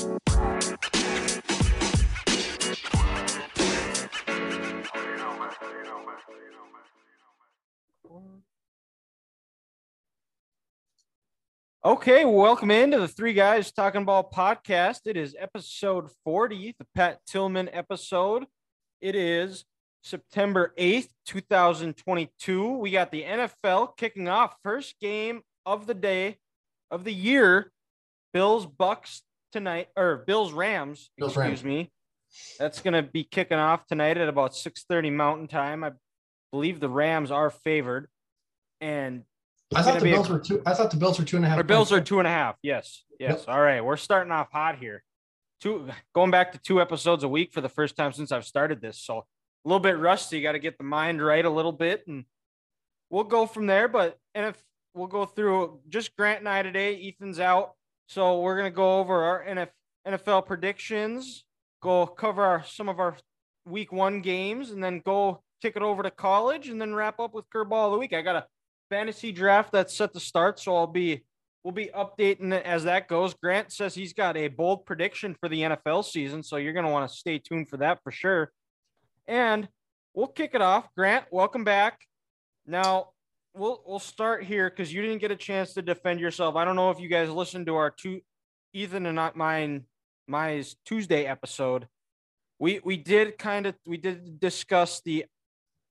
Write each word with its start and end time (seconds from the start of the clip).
Okay, 0.00 0.10
welcome 12.24 12.70
into 12.70 13.00
the 13.00 13.08
Three 13.08 13.32
Guys 13.32 13.72
Talking 13.72 14.04
Ball 14.04 14.30
podcast. 14.32 15.00
It 15.06 15.16
is 15.16 15.34
episode 15.36 16.10
40, 16.22 16.76
the 16.78 16.86
Pat 16.94 17.18
Tillman 17.26 17.68
episode. 17.72 18.46
It 19.00 19.16
is 19.16 19.64
September 20.04 20.74
8th, 20.78 21.08
2022. 21.26 22.72
We 22.74 22.92
got 22.92 23.10
the 23.10 23.24
NFL 23.24 23.96
kicking 23.96 24.28
off 24.28 24.54
first 24.62 24.94
game 25.00 25.40
of 25.66 25.88
the 25.88 25.94
day 25.94 26.36
of 26.88 27.02
the 27.02 27.12
year. 27.12 27.72
Bills 28.32 28.64
Bucks 28.64 29.22
tonight 29.52 29.88
or 29.96 30.18
Bills 30.26 30.52
Rams, 30.52 31.10
Bills, 31.18 31.32
excuse 31.32 31.62
Rams. 31.62 31.64
me. 31.64 31.90
That's 32.58 32.80
going 32.80 32.94
to 32.94 33.02
be 33.02 33.24
kicking 33.24 33.58
off 33.58 33.86
tonight 33.86 34.18
at 34.18 34.28
about 34.28 34.52
6:30 34.52 35.12
Mountain 35.12 35.48
Time. 35.48 35.82
I 35.84 35.92
believe 36.52 36.80
the 36.80 36.88
Rams 36.88 37.30
are 37.30 37.50
favored 37.50 38.08
and 38.80 39.24
I 39.74 39.82
thought 39.82 39.98
the 39.98 40.04
be 40.04 40.10
a- 40.10 40.14
Bills 40.14 40.28
were 40.28 40.38
two. 40.38 40.62
I 40.64 40.74
thought 40.74 40.90
the 40.90 40.96
Bills 40.96 41.18
were 41.18 41.24
two 41.24 41.36
and 41.36 41.44
a 41.44 41.48
half. 41.48 41.58
Our 41.58 41.64
Bills 41.64 41.92
are 41.92 42.00
two 42.00 42.18
and 42.18 42.26
a 42.26 42.30
half. 42.30 42.56
Yes. 42.62 43.04
Yes. 43.18 43.44
Yep. 43.46 43.48
All 43.48 43.60
right. 43.60 43.84
We're 43.84 43.96
starting 43.96 44.32
off 44.32 44.48
hot 44.52 44.78
here. 44.78 45.02
Two 45.60 45.88
going 46.14 46.30
back 46.30 46.52
to 46.52 46.58
two 46.58 46.80
episodes 46.80 47.24
a 47.24 47.28
week 47.28 47.52
for 47.52 47.60
the 47.60 47.68
first 47.68 47.96
time 47.96 48.12
since 48.12 48.30
I've 48.32 48.44
started 48.46 48.80
this. 48.80 49.00
So 49.00 49.18
a 49.18 49.24
little 49.68 49.80
bit 49.80 49.98
rusty. 49.98 50.40
Got 50.40 50.52
to 50.52 50.58
get 50.58 50.78
the 50.78 50.84
mind 50.84 51.24
right 51.24 51.44
a 51.44 51.50
little 51.50 51.72
bit. 51.72 52.04
And 52.06 52.24
we'll 53.10 53.24
go 53.24 53.44
from 53.46 53.66
there. 53.66 53.88
But 53.88 54.16
and 54.34 54.46
if 54.46 54.62
we'll 54.94 55.08
go 55.08 55.24
through 55.26 55.80
just 55.88 56.16
Grant 56.16 56.40
and 56.40 56.48
I 56.48 56.62
today, 56.62 56.94
Ethan's 57.08 57.40
out. 57.40 57.72
So 58.08 58.40
we're 58.40 58.56
gonna 58.56 58.70
go 58.70 59.00
over 59.00 59.22
our 59.22 59.44
NFL 60.06 60.46
predictions, 60.46 61.44
go 61.82 62.06
cover 62.06 62.42
our, 62.42 62.64
some 62.64 62.88
of 62.88 62.98
our 63.00 63.18
week 63.66 63.92
one 63.92 64.22
games, 64.22 64.70
and 64.70 64.82
then 64.82 65.02
go 65.04 65.42
kick 65.60 65.76
it 65.76 65.82
over 65.82 66.02
to 66.02 66.10
college 66.10 66.70
and 66.70 66.80
then 66.80 66.94
wrap 66.94 67.20
up 67.20 67.34
with 67.34 67.44
curveball 67.54 67.86
of 67.86 67.92
the 67.92 67.98
week. 67.98 68.14
I 68.14 68.22
got 68.22 68.36
a 68.36 68.46
fantasy 68.88 69.30
draft 69.30 69.72
that's 69.72 69.94
set 69.94 70.14
to 70.14 70.20
start, 70.20 70.58
so 70.58 70.74
I'll 70.74 70.86
be 70.86 71.22
we'll 71.62 71.72
be 71.72 71.90
updating 71.94 72.50
it 72.54 72.64
as 72.64 72.84
that 72.84 73.08
goes. 73.08 73.34
Grant 73.34 73.72
says 73.72 73.94
he's 73.94 74.14
got 74.14 74.38
a 74.38 74.48
bold 74.48 74.86
prediction 74.86 75.36
for 75.38 75.50
the 75.50 75.60
NFL 75.60 76.02
season, 76.02 76.42
so 76.42 76.56
you're 76.56 76.72
gonna 76.72 76.90
want 76.90 77.10
to 77.10 77.14
stay 77.14 77.38
tuned 77.38 77.68
for 77.68 77.76
that 77.76 78.02
for 78.02 78.10
sure. 78.10 78.50
And 79.26 79.68
we'll 80.14 80.28
kick 80.28 80.52
it 80.54 80.62
off. 80.62 80.88
Grant, 80.96 81.26
welcome 81.30 81.64
back. 81.64 82.00
Now 82.66 83.10
we'll 83.54 83.82
we'll 83.86 83.98
start 83.98 84.44
here 84.44 84.70
because 84.70 84.92
you 84.92 85.02
didn't 85.02 85.18
get 85.18 85.30
a 85.30 85.36
chance 85.36 85.74
to 85.74 85.82
defend 85.82 86.20
yourself. 86.20 86.56
I 86.56 86.64
don't 86.64 86.76
know 86.76 86.90
if 86.90 87.00
you 87.00 87.08
guys 87.08 87.30
listened 87.30 87.66
to 87.66 87.76
our 87.76 87.90
two 87.90 88.20
Ethan 88.72 89.06
and 89.06 89.16
not 89.16 89.36
mine 89.36 89.84
my 90.26 90.64
Tuesday 90.84 91.24
episode. 91.24 91.88
We 92.58 92.80
we 92.84 92.96
did 92.96 93.38
kind 93.38 93.66
of 93.66 93.74
we 93.86 93.96
did 93.96 94.40
discuss 94.40 95.00
the 95.04 95.26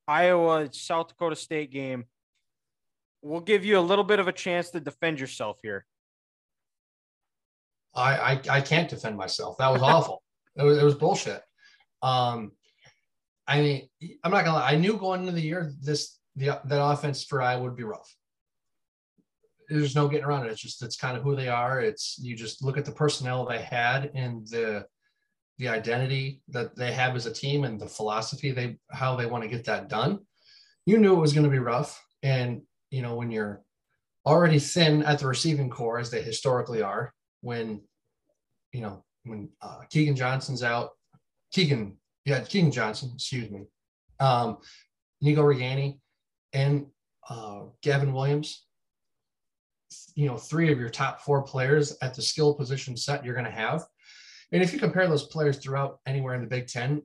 Iowa 0.08 0.70
South 0.72 1.10
Dakota 1.10 1.36
State 1.36 1.72
game. 1.72 2.06
We'll 3.22 3.42
give 3.42 3.66
you 3.66 3.80
a 3.80 3.82
little 3.82 4.04
bit 4.04 4.20
of 4.20 4.28
a 4.28 4.34
chance 4.34 4.70
to 4.72 4.80
defend 4.80 5.20
yourself 5.20 5.58
here. 5.62 5.86
I, 7.96 8.16
I 8.16 8.42
I 8.50 8.62
can't 8.62 8.90
defend 8.90 9.18
myself. 9.18 9.58
That 9.58 9.72
was 9.72 9.82
awful. 9.82 10.24
It 10.60 10.64
was 10.64 10.80
it 10.80 10.84
was 10.84 10.96
bullshit. 10.96 11.40
Um, 12.02 12.52
I 13.46 13.62
mean, 13.62 13.88
I'm 14.24 14.32
not 14.32 14.44
gonna 14.44 14.58
lie. 14.58 14.72
I 14.72 14.76
knew 14.76 14.98
going 14.98 15.22
into 15.22 15.34
the 15.34 15.42
year 15.42 15.72
this 15.80 16.17
the 16.38 16.62
that 16.66 16.84
offense 16.84 17.24
for 17.24 17.42
Iowa 17.42 17.64
would 17.64 17.76
be 17.76 17.84
rough. 17.84 18.16
There's 19.70 19.96
no 19.96 20.08
getting 20.08 20.26
around 20.26 20.46
it. 20.46 20.52
It's 20.52 20.62
just 20.62 20.82
it's 20.84 20.96
kind 20.96 21.18
of 21.18 21.24
who 21.24 21.36
they 21.36 21.50
are. 21.50 21.82
It's 21.82 22.18
you 22.22 22.36
just 22.36 22.64
look 22.64 22.78
at 22.78 22.86
the 22.86 22.92
personnel 22.92 23.46
they 23.46 23.62
had 23.62 24.12
and 24.14 24.48
the 24.48 24.86
the 25.58 25.68
identity 25.68 26.42
that 26.50 26.76
they 26.76 26.92
have 26.92 27.16
as 27.16 27.26
a 27.26 27.34
team 27.34 27.64
and 27.64 27.80
the 27.80 27.88
philosophy 27.88 28.52
they 28.52 28.78
how 28.92 29.16
they 29.16 29.26
want 29.26 29.44
to 29.44 29.50
get 29.50 29.66
that 29.66 29.90
done. 29.90 30.20
You 30.86 31.00
knew 31.00 31.14
it 31.14 31.22
was 31.22 31.34
going 31.34 31.44
to 31.44 31.50
be 31.52 31.60
rough, 31.60 32.02
and 32.24 32.62
you 32.92 33.02
know 33.02 33.16
when 33.16 33.32
you're 33.32 33.62
already 34.26 34.60
thin 34.60 35.04
at 35.04 35.20
the 35.20 35.28
receiving 35.28 35.70
core 35.70 36.00
as 36.00 36.12
they 36.12 36.22
historically 36.22 36.82
are, 36.82 37.14
when 37.42 37.82
you 38.72 38.82
know 38.82 39.04
when 39.26 39.50
uh, 39.62 39.80
Keagan 39.92 40.16
Johnson's 40.16 40.64
out, 40.64 40.92
Keagan 41.54 41.96
yeah 42.26 42.42
Keagan 42.42 42.72
Johnson 42.72 43.12
excuse 43.16 43.50
me, 43.50 43.64
um, 44.20 44.60
Nico 45.20 45.42
Ragaini, 45.42 46.00
and 46.58 46.88
uh, 47.30 47.62
Gavin 47.84 48.14
Williams. 48.14 48.66
You 50.16 50.28
know, 50.28 50.38
three 50.38 50.72
of 50.72 50.80
your 50.80 50.90
top 50.90 51.22
four 51.22 51.44
players 51.44 51.96
at 52.02 52.14
the 52.16 52.22
skill 52.22 52.54
position 52.54 52.98
set 52.98 53.24
you're 53.24 53.36
going 53.36 53.46
to 53.46 53.52
have. 53.52 53.86
And 54.52 54.62
if 54.64 54.74
you 54.74 54.80
compare 54.80 55.08
those 55.08 55.26
players 55.28 55.58
throughout 55.58 56.00
anywhere 56.06 56.34
in 56.34 56.42
the 56.42 56.48
Big 56.48 56.68
Ten, 56.68 57.04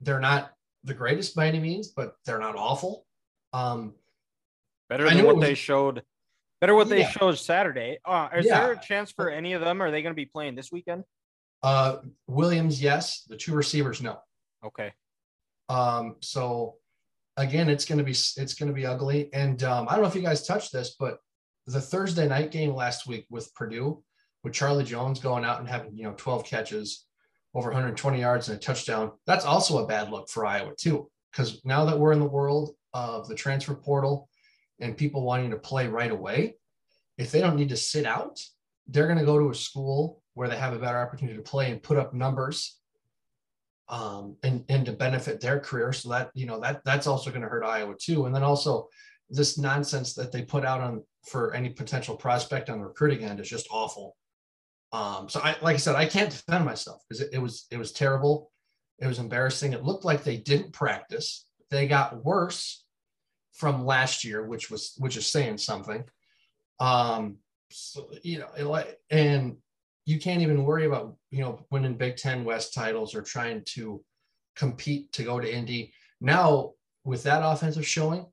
they're 0.00 0.20
not 0.20 0.52
the 0.84 0.94
greatest 0.94 1.34
by 1.34 1.46
any 1.48 1.58
means, 1.58 1.88
but 1.88 2.14
they're 2.24 2.38
not 2.38 2.56
awful. 2.56 3.04
Um, 3.52 3.94
Better 4.88 5.08
than 5.08 5.24
what 5.26 5.36
was- 5.36 5.44
they 5.44 5.54
showed. 5.54 6.02
Better 6.60 6.74
what 6.74 6.88
they 6.88 7.00
Yeah. 7.00 7.10
showed 7.10 7.38
Saturday. 7.38 7.98
Uh, 8.04 8.28
is 8.36 8.46
Yeah. 8.46 8.60
there 8.60 8.72
a 8.72 8.80
chance 8.80 9.10
for 9.10 9.30
any 9.30 9.54
of 9.54 9.60
them? 9.62 9.82
Are 9.82 9.90
they 9.90 10.02
going 10.02 10.12
to 10.14 10.16
be 10.16 10.26
playing 10.26 10.54
this 10.54 10.70
weekend? 10.70 11.04
uh, 11.62 11.98
Williams, 12.26 12.80
yes. 12.80 13.24
The 13.24 13.36
two 13.36 13.54
receivers, 13.54 14.00
no. 14.00 14.22
Okay. 14.64 14.94
Um, 15.68 16.16
so 16.20 16.79
again, 17.40 17.68
it's 17.68 17.84
going 17.84 17.98
to 17.98 18.04
be 18.04 18.12
it's 18.12 18.54
going 18.54 18.68
to 18.68 18.74
be 18.74 18.86
ugly. 18.86 19.30
And 19.32 19.62
um, 19.62 19.88
I 19.88 19.92
don't 19.92 20.02
know 20.02 20.08
if 20.08 20.14
you 20.14 20.22
guys 20.22 20.46
touched 20.46 20.72
this, 20.72 20.94
but 20.98 21.18
the 21.66 21.80
Thursday 21.80 22.28
night 22.28 22.50
game 22.50 22.74
last 22.74 23.06
week 23.06 23.26
with 23.30 23.52
Purdue, 23.54 24.02
with 24.44 24.52
Charlie 24.52 24.84
Jones 24.84 25.20
going 25.20 25.44
out 25.44 25.58
and 25.58 25.68
having 25.68 25.96
you 25.96 26.04
know 26.04 26.14
12 26.16 26.44
catches, 26.44 27.06
over 27.54 27.68
120 27.68 28.20
yards 28.20 28.48
and 28.48 28.58
a 28.58 28.60
touchdown. 28.60 29.12
That's 29.26 29.44
also 29.44 29.82
a 29.82 29.86
bad 29.86 30.10
look 30.10 30.28
for 30.28 30.46
Iowa 30.46 30.72
too, 30.78 31.10
because 31.32 31.60
now 31.64 31.86
that 31.86 31.98
we're 31.98 32.12
in 32.12 32.20
the 32.20 32.26
world 32.26 32.74
of 32.92 33.26
the 33.26 33.34
transfer 33.34 33.74
portal 33.74 34.28
and 34.78 34.96
people 34.96 35.22
wanting 35.22 35.50
to 35.50 35.56
play 35.56 35.88
right 35.88 36.10
away, 36.10 36.56
if 37.18 37.30
they 37.30 37.40
don't 37.40 37.56
need 37.56 37.70
to 37.70 37.76
sit 37.76 38.06
out, 38.06 38.40
they're 38.86 39.06
going 39.06 39.18
to 39.18 39.24
go 39.24 39.38
to 39.38 39.50
a 39.50 39.54
school 39.54 40.22
where 40.34 40.48
they 40.48 40.56
have 40.56 40.72
a 40.72 40.78
better 40.78 40.98
opportunity 40.98 41.36
to 41.36 41.42
play 41.42 41.70
and 41.70 41.82
put 41.82 41.98
up 41.98 42.14
numbers 42.14 42.79
um, 43.90 44.36
and, 44.44 44.64
and 44.68 44.86
to 44.86 44.92
benefit 44.92 45.40
their 45.40 45.58
career. 45.58 45.92
So 45.92 46.08
that, 46.10 46.30
you 46.32 46.46
know, 46.46 46.60
that 46.60 46.82
that's 46.84 47.08
also 47.08 47.30
going 47.30 47.42
to 47.42 47.48
hurt 47.48 47.64
Iowa 47.64 47.94
too. 47.98 48.24
And 48.24 48.34
then 48.34 48.44
also 48.44 48.88
this 49.28 49.58
nonsense 49.58 50.14
that 50.14 50.32
they 50.32 50.42
put 50.42 50.64
out 50.64 50.80
on 50.80 51.02
for 51.26 51.52
any 51.54 51.70
potential 51.70 52.16
prospect 52.16 52.70
on 52.70 52.78
the 52.78 52.86
recruiting 52.86 53.24
end 53.24 53.40
is 53.40 53.48
just 53.48 53.66
awful. 53.70 54.16
Um, 54.92 55.28
so 55.28 55.40
I, 55.40 55.56
like 55.60 55.74
I 55.74 55.78
said, 55.78 55.96
I 55.96 56.06
can't 56.06 56.30
defend 56.30 56.64
myself 56.64 57.02
because 57.08 57.20
it, 57.20 57.30
it 57.32 57.38
was, 57.38 57.66
it 57.70 57.76
was 57.78 57.92
terrible. 57.92 58.50
It 59.00 59.06
was 59.06 59.18
embarrassing. 59.18 59.72
It 59.72 59.84
looked 59.84 60.04
like 60.04 60.22
they 60.22 60.36
didn't 60.36 60.72
practice. 60.72 61.46
They 61.70 61.86
got 61.88 62.24
worse 62.24 62.84
from 63.52 63.84
last 63.84 64.24
year, 64.24 64.46
which 64.46 64.70
was, 64.70 64.94
which 64.98 65.16
is 65.16 65.26
saying 65.26 65.58
something. 65.58 66.04
Um, 66.78 67.36
so, 67.70 68.08
you 68.22 68.38
know, 68.38 68.84
and 69.10 69.56
you 70.10 70.18
can't 70.18 70.42
even 70.42 70.64
worry 70.64 70.86
about 70.86 71.14
you 71.30 71.40
know 71.40 71.64
winning 71.70 71.94
Big 71.94 72.16
Ten 72.16 72.44
West 72.44 72.74
titles 72.74 73.14
or 73.14 73.22
trying 73.22 73.62
to 73.66 74.02
compete 74.56 75.12
to 75.12 75.22
go 75.22 75.38
to 75.38 75.54
Indy. 75.54 75.92
Now 76.20 76.72
with 77.04 77.22
that 77.22 77.44
offensive 77.44 77.86
showing, 77.86 78.26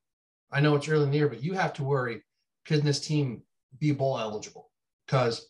I 0.52 0.60
know 0.60 0.76
it's 0.76 0.90
early 0.90 1.04
in 1.04 1.12
the 1.12 1.18
year, 1.18 1.30
but 1.30 1.44
you 1.44 1.54
have 1.54 1.74
to 1.74 1.84
worry 1.84 2.24
can 2.66 2.84
this 2.84 3.00
team 3.00 3.44
be 3.80 3.92
bowl 3.92 4.20
eligible? 4.20 4.72
Because 5.06 5.50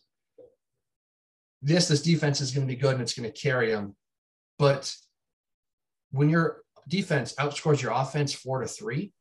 this 1.62 1.88
this 1.88 2.02
defense 2.02 2.40
is 2.40 2.52
going 2.52 2.66
to 2.66 2.72
be 2.72 2.80
good 2.80 2.92
and 2.92 3.02
it's 3.02 3.14
going 3.14 3.30
to 3.30 3.40
carry 3.40 3.72
them, 3.72 3.96
but 4.58 4.94
when 6.10 6.28
your 6.28 6.60
defense 6.88 7.34
outscores 7.38 7.82
your 7.82 7.92
offense 7.92 8.32
four 8.34 8.60
to 8.60 8.68
three, 8.68 9.12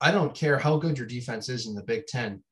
I 0.00 0.10
don't 0.10 0.34
care 0.34 0.58
how 0.58 0.76
good 0.76 0.98
your 0.98 1.06
defense 1.06 1.48
is 1.48 1.66
in 1.66 1.74
the 1.74 1.82
Big 1.82 2.06
Ten, 2.06 2.42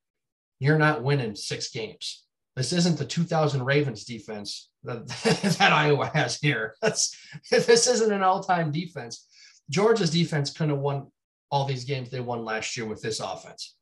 you're 0.59 0.79
not 0.79 1.03
winning 1.03 1.35
six 1.35 1.71
games. 1.71 2.25
This 2.59 2.73
isn't 2.73 2.99
the 2.99 3.05
2000 3.05 3.65
Ravens 3.65 4.05
defense 4.05 4.69
that, 4.83 5.07
that 5.59 5.73
Iowa 5.73 6.11
has 6.13 6.39
here. 6.39 6.75
That's 6.83 7.17
this 7.53 7.87
isn't 7.87 8.13
an 8.13 8.25
all-time 8.25 8.73
defense. 8.73 9.29
Georgia's 9.71 10.11
defense 10.11 10.51
couldn't 10.51 10.75
have 10.75 10.81
won 10.81 11.07
all 11.53 11.67
these 11.67 11.85
games 11.85 12.11
they 12.11 12.19
won 12.19 12.45
last 12.45 12.77
year 12.77 12.85
with 12.85 13.01
this 13.01 13.21
offense. 13.21 13.77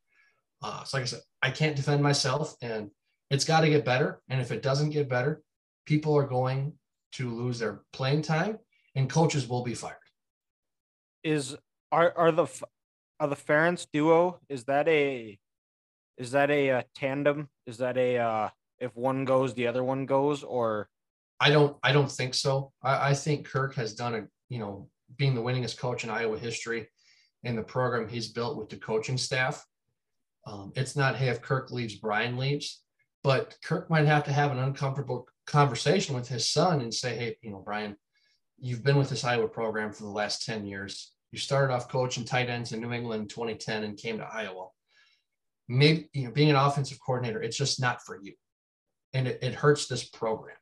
Uh, 0.62 0.84
so 0.84 0.98
like 0.98 1.04
I 1.04 1.06
said, 1.06 1.20
I 1.40 1.50
can't 1.52 1.74
defend 1.74 2.02
myself, 2.02 2.54
and 2.60 2.90
it's 3.30 3.46
got 3.46 3.62
to 3.62 3.70
get 3.70 3.86
better. 3.86 4.20
And 4.28 4.42
if 4.42 4.52
it 4.52 4.60
doesn't 4.60 4.90
get 4.90 5.08
better, 5.08 5.40
people 5.86 6.14
are 6.14 6.26
going 6.26 6.74
to 7.12 7.30
lose 7.30 7.58
their 7.58 7.80
playing 7.94 8.22
time, 8.22 8.58
and 8.94 9.08
coaches 9.08 9.48
will 9.48 9.64
be 9.64 9.74
fired. 9.74 9.96
Is 11.24 11.56
are 11.90 12.12
are 12.14 12.30
the 12.30 12.46
are 13.20 13.28
the 13.28 13.36
Ferentz 13.36 13.86
duo? 13.90 14.38
Is 14.50 14.64
that 14.64 14.86
a 14.86 15.38
is 16.18 16.32
that 16.32 16.50
a, 16.50 16.70
uh 16.70 16.82
tandem? 16.94 17.48
Is 17.66 17.78
that 17.78 17.96
a 17.96 18.18
uh, 18.18 18.48
if 18.78 18.94
one 18.96 19.24
goes, 19.24 19.54
the 19.54 19.66
other 19.66 19.84
one 19.84 20.06
goes, 20.06 20.42
or 20.42 20.88
I 21.40 21.50
don't 21.50 21.76
I 21.82 21.92
don't 21.92 22.10
think 22.10 22.34
so. 22.34 22.72
I, 22.82 23.10
I 23.10 23.14
think 23.14 23.46
Kirk 23.46 23.74
has 23.74 23.94
done 23.94 24.14
a 24.14 24.26
you 24.48 24.58
know 24.58 24.88
being 25.16 25.34
the 25.34 25.42
winningest 25.42 25.78
coach 25.78 26.04
in 26.04 26.10
Iowa 26.10 26.38
history 26.38 26.88
and 27.44 27.56
the 27.56 27.62
program 27.62 28.08
he's 28.08 28.28
built 28.28 28.56
with 28.58 28.68
the 28.68 28.76
coaching 28.76 29.18
staff. 29.18 29.64
Um, 30.46 30.72
it's 30.76 30.96
not 30.96 31.16
hey 31.16 31.28
if 31.28 31.42
Kirk 31.42 31.70
leaves, 31.70 31.96
Brian 31.96 32.36
leaves, 32.36 32.82
But 33.22 33.56
Kirk 33.64 33.90
might 33.90 34.06
have 34.06 34.24
to 34.24 34.32
have 34.32 34.52
an 34.52 34.58
uncomfortable 34.58 35.26
conversation 35.46 36.14
with 36.14 36.28
his 36.28 36.48
son 36.50 36.80
and 36.80 36.92
say, 36.92 37.16
hey, 37.16 37.36
you 37.42 37.50
know, 37.50 37.62
Brian, 37.64 37.96
you've 38.58 38.84
been 38.84 38.96
with 38.96 39.10
this 39.10 39.24
Iowa 39.24 39.48
program 39.48 39.92
for 39.92 40.04
the 40.04 40.10
last 40.10 40.44
10 40.44 40.66
years. 40.66 41.12
You 41.32 41.38
started 41.38 41.72
off 41.72 41.88
coaching 41.88 42.24
tight 42.24 42.48
ends 42.48 42.72
in 42.72 42.80
New 42.80 42.92
England 42.92 43.22
in 43.22 43.28
2010 43.28 43.84
and 43.84 43.96
came 43.96 44.18
to 44.18 44.24
Iowa. 44.24 44.68
Maybe 45.68 46.08
you 46.12 46.24
know, 46.24 46.30
being 46.30 46.50
an 46.50 46.56
offensive 46.56 46.98
coordinator, 47.04 47.42
it's 47.42 47.56
just 47.56 47.80
not 47.80 48.02
for 48.02 48.18
you. 48.22 48.34
And 49.16 49.26
it, 49.26 49.38
it 49.42 49.54
hurts 49.54 49.86
this 49.86 50.04
program. 50.04 50.56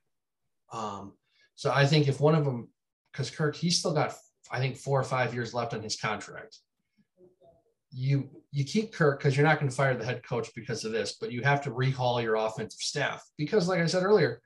Um, 0.72 1.12
so 1.56 1.72
I 1.72 1.86
think 1.86 2.06
if 2.06 2.20
one 2.20 2.34
of 2.34 2.44
them, 2.44 2.68
because 3.12 3.30
Kirk, 3.30 3.56
he's 3.56 3.78
still 3.78 3.92
got, 3.92 4.14
I 4.50 4.58
think, 4.58 4.76
four 4.76 4.98
or 4.98 5.04
five 5.04 5.34
years 5.34 5.54
left 5.54 5.74
on 5.74 5.82
his 5.82 5.96
contract. 5.96 6.58
You 7.90 8.28
you 8.50 8.64
keep 8.64 8.92
Kirk 8.92 9.18
because 9.18 9.36
you're 9.36 9.46
not 9.46 9.58
going 9.58 9.70
to 9.70 9.76
fire 9.76 9.96
the 9.96 10.04
head 10.04 10.22
coach 10.26 10.50
because 10.54 10.84
of 10.84 10.92
this, 10.92 11.16
but 11.20 11.32
you 11.32 11.42
have 11.42 11.62
to 11.62 11.70
rehaul 11.70 12.22
your 12.22 12.36
offensive 12.36 12.80
staff 12.80 13.22
because, 13.36 13.68
like 13.68 13.80
I 13.80 13.86
said 13.86 14.02
earlier, 14.02 14.40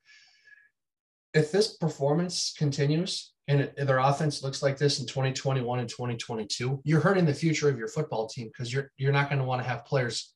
if 1.35 1.51
this 1.51 1.77
performance 1.77 2.55
continues 2.57 3.33
and 3.49 3.63
it, 3.63 3.87
their 3.87 3.99
offense 3.99 4.43
looks 4.43 4.63
like 4.63 4.77
this 4.77 5.01
in 5.01 5.07
2021 5.07 5.79
and 5.79 5.89
2022, 5.89 6.81
you're 6.85 7.01
hurting 7.01 7.25
the 7.25 7.35
future 7.35 7.69
of 7.71 7.79
your 7.79 7.89
football 7.89 8.29
team 8.29 8.49
because 8.49 8.73
you're 8.73 8.91
you're 8.97 9.13
not 9.13 9.31
going 9.31 9.41
to 9.41 9.45
want 9.47 9.63
to 9.63 9.69
have 9.69 9.85
players 9.87 10.35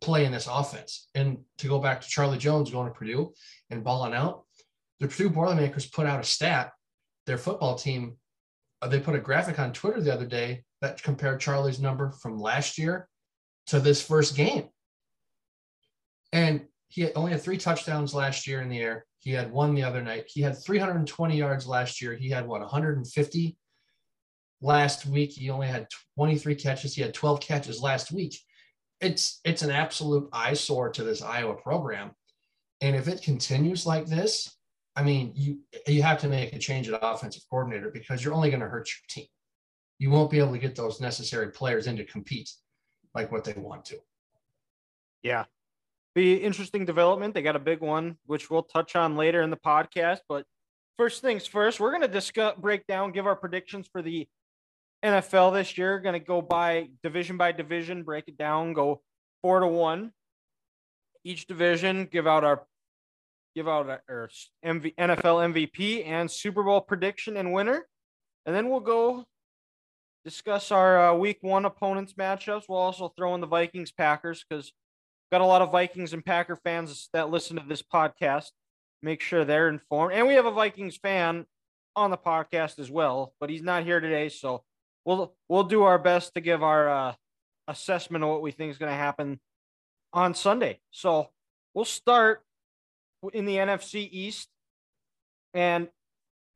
play 0.00 0.24
in 0.24 0.32
this 0.32 0.48
offense. 0.50 1.08
And 1.14 1.38
to 1.58 1.68
go 1.68 1.78
back 1.78 2.00
to 2.00 2.08
Charlie 2.08 2.38
Jones 2.38 2.70
going 2.70 2.88
to 2.88 2.94
Purdue 2.94 3.32
and 3.70 3.84
balling 3.84 4.14
out, 4.14 4.44
the 4.98 5.08
Purdue 5.08 5.30
Boilermakers 5.30 5.86
put 5.86 6.06
out 6.06 6.20
a 6.20 6.24
stat. 6.24 6.72
Their 7.26 7.38
football 7.38 7.76
team, 7.76 8.16
uh, 8.82 8.88
they 8.88 9.00
put 9.00 9.14
a 9.14 9.20
graphic 9.20 9.58
on 9.58 9.72
Twitter 9.72 10.00
the 10.00 10.12
other 10.12 10.26
day 10.26 10.64
that 10.80 11.02
compared 11.02 11.40
Charlie's 11.40 11.78
number 11.78 12.10
from 12.10 12.38
last 12.38 12.78
year 12.78 13.08
to 13.66 13.78
this 13.78 14.02
first 14.02 14.36
game. 14.36 14.68
And 16.32 16.66
he 16.88 17.12
only 17.14 17.32
had 17.32 17.42
three 17.42 17.58
touchdowns 17.58 18.14
last 18.14 18.46
year 18.46 18.62
in 18.62 18.68
the 18.68 18.80
air. 18.80 19.06
He 19.20 19.32
had 19.32 19.52
one 19.52 19.74
the 19.74 19.82
other 19.82 20.02
night. 20.02 20.24
He 20.26 20.40
had 20.40 20.58
320 20.58 21.36
yards 21.36 21.66
last 21.66 22.00
year. 22.00 22.14
He 22.14 22.30
had 22.30 22.46
what 22.46 22.60
150 22.60 23.56
last 24.62 25.06
week. 25.06 25.32
He 25.32 25.50
only 25.50 25.68
had 25.68 25.86
23 26.16 26.54
catches. 26.54 26.94
He 26.94 27.02
had 27.02 27.14
12 27.14 27.40
catches 27.40 27.82
last 27.82 28.10
week. 28.12 28.38
It's 29.00 29.40
it's 29.44 29.62
an 29.62 29.70
absolute 29.70 30.28
eyesore 30.32 30.90
to 30.90 31.02
this 31.02 31.22
Iowa 31.22 31.54
program. 31.54 32.12
And 32.80 32.96
if 32.96 33.08
it 33.08 33.22
continues 33.22 33.86
like 33.86 34.06
this, 34.06 34.54
I 34.96 35.02
mean, 35.02 35.32
you 35.34 35.60
you 35.86 36.02
have 36.02 36.18
to 36.20 36.28
make 36.28 36.52
a 36.52 36.58
change 36.58 36.88
at 36.88 36.98
offensive 37.02 37.42
coordinator 37.48 37.90
because 37.90 38.24
you're 38.24 38.34
only 38.34 38.50
going 38.50 38.60
to 38.60 38.68
hurt 38.68 38.88
your 38.88 39.06
team. 39.08 39.28
You 39.98 40.10
won't 40.10 40.30
be 40.30 40.38
able 40.38 40.52
to 40.52 40.58
get 40.58 40.74
those 40.74 41.00
necessary 41.00 41.50
players 41.50 41.86
in 41.86 41.96
to 41.96 42.04
compete 42.04 42.50
like 43.14 43.30
what 43.32 43.44
they 43.44 43.52
want 43.52 43.84
to. 43.86 43.96
Yeah. 45.22 45.44
Be 46.14 46.34
interesting 46.34 46.84
development. 46.84 47.34
They 47.34 47.42
got 47.42 47.56
a 47.56 47.60
big 47.60 47.80
one, 47.80 48.16
which 48.26 48.50
we'll 48.50 48.62
touch 48.62 48.96
on 48.96 49.16
later 49.16 49.42
in 49.42 49.50
the 49.50 49.56
podcast. 49.56 50.20
But 50.28 50.44
first 50.96 51.22
things 51.22 51.46
first, 51.46 51.78
we're 51.78 51.90
going 51.90 52.02
to 52.02 52.08
discuss, 52.08 52.54
break 52.58 52.86
down, 52.86 53.12
give 53.12 53.26
our 53.26 53.36
predictions 53.36 53.88
for 53.90 54.02
the 54.02 54.26
NFL 55.04 55.54
this 55.54 55.76
year. 55.78 55.98
Going 55.98 56.18
to 56.18 56.24
go 56.24 56.42
by 56.42 56.88
division 57.02 57.36
by 57.36 57.52
division, 57.52 58.02
break 58.02 58.28
it 58.28 58.36
down, 58.36 58.72
go 58.72 59.02
four 59.42 59.60
to 59.60 59.66
one. 59.66 60.12
Each 61.24 61.46
division, 61.46 62.08
give 62.10 62.26
out 62.26 62.44
our 62.44 62.62
give 63.54 63.68
out 63.68 64.00
our 64.08 64.30
MV, 64.64 64.94
NFL 64.94 65.52
MVP 65.52 66.06
and 66.06 66.30
Super 66.30 66.62
Bowl 66.62 66.80
prediction 66.80 67.36
and 67.36 67.52
winner. 67.52 67.86
And 68.46 68.54
then 68.54 68.68
we'll 68.68 68.80
go 68.80 69.24
discuss 70.24 70.70
our 70.70 71.10
uh, 71.10 71.14
week 71.14 71.38
one 71.40 71.64
opponents 71.64 72.14
matchups. 72.14 72.64
We'll 72.68 72.78
also 72.78 73.12
throw 73.16 73.34
in 73.34 73.40
the 73.40 73.46
Vikings 73.46 73.92
Packers 73.92 74.44
because 74.48 74.72
got 75.32 75.40
a 75.40 75.46
lot 75.46 75.62
of 75.62 75.72
Vikings 75.72 76.12
and 76.12 76.24
Packer 76.24 76.56
fans 76.56 77.08
that 77.12 77.30
listen 77.30 77.56
to 77.56 77.64
this 77.66 77.82
podcast. 77.82 78.50
Make 79.02 79.20
sure 79.20 79.44
they're 79.44 79.68
informed. 79.68 80.14
And 80.14 80.26
we 80.26 80.34
have 80.34 80.46
a 80.46 80.50
Vikings 80.50 80.96
fan 80.96 81.46
on 81.96 82.10
the 82.10 82.18
podcast 82.18 82.78
as 82.78 82.90
well, 82.90 83.34
but 83.40 83.50
he's 83.50 83.62
not 83.62 83.84
here 83.84 84.00
today. 84.00 84.28
So 84.28 84.62
we'll 85.04 85.34
we'll 85.48 85.64
do 85.64 85.82
our 85.82 85.98
best 85.98 86.34
to 86.34 86.40
give 86.40 86.62
our 86.62 86.88
uh, 86.88 87.14
assessment 87.68 88.24
of 88.24 88.30
what 88.30 88.42
we 88.42 88.50
think 88.50 88.70
is 88.70 88.78
going 88.78 88.90
to 88.90 88.96
happen 88.96 89.40
on 90.12 90.34
Sunday. 90.34 90.80
So 90.90 91.30
we'll 91.74 91.84
start 91.84 92.42
in 93.32 93.44
the 93.44 93.56
NFC 93.56 94.08
East. 94.10 94.48
And 95.54 95.88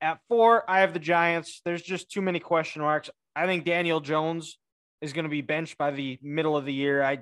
at 0.01 0.21
four, 0.29 0.69
I 0.69 0.81
have 0.81 0.93
the 0.93 0.99
Giants. 0.99 1.61
There's 1.65 1.83
just 1.83 2.11
too 2.11 2.23
many 2.23 2.41
question 2.41 2.83
marks. 2.83 3.11
I 3.35 3.47
think 3.47 3.65
Daniel 3.65 4.01
Jones 4.01 4.59
is 5.01 5.13
going 5.13 5.25
to 5.25 5.31
be 5.31 5.41
benched 5.41 5.79
by 5.79 5.91
the 5.91 6.19
middle 6.23 6.57
of 6.57 6.65
the 6.65 6.73
year. 6.73 7.03
I 7.03 7.21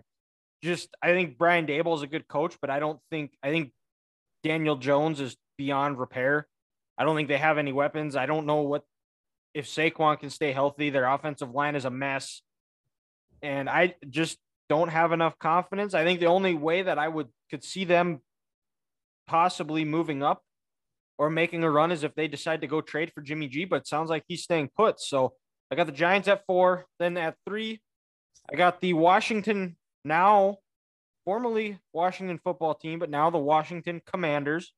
just 0.62 0.88
I 1.02 1.08
think 1.08 1.38
Brian 1.38 1.66
Daboll 1.66 1.96
is 1.96 2.02
a 2.02 2.06
good 2.06 2.28
coach, 2.28 2.56
but 2.60 2.70
I 2.70 2.78
don't 2.78 3.00
think 3.10 3.32
I 3.42 3.50
think 3.50 3.72
Daniel 4.42 4.76
Jones 4.76 5.20
is 5.20 5.36
beyond 5.56 5.98
repair. 5.98 6.46
I 6.98 7.04
don't 7.04 7.16
think 7.16 7.28
they 7.28 7.38
have 7.38 7.58
any 7.58 7.72
weapons. 7.72 8.16
I 8.16 8.26
don't 8.26 8.46
know 8.46 8.62
what 8.62 8.84
if 9.54 9.66
Saquon 9.66 10.19
can 10.19 10.31
stay 10.31 10.52
healthy. 10.52 10.90
Their 10.90 11.06
offensive 11.06 11.50
line 11.50 11.76
is 11.76 11.84
a 11.84 11.90
mess. 11.90 12.43
And 13.43 13.69
I 13.69 13.94
just 14.08 14.38
don't 14.69 14.88
have 14.88 15.12
enough 15.12 15.38
confidence. 15.38 15.94
I 15.94 16.04
think 16.04 16.20
the 16.20 16.26
only 16.26 16.54
way 16.54 16.82
that 16.82 16.99
I 16.99 17.08
would 17.08 17.28
could 17.50 17.64
see 17.64 17.84
them 17.84 18.20
possibly 19.26 19.84
moving 19.84 20.22
up 20.22 20.43
or 21.19 21.31
making 21.31 21.62
a 21.62 21.70
run 21.70 21.93
is 21.93 22.04
if 22.04 22.14
they 22.14 22.28
decide 22.28 22.60
to 22.62 22.66
go 22.66 22.81
trade 22.81 23.12
for 23.14 23.20
Jimmy 23.20 23.49
G, 23.49 23.64
but 23.64 23.87
sounds 23.87 24.10
like 24.10 24.25
he's 24.26 24.43
staying 24.43 24.70
put. 24.76 25.00
So 25.00 25.34
I 25.70 25.75
got 25.75 25.87
the 25.87 25.93
Giants 25.93 26.28
at 26.28 26.44
four. 26.46 26.87
Then 26.99 27.16
at 27.16 27.37
three, 27.46 27.81
I 28.50 28.56
got 28.56 28.81
the 28.81 28.94
Washington, 28.94 29.76
now 30.04 30.58
formerly 31.25 31.78
Washington 31.93 32.40
football 32.43 32.75
team, 32.75 32.99
but 32.99 33.10
now 33.10 33.31
the 33.31 33.38
Washington 33.38 34.00
Commanders. 34.04 34.72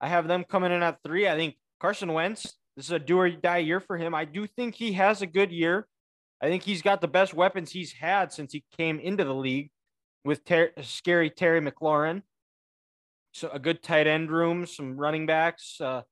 I 0.00 0.08
have 0.08 0.28
them 0.28 0.44
coming 0.44 0.72
in 0.72 0.82
at 0.82 0.98
three. 1.04 1.28
I 1.28 1.36
think 1.36 1.56
Carson 1.80 2.12
Wentz, 2.12 2.54
this 2.76 2.86
is 2.86 2.92
a 2.92 2.98
do 2.98 3.18
or 3.18 3.30
die 3.30 3.58
year 3.58 3.80
for 3.80 3.96
him. 3.96 4.14
I 4.14 4.24
do 4.24 4.46
think 4.46 4.74
he 4.74 4.92
has 4.92 5.22
a 5.22 5.26
good 5.26 5.52
year. 5.52 5.86
I 6.42 6.46
think 6.48 6.62
he's 6.62 6.82
got 6.82 7.00
the 7.00 7.08
best 7.08 7.34
weapons 7.34 7.70
he's 7.70 7.92
had 7.92 8.32
since 8.32 8.52
he 8.52 8.64
came 8.76 8.98
into 8.98 9.24
the 9.24 9.34
league 9.34 9.70
with 10.24 10.44
ter- 10.44 10.72
scary 10.82 11.30
Terry 11.30 11.60
McLaurin. 11.60 12.22
So 13.32 13.48
a 13.48 13.58
good 13.58 13.82
tight 13.82 14.06
end 14.06 14.30
room, 14.30 14.66
some 14.66 14.96
running 14.96 15.26
backs. 15.26 15.80
Uh, 15.80 16.02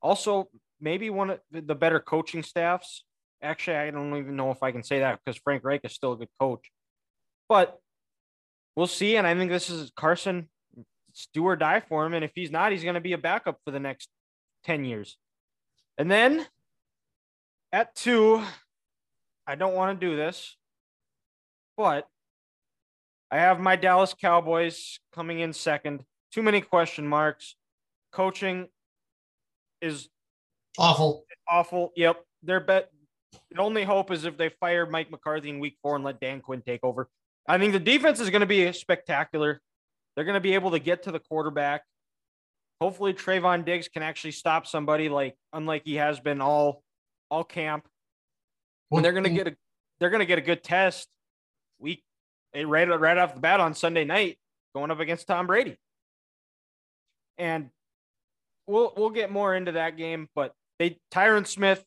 also, 0.00 0.48
maybe 0.80 1.10
one 1.10 1.30
of 1.30 1.40
the 1.50 1.74
better 1.74 2.00
coaching 2.00 2.42
staffs 2.42 3.04
Actually, 3.44 3.76
I 3.76 3.90
don't 3.90 4.16
even 4.16 4.36
know 4.36 4.50
if 4.50 4.62
I 4.62 4.72
can 4.72 4.82
say 4.82 5.00
that 5.00 5.20
because 5.22 5.38
Frank 5.44 5.64
Reich 5.64 5.82
is 5.84 5.92
still 5.92 6.12
a 6.12 6.16
good 6.16 6.30
coach. 6.40 6.70
But 7.46 7.78
we'll 8.74 8.86
see. 8.86 9.16
And 9.16 9.26
I 9.26 9.34
think 9.34 9.50
this 9.50 9.68
is 9.68 9.92
Carson. 9.94 10.48
It's 11.10 11.28
do 11.34 11.44
or 11.44 11.54
die 11.54 11.80
for 11.80 12.06
him. 12.06 12.14
And 12.14 12.24
if 12.24 12.32
he's 12.34 12.50
not, 12.50 12.72
he's 12.72 12.82
going 12.82 12.94
to 12.94 13.02
be 13.02 13.12
a 13.12 13.18
backup 13.18 13.58
for 13.64 13.70
the 13.70 13.78
next 13.78 14.08
10 14.64 14.86
years. 14.86 15.18
And 15.98 16.10
then 16.10 16.46
at 17.72 17.94
two, 17.94 18.42
I 19.46 19.54
don't 19.54 19.74
want 19.74 19.98
to 19.98 20.06
do 20.06 20.16
this, 20.16 20.56
but 21.76 22.08
I 23.30 23.38
have 23.38 23.60
my 23.60 23.76
Dallas 23.76 24.14
Cowboys 24.14 24.98
coming 25.12 25.40
in 25.40 25.52
second. 25.52 26.04
Too 26.32 26.42
many 26.42 26.60
question 26.60 27.06
marks. 27.06 27.56
Coaching 28.12 28.68
is 29.80 30.08
awful. 30.78 31.24
Awful. 31.48 31.92
Yep. 31.96 32.22
They're 32.42 32.60
bet 32.60 32.90
the 33.50 33.60
only 33.60 33.84
hope 33.84 34.10
is 34.10 34.24
if 34.24 34.36
they 34.36 34.48
fire 34.48 34.86
Mike 34.86 35.10
McCarthy 35.10 35.50
in 35.50 35.58
week 35.58 35.76
four 35.82 35.96
and 35.96 36.04
let 36.04 36.20
Dan 36.20 36.40
Quinn 36.40 36.62
take 36.62 36.82
over. 36.82 37.08
I 37.48 37.58
think 37.58 37.72
the 37.72 37.80
defense 37.80 38.20
is 38.20 38.30
going 38.30 38.40
to 38.40 38.46
be 38.46 38.72
spectacular. 38.72 39.60
They're 40.14 40.24
going 40.24 40.34
to 40.34 40.40
be 40.40 40.54
able 40.54 40.70
to 40.70 40.78
get 40.78 41.02
to 41.04 41.12
the 41.12 41.18
quarterback. 41.18 41.82
Hopefully, 42.80 43.14
Trevon 43.14 43.64
Diggs 43.64 43.88
can 43.88 44.02
actually 44.02 44.32
stop 44.32 44.66
somebody 44.66 45.08
like 45.08 45.36
unlike 45.52 45.82
he 45.84 45.96
has 45.96 46.20
been 46.20 46.40
all 46.40 46.82
all 47.30 47.44
camp. 47.44 47.86
When 48.88 49.02
they're 49.02 49.12
to 49.12 49.30
get 49.30 49.48
a 49.48 49.56
they're 50.00 50.10
to 50.10 50.26
get 50.26 50.38
a 50.38 50.42
good 50.42 50.62
test 50.62 51.08
week 51.78 52.02
eh, 52.54 52.64
right 52.66 52.88
right 52.88 53.18
off 53.18 53.34
the 53.34 53.40
bat 53.40 53.60
on 53.60 53.74
Sunday 53.74 54.04
night 54.04 54.38
going 54.74 54.90
up 54.90 55.00
against 55.00 55.26
Tom 55.26 55.46
Brady. 55.46 55.76
And 57.38 57.70
we'll 58.66 58.92
we'll 58.96 59.10
get 59.10 59.30
more 59.30 59.54
into 59.54 59.72
that 59.72 59.96
game, 59.96 60.28
but 60.34 60.52
they 60.78 60.98
Tyron 61.12 61.46
Smith 61.46 61.84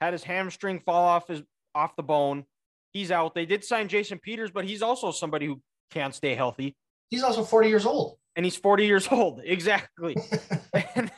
had 0.00 0.12
his 0.12 0.22
hamstring 0.22 0.80
fall 0.80 1.06
off 1.06 1.28
his 1.28 1.42
off 1.74 1.96
the 1.96 2.02
bone. 2.02 2.44
He's 2.92 3.10
out. 3.10 3.34
They 3.34 3.46
did 3.46 3.64
sign 3.64 3.88
Jason 3.88 4.18
Peters, 4.18 4.50
but 4.50 4.64
he's 4.64 4.82
also 4.82 5.12
somebody 5.12 5.46
who 5.46 5.60
can't 5.90 6.14
stay 6.14 6.34
healthy. 6.34 6.74
He's 7.10 7.22
also 7.22 7.44
40 7.44 7.68
years 7.68 7.86
old. 7.86 8.16
And 8.36 8.44
he's 8.44 8.56
40 8.56 8.86
years 8.86 9.08
old. 9.10 9.40
Exactly. 9.44 10.16
and, 10.94 11.10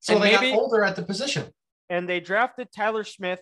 so 0.00 0.14
and 0.14 0.22
they 0.22 0.32
maybe, 0.32 0.50
got 0.50 0.58
older 0.58 0.84
at 0.84 0.96
the 0.96 1.02
position. 1.02 1.46
And 1.88 2.08
they 2.08 2.20
drafted 2.20 2.68
Tyler 2.74 3.04
Smith. 3.04 3.40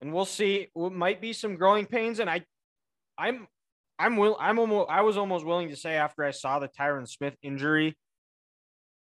And 0.00 0.12
we'll 0.12 0.24
see. 0.24 0.68
It 0.74 0.92
might 0.92 1.20
be 1.20 1.32
some 1.32 1.56
growing 1.56 1.86
pains. 1.86 2.20
And 2.20 2.30
I 2.30 2.44
I'm 3.16 3.48
I'm 3.98 4.16
will 4.16 4.36
I'm 4.38 4.58
almost 4.58 4.90
I 4.90 5.02
was 5.02 5.16
almost 5.16 5.44
willing 5.44 5.70
to 5.70 5.76
say 5.76 5.96
after 5.96 6.24
I 6.24 6.30
saw 6.30 6.58
the 6.58 6.68
Tyron 6.68 7.08
Smith 7.08 7.34
injury 7.42 7.96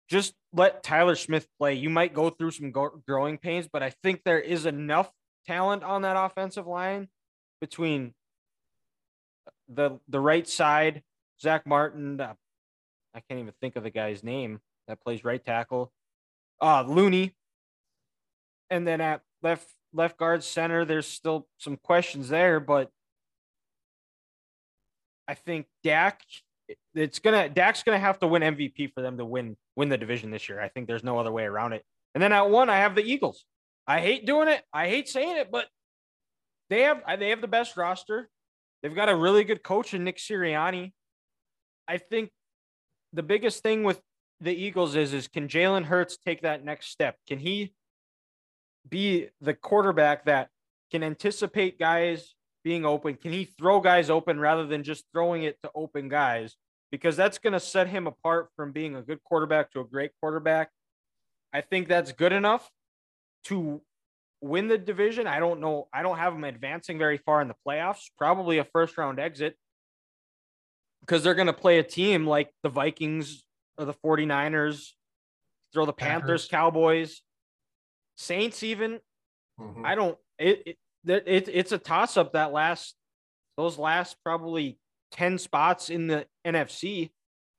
just 0.09 0.33
let 0.53 0.83
Tyler 0.83 1.15
Smith 1.15 1.47
play. 1.59 1.75
You 1.75 1.91
might 1.91 2.15
go 2.15 2.31
through 2.31 2.53
some 2.53 2.73
go- 2.73 3.03
growing 3.07 3.37
pains, 3.39 3.69
but 3.71 3.83
I 3.83 3.91
think 4.03 4.23
there 4.25 4.41
is 4.41 4.65
enough 4.67 5.11
talent 5.47 5.83
on 5.83 6.03
that 6.03 6.17
offensive 6.17 6.67
line 6.67 7.09
between 7.61 8.15
the 9.69 9.99
the 10.09 10.21
right 10.21 10.49
side, 10.49 11.03
Zack 11.41 11.67
Martin, 11.67 12.21
uh, 12.21 12.35
I 13.15 13.21
can't 13.21 13.41
even 13.41 13.55
think 13.61 13.77
of 13.77 13.83
the 13.83 13.91
guy's 13.91 14.23
name 14.23 14.61
that 14.87 15.03
plays 15.03 15.25
right 15.25 15.45
tackle. 15.45 15.93
Uh 16.61 16.83
Looney. 16.87 17.35
And 18.71 18.87
then 18.87 19.01
at 19.01 19.23
left 19.43 19.69
left 19.93 20.19
guard 20.19 20.43
center, 20.43 20.85
there's 20.85 21.07
still 21.07 21.47
some 21.59 21.77
questions 21.77 22.29
there, 22.29 22.61
but 22.61 22.91
I 25.27 25.35
think 25.35 25.67
Dak 25.85 26.21
it's 26.95 27.19
gonna 27.19 27.49
Dak's 27.49 27.83
gonna 27.83 27.99
have 27.99 28.19
to 28.21 28.27
win 28.27 28.43
MVP 28.43 28.93
for 28.93 29.03
them 29.03 29.19
to 29.19 29.25
win 29.25 29.57
win 29.77 29.89
the 29.89 29.99
division 29.99 30.31
this 30.31 30.49
year. 30.49 30.61
I 30.61 30.69
think 30.69 30.87
there's 30.87 31.05
no 31.05 31.19
other 31.19 31.33
way 31.33 31.45
around 31.45 31.73
it. 31.73 31.85
And 32.15 32.23
then 32.23 32.33
at 32.33 32.51
one, 32.51 32.69
I 32.69 32.79
have 32.79 32.95
the 32.95 33.03
Eagles. 33.03 33.45
I 33.87 34.01
hate 34.01 34.27
doing 34.27 34.49
it. 34.49 34.63
I 34.73 34.89
hate 34.89 35.09
saying 35.09 35.37
it, 35.37 35.51
but 35.51 35.67
they 36.71 36.83
have 36.83 37.03
they 37.19 37.31
have 37.31 37.41
the 37.41 37.49
best 37.49 37.77
roster. 37.77 38.29
They've 38.83 38.95
got 38.95 39.09
a 39.09 39.17
really 39.17 39.45
good 39.45 39.63
coach 39.63 39.95
in 39.95 40.05
Nick 40.05 40.19
Sirianni. 40.19 40.93
I 41.89 41.99
think 41.99 42.31
the 43.13 43.23
biggest 43.23 43.63
thing 43.63 43.83
with 43.83 44.01
the 44.41 44.53
Eagles 44.55 44.95
is 44.95 45.15
is 45.15 45.27
can 45.27 45.49
Jalen 45.49 45.85
Hurts 45.85 46.19
take 46.19 46.43
that 46.43 46.65
next 46.65 46.91
step? 46.91 47.17
Can 47.27 47.39
he 47.39 47.73
be 48.89 49.29
the 49.41 49.55
quarterback 49.55 50.27
that 50.27 50.51
can 50.91 51.03
anticipate 51.03 51.79
guys 51.79 52.35
being 52.63 52.85
open? 52.85 53.15
Can 53.15 53.33
he 53.33 53.45
throw 53.45 53.81
guys 53.81 54.11
open 54.11 54.39
rather 54.39 54.67
than 54.67 54.83
just 54.83 55.05
throwing 55.13 55.43
it 55.43 55.57
to 55.63 55.71
open 55.75 56.09
guys? 56.09 56.57
Because 56.91 57.17
that's 57.17 57.39
going 57.39 57.53
to 57.53 57.61
set 57.61 57.89
him 57.89 58.07
apart 58.07 58.49
from 58.57 58.73
being 58.73 58.95
a 58.95 59.03
good 59.03 59.23
quarterback 59.25 59.73
to 59.73 59.81
a 59.81 59.85
great 59.85 60.11
quarterback. 60.21 60.71
I 61.53 61.61
think 61.61 61.89
that's 61.89 62.13
good 62.13 62.33
enough 62.33 62.71
to 63.45 63.81
win 64.41 64.69
the 64.69 64.79
division. 64.79 65.27
I 65.27 65.39
don't 65.41 65.61
know. 65.61 65.89
I 65.93 66.03
don't 66.03 66.19
have 66.19 66.35
him 66.35 66.45
advancing 66.45 66.99
very 66.99 67.19
far 67.19 67.43
in 67.43 67.49
the 67.49 67.55
playoffs. 67.67 68.11
Probably 68.17 68.59
a 68.59 68.65
first 68.65 68.97
round 68.97 69.19
exit 69.19 69.57
because 71.09 71.25
they're 71.25 71.35
going 71.35 71.47
to 71.47 71.55
play 71.55 71.79
a 71.79 71.83
team 71.83 72.27
like 72.27 72.51
the 72.63 72.69
Vikings 72.69 73.43
or 73.79 73.87
the 73.87 73.95
49ers, 73.95 74.91
throw 75.73 75.87
the 75.87 75.93
Panthers, 75.93 76.47
Packers. 76.47 76.49
Cowboys, 76.49 77.23
Saints, 78.17 78.63
even. 78.63 79.01
Mm-hmm. 79.59 79.87
I 79.87 79.95
don't, 79.95 80.19
it, 80.39 80.77
it, 81.07 81.25
it, 81.27 81.49
it's 81.49 81.73
a 81.73 81.79
toss 81.79 82.17
up 82.17 82.35
that 82.35 82.53
last, 82.53 82.95
those 83.57 83.79
last 83.79 84.17
probably 84.23 84.79
10 85.13 85.39
spots 85.39 85.89
in 85.89 86.09
the 86.09 86.27
NFC. 86.47 87.11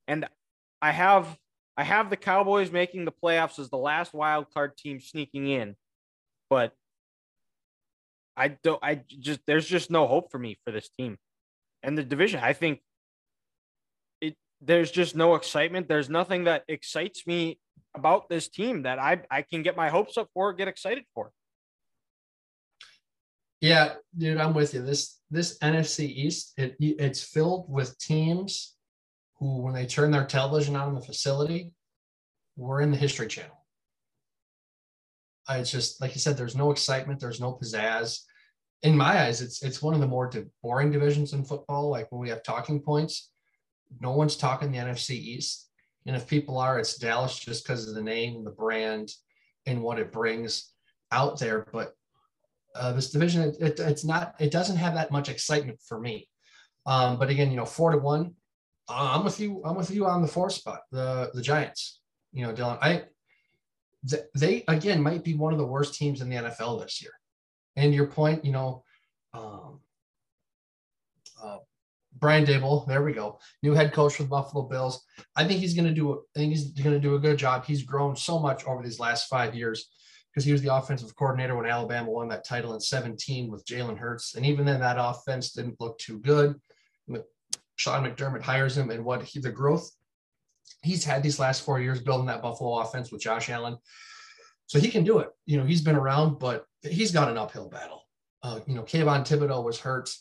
And 0.08 0.27
I 0.82 0.91
have, 0.91 1.38
I 1.75 1.84
have 1.84 2.10
the 2.10 2.18
Cowboys 2.18 2.72
making 2.72 3.06
the 3.06 3.12
playoffs 3.12 3.58
as 3.58 3.70
the 3.70 3.77
last 3.77 4.13
wild 4.13 4.53
card 4.53 4.77
team 4.77 5.00
sneaking 5.00 5.48
in 5.48 5.75
but 6.50 6.74
I 8.36 8.50
don't. 8.50 8.79
I 8.84 9.01
just 9.08 9.41
there's 9.46 9.68
just 9.68 9.91
no 9.91 10.08
hope 10.08 10.32
for 10.32 10.39
me 10.39 10.58
for 10.65 10.72
this 10.72 10.89
team 10.89 11.18
and 11.84 11.98
the 11.98 12.03
division. 12.03 12.39
I 12.41 12.53
think 12.53 12.79
it. 12.79 12.84
There's 14.62 14.92
just 14.92 15.16
no 15.16 15.36
excitement. 15.36 15.88
There's 15.88 16.10
nothing 16.10 16.44
that 16.46 16.63
excites 16.68 17.25
me 17.25 17.60
about 17.96 18.30
this 18.30 18.48
team 18.50 18.84
that 18.84 19.00
I 19.00 19.22
I 19.32 19.42
can 19.42 19.63
get 19.63 19.78
my 19.78 19.89
hopes 19.89 20.18
up 20.18 20.30
for, 20.34 20.54
get 20.54 20.68
excited 20.68 21.06
for. 21.13 21.32
Yeah, 23.62 23.96
dude, 24.18 24.38
I'm 24.38 24.54
with 24.54 24.74
you. 24.74 24.82
This 24.82 25.20
this 25.30 25.58
NFC 25.60 26.08
East, 26.10 26.54
it 26.58 26.75
it's 26.80 27.24
filled 27.24 27.66
with 27.70 27.98
teams 28.00 28.75
who, 29.36 29.62
when 29.62 29.74
they 29.74 29.86
turn 29.86 30.12
their 30.12 30.25
television 30.25 30.75
on 30.75 30.89
in 30.89 30.96
the 30.96 31.01
facility, 31.01 31.72
we're 32.56 32.82
in 32.82 32.92
the 32.92 32.98
History 32.98 33.28
Channel. 33.28 33.66
It's 35.50 35.72
just 35.72 36.00
like 36.00 36.13
you 36.13 36.20
said, 36.20 36.38
there's 36.38 36.56
no 36.56 36.72
excitement, 36.72 37.20
there's 37.20 37.42
no 37.42 37.58
pizzazz. 37.62 38.20
In 38.84 38.96
my 38.96 39.24
eyes, 39.24 39.42
it's 39.42 39.62
it's 39.63 39.82
one 39.82 39.94
of 39.94 40.00
the 40.00 40.08
more 40.08 40.32
boring 40.63 40.92
divisions 40.92 41.34
in 41.34 41.44
football. 41.44 41.89
Like 41.89 42.12
when 42.12 42.22
we 42.22 42.30
have 42.30 42.44
talking 42.44 42.80
points, 42.82 43.32
no 44.00 44.12
one's 44.12 44.36
talking 44.36 44.72
the 44.72 44.77
NFC 44.77 45.12
East, 45.12 45.69
and 46.05 46.15
if 46.15 46.27
people 46.27 46.58
are, 46.58 46.79
it's 46.79 46.98
Dallas 46.98 47.38
just 47.38 47.63
because 47.63 47.88
of 47.88 47.96
the 47.96 48.01
name, 48.01 48.43
the 48.43 48.51
brand, 48.51 49.12
and 49.65 49.81
what 49.81 50.00
it 50.00 50.12
brings 50.12 50.72
out 51.12 51.39
there. 51.39 51.67
But 51.72 51.93
uh, 52.75 52.93
this 52.93 53.12
division, 53.12 53.41
it, 53.41 53.58
it, 53.60 53.79
it's 53.79 54.05
not, 54.05 54.36
it 54.39 54.51
doesn't 54.51 54.77
have 54.77 54.93
that 54.93 55.12
much 55.12 55.29
excitement 55.29 55.79
for 55.88 56.00
me. 56.00 56.27
Um, 56.86 57.17
but 57.17 57.29
again, 57.29 57.51
you 57.51 57.58
know, 57.58 57.65
four 57.65 57.91
to 57.91 57.98
one, 57.98 58.34
uh, 58.89 59.12
I'm 59.15 59.24
with 59.24 59.39
you. 59.39 59.62
I'm 59.63 59.75
with 59.75 59.91
you 59.91 60.08
on 60.08 60.22
the 60.22 60.27
four 60.27 60.50
spot, 60.50 60.81
the 60.91 61.29
the 61.34 61.41
Giants. 61.41 62.00
You 62.34 62.48
know, 62.48 62.53
Dylan, 62.53 62.79
I 62.81 63.03
they 64.36 64.63
again 64.67 65.01
might 65.01 65.24
be 65.24 65.36
one 65.36 65.53
of 65.53 65.60
the 65.60 65.65
worst 65.65 65.93
teams 65.93 66.22
in 66.22 66.29
the 66.29 66.38
NFL 66.38 66.81
this 66.81 67.01
year. 67.01 67.12
And 67.75 67.93
your 67.93 68.08
point, 68.08 68.43
you 68.43 68.51
know, 68.51 68.84
um, 69.34 69.81
uh, 71.41 71.58
Brian 72.18 72.46
Daboll, 72.46 72.88
there 72.88 73.04
we 73.04 73.13
go, 73.13 73.39
new 73.63 73.74
head 73.74 73.94
coach 73.94 74.16
for 74.16 74.24
the 74.24 74.30
Buffalo 74.30 74.66
Bills. 74.66 75.04
I 75.36 75.46
think 75.46 75.60
he's 75.60 75.74
going 75.74 75.88
to 75.88 75.94
do. 75.94 76.24
I 76.36 76.39
think 76.39 76.51
he's 76.51 76.72
going 76.72 76.96
to 76.96 77.00
do 77.00 77.16
a 77.16 77.20
good 77.20 77.38
job. 77.38 77.66
He's 77.66 77.84
grown 77.84 78.16
so 78.16 78.39
much 78.39 78.66
over 78.66 78.84
these 78.84 79.00
last 79.00 79.28
five 79.28 79.56
years 79.56 79.89
because 80.32 80.46
he 80.46 80.51
was 80.51 80.62
the 80.62 80.74
offensive 80.74 81.16
coordinator 81.16 81.56
when 81.56 81.66
Alabama 81.66 82.12
won 82.12 82.28
that 82.30 82.46
title 82.46 82.74
in 82.74 82.80
17 82.80 83.50
with 83.50 83.66
Jalen 83.66 83.98
Hurts, 83.98 84.36
and 84.36 84.46
even 84.46 84.66
then 84.66 84.80
that 84.82 84.98
offense 85.00 85.54
didn't 85.54 85.80
look 85.80 85.98
too 85.98 86.20
good. 86.20 86.60
Sean 87.78 88.04
McDermott 88.04 88.42
hires 88.42 88.78
him, 88.78 88.89
and 88.89 89.06
what 89.06 89.24
he 89.24 89.39
the 89.39 89.51
growth 89.51 89.89
he's 90.82 91.04
had 91.04 91.24
these 91.24 91.39
last 91.39 91.63
four 91.63 91.80
years 91.80 92.01
building 92.01 92.28
that 92.28 92.42
Buffalo 92.42 92.80
offense 92.80 93.12
with 93.12 93.22
Josh 93.22 93.50
Allen. 93.50 93.78
So 94.68 94.80
he 94.80 94.89
can 94.89 95.04
do 95.04 95.20
it. 95.20 95.30
You 95.46 95.58
know, 95.58 95.66
he's 95.66 95.82
been 95.82 95.96
around, 95.96 96.39
but 96.39 96.66
he's 96.82 97.12
got 97.12 97.30
an 97.30 97.38
uphill 97.38 97.70
battle. 97.70 98.04
Uh, 98.44 98.60
you 98.68 98.75
know, 98.75 98.84
Kayvon 98.84 99.28
Thibodeaux 99.28 99.63
was 99.63 99.80
hurt. 99.80 100.13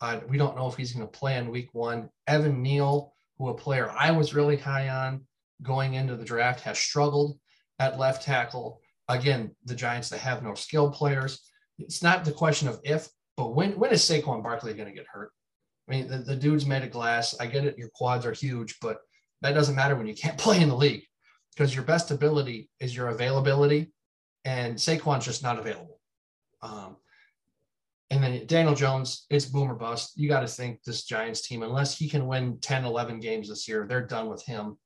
Uh, 0.00 0.20
we 0.28 0.36
don't 0.36 0.56
know 0.56 0.68
if 0.68 0.76
he's 0.76 0.92
going 0.92 1.06
to 1.06 1.18
play 1.18 1.36
in 1.36 1.50
week 1.50 1.70
one. 1.72 2.08
Evan 2.26 2.62
Neal, 2.62 3.14
who 3.38 3.48
a 3.48 3.54
player 3.54 3.90
I 3.90 4.10
was 4.10 4.34
really 4.34 4.56
high 4.56 4.88
on 4.88 5.22
going 5.62 5.94
into 5.94 6.16
the 6.16 6.24
draft, 6.24 6.60
has 6.60 6.78
struggled 6.78 7.38
at 7.78 7.98
left 7.98 8.22
tackle. 8.22 8.80
Again, 9.08 9.54
the 9.64 9.74
Giants, 9.74 10.08
that 10.10 10.20
have 10.20 10.42
no 10.42 10.54
skilled 10.54 10.94
players. 10.94 11.50
It's 11.78 12.02
not 12.02 12.24
the 12.24 12.32
question 12.32 12.68
of 12.68 12.80
if, 12.84 13.08
but 13.36 13.54
when 13.54 13.78
when 13.78 13.92
is 13.92 14.02
Saquon 14.02 14.42
Barkley 14.42 14.74
going 14.74 14.88
to 14.88 14.94
get 14.94 15.06
hurt? 15.06 15.30
I 15.88 15.92
mean, 15.92 16.08
the, 16.08 16.18
the 16.18 16.36
dude's 16.36 16.66
made 16.66 16.82
of 16.82 16.90
glass. 16.90 17.34
I 17.38 17.46
get 17.46 17.64
it. 17.64 17.78
Your 17.78 17.90
quads 17.94 18.26
are 18.26 18.32
huge, 18.32 18.78
but 18.80 18.98
that 19.42 19.52
doesn't 19.52 19.76
matter 19.76 19.94
when 19.94 20.06
you 20.06 20.14
can't 20.14 20.38
play 20.46 20.60
in 20.60 20.68
the 20.68 20.76
league 20.76 21.04
because 21.54 21.74
your 21.74 21.84
best 21.84 22.10
ability 22.10 22.70
is 22.80 22.94
your 22.94 23.08
availability, 23.08 23.92
and 24.44 24.76
Saquon's 24.76 25.24
just 25.24 25.42
not 25.42 25.58
available. 25.58 26.00
Um, 26.62 26.96
and 28.10 28.22
then 28.22 28.46
Daniel 28.46 28.74
Jones, 28.74 29.26
it's 29.30 29.46
boomer 29.46 29.74
bust. 29.74 30.12
You 30.16 30.28
got 30.28 30.40
to 30.40 30.46
think 30.46 30.82
this 30.84 31.04
Giants 31.04 31.46
team, 31.46 31.62
unless 31.62 31.96
he 31.96 32.08
can 32.08 32.26
win 32.26 32.58
10, 32.60 32.84
11 32.84 33.20
games 33.20 33.48
this 33.48 33.66
year, 33.66 33.86
they're 33.88 34.06
done 34.06 34.28
with 34.28 34.44
him. 34.44 34.78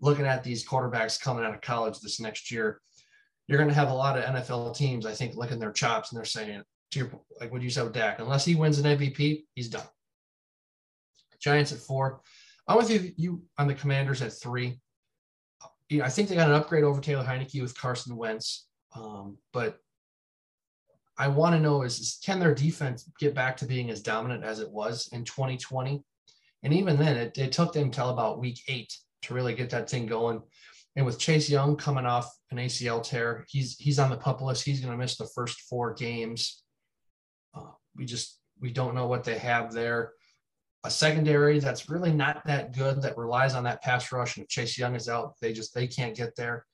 Looking 0.00 0.26
at 0.26 0.44
these 0.44 0.66
quarterbacks 0.66 1.20
coming 1.20 1.44
out 1.44 1.54
of 1.54 1.60
college 1.60 2.00
this 2.00 2.20
next 2.20 2.50
year, 2.50 2.80
you're 3.46 3.58
going 3.58 3.68
to 3.68 3.74
have 3.74 3.90
a 3.90 3.94
lot 3.94 4.18
of 4.18 4.24
NFL 4.24 4.76
teams, 4.76 5.06
I 5.06 5.12
think, 5.12 5.36
licking 5.36 5.58
their 5.58 5.72
chops 5.72 6.10
and 6.10 6.18
they're 6.18 6.24
saying, 6.24 6.62
to 6.92 6.98
your, 6.98 7.10
like 7.40 7.52
what 7.52 7.62
you 7.62 7.70
said 7.70 7.84
with 7.84 7.94
Dak, 7.94 8.18
unless 8.18 8.44
he 8.44 8.54
wins 8.54 8.78
an 8.78 8.98
MVP, 8.98 9.44
he's 9.54 9.68
done. 9.68 9.86
Giants 11.40 11.72
at 11.72 11.78
four. 11.78 12.20
I'm 12.68 12.76
with 12.76 12.90
you, 12.90 13.12
you 13.16 13.42
on 13.58 13.66
the 13.66 13.74
Commanders 13.74 14.22
at 14.22 14.32
three. 14.32 14.78
You 15.88 15.98
know, 15.98 16.04
I 16.04 16.08
think 16.08 16.28
they 16.28 16.34
got 16.34 16.48
an 16.48 16.54
upgrade 16.54 16.84
over 16.84 17.00
Taylor 17.00 17.24
Heinicke 17.24 17.62
with 17.62 17.78
Carson 17.78 18.16
Wentz, 18.16 18.66
um, 18.94 19.38
but 19.52 19.78
I 21.20 21.28
want 21.28 21.54
to 21.54 21.60
know 21.60 21.82
is, 21.82 22.00
is, 22.00 22.18
can 22.24 22.40
their 22.40 22.54
defense 22.54 23.08
get 23.18 23.34
back 23.34 23.56
to 23.58 23.66
being 23.66 23.90
as 23.90 24.02
dominant 24.02 24.44
as 24.44 24.60
it 24.60 24.70
was 24.70 25.08
in 25.12 25.24
2020? 25.24 26.02
And 26.62 26.72
even 26.72 26.96
then, 26.96 27.16
it, 27.16 27.36
it 27.38 27.52
took 27.52 27.72
them 27.72 27.90
till 27.90 28.10
about 28.10 28.40
week 28.40 28.60
eight 28.68 28.96
to 29.22 29.34
really 29.34 29.54
get 29.54 29.70
that 29.70 29.88
thing 29.88 30.06
going. 30.06 30.42
And 30.96 31.06
with 31.06 31.18
Chase 31.18 31.48
Young 31.48 31.76
coming 31.76 32.06
off 32.06 32.30
an 32.50 32.58
ACL 32.58 33.02
tear, 33.02 33.44
he's 33.48 33.76
he's 33.76 33.98
on 33.98 34.10
the 34.10 34.16
pup 34.16 34.40
list. 34.40 34.64
He's 34.64 34.80
going 34.80 34.92
to 34.92 34.98
miss 34.98 35.16
the 35.16 35.30
first 35.34 35.60
four 35.62 35.94
games. 35.94 36.62
Uh, 37.54 37.70
we 37.96 38.04
just 38.04 38.40
we 38.60 38.72
don't 38.72 38.94
know 38.94 39.06
what 39.06 39.24
they 39.24 39.38
have 39.38 39.72
there 39.72 40.12
a 40.84 40.90
secondary 40.90 41.58
that's 41.58 41.90
really 41.90 42.12
not 42.12 42.44
that 42.46 42.74
good 42.74 43.02
that 43.02 43.18
relies 43.18 43.54
on 43.54 43.64
that 43.64 43.82
pass 43.82 44.10
rush. 44.12 44.36
And 44.36 44.44
if 44.44 44.50
Chase 44.50 44.78
Young 44.78 44.94
is 44.94 45.08
out, 45.08 45.34
they 45.40 45.52
just 45.52 45.74
they 45.74 45.86
can't 45.86 46.16
get 46.16 46.34
there. 46.36 46.64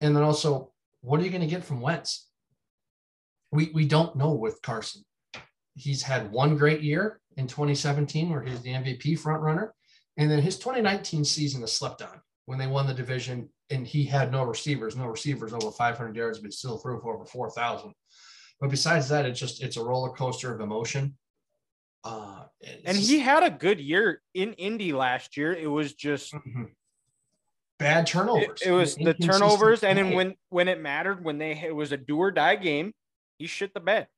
And 0.00 0.14
then 0.14 0.22
also, 0.22 0.72
what 1.00 1.20
are 1.20 1.24
you 1.24 1.30
going 1.30 1.40
to 1.40 1.46
get 1.46 1.64
from 1.64 1.80
Wentz? 1.80 2.27
We 3.52 3.70
we 3.74 3.86
don't 3.86 4.16
know 4.16 4.32
with 4.32 4.60
Carson. 4.62 5.02
He's 5.74 6.02
had 6.02 6.32
one 6.32 6.56
great 6.56 6.82
year 6.82 7.20
in 7.36 7.46
2017 7.46 8.30
where 8.30 8.42
he's 8.42 8.62
the 8.62 8.72
MVP 8.72 9.18
front 9.18 9.42
runner, 9.42 9.74
and 10.16 10.30
then 10.30 10.42
his 10.42 10.58
2019 10.58 11.24
season 11.24 11.62
is 11.62 11.72
slept 11.72 12.02
on 12.02 12.20
when 12.46 12.58
they 12.58 12.66
won 12.66 12.86
the 12.86 12.94
division 12.94 13.48
and 13.70 13.86
he 13.86 14.04
had 14.04 14.32
no 14.32 14.44
receivers, 14.44 14.96
no 14.96 15.06
receivers 15.06 15.52
over 15.52 15.70
500 15.70 16.16
yards, 16.16 16.38
but 16.38 16.52
still 16.52 16.78
threw 16.78 17.00
for 17.00 17.14
over 17.14 17.24
4,000. 17.24 17.92
But 18.60 18.70
besides 18.70 19.08
that, 19.10 19.26
it's 19.26 19.38
just 19.38 19.62
it's 19.62 19.76
a 19.76 19.84
roller 19.84 20.10
coaster 20.10 20.52
of 20.54 20.60
emotion. 20.60 21.16
Uh, 22.04 22.44
and 22.84 22.96
he 22.96 23.18
had 23.18 23.42
a 23.42 23.50
good 23.50 23.80
year 23.80 24.22
in 24.34 24.54
Indy 24.54 24.92
last 24.92 25.36
year. 25.36 25.52
It 25.52 25.66
was 25.66 25.94
just 25.94 26.32
mm-hmm. 26.32 26.64
bad 27.78 28.06
turnovers. 28.06 28.62
It, 28.62 28.70
it 28.70 28.72
was 28.72 28.96
the 28.96 29.14
turnovers, 29.14 29.84
and 29.84 29.98
then 29.98 30.14
when 30.14 30.34
when 30.48 30.68
it 30.68 30.80
mattered, 30.80 31.22
when 31.22 31.38
they 31.38 31.52
it 31.52 31.74
was 31.74 31.92
a 31.92 31.96
do 31.96 32.18
or 32.18 32.30
die 32.30 32.56
game, 32.56 32.92
he 33.38 33.46
shit 33.46 33.72
the 33.74 33.80
bed. 33.80 34.08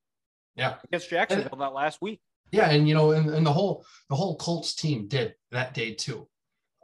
Yeah, 0.57 0.77
against 0.85 1.11
Jacksonville 1.11 1.51
and, 1.53 1.61
that 1.61 1.73
last 1.73 2.03
week. 2.03 2.21
Yeah, 2.53 2.71
and 2.71 2.89
you 2.89 2.95
know, 2.95 3.13
and, 3.13 3.31
and 3.31 3.47
the 3.47 3.53
whole 3.53 3.85
the 4.09 4.17
whole 4.17 4.37
Colts 4.37 4.75
team 4.75 5.07
did 5.07 5.35
that 5.53 5.75
day 5.75 5.95
too. 5.95 6.29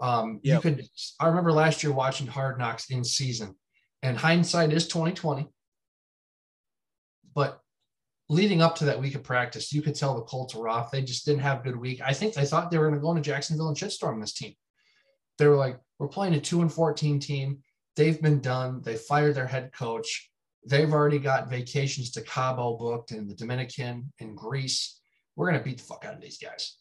Um, 0.00 0.40
Yep. 0.42 0.64
You 0.64 0.70
could. 0.70 0.86
I 1.18 1.26
remember 1.26 1.52
last 1.52 1.82
year 1.82 1.92
watching 1.92 2.26
Hard 2.26 2.58
Knocks 2.58 2.90
in 2.90 3.02
season, 3.02 3.56
and 4.02 4.16
hindsight 4.16 4.72
is 4.72 4.86
twenty 4.86 5.12
twenty. 5.12 5.48
But 7.34 7.60
leading 8.28 8.62
up 8.62 8.76
to 8.76 8.86
that 8.86 9.00
week 9.00 9.14
of 9.14 9.22
practice, 9.22 9.72
you 9.72 9.82
could 9.82 9.94
tell 9.94 10.14
the 10.14 10.22
Colts 10.22 10.54
were 10.54 10.68
off. 10.68 10.90
They 10.90 11.02
just 11.02 11.26
didn't 11.26 11.42
have 11.42 11.60
a 11.60 11.62
good 11.64 11.76
week. 11.76 12.00
I 12.04 12.12
think 12.12 12.34
they 12.34 12.44
thought 12.44 12.70
they 12.70 12.78
were 12.78 12.88
going 12.88 13.00
to 13.00 13.04
go 13.04 13.10
into 13.10 13.22
Jacksonville 13.22 13.68
and 13.68 13.76
shitstorm 13.76 14.20
this 14.20 14.32
team. 14.32 14.54
They 15.38 15.46
were 15.46 15.56
like, 15.56 15.78
"We're 15.98 16.08
playing 16.08 16.34
a 16.34 16.40
two 16.40 16.62
and 16.62 16.72
fourteen 16.72 17.18
team. 17.18 17.58
They've 17.96 18.20
been 18.20 18.40
done. 18.40 18.82
They 18.82 18.96
fired 18.96 19.34
their 19.34 19.46
head 19.46 19.72
coach. 19.72 20.30
They've 20.66 20.92
already 20.92 21.18
got 21.18 21.48
vacations 21.48 22.10
to 22.12 22.22
Cabo 22.22 22.76
booked 22.76 23.12
and 23.12 23.30
the 23.30 23.34
Dominican 23.34 24.12
and 24.20 24.36
Greece. 24.36 25.00
We're 25.36 25.48
going 25.48 25.58
to 25.58 25.64
beat 25.64 25.78
the 25.78 25.84
fuck 25.84 26.04
out 26.04 26.14
of 26.14 26.20
these 26.20 26.38
guys." 26.38 26.76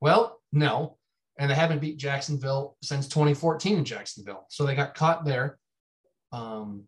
Well, 0.00 0.40
no, 0.52 0.96
and 1.38 1.50
they 1.50 1.54
haven't 1.54 1.80
beat 1.80 1.98
Jacksonville 1.98 2.76
since 2.82 3.08
2014 3.08 3.78
in 3.78 3.84
Jacksonville. 3.84 4.46
So 4.48 4.64
they 4.64 4.74
got 4.74 4.94
caught 4.94 5.24
there. 5.24 5.58
Um, 6.32 6.84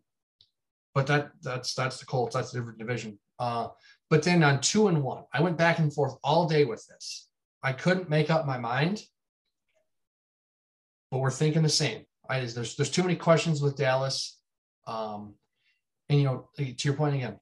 but 0.93 1.07
that 1.07 1.31
that's 1.41 1.73
that's 1.73 1.99
the 1.99 2.05
Colts. 2.05 2.35
That's 2.35 2.53
a 2.53 2.57
different 2.57 2.77
division. 2.77 3.19
Uh, 3.39 3.69
but 4.09 4.23
then 4.23 4.43
on 4.43 4.61
two 4.61 4.87
and 4.87 5.03
one, 5.03 5.23
I 5.33 5.41
went 5.41 5.57
back 5.57 5.79
and 5.79 5.93
forth 5.93 6.15
all 6.23 6.47
day 6.47 6.65
with 6.65 6.85
this. 6.87 7.27
I 7.63 7.73
couldn't 7.73 8.09
make 8.09 8.29
up 8.29 8.45
my 8.45 8.57
mind, 8.57 9.01
but 11.09 11.19
we're 11.19 11.31
thinking 11.31 11.63
the 11.63 11.69
same. 11.69 12.05
I 12.29 12.41
there's 12.41 12.75
there's 12.75 12.91
too 12.91 13.01
many 13.01 13.15
questions 13.15 13.61
with 13.61 13.75
Dallas, 13.75 14.39
um, 14.85 15.33
and 16.13 16.21
you 16.21 16.27
know 16.27 16.49
to 16.57 16.87
your 16.87 16.95
point 16.95 17.15
again, 17.15 17.39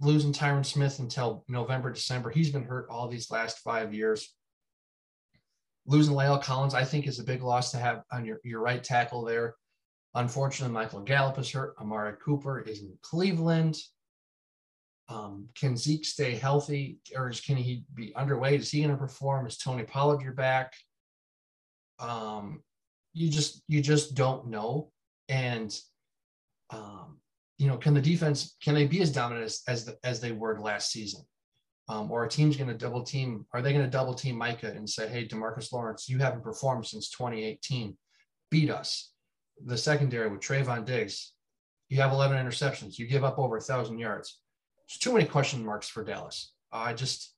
losing 0.00 0.32
Tyron 0.32 0.64
Smith 0.64 0.98
until 0.98 1.44
November 1.48 1.92
December. 1.92 2.30
He's 2.30 2.50
been 2.50 2.64
hurt 2.64 2.88
all 2.88 3.08
these 3.08 3.30
last 3.30 3.58
five 3.58 3.92
years 3.92 4.36
losing 5.86 6.14
La'el 6.14 6.42
Collins, 6.42 6.74
I 6.74 6.84
think, 6.84 7.06
is 7.06 7.18
a 7.18 7.24
big 7.24 7.42
loss 7.42 7.70
to 7.70 7.78
have 7.78 8.02
on 8.12 8.24
your, 8.24 8.40
your 8.44 8.60
right 8.60 8.82
tackle 8.82 9.24
there. 9.24 9.54
Unfortunately, 10.14 10.72
Michael 10.72 11.00
Gallup 11.00 11.38
is 11.38 11.50
hurt. 11.50 11.74
Amari 11.80 12.14
Cooper 12.22 12.60
is 12.60 12.80
in 12.80 12.92
Cleveland. 13.02 13.76
Um, 15.08 15.48
can 15.54 15.76
Zeke 15.76 16.04
stay 16.04 16.34
healthy 16.34 16.98
or 17.14 17.30
is, 17.30 17.40
can 17.40 17.56
he 17.56 17.84
be 17.94 18.12
underweight? 18.16 18.58
Is 18.58 18.70
he 18.70 18.80
going 18.80 18.90
to 18.90 18.96
perform? 18.96 19.46
Is 19.46 19.58
Tony 19.58 19.84
Pollard 19.84 20.22
your 20.22 20.32
back? 20.32 20.72
Um, 22.00 22.62
you 23.12 23.30
just 23.30 23.62
you 23.68 23.80
just 23.80 24.14
don't 24.14 24.48
know. 24.48 24.90
And 25.28 25.74
um, 26.70 27.18
you 27.58 27.66
know, 27.66 27.76
can 27.76 27.94
the 27.94 28.02
defense 28.02 28.56
can 28.62 28.74
they 28.74 28.86
be 28.86 29.02
as 29.02 29.12
dominant 29.12 29.46
as 29.46 29.62
as, 29.66 29.84
the, 29.84 29.96
as 30.04 30.20
they 30.20 30.32
were 30.32 30.60
last 30.60 30.90
season? 30.90 31.22
um, 31.88 32.10
or 32.10 32.24
a 32.24 32.28
team's 32.28 32.56
going 32.56 32.68
to 32.68 32.74
double 32.74 33.02
team, 33.02 33.46
are 33.52 33.62
they 33.62 33.72
going 33.72 33.84
to 33.84 33.90
double 33.90 34.14
team 34.14 34.36
Micah 34.36 34.72
and 34.74 34.88
say, 34.88 35.08
hey, 35.08 35.26
Demarcus 35.26 35.72
Lawrence, 35.72 36.08
you 36.08 36.18
haven't 36.18 36.42
performed 36.42 36.86
since 36.86 37.10
2018. 37.10 37.96
Beat 38.50 38.70
us. 38.70 39.12
The 39.64 39.78
secondary 39.78 40.28
with 40.28 40.40
Trevon 40.40 40.84
Diggs, 40.84 41.32
you 41.88 42.00
have 42.00 42.12
11 42.12 42.36
interceptions. 42.36 42.98
You 42.98 43.06
give 43.06 43.24
up 43.24 43.38
over 43.38 43.56
a 43.56 43.60
thousand 43.60 43.98
yards. 43.98 44.40
There's 44.88 44.98
too 44.98 45.12
many 45.12 45.24
question 45.26 45.64
marks 45.64 45.88
for 45.88 46.04
Dallas. 46.04 46.52
I 46.72 46.92
just, 46.92 47.34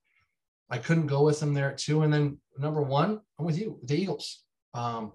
I 0.71 0.79
couldn't 0.79 1.07
go 1.07 1.23
with 1.23 1.41
them 1.41 1.55
there 1.55 1.73
too. 1.73 2.03
And 2.03 2.13
then 2.13 2.39
number 2.59 2.83
one, 2.83 3.21
I'm 3.39 3.45
with 3.45 3.59
you, 3.59 3.79
the 3.85 4.01
Eagles. 4.01 4.45
Um, 4.75 5.13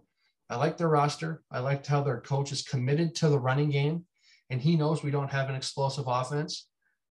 I 0.50 0.58
like 0.58 0.78
their 0.78 0.90
roster. 0.90 1.42
I 1.52 1.60
liked 1.60 1.88
how 1.88 2.04
their 2.04 2.22
coach 2.22 2.52
is 2.52 2.62
committed 2.62 3.16
to 3.16 3.30
the 3.30 3.40
running 3.40 3.72
game, 3.72 4.06
and 4.54 4.62
he 4.62 4.76
knows 4.76 5.02
we 5.02 5.10
don't 5.10 5.32
have 5.32 5.50
an 5.50 5.56
explosive 5.56 6.06
offense. 6.08 6.68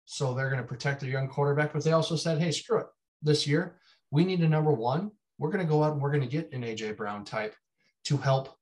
So 0.04 0.34
they're 0.34 0.50
going 0.50 0.60
to 0.60 0.68
protect 0.68 1.00
their 1.00 1.08
young 1.08 1.26
quarterback. 1.26 1.72
But 1.72 1.82
they 1.82 1.92
also 1.92 2.14
said, 2.14 2.38
hey, 2.38 2.50
screw 2.50 2.80
it. 2.80 2.86
This 3.22 3.46
year, 3.46 3.78
we 4.10 4.26
need 4.26 4.40
a 4.40 4.48
number 4.48 4.72
one. 4.72 5.10
We're 5.38 5.50
going 5.50 5.64
to 5.64 5.70
go 5.70 5.82
out 5.82 5.94
and 5.94 6.02
we're 6.02 6.10
going 6.10 6.20
to 6.20 6.28
get 6.28 6.52
an 6.52 6.62
AJ 6.62 6.98
Brown 6.98 7.24
type 7.24 7.54
to 8.04 8.18
help 8.18 8.54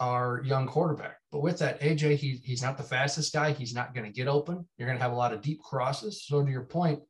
our 0.00 0.42
young 0.46 0.66
quarterback. 0.66 1.18
But 1.30 1.42
with 1.42 1.58
that, 1.58 1.78
AJ, 1.82 2.16
he, 2.16 2.40
he's 2.42 2.62
not 2.62 2.78
the 2.78 2.82
fastest 2.82 3.34
guy. 3.34 3.52
He's 3.52 3.74
not 3.74 3.94
going 3.94 4.06
to 4.06 4.12
get 4.12 4.28
open. 4.28 4.66
You're 4.78 4.88
going 4.88 4.98
to 4.98 5.02
have 5.02 5.12
a 5.12 5.16
lot 5.16 5.34
of 5.34 5.42
deep 5.42 5.60
crosses. 5.60 6.24
So 6.24 6.42
to 6.42 6.50
your 6.50 6.64
point, 6.64 7.00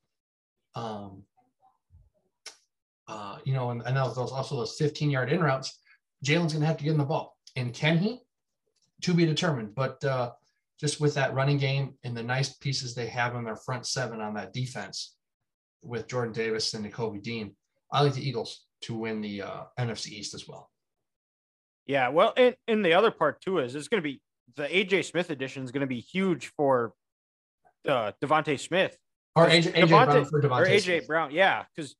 um, 0.75 1.23
uh, 3.07 3.39
you 3.45 3.55
know, 3.55 3.71
and, 3.71 3.81
and 3.87 3.97
those 3.97 4.19
also 4.19 4.57
those 4.57 4.77
15 4.77 5.09
yard 5.09 5.31
in 5.31 5.41
routes, 5.41 5.79
Jalen's 6.25 6.53
going 6.53 6.63
to 6.63 6.67
have 6.67 6.79
to 6.79 6.85
get 6.85 6.91
in 6.91 6.99
the 6.99 7.05
ball. 7.05 7.37
And 7.55 7.73
can 7.73 7.99
he? 7.99 8.23
To 9.03 9.15
be 9.15 9.25
determined. 9.25 9.73
But 9.77 10.03
uh, 10.05 10.33
just 10.79 11.01
with 11.01 11.15
that 11.15 11.35
running 11.35 11.59
game 11.59 11.95
and 12.05 12.17
the 12.17 12.23
nice 12.23 12.55
pieces 12.55 12.95
they 12.95 13.07
have 13.07 13.35
on 13.35 13.45
their 13.45 13.57
front 13.57 13.87
seven 13.87 14.21
on 14.21 14.35
that 14.35 14.53
defense 14.53 15.17
with 15.83 16.09
Jordan 16.09 16.33
Davis 16.33 16.75
and 16.75 16.85
Nakobe 16.85 17.23
Dean, 17.23 17.55
I 17.93 18.03
like 18.03 18.15
the 18.15 18.27
Eagles 18.27 18.67
to 18.83 18.95
win 18.95 19.21
the 19.21 19.43
uh, 19.43 19.63
NFC 19.79 20.09
East 20.09 20.35
as 20.35 20.47
well. 20.47 20.71
Yeah, 21.87 22.09
well, 22.09 22.35
and, 22.37 22.57
and 22.67 22.85
the 22.85 22.95
other 22.95 23.11
part 23.11 23.41
too 23.41 23.59
is 23.59 23.75
it's 23.75 23.89
going 23.89 24.03
to 24.03 24.09
be 24.09 24.21
the 24.57 24.65
AJ 24.65 25.07
Smith 25.07 25.31
edition 25.31 25.65
is 25.65 25.71
going 25.71 25.83
to 25.83 25.87
be 25.87 26.01
huge 26.01 26.49
for 26.57 26.93
uh, 27.89 28.13
DeVonta 28.23 28.59
Smith 28.59 28.97
or 29.35 29.47
AJ, 29.47 29.73
AJ 29.73 29.89
DeVonta, 29.89 30.07
Brown 30.07 30.25
for 30.27 30.43
DeVonta 30.43 30.61
or 30.61 30.67
AJ 30.67 30.83
Smith. 30.83 31.07
Brown. 31.07 31.31
Yeah, 31.31 31.65
because 31.75 31.95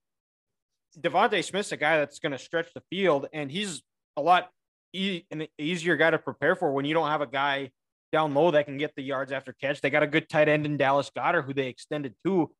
DeVonta 0.99 1.43
Smith's 1.45 1.73
a 1.73 1.77
guy 1.77 1.99
that's 1.99 2.19
going 2.19 2.33
to 2.33 2.39
stretch 2.39 2.73
the 2.75 2.83
field, 2.91 3.27
and 3.33 3.51
he's 3.51 3.83
a 4.17 4.23
lot 4.23 4.51
e- 4.93 5.23
an 5.31 5.47
easier 5.59 5.97
guy 5.97 6.11
to 6.11 6.19
prepare 6.19 6.57
for 6.57 6.73
when 6.73 6.85
you 6.85 6.95
don't 6.95 7.09
have 7.09 7.21
a 7.21 7.27
guy 7.27 7.71
down 8.17 8.33
low 8.33 8.51
that 8.51 8.65
can 8.65 8.79
get 8.79 8.95
the 8.97 9.03
yards 9.03 9.31
after 9.31 9.53
catch. 9.53 9.83
They 9.83 9.91
got 9.91 10.03
a 10.03 10.07
good 10.07 10.29
tight 10.29 10.49
end 10.49 10.65
in 10.65 10.79
Dallas 10.79 11.11
Goedert 11.15 11.45
who 11.45 11.53
they 11.53 11.69
extended 11.69 12.15
to, 12.25 12.51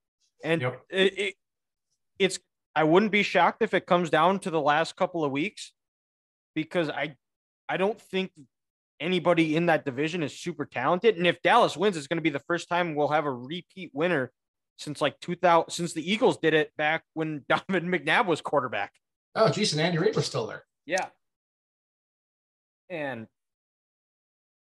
and 0.45 0.61
Yep. 0.61 0.83
it, 0.91 1.19
it 1.19 1.35
it's 2.19 2.39
I 2.75 2.85
wouldn't 2.85 3.11
be 3.11 3.23
shocked 3.23 3.63
if 3.63 3.73
it 3.73 3.87
comes 3.87 4.11
down 4.11 4.39
to 4.41 4.51
the 4.51 4.61
last 4.61 4.97
couple 4.97 5.25
of 5.25 5.33
weeks 5.33 5.73
because 6.55 6.91
I 6.91 7.17
I 7.71 7.79
don't 7.79 7.99
think 7.99 8.33
anybody 9.01 9.57
in 9.57 9.67
that 9.67 9.85
division 9.87 10.23
is 10.23 10.39
super 10.39 10.67
talented. 10.67 11.17
And 11.17 11.27
if 11.27 11.41
Dallas 11.43 11.75
wins, 11.77 11.97
it's 11.97 12.07
going 12.07 12.19
to 12.19 12.23
be 12.23 12.31
the 12.31 12.45
first 12.47 12.69
time 12.69 12.95
we'll 12.95 13.09
have 13.09 13.25
a 13.25 13.33
repeat 13.33 13.91
winner 13.95 14.31
since 14.79 15.01
like 15.01 15.19
2000 15.21 15.71
since 15.71 15.95
the 15.95 16.13
Eagles 16.13 16.37
did 16.37 16.53
it 16.53 16.71
back 16.77 17.03
when 17.15 17.45
Donovan 17.49 17.91
McNabb 17.91 18.27
was 18.27 18.43
quarterback. 18.43 18.93
Oh, 19.35 19.51
geez, 19.51 19.73
and 19.73 19.81
Andy 19.81 19.99
Reid 19.99 20.15
was 20.17 20.27
still 20.27 20.47
there. 20.47 20.65
Yeah. 20.85 21.07
And, 22.89 23.27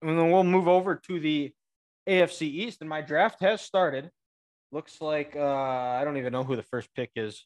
and 0.03 0.19
then 0.19 0.31
we'll 0.31 0.45
move 0.45 0.69
over 0.69 0.97
to 0.97 1.21
the 1.21 1.53
AFC 2.09 2.43
East, 2.43 2.81
and 2.81 2.89
my 2.89 3.01
draft 3.01 3.41
has 3.43 3.61
started. 3.61 4.11
Looks 4.73 5.01
like 5.01 5.35
uh, 5.37 5.43
I 5.45 6.03
don't 6.05 6.17
even 6.17 6.33
know 6.33 6.45
who 6.45 6.57
the 6.57 6.63
first 6.63 6.89
pick 6.95 7.11
is, 7.17 7.45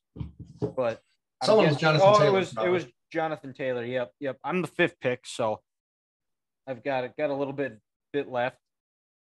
but 0.61 1.01
Someone 1.45 1.69
was 1.69 1.77
Jonathan 1.77 2.09
oh, 2.09 2.19
Taylor, 2.19 2.29
it 2.29 2.33
was 2.33 2.53
probably. 2.53 2.71
it 2.71 2.73
was 2.73 2.87
Jonathan 3.13 3.53
Taylor. 3.53 3.85
Yep, 3.85 4.13
yep. 4.21 4.39
I'm 4.45 4.63
the 4.63 4.69
fifth 4.69 4.99
pick, 5.01 5.27
so 5.27 5.61
I've 6.67 6.83
got 6.83 7.05
it 7.05 7.13
got 7.19 7.31
a 7.31 7.35
little 7.35 7.53
bit 7.53 7.79
bit 8.13 8.29
left, 8.29 8.59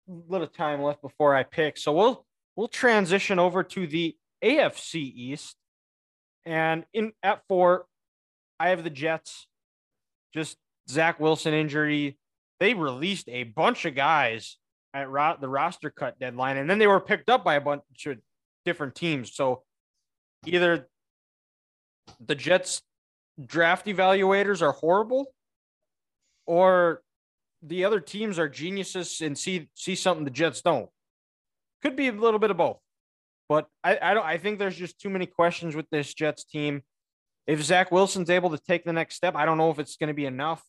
a 0.08 0.12
little 0.28 0.46
time 0.46 0.82
left 0.82 1.02
before 1.02 1.34
I 1.34 1.42
pick. 1.42 1.76
So 1.76 1.92
we'll 1.92 2.24
we'll 2.56 2.68
transition 2.68 3.38
over 3.38 3.62
to 3.62 3.86
the 3.86 4.16
AFC 4.44 4.94
East, 4.96 5.56
and 6.44 6.84
in 6.92 7.12
at 7.22 7.42
four, 7.48 7.86
I 8.60 8.70
have 8.70 8.84
the 8.84 8.90
Jets. 8.90 9.46
Just 10.32 10.56
Zach 10.88 11.20
Wilson 11.20 11.54
injury. 11.54 12.18
They 12.64 12.72
released 12.72 13.28
a 13.28 13.42
bunch 13.42 13.84
of 13.84 13.94
guys 13.94 14.56
at 14.94 15.10
ro- 15.10 15.36
the 15.38 15.50
roster 15.50 15.90
cut 15.90 16.18
deadline, 16.18 16.56
and 16.56 16.70
then 16.70 16.78
they 16.78 16.86
were 16.86 16.98
picked 16.98 17.28
up 17.28 17.44
by 17.44 17.56
a 17.56 17.60
bunch 17.60 18.06
of 18.06 18.16
different 18.64 18.94
teams. 18.94 19.34
So 19.34 19.64
either 20.46 20.88
the 22.26 22.34
Jets 22.34 22.80
draft 23.44 23.84
evaluators 23.84 24.62
are 24.62 24.72
horrible, 24.72 25.26
or 26.46 27.02
the 27.60 27.84
other 27.84 28.00
teams 28.00 28.38
are 28.38 28.48
geniuses 28.48 29.20
and 29.20 29.36
see 29.36 29.68
see 29.74 29.94
something 29.94 30.24
the 30.24 30.30
Jets 30.30 30.62
don't. 30.62 30.88
Could 31.82 31.96
be 31.96 32.08
a 32.08 32.12
little 32.12 32.40
bit 32.40 32.50
of 32.50 32.56
both, 32.56 32.78
but 33.46 33.66
I, 33.82 33.98
I 34.00 34.14
don't. 34.14 34.24
I 34.24 34.38
think 34.38 34.58
there's 34.58 34.78
just 34.78 34.98
too 34.98 35.10
many 35.10 35.26
questions 35.26 35.76
with 35.76 35.90
this 35.90 36.14
Jets 36.14 36.44
team. 36.44 36.80
If 37.46 37.62
Zach 37.62 37.92
Wilson's 37.92 38.30
able 38.30 38.48
to 38.56 38.58
take 38.58 38.86
the 38.86 38.94
next 38.94 39.16
step, 39.16 39.36
I 39.36 39.44
don't 39.44 39.58
know 39.58 39.70
if 39.70 39.78
it's 39.78 39.96
going 39.96 40.08
to 40.08 40.14
be 40.14 40.24
enough. 40.24 40.62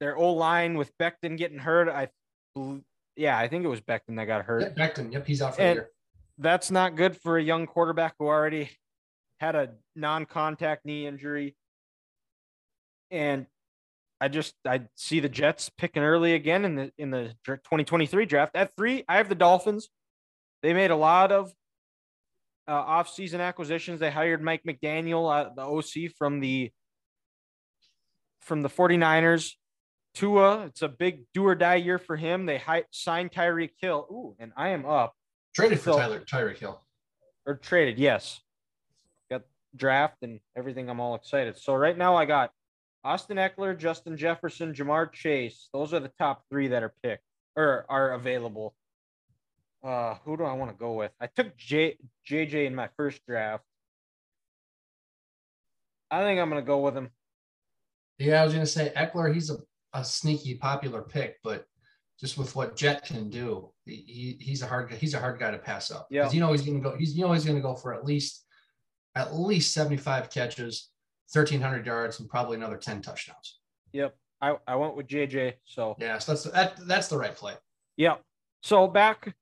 Their 0.00 0.16
O 0.16 0.32
line 0.32 0.76
with 0.76 0.90
Becton 0.98 1.36
getting 1.36 1.58
hurt, 1.58 1.88
I, 1.88 2.08
yeah, 3.16 3.36
I 3.36 3.48
think 3.48 3.64
it 3.64 3.68
was 3.68 3.80
Becton 3.80 4.16
that 4.16 4.26
got 4.26 4.44
hurt 4.44 4.62
Yep, 4.62 4.76
Becton. 4.76 5.12
Yep, 5.12 5.26
he's 5.26 5.42
out 5.42 5.56
for 5.56 5.62
And- 5.62 5.78
the 5.78 5.82
year. 5.82 5.90
that's 6.38 6.70
not 6.70 6.94
good 6.96 7.16
for 7.20 7.36
a 7.36 7.42
young 7.42 7.66
quarterback 7.66 8.14
who 8.18 8.26
already 8.26 8.70
had 9.40 9.54
a 9.56 9.74
non-contact 9.96 10.84
knee 10.84 11.06
injury. 11.06 11.56
And 13.10 13.46
I 14.20 14.28
just 14.28 14.54
I 14.66 14.82
see 14.96 15.20
the 15.20 15.28
Jets 15.28 15.70
picking 15.70 16.02
early 16.02 16.34
again 16.34 16.64
in 16.64 16.74
the 16.74 16.92
in 16.98 17.10
the 17.10 17.34
2023 17.44 18.26
draft. 18.26 18.54
At 18.56 18.74
three, 18.76 19.04
I 19.08 19.16
have 19.16 19.28
the 19.28 19.34
Dolphins. 19.36 19.88
They 20.62 20.72
made 20.74 20.90
a 20.90 20.96
lot 20.96 21.30
of 21.30 21.52
uh, 22.66 22.72
off-season 22.72 23.40
acquisitions. 23.40 24.00
They 24.00 24.10
hired 24.10 24.42
Mike 24.42 24.62
McDaniel, 24.66 25.30
uh, 25.32 25.50
the 25.54 25.62
OC 25.62 26.10
from 26.18 26.40
the 26.40 26.70
from 28.42 28.62
the 28.62 28.68
49ers. 28.68 29.52
Tua, 30.22 30.64
it's 30.66 30.82
a 30.82 30.88
big 30.88 31.26
do 31.32 31.46
or 31.46 31.54
die 31.54 31.76
year 31.76 31.96
for 31.98 32.16
him. 32.16 32.44
They 32.44 32.58
hi- 32.58 32.84
signed 32.90 33.30
Tyreek 33.30 33.70
Hill. 33.80 34.04
Ooh, 34.10 34.34
and 34.40 34.52
I 34.56 34.70
am 34.70 34.84
up 34.84 35.14
Traded 35.54 35.78
for 35.78 35.92
so- 35.92 35.98
Tyler 35.98 36.20
Tyreek 36.20 36.58
Hill. 36.58 36.82
or 37.46 37.54
traded. 37.54 37.98
Yes, 38.00 38.40
got 39.30 39.42
draft 39.76 40.16
and 40.22 40.40
everything. 40.56 40.90
I'm 40.90 40.98
all 40.98 41.14
excited. 41.14 41.56
So 41.56 41.72
right 41.76 41.96
now 41.96 42.16
I 42.16 42.24
got 42.24 42.50
Austin 43.04 43.36
Ekeler, 43.36 43.78
Justin 43.78 44.16
Jefferson, 44.16 44.74
Ja'Marr 44.74 45.12
Chase. 45.12 45.68
Those 45.72 45.94
are 45.94 46.00
the 46.00 46.10
top 46.18 46.42
three 46.50 46.66
that 46.68 46.82
are 46.82 46.92
picked 47.02 47.22
or 47.54 47.86
are 47.88 48.12
available. 48.14 48.74
Uh, 49.84 50.16
who 50.24 50.36
do 50.36 50.42
I 50.42 50.52
want 50.54 50.72
to 50.72 50.76
go 50.76 50.94
with? 50.94 51.12
I 51.20 51.28
took 51.28 51.56
J 51.56 51.96
JJ 52.28 52.66
in 52.66 52.74
my 52.74 52.88
first 52.96 53.24
draft. 53.24 53.62
I 56.10 56.22
think 56.22 56.40
I'm 56.40 56.48
gonna 56.48 56.62
go 56.62 56.80
with 56.80 56.96
him. 56.96 57.10
Yeah, 58.18 58.42
I 58.42 58.44
was 58.44 58.52
gonna 58.52 58.66
say 58.66 58.92
Eckler. 58.96 59.32
He's 59.32 59.50
a, 59.50 59.58
a 59.92 60.04
sneaky 60.04 60.54
popular 60.54 61.02
pick, 61.02 61.36
but 61.42 61.64
just 62.20 62.36
with 62.36 62.54
what 62.56 62.76
Jet 62.76 63.04
can 63.04 63.30
do, 63.30 63.70
he, 63.84 64.36
he's 64.40 64.62
a 64.62 64.66
hard 64.66 64.90
guy, 64.90 64.96
he's 64.96 65.14
a 65.14 65.20
hard 65.20 65.38
guy 65.38 65.50
to 65.50 65.58
pass 65.58 65.90
up. 65.90 66.08
Yeah, 66.10 66.30
you 66.30 66.40
know 66.40 66.52
he's 66.52 66.62
gonna 66.62 66.80
go. 66.80 66.96
He's 66.96 67.16
you 67.16 67.24
know 67.24 67.32
he's 67.32 67.44
gonna 67.44 67.60
go 67.60 67.74
for 67.74 67.94
at 67.94 68.04
least 68.04 68.44
at 69.14 69.34
least 69.34 69.72
75 69.72 70.30
catches, 70.30 70.90
1,300 71.32 71.86
yards, 71.86 72.20
and 72.20 72.28
probably 72.28 72.56
another 72.56 72.76
10 72.76 73.02
touchdowns. 73.02 73.58
Yep, 73.92 74.14
I, 74.40 74.56
I 74.66 74.76
went 74.76 74.96
with 74.96 75.06
JJ. 75.06 75.54
So 75.64 75.96
yeah, 75.98 76.18
so 76.18 76.32
that's 76.32 76.44
that, 76.44 76.86
that's 76.86 77.08
the 77.08 77.18
right 77.18 77.34
play. 77.34 77.54
Yep. 77.96 78.22
So 78.62 78.86
back 78.88 79.34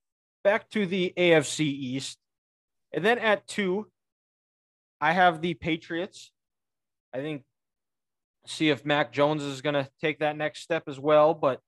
back 0.45 0.69
to 0.71 0.87
the 0.87 1.13
AFC 1.17 1.61
East, 1.61 2.19
and 2.93 3.05
then 3.05 3.19
at 3.19 3.47
two, 3.47 3.87
I 5.01 5.13
have 5.13 5.41
the 5.41 5.55
Patriots. 5.55 6.31
I 7.15 7.19
think 7.19 7.43
see 8.49 8.71
if 8.71 8.85
Mac 8.85 9.13
Jones 9.13 9.43
is 9.43 9.61
going 9.61 9.75
to 9.75 9.89
take 10.01 10.21
that 10.21 10.37
next 10.37 10.61
step 10.63 10.85
as 10.89 10.99
well, 10.99 11.35
but 11.35 11.61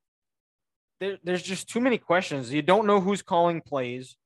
there, 1.00 1.18
there's 1.22 1.42
just 1.42 1.68
too 1.68 1.80
many 1.80 1.98
questions. 1.98 2.52
You 2.52 2.62
don't 2.62 2.86
know 2.86 3.00
who's 3.00 3.22
calling 3.22 3.60
plays. 3.60 4.16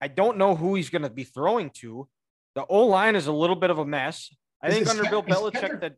I 0.00 0.08
don't 0.08 0.36
know 0.36 0.54
who 0.54 0.74
he's 0.74 0.90
going 0.90 1.02
to 1.02 1.10
be 1.10 1.24
throwing 1.24 1.70
to. 1.80 2.08
The 2.54 2.64
O 2.66 2.86
line 2.86 3.16
is 3.16 3.26
a 3.26 3.32
little 3.32 3.56
bit 3.56 3.70
of 3.70 3.78
a 3.78 3.86
mess. 3.86 4.34
I 4.62 4.68
Is- 4.68 4.74
think 4.74 4.88
under 4.88 5.04
Bill 5.08 5.22
Belichick 5.22 5.60
Kendrick- 5.60 5.80
that 5.80 5.96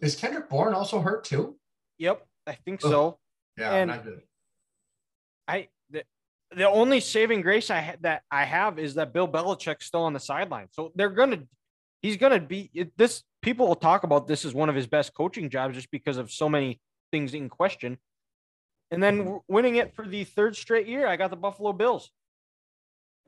Is 0.00 0.14
Kendrick 0.16 0.48
Bourne 0.48 0.74
also 0.74 1.00
hurt 1.00 1.24
too? 1.24 1.56
yep, 1.98 2.26
I 2.46 2.52
think 2.52 2.80
so. 2.80 3.18
Yeah, 3.56 3.72
And- 3.74 4.02
good. 4.04 4.22
I 5.48 5.68
the, 5.90 6.04
the 6.54 6.68
only 6.68 7.00
saving 7.00 7.40
grace 7.40 7.70
I 7.70 7.80
ha- 7.80 7.96
that 8.00 8.22
I 8.30 8.44
have 8.44 8.78
is 8.78 8.94
that 8.96 9.12
Bill 9.12 9.28
Belichick's 9.28 9.86
still 9.86 10.02
on 10.02 10.12
the 10.12 10.20
sideline. 10.20 10.66
So 10.72 10.92
they're 10.96 11.08
gonna 11.10 11.44
he's 12.02 12.16
gonna 12.16 12.40
be 12.40 12.70
it, 12.74 12.92
this. 12.98 13.22
People 13.46 13.68
will 13.68 13.76
talk 13.76 14.02
about 14.02 14.26
this 14.26 14.44
as 14.44 14.52
one 14.54 14.68
of 14.68 14.74
his 14.74 14.88
best 14.88 15.14
coaching 15.14 15.48
jobs 15.48 15.76
just 15.76 15.88
because 15.92 16.16
of 16.16 16.32
so 16.32 16.48
many 16.48 16.80
things 17.12 17.32
in 17.32 17.48
question. 17.48 17.96
And 18.90 19.00
then 19.00 19.38
winning 19.46 19.76
it 19.76 19.94
for 19.94 20.04
the 20.04 20.24
third 20.24 20.56
straight 20.56 20.88
year, 20.88 21.06
I 21.06 21.14
got 21.14 21.30
the 21.30 21.36
Buffalo 21.36 21.72
Bills. 21.72 22.10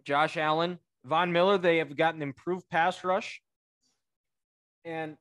Josh 0.05 0.37
Allen, 0.37 0.81
Von 1.05 1.31
Miller, 1.31 1.57
they 1.57 1.77
have 1.79 1.97
gotten 1.97 2.21
improved 2.21 2.69
pass 2.69 3.05
rush. 3.05 3.41
And 4.85 5.17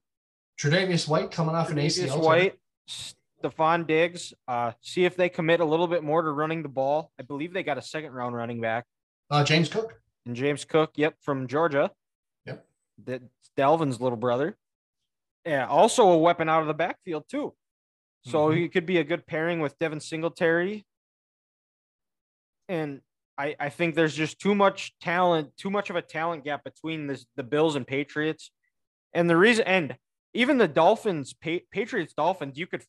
Tre'Davious 0.59 1.07
White 1.07 1.29
coming 1.29 1.53
off 1.53 1.69
an 1.69 1.77
Tre'Davious 1.77 2.07
ACL. 2.09 2.23
White, 2.23 2.59
Stefon 3.43 3.85
Diggs. 3.85 4.33
Uh, 4.47 4.71
see 4.81 5.05
if 5.05 5.15
they 5.15 5.29
commit 5.29 5.59
a 5.59 5.65
little 5.65 5.87
bit 5.87 6.03
more 6.03 6.23
to 6.23 6.31
running 6.31 6.63
the 6.63 6.69
ball. 6.69 7.11
I 7.19 7.21
believe 7.23 7.53
they 7.53 7.61
got 7.61 7.77
a 7.77 7.83
second 7.83 8.13
round 8.13 8.35
running 8.35 8.61
back 8.61 8.85
Uh, 9.29 9.43
James 9.43 9.69
Cook. 9.69 10.01
and 10.25 10.35
James 10.35 10.65
Cook. 10.65 10.93
Yep, 10.95 11.17
from 11.21 11.45
Georgia. 11.47 11.91
Yep. 12.47 12.65
That's 13.05 13.23
Dalvin's 13.55 14.01
little 14.01 14.17
brother. 14.17 14.57
Yeah, 15.47 15.65
also 15.65 16.09
a 16.09 16.17
weapon 16.17 16.49
out 16.49 16.59
of 16.61 16.67
the 16.67 16.73
backfield 16.73 17.23
too. 17.29 17.55
So 18.25 18.49
Mhm. 18.49 18.57
he 18.57 18.69
could 18.69 18.85
be 18.85 18.97
a 18.97 19.03
good 19.05 19.25
pairing 19.25 19.61
with 19.61 19.79
Devin 19.79 20.01
Singletary. 20.01 20.85
And 22.67 23.01
I, 23.37 23.55
I 23.57 23.69
think 23.69 23.95
there's 23.95 24.13
just 24.15 24.39
too 24.39 24.53
much 24.53 24.97
talent, 24.99 25.55
too 25.55 25.69
much 25.69 25.89
of 25.89 25.95
a 25.95 26.01
talent 26.01 26.43
gap 26.43 26.65
between 26.65 27.07
this, 27.07 27.25
the 27.35 27.43
Bills 27.43 27.77
and 27.77 27.87
Patriots. 27.87 28.51
And 29.13 29.29
the 29.29 29.37
reason, 29.37 29.65
and 29.65 29.97
even 30.33 30.57
the 30.57 30.67
Dolphins, 30.67 31.33
pa- 31.33 31.63
Patriots, 31.71 32.13
Dolphins, 32.13 32.57
you 32.57 32.67
could 32.67 32.83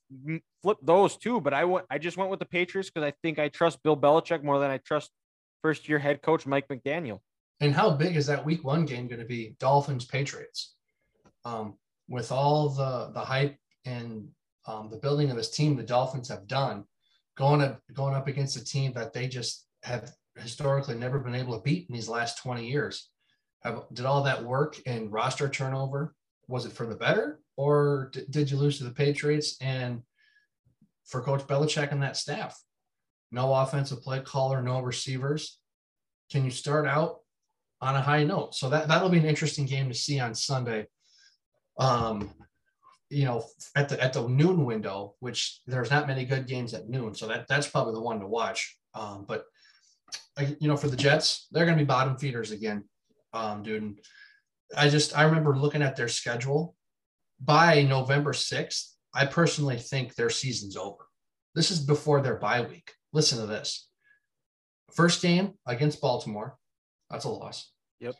flip 0.62 0.79
those 0.83 1.16
too. 1.16 1.40
But 1.40 1.55
I 1.55 1.64
went, 1.64 1.87
I 1.90 1.99
just 1.99 2.16
went 2.16 2.31
with 2.31 2.40
the 2.40 2.47
Patriots 2.47 2.90
because 2.90 3.07
I 3.07 3.12
think 3.23 3.38
I 3.38 3.49
trust 3.51 3.83
Bill 3.85 3.97
Belichick 3.97 4.42
more 4.42 4.59
than 4.59 4.71
I 4.71 4.79
trust 4.79 5.12
first 5.62 5.88
year 5.88 6.01
head 6.01 6.23
coach 6.23 6.44
Mike 6.44 6.66
McDaniel. 6.66 7.21
And 7.61 7.73
how 7.73 7.90
big 7.90 8.16
is 8.16 8.27
that 8.27 8.44
week 8.44 8.64
one 8.64 8.85
game 8.85 9.07
going 9.07 9.21
to 9.21 9.27
be? 9.27 9.55
Dolphins 9.61 10.07
Patriots. 10.07 10.75
Um, 11.44 11.79
with 12.09 12.33
all 12.33 12.71
the 12.71 13.11
the 13.12 13.21
hype 13.21 13.57
and 13.85 14.29
um, 14.66 14.88
the 14.90 14.99
building 14.99 15.31
of 15.31 15.37
this 15.37 15.51
team 15.51 15.77
the 15.77 15.83
Dolphins 15.83 16.29
have 16.29 16.47
done, 16.47 16.85
going 17.37 17.62
up 17.62 17.81
going 17.92 18.14
up 18.14 18.27
against 18.27 18.57
a 18.57 18.64
team 18.64 18.92
that 18.94 19.12
they 19.12 19.29
just 19.29 19.66
have 19.83 20.11
historically 20.37 20.94
never 20.94 21.18
been 21.18 21.35
able 21.35 21.55
to 21.55 21.62
beat 21.62 21.88
in 21.88 21.94
these 21.94 22.09
last 22.09 22.38
20 22.42 22.66
years. 22.66 23.11
Have, 23.62 23.85
did 23.92 24.07
all 24.07 24.23
that 24.23 24.44
work 24.44 24.77
and 24.87 25.12
roster 25.12 25.49
turnover? 25.49 26.14
Was 26.47 26.64
it 26.64 26.73
for 26.73 26.87
the 26.87 26.94
better, 26.94 27.40
or 27.57 28.11
d- 28.12 28.25
did 28.31 28.51
you 28.51 28.57
lose 28.57 28.79
to 28.79 28.85
the 28.85 28.90
Patriots 28.90 29.57
and 29.61 30.03
for 31.07 31.23
Coach 31.23 31.42
Belichick 31.42 31.92
and 31.92 32.03
that 32.03 32.16
staff? 32.16 32.59
No 33.31 33.53
offensive 33.53 34.01
play 34.01 34.21
caller, 34.21 34.62
no 34.62 34.81
receivers. 34.81 35.59
Can 36.31 36.44
you 36.44 36.51
start 36.51 36.87
out 36.87 37.18
on 37.81 37.97
a 37.97 38.01
high 38.01 38.25
note. 38.25 38.55
So 38.55 38.68
that 38.71 38.88
that'll 38.88 39.09
be 39.09 39.18
an 39.18 39.25
interesting 39.25 39.66
game 39.66 39.88
to 39.88 39.94
see 39.94 40.21
on 40.21 40.35
Sunday. 40.35 40.87
Um, 41.79 42.33
you 43.11 43.25
know, 43.25 43.45
at 43.75 43.88
the 43.88 44.03
at 44.03 44.12
the 44.12 44.29
noon 44.29 44.64
window, 44.64 45.14
which 45.21 45.61
there's 45.67 45.91
not 45.91 46.07
many 46.07 46.25
good 46.25 46.47
games 46.47 46.75
at 46.75 46.88
noon, 46.88 47.14
so 47.14 47.27
that 47.29 47.47
that's 47.49 47.69
probably 47.69 47.95
the 47.95 48.03
one 48.03 48.21
to 48.21 48.27
watch. 48.27 48.77
Um, 48.95 49.25
but 49.27 49.45
I- 50.37 50.57
you 50.61 50.69
know, 50.69 50.77
for 50.77 50.88
the 50.88 50.97
Jets, 50.97 51.47
they're 51.51 51.64
going 51.64 51.79
to 51.79 51.85
be 51.85 51.87
bottom 51.87 52.19
feeders 52.19 52.51
again, 52.51 52.85
um, 53.33 53.62
dude. 53.62 53.83
And 53.83 53.99
I 54.77 54.88
just 54.88 55.17
I 55.17 55.23
remember 55.23 55.57
looking 55.57 55.83
at 55.83 55.97
their 55.97 56.09
schedule. 56.09 56.75
By 57.41 57.83
November 57.83 58.33
sixth, 58.33 58.97
I 59.14 59.25
personally 59.25 59.79
think 59.79 60.14
their 60.14 60.31
season's 60.31 60.77
over. 60.77 61.07
This 61.55 61.71
is 61.71 61.81
before 61.81 62.21
their 62.21 62.37
bye 62.37 62.62
week. 62.62 62.93
Listen 63.12 63.38
to 63.38 63.47
this. 63.47 63.88
First 64.93 65.23
game 65.23 65.55
against 65.67 66.01
Baltimore, 66.01 66.57
that's 67.11 67.25
a 67.25 67.29
loss. 67.29 67.71
Yep. 68.01 68.14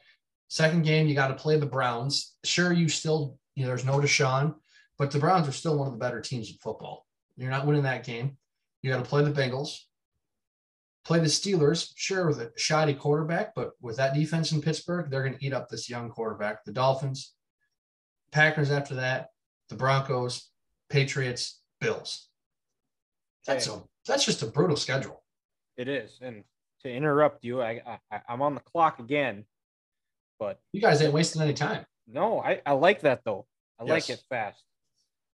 Second 0.49 0.85
game, 0.85 1.09
you 1.09 1.14
got 1.14 1.29
to 1.29 1.35
play 1.35 1.59
the 1.59 1.66
Browns. 1.66 2.37
Sure, 2.44 2.73
you 2.73 2.88
still, 2.88 3.38
you 3.59 3.64
know, 3.64 3.71
there's 3.71 3.85
no 3.85 3.99
Deshaun, 3.99 4.55
but 4.99 5.11
the 5.11 5.18
Browns 5.18 5.49
are 5.49 5.53
still 5.53 5.77
one 5.77 5.88
of 5.88 5.92
the 5.92 5.99
better 5.99 6.21
teams 6.21 6.49
in 6.49 6.57
football. 6.59 7.07
You're 7.37 7.51
not 7.51 7.66
winning 7.66 7.83
that 7.83 8.07
game. 8.07 8.37
You 8.83 8.92
got 8.92 9.03
to 9.03 9.09
play 9.09 9.25
the 9.25 9.33
Bengals, 9.33 9.81
play 11.05 11.18
the 11.18 11.27
Steelers, 11.27 11.90
sure, 11.97 12.29
with 12.29 12.40
a 12.40 12.53
shoddy 12.57 12.94
quarterback, 12.94 13.57
but 13.57 13.73
with 13.81 13.97
that 13.97 14.14
defense 14.14 14.53
in 14.53 14.62
Pittsburgh, 14.62 15.11
they're 15.11 15.25
going 15.25 15.37
to 15.37 15.44
eat 15.44 15.53
up 15.53 15.68
this 15.68 15.90
young 15.90 16.09
quarterback. 16.09 16.64
The 16.64 16.71
Dolphins, 16.71 17.35
Packers 18.31 18.71
after 18.71 18.94
that, 18.94 19.31
the 19.71 19.75
Broncos, 19.75 20.51
Patriots, 20.88 21.61
Bills. 21.81 22.29
That's 23.44 23.66
a 23.66 23.83
that's 24.07 24.25
just 24.25 24.42
a 24.42 24.47
brutal 24.47 24.77
schedule. 24.77 25.25
It 25.77 25.88
is. 25.88 26.18
And 26.23 26.44
to 26.83 26.92
interrupt 26.92 27.44
you, 27.44 27.61
I, 27.61 27.99
I 28.12 28.21
I'm 28.29 28.40
on 28.40 28.55
the 28.55 28.61
clock 28.61 29.01
again. 29.01 29.47
But 30.38 30.61
You 30.73 30.81
guys 30.81 31.03
ain't 31.03 31.12
wasting 31.12 31.42
any 31.42 31.55
time. 31.55 31.85
No, 32.11 32.40
I, 32.40 32.61
I 32.64 32.73
like 32.73 33.01
that 33.03 33.21
though. 33.25 33.47
I 33.79 33.85
like 33.85 34.09
it 34.11 34.23
fast. 34.29 34.62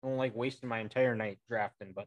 I 0.03 0.09
don't 0.09 0.17
like 0.17 0.35
wasting 0.35 0.69
my 0.69 0.79
entire 0.79 1.15
night 1.15 1.39
drafting, 1.49 1.93
but 1.95 2.07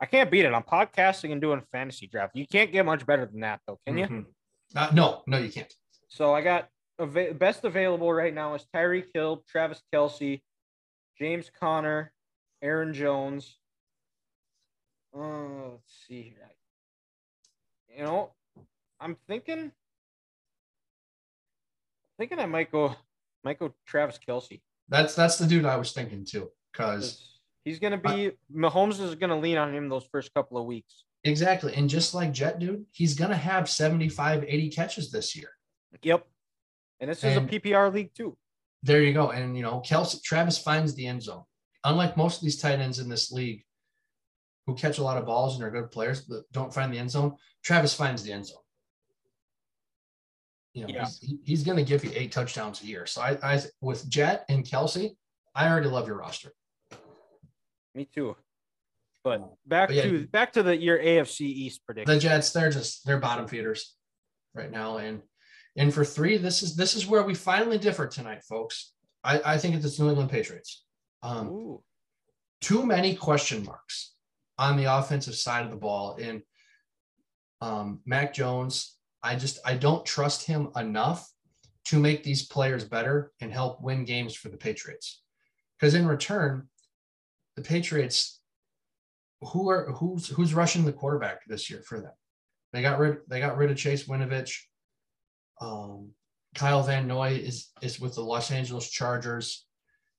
I 0.00 0.06
can't 0.06 0.30
beat 0.30 0.44
it. 0.44 0.52
I'm 0.52 0.62
podcasting 0.62 1.32
and 1.32 1.40
doing 1.40 1.62
fantasy 1.72 2.06
draft. 2.06 2.34
You 2.36 2.46
can't 2.46 2.72
get 2.72 2.84
much 2.84 3.06
better 3.06 3.24
than 3.26 3.40
that 3.40 3.60
though, 3.66 3.78
can 3.86 3.96
you? 3.98 4.06
Mhm. 4.06 4.26
Uh, 4.74 4.90
no, 4.92 5.22
no, 5.26 5.38
you 5.38 5.50
can't. 5.50 5.72
So 6.08 6.34
I 6.34 6.42
got 6.42 6.68
ava- 7.00 7.34
best 7.34 7.64
available 7.64 8.12
right 8.12 8.34
now 8.34 8.54
is 8.54 8.66
Tyreek 8.74 9.06
Hill, 9.14 9.44
Travis 9.48 9.82
Kelce, 9.92 10.42
James 11.18 11.50
Conner, 11.58 12.12
Aaron 12.62 12.92
Jones. 12.92 13.58
Uh, 15.16 15.70
let's 15.70 16.04
see 16.06 16.22
here. 16.22 16.50
You 17.96 18.04
know, 18.04 18.32
I'm 19.00 19.16
thinking, 19.26 19.72
thinking 22.18 22.38
I 22.38 22.46
might 22.46 22.70
go, 22.70 22.94
might 23.44 23.58
go 23.58 23.74
Travis 23.86 24.18
Kelce. 24.26 24.60
That's 24.88 25.14
that's 25.14 25.38
the 25.38 25.46
dude 25.46 25.64
I 25.64 25.76
was 25.76 25.92
thinking 25.92 26.24
too. 26.24 26.48
because 26.72 27.26
He's 27.64 27.78
gonna 27.78 27.98
be 27.98 28.32
Mahomes 28.54 29.00
is 29.00 29.14
gonna 29.14 29.38
lean 29.38 29.58
on 29.58 29.74
him 29.74 29.88
those 29.88 30.06
first 30.10 30.32
couple 30.34 30.58
of 30.58 30.64
weeks. 30.64 31.04
exactly. 31.24 31.74
And 31.74 31.88
just 31.88 32.14
like 32.14 32.32
Jet 32.32 32.58
dude, 32.58 32.86
he's 32.92 33.14
gonna 33.14 33.36
have 33.36 33.68
75, 33.68 34.44
80 34.44 34.70
catches 34.70 35.10
this 35.12 35.36
year. 35.36 35.50
Yep. 36.02 36.26
And 37.00 37.10
this 37.10 37.22
is 37.24 37.36
a 37.36 37.40
PPR 37.40 37.92
league 37.92 38.14
too. 38.14 38.36
There 38.82 39.02
you 39.02 39.12
go. 39.12 39.30
And 39.30 39.56
you 39.56 39.62
know, 39.62 39.82
Kelce 39.86 40.22
Travis 40.22 40.58
finds 40.58 40.94
the 40.94 41.06
end 41.06 41.22
zone. 41.22 41.44
Unlike 41.84 42.16
most 42.16 42.38
of 42.38 42.42
these 42.44 42.60
tight 42.60 42.78
ends 42.78 42.98
in 42.98 43.08
this 43.08 43.30
league 43.30 43.62
who 44.66 44.74
catch 44.74 44.98
a 44.98 45.02
lot 45.02 45.16
of 45.16 45.26
balls 45.26 45.54
and 45.54 45.64
are 45.64 45.70
good 45.70 45.90
players 45.90 46.20
but 46.22 46.42
don't 46.52 46.72
find 46.72 46.92
the 46.92 46.98
end 46.98 47.10
zone, 47.10 47.36
Travis 47.62 47.94
finds 47.94 48.22
the 48.22 48.32
end 48.32 48.46
zone. 48.46 48.58
You 50.74 50.86
know, 50.86 50.94
Yeah. 50.94 51.04
he's, 51.20 51.34
he's 51.44 51.62
going 51.64 51.76
to 51.78 51.84
give 51.84 52.04
you 52.04 52.12
eight 52.14 52.32
touchdowns 52.32 52.82
a 52.82 52.86
year. 52.86 53.06
So 53.06 53.20
I, 53.22 53.38
I, 53.42 53.60
with 53.80 54.08
Jet 54.08 54.44
and 54.48 54.64
Kelce, 54.64 55.10
I 55.54 55.68
already 55.68 55.88
love 55.88 56.06
your 56.06 56.16
roster. 56.16 56.52
Me 57.94 58.08
too. 58.12 58.36
But 59.24 59.42
back 59.66 59.88
But 59.88 59.96
yeah. 59.96 60.02
to 60.04 60.26
back 60.28 60.52
to 60.54 60.62
the 60.62 60.76
your 60.76 60.98
AFC 60.98 61.40
East 61.42 61.84
prediction. 61.84 62.14
The 62.14 62.20
Jets, 62.20 62.52
they're 62.52 62.70
just 62.70 63.04
they're 63.04 63.18
bottom 63.18 63.46
feeders 63.46 63.96
right 64.54 64.70
now. 64.70 64.96
And 64.98 65.20
and 65.76 65.92
for 65.92 66.04
three, 66.04 66.36
this 66.38 66.62
is 66.62 66.74
this 66.76 66.94
is 66.94 67.06
where 67.06 67.22
we 67.22 67.34
finally 67.34 67.76
differ 67.76 68.06
tonight, 68.06 68.42
folks. 68.44 68.92
I, 69.22 69.40
I 69.44 69.58
think 69.58 69.74
it's 69.74 69.96
the 69.98 70.04
New 70.04 70.10
England 70.10 70.30
Patriots. 70.30 70.84
Um, 71.22 71.48
Ooh. 71.48 71.82
too 72.62 72.86
many 72.86 73.14
question 73.14 73.62
marks 73.64 74.14
on 74.58 74.78
the 74.78 74.84
offensive 74.84 75.34
side 75.34 75.64
of 75.66 75.70
the 75.70 75.76
ball. 75.76 76.16
And 76.18 76.42
um, 77.60 78.00
Mac 78.06 78.32
Jones, 78.32 78.96
I 79.22 79.36
just 79.36 79.58
I 79.64 79.74
don't 79.74 80.04
trust 80.04 80.46
him 80.46 80.70
enough 80.76 81.30
to 81.86 81.98
make 81.98 82.22
these 82.22 82.46
players 82.46 82.84
better 82.84 83.32
and 83.40 83.52
help 83.52 83.82
win 83.82 84.04
games 84.04 84.34
for 84.34 84.48
the 84.48 84.56
Patriots. 84.56 85.22
Because 85.78 85.94
in 85.94 86.06
return, 86.06 86.68
the 87.56 87.62
Patriots, 87.62 88.40
who 89.40 89.70
are 89.70 89.90
who's 89.92 90.28
who's 90.28 90.54
rushing 90.54 90.84
the 90.84 90.92
quarterback 90.92 91.44
this 91.46 91.70
year 91.70 91.82
for 91.82 92.00
them? 92.00 92.12
They 92.72 92.82
got 92.82 92.98
rid 92.98 93.18
they 93.28 93.40
got 93.40 93.56
rid 93.56 93.70
of 93.70 93.76
Chase 93.76 94.06
Winovich. 94.06 94.56
Um, 95.60 96.10
Kyle 96.54 96.82
Van 96.82 97.06
Noy 97.06 97.32
is 97.32 97.70
is 97.82 98.00
with 98.00 98.14
the 98.14 98.22
Los 98.22 98.50
Angeles 98.50 98.90
Chargers. 98.90 99.66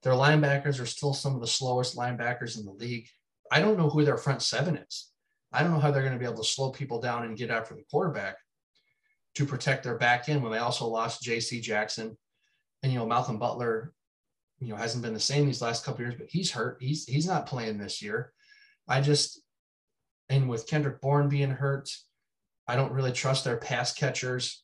Their 0.03 0.13
linebackers 0.13 0.81
are 0.81 0.87
still 0.87 1.13
some 1.13 1.35
of 1.35 1.41
the 1.41 1.47
slowest 1.47 1.95
linebackers 1.95 2.57
in 2.57 2.65
the 2.65 2.71
league. 2.71 3.07
I 3.51 3.59
don't 3.59 3.77
know 3.77 3.89
who 3.89 4.03
their 4.03 4.17
front 4.17 4.41
seven 4.41 4.77
is. 4.77 5.11
I 5.53 5.61
don't 5.61 5.73
know 5.73 5.79
how 5.79 5.91
they're 5.91 6.01
going 6.01 6.13
to 6.13 6.19
be 6.19 6.25
able 6.25 6.41
to 6.41 6.49
slow 6.49 6.71
people 6.71 6.99
down 6.99 7.25
and 7.25 7.37
get 7.37 7.51
after 7.51 7.75
the 7.75 7.83
quarterback 7.91 8.37
to 9.35 9.45
protect 9.45 9.83
their 9.83 9.97
back 9.97 10.29
end 10.29 10.43
when 10.43 10.51
they 10.51 10.57
also 10.57 10.87
lost 10.87 11.21
J.C. 11.21 11.61
Jackson 11.61 12.17
and 12.83 12.91
you 12.91 12.99
know 12.99 13.05
Malcolm 13.05 13.39
Butler. 13.39 13.93
You 14.59 14.69
know 14.69 14.75
hasn't 14.75 15.03
been 15.03 15.13
the 15.13 15.19
same 15.19 15.45
these 15.45 15.61
last 15.61 15.83
couple 15.83 16.01
years, 16.01 16.15
but 16.17 16.29
he's 16.29 16.51
hurt. 16.51 16.77
He's 16.79 17.05
he's 17.05 17.27
not 17.27 17.47
playing 17.47 17.77
this 17.77 18.01
year. 18.01 18.31
I 18.87 19.01
just 19.01 19.41
and 20.29 20.49
with 20.49 20.67
Kendrick 20.67 21.01
Bourne 21.01 21.29
being 21.29 21.49
hurt, 21.51 21.89
I 22.67 22.75
don't 22.75 22.93
really 22.93 23.11
trust 23.11 23.43
their 23.43 23.57
pass 23.57 23.93
catchers. 23.93 24.63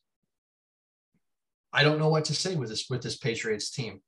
I 1.72 1.82
don't 1.82 1.98
know 1.98 2.08
what 2.08 2.26
to 2.26 2.34
say 2.34 2.56
with 2.56 2.68
this 2.68 2.86
with 2.88 3.02
this 3.02 3.16
Patriots 3.16 3.70
team. 3.70 4.00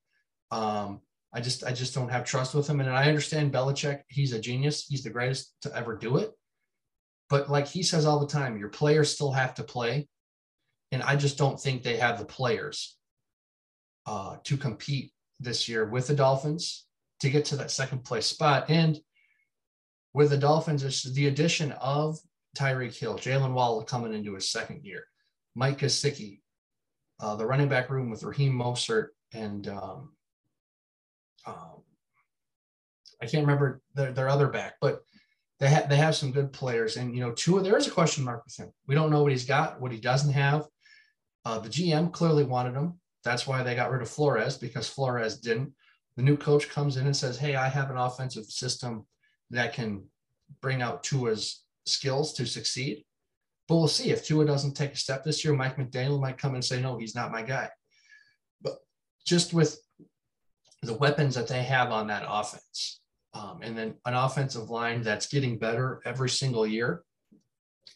Um, 0.50 1.00
I 1.32 1.40
just 1.40 1.64
I 1.64 1.72
just 1.72 1.94
don't 1.94 2.10
have 2.10 2.24
trust 2.24 2.54
with 2.54 2.68
him. 2.68 2.80
And 2.80 2.90
I 2.90 3.08
understand 3.08 3.52
Belichick, 3.52 4.00
he's 4.08 4.32
a 4.32 4.40
genius. 4.40 4.86
He's 4.86 5.04
the 5.04 5.10
greatest 5.10 5.54
to 5.62 5.76
ever 5.76 5.96
do 5.96 6.16
it. 6.16 6.32
But 7.28 7.50
like 7.50 7.68
he 7.68 7.82
says 7.82 8.06
all 8.06 8.18
the 8.18 8.26
time, 8.26 8.58
your 8.58 8.68
players 8.68 9.12
still 9.12 9.32
have 9.32 9.54
to 9.54 9.62
play. 9.62 10.08
And 10.92 11.02
I 11.02 11.16
just 11.16 11.38
don't 11.38 11.60
think 11.60 11.82
they 11.82 11.96
have 11.96 12.18
the 12.18 12.24
players 12.24 12.96
uh, 14.06 14.36
to 14.44 14.56
compete 14.56 15.12
this 15.38 15.68
year 15.68 15.88
with 15.88 16.06
the 16.06 16.14
Dolphins 16.14 16.86
to 17.20 17.30
get 17.30 17.44
to 17.46 17.56
that 17.56 17.70
second 17.70 18.04
place 18.04 18.26
spot. 18.26 18.68
And 18.68 18.98
with 20.14 20.30
the 20.30 20.36
Dolphins, 20.36 20.82
it's 20.82 21.04
the 21.04 21.28
addition 21.28 21.72
of 21.72 22.18
Tyreek 22.56 22.98
Hill, 22.98 23.16
Jaylen 23.16 23.52
Waddle 23.52 23.84
coming 23.84 24.12
into 24.12 24.34
his 24.34 24.50
second 24.50 24.84
year, 24.84 25.04
Mike 25.54 25.78
Gesicki, 25.78 26.40
uh, 27.20 27.36
the 27.36 27.46
running 27.46 27.68
back 27.68 27.90
room 27.90 28.10
with 28.10 28.24
Raheem 28.24 28.52
Mostert 28.52 29.08
and 29.32 29.68
um, 29.68 30.10
um, 31.46 31.82
I 33.22 33.26
can't 33.26 33.46
remember 33.46 33.80
their, 33.94 34.12
their 34.12 34.28
other 34.28 34.48
back, 34.48 34.74
but 34.80 35.02
they 35.58 35.68
have 35.68 35.88
they 35.88 35.96
have 35.96 36.16
some 36.16 36.32
good 36.32 36.52
players. 36.52 36.96
And 36.96 37.14
you 37.14 37.20
know, 37.20 37.32
Tua, 37.32 37.62
there 37.62 37.76
is 37.76 37.86
a 37.86 37.90
question 37.90 38.24
mark 38.24 38.44
with 38.44 38.58
him. 38.58 38.72
We 38.86 38.94
don't 38.94 39.10
know 39.10 39.22
what 39.22 39.32
he's 39.32 39.44
got, 39.44 39.80
what 39.80 39.92
he 39.92 40.00
doesn't 40.00 40.32
have. 40.32 40.66
Uh, 41.44 41.58
the 41.58 41.68
GM 41.68 42.12
clearly 42.12 42.44
wanted 42.44 42.74
him. 42.74 43.00
That's 43.24 43.46
why 43.46 43.62
they 43.62 43.74
got 43.74 43.90
rid 43.90 44.02
of 44.02 44.08
Flores 44.08 44.56
because 44.56 44.88
Flores 44.88 45.38
didn't. 45.38 45.72
The 46.16 46.22
new 46.22 46.36
coach 46.36 46.68
comes 46.68 46.96
in 46.96 47.06
and 47.06 47.16
says, 47.16 47.38
"Hey, 47.38 47.56
I 47.56 47.68
have 47.68 47.90
an 47.90 47.96
offensive 47.96 48.46
system 48.46 49.06
that 49.50 49.72
can 49.72 50.04
bring 50.60 50.82
out 50.82 51.02
Tua's 51.02 51.64
skills 51.86 52.32
to 52.34 52.46
succeed." 52.46 53.04
But 53.68 53.76
we'll 53.76 53.88
see 53.88 54.10
if 54.10 54.24
Tua 54.24 54.44
doesn't 54.44 54.74
take 54.74 54.92
a 54.92 54.96
step 54.96 55.22
this 55.22 55.44
year. 55.44 55.54
Mike 55.54 55.76
McDaniel 55.76 56.20
might 56.20 56.38
come 56.38 56.54
and 56.54 56.64
say, 56.64 56.80
"No, 56.80 56.98
he's 56.98 57.14
not 57.14 57.32
my 57.32 57.42
guy." 57.42 57.70
But 58.60 58.78
just 59.24 59.54
with 59.54 59.80
the 60.82 60.94
weapons 60.94 61.34
that 61.34 61.48
they 61.48 61.62
have 61.62 61.92
on 61.92 62.06
that 62.08 62.24
offense. 62.26 63.00
Um, 63.32 63.60
and 63.62 63.76
then 63.76 63.94
an 64.06 64.14
offensive 64.14 64.70
line 64.70 65.02
that's 65.02 65.28
getting 65.28 65.58
better 65.58 66.00
every 66.04 66.30
single 66.30 66.66
year. 66.66 67.04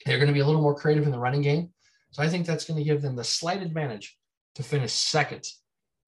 They're 0.06 0.18
going 0.18 0.28
to 0.28 0.34
be 0.34 0.40
a 0.40 0.46
little 0.46 0.62
more 0.62 0.74
creative 0.74 1.04
in 1.04 1.10
the 1.10 1.18
running 1.18 1.42
game. 1.42 1.73
So 2.14 2.22
I 2.22 2.28
think 2.28 2.46
that's 2.46 2.64
going 2.64 2.78
to 2.78 2.84
give 2.84 3.02
them 3.02 3.16
the 3.16 3.24
slight 3.24 3.62
advantage 3.62 4.16
to 4.54 4.62
finish 4.62 4.92
second 4.92 5.46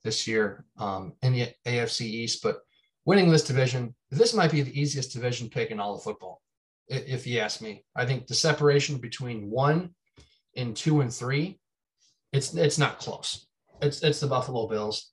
this 0.05 0.27
year 0.27 0.65
um, 0.79 1.15
in 1.23 1.33
the 1.33 1.49
AFC 1.67 2.03
East. 2.03 2.43
But 2.43 2.61
winning 3.05 3.29
this 3.29 3.45
division, 3.45 3.95
this 4.11 4.33
might 4.33 4.53
be 4.53 4.63
the 4.63 4.81
easiest 4.81 5.13
division 5.13 5.51
pick 5.51 5.71
in 5.71 5.81
all 5.81 5.97
of 5.97 6.03
football, 6.03 6.41
if 6.89 7.27
you 7.27 7.41
ask 7.41 7.61
me. 7.61 7.85
I 7.97 8.07
think 8.07 8.27
the 8.27 8.35
separation 8.35 8.99
between 8.99 9.51
one 9.51 9.91
and 10.57 10.77
two 10.77 11.01
and 11.01 11.13
three, 11.13 11.59
it's 12.33 12.55
it's 12.55 12.79
not 12.79 12.99
close. 12.99 13.47
It's 13.83 14.03
it's 14.03 14.21
the 14.21 14.27
Buffalo 14.29 14.69
Bills 14.69 15.11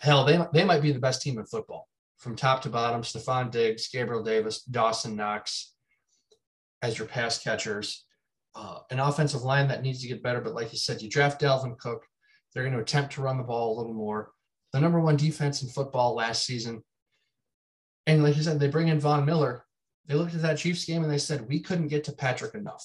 hell, 0.00 0.24
they, 0.24 0.38
they 0.52 0.64
might 0.64 0.82
be 0.82 0.92
the 0.92 0.98
best 0.98 1.22
team 1.22 1.38
in 1.38 1.46
football 1.46 1.88
from 2.18 2.36
top 2.36 2.62
to 2.62 2.68
bottom. 2.68 3.02
Stefon 3.02 3.50
Diggs, 3.50 3.88
Gabriel 3.88 4.22
Davis, 4.22 4.62
Dawson 4.62 5.16
Knox 5.16 5.74
as 6.82 6.98
your 6.98 7.08
pass 7.08 7.42
catchers. 7.42 8.04
Uh, 8.60 8.80
an 8.90 8.98
offensive 8.98 9.42
line 9.42 9.68
that 9.68 9.82
needs 9.82 10.02
to 10.02 10.08
get 10.08 10.22
better. 10.22 10.40
But 10.40 10.54
like 10.54 10.72
you 10.72 10.78
said, 10.78 11.00
you 11.00 11.08
draft 11.08 11.40
Dalvin 11.40 11.78
Cook. 11.78 12.04
They're 12.52 12.64
going 12.64 12.74
to 12.74 12.80
attempt 12.80 13.12
to 13.12 13.22
run 13.22 13.36
the 13.36 13.44
ball 13.44 13.72
a 13.72 13.78
little 13.78 13.94
more. 13.94 14.32
The 14.72 14.80
number 14.80 14.98
one 14.98 15.16
defense 15.16 15.62
in 15.62 15.68
football 15.68 16.14
last 16.14 16.44
season. 16.44 16.82
And 18.08 18.24
like 18.24 18.36
you 18.36 18.42
said, 18.42 18.58
they 18.58 18.66
bring 18.66 18.88
in 18.88 18.98
Von 18.98 19.24
Miller. 19.24 19.64
They 20.06 20.14
looked 20.14 20.34
at 20.34 20.42
that 20.42 20.58
Chiefs 20.58 20.84
game 20.84 21.04
and 21.04 21.12
they 21.12 21.18
said, 21.18 21.46
we 21.48 21.60
couldn't 21.60 21.86
get 21.88 22.02
to 22.04 22.12
Patrick 22.12 22.54
enough. 22.54 22.84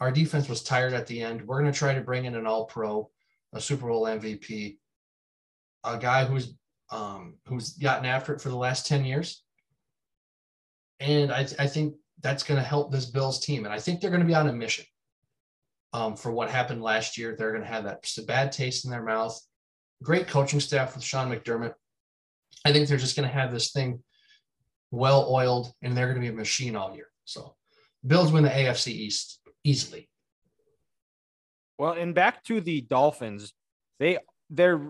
Our 0.00 0.10
defense 0.10 0.46
was 0.46 0.62
tired 0.62 0.92
at 0.92 1.06
the 1.06 1.22
end. 1.22 1.40
We're 1.46 1.60
going 1.60 1.72
to 1.72 1.78
try 1.78 1.94
to 1.94 2.02
bring 2.02 2.26
in 2.26 2.34
an 2.34 2.46
all 2.46 2.66
pro, 2.66 3.08
a 3.54 3.60
Super 3.60 3.88
Bowl 3.88 4.04
MVP 4.04 4.76
a 5.84 5.98
guy 5.98 6.24
who's 6.24 6.54
um, 6.90 7.36
who's 7.46 7.74
gotten 7.74 8.06
after 8.06 8.34
it 8.34 8.40
for 8.40 8.48
the 8.48 8.56
last 8.56 8.86
10 8.86 9.04
years. 9.04 9.42
And 11.00 11.30
I, 11.30 11.40
I 11.58 11.66
think 11.66 11.94
that's 12.22 12.42
going 12.42 12.58
to 12.58 12.66
help 12.66 12.90
this 12.90 13.06
Bills 13.06 13.40
team. 13.40 13.64
And 13.64 13.74
I 13.74 13.78
think 13.78 14.00
they're 14.00 14.10
going 14.10 14.22
to 14.22 14.26
be 14.26 14.34
on 14.34 14.48
a 14.48 14.52
mission 14.52 14.86
um, 15.92 16.16
for 16.16 16.30
what 16.30 16.50
happened 16.50 16.82
last 16.82 17.18
year. 17.18 17.34
They're 17.36 17.52
going 17.52 17.62
to 17.62 17.68
have 17.68 17.84
that 17.84 18.06
bad 18.26 18.52
taste 18.52 18.84
in 18.84 18.90
their 18.90 19.02
mouth. 19.02 19.38
Great 20.02 20.28
coaching 20.28 20.60
staff 20.60 20.94
with 20.94 21.04
Sean 21.04 21.30
McDermott. 21.30 21.74
I 22.64 22.72
think 22.72 22.88
they're 22.88 22.98
just 22.98 23.16
going 23.16 23.28
to 23.28 23.34
have 23.34 23.52
this 23.52 23.72
thing 23.72 24.02
well 24.90 25.28
oiled 25.30 25.72
and 25.82 25.96
they're 25.96 26.06
going 26.06 26.20
to 26.20 26.28
be 26.28 26.32
a 26.32 26.36
machine 26.36 26.76
all 26.76 26.94
year. 26.94 27.08
So 27.24 27.54
Bills 28.06 28.32
win 28.32 28.44
the 28.44 28.50
AFC 28.50 28.88
East 28.88 29.40
easily. 29.64 30.08
Well, 31.78 31.92
and 31.92 32.14
back 32.14 32.42
to 32.44 32.60
the 32.60 32.80
Dolphins, 32.80 33.52
they 34.00 34.18
they're 34.50 34.80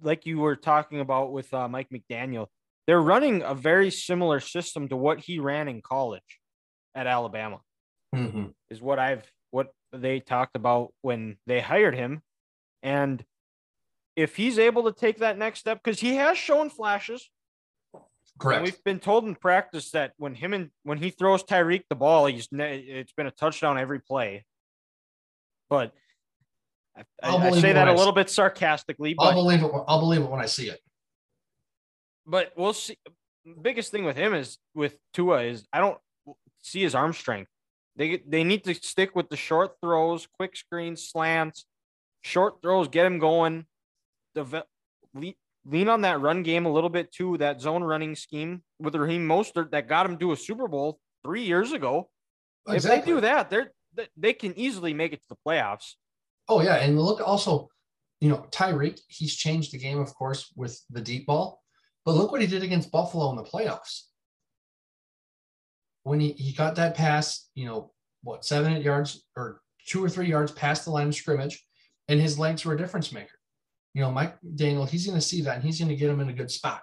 like 0.00 0.26
you 0.26 0.38
were 0.38 0.56
talking 0.56 1.00
about 1.00 1.32
with 1.32 1.52
uh, 1.52 1.68
Mike 1.68 1.88
McDaniel, 1.90 2.46
they're 2.86 3.00
running 3.00 3.42
a 3.42 3.54
very 3.54 3.90
similar 3.90 4.40
system 4.40 4.88
to 4.88 4.96
what 4.96 5.20
he 5.20 5.38
ran 5.38 5.68
in 5.68 5.80
college 5.82 6.40
at 6.94 7.06
Alabama. 7.06 7.60
Mm-hmm. 8.14 8.46
Is 8.70 8.80
what 8.80 8.98
I've 8.98 9.30
what 9.50 9.68
they 9.92 10.20
talked 10.20 10.56
about 10.56 10.92
when 11.02 11.36
they 11.46 11.60
hired 11.60 11.94
him, 11.94 12.22
and 12.82 13.24
if 14.16 14.36
he's 14.36 14.58
able 14.58 14.84
to 14.84 14.92
take 14.92 15.18
that 15.18 15.38
next 15.38 15.60
step, 15.60 15.80
because 15.82 16.00
he 16.00 16.16
has 16.16 16.36
shown 16.36 16.70
flashes. 16.70 17.30
Correct. 18.38 18.62
we've 18.62 18.84
been 18.84 19.00
told 19.00 19.24
in 19.24 19.34
practice 19.34 19.90
that 19.92 20.12
when 20.16 20.34
him 20.34 20.54
and 20.54 20.70
when 20.84 20.98
he 20.98 21.10
throws 21.10 21.42
Tyreek 21.42 21.82
the 21.88 21.96
ball, 21.96 22.26
he's 22.26 22.48
it's 22.52 23.12
been 23.12 23.26
a 23.26 23.32
touchdown 23.32 23.78
every 23.78 24.00
play. 24.00 24.44
But 25.68 25.92
I, 27.22 27.36
I 27.36 27.50
say 27.52 27.72
that 27.72 27.88
a 27.88 27.92
little 27.92 28.12
bit 28.12 28.30
sarcastically. 28.30 29.14
But, 29.14 29.24
I'll 29.24 29.34
believe 29.34 29.62
it. 29.62 29.70
I'll 29.88 30.00
believe 30.00 30.20
it 30.20 30.30
when 30.30 30.40
I 30.40 30.46
see 30.46 30.68
it. 30.68 30.80
But 32.26 32.52
we'll 32.56 32.74
see. 32.74 32.96
Biggest 33.60 33.90
thing 33.90 34.04
with 34.04 34.16
him 34.16 34.34
is 34.34 34.58
with 34.74 34.96
Tua 35.14 35.42
is 35.42 35.66
I 35.72 35.80
don't 35.80 35.98
see 36.62 36.82
his 36.82 36.94
arm 36.94 37.12
strength. 37.12 37.50
They 37.98 38.22
they 38.26 38.44
need 38.44 38.62
to 38.64 38.74
stick 38.74 39.16
with 39.16 39.28
the 39.28 39.36
short 39.36 39.72
throws, 39.82 40.28
quick 40.38 40.56
screens, 40.56 41.02
slants, 41.02 41.66
short 42.22 42.62
throws, 42.62 42.86
get 42.86 43.04
him 43.04 43.18
going. 43.18 43.66
The 44.34 44.64
lean 45.14 45.88
on 45.88 46.02
that 46.02 46.20
run 46.20 46.44
game 46.44 46.64
a 46.64 46.72
little 46.72 46.90
bit 46.90 47.12
too. 47.12 47.36
That 47.38 47.60
zone 47.60 47.82
running 47.82 48.14
scheme 48.14 48.62
with 48.78 48.94
Raheem 48.94 49.26
Mostert 49.26 49.72
that 49.72 49.88
got 49.88 50.06
him 50.06 50.16
to 50.18 50.30
a 50.30 50.36
Super 50.36 50.68
Bowl 50.68 51.00
three 51.24 51.42
years 51.42 51.72
ago. 51.72 52.08
Exactly. 52.68 52.98
If 52.98 53.04
they 53.04 53.10
do 53.10 53.20
that, 53.20 53.50
they're 53.50 53.72
they 54.16 54.32
can 54.32 54.56
easily 54.56 54.94
make 54.94 55.12
it 55.12 55.20
to 55.22 55.28
the 55.28 55.36
playoffs. 55.44 55.94
Oh 56.48 56.62
yeah, 56.62 56.76
and 56.76 57.00
look 57.00 57.20
also, 57.20 57.68
you 58.20 58.28
know, 58.28 58.46
Tyreek, 58.50 59.00
he's 59.08 59.34
changed 59.34 59.72
the 59.72 59.78
game, 59.78 59.98
of 59.98 60.14
course, 60.14 60.52
with 60.54 60.80
the 60.88 61.00
deep 61.00 61.26
ball. 61.26 61.60
But 62.04 62.14
look 62.14 62.30
what 62.30 62.40
he 62.40 62.46
did 62.46 62.62
against 62.62 62.92
Buffalo 62.92 63.28
in 63.30 63.36
the 63.36 63.42
playoffs. 63.42 64.02
When 66.08 66.20
he, 66.20 66.32
he 66.32 66.52
got 66.52 66.76
that 66.76 66.94
pass, 66.94 67.48
you 67.54 67.66
know, 67.66 67.92
what, 68.22 68.44
seven, 68.44 68.72
eight 68.72 68.84
yards 68.84 69.26
or 69.36 69.60
two 69.86 70.04
or 70.04 70.08
three 70.08 70.28
yards 70.28 70.52
past 70.52 70.84
the 70.84 70.90
line 70.90 71.08
of 71.08 71.14
scrimmage, 71.14 71.64
and 72.08 72.20
his 72.20 72.38
legs 72.38 72.64
were 72.64 72.74
a 72.74 72.78
difference 72.78 73.12
maker. 73.12 73.38
You 73.94 74.02
know, 74.02 74.10
Mike 74.10 74.36
Daniel, 74.54 74.84
he's 74.84 75.06
going 75.06 75.18
to 75.18 75.26
see 75.26 75.42
that 75.42 75.56
and 75.56 75.64
he's 75.64 75.78
going 75.78 75.88
to 75.88 75.96
get 75.96 76.10
him 76.10 76.20
in 76.20 76.28
a 76.28 76.34
good 76.34 76.50
spot 76.50 76.82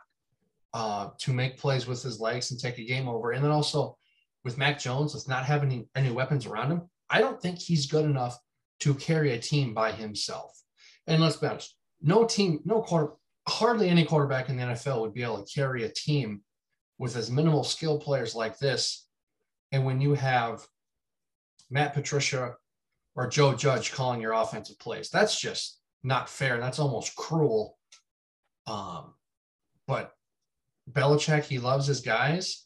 uh, 0.74 1.10
to 1.20 1.34
make 1.34 1.58
plays 1.58 1.88
with 1.88 2.02
his 2.02 2.20
legs 2.20 2.52
and 2.52 2.60
take 2.60 2.78
a 2.78 2.86
game 2.86 3.08
over. 3.08 3.32
And 3.32 3.44
then 3.44 3.52
also 3.52 3.98
with 4.44 4.58
Mac 4.58 4.80
Jones, 4.80 5.14
with 5.14 5.28
not 5.28 5.46
having 5.46 5.72
any, 5.72 5.88
any 5.96 6.12
weapons 6.12 6.46
around 6.46 6.72
him, 6.72 6.90
I 7.10 7.20
don't 7.22 7.42
think 7.42 7.60
he's 7.60 7.86
good 7.86 8.06
enough 8.06 8.38
to 8.82 8.94
carry 8.94 9.34
a 9.34 9.40
team 9.40 9.74
by 9.74 9.92
himself. 9.92 10.52
And 11.08 11.22
let's 11.22 11.38
be 11.38 11.48
honest, 11.48 11.76
no 12.02 12.26
team, 12.26 12.60
no 12.66 12.82
quarter, 12.82 13.14
hardly 13.48 13.90
any 13.90 14.06
quarterback 14.06 14.50
in 14.50 14.58
the 14.58 14.64
NFL 14.64 15.02
would 15.02 15.14
be 15.14 15.24
able 15.24 15.44
to 15.44 15.54
carry 15.54 15.84
a 15.84 15.90
team 15.90 16.42
with 16.98 17.16
as 17.16 17.32
minimal 17.32 17.64
skill 17.64 18.00
players 18.00 18.36
like 18.36 18.58
this, 18.58 19.05
and 19.76 19.84
when 19.84 20.00
you 20.00 20.14
have 20.14 20.66
Matt 21.70 21.94
Patricia 21.94 22.56
or 23.14 23.28
Joe 23.28 23.54
Judge 23.54 23.92
calling 23.92 24.22
your 24.22 24.32
offensive 24.32 24.80
plays, 24.80 25.10
that's 25.10 25.38
just 25.38 25.82
not 26.02 26.30
fair. 26.30 26.62
That's 26.62 26.80
almost 26.80 27.14
cruel. 27.18 27.78
Um, 28.68 29.16
but 29.86 30.14
Belichick, 30.90 31.44
he 31.44 31.60
loves 31.60 31.88
his 31.88 32.00
guys. 32.00 32.66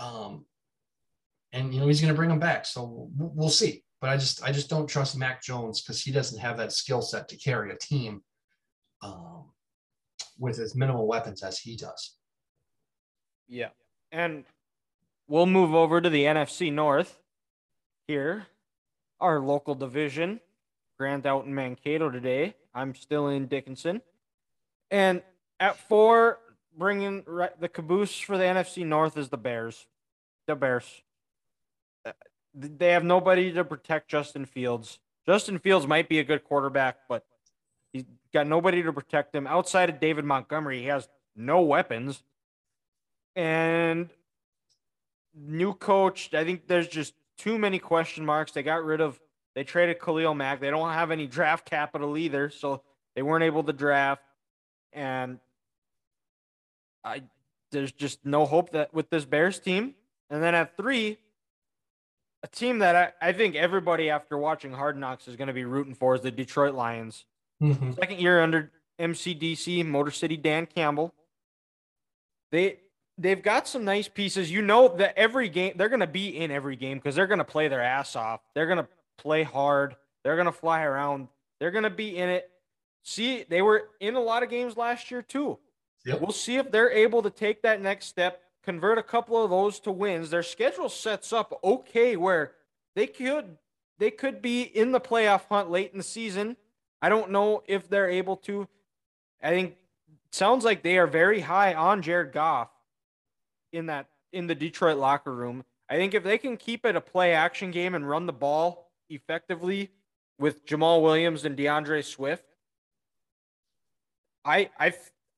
Um, 0.00 0.44
and 1.52 1.72
you 1.72 1.78
know 1.78 1.86
he's 1.86 2.00
going 2.00 2.12
to 2.12 2.16
bring 2.16 2.30
them 2.30 2.40
back. 2.40 2.66
So 2.66 3.10
we'll 3.16 3.48
see. 3.48 3.84
But 4.00 4.10
I 4.10 4.16
just 4.16 4.42
I 4.42 4.50
just 4.50 4.68
don't 4.68 4.88
trust 4.88 5.16
Mac 5.16 5.40
Jones 5.40 5.80
because 5.80 6.02
he 6.02 6.10
doesn't 6.10 6.40
have 6.40 6.56
that 6.56 6.72
skill 6.72 7.00
set 7.00 7.28
to 7.28 7.36
carry 7.36 7.70
a 7.70 7.78
team 7.78 8.22
um, 9.02 9.52
with 10.36 10.58
as 10.58 10.74
minimal 10.74 11.06
weapons 11.06 11.44
as 11.44 11.60
he 11.60 11.76
does. 11.76 12.16
Yeah, 13.46 13.70
and 14.10 14.44
we'll 15.28 15.46
move 15.46 15.74
over 15.74 16.00
to 16.00 16.10
the 16.10 16.24
NFC 16.24 16.72
North 16.72 17.20
here, 18.08 18.46
our 19.20 19.40
local 19.40 19.74
division. 19.74 20.40
Grant 20.98 21.26
out 21.26 21.44
in 21.44 21.54
Mankato 21.54 22.10
today. 22.10 22.54
I'm 22.74 22.94
still 22.94 23.28
in 23.28 23.46
Dickinson, 23.46 24.02
and 24.90 25.22
at 25.60 25.76
four, 25.88 26.40
bringing 26.76 27.22
the 27.60 27.68
caboose 27.68 28.18
for 28.18 28.36
the 28.36 28.44
NFC 28.44 28.84
North 28.84 29.16
is 29.16 29.28
the 29.28 29.36
Bears. 29.36 29.86
The 30.48 30.56
Bears 30.56 31.02
uh, 32.04 32.12
they 32.54 32.88
have 32.88 33.04
nobody 33.04 33.52
to 33.52 33.64
protect 33.64 34.08
Justin 34.08 34.44
Fields. 34.44 34.98
Justin 35.26 35.58
Fields 35.58 35.86
might 35.86 36.08
be 36.08 36.18
a 36.18 36.24
good 36.24 36.44
quarterback, 36.44 37.00
but 37.08 37.24
he's 37.92 38.04
got 38.32 38.46
nobody 38.46 38.82
to 38.82 38.92
protect 38.92 39.34
him 39.34 39.46
outside 39.46 39.90
of 39.90 40.00
David 40.00 40.24
Montgomery. 40.24 40.80
He 40.80 40.86
has 40.86 41.08
no 41.36 41.60
weapons. 41.60 42.22
And 43.36 44.08
new 45.38 45.74
coach, 45.74 46.34
I 46.34 46.44
think 46.44 46.66
there's 46.66 46.88
just 46.88 47.14
too 47.36 47.58
many 47.58 47.78
question 47.78 48.24
marks. 48.24 48.52
They 48.52 48.62
got 48.62 48.84
rid 48.84 49.00
of 49.00 49.20
they 49.54 49.64
traded 49.64 50.00
Khalil 50.00 50.34
Mack. 50.34 50.60
They 50.60 50.70
don't 50.70 50.92
have 50.92 51.10
any 51.10 51.26
draft 51.26 51.68
capital 51.68 52.16
either, 52.16 52.50
so 52.50 52.82
they 53.14 53.22
weren't 53.22 53.44
able 53.44 53.64
to 53.64 53.72
draft. 53.72 54.22
And 54.92 55.38
I 57.04 57.22
there's 57.70 57.92
just 57.92 58.24
no 58.24 58.46
hope 58.46 58.70
that 58.70 58.94
with 58.94 59.10
this 59.10 59.24
Bears 59.24 59.58
team. 59.58 59.94
And 60.30 60.42
then 60.42 60.54
at 60.54 60.76
three, 60.76 61.18
a 62.42 62.48
team 62.48 62.78
that 62.78 62.96
I, 63.20 63.28
I 63.28 63.32
think 63.32 63.56
everybody 63.56 64.10
after 64.10 64.38
watching 64.38 64.72
Hard 64.72 64.96
Knocks 64.96 65.28
is 65.28 65.36
going 65.36 65.48
to 65.48 65.54
be 65.54 65.64
rooting 65.64 65.94
for 65.94 66.14
is 66.14 66.20
the 66.20 66.30
Detroit 66.30 66.74
Lions. 66.74 67.24
Mm-hmm. 67.62 67.92
Second 67.92 68.20
year 68.20 68.42
under 68.42 68.70
MCDC 69.00 69.84
Motor 69.86 70.10
City 70.10 70.36
Dan 70.36 70.66
Campbell. 70.66 71.14
They 72.52 72.78
they've 73.18 73.42
got 73.42 73.68
some 73.68 73.84
nice 73.84 74.08
pieces. 74.08 74.50
You 74.50 74.62
know 74.62 74.88
that 74.96 75.18
every 75.18 75.48
game 75.48 75.74
they're 75.76 75.88
going 75.88 76.00
to 76.00 76.06
be 76.06 76.38
in 76.38 76.50
every 76.50 76.76
game 76.76 76.98
because 76.98 77.14
they're 77.14 77.26
going 77.26 77.38
to 77.38 77.44
play 77.44 77.68
their 77.68 77.82
ass 77.82 78.16
off. 78.16 78.40
They're 78.54 78.66
going 78.66 78.78
to 78.78 78.88
play 79.18 79.42
hard. 79.42 79.96
They're 80.24 80.36
going 80.36 80.46
to 80.46 80.52
fly 80.52 80.82
around. 80.82 81.28
They're 81.58 81.70
going 81.70 81.84
to 81.84 81.90
be 81.90 82.16
in 82.16 82.28
it. 82.28 82.50
See, 83.02 83.44
they 83.48 83.62
were 83.62 83.88
in 84.00 84.14
a 84.14 84.20
lot 84.20 84.42
of 84.42 84.50
games 84.50 84.76
last 84.76 85.10
year 85.10 85.22
too. 85.22 85.58
Yep. 86.04 86.20
We'll 86.20 86.32
see 86.32 86.56
if 86.56 86.70
they're 86.70 86.90
able 86.90 87.22
to 87.22 87.30
take 87.30 87.62
that 87.62 87.82
next 87.82 88.06
step 88.06 88.42
convert 88.68 88.98
a 88.98 89.02
couple 89.02 89.42
of 89.42 89.48
those 89.48 89.80
to 89.80 89.90
wins, 89.90 90.28
their 90.28 90.42
schedule 90.42 90.90
sets 90.90 91.32
up 91.32 91.58
okay 91.64 92.16
where 92.16 92.52
they 92.94 93.06
could 93.06 93.56
they 93.98 94.10
could 94.10 94.42
be 94.42 94.60
in 94.60 94.92
the 94.92 95.00
playoff 95.00 95.46
hunt 95.48 95.70
late 95.70 95.90
in 95.92 95.96
the 95.96 96.04
season. 96.04 96.54
I 97.00 97.08
don't 97.08 97.30
know 97.30 97.62
if 97.66 97.88
they're 97.88 98.10
able 98.10 98.36
to. 98.36 98.68
I 99.42 99.48
think 99.48 99.76
sounds 100.32 100.66
like 100.66 100.82
they 100.82 100.98
are 100.98 101.06
very 101.06 101.40
high 101.40 101.72
on 101.72 102.02
Jared 102.02 102.32
Goff 102.32 102.68
in 103.72 103.86
that 103.86 104.06
in 104.32 104.46
the 104.46 104.54
Detroit 104.54 104.98
locker 104.98 105.34
room. 105.34 105.64
I 105.88 105.96
think 105.96 106.14
if 106.14 106.22
they 106.22 106.38
can 106.38 106.56
keep 106.56 106.84
it 106.84 106.96
a 106.96 107.00
play 107.00 107.32
action 107.32 107.70
game 107.70 107.94
and 107.94 108.08
run 108.08 108.26
the 108.26 108.32
ball 108.32 108.90
effectively 109.08 109.90
with 110.38 110.66
Jamaal 110.66 111.02
Williams 111.02 111.44
and 111.44 111.56
D'Andre 111.56 112.02
Swift, 112.02 112.44
I 114.44 114.70
I 114.78 114.92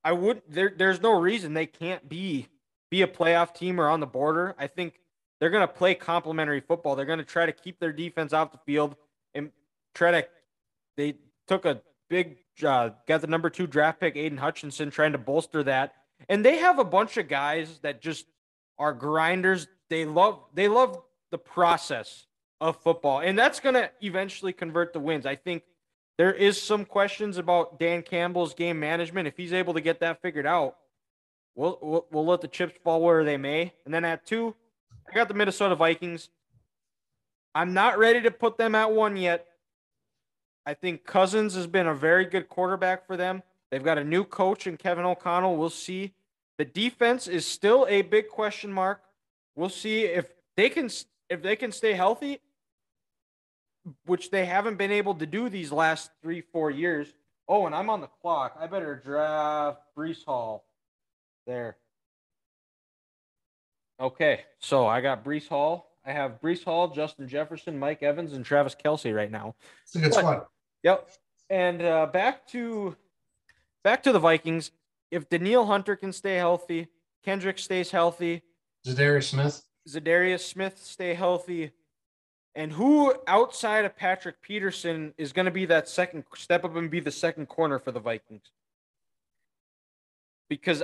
I 0.05 0.13
would 0.13 0.43
there 0.49 0.73
there's 0.77 1.01
no 1.01 1.19
reason 1.19 1.55
they 1.55 1.67
can't 1.67 2.09
be 2.09 2.49
be 2.91 3.03
a 3.03 3.07
playoff 3.07 3.55
team 3.55 3.81
or 3.81 3.89
on 3.89 4.01
the 4.01 4.07
border. 4.07 4.55
I 4.59 4.67
think 4.67 5.01
they're 5.41 5.51
going 5.51 5.67
to 5.67 5.73
play 5.73 5.95
complementary 5.95 6.61
football. 6.61 6.97
They're 6.97 7.07
going 7.07 7.19
to 7.19 7.25
try 7.25 7.47
to 7.47 7.53
keep 7.53 7.81
their 7.81 7.93
defense 7.93 8.33
off 8.33 8.53
the 8.53 8.59
field 8.67 8.97
and 9.35 9.51
try 9.95 10.11
to. 10.11 10.27
They 10.97 11.15
took 11.47 11.65
a 11.65 11.81
big, 12.11 12.39
uh, 12.63 12.91
got 13.09 13.23
the 13.23 13.27
number 13.27 13.49
two 13.49 13.67
draft 13.67 14.01
pick, 14.01 14.17
Aidan 14.17 14.39
Hutchinson, 14.39 14.91
trying 14.91 15.13
to 15.13 15.19
bolster 15.19 15.63
that. 15.63 15.95
And 16.29 16.45
they 16.45 16.59
have 16.59 16.79
a 16.79 16.85
bunch 16.85 17.17
of 17.17 17.29
guys 17.29 17.79
that 17.83 18.01
just 18.01 18.27
are 18.79 18.93
grinders. 18.93 19.67
They 19.89 20.05
love 20.05 20.41
they 20.55 20.69
love 20.69 21.01
the 21.31 21.39
process 21.39 22.27
of 22.61 22.77
football, 22.83 23.21
and 23.21 23.39
that's 23.39 23.61
going 23.61 23.75
to 23.75 23.91
eventually 24.03 24.53
convert 24.53 24.93
to 24.93 25.01
wins. 25.01 25.27
I 25.27 25.37
think 25.37 25.63
there 26.19 26.33
is 26.33 26.61
some 26.61 26.85
questions 26.85 27.39
about 27.39 27.79
Dan 27.79 28.03
Campbell's 28.03 28.55
game 28.55 28.79
management. 28.79 29.27
If 29.27 29.37
he's 29.37 29.53
able 29.53 29.75
to 29.75 29.81
get 29.81 30.01
that 30.01 30.21
figured 30.21 30.47
out, 30.47 30.77
We'll, 31.55 31.79
we'll, 31.83 32.07
we'll 32.11 32.27
let 32.27 32.41
the 32.41 32.49
chips 32.49 32.79
fall 32.83 33.03
where 33.03 33.25
they 33.25 33.37
may. 33.37 33.73
And 33.85 33.93
then 33.93 34.05
at 34.05 34.25
two, 34.25 34.55
I 35.09 35.15
got 35.15 35.29
the 35.29 35.35
Minnesota 35.35 35.75
Vikings. 35.75 36.31
I'm 37.55 37.75
not 37.75 37.99
ready 37.99 38.23
to 38.23 38.31
put 38.31 38.57
them 38.57 38.75
at 38.75 38.93
one 38.93 39.17
yet. 39.17 39.47
I 40.65 40.75
think 40.75 41.05
Cousins 41.05 41.55
has 41.55 41.67
been 41.67 41.87
a 41.87 41.95
very 41.95 42.25
good 42.25 42.49
quarterback 42.49 43.07
for 43.07 43.17
them. 43.17 43.43
They've 43.71 43.83
got 43.83 43.99
a 43.99 44.05
new 44.05 44.25
coach 44.25 44.67
in 44.67 44.77
Kevin 44.77 45.05
O'Connell. 45.05 45.57
We'll 45.57 45.71
see. 45.71 46.15
The 46.59 46.65
defense 46.65 47.27
is 47.29 47.47
still 47.47 47.87
a 47.89 48.03
big 48.03 48.29
question 48.29 48.73
mark. 48.73 49.03
We'll 49.55 49.69
see 49.69 50.03
if 50.05 50.33
they 50.57 50.69
can 50.69 50.91
if 51.29 51.43
they 51.43 51.57
can 51.57 51.73
stay 51.73 51.93
healthy, 51.93 52.41
which 54.07 54.31
they 54.31 54.45
haven't 54.45 54.77
been 54.77 54.91
able 54.91 55.15
to 55.15 55.27
do 55.27 55.49
these 55.49 55.73
last 55.73 56.11
three 56.23 56.41
four 56.41 56.71
years. 56.71 57.13
Oh, 57.49 57.67
and 57.67 57.75
I'm 57.75 57.91
on 57.91 58.01
the 58.01 58.09
clock. 58.21 58.57
I 58.61 58.67
better 58.67 58.95
draft 58.95 59.81
Breece 59.97 60.25
Hall 60.25 60.65
there. 61.47 61.77
Okay, 64.01 64.45
so 64.59 64.87
I 64.87 65.01
got 65.01 65.25
Breece 65.25 65.49
Hall. 65.49 65.91
I 66.05 66.13
have 66.13 66.41
Breece 66.41 66.65
Hall, 66.65 66.89
Justin 66.89 67.29
Jefferson, 67.29 67.79
Mike 67.79 68.03
Evans, 68.03 68.33
and 68.33 68.45
Travis 68.45 68.75
Kelce 68.75 69.15
right 69.15 69.31
now. 69.31 69.55
It's 69.85 69.97
a 69.97 69.99
good 69.99 70.15
squad. 70.15 70.47
Yep. 70.83 71.11
And 71.51 71.83
uh, 71.83 72.07
back 72.07 72.47
to 72.49 72.97
back 73.83 74.03
to 74.05 74.13
the 74.13 74.19
Vikings. 74.19 74.71
If 75.11 75.29
Danielle 75.29 75.67
Hunter 75.67 75.97
can 75.97 76.13
stay 76.13 76.37
healthy, 76.37 76.89
Kendrick 77.25 77.59
stays 77.59 77.91
healthy, 77.91 78.43
Za'Darius 78.87 79.25
Smith, 79.25 79.65
Za'Darius 79.89 80.41
Smith 80.41 80.79
stay 80.79 81.15
healthy, 81.15 81.73
and 82.55 82.73
who 82.73 83.15
outside 83.27 83.85
of 83.85 83.97
Patrick 83.97 84.41
Peterson 84.41 85.15
is 85.19 85.33
going 85.33 85.45
to 85.45 85.51
be 85.51 85.67
that 85.67 85.89
second 85.89 86.25
step 86.35 86.65
up 86.65 86.77
and 86.77 86.91
be 86.91 87.01
the 87.01 87.11
second 87.11 87.47
corner 87.47 87.79
for 87.79 87.93
the 87.93 88.01
Vikings? 88.01 88.51
Because 90.49 90.83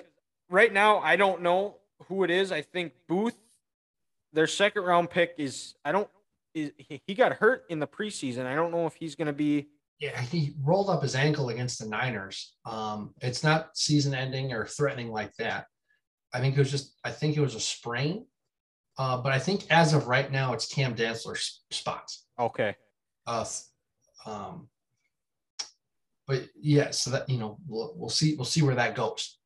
right 0.50 0.72
now, 0.72 0.98
I 0.98 1.16
don't 1.16 1.42
know 1.42 1.76
who 2.08 2.24
it 2.24 2.30
is. 2.30 2.52
I 2.52 2.62
think 2.62 2.92
Booth, 3.08 3.36
their 4.32 4.46
second 4.46 4.82
round 4.82 5.10
pick, 5.10 5.34
is 5.38 5.74
I 5.84 5.92
don't 5.92 6.08
is 6.54 6.72
he 6.78 7.14
got 7.14 7.34
hurt 7.34 7.64
in 7.68 7.78
the 7.80 7.86
preseason. 7.86 8.46
I 8.46 8.54
don't 8.54 8.70
know 8.70 8.86
if 8.86 8.94
he's 8.94 9.14
going 9.14 9.26
to 9.26 9.32
be. 9.32 9.68
Yeah, 9.98 10.20
he 10.20 10.54
rolled 10.62 10.90
up 10.90 11.02
his 11.02 11.14
ankle 11.14 11.48
against 11.48 11.78
the 11.78 11.88
Niners. 11.88 12.54
Um, 12.66 13.14
it's 13.22 13.42
not 13.42 13.76
season 13.76 14.14
ending 14.14 14.52
or 14.52 14.66
threatening 14.66 15.10
like 15.10 15.32
that. 15.38 15.66
I 16.34 16.40
think 16.40 16.54
it 16.54 16.58
was 16.58 16.70
just 16.70 16.98
I 17.04 17.10
think 17.10 17.36
it 17.36 17.40
was 17.40 17.54
a 17.54 17.60
sprain. 17.60 18.26
Uh, 18.98 19.18
but 19.18 19.32
I 19.32 19.38
think 19.38 19.64
as 19.70 19.92
of 19.92 20.06
right 20.06 20.30
now, 20.30 20.52
it's 20.52 20.72
Cam 20.72 20.94
Dantzler's 20.94 21.62
spots. 21.70 22.26
Okay. 22.38 22.74
Uh, 23.26 23.44
um, 24.26 24.68
but 26.26 26.48
yeah, 26.60 26.90
so 26.90 27.10
that 27.10 27.28
you 27.28 27.38
know 27.38 27.58
we'll, 27.66 27.94
we'll 27.96 28.10
see 28.10 28.34
we'll 28.34 28.44
see 28.44 28.62
where 28.62 28.74
that 28.74 28.94
goes 28.94 29.36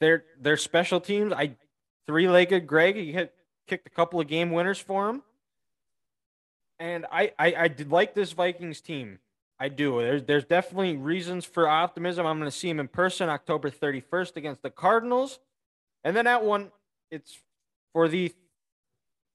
their 0.00 0.24
their 0.40 0.56
special 0.56 1.00
teams. 1.00 1.32
I 1.32 1.56
three 2.06 2.28
legged 2.28 2.66
Greg. 2.66 2.96
He 2.96 3.12
hit 3.12 3.32
kicked 3.66 3.86
a 3.86 3.90
couple 3.90 4.20
of 4.20 4.28
game 4.28 4.50
winners 4.50 4.78
for 4.78 5.08
him, 5.08 5.22
and 6.78 7.06
I, 7.10 7.32
I 7.38 7.54
I 7.54 7.68
did 7.68 7.90
like 7.90 8.14
this 8.14 8.32
Vikings 8.32 8.80
team. 8.80 9.18
I 9.58 9.68
do. 9.68 10.00
There's 10.00 10.24
there's 10.24 10.44
definitely 10.44 10.96
reasons 10.96 11.44
for 11.44 11.68
optimism. 11.68 12.26
I'm 12.26 12.38
going 12.38 12.50
to 12.50 12.56
see 12.56 12.68
him 12.68 12.80
in 12.80 12.88
person 12.88 13.28
October 13.28 13.70
31st 13.70 14.36
against 14.36 14.62
the 14.62 14.70
Cardinals, 14.70 15.38
and 16.02 16.16
then 16.16 16.24
that 16.24 16.44
one, 16.44 16.70
it's 17.10 17.38
for 17.92 18.08
the. 18.08 18.32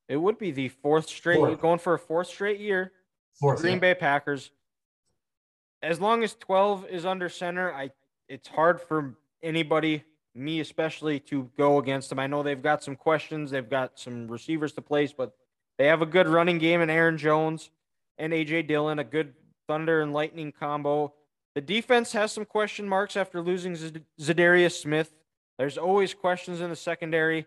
It 0.07 0.17
would 0.17 0.39
be 0.39 0.51
the 0.51 0.69
fourth 0.69 1.07
straight. 1.07 1.37
Fourth. 1.37 1.61
Going 1.61 1.79
for 1.79 1.93
a 1.93 1.99
fourth 1.99 2.27
straight 2.27 2.59
year. 2.59 2.91
Fourth, 3.39 3.61
Green 3.61 3.75
yeah. 3.75 3.79
Bay 3.79 3.95
Packers. 3.95 4.51
As 5.81 6.01
long 6.01 6.23
as 6.23 6.33
12 6.35 6.87
is 6.89 7.05
under 7.05 7.29
center, 7.29 7.73
I 7.73 7.91
it's 8.27 8.49
hard 8.49 8.81
for 8.81 9.15
anybody 9.41 10.03
me 10.35 10.59
especially, 10.59 11.19
to 11.19 11.49
go 11.57 11.79
against 11.79 12.09
them. 12.09 12.19
I 12.19 12.27
know 12.27 12.43
they've 12.43 12.61
got 12.61 12.83
some 12.83 12.95
questions, 12.95 13.51
they've 13.51 13.69
got 13.69 13.99
some 13.99 14.27
receivers 14.27 14.73
to 14.73 14.81
place, 14.81 15.13
but 15.13 15.33
they 15.77 15.87
have 15.87 16.01
a 16.01 16.05
good 16.05 16.27
running 16.27 16.57
game 16.57 16.81
in 16.81 16.89
Aaron 16.89 17.17
Jones 17.17 17.69
and 18.17 18.33
AJ 18.33 18.67
Dillon, 18.67 18.99
a 18.99 19.03
good 19.03 19.33
Thunder 19.69 20.01
and 20.01 20.11
Lightning 20.11 20.51
combo. 20.51 21.13
The 21.53 21.61
defense 21.61 22.11
has 22.13 22.31
some 22.31 22.43
question 22.43 22.89
marks 22.89 23.15
after 23.15 23.39
losing 23.39 23.73
Za'Darius 24.19 24.81
Smith. 24.81 25.13
There's 25.59 25.77
always 25.77 26.15
questions 26.15 26.59
in 26.59 26.71
the 26.71 26.75
secondary. 26.75 27.45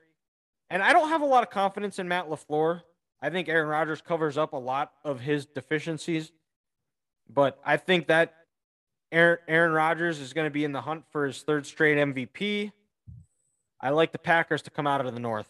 And 0.70 0.84
I 0.84 0.92
don't 0.92 1.08
have 1.08 1.22
a 1.22 1.26
lot 1.26 1.42
of 1.42 1.50
confidence 1.50 1.98
in 1.98 2.06
Matt 2.06 2.30
LaFleur. 2.30 2.82
I 3.20 3.30
think 3.30 3.48
Aaron 3.48 3.68
Rodgers 3.68 4.00
covers 4.00 4.38
up 4.38 4.52
a 4.52 4.56
lot 4.56 4.92
of 5.04 5.18
his 5.18 5.46
deficiencies. 5.46 6.30
But 7.28 7.58
I 7.66 7.76
think 7.76 8.06
that 8.06 8.34
Aaron, 9.10 9.38
Aaron 9.48 9.72
Rodgers 9.72 10.20
is 10.20 10.32
going 10.32 10.46
to 10.46 10.50
be 10.50 10.64
in 10.64 10.70
the 10.70 10.80
hunt 10.80 11.04
for 11.10 11.26
his 11.26 11.42
third 11.42 11.66
straight 11.66 11.98
MVP. 11.98 12.70
I 13.80 13.90
like 13.90 14.12
the 14.12 14.18
Packers 14.18 14.62
to 14.62 14.70
come 14.70 14.86
out 14.86 15.04
of 15.04 15.12
the 15.12 15.20
North. 15.20 15.48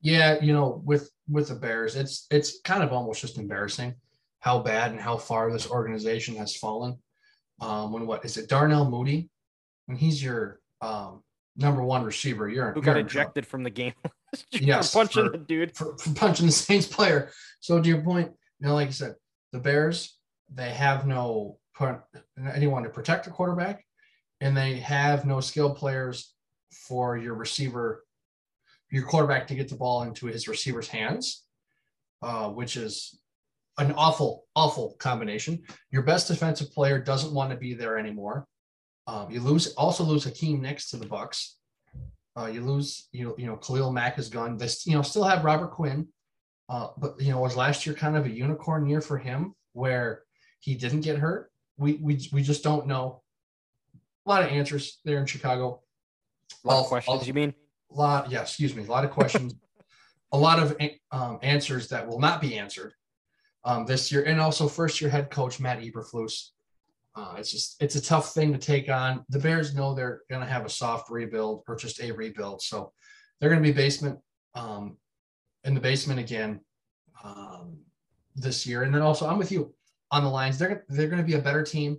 Yeah, 0.00 0.40
you 0.42 0.52
know, 0.52 0.82
with 0.84 1.10
with 1.28 1.48
the 1.48 1.54
Bears, 1.54 1.94
it's 1.96 2.26
it's 2.30 2.60
kind 2.60 2.82
of 2.82 2.92
almost 2.92 3.20
just 3.20 3.38
embarrassing 3.38 3.94
how 4.44 4.58
bad 4.58 4.90
and 4.90 5.00
how 5.00 5.16
far 5.16 5.50
this 5.50 5.70
organization 5.70 6.36
has 6.36 6.54
fallen. 6.54 6.98
Um, 7.62 7.92
when 7.92 8.06
what 8.06 8.26
is 8.26 8.36
it, 8.36 8.46
Darnell 8.46 8.90
Mooney? 8.90 9.30
When 9.86 9.96
he's 9.96 10.22
your 10.22 10.60
um, 10.82 11.22
number 11.56 11.82
one 11.82 12.04
receiver, 12.04 12.46
you're 12.50 12.72
who 12.72 12.82
got 12.82 12.98
ejected 12.98 13.46
from 13.46 13.64
the 13.64 13.70
game. 13.70 13.94
Yes, 14.50 14.92
for 14.92 14.98
punching 14.98 15.26
for- 15.26 15.30
the 15.30 15.38
dude. 15.38 15.76
for, 15.76 15.96
for 15.96 16.12
punching 16.12 16.46
the 16.46 16.52
Saints 16.66 16.88
player. 16.88 17.30
So 17.60 17.80
to 17.80 17.88
your 17.88 18.02
point, 18.02 18.32
you 18.58 18.66
know, 18.66 18.74
like 18.74 18.88
I 18.88 18.90
said, 18.90 19.14
the 19.52 19.60
Bears 19.60 20.18
they 20.52 20.70
have 20.70 21.06
no 21.06 21.58
put 21.76 22.00
anyone 22.52 22.82
to 22.82 22.90
protect 22.90 23.24
the 23.24 23.30
quarterback, 23.30 23.84
and 24.40 24.56
they 24.56 24.78
have 24.80 25.24
no 25.24 25.40
skilled 25.40 25.76
players 25.76 26.34
for 26.72 27.16
your 27.16 27.34
receiver, 27.34 28.04
your 28.90 29.04
quarterback 29.06 29.46
to 29.46 29.54
get 29.54 29.68
the 29.68 29.76
ball 29.76 30.02
into 30.02 30.26
his 30.26 30.48
receiver's 30.48 30.88
hands, 30.88 31.44
uh, 32.20 32.48
which 32.48 32.76
is 32.76 33.18
an 33.78 33.92
awful, 33.92 34.44
awful 34.54 34.94
combination. 34.98 35.62
Your 35.90 36.02
best 36.02 36.28
defensive 36.28 36.72
player 36.72 36.98
doesn't 36.98 37.32
want 37.32 37.50
to 37.50 37.56
be 37.56 37.74
there 37.74 37.98
anymore. 37.98 38.46
Um, 39.06 39.30
you 39.30 39.40
lose 39.40 39.72
also 39.74 40.04
lose 40.04 40.24
Akiem 40.26 40.64
Hicks 40.64 40.90
to 40.90 40.96
the 40.96 41.06
Bucs. 41.06 41.54
Uh, 42.36 42.46
you 42.46 42.62
lose, 42.62 43.08
you 43.12 43.24
know, 43.24 43.34
you 43.38 43.46
know, 43.46 43.56
Khalil 43.56 43.92
Mack 43.92 44.18
is 44.18 44.28
gone. 44.28 44.56
This, 44.56 44.86
you 44.86 44.94
know, 44.94 45.02
still 45.02 45.24
have 45.24 45.44
Robert 45.44 45.72
Quinn, 45.72 46.08
uh, 46.68 46.88
but 46.96 47.20
you 47.20 47.30
know, 47.30 47.40
was 47.40 47.56
last 47.56 47.86
year 47.86 47.94
kind 47.94 48.16
of 48.16 48.26
a 48.26 48.30
unicorn 48.30 48.88
year 48.88 49.00
for 49.00 49.18
him 49.18 49.54
where 49.72 50.22
he 50.60 50.74
didn't 50.74 51.02
get 51.02 51.18
hurt? 51.18 51.50
We 51.76 51.94
we 51.94 52.28
we 52.32 52.42
just 52.42 52.62
don't 52.64 52.86
know. 52.86 53.22
A 54.26 54.30
lot 54.30 54.42
of 54.42 54.48
answers 54.48 55.00
there 55.04 55.18
in 55.18 55.26
Chicago. 55.26 55.82
A 56.64 56.68
lot 56.68 56.80
of 56.80 56.86
questions, 56.86 57.20
all- 57.20 57.26
you 57.26 57.34
mean? 57.34 57.54
A 57.90 57.94
lot, 57.94 58.30
yeah, 58.30 58.40
excuse 58.40 58.74
me, 58.74 58.84
a 58.84 58.90
lot 58.90 59.04
of 59.04 59.10
questions, 59.10 59.54
a 60.32 60.38
lot 60.38 60.58
of 60.58 60.76
um, 61.12 61.38
answers 61.42 61.88
that 61.90 62.08
will 62.08 62.18
not 62.18 62.40
be 62.40 62.58
answered 62.58 62.92
um, 63.64 63.86
this 63.86 64.12
year, 64.12 64.24
and 64.24 64.40
also 64.40 64.68
first 64.68 65.00
year 65.00 65.10
head 65.10 65.30
coach 65.30 65.60
Matt 65.60 65.80
Eberflus. 65.80 66.50
Uh, 67.16 67.36
it's 67.38 67.50
just 67.50 67.80
it's 67.80 67.94
a 67.94 68.02
tough 68.02 68.34
thing 68.34 68.52
to 68.52 68.58
take 68.58 68.90
on. 68.90 69.24
The 69.28 69.38
Bears 69.38 69.74
know 69.74 69.94
they're 69.94 70.22
going 70.28 70.42
to 70.42 70.50
have 70.50 70.66
a 70.66 70.70
soft 70.70 71.10
rebuild 71.10 71.62
or 71.68 71.76
just 71.76 72.00
a 72.00 72.12
rebuild, 72.12 72.60
so 72.60 72.92
they're 73.40 73.50
going 73.50 73.62
to 73.62 73.68
be 73.68 73.72
basement 73.72 74.18
um, 74.54 74.96
in 75.62 75.74
the 75.74 75.80
basement 75.80 76.20
again 76.20 76.60
um, 77.22 77.78
this 78.34 78.66
year. 78.66 78.82
And 78.82 78.94
then 78.94 79.02
also, 79.02 79.28
I'm 79.28 79.38
with 79.38 79.52
you 79.52 79.72
on 80.10 80.24
the 80.24 80.30
lines. 80.30 80.58
They're 80.58 80.84
they're 80.88 81.08
going 81.08 81.22
to 81.22 81.26
be 81.26 81.34
a 81.34 81.42
better 81.42 81.62
team. 81.62 81.98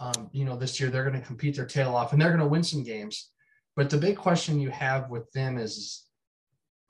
Um, 0.00 0.30
you 0.32 0.44
know, 0.44 0.56
this 0.56 0.78
year 0.78 0.90
they're 0.90 1.04
going 1.04 1.20
to 1.20 1.26
compete 1.26 1.56
their 1.56 1.66
tail 1.66 1.94
off, 1.96 2.12
and 2.12 2.22
they're 2.22 2.30
going 2.30 2.40
to 2.40 2.46
win 2.46 2.62
some 2.62 2.84
games. 2.84 3.30
But 3.74 3.90
the 3.90 3.98
big 3.98 4.16
question 4.16 4.60
you 4.60 4.70
have 4.70 5.10
with 5.10 5.30
them 5.32 5.58
is 5.58 6.07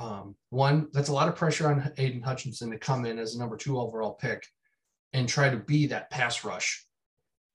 um, 0.01 0.37
one, 0.51 0.89
that's 0.93 1.09
a 1.09 1.13
lot 1.13 1.29
of 1.29 1.37
pressure 1.37 1.69
on 1.69 1.93
Aidan 1.99 2.23
Hutchinson 2.23 2.71
to 2.71 2.79
come 2.79 3.05
in 3.05 3.19
as 3.19 3.35
a 3.35 3.39
number 3.39 3.57
two 3.57 3.79
overall 3.79 4.15
pick 4.15 4.47
and 5.13 5.29
try 5.29 5.51
to 5.51 5.57
be 5.57 5.87
that 5.89 6.11
pass 6.11 6.45
rush, 6.45 6.87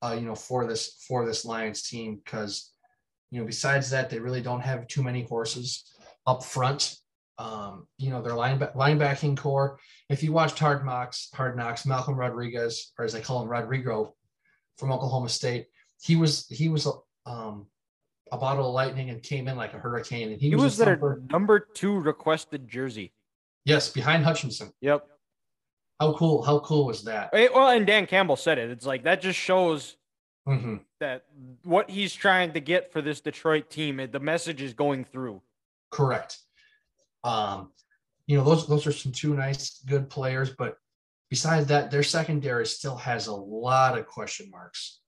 uh, 0.01 0.15
you 0.19 0.25
know, 0.25 0.35
for 0.35 0.65
this 0.67 1.03
for 1.07 1.25
this 1.25 1.45
Lions 1.45 1.83
team. 1.83 2.19
Because 2.23 2.71
you 3.31 3.39
know, 3.39 3.45
besides 3.45 3.89
that, 3.91 4.09
they 4.09 4.19
really 4.19 4.41
don't 4.41 4.61
have 4.61 4.87
too 4.87 5.03
many 5.03 5.23
horses 5.23 5.85
up 6.27 6.43
front. 6.43 6.97
Um, 7.39 7.87
you 7.97 8.09
know, 8.09 8.21
their 8.21 8.35
line 8.35 8.59
linebacking 8.59 9.37
corps. 9.37 9.79
If 10.09 10.21
you 10.21 10.33
watched 10.33 10.59
Hard 10.59 10.85
Knocks, 10.85 11.29
Hard 11.33 11.57
Knocks, 11.57 11.85
Malcolm 11.85 12.15
Rodriguez, 12.15 12.91
or 12.97 13.05
as 13.05 13.13
they 13.13 13.21
call 13.21 13.41
him, 13.41 13.49
Rodrigo, 13.49 14.13
from 14.77 14.91
Oklahoma 14.91 15.29
State, 15.29 15.67
he 16.01 16.15
was 16.15 16.45
he 16.47 16.69
was 16.69 16.87
um, 17.25 17.67
a 18.33 18.37
bottle 18.37 18.67
of 18.67 18.73
lightning 18.73 19.11
and 19.11 19.21
came 19.21 19.47
in 19.47 19.55
like 19.55 19.73
a 19.75 19.77
hurricane. 19.77 20.31
And 20.31 20.41
he, 20.41 20.49
He 20.49 20.55
was, 20.55 20.63
was 20.63 20.77
their 20.77 20.95
thumper. 20.95 21.21
number 21.29 21.59
two 21.59 21.99
requested 21.99 22.67
jersey. 22.67 23.13
yes 23.63 23.89
behind 23.89 24.23
Hutchinson. 24.25 24.73
Yep. 24.81 25.05
How 25.99 26.13
cool! 26.13 26.41
How 26.41 26.59
cool 26.59 26.87
was 26.87 27.03
that? 27.03 27.29
Eh, 27.33 27.47
Well, 27.53 27.69
and 27.69 27.85
Dan 27.85 28.07
Campbell 28.07 28.35
said 28.35 28.57
it. 28.57 28.71
It's 28.71 28.85
like 28.85 29.03
that 29.03 29.21
just 29.21 29.37
shows 29.39 29.95
Mhm. 30.49 30.81
that 30.99 31.25
what 31.63 31.89
he's 31.89 32.13
trying 32.13 32.51
to 32.53 32.59
get 32.59 32.91
for 32.91 33.01
this 33.01 33.21
Detroit 33.21 33.69
team, 33.69 34.01
the 34.11 34.19
message 34.19 34.61
is 34.61 34.73
going 34.73 35.05
through. 35.05 35.41
Correct. 35.91 36.39
Um, 37.23 37.71
you 38.25 38.35
know, 38.37 38.43
those 38.43 38.67
those 38.67 38.87
are 38.87 38.91
some 38.91 39.11
two 39.11 39.35
nice, 39.35 39.79
good 39.85 40.09
players, 40.09 40.49
but 40.57 40.77
besides 41.29 41.67
that, 41.67 41.91
their 41.91 42.03
secondary 42.03 42.65
still 42.65 42.97
has 42.97 43.27
a 43.27 43.35
lot 43.35 43.97
of 43.97 44.07
question 44.07 44.49
marks. 44.49 44.99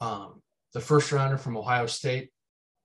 Um, 0.00 0.42
the 0.74 0.80
first 0.80 1.12
rounder 1.12 1.38
from 1.38 1.56
Ohio 1.56 1.86
State, 1.86 2.30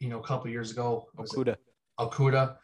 you 0.05 0.11
know, 0.11 0.19
a 0.19 0.23
couple 0.23 0.51
years 0.51 0.69
ago, 0.69 1.07
Okudah. 1.17 1.55
Okudah. 1.99 2.57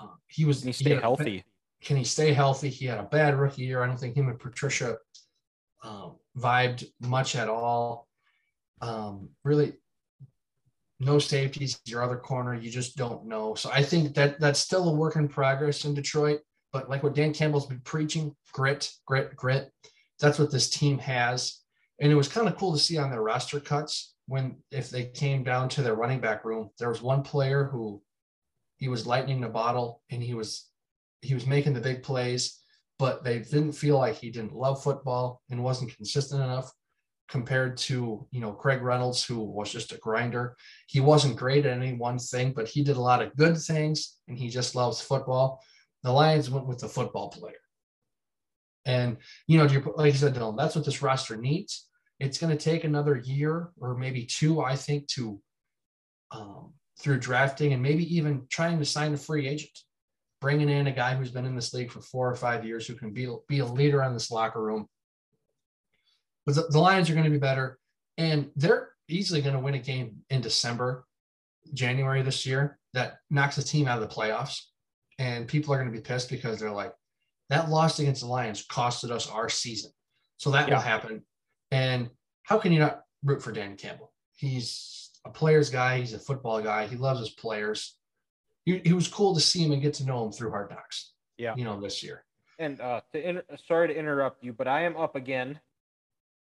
Uh, 0.00 0.06
he 0.28 0.46
was 0.46 0.60
Can 0.60 0.68
he 0.68 0.72
he 0.72 0.84
stay 0.84 0.92
a- 0.96 1.00
healthy? 1.00 1.44
can 1.82 1.96
he 1.98 2.04
stay 2.04 2.32
healthy? 2.32 2.70
He 2.70 2.86
had 2.86 2.98
a 2.98 3.02
bad 3.02 3.38
rookie 3.38 3.62
year. 3.64 3.82
I 3.82 3.86
don't 3.86 3.98
think 4.00 4.16
him 4.16 4.28
and 4.28 4.38
Patricia 4.38 4.96
um, 5.84 6.16
vibed 6.38 6.86
much 7.02 7.36
at 7.36 7.48
all. 7.48 8.08
Um, 8.80 9.28
really, 9.44 9.74
no 11.00 11.18
safeties. 11.18 11.78
Your 11.84 12.02
other 12.02 12.16
corner, 12.16 12.54
you 12.54 12.70
just 12.70 12.96
don't 12.96 13.26
know. 13.26 13.54
So 13.54 13.70
I 13.70 13.82
think 13.82 14.14
that 14.14 14.40
that's 14.40 14.60
still 14.60 14.88
a 14.88 14.94
work 14.94 15.16
in 15.16 15.28
progress 15.28 15.84
in 15.84 15.92
Detroit. 15.94 16.40
But 16.72 16.88
like 16.88 17.02
what 17.02 17.14
Dan 17.14 17.34
Campbell's 17.34 17.66
been 17.66 17.80
preaching, 17.80 18.34
grit, 18.52 18.90
grit, 19.06 19.36
grit. 19.36 19.70
That's 20.18 20.38
what 20.38 20.50
this 20.52 20.70
team 20.70 20.96
has. 20.98 21.60
And 22.00 22.10
it 22.10 22.14
was 22.14 22.28
kind 22.28 22.48
of 22.48 22.56
cool 22.56 22.72
to 22.72 22.78
see 22.78 22.96
on 22.96 23.10
their 23.10 23.22
roster 23.22 23.60
cuts 23.60 24.14
when 24.30 24.56
if 24.70 24.90
they 24.90 25.06
came 25.06 25.42
down 25.42 25.68
to 25.68 25.82
their 25.82 25.96
running 25.96 26.20
back 26.20 26.44
room, 26.44 26.70
there 26.78 26.88
was 26.88 27.02
one 27.02 27.24
player 27.24 27.64
who 27.64 28.00
he 28.76 28.86
was 28.86 29.04
lightning 29.04 29.40
the 29.40 29.48
bottle 29.48 30.02
and 30.08 30.22
he 30.22 30.34
was 30.34 30.70
he 31.20 31.34
was 31.34 31.48
making 31.48 31.74
the 31.74 31.80
big 31.80 32.04
plays, 32.04 32.60
but 32.96 33.24
they 33.24 33.40
didn't 33.40 33.72
feel 33.72 33.98
like 33.98 34.14
he 34.14 34.30
didn't 34.30 34.54
love 34.54 34.80
football 34.84 35.42
and 35.50 35.64
wasn't 35.64 35.96
consistent 35.96 36.40
enough 36.40 36.72
compared 37.28 37.76
to, 37.76 38.24
you 38.30 38.40
know, 38.40 38.52
Craig 38.52 38.82
Reynolds, 38.82 39.24
who 39.24 39.40
was 39.42 39.72
just 39.72 39.90
a 39.92 39.98
grinder. 39.98 40.56
He 40.86 41.00
wasn't 41.00 41.36
great 41.36 41.66
at 41.66 41.76
any 41.76 41.94
one 41.94 42.20
thing, 42.20 42.52
but 42.52 42.68
he 42.68 42.84
did 42.84 42.96
a 42.96 43.00
lot 43.00 43.22
of 43.22 43.36
good 43.36 43.58
things 43.58 44.16
and 44.28 44.38
he 44.38 44.48
just 44.48 44.76
loves 44.76 45.00
football. 45.00 45.60
The 46.04 46.12
Lions 46.12 46.48
went 46.48 46.68
with 46.68 46.78
the 46.78 46.88
football 46.88 47.30
player. 47.30 47.64
And, 48.86 49.16
you 49.48 49.58
know, 49.58 49.66
you- 49.66 49.92
like 49.96 50.12
you 50.12 50.18
said, 50.20 50.34
Dylan, 50.34 50.56
that's 50.56 50.76
what 50.76 50.84
this 50.84 51.02
roster 51.02 51.36
needs. 51.36 51.89
It's 52.20 52.38
going 52.38 52.56
to 52.56 52.62
take 52.62 52.84
another 52.84 53.16
year 53.16 53.70
or 53.80 53.96
maybe 53.96 54.24
two, 54.24 54.60
I 54.60 54.76
think, 54.76 55.08
to 55.08 55.40
um, 56.30 56.74
through 56.98 57.18
drafting 57.18 57.72
and 57.72 57.82
maybe 57.82 58.14
even 58.14 58.46
trying 58.50 58.78
to 58.78 58.84
sign 58.84 59.14
a 59.14 59.16
free 59.16 59.48
agent 59.48 59.76
bringing 60.40 60.68
in 60.70 60.86
a 60.86 60.92
guy 60.92 61.14
who's 61.14 61.30
been 61.30 61.44
in 61.44 61.54
this 61.54 61.74
league 61.74 61.90
for 61.90 62.00
four 62.00 62.30
or 62.30 62.34
five 62.34 62.64
years 62.64 62.86
who 62.86 62.94
can 62.94 63.12
be, 63.12 63.28
be 63.48 63.58
a 63.58 63.64
leader 63.64 64.02
on 64.02 64.14
this 64.14 64.30
locker 64.30 64.62
room. 64.62 64.86
But 66.46 66.54
the, 66.54 66.66
the 66.70 66.78
Lions 66.78 67.10
are 67.10 67.14
going 67.14 67.24
to 67.24 67.30
be 67.30 67.38
better, 67.38 67.78
and 68.16 68.50
they're 68.56 68.88
easily 69.08 69.42
going 69.42 69.54
to 69.54 69.60
win 69.60 69.74
a 69.74 69.78
game 69.78 70.16
in 70.30 70.40
December, 70.40 71.04
January 71.74 72.22
this 72.22 72.46
year 72.46 72.78
that 72.94 73.18
knocks 73.28 73.56
the 73.56 73.62
team 73.62 73.86
out 73.86 74.02
of 74.02 74.08
the 74.08 74.14
playoffs. 74.14 74.60
And 75.18 75.46
people 75.46 75.74
are 75.74 75.78
going 75.78 75.92
to 75.92 75.96
be 75.96 76.02
pissed 76.02 76.30
because 76.30 76.58
they're 76.58 76.70
like, 76.70 76.94
that 77.50 77.68
loss 77.68 77.98
against 77.98 78.22
the 78.22 78.26
Lions 78.26 78.66
costed 78.66 79.10
us 79.10 79.28
our 79.28 79.50
season. 79.50 79.90
So 80.38 80.50
that 80.52 80.68
Yeah. 80.68 80.76
will 80.76 80.82
happen. 80.82 81.22
And 81.70 82.10
how 82.42 82.58
can 82.58 82.72
you 82.72 82.80
not 82.80 83.04
root 83.24 83.42
for 83.42 83.52
Dan 83.52 83.76
Campbell? 83.76 84.12
He's 84.36 85.10
a 85.24 85.30
player's 85.30 85.70
guy, 85.70 85.98
he's 85.98 86.14
a 86.14 86.18
football 86.18 86.60
guy, 86.62 86.86
he 86.86 86.96
loves 86.96 87.20
his 87.20 87.30
players 87.30 87.96
he, 88.64 88.80
he 88.84 88.92
was 88.92 89.08
cool 89.08 89.34
to 89.34 89.40
see 89.40 89.64
him 89.64 89.72
and 89.72 89.82
get 89.82 89.94
to 89.94 90.06
know 90.06 90.24
him 90.24 90.32
through 90.32 90.50
Hard 90.50 90.70
Knocks. 90.70 91.12
Yeah. 91.36 91.54
you 91.56 91.64
know 91.64 91.80
this 91.80 92.02
year. 92.02 92.24
And 92.58 92.80
uh, 92.80 93.00
to 93.12 93.28
inter- 93.28 93.44
sorry 93.66 93.88
to 93.88 93.96
interrupt 93.98 94.44
you, 94.44 94.52
but 94.52 94.68
I 94.68 94.82
am 94.82 94.96
up 94.96 95.16
again. 95.16 95.58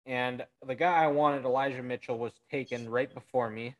And 0.04 0.44
the 0.66 0.74
guy 0.74 1.04
I 1.04 1.06
wanted, 1.06 1.44
Elijah 1.46 1.82
Mitchell, 1.82 2.18
was 2.18 2.32
taken 2.50 2.90
right 2.90 3.12
before 3.12 3.48
me. 3.48 3.74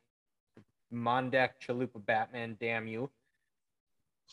Mondek 0.93 1.51
Chalupa 1.62 2.05
Batman, 2.05 2.57
damn 2.59 2.87
you. 2.87 3.11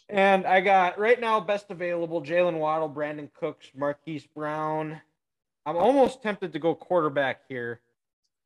And 0.08 0.46
I 0.46 0.62
got 0.62 0.98
right 0.98 1.20
now 1.20 1.42
best 1.42 1.70
available 1.70 2.22
Jaylen 2.22 2.58
Waddle, 2.58 2.90
Brandin 2.90 3.30
Cooks, 3.34 3.68
Marquise 3.76 4.26
Brown. 4.34 5.02
I'm 5.66 5.78
almost 5.78 6.24
tempted 6.24 6.54
to 6.54 6.60
go 6.60 6.74
quarterback 6.74 7.42
here 7.48 7.82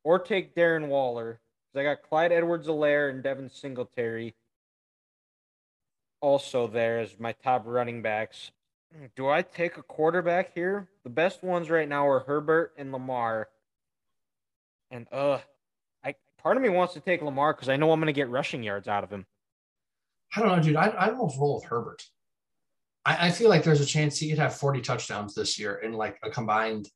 or 0.04 0.18
take 0.18 0.54
Darren 0.54 0.88
Waller 0.88 1.40
because 1.72 1.80
I 1.80 1.82
got 1.84 2.02
Clyde 2.02 2.32
Edwards 2.32 2.68
Helaire 2.68 3.10
and 3.10 3.22
Devin 3.22 3.48
Singletary 3.48 4.34
also 6.20 6.66
there 6.66 7.00
as 7.00 7.18
my 7.18 7.32
top 7.32 7.62
running 7.66 8.02
backs. 8.02 8.50
Do 9.16 9.28
I 9.28 9.42
take 9.42 9.76
a 9.76 9.82
quarterback 9.82 10.54
here? 10.54 10.88
The 11.04 11.10
best 11.10 11.42
ones 11.42 11.70
right 11.70 11.88
now 11.88 12.08
are 12.08 12.20
Herbert 12.20 12.72
and 12.76 12.92
Lamar. 12.92 13.48
And 14.90 15.06
uh 15.10 15.38
I 16.04 16.14
part 16.42 16.56
of 16.56 16.62
me 16.62 16.68
wants 16.68 16.94
to 16.94 17.00
take 17.00 17.22
Lamar 17.22 17.52
because 17.52 17.68
I 17.68 17.76
know 17.76 17.92
I'm 17.92 18.00
gonna 18.00 18.12
get 18.12 18.28
rushing 18.28 18.62
yards 18.62 18.88
out 18.88 19.04
of 19.04 19.10
him. 19.10 19.26
I 20.34 20.40
don't 20.40 20.56
know, 20.56 20.62
dude. 20.62 20.76
I 20.76 20.88
I 20.88 21.10
almost 21.10 21.38
roll 21.38 21.56
with 21.56 21.64
Herbert. 21.64 22.04
I, 23.04 23.28
I 23.28 23.30
feel 23.30 23.48
like 23.48 23.62
there's 23.62 23.80
a 23.80 23.86
chance 23.86 24.18
he 24.18 24.28
could 24.28 24.38
have 24.38 24.54
40 24.56 24.80
touchdowns 24.82 25.34
this 25.34 25.58
year 25.58 25.76
in 25.76 25.92
like 25.92 26.18
a 26.22 26.30
combined 26.30 26.88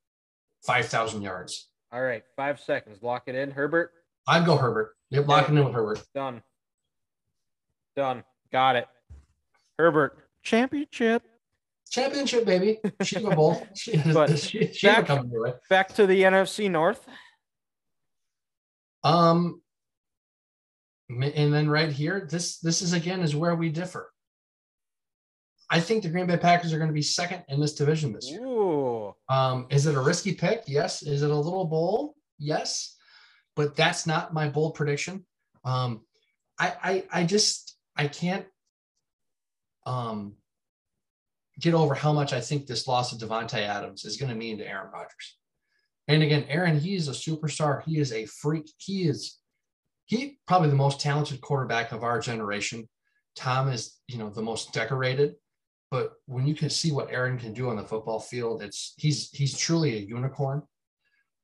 5,000 0.67 1.23
yards. 1.23 1.69
All 1.93 2.03
right, 2.03 2.23
five 2.37 2.61
seconds. 2.61 3.03
Lock 3.03 3.25
it 3.27 3.35
in. 3.35 3.51
Herbert. 3.51 3.91
I'd 4.29 4.45
go 4.47 4.57
Herbert. 4.57 4.95
Yep, 5.11 5.27
locking 5.27 5.57
in 5.57 5.65
with 5.65 5.75
Herbert. 5.75 6.03
Done. 6.15 6.43
Done. 7.97 8.23
Got 8.53 8.77
it. 8.77 8.87
Herbert. 9.79 10.17
Championship. 10.43 11.23
Championship, 11.91 12.45
baby. 12.45 12.79
Super 13.03 13.35
Bowl. 13.37 13.67
She, 13.75 13.97
But 14.13 14.39
she, 14.39 14.73
she 14.73 14.87
back- 14.87 15.07
coming 15.07 15.31
your 15.33 15.43
way. 15.43 15.55
Back 15.69 15.93
to 15.95 16.07
the 16.07 16.23
NFC 16.23 16.71
North. 16.71 17.05
Um, 19.03 19.61
and 21.09 21.53
then 21.53 21.69
right 21.69 21.91
here, 21.91 22.29
this 22.31 22.59
this 22.59 22.83
is 22.83 22.93
again 22.93 23.21
is 23.21 23.35
where 23.35 23.55
we 23.57 23.71
differ. 23.71 24.13
I 25.71 25.81
think 25.81 26.03
the 26.03 26.09
Green 26.09 26.27
Bay 26.27 26.37
Packers 26.37 26.73
are 26.73 26.77
going 26.79 26.91
to 26.91 26.95
be 26.95 27.03
second 27.03 27.43
in 27.49 27.61
this 27.61 27.75
division 27.75 28.13
this 28.13 28.31
year. 28.31 28.41
Um, 29.31 29.67
is 29.71 29.87
it 29.87 29.95
a 29.95 30.01
risky 30.01 30.35
pick? 30.35 30.65
Yes. 30.67 31.03
Is 31.03 31.23
it 31.23 31.31
a 31.31 31.35
little 31.35 31.65
bold? 31.65 32.15
Yes. 32.39 32.97
But 33.57 33.77
that's 33.77 34.07
not 34.07 34.35
my 34.35 34.49
bold 34.49 34.75
prediction. 34.75 35.25
Um, 35.65 36.03
I, 36.59 36.75
I, 36.83 37.21
I 37.21 37.25
just 37.25 37.77
I 37.97 38.09
can't 38.09 38.45
um, 39.87 40.35
get 41.61 41.75
over 41.75 41.95
how 41.95 42.13
much 42.13 42.33
I 42.33 42.41
think 42.41 42.67
this 42.67 42.89
loss 42.89 43.13
of 43.13 43.19
Davante 43.19 43.59
Adams 43.59 44.05
is 44.05 44.17
going 44.17 44.31
to 44.31 44.37
mean 44.37 44.59
to 44.59 44.69
Aaron 44.69 44.91
Rodgers. 44.93 45.39
And 46.09 46.23
again, 46.25 46.45
Aaron, 46.49 46.79
he 46.79 46.97
is 46.97 47.07
a 47.07 47.13
superstar. 47.13 47.85
He 47.85 47.99
is 47.99 48.13
a 48.13 48.27
freak. 48.27 48.69
He 48.79 49.05
is 49.05 49.39
he 50.07 50.41
probably 50.49 50.71
the 50.71 50.75
most 50.75 51.01
talented 51.01 51.41
quarterback 51.41 51.93
of 51.93 52.03
our 52.03 52.19
generation. 52.19 52.89
Tom 53.37 53.69
is, 53.69 53.97
you 54.09 54.19
know, 54.19 54.29
the 54.29 54.43
most 54.43 54.73
decorated. 54.73 55.37
But 55.91 56.13
when 56.27 56.47
you 56.47 56.55
can 56.55 56.71
see 56.71 56.93
what 56.93 57.11
Aaron 57.11 57.39
can 57.39 57.53
do 57.53 57.69
on 57.69 57.77
the 57.77 57.83
football 57.85 58.21
field, 58.21 58.63
it's 58.63 58.95
he's 58.97 59.31
he's 59.31 59.59
truly 59.59 59.97
a 59.97 60.01
unicorn. 60.01 60.63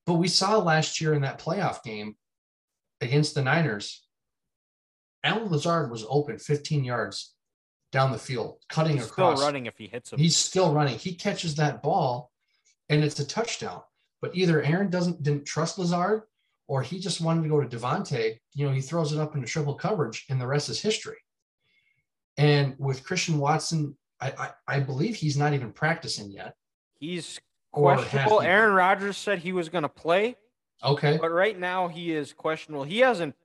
But 0.05 0.15
we 0.15 0.29
saw 0.29 0.57
last 0.57 1.01
year 1.01 1.13
in 1.13 1.21
that 1.23 1.39
playoff 1.39 1.83
game 1.83 2.15
against 3.01 3.35
the 3.35 3.41
Niners, 3.41 4.07
Allen 5.23 5.51
Lazard 5.51 5.91
was 5.91 6.05
open 6.09 6.39
15 6.39 6.83
yards 6.85 7.33
down 7.91 8.11
the 8.11 8.17
field, 8.17 8.59
cutting 8.69 8.97
He's 8.97 9.05
still 9.05 9.25
across. 9.25 9.41
running 9.41 9.65
if 9.65 9.77
he 9.77 9.87
hits 9.87 10.13
him. 10.13 10.19
He's 10.19 10.37
still 10.37 10.73
running. 10.73 10.97
He 10.97 11.13
catches 11.13 11.55
that 11.55 11.83
ball, 11.83 12.31
and 12.89 13.03
it's 13.03 13.19
a 13.19 13.27
touchdown. 13.27 13.81
But 14.21 14.35
either 14.35 14.61
Aaron 14.63 14.89
doesn't 14.89 15.21
didn't 15.23 15.45
trust 15.45 15.77
Lazard, 15.77 16.23
or 16.67 16.81
he 16.81 16.99
just 16.99 17.19
wanted 17.19 17.43
to 17.43 17.49
go 17.49 17.61
to 17.61 17.77
Davante. 17.77 18.37
You 18.53 18.65
know, 18.65 18.73
he 18.73 18.81
throws 18.81 19.11
it 19.11 19.19
up 19.19 19.35
into 19.35 19.47
triple 19.47 19.75
coverage, 19.75 20.25
and 20.29 20.39
the 20.39 20.47
rest 20.47 20.69
is 20.69 20.81
history. 20.81 21.17
And 22.37 22.75
with 22.77 23.03
Christian 23.03 23.39
Watson, 23.39 23.97
I 24.21 24.31
I, 24.37 24.49
I 24.75 24.79
believe 24.79 25.15
he's 25.15 25.37
not 25.37 25.53
even 25.53 25.71
practicing 25.71 26.31
yet. 26.31 26.55
He's 26.99 27.39
questionable. 27.71 28.41
Aaron 28.41 28.73
Rodgers 28.73 29.17
said 29.17 29.39
he 29.39 29.51
was 29.53 29.69
going 29.69 29.83
to 29.83 29.89
play, 29.89 30.35
Okay. 30.83 31.17
but 31.21 31.29
right 31.31 31.57
now 31.59 31.87
he 31.87 32.11
is 32.11 32.33
questionable. 32.33 32.83
He 32.83 32.99
hasn't. 32.99 33.35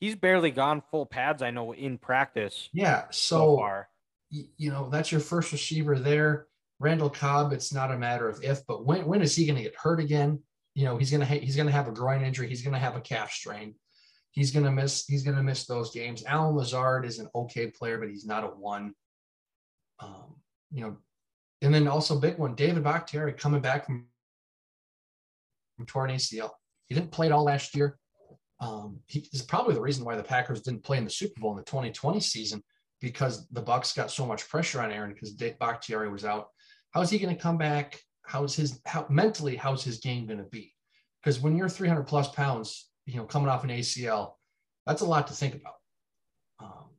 He's 0.00 0.16
barely 0.16 0.50
gone 0.50 0.82
full 0.90 1.06
pads. 1.06 1.42
I 1.42 1.50
know 1.50 1.72
in 1.72 1.98
practice 1.98 2.68
Yeah. 2.72 3.04
so 3.10 3.12
So 3.12 3.56
far. 3.56 3.88
you 4.30 4.70
know 4.70 4.88
that's 4.90 5.10
your 5.12 5.20
first 5.20 5.52
receiver 5.52 5.98
there. 5.98 6.46
Randall 6.80 7.08
Cobb. 7.10 7.52
It's 7.52 7.72
not 7.72 7.90
a 7.92 7.96
matter 7.98 8.28
of 8.28 8.42
if, 8.42 8.66
but 8.66 8.84
when 8.84 9.06
when 9.06 9.22
is 9.22 9.36
he 9.36 9.46
going 9.46 9.56
to 9.56 9.62
get 9.62 9.76
hurt 9.76 10.00
again? 10.00 10.40
You 10.74 10.86
know 10.86 10.96
he's 10.96 11.10
gonna 11.12 11.24
ha- 11.24 11.38
he's 11.38 11.54
gonna 11.56 11.70
have 11.70 11.86
a 11.88 11.92
groin 11.92 12.22
injury. 12.24 12.48
He's 12.48 12.62
gonna 12.62 12.78
have 12.80 12.96
a 12.96 13.00
calf 13.00 13.30
strain. 13.30 13.74
He's 14.32 14.50
gonna 14.50 14.72
miss 14.72 15.06
he's 15.06 15.22
gonna 15.22 15.42
miss 15.42 15.66
those 15.66 15.92
games. 15.94 16.24
Allen 16.26 16.56
Lazard 16.56 17.04
is 17.06 17.20
an 17.20 17.28
okay 17.34 17.68
player, 17.68 17.98
but 17.98 18.08
he's 18.08 18.26
not 18.26 18.42
a 18.42 18.48
one. 18.48 18.92
Um, 20.00 20.36
you 20.70 20.82
know, 20.82 20.96
and 21.62 21.74
then 21.74 21.88
also 21.88 22.18
big 22.18 22.38
one, 22.38 22.54
David 22.54 22.84
Bakhtiari 22.84 23.32
coming 23.32 23.60
back 23.60 23.86
from, 23.86 24.06
from 25.76 25.86
torn 25.86 26.10
ACL. 26.10 26.50
He 26.86 26.94
didn't 26.94 27.10
play 27.10 27.26
it 27.26 27.32
all 27.32 27.44
last 27.44 27.74
year. 27.74 27.98
Um, 28.60 29.00
he 29.06 29.26
is 29.32 29.42
probably 29.42 29.74
the 29.74 29.80
reason 29.80 30.04
why 30.04 30.16
the 30.16 30.22
Packers 30.22 30.62
didn't 30.62 30.84
play 30.84 30.98
in 30.98 31.04
the 31.04 31.10
Super 31.10 31.40
Bowl 31.40 31.52
in 31.52 31.56
the 31.56 31.64
2020 31.64 32.20
season 32.20 32.62
because 33.00 33.46
the 33.48 33.62
Bucs 33.62 33.94
got 33.94 34.10
so 34.10 34.24
much 34.24 34.48
pressure 34.48 34.80
on 34.80 34.90
Aaron 34.90 35.12
because 35.12 35.32
Bakhtiari 35.32 36.08
was 36.08 36.24
out. 36.24 36.48
How 36.92 37.00
is 37.00 37.10
he 37.10 37.18
going 37.18 37.34
to 37.34 37.42
come 37.42 37.58
back? 37.58 38.00
How's 38.22 38.54
his 38.54 38.80
how 38.86 39.06
mentally? 39.10 39.56
How's 39.56 39.84
his 39.84 39.98
game 39.98 40.26
going 40.26 40.38
to 40.38 40.44
be? 40.44 40.72
Because 41.22 41.40
when 41.40 41.56
you're 41.56 41.68
300 41.68 42.04
plus 42.04 42.28
pounds, 42.28 42.88
you 43.06 43.16
know, 43.16 43.24
coming 43.24 43.48
off 43.48 43.64
an 43.64 43.70
ACL, 43.70 44.32
that's 44.86 45.02
a 45.02 45.06
lot 45.06 45.26
to 45.26 45.34
think 45.34 45.54
about. 45.54 45.74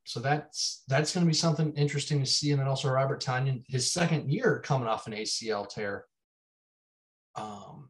So 0.05 0.19
that's 0.19 0.83
that's 0.87 1.13
going 1.13 1.25
to 1.25 1.29
be 1.29 1.35
something 1.35 1.73
interesting 1.73 2.19
to 2.19 2.25
see. 2.27 2.51
And 2.51 2.59
then 2.59 2.67
also 2.67 2.89
Robert 2.89 3.21
Tonyan, 3.23 3.63
his 3.67 3.91
second 3.91 4.31
year 4.31 4.61
coming 4.63 4.87
off 4.87 5.07
an 5.07 5.13
ACL 5.13 5.67
tear. 5.67 6.05
Um, 7.35 7.89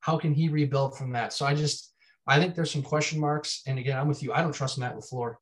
how 0.00 0.16
can 0.16 0.32
he 0.32 0.48
rebuild 0.48 0.96
from 0.96 1.12
that? 1.12 1.34
So 1.34 1.44
I 1.44 1.54
just 1.54 1.94
I 2.26 2.38
think 2.38 2.54
there's 2.54 2.70
some 2.70 2.82
question 2.82 3.20
marks. 3.20 3.62
And 3.66 3.78
again, 3.78 3.98
I'm 3.98 4.08
with 4.08 4.22
you. 4.22 4.32
I 4.32 4.40
don't 4.40 4.54
trust 4.54 4.78
Matt 4.78 4.96
LaFleur. 4.96 5.34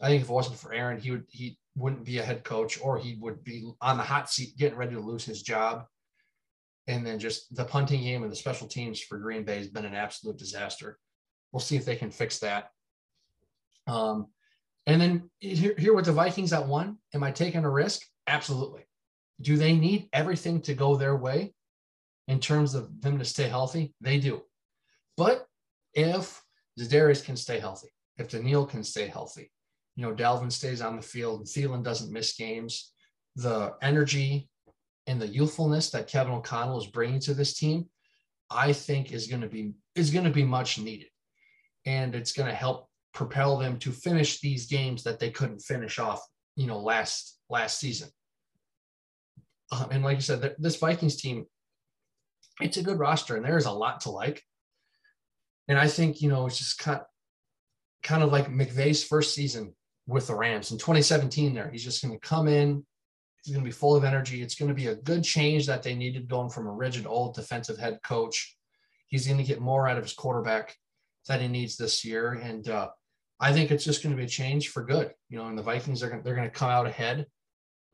I 0.00 0.08
think 0.08 0.22
if 0.22 0.28
it 0.28 0.32
wasn't 0.32 0.58
for 0.58 0.74
Aaron, 0.74 1.00
he 1.00 1.12
would 1.12 1.24
he 1.28 1.56
wouldn't 1.76 2.04
be 2.04 2.18
a 2.18 2.24
head 2.24 2.42
coach 2.42 2.80
or 2.82 2.98
he 2.98 3.16
would 3.20 3.44
be 3.44 3.70
on 3.80 3.96
the 3.96 4.02
hot 4.02 4.28
seat 4.28 4.56
getting 4.58 4.76
ready 4.76 4.94
to 4.94 5.00
lose 5.00 5.24
his 5.24 5.42
job. 5.42 5.84
And 6.88 7.06
then 7.06 7.20
just 7.20 7.54
the 7.54 7.64
punting 7.64 8.02
game 8.02 8.24
and 8.24 8.32
the 8.32 8.36
special 8.36 8.66
teams 8.66 9.00
for 9.00 9.18
Green 9.18 9.44
Bay 9.44 9.58
has 9.58 9.68
been 9.68 9.84
an 9.84 9.94
absolute 9.94 10.36
disaster. 10.36 10.98
We'll 11.52 11.60
see 11.60 11.76
if 11.76 11.84
they 11.84 11.94
can 11.94 12.10
fix 12.10 12.40
that. 12.40 12.70
Um, 13.86 14.26
and 14.86 15.00
then 15.00 15.30
here, 15.38 15.74
here 15.78 15.94
with 15.94 16.06
the 16.06 16.12
Vikings 16.12 16.52
at 16.52 16.66
one, 16.66 16.98
am 17.14 17.22
I 17.22 17.30
taking 17.30 17.64
a 17.64 17.70
risk? 17.70 18.02
Absolutely. 18.26 18.84
Do 19.40 19.56
they 19.56 19.74
need 19.74 20.08
everything 20.12 20.60
to 20.62 20.74
go 20.74 20.96
their 20.96 21.16
way 21.16 21.54
in 22.28 22.40
terms 22.40 22.74
of 22.74 23.00
them 23.00 23.18
to 23.18 23.24
stay 23.24 23.48
healthy? 23.48 23.94
They 24.00 24.18
do. 24.18 24.42
But 25.16 25.46
if 25.94 26.42
Za'Darius 26.80 27.24
can 27.24 27.36
stay 27.36 27.58
healthy, 27.58 27.88
if 28.18 28.28
Danielle 28.28 28.66
can 28.66 28.82
stay 28.82 29.06
healthy, 29.06 29.50
you 29.96 30.06
know, 30.06 30.14
Dalvin 30.14 30.50
stays 30.50 30.80
on 30.80 30.96
the 30.96 31.02
field 31.02 31.40
and 31.40 31.48
Thielen 31.48 31.84
doesn't 31.84 32.12
miss 32.12 32.34
games, 32.36 32.92
the 33.36 33.74
energy 33.82 34.48
and 35.06 35.20
the 35.20 35.26
youthfulness 35.26 35.90
that 35.90 36.08
Kevin 36.08 36.32
O'Connell 36.32 36.78
is 36.78 36.86
bringing 36.86 37.20
to 37.20 37.34
this 37.34 37.54
team, 37.54 37.88
I 38.50 38.72
think 38.72 39.12
is 39.12 39.26
going 39.26 39.42
to 39.42 39.48
be 39.48 39.72
is 39.94 40.10
going 40.10 40.24
to 40.24 40.30
be 40.30 40.44
much 40.44 40.78
needed, 40.78 41.08
and 41.86 42.14
it's 42.14 42.32
going 42.32 42.48
to 42.48 42.54
help 42.54 42.88
propel 43.12 43.58
them 43.58 43.78
to 43.78 43.92
finish 43.92 44.40
these 44.40 44.66
games 44.66 45.02
that 45.04 45.18
they 45.18 45.30
couldn't 45.30 45.60
finish 45.60 45.98
off, 45.98 46.20
you 46.56 46.66
know, 46.66 46.78
last 46.78 47.38
last 47.48 47.78
season. 47.78 48.08
Um, 49.70 49.88
and 49.90 50.04
like 50.04 50.18
I 50.18 50.20
said, 50.20 50.42
th- 50.42 50.56
this 50.58 50.76
Vikings 50.76 51.16
team, 51.16 51.46
it's 52.60 52.76
a 52.76 52.82
good 52.82 52.98
roster, 52.98 53.36
and 53.36 53.44
there 53.44 53.56
is 53.56 53.66
a 53.66 53.72
lot 53.72 54.00
to 54.02 54.10
like. 54.10 54.42
And 55.68 55.78
I 55.78 55.88
think 55.88 56.20
you 56.20 56.28
know 56.28 56.46
it's 56.46 56.58
just 56.58 56.78
kind 56.78 57.00
kind 58.02 58.22
of 58.22 58.32
like 58.32 58.48
McVay's 58.48 59.04
first 59.04 59.34
season 59.34 59.74
with 60.06 60.26
the 60.26 60.34
Rams 60.34 60.72
in 60.72 60.78
2017. 60.78 61.54
There, 61.54 61.70
he's 61.70 61.84
just 61.84 62.02
going 62.02 62.18
to 62.18 62.26
come 62.26 62.48
in. 62.48 62.84
He's 63.42 63.54
going 63.54 63.64
to 63.64 63.68
be 63.68 63.74
full 63.74 63.96
of 63.96 64.04
energy. 64.04 64.42
It's 64.42 64.54
going 64.54 64.68
to 64.68 64.74
be 64.74 64.86
a 64.86 64.94
good 64.94 65.24
change 65.24 65.66
that 65.66 65.82
they 65.82 65.94
needed 65.94 66.28
going 66.28 66.50
from 66.50 66.66
a 66.66 66.72
rigid 66.72 67.06
old 67.06 67.34
defensive 67.34 67.78
head 67.78 67.98
coach. 68.04 68.56
He's 69.08 69.26
going 69.26 69.38
to 69.38 69.44
get 69.44 69.60
more 69.60 69.88
out 69.88 69.98
of 69.98 70.04
his 70.04 70.12
quarterback 70.12 70.76
that 71.28 71.40
he 71.40 71.48
needs 71.48 71.76
this 71.76 72.04
year, 72.04 72.32
and 72.32 72.68
uh, 72.68 72.88
I 73.42 73.52
think 73.52 73.72
it's 73.72 73.84
just 73.84 74.04
going 74.04 74.14
to 74.14 74.16
be 74.16 74.24
a 74.24 74.28
change 74.28 74.68
for 74.68 74.84
good. 74.84 75.12
You 75.28 75.38
know, 75.38 75.46
and 75.46 75.58
the 75.58 75.62
Vikings 75.62 76.02
are 76.02 76.08
going 76.08 76.22
they're 76.22 76.36
going 76.36 76.48
to 76.48 76.54
come 76.54 76.70
out 76.70 76.86
ahead 76.86 77.26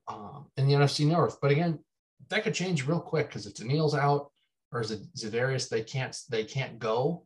um, 0.07 0.46
in 0.59 0.68
the 0.68 0.74
NFC 0.74 1.07
North. 1.07 1.38
But 1.40 1.51
again, 1.51 1.78
that 2.28 2.44
could 2.44 2.55
change 2.55 2.86
real 2.86 3.01
quick 3.01 3.28
because 3.28 3.46
if 3.46 3.55
Danielle's 3.55 3.94
out 3.94 4.30
or 4.72 4.82
is 4.82 4.90
it 4.90 5.01
Za'Darius, 5.16 5.70
they 5.70 5.82
can't 5.82 6.14
they 6.28 6.44
can't 6.44 6.78
go. 6.78 7.24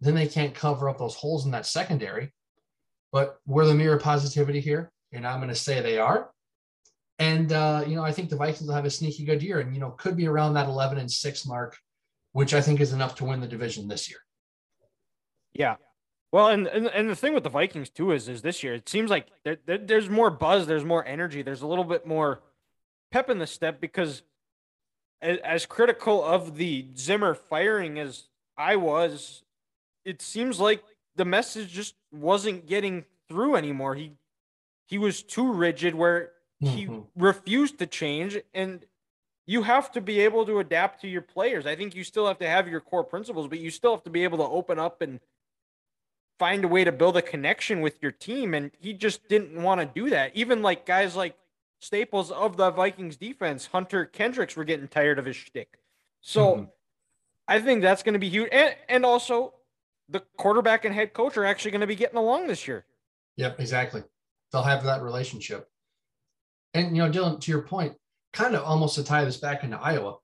Then 0.00 0.14
they 0.14 0.28
can't 0.28 0.54
cover 0.54 0.90
up 0.90 0.98
those 0.98 1.16
holes 1.16 1.46
in 1.46 1.50
that 1.52 1.64
secondary. 1.64 2.30
But 3.10 3.38
we're 3.46 3.64
the 3.64 3.74
mirror 3.74 3.98
positivity 3.98 4.60
here, 4.60 4.92
and 5.12 5.26
I'm 5.26 5.38
going 5.38 5.48
to 5.48 5.54
say 5.54 5.80
they 5.80 5.98
are. 5.98 6.30
And 7.18 7.50
uh, 7.50 7.84
you 7.86 7.96
know, 7.96 8.04
I 8.04 8.12
think 8.12 8.28
the 8.28 8.36
Vikings 8.36 8.68
will 8.68 8.74
have 8.74 8.84
a 8.84 8.90
sneaky 8.90 9.24
good 9.24 9.42
year, 9.42 9.60
and 9.60 9.72
you 9.74 9.80
know, 9.80 9.92
could 9.92 10.16
be 10.16 10.28
around 10.28 10.52
that 10.54 10.68
11 10.68 10.98
and 10.98 11.10
six 11.10 11.46
mark, 11.46 11.78
which 12.32 12.52
I 12.52 12.60
think 12.60 12.82
is 12.82 12.92
enough 12.92 13.14
to 13.16 13.24
win 13.24 13.40
the 13.40 13.48
division 13.48 13.88
this 13.88 14.10
year. 14.10 14.18
Yeah. 15.54 15.76
Well, 16.36 16.48
and, 16.48 16.66
and 16.66 16.88
and 16.88 17.08
the 17.08 17.16
thing 17.16 17.32
with 17.32 17.44
the 17.44 17.48
Vikings 17.48 17.88
too 17.88 18.12
is 18.12 18.28
is 18.28 18.42
this 18.42 18.62
year 18.62 18.74
it 18.74 18.90
seems 18.90 19.08
like 19.08 19.26
there, 19.42 19.56
there, 19.64 19.78
there's 19.78 20.10
more 20.10 20.28
buzz, 20.28 20.66
there's 20.66 20.84
more 20.84 21.02
energy, 21.02 21.40
there's 21.40 21.62
a 21.62 21.66
little 21.66 21.82
bit 21.82 22.06
more 22.06 22.42
pep 23.10 23.30
in 23.30 23.38
the 23.38 23.46
step 23.46 23.80
because 23.80 24.22
as, 25.22 25.38
as 25.38 25.64
critical 25.64 26.22
of 26.22 26.58
the 26.58 26.88
Zimmer 26.94 27.32
firing 27.32 27.98
as 27.98 28.24
I 28.54 28.76
was, 28.76 29.44
it 30.04 30.20
seems 30.20 30.60
like 30.60 30.84
the 31.14 31.24
message 31.24 31.72
just 31.72 31.94
wasn't 32.12 32.66
getting 32.66 33.06
through 33.30 33.56
anymore. 33.56 33.94
He 33.94 34.12
he 34.84 34.98
was 34.98 35.22
too 35.22 35.50
rigid 35.50 35.94
where 35.94 36.32
he 36.60 36.84
Mhm. 36.84 37.06
refused 37.16 37.78
to 37.78 37.86
change 37.86 38.38
and 38.52 38.84
you 39.46 39.62
have 39.62 39.90
to 39.92 40.02
be 40.02 40.20
able 40.20 40.44
to 40.44 40.58
adapt 40.58 41.00
to 41.00 41.08
your 41.08 41.22
players. 41.22 41.64
I 41.64 41.76
think 41.76 41.94
you 41.94 42.04
still 42.04 42.26
have 42.26 42.40
to 42.40 42.46
have 42.46 42.68
your 42.68 42.82
core 42.82 43.04
principles, 43.04 43.48
but 43.48 43.58
you 43.58 43.70
still 43.70 43.92
have 43.94 44.04
to 44.04 44.10
be 44.10 44.22
able 44.24 44.36
to 44.36 44.44
open 44.44 44.78
up 44.78 45.00
and 45.00 45.18
find 46.38 46.64
a 46.64 46.68
way 46.68 46.84
to 46.84 46.92
build 46.92 47.16
a 47.16 47.22
connection 47.22 47.80
with 47.80 48.02
your 48.02 48.12
team. 48.12 48.54
And 48.54 48.70
he 48.78 48.92
just 48.92 49.28
didn't 49.28 49.62
want 49.62 49.80
to 49.80 49.86
do 49.86 50.10
that. 50.10 50.32
Even 50.34 50.62
like 50.62 50.86
guys 50.86 51.16
like 51.16 51.36
staples 51.80 52.30
of 52.30 52.56
the 52.56 52.70
Vikings 52.70 53.16
defense, 53.16 53.66
Hunter 53.66 54.04
Kendricks, 54.04 54.56
were 54.56 54.64
getting 54.64 54.88
tired 54.88 55.18
of 55.18 55.24
his 55.24 55.36
shtick. 55.36 55.78
So 56.20 56.54
mm-hmm. 56.54 56.64
I 57.48 57.60
think 57.60 57.82
that's 57.82 58.02
going 58.02 58.14
to 58.14 58.18
be 58.18 58.28
huge. 58.28 58.48
And, 58.52 58.74
and 58.88 59.04
also, 59.04 59.54
the 60.08 60.20
quarterback 60.36 60.84
and 60.84 60.94
head 60.94 61.12
coach 61.12 61.36
are 61.36 61.44
actually 61.44 61.72
going 61.72 61.80
to 61.80 61.86
be 61.86 61.96
getting 61.96 62.16
along 62.16 62.46
this 62.46 62.68
year. 62.68 62.84
Yep, 63.36 63.60
exactly. 63.60 64.02
They'll 64.52 64.62
have 64.62 64.84
that 64.84 65.02
relationship. 65.02 65.68
And, 66.74 66.96
you 66.96 67.02
know, 67.02 67.10
Dylan, 67.10 67.40
to 67.40 67.50
your 67.50 67.62
point, 67.62 67.94
kind 68.32 68.54
of 68.54 68.62
almost 68.64 68.94
to 68.96 69.04
tie 69.04 69.24
this 69.24 69.38
back 69.38 69.64
into 69.64 69.78
Iowa, 69.78 70.16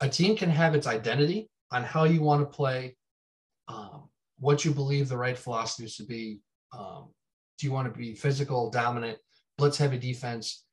a 0.00 0.08
team 0.08 0.36
can 0.36 0.48
have 0.48 0.74
its 0.74 0.86
identity 0.86 1.50
on 1.70 1.82
how 1.82 2.04
you 2.04 2.22
want 2.22 2.40
to 2.40 2.56
play, 2.56 2.96
um, 3.66 4.07
what 4.38 4.64
you 4.64 4.72
believe 4.72 5.08
the 5.08 5.16
right 5.16 5.38
philosophies 5.38 5.96
to 5.96 6.04
be. 6.04 6.40
Um, 6.76 7.08
do 7.58 7.66
you 7.66 7.72
want 7.72 7.92
to 7.92 7.98
be 7.98 8.14
physical, 8.14 8.70
dominant, 8.70 9.18
blitz 9.56 9.78
heavy 9.78 9.98
defense? 9.98 10.64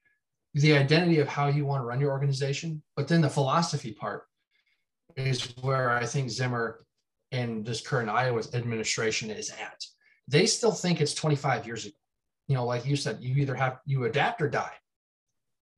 The 0.53 0.77
identity 0.77 1.19
of 1.19 1.27
how 1.27 1.47
you 1.47 1.65
want 1.65 1.81
to 1.81 1.85
run 1.85 1.99
your 1.99 2.11
organization, 2.11 2.81
but 2.95 3.07
then 3.07 3.21
the 3.21 3.29
philosophy 3.29 3.91
part 3.91 4.23
is 5.17 5.53
where 5.61 5.91
I 5.91 6.05
think 6.05 6.29
Zimmer 6.29 6.85
and 7.31 7.65
this 7.65 7.81
current 7.81 8.09
Iowa 8.09 8.41
administration 8.53 9.29
is 9.29 9.49
at. 9.49 9.83
They 10.27 10.45
still 10.45 10.71
think 10.71 11.01
it's 11.01 11.13
25 11.13 11.65
years 11.65 11.85
ago. 11.85 11.95
You 12.47 12.55
know, 12.55 12.65
like 12.65 12.85
you 12.85 12.95
said, 12.95 13.17
you 13.21 13.35
either 13.35 13.55
have 13.55 13.79
you 13.85 14.05
adapt 14.05 14.41
or 14.41 14.49
die. 14.49 14.73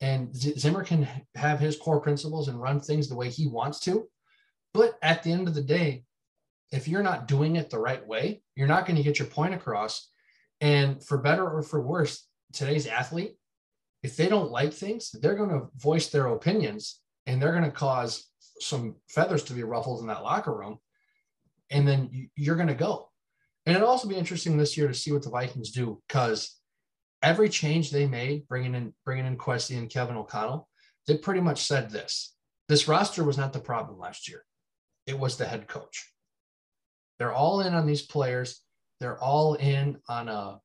And 0.02 0.36
Zimmer 0.36 0.84
can 0.84 1.08
have 1.36 1.60
his 1.60 1.78
core 1.78 2.00
principles 2.00 2.48
and 2.48 2.62
run 2.62 2.80
things 2.80 3.08
the 3.08 3.16
way 3.16 3.30
he 3.30 3.48
wants 3.48 3.80
to. 3.82 4.08
But 4.74 4.98
at 5.02 5.24
the 5.24 5.32
end 5.32 5.48
of 5.48 5.56
the 5.56 5.64
day, 5.64 6.04
if 6.72 6.88
you're 6.88 7.04
not 7.04 7.28
doing 7.28 7.56
it 7.56 7.70
the 7.70 7.80
right 7.80 8.06
way, 8.06 8.42
you're 8.56 8.68
not 8.68 8.86
going 8.86 8.98
to 8.98 9.04
get 9.04 9.20
your 9.20 9.28
point 9.28 9.54
across. 9.54 10.10
And 10.60 11.04
for 11.04 11.18
better 11.18 11.48
or 11.48 11.62
for 11.62 11.82
worse, 11.82 12.28
today's 12.54 12.88
athlete, 12.88 13.36
if 14.04 14.18
they 14.18 14.28
don't 14.28 14.52
like 14.52 14.74
things, 14.74 15.12
they're 15.12 15.36
going 15.36 15.50
to 15.50 15.68
voice 15.78 16.10
their 16.10 16.28
opinions 16.28 17.00
and 17.26 17.42
they're 17.42 17.52
going 17.52 17.64
to 17.64 17.72
cause 17.72 18.30
some 18.60 18.96
feathers 19.08 19.44
to 19.44 19.54
be 19.54 19.64
ruffled 19.64 20.02
in 20.02 20.08
that 20.08 20.24
locker 20.24 20.54
room. 20.54 20.80
And 21.70 21.88
then 21.88 22.30
you're 22.36 22.56
going 22.56 22.68
to 22.68 22.74
go. 22.74 23.10
And 23.66 23.76
it'll 23.76 23.90
also 23.90 24.08
be 24.08 24.16
interesting 24.16 24.58
this 24.58 24.78
year 24.78 24.88
to 24.88 24.94
see 24.94 25.12
what 25.12 25.24
the 25.24 25.30
Vikings 25.30 25.72
do 25.72 26.02
because 26.08 26.58
every 27.22 27.50
change 27.50 27.92
they 27.92 28.06
made, 28.06 28.48
bringing 28.48 28.76
in 28.76 28.94
bringing 29.04 29.26
in 29.26 29.38
Kwesi 29.38 29.78
and 29.78 29.90
Kevin 29.90 30.16
O'Connell, 30.16 30.70
they 31.06 31.18
pretty 31.18 31.42
much 31.42 31.66
said 31.66 31.90
this: 31.90 32.34
this 32.70 32.88
roster 32.88 33.26
was 33.26 33.38
not 33.38 33.52
the 33.52 33.60
problem 33.60 34.00
last 34.00 34.30
year; 34.30 34.46
it 35.06 35.20
was 35.20 35.36
the 35.36 35.46
head 35.46 35.68
coach. 35.68 36.10
They're 37.20 37.34
all 37.34 37.62
in 37.62 37.74
on 37.74 37.86
these 37.86 38.04
players. 38.04 38.62
They're 39.00 39.22
all 39.22 39.56
in 39.56 39.98
on 40.08 40.28
a 40.30 40.60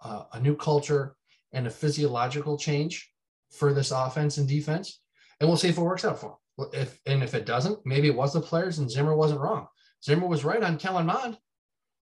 a, 0.00 0.26
a 0.34 0.40
new 0.40 0.56
culture 0.56 1.16
and 1.52 1.66
a 1.66 1.70
physiological 1.70 2.58
change 2.58 3.10
for 3.50 3.72
this 3.72 3.90
offense 3.90 4.38
and 4.38 4.48
defense, 4.48 5.00
and 5.40 5.48
we'll 5.48 5.56
see 5.56 5.68
if 5.68 5.78
it 5.78 5.82
works 5.82 6.04
out 6.04 6.18
for 6.18 6.38
them. 6.58 6.68
If 6.72 6.98
and 7.06 7.22
if 7.22 7.34
it 7.34 7.46
doesn't, 7.46 7.84
maybe 7.84 8.08
it 8.08 8.16
was 8.16 8.32
the 8.32 8.40
players, 8.40 8.78
and 8.78 8.90
Zimmer 8.90 9.14
wasn't 9.14 9.40
wrong. 9.40 9.66
Zimmer 10.04 10.26
was 10.26 10.44
right 10.44 10.62
on 10.62 10.78
Kellen 10.78 11.06
Mond 11.06 11.38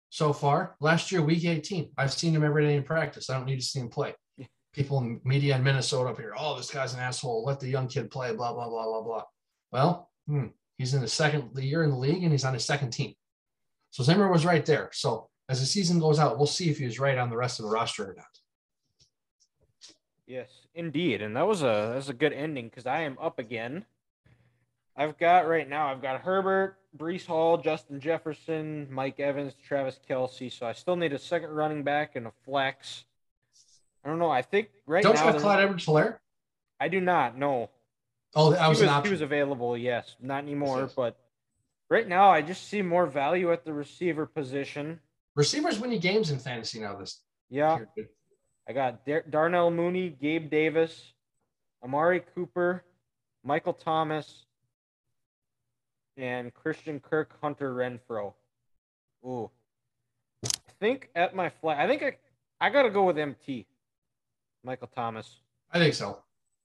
so 0.10 0.34
far. 0.34 0.76
Last 0.80 1.12
year, 1.12 1.22
week 1.22 1.44
18, 1.44 1.92
I've 1.98 2.14
seen 2.14 2.36
him 2.36 2.44
every 2.44 2.66
day 2.66 2.76
in 2.76 2.84
practice. 2.84 3.30
I 3.30 3.36
don't 3.36 3.46
need 3.46 3.60
to 3.60 3.66
see 3.66 3.80
him 3.80 3.90
play. 3.90 4.14
People 4.74 5.00
in 5.00 5.22
media 5.24 5.56
in 5.56 5.64
Minnesota 5.64 6.10
up 6.10 6.18
here, 6.18 6.34
oh, 6.38 6.56
this 6.56 6.70
guy's 6.70 6.94
an 6.94 7.00
asshole. 7.00 7.44
Let 7.46 7.60
the 7.60 7.68
young 7.68 7.88
kid 7.88 8.12
play, 8.12 8.34
blah, 8.36 8.54
blah, 8.54 8.70
blah, 8.70 8.86
blah, 8.86 9.02
blah. 9.02 9.24
Well, 9.72 10.12
hmm, 10.28 10.48
he's 10.78 10.94
in 10.94 11.02
the 11.02 11.08
second 11.08 11.58
year 11.58 11.84
in 11.84 11.90
the 11.90 11.98
league 11.98 12.24
and 12.24 12.32
he's 12.32 12.46
on 12.46 12.54
his 12.54 12.66
second 12.66 12.92
team. 12.92 13.14
So 13.94 14.02
Zimmer 14.02 14.28
was 14.28 14.44
right 14.44 14.66
there. 14.66 14.90
So 14.92 15.30
as 15.48 15.60
the 15.60 15.68
season 15.68 16.00
goes 16.00 16.18
out, 16.18 16.40
we'll 16.40 16.48
see 16.48 16.68
if 16.72 16.80
he 16.80 16.86
was 16.86 17.00
right 17.00 17.16
on 17.16 17.30
the 17.30 17.38
rest 17.38 17.60
of 17.60 17.66
the 17.66 17.72
roster 17.72 18.10
or 18.10 18.16
not. 18.16 18.26
Yes, 20.26 20.50
indeed. 20.74 21.22
And 21.22 21.36
that 21.38 21.46
was 21.46 21.62
a 21.62 21.90
that 21.92 21.96
was 21.96 22.10
a 22.10 22.14
good 22.14 22.34
ending 22.34 22.70
because 22.70 22.88
I 22.88 23.02
am 23.02 23.20
up 23.22 23.38
again. 23.38 23.86
I've 24.98 25.20
got 25.20 25.48
right 25.48 25.70
now, 25.70 25.92
I've 25.92 26.02
got 26.02 26.22
Herbert, 26.22 26.78
Breece 26.98 27.28
Hall, 27.28 27.60
Justin 27.60 28.00
Jefferson, 28.00 28.88
Mike 28.90 29.20
Evans, 29.20 29.54
Travis 29.64 30.00
Kelce. 30.10 30.52
So 30.52 30.66
I 30.66 30.74
still 30.74 30.96
need 30.96 31.14
a 31.14 31.20
second 31.20 31.52
running 31.52 31.84
back 31.84 32.16
and 32.16 32.26
a 32.26 32.32
flex. 32.46 33.06
I 34.04 34.10
don't 34.10 34.18
know. 34.18 34.32
I 34.32 34.42
think 34.42 34.70
right 34.88 35.04
don't 35.04 35.14
now. 35.14 35.22
Don't 35.22 35.28
you 35.28 35.34
have 35.34 35.42
Clyde 35.44 35.64
Edwards 35.66 35.86
Helaire? 35.86 36.18
I 36.80 36.88
do 36.88 37.00
not. 37.00 37.38
No. 37.38 37.70
Oh, 38.34 38.54
that 38.54 38.68
was, 38.68 38.80
was 38.80 38.88
an 38.88 38.90
option. 38.90 39.12
He 39.12 39.12
was 39.12 39.22
available. 39.22 39.78
Yes, 39.78 40.16
not 40.20 40.42
anymore. 40.42 40.90
But 40.96 41.16
right 41.94 42.08
now, 42.08 42.30
I 42.30 42.42
just 42.42 42.68
see 42.68 42.82
more 42.82 43.06
value 43.06 43.54
at 43.54 43.64
the 43.64 43.72
receiver 43.72 44.26
position. 44.26 45.00
Receivers 45.36 45.80
win 45.80 45.92
you 45.92 46.00
games 46.00 46.32
in 46.32 46.40
fantasy 46.40 46.80
now. 46.80 46.96
This. 46.96 47.22
Yeah. 47.50 47.80
I 48.68 48.74
got 48.74 49.06
Dar- 49.06 49.26
Darnell 49.30 49.70
Mooney, 49.70 50.10
Gabe 50.10 50.50
Davis, 50.50 51.14
Amari 51.84 52.24
Cooper, 52.34 52.84
Michael 53.44 53.74
Thomas, 53.74 54.46
and 56.18 56.54
Christian 56.54 57.00
Kirk, 57.00 57.36
Hunter 57.42 57.74
Renfrow. 57.74 58.34
Ooh. 59.26 59.52
I 60.46 60.50
think 60.80 61.10
at 61.16 61.36
my 61.36 61.50
flat, 61.50 61.80
I 61.80 61.88
think 61.88 62.04
I, 62.04 62.18
I 62.60 62.70
got 62.70 62.84
to 62.84 62.90
go 62.90 63.04
with 63.04 63.18
MT, 63.18 63.68
Michael 64.64 64.90
Thomas. 64.96 65.40
I 65.72 65.78
think 65.80 65.94
so. 65.94 66.20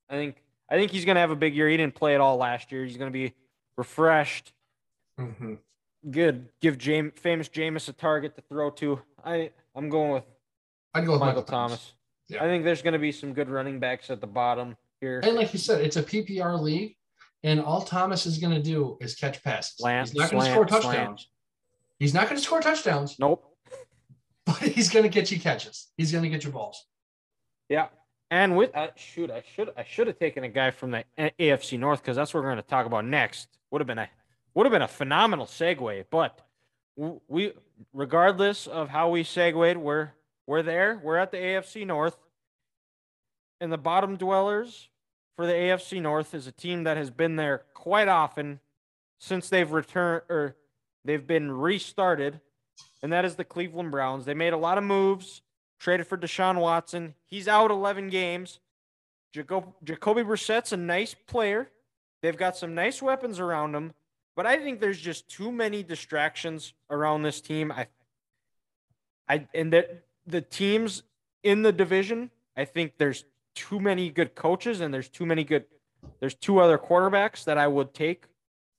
I 0.09 0.14
think 0.14 0.43
I 0.70 0.76
think 0.76 0.91
he's 0.91 1.05
going 1.05 1.16
to 1.16 1.20
have 1.20 1.31
a 1.31 1.37
big 1.37 1.55
year. 1.55 1.68
He 1.68 1.76
didn't 1.76 1.95
play 1.95 2.14
at 2.14 2.20
all 2.20 2.37
last 2.37 2.72
year. 2.72 2.85
He's 2.85 2.97
going 2.97 3.11
to 3.11 3.18
be 3.18 3.35
refreshed. 3.76 4.53
Mm-hmm. 5.19 5.55
Good. 6.11 6.49
Give 6.61 6.79
James, 6.79 7.12
famous 7.16 7.49
Jameis 7.49 7.89
a 7.89 7.93
target 7.93 8.37
to 8.37 8.43
throw 8.43 8.71
to. 8.71 9.01
I 9.25 9.51
I'm 9.75 9.89
going 9.89 10.12
with. 10.12 10.25
I'd 10.95 11.05
go 11.05 11.12
with 11.12 11.21
Michael, 11.21 11.27
Michael 11.27 11.43
Thomas. 11.43 11.79
Thomas. 11.79 11.93
Yeah. 12.29 12.45
I 12.45 12.47
think 12.47 12.64
there's 12.64 12.83
going 12.83 12.93
to 12.93 12.99
be 12.99 13.12
some 13.12 13.33
good 13.33 13.49
running 13.49 13.79
backs 13.79 14.11
at 14.11 14.21
the 14.21 14.27
bottom 14.27 14.77
here. 15.01 15.21
And 15.23 15.37
like 15.37 15.53
you 15.53 15.59
said, 15.59 15.81
it's 15.81 15.97
a 15.97 16.03
PPR 16.03 16.61
league. 16.61 16.95
And 17.43 17.61
all 17.61 17.83
Thomas 17.83 18.27
is 18.27 18.39
going 18.39 18.55
to 18.55 18.62
do 18.62 18.99
is 19.01 19.14
catch 19.14 19.43
passes. 19.45 19.77
Slant, 19.77 20.09
he's 20.09 20.16
not 20.16 20.31
going 20.31 20.45
to 20.45 20.51
score 20.51 20.66
touchdowns. 20.66 20.95
Slant. 20.95 21.21
He's 21.99 22.14
not 22.14 22.25
going 22.25 22.37
to 22.37 22.43
score 22.43 22.61
touchdowns. 22.61 23.16
Nope. 23.19 23.45
But 24.45 24.57
he's 24.59 24.91
going 24.91 25.05
to 25.05 25.09
get 25.09 25.31
you 25.31 25.39
catches. 25.39 25.89
He's 25.97 26.11
going 26.11 26.25
to 26.25 26.31
get 26.31 26.43
your 26.43 26.53
balls. 26.53 26.85
Yeah. 27.69 27.89
And 28.31 28.57
with 28.57 28.77
uh, 28.77 28.89
shoot, 28.97 29.31
I 29.31 29.43
should 29.55 29.71
I 29.77 29.85
should 29.85 30.07
have 30.07 30.19
taken 30.19 30.45
a 30.45 30.49
guy 30.49 30.71
from 30.71 30.91
the 30.91 31.05
AFC 31.19 31.79
North 31.79 32.03
because 32.03 32.16
that's 32.16 32.35
what 32.35 32.43
we're 32.43 32.51
going 32.51 32.62
to 32.62 32.69
talk 32.69 32.85
about 32.85 33.07
next. 33.07 33.49
Would 33.71 33.81
have 33.81 33.87
been 33.87 33.99
a 33.99 34.09
would 34.55 34.67
have 34.67 34.73
been 34.73 34.83
a 34.83 34.89
phenomenal 34.89 35.47
segue. 35.47 36.05
But 36.11 36.41
we, 36.97 37.53
regardless 37.93 38.67
of 38.67 38.89
how 38.89 39.11
we 39.11 39.23
segued, 39.23 39.77
we're 39.77 40.11
we're 40.47 40.63
there. 40.63 40.99
We're 41.03 41.19
at 41.19 41.31
the 41.31 41.37
AFC 41.37 41.87
North, 41.87 42.17
and 43.61 43.71
the 43.71 43.79
bottom 43.79 44.17
dwellers 44.17 44.89
for 45.37 45.47
the 45.47 45.53
AFC 45.53 46.01
North 46.01 46.35
is 46.35 46.47
a 46.47 46.53
team 46.53 46.85
that 46.85 46.97
has 46.97 47.11
been 47.11 47.37
there 47.37 47.65
quite 47.75 48.09
often 48.09 48.61
since 49.19 49.49
they've 49.49 49.71
returned 49.71 50.23
or 50.29 50.57
they've 51.05 51.27
been 51.27 51.53
restarted, 51.53 52.41
and 53.03 53.13
that 53.13 53.25
is 53.25 53.37
the 53.37 53.45
Cleveland 53.45 53.91
Browns. 53.91 54.25
They 54.25 54.35
made 54.35 54.53
a 54.53 54.59
lot 54.59 54.79
of 54.79 54.85
moves, 54.85 55.43
traded 55.79 56.07
for 56.07 56.17
Deshaun 56.17 56.61
Watson. 56.61 57.15
He's 57.27 57.47
out 57.47 57.71
11 57.71 58.09
games. 58.09 58.59
Jacob, 59.33 59.75
Jacoby 59.85 60.23
Brissett's 60.23 60.73
a 60.73 60.77
nice 60.77 61.15
player. 61.15 61.69
They've 62.23 62.37
got 62.37 62.57
some 62.57 62.75
nice 62.75 63.03
weapons 63.03 63.39
around 63.39 63.75
him, 63.75 63.93
but 64.39 64.47
I 64.47 64.59
think 64.59 64.78
there's 64.78 65.01
just 65.01 65.28
too 65.28 65.51
many 65.51 65.82
distractions 65.82 66.72
around 66.91 67.24
this 67.24 67.41
team. 67.41 67.72
I, 67.72 67.89
I, 69.28 69.49
and 69.53 69.72
that 69.72 70.05
the 70.28 70.41
teams 70.41 71.03
in 71.43 71.62
the 71.62 71.72
division, 71.72 72.30
I 72.57 72.64
think 72.64 72.99
there's 72.99 73.24
too 73.57 73.80
many 73.80 74.11
good 74.11 74.36
coaches 74.36 74.80
and 74.80 74.95
there's 74.95 75.09
too 75.09 75.26
many 75.26 75.43
good 75.43 75.64
there's 76.20 76.36
two 76.36 76.61
other 76.61 76.78
quarterbacks 76.78 77.43
that 77.47 77.59
I 77.59 77.66
would 77.66 77.93
take 77.93 78.26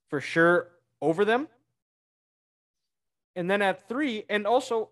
for 0.09 0.21
sure 0.21 0.69
over 1.01 1.25
them. 1.25 1.49
And 3.35 3.51
then 3.51 3.61
at 3.61 3.89
3 3.89 4.23
and 4.29 4.47
also 4.47 4.91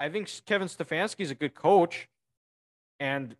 I 0.00 0.08
think 0.08 0.28
Kevin 0.44 0.66
Stefanski 0.66 1.20
is 1.20 1.30
a 1.30 1.36
good 1.36 1.54
coach 1.54 2.08
and 2.98 3.36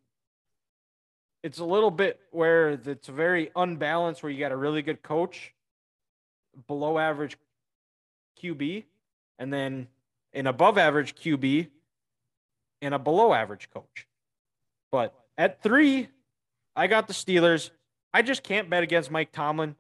it's 1.43 1.59
a 1.59 1.65
little 1.65 1.91
bit 1.91 2.21
where 2.31 2.71
it's 2.71 3.09
very 3.09 3.51
unbalanced 3.57 4.23
where 4.23 4.31
you 4.31 4.39
got 4.39 4.53
a 4.53 4.57
really 4.57 4.83
good 4.83 5.03
coach 5.03 5.53
below 6.67 6.99
average 6.99 7.37
QB 8.43 8.85
and 9.39 9.53
then 9.53 9.89
an 10.33 10.47
above 10.47 10.79
average 10.79 11.15
QB 11.15 11.69
and 12.83 12.95
a 12.95 12.99
below 12.99 13.33
average 13.33 13.69
coach. 13.71 14.07
But 14.93 15.15
at 15.37 15.63
three, 15.63 16.09
I 16.77 16.87
got 16.87 17.09
the 17.09 17.15
Steelers. 17.15 17.71
I 18.13 18.23
just 18.23 18.43
can't 18.43 18.71
bet 18.71 18.83
against 18.83 19.11
Mike 19.11 19.33
Tomlin. 19.33 19.77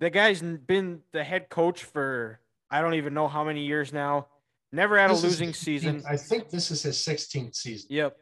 The 0.00 0.10
guy's 0.10 0.42
been 0.42 1.02
the 1.12 1.24
head 1.24 1.48
coach 1.48 1.84
for 1.84 2.40
I 2.70 2.80
don't 2.80 2.94
even 2.94 3.14
know 3.14 3.28
how 3.28 3.44
many 3.44 3.64
years 3.64 3.92
now. 3.92 4.26
Never 4.72 4.98
had 4.98 5.10
this 5.10 5.22
a 5.22 5.26
losing 5.26 5.54
season. 5.54 6.02
I 6.08 6.16
think 6.16 6.50
this 6.50 6.70
is 6.70 6.82
his 6.82 6.96
16th 6.96 7.54
season. 7.54 7.86
Yep. 7.90 8.16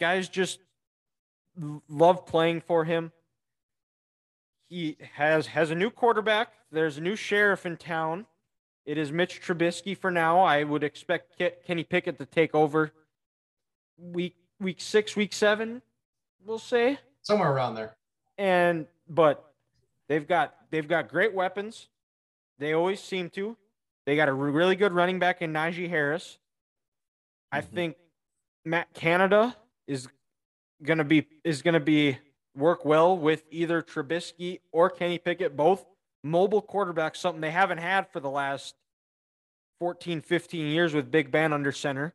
Guys 0.00 0.28
just 0.28 0.60
love 1.88 2.24
playing 2.24 2.60
for 2.60 2.84
him. 2.84 3.12
He 4.68 4.96
has 5.14 5.48
has 5.48 5.70
a 5.70 5.74
new 5.74 5.90
quarterback. 5.90 6.52
There's 6.70 6.98
a 6.98 7.00
new 7.00 7.16
sheriff 7.16 7.64
in 7.66 7.76
town 7.76 8.26
it 8.88 8.96
is 8.96 9.12
Mitch 9.12 9.42
Trubisky 9.42 9.94
for 9.94 10.10
now. 10.10 10.40
I 10.40 10.64
would 10.64 10.82
expect 10.82 11.38
Kenny 11.66 11.84
Pickett 11.84 12.16
to 12.16 12.24
take 12.24 12.54
over 12.54 12.90
week 13.98 14.34
week 14.58 14.80
six, 14.80 15.14
week 15.14 15.34
seven, 15.34 15.82
we'll 16.42 16.58
say 16.58 16.98
somewhere 17.20 17.52
around 17.52 17.74
there. 17.74 17.98
And 18.38 18.86
but 19.06 19.52
they've 20.08 20.26
got 20.26 20.54
they've 20.70 20.88
got 20.88 21.08
great 21.08 21.34
weapons. 21.34 21.88
They 22.58 22.72
always 22.72 23.02
seem 23.02 23.28
to. 23.30 23.58
They 24.06 24.16
got 24.16 24.30
a 24.30 24.32
really 24.32 24.74
good 24.74 24.92
running 24.92 25.18
back 25.18 25.42
in 25.42 25.52
Najee 25.52 25.90
Harris. 25.90 26.38
I 27.52 27.60
mm-hmm. 27.60 27.74
think 27.74 27.96
Matt 28.64 28.94
Canada 28.94 29.54
is 29.86 30.08
gonna 30.82 31.04
be 31.04 31.26
is 31.44 31.60
gonna 31.60 31.78
be 31.78 32.16
work 32.58 32.84
well 32.84 33.16
with 33.16 33.44
either 33.50 33.82
Trubisky 33.82 34.60
or 34.72 34.90
Kenny 34.90 35.18
Pickett, 35.18 35.56
both 35.56 35.86
mobile 36.22 36.62
quarterbacks, 36.62 37.16
something 37.16 37.40
they 37.40 37.50
haven't 37.50 37.78
had 37.78 38.10
for 38.10 38.20
the 38.20 38.30
last 38.30 38.74
14, 39.78 40.20
15 40.20 40.66
years 40.66 40.92
with 40.92 41.10
Big 41.10 41.30
Ben 41.30 41.52
under 41.52 41.72
center. 41.72 42.14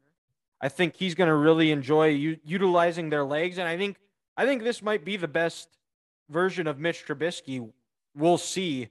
I 0.61 0.69
think 0.69 0.95
he's 0.95 1.15
going 1.15 1.29
to 1.29 1.35
really 1.35 1.71
enjoy 1.71 2.09
u- 2.09 2.39
utilizing 2.43 3.09
their 3.09 3.23
legs, 3.23 3.57
and 3.57 3.67
I 3.67 3.77
think 3.77 3.97
I 4.35 4.45
think 4.45 4.63
this 4.63 4.81
might 4.81 5.05
be 5.05 5.17
the 5.17 5.27
best 5.27 5.69
version 6.29 6.67
of 6.67 6.79
Mitch 6.79 7.05
Trubisky 7.05 7.69
we'll 8.15 8.37
see 8.37 8.89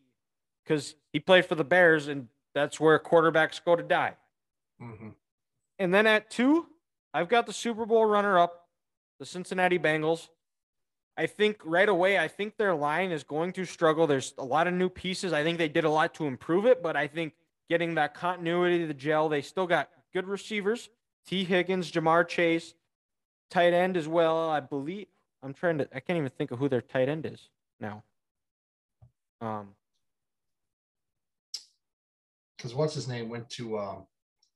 because 0.62 0.94
he 1.12 1.20
played 1.20 1.46
for 1.46 1.54
the 1.54 1.64
Bears, 1.64 2.08
and 2.08 2.28
that's 2.54 2.78
where 2.78 2.98
quarterbacks 2.98 3.62
go 3.64 3.74
to 3.74 3.82
die. 3.82 4.14
Mm-hmm. 4.80 5.08
And 5.78 5.94
then 5.94 6.06
at 6.06 6.30
two, 6.30 6.66
I've 7.12 7.28
got 7.28 7.46
the 7.46 7.52
Super 7.52 7.86
Bowl 7.86 8.04
runner-up, 8.04 8.68
the 9.18 9.26
Cincinnati 9.26 9.78
Bengals. 9.78 10.28
I 11.16 11.26
think 11.26 11.60
right 11.64 11.88
away, 11.88 12.18
I 12.18 12.28
think 12.28 12.56
their 12.56 12.74
line 12.74 13.12
is 13.12 13.22
going 13.22 13.52
to 13.54 13.64
struggle. 13.64 14.06
There's 14.06 14.32
a 14.38 14.44
lot 14.44 14.66
of 14.66 14.74
new 14.74 14.88
pieces. 14.88 15.32
I 15.32 15.42
think 15.42 15.58
they 15.58 15.68
did 15.68 15.84
a 15.84 15.90
lot 15.90 16.14
to 16.14 16.26
improve 16.26 16.64
it, 16.64 16.82
but 16.82 16.96
I 16.96 17.06
think 17.06 17.34
getting 17.68 17.94
that 17.96 18.14
continuity, 18.14 18.78
to 18.78 18.86
the 18.86 18.94
gel, 18.94 19.28
they 19.28 19.42
still 19.42 19.66
got 19.66 19.90
good 20.12 20.26
receivers. 20.26 20.88
Tee 21.26 21.44
Higgins, 21.44 21.92
Ja'Marr 21.92 22.26
Chase, 22.26 22.74
tight 23.50 23.72
end 23.72 23.96
as 23.96 24.08
well. 24.08 24.48
I 24.48 24.60
believe 24.60 25.06
I'm 25.42 25.54
trying 25.54 25.78
to. 25.78 25.88
I 25.94 26.00
can't 26.00 26.16
even 26.16 26.30
think 26.30 26.50
of 26.50 26.58
who 26.58 26.68
their 26.68 26.80
tight 26.80 27.08
end 27.08 27.26
is 27.26 27.48
now. 27.78 28.02
Um, 29.40 29.68
because 32.56 32.74
what's 32.74 32.94
his 32.94 33.08
name 33.08 33.28
went 33.28 33.50
to 33.50 33.78
um, 33.78 34.06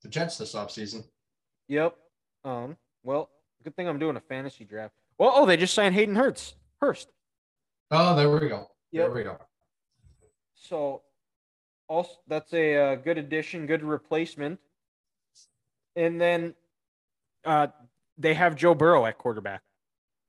the 0.01 0.07
Jets 0.07 0.37
this 0.37 0.53
offseason. 0.53 1.03
Yep. 1.67 1.95
Um. 2.43 2.77
Well, 3.03 3.29
good 3.63 3.75
thing 3.75 3.87
I'm 3.87 3.99
doing 3.99 4.15
a 4.15 4.21
fantasy 4.21 4.63
draft. 4.63 4.95
Well, 5.17 5.31
oh, 5.33 5.45
they 5.45 5.57
just 5.57 5.73
signed 5.73 5.95
Hayden 5.95 6.15
Hurst. 6.15 6.55
Hurst. 6.79 7.09
Oh, 7.91 8.15
there 8.15 8.29
we 8.29 8.47
go. 8.47 8.67
Yep. 8.91 9.05
There 9.05 9.11
we 9.11 9.23
go. 9.23 9.37
So, 10.55 11.01
also 11.87 12.11
that's 12.27 12.53
a 12.53 12.75
uh, 12.75 12.95
good 12.95 13.17
addition, 13.17 13.65
good 13.65 13.83
replacement. 13.83 14.59
And 15.95 16.19
then, 16.21 16.53
uh, 17.45 17.67
they 18.17 18.33
have 18.33 18.55
Joe 18.55 18.75
Burrow 18.75 19.05
at 19.05 19.17
quarterback. 19.17 19.61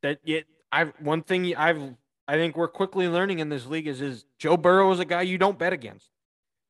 That 0.03 0.21
it, 0.25 0.47
I 0.71 0.85
one 1.01 1.23
thing 1.23 1.55
I've 1.57 1.95
I 2.27 2.35
think 2.35 2.57
we're 2.57 2.69
quickly 2.69 3.09
learning 3.09 3.39
in 3.39 3.49
this 3.49 3.67
league 3.67 3.87
is 3.87 4.01
is 4.01 4.25
Joe 4.39 4.57
Burrow 4.57 4.93
is 4.93 5.01
a 5.01 5.05
guy 5.05 5.23
you 5.23 5.39
don't 5.39 5.59
bet 5.59 5.73
against. 5.73 6.11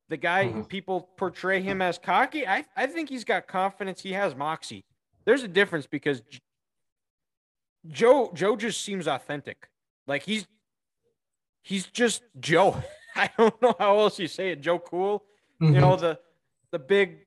The 0.07 0.17
guy 0.17 0.45
mm-hmm. 0.45 0.61
people 0.61 1.09
portray 1.17 1.61
him 1.61 1.81
as 1.81 1.97
cocky. 1.97 2.47
I 2.47 2.65
I 2.75 2.87
think 2.87 3.09
he's 3.09 3.23
got 3.23 3.47
confidence. 3.47 4.01
He 4.01 4.13
has 4.13 4.35
moxie. 4.35 4.85
There's 5.25 5.43
a 5.43 5.47
difference 5.47 5.85
because 5.85 6.21
Joe 7.87 8.31
Joe 8.33 8.55
just 8.55 8.81
seems 8.81 9.07
authentic. 9.07 9.69
Like 10.07 10.23
he's 10.23 10.47
he's 11.61 11.85
just 11.87 12.23
Joe. 12.39 12.81
I 13.15 13.29
don't 13.37 13.61
know 13.61 13.75
how 13.79 13.99
else 13.99 14.19
you 14.19 14.27
say 14.27 14.51
it. 14.51 14.61
Joe 14.61 14.79
Cool. 14.79 15.23
Mm-hmm. 15.61 15.75
You 15.75 15.81
know 15.81 15.95
the 15.95 16.19
the 16.71 16.79
big 16.79 17.25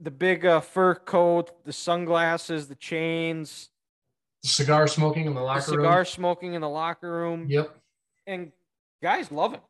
the 0.00 0.10
big 0.10 0.44
uh, 0.44 0.60
fur 0.60 0.94
coat, 0.94 1.64
the 1.64 1.72
sunglasses, 1.72 2.68
the 2.68 2.74
chains, 2.74 3.70
cigar 4.42 4.86
smoking 4.86 5.26
in 5.26 5.34
the 5.34 5.40
locker 5.40 5.70
the 5.70 5.76
room. 5.78 5.84
Cigar 5.84 6.04
smoking 6.04 6.54
in 6.54 6.60
the 6.60 6.68
locker 6.68 7.10
room. 7.10 7.46
Yep. 7.48 7.76
And 8.26 8.52
guys 9.02 9.30
love 9.30 9.52
him. 9.52 9.60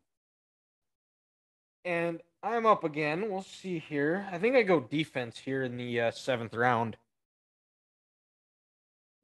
And 1.85 2.21
I'm 2.43 2.67
up 2.67 2.85
again. 2.85 3.31
We'll 3.31 3.43
see 3.43 3.79
here. 3.79 4.27
I 4.31 4.39
think 4.39 4.57
I 4.57 4.63
go 4.63 4.81
defense 4.81 5.39
here 5.39 5.63
in 5.63 5.77
the 5.77 6.01
uh, 6.01 6.11
seventh 6.11 6.55
round. 6.55 6.97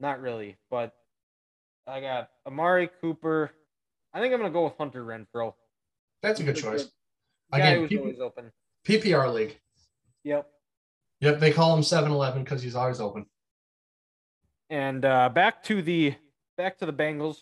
Not 0.01 0.20
really, 0.20 0.57
but 0.70 0.94
I 1.86 2.01
got 2.01 2.30
Amari 2.46 2.90
Cooper. 3.01 3.51
I 4.12 4.20
think 4.20 4.32
I'm 4.32 4.40
gonna 4.40 4.53
go 4.53 4.64
with 4.64 4.76
Hunter 4.78 5.05
Renfrow. 5.05 5.55
That's 6.22 6.40
a 6.40 6.44
good 6.44 6.57
choice. 6.57 6.88
Again, 7.53 7.88
P- 7.88 7.99
always 7.99 8.20
open. 8.20 8.53
PPR 8.86 9.32
league. 9.32 9.59
Yep. 10.24 10.46
Yep, 11.20 11.40
they 11.40 11.51
call 11.53 11.74
him 11.74 11.82
7-Eleven 11.82 12.44
because 12.44 12.62
he's 12.62 12.74
always 12.74 13.01
open. 13.01 13.26
And 14.70 15.05
uh, 15.05 15.28
back 15.30 15.62
to 15.64 15.82
the 15.82 16.14
back 16.57 16.78
to 16.78 16.86
the 16.86 16.92
Bengals. 16.92 17.38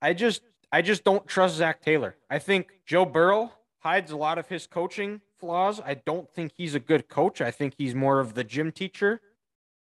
I 0.00 0.14
just 0.14 0.42
I 0.70 0.82
just 0.82 1.04
don't 1.04 1.26
trust 1.26 1.56
Zac 1.56 1.82
Taylor. 1.82 2.16
I 2.30 2.38
think 2.38 2.68
Joe 2.86 3.04
Burrow 3.04 3.52
hides 3.80 4.12
a 4.12 4.16
lot 4.16 4.38
of 4.38 4.48
his 4.48 4.66
coaching 4.66 5.20
flaws. 5.38 5.80
I 5.84 5.94
don't 5.94 6.30
think 6.30 6.52
he's 6.56 6.74
a 6.74 6.80
good 6.80 7.08
coach. 7.08 7.40
I 7.40 7.50
think 7.50 7.74
he's 7.76 7.94
more 7.94 8.20
of 8.20 8.34
the 8.34 8.44
gym 8.44 8.70
teacher 8.70 9.20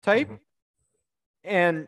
type. 0.01 0.27
Mm-hmm. 0.27 0.35
And 1.43 1.87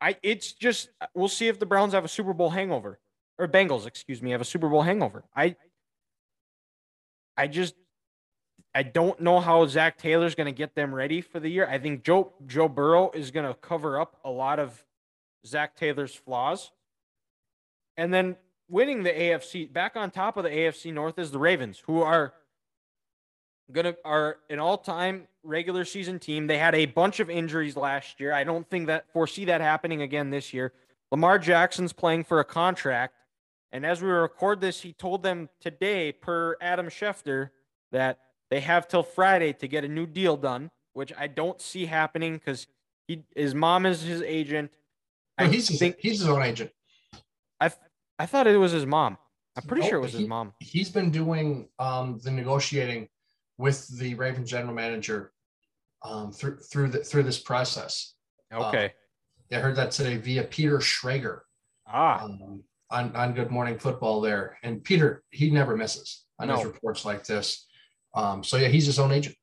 I 0.00 0.16
it's 0.22 0.52
just 0.52 0.90
we'll 1.14 1.28
see 1.28 1.48
if 1.48 1.58
the 1.58 1.66
Browns 1.66 1.92
have 1.92 2.04
a 2.04 2.08
Super 2.08 2.32
Bowl 2.32 2.50
hangover 2.50 2.98
or 3.38 3.48
Bengals, 3.48 3.86
excuse 3.86 4.22
me, 4.22 4.30
have 4.32 4.40
a 4.40 4.44
Super 4.44 4.68
Bowl 4.68 4.82
hangover. 4.82 5.24
I 5.34 5.56
I 7.36 7.46
just 7.46 7.74
I 8.74 8.82
don't 8.82 9.20
know 9.20 9.40
how 9.40 9.66
Zac 9.66 9.98
Taylor's 9.98 10.34
going 10.34 10.46
to 10.46 10.52
get 10.52 10.74
them 10.74 10.94
ready 10.94 11.20
for 11.20 11.40
the 11.40 11.48
year. 11.48 11.66
I 11.66 11.78
think 11.78 12.04
Joe 12.04 12.32
Joe 12.46 12.68
Burrow 12.68 13.10
is 13.12 13.30
going 13.30 13.46
to 13.46 13.54
cover 13.54 14.00
up 14.00 14.16
a 14.24 14.30
lot 14.30 14.58
of 14.58 14.84
Zac 15.46 15.76
Taylor's 15.76 16.14
flaws. 16.14 16.70
And 17.96 18.12
then 18.14 18.36
winning 18.68 19.02
the 19.02 19.10
AFC 19.10 19.72
back 19.72 19.96
on 19.96 20.10
top 20.10 20.36
of 20.36 20.44
the 20.44 20.50
AFC 20.50 20.92
North 20.92 21.18
is 21.18 21.30
the 21.30 21.38
Ravens, 21.38 21.82
who 21.86 22.02
are 22.02 22.34
gonna 23.72 23.94
are 24.04 24.36
an 24.48 24.58
all-time 24.58 25.26
regular 25.48 25.84
season 25.84 26.18
team. 26.18 26.46
They 26.46 26.58
had 26.58 26.74
a 26.74 26.86
bunch 26.86 27.18
of 27.18 27.30
injuries 27.30 27.76
last 27.76 28.20
year. 28.20 28.32
I 28.32 28.44
don't 28.44 28.68
think 28.68 28.86
that 28.86 29.10
foresee 29.12 29.46
that 29.46 29.60
happening 29.60 30.02
again 30.02 30.30
this 30.30 30.52
year. 30.52 30.72
Lamar 31.10 31.38
Jackson's 31.38 31.92
playing 31.92 32.24
for 32.24 32.38
a 32.38 32.44
contract, 32.44 33.14
and 33.72 33.84
as 33.84 34.02
we 34.02 34.08
record 34.08 34.60
this, 34.60 34.80
he 34.82 34.92
told 34.92 35.22
them 35.22 35.48
today, 35.60 36.12
per 36.12 36.56
Adam 36.60 36.86
Schefter, 36.86 37.50
that 37.92 38.18
they 38.50 38.60
have 38.60 38.86
till 38.86 39.02
Friday 39.02 39.54
to 39.54 39.66
get 39.66 39.84
a 39.84 39.88
new 39.88 40.06
deal 40.06 40.36
done, 40.36 40.70
which 40.92 41.12
I 41.18 41.26
don't 41.26 41.60
see 41.60 41.86
happening 41.86 42.34
because 42.34 42.66
he 43.06 43.24
his 43.34 43.54
mom 43.54 43.86
is 43.86 44.02
his 44.02 44.22
agent. 44.22 44.70
No, 45.38 45.46
I 45.46 45.48
he's 45.48 45.66
think 45.78 45.96
his, 45.96 46.12
he's 46.12 46.20
his 46.20 46.28
own 46.28 46.42
agent. 46.42 46.70
I 47.58 47.70
I 48.18 48.26
thought 48.26 48.46
it 48.46 48.56
was 48.56 48.72
his 48.72 48.86
mom. 48.86 49.16
I'm 49.56 49.64
pretty 49.64 49.88
sure 49.88 49.98
it 49.98 50.02
was 50.02 50.12
he, 50.12 50.20
his 50.20 50.28
mom. 50.28 50.52
He's 50.60 50.90
been 50.90 51.10
doing 51.10 51.68
um, 51.78 52.20
the 52.22 52.30
negotiating 52.30 53.08
with 53.56 53.88
the 53.98 54.14
Ravens 54.14 54.50
general 54.50 54.74
manager 54.74 55.32
um, 56.02 56.32
through 56.32 56.58
through 56.58 56.88
the, 56.88 56.98
through 56.98 57.24
this 57.24 57.38
process. 57.38 58.14
Okay. 58.52 58.84
Um, 58.84 58.90
I 59.50 59.56
heard 59.56 59.76
that 59.76 59.90
today 59.90 60.16
via 60.16 60.44
Peter 60.44 60.78
Schrager. 60.78 61.40
Ah. 61.86 62.24
Um, 62.24 62.62
on, 62.90 63.14
on 63.14 63.34
Good 63.34 63.50
Morning 63.50 63.78
Football 63.78 64.20
there. 64.20 64.58
And 64.62 64.82
Peter, 64.82 65.22
he 65.30 65.50
never 65.50 65.76
misses 65.76 66.24
on 66.38 66.48
no. 66.48 66.56
his 66.56 66.66
reports 66.66 67.04
like 67.04 67.24
this. 67.24 67.66
Um, 68.14 68.42
so 68.42 68.56
yeah, 68.56 68.68
he's 68.68 68.86
his 68.86 68.98
own 68.98 69.12
agent. 69.12 69.36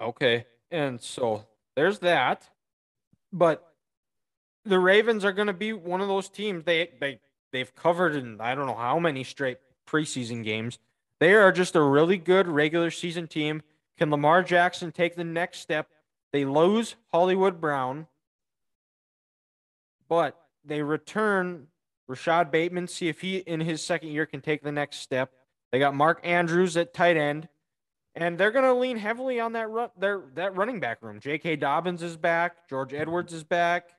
Okay. 0.00 0.44
And 0.70 1.00
so 1.00 1.44
there's 1.74 2.00
that. 2.00 2.48
But 3.32 3.66
the 4.64 4.78
Ravens 4.78 5.24
are 5.24 5.32
going 5.32 5.46
to 5.46 5.52
be 5.52 5.72
one 5.72 6.00
of 6.00 6.08
those 6.08 6.28
teams 6.28 6.64
they 6.64 6.90
they 7.00 7.20
they've 7.52 7.74
covered 7.74 8.16
in 8.16 8.40
I 8.40 8.54
don't 8.54 8.66
know 8.66 8.74
how 8.74 8.98
many 8.98 9.24
straight 9.24 9.58
preseason 9.88 10.42
games. 10.42 10.78
They 11.20 11.34
are 11.34 11.52
just 11.52 11.76
a 11.76 11.82
really 11.82 12.18
good 12.18 12.48
regular 12.48 12.90
season 12.90 13.26
team. 13.26 13.62
Can 13.98 14.10
Lamar 14.10 14.42
Jackson 14.42 14.92
take 14.92 15.16
the 15.16 15.24
next 15.24 15.60
step? 15.60 15.88
They 16.32 16.44
lose 16.44 16.96
Hollywood 17.12 17.60
Brown, 17.60 18.06
but 20.08 20.38
they 20.64 20.82
return 20.82 21.68
Rashod 22.08 22.50
Bateman, 22.50 22.88
see 22.88 23.08
if 23.08 23.20
he 23.20 23.38
in 23.38 23.60
his 23.60 23.82
second 23.82 24.10
year 24.10 24.26
can 24.26 24.40
take 24.40 24.62
the 24.62 24.72
next 24.72 24.98
step. 24.98 25.32
They 25.72 25.78
got 25.78 25.94
Mark 25.94 26.20
Andrews 26.24 26.76
at 26.76 26.94
tight 26.94 27.16
end, 27.16 27.48
and 28.14 28.38
they're 28.38 28.50
going 28.50 28.64
to 28.64 28.74
lean 28.74 28.96
heavily 28.96 29.40
on 29.40 29.52
that 29.52 29.68
run, 29.68 29.90
their 29.98 30.22
that 30.34 30.54
running 30.56 30.78
back 30.78 31.02
room. 31.02 31.18
J.K. 31.20 31.56
Dobbins 31.56 32.02
is 32.02 32.16
back, 32.16 32.68
George 32.68 32.94
Edwards 32.94 33.32
is 33.32 33.44
back, 33.44 33.90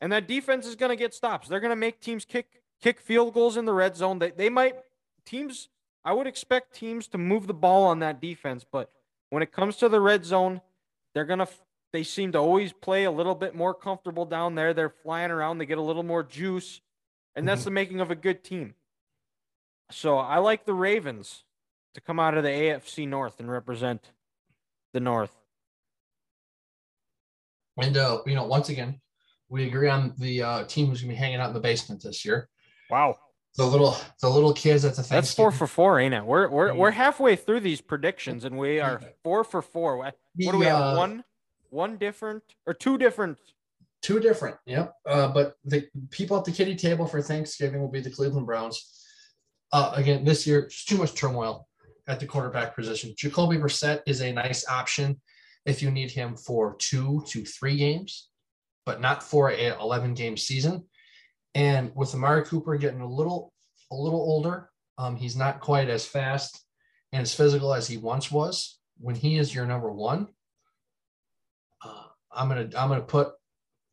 and 0.00 0.12
that 0.12 0.28
defense 0.28 0.66
is 0.66 0.76
going 0.76 0.90
to 0.90 0.96
get 0.96 1.14
stops. 1.14 1.48
They're 1.48 1.60
going 1.60 1.70
to 1.70 1.76
make 1.76 2.00
teams 2.00 2.24
kick 2.24 2.62
kick 2.80 3.00
field 3.00 3.34
goals 3.34 3.56
in 3.56 3.64
the 3.64 3.72
red 3.72 3.96
zone. 3.96 4.18
They 4.18 4.30
they 4.30 4.48
might 4.48 4.76
teams. 5.24 5.68
I 6.04 6.12
would 6.12 6.26
expect 6.26 6.74
teams 6.74 7.06
to 7.08 7.18
move 7.18 7.46
the 7.46 7.54
ball 7.54 7.84
on 7.84 7.98
that 7.98 8.20
defense, 8.20 8.64
but 8.70 8.90
when 9.28 9.42
it 9.42 9.52
comes 9.52 9.76
to 9.76 9.88
the 9.88 10.00
red 10.00 10.24
zone, 10.24 10.60
they're 11.14 11.24
going 11.24 11.40
to 11.40 11.48
they 11.92 12.02
seem 12.04 12.32
to 12.32 12.38
always 12.38 12.72
play 12.72 13.04
a 13.04 13.10
little 13.10 13.34
bit 13.34 13.54
more 13.54 13.74
comfortable 13.74 14.24
down 14.24 14.54
there. 14.54 14.72
They're 14.72 14.94
flying 15.02 15.30
around. 15.30 15.58
They 15.58 15.66
get 15.66 15.78
a 15.78 15.82
little 15.82 16.04
more 16.04 16.22
juice, 16.22 16.80
and 17.34 17.48
that's 17.48 17.62
mm-hmm. 17.62 17.66
the 17.66 17.72
making 17.72 18.00
of 18.00 18.10
a 18.10 18.14
good 18.14 18.44
team. 18.44 18.74
So 19.90 20.18
I 20.18 20.38
like 20.38 20.66
the 20.66 20.74
Ravens 20.74 21.44
to 21.94 22.00
come 22.00 22.20
out 22.20 22.36
of 22.36 22.44
the 22.44 22.50
AFC 22.50 23.08
North 23.08 23.40
and 23.40 23.50
represent 23.50 24.12
the 24.92 25.00
North. 25.00 25.36
And 27.76 27.96
uh, 27.96 28.22
you 28.26 28.34
know, 28.34 28.46
once 28.46 28.68
again, 28.68 29.00
we 29.48 29.66
agree 29.66 29.88
on 29.88 30.14
the 30.18 30.42
uh, 30.42 30.64
team 30.64 30.86
who's 30.86 31.00
gonna 31.00 31.12
be 31.12 31.16
hanging 31.16 31.40
out 31.40 31.48
in 31.48 31.54
the 31.54 31.60
basement 31.60 32.02
this 32.02 32.24
year. 32.24 32.48
Wow. 32.88 33.16
The 33.56 33.66
little 33.66 33.96
the 34.22 34.28
little 34.28 34.52
kids 34.54 34.84
at 34.84 34.90
the 34.90 35.02
Thanksgiving. 35.02 35.16
That's 35.22 35.34
four 35.34 35.50
for 35.50 35.66
four, 35.66 35.98
ain't 35.98 36.14
it? 36.14 36.24
We're 36.24 36.48
we're 36.48 36.74
we're 36.74 36.90
halfway 36.92 37.36
through 37.36 37.60
these 37.60 37.80
predictions 37.80 38.44
and 38.44 38.56
we 38.56 38.80
are 38.80 39.00
four 39.24 39.44
for 39.44 39.60
four. 39.60 39.96
What 39.98 40.14
do 40.36 40.58
we 40.58 40.66
have? 40.66 40.80
uh, 40.80 40.94
One 40.96 41.24
one 41.68 41.96
different 41.96 42.42
or 42.66 42.74
two 42.74 42.96
different 42.96 43.38
Two 44.02 44.18
different, 44.18 44.56
yep. 44.64 44.94
Uh, 45.06 45.28
but 45.28 45.56
the 45.64 45.86
people 46.10 46.38
at 46.38 46.44
the 46.46 46.52
kitty 46.52 46.74
table 46.74 47.06
for 47.06 47.20
Thanksgiving 47.20 47.82
will 47.82 47.90
be 47.90 48.00
the 48.00 48.10
Cleveland 48.10 48.46
Browns. 48.46 49.04
Uh, 49.72 49.92
again, 49.94 50.24
this 50.24 50.46
year, 50.46 50.68
just 50.68 50.88
too 50.88 50.96
much 50.96 51.12
turmoil 51.14 51.68
at 52.08 52.18
the 52.18 52.26
quarterback 52.26 52.74
position. 52.74 53.14
Jacoby 53.16 53.58
Brissett 53.58 54.00
is 54.06 54.22
a 54.22 54.32
nice 54.32 54.66
option 54.68 55.20
if 55.66 55.82
you 55.82 55.90
need 55.90 56.10
him 56.10 56.34
for 56.34 56.76
two 56.78 57.22
to 57.28 57.44
three 57.44 57.76
games, 57.76 58.30
but 58.86 59.02
not 59.02 59.22
for 59.22 59.50
a 59.50 59.78
11 59.78 60.14
game 60.14 60.36
season. 60.38 60.84
And 61.54 61.92
with 61.94 62.14
Amari 62.14 62.44
Cooper 62.44 62.76
getting 62.76 63.00
a 63.00 63.08
little 63.08 63.52
a 63.90 63.96
little 63.96 64.20
older, 64.20 64.70
um, 64.98 65.16
he's 65.16 65.36
not 65.36 65.60
quite 65.60 65.88
as 65.88 66.06
fast 66.06 66.64
and 67.12 67.22
as 67.22 67.34
physical 67.34 67.74
as 67.74 67.88
he 67.88 67.96
once 67.96 68.30
was. 68.30 68.78
When 68.98 69.14
he 69.14 69.38
is 69.38 69.54
your 69.54 69.66
number 69.66 69.90
one, 69.90 70.28
uh, 71.84 72.04
I'm 72.30 72.48
gonna 72.48 72.68
I'm 72.76 72.88
gonna 72.88 73.00
put 73.00 73.32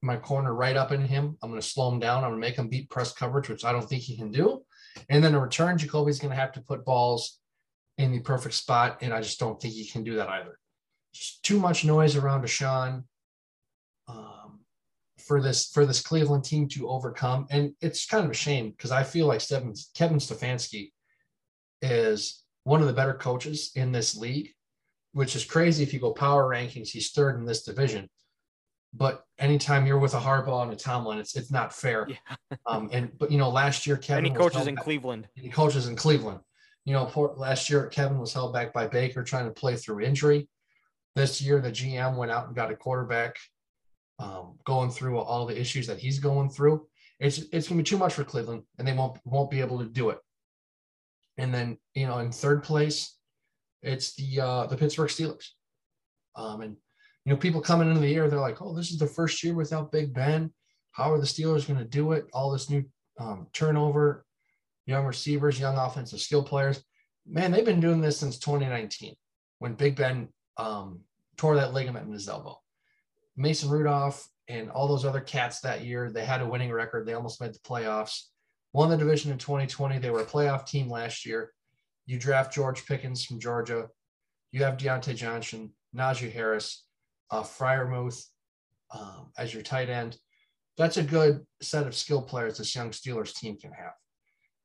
my 0.02 0.18
corner 0.18 0.54
right 0.54 0.76
up 0.76 0.92
in 0.92 1.02
him. 1.02 1.38
I'm 1.42 1.50
to 1.54 1.68
slow 1.68 1.92
him 1.92 2.00
down. 2.00 2.24
I'm 2.24 2.32
to 2.32 2.38
make 2.38 2.56
him 2.56 2.68
beat 2.68 2.90
press 2.90 3.14
coverage, 3.14 3.50
which 3.50 3.66
I 3.66 3.72
don't 3.72 3.88
think 3.88 4.04
he 4.04 4.18
can 4.18 4.32
do. 4.32 4.64
And 5.10 5.24
then 5.24 5.34
in 5.34 5.42
return, 5.42 5.78
Jacoby's 5.78 6.20
to 6.20 6.30
have 6.30 6.52
to 6.54 6.62
put 6.62 6.86
balls 6.86 7.40
in 7.98 8.12
the 8.12 8.20
perfect 8.20 8.56
spot, 8.56 9.00
and 9.02 9.14
I 9.14 9.22
just 9.22 9.40
don't 9.40 9.60
think 9.60 9.74
he 9.74 9.88
can 9.88 10.04
do 10.04 10.16
that 10.16 10.30
either. 10.30 10.60
Just 11.14 11.44
too 11.44 11.60
much 11.60 11.84
noise 11.84 12.16
around 12.16 12.44
Deshaun 12.44 13.04
um, 14.08 14.47
for 15.28 15.42
this 15.42 15.68
for 15.68 15.86
this 15.86 16.02
Cleveland 16.02 16.46
team 16.46 16.68
to 16.70 16.90
overcome, 16.90 17.48
and 17.50 17.74
it's 17.82 18.06
kind 18.06 18.26
of 18.26 18.32
a 18.32 18.36
shame 18.36 18.72
because 18.72 18.92
I 18.92 19.04
feel 19.04 19.28
like 19.28 19.48
Kevin 19.48 19.74
Kevin 19.96 20.18
Stefanski 20.18 20.92
is 21.82 22.44
one 22.64 22.82
of 22.82 22.88
the 22.88 22.94
better 22.94 23.14
coaches 23.14 23.72
in 23.76 23.92
this 23.92 24.16
league, 24.16 24.50
which 25.14 25.36
is 25.36 25.46
crazy. 25.46 25.84
If 25.84 25.94
you 25.94 26.00
go 26.00 26.12
power 26.12 26.50
rankings, 26.50 26.90
he's 26.90 27.12
third 27.12 27.38
in 27.38 27.46
this 27.46 27.64
division 27.64 28.10
but 28.94 29.24
anytime 29.38 29.86
you're 29.86 30.00
with 30.00 30.14
a 30.14 30.20
Harbaugh 30.20 30.64
and 30.64 30.72
a 30.72 30.76
Tomlin, 30.76 31.20
it's 31.20 31.36
it's 31.36 31.52
not 31.52 31.74
fair. 31.74 32.08
Yeah. 32.10 32.58
um, 32.66 32.90
and 32.92 33.12
but 33.18 33.32
you 33.32 33.38
know, 33.38 33.50
last 33.50 33.86
year 33.86 33.98
Kevin 33.98 34.26
and 34.26 34.34
he 34.34 34.40
coaches 34.40 34.68
in 34.68 34.76
back, 34.76 34.84
Cleveland. 34.84 35.28
He 35.36 35.50
coaches 35.50 35.88
in 35.88 35.96
Cleveland. 35.96 36.40
You 36.86 36.94
know, 36.94 37.06
for, 37.06 37.34
last 37.36 37.70
year 37.70 37.88
Kevin 37.88 38.18
was 38.20 38.34
held 38.34 38.54
back 38.54 38.74
by 38.74 38.88
Baker 38.88 39.24
trying 39.24 39.46
to 39.46 39.52
play 39.52 39.76
through 39.76 40.02
injury. 40.02 40.48
This 41.16 41.42
year, 41.42 41.60
the 41.60 41.72
GM 41.72 42.16
went 42.16 42.32
out 42.32 42.48
and 42.48 42.56
got 42.56 42.72
a 42.72 42.76
quarterback, 42.76 43.38
um, 44.20 44.58
going 44.66 44.90
through 44.90 45.18
all 45.20 45.46
the 45.46 45.60
issues 45.60 45.88
that 45.88 46.00
he's 46.00 46.20
going 46.20 46.50
through. 46.50 46.88
It's 47.20 47.40
it's 47.52 47.68
gonna 47.68 47.80
be 47.80 47.84
too 47.84 47.98
much 47.98 48.14
for 48.14 48.24
Cleveland, 48.24 48.64
and 48.78 48.88
they 48.88 48.94
won't 48.94 49.20
won't 49.26 49.52
be 49.52 49.62
able 49.62 49.80
to 49.80 49.86
do 49.86 50.10
it. 50.10 50.20
And 51.38 51.54
then 51.54 51.78
you 51.94 52.08
know, 52.08 52.20
in 52.20 52.32
third 52.32 52.64
place, 52.64 53.18
it's 53.82 54.16
the 54.16 54.42
uh, 54.42 54.68
the 54.68 54.78
Pittsburgh 54.78 55.10
Steelers. 55.10 55.48
Um, 56.36 56.62
and 56.62 56.76
you 57.26 57.34
know, 57.34 57.38
people 57.38 57.62
coming 57.62 57.90
into 57.90 58.00
the 58.00 58.10
year, 58.10 58.30
they're 58.30 58.40
like, 58.40 58.62
oh, 58.62 58.76
this 58.76 58.92
is 58.92 58.98
the 58.98 59.08
first 59.08 59.44
year 59.44 59.54
without 59.54 59.92
Big 59.92 60.14
Ben. 60.14 60.52
How 60.92 61.12
are 61.12 61.20
the 61.20 61.26
Steelers 61.26 61.68
going 61.68 61.80
to 61.80 61.86
do 61.86 62.14
it? 62.14 62.26
All 62.34 62.52
this 62.52 62.70
new 62.70 62.84
um, 63.20 63.48
turnover, 63.54 64.26
young 64.86 65.06
receivers, 65.06 65.60
young 65.60 65.78
offensive 65.78 66.22
skill 66.22 66.44
players. 66.44 66.82
Man, 67.28 67.52
they've 67.52 67.66
been 67.66 67.82
doing 67.82 68.02
this 68.02 68.18
since 68.18 68.40
2019 68.40 69.14
when 69.60 69.74
Big 69.74 69.96
Ben 69.96 70.30
um, 70.58 71.02
tore 71.36 71.56
that 71.56 71.74
ligament 71.74 72.08
in 72.08 72.14
his 72.14 72.30
elbow. 72.30 72.60
Mason 73.38 73.70
Rudolph 73.70 74.28
and 74.48 74.70
all 74.72 74.88
those 74.88 75.06
other 75.06 75.22
cats 75.22 75.62
that 75.62 75.86
year, 75.86 76.12
they 76.12 76.26
had 76.26 76.42
a 76.42 76.48
winning 76.48 76.72
record. 76.72 77.06
They 77.06 77.14
almost 77.14 77.40
made 77.40 77.54
the 77.54 77.60
playoffs. 77.60 78.24
Won 78.74 78.90
the 78.90 78.98
division 78.98 79.32
in 79.32 79.38
2020. 79.38 80.00
They 80.00 80.10
were 80.10 80.22
a 80.22 80.26
playoff 80.26 80.66
team 80.66 80.90
last 80.90 81.26
year. 81.26 81.52
You 82.06 82.18
draft 82.18 82.54
George 82.54 82.86
Pickens 82.86 83.26
from 83.26 83.40
Georgia. 83.40 83.88
You 84.52 84.64
have 84.64 84.78
Diontae 84.78 85.16
Johnson, 85.16 85.72
Najee 85.96 86.32
Harris, 86.32 86.86
uh, 87.32 87.44
Freiermuth 87.44 88.24
um, 88.92 89.32
as 89.38 89.54
your 89.54 89.64
tight 89.64 89.90
end. 89.90 90.18
That's 90.78 90.98
a 90.98 91.04
good 91.04 91.46
set 91.62 91.88
of 91.88 91.96
skill 91.96 92.22
players 92.22 92.58
this 92.58 92.76
young 92.76 92.92
Steelers 92.92 93.34
team 93.34 93.58
can 93.58 93.72
have. 93.72 93.94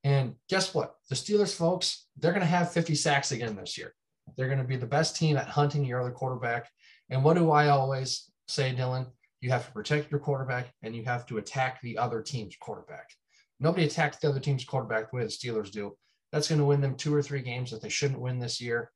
And 0.04 0.34
guess 0.48 0.74
what? 0.74 0.94
The 1.08 1.14
Steelers, 1.14 1.54
folks, 1.54 2.06
they're 2.18 2.32
going 2.32 2.40
to 2.40 2.46
have 2.46 2.72
50 2.72 2.94
sacks 2.94 3.32
again 3.32 3.56
this 3.56 3.78
year. 3.78 3.94
They're 4.36 4.48
going 4.48 4.58
to 4.58 4.64
be 4.64 4.76
the 4.76 4.86
best 4.86 5.16
team 5.16 5.36
at 5.36 5.48
hunting 5.48 5.84
your 5.84 6.00
other 6.00 6.10
quarterback. 6.10 6.68
And 7.10 7.24
what 7.24 7.36
do 7.36 7.50
I 7.50 7.68
always 7.68 8.30
say, 8.48 8.74
Dylan? 8.74 9.06
You 9.40 9.50
have 9.50 9.66
to 9.66 9.72
protect 9.72 10.10
your 10.10 10.20
quarterback 10.20 10.72
and 10.82 10.94
you 10.94 11.04
have 11.04 11.26
to 11.26 11.38
attack 11.38 11.80
the 11.80 11.98
other 11.98 12.22
team's 12.22 12.56
quarterback. 12.60 13.10
Nobody 13.58 13.86
attacks 13.86 14.18
the 14.18 14.28
other 14.28 14.40
team's 14.40 14.64
quarterback 14.64 15.10
the 15.10 15.16
way 15.16 15.24
the 15.24 15.30
Steelers 15.30 15.70
do. 15.70 15.96
That's 16.30 16.48
going 16.48 16.60
to 16.60 16.64
win 16.64 16.80
them 16.80 16.94
two 16.94 17.14
or 17.14 17.22
three 17.22 17.42
games 17.42 17.70
that 17.70 17.82
they 17.82 17.88
shouldn't 17.88 18.20
win 18.20 18.38
this 18.38 18.60
year. 18.60 18.90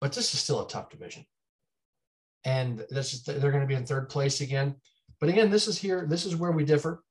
But 0.00 0.12
this 0.12 0.32
is 0.32 0.40
still 0.40 0.64
a 0.64 0.68
tough 0.68 0.90
division 0.90 1.26
and 2.44 2.84
this 2.90 3.14
is 3.14 3.22
they're 3.22 3.50
going 3.50 3.62
to 3.62 3.66
be 3.66 3.74
in 3.74 3.86
third 3.86 4.08
place 4.08 4.40
again. 4.40 4.74
But 5.20 5.28
again, 5.28 5.50
this 5.50 5.66
is 5.68 5.78
here. 5.78 6.06
This 6.08 6.26
is 6.26 6.36
where 6.36 6.52
we 6.52 6.64
differ. 6.64 7.02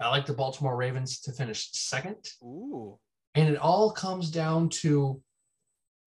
I 0.00 0.08
like 0.08 0.26
the 0.26 0.32
Baltimore 0.32 0.76
Ravens 0.76 1.20
to 1.22 1.32
finish 1.32 1.70
second. 1.72 2.16
Ooh. 2.42 2.98
And 3.34 3.48
it 3.48 3.58
all 3.58 3.90
comes 3.90 4.30
down 4.30 4.68
to 4.70 5.20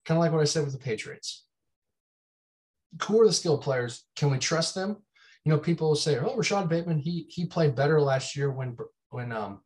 kind 0.05 0.17
of 0.17 0.21
like 0.21 0.31
what 0.31 0.41
I 0.41 0.45
said 0.45 0.63
with 0.63 0.73
the 0.73 0.79
Patriots. 0.79 1.45
Who 3.03 3.21
are 3.21 3.27
the 3.27 3.33
skill 3.33 3.57
players? 3.57 4.03
Can 4.15 4.31
we 4.31 4.37
trust 4.37 4.75
them? 4.75 4.97
You 5.45 5.51
know, 5.51 5.57
people 5.57 5.89
will 5.89 5.95
say, 5.95 6.19
"Oh, 6.19 6.35
Rashod 6.35 6.69
Bateman, 6.69 6.99
he 6.99 7.25
he 7.29 7.45
played 7.45 7.75
better 7.75 8.01
last 8.01 8.35
year 8.35 8.51
when 8.51 8.77
when 9.09 9.31
um, 9.31 9.61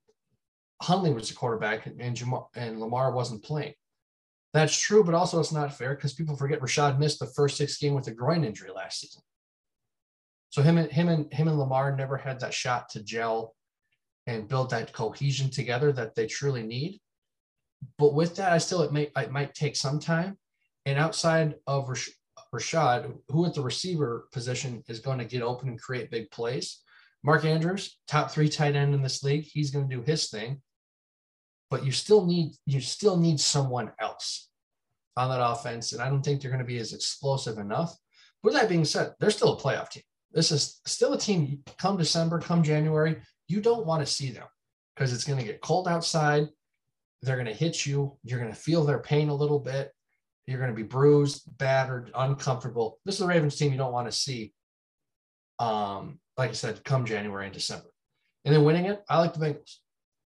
Huntley 0.82 1.14
was 1.14 1.30
the 1.30 1.36
quarterback 1.36 1.86
and 1.86 2.00
and, 2.00 2.16
Jamar, 2.16 2.48
and 2.56 2.80
Lamar 2.80 3.12
wasn't 3.12 3.44
playing." 3.44 3.74
That's 4.54 4.80
true, 4.80 5.04
but 5.04 5.14
also 5.14 5.40
it's 5.40 5.52
not 5.52 5.78
fair 5.78 5.96
because 5.96 6.14
people 6.14 6.38
forget 6.38 6.62
Rashod 6.62 6.98
missed 6.98 7.20
the 7.20 7.26
first 7.26 7.58
six 7.58 7.78
game 7.78 7.94
with 7.94 8.08
a 8.08 8.12
groin 8.12 8.46
injury 8.46 8.72
last 8.74 9.02
season. 9.02 9.22
So 10.50 10.62
him 10.62 10.78
and 10.78 10.90
him 10.90 11.10
and 11.10 11.34
him 11.34 11.50
and 11.50 11.60
Lamar 11.60 11.94
never 11.94 12.16
had 12.16 12.40
that 12.40 12.54
shot 12.54 12.88
to 12.92 13.04
gel 13.04 13.54
and 14.28 14.48
build 14.48 14.70
that 14.70 14.94
cohesion 14.94 15.50
together 15.50 15.92
that 15.92 16.16
they 16.16 16.28
truly 16.28 16.64
need. 16.64 17.02
But 17.98 18.14
with 18.14 18.38
that, 18.38 18.54
I 18.54 18.60
still 18.60 18.82
it 18.82 18.94
may 18.94 19.12
it 19.18 19.32
might 19.32 19.54
take 19.54 19.76
some 19.76 20.00
time. 20.00 20.38
And 20.86 20.98
outside 20.98 21.56
of 21.68 21.90
Rashod, 22.56 23.14
who 23.30 23.45
at 23.45 23.53
the 23.53 23.62
receiver 23.62 24.28
position 24.32 24.84
is 24.88 24.99
going 24.99 25.20
to 25.20 25.26
get 25.26 25.41
open 25.41 25.70
and 25.70 25.82
create 25.82 26.12
big 26.12 26.32
plays? 26.32 26.82
Mark 27.24 27.45
Andrews, 27.45 27.97
top 28.08 28.32
three 28.32 28.49
tight 28.49 28.76
end 28.76 28.93
in 28.93 29.01
this 29.01 29.24
league, 29.24 29.43
he's 29.43 29.72
going 29.72 29.88
to 29.89 29.95
do 29.95 30.01
his 30.01 30.30
thing 30.30 30.62
but 31.70 31.86
you 31.86 31.91
still 31.91 32.26
need 32.26 32.53
you 32.66 32.80
still 32.80 33.18
need 33.18 33.39
someone 33.39 33.91
else 33.99 34.49
on 35.18 35.30
that 35.30 35.45
offense. 35.45 35.93
And 35.93 36.01
I 36.01 36.10
don't 36.10 36.22
think 36.22 36.41
they're 36.41 36.51
going 36.51 36.60
to 36.60 36.66
be 36.66 36.78
as 36.78 36.93
explosive 36.93 37.58
enough. 37.58 37.95
With 38.43 38.53
that 38.53 38.70
being 38.70 38.86
said, 38.86 39.14
they're 39.20 39.32
still 39.32 39.53
a 39.53 39.60
playoff 39.60 39.89
team. 39.89 40.03
This 40.32 40.51
is 40.51 40.82
still 40.86 41.14
a 41.14 41.20
team 41.20 41.64
come 41.78 41.97
December, 41.97 42.39
come 42.39 42.62
January, 42.62 43.18
you 43.47 43.62
don't 43.62 43.86
want 43.86 44.06
to 44.06 44.12
see 44.12 44.32
them 44.32 44.47
because 44.95 45.14
it's 45.14 45.24
going 45.24 45.39
to 45.39 45.45
get 45.45 45.62
cold 45.62 45.88
outside. 45.88 46.47
They're 47.22 47.38
going 47.38 47.47
to 47.47 47.53
hit 47.53 47.86
you. 47.86 48.18
You're 48.24 48.39
going 48.39 48.51
to 48.51 48.58
feel 48.58 48.84
their 48.84 48.99
pain 48.99 49.30
a 49.30 49.36
little 49.36 49.60
bit. 49.60 49.91
You're 50.48 50.60
going 50.60 50.70
to 50.70 50.76
be 50.76 50.84
bruised, 50.84 51.58
battered, 51.58 52.12
uncomfortable. 52.14 53.00
This 53.04 53.16
is 53.16 53.20
the 53.20 53.28
Ravens 53.28 53.56
team 53.56 53.72
you 53.72 53.78
don't 53.78 53.93
want 53.93 54.08
to 54.08 54.12
see. 54.12 54.54
Um, 55.58 56.20
like 56.38 56.52
I 56.52 56.54
said, 56.54 56.84
come 56.84 57.06
January 57.06 57.46
and 57.46 57.54
December. 57.54 57.89
And 58.43 58.54
then 58.54 58.64
winning 58.64 58.86
it, 58.86 59.04
I 59.10 59.20
like 59.20 59.34
the 59.34 59.39
Bengals. 59.39 59.78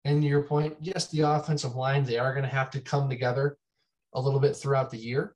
And 0.04 0.24
your 0.24 0.44
point, 0.44 0.76
yes, 0.80 1.08
the 1.08 1.22
offensive 1.22 1.76
line, 1.76 2.04
they 2.04 2.20
are 2.20 2.34
going 2.34 2.44
to 2.44 2.50
have 2.50 2.70
to 2.72 2.82
come 2.82 3.10
together 3.10 3.58
a 4.14 4.22
little 4.22 4.40
bit 4.40 4.56
throughout 4.56 4.92
the 4.92 4.98
year. 4.98 5.36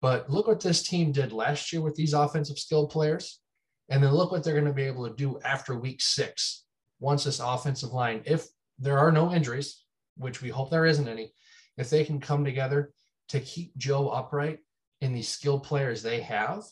But 0.00 0.30
look 0.30 0.46
what 0.46 0.60
this 0.60 0.84
team 0.84 1.10
did 1.10 1.32
last 1.32 1.72
year 1.72 1.82
with 1.82 1.96
these 1.96 2.12
offensive 2.12 2.58
skilled 2.58 2.90
players. 2.90 3.40
And 3.88 4.02
then 4.02 4.12
look 4.12 4.30
what 4.30 4.44
they're 4.44 4.54
going 4.54 4.66
to 4.66 4.72
be 4.72 4.84
able 4.84 5.08
to 5.08 5.16
do 5.16 5.40
after 5.44 5.76
week 5.76 6.00
six, 6.00 6.64
once 7.00 7.24
this 7.24 7.40
offensive 7.40 7.92
line, 7.92 8.22
if 8.24 8.46
there 8.78 8.98
are 8.98 9.10
no 9.10 9.32
injuries, 9.32 9.84
which 10.16 10.42
we 10.42 10.50
hope 10.50 10.70
there 10.70 10.86
isn't 10.86 11.08
any, 11.08 11.32
if 11.76 11.90
they 11.90 12.04
can 12.04 12.20
come 12.20 12.44
together 12.44 12.92
to 13.28 13.40
keep 13.40 13.76
Joe 13.76 14.08
upright 14.08 14.58
in 15.00 15.12
these 15.12 15.28
skilled 15.28 15.64
players 15.64 16.02
they 16.02 16.20
have. 16.20 16.64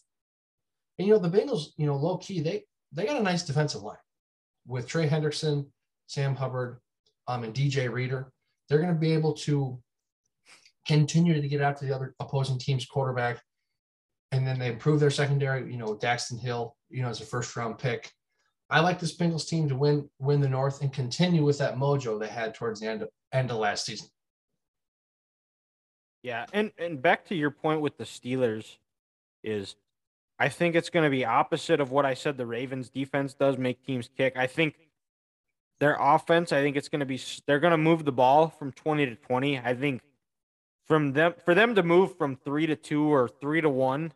And 0.98 1.06
you 1.06 1.14
know, 1.14 1.20
the 1.20 1.30
Bengals, 1.30 1.68
you 1.76 1.86
know, 1.86 1.96
low 1.96 2.16
key, 2.16 2.40
they 2.40 2.64
they 2.92 3.04
got 3.04 3.20
a 3.20 3.22
nice 3.22 3.42
defensive 3.42 3.82
line 3.82 3.96
with 4.66 4.86
Trey 4.86 5.08
Hendrickson, 5.08 5.66
Sam 6.06 6.34
Hubbard, 6.34 6.78
um, 7.28 7.44
and 7.44 7.54
DJ 7.54 7.90
Reader. 7.90 8.32
They're 8.68 8.80
going 8.80 8.94
to 8.94 8.98
be 8.98 9.12
able 9.12 9.34
to 9.34 9.80
continue 10.86 11.40
to 11.40 11.48
get 11.48 11.60
after 11.60 11.86
the 11.86 11.94
other 11.94 12.14
opposing 12.20 12.58
team's 12.58 12.86
quarterback. 12.86 13.42
And 14.32 14.46
then 14.46 14.58
they 14.58 14.68
improve 14.68 14.98
their 14.98 15.10
secondary, 15.10 15.70
you 15.70 15.78
know, 15.78 15.96
Daxton 15.96 16.40
Hill, 16.40 16.76
you 16.88 17.02
know, 17.02 17.08
as 17.08 17.20
a 17.20 17.26
first 17.26 17.54
round 17.56 17.78
pick. 17.78 18.10
I 18.68 18.80
like 18.80 18.98
this 18.98 19.16
Bengals 19.16 19.46
team 19.46 19.68
to 19.68 19.76
win 19.76 20.08
win 20.18 20.40
the 20.40 20.48
North 20.48 20.82
and 20.82 20.92
continue 20.92 21.44
with 21.44 21.58
that 21.58 21.76
mojo 21.76 22.18
they 22.18 22.26
had 22.26 22.54
towards 22.54 22.80
the 22.80 22.88
end 22.88 23.02
of, 23.02 23.08
end 23.32 23.50
of 23.50 23.58
last 23.58 23.86
season. 23.86 24.08
Yeah, 26.26 26.44
and 26.52 26.72
and 26.76 27.00
back 27.00 27.26
to 27.26 27.36
your 27.36 27.52
point 27.52 27.82
with 27.82 27.98
the 27.98 28.04
Steelers 28.04 28.78
is 29.44 29.76
I 30.40 30.48
think 30.48 30.74
it's 30.74 30.90
going 30.90 31.04
to 31.04 31.10
be 31.10 31.24
opposite 31.24 31.80
of 31.80 31.92
what 31.92 32.04
I 32.04 32.14
said 32.14 32.36
the 32.36 32.44
Ravens 32.44 32.90
defense 32.90 33.32
does 33.32 33.56
make 33.58 33.86
teams 33.86 34.10
kick. 34.16 34.36
I 34.36 34.48
think 34.48 34.74
their 35.78 35.96
offense, 36.00 36.50
I 36.50 36.62
think 36.62 36.76
it's 36.76 36.88
going 36.88 36.98
to 36.98 37.06
be 37.06 37.20
they're 37.46 37.60
going 37.60 37.70
to 37.70 37.76
move 37.78 38.04
the 38.04 38.10
ball 38.10 38.48
from 38.48 38.72
20 38.72 39.06
to 39.06 39.14
20. 39.14 39.60
I 39.60 39.72
think 39.74 40.02
from 40.84 41.12
them 41.12 41.34
for 41.44 41.54
them 41.54 41.76
to 41.76 41.84
move 41.84 42.18
from 42.18 42.34
3 42.34 42.66
to 42.66 42.74
2 42.74 43.04
or 43.04 43.28
3 43.28 43.60
to 43.60 43.70
1, 43.70 44.12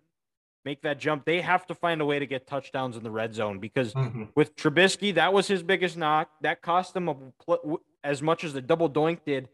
make 0.65 0.83
that 0.83 0.99
jump, 0.99 1.25
they 1.25 1.41
have 1.41 1.65
to 1.69 1.77
find 1.77 2.01
a 2.01 2.05
way 2.05 2.19
to 2.19 2.27
get 2.27 2.45
touchdowns 2.45 2.97
in 2.97 3.05
the 3.05 3.11
red 3.13 3.37
zone 3.37 3.61
because 3.61 3.95
mm-hmm. 3.95 4.25
with 4.35 4.57
Trubisky, 4.57 5.15
that 5.15 5.33
was 5.33 5.47
his 5.47 5.63
biggest 5.63 5.97
knock. 5.97 6.29
That 6.41 6.61
cost 6.61 6.93
them 6.93 7.09
a, 7.09 7.15
as 8.03 8.21
much 8.21 8.43
as 8.43 8.53
the 8.53 8.61
double 8.61 8.91
doink 8.91 9.21
did. 9.25 9.49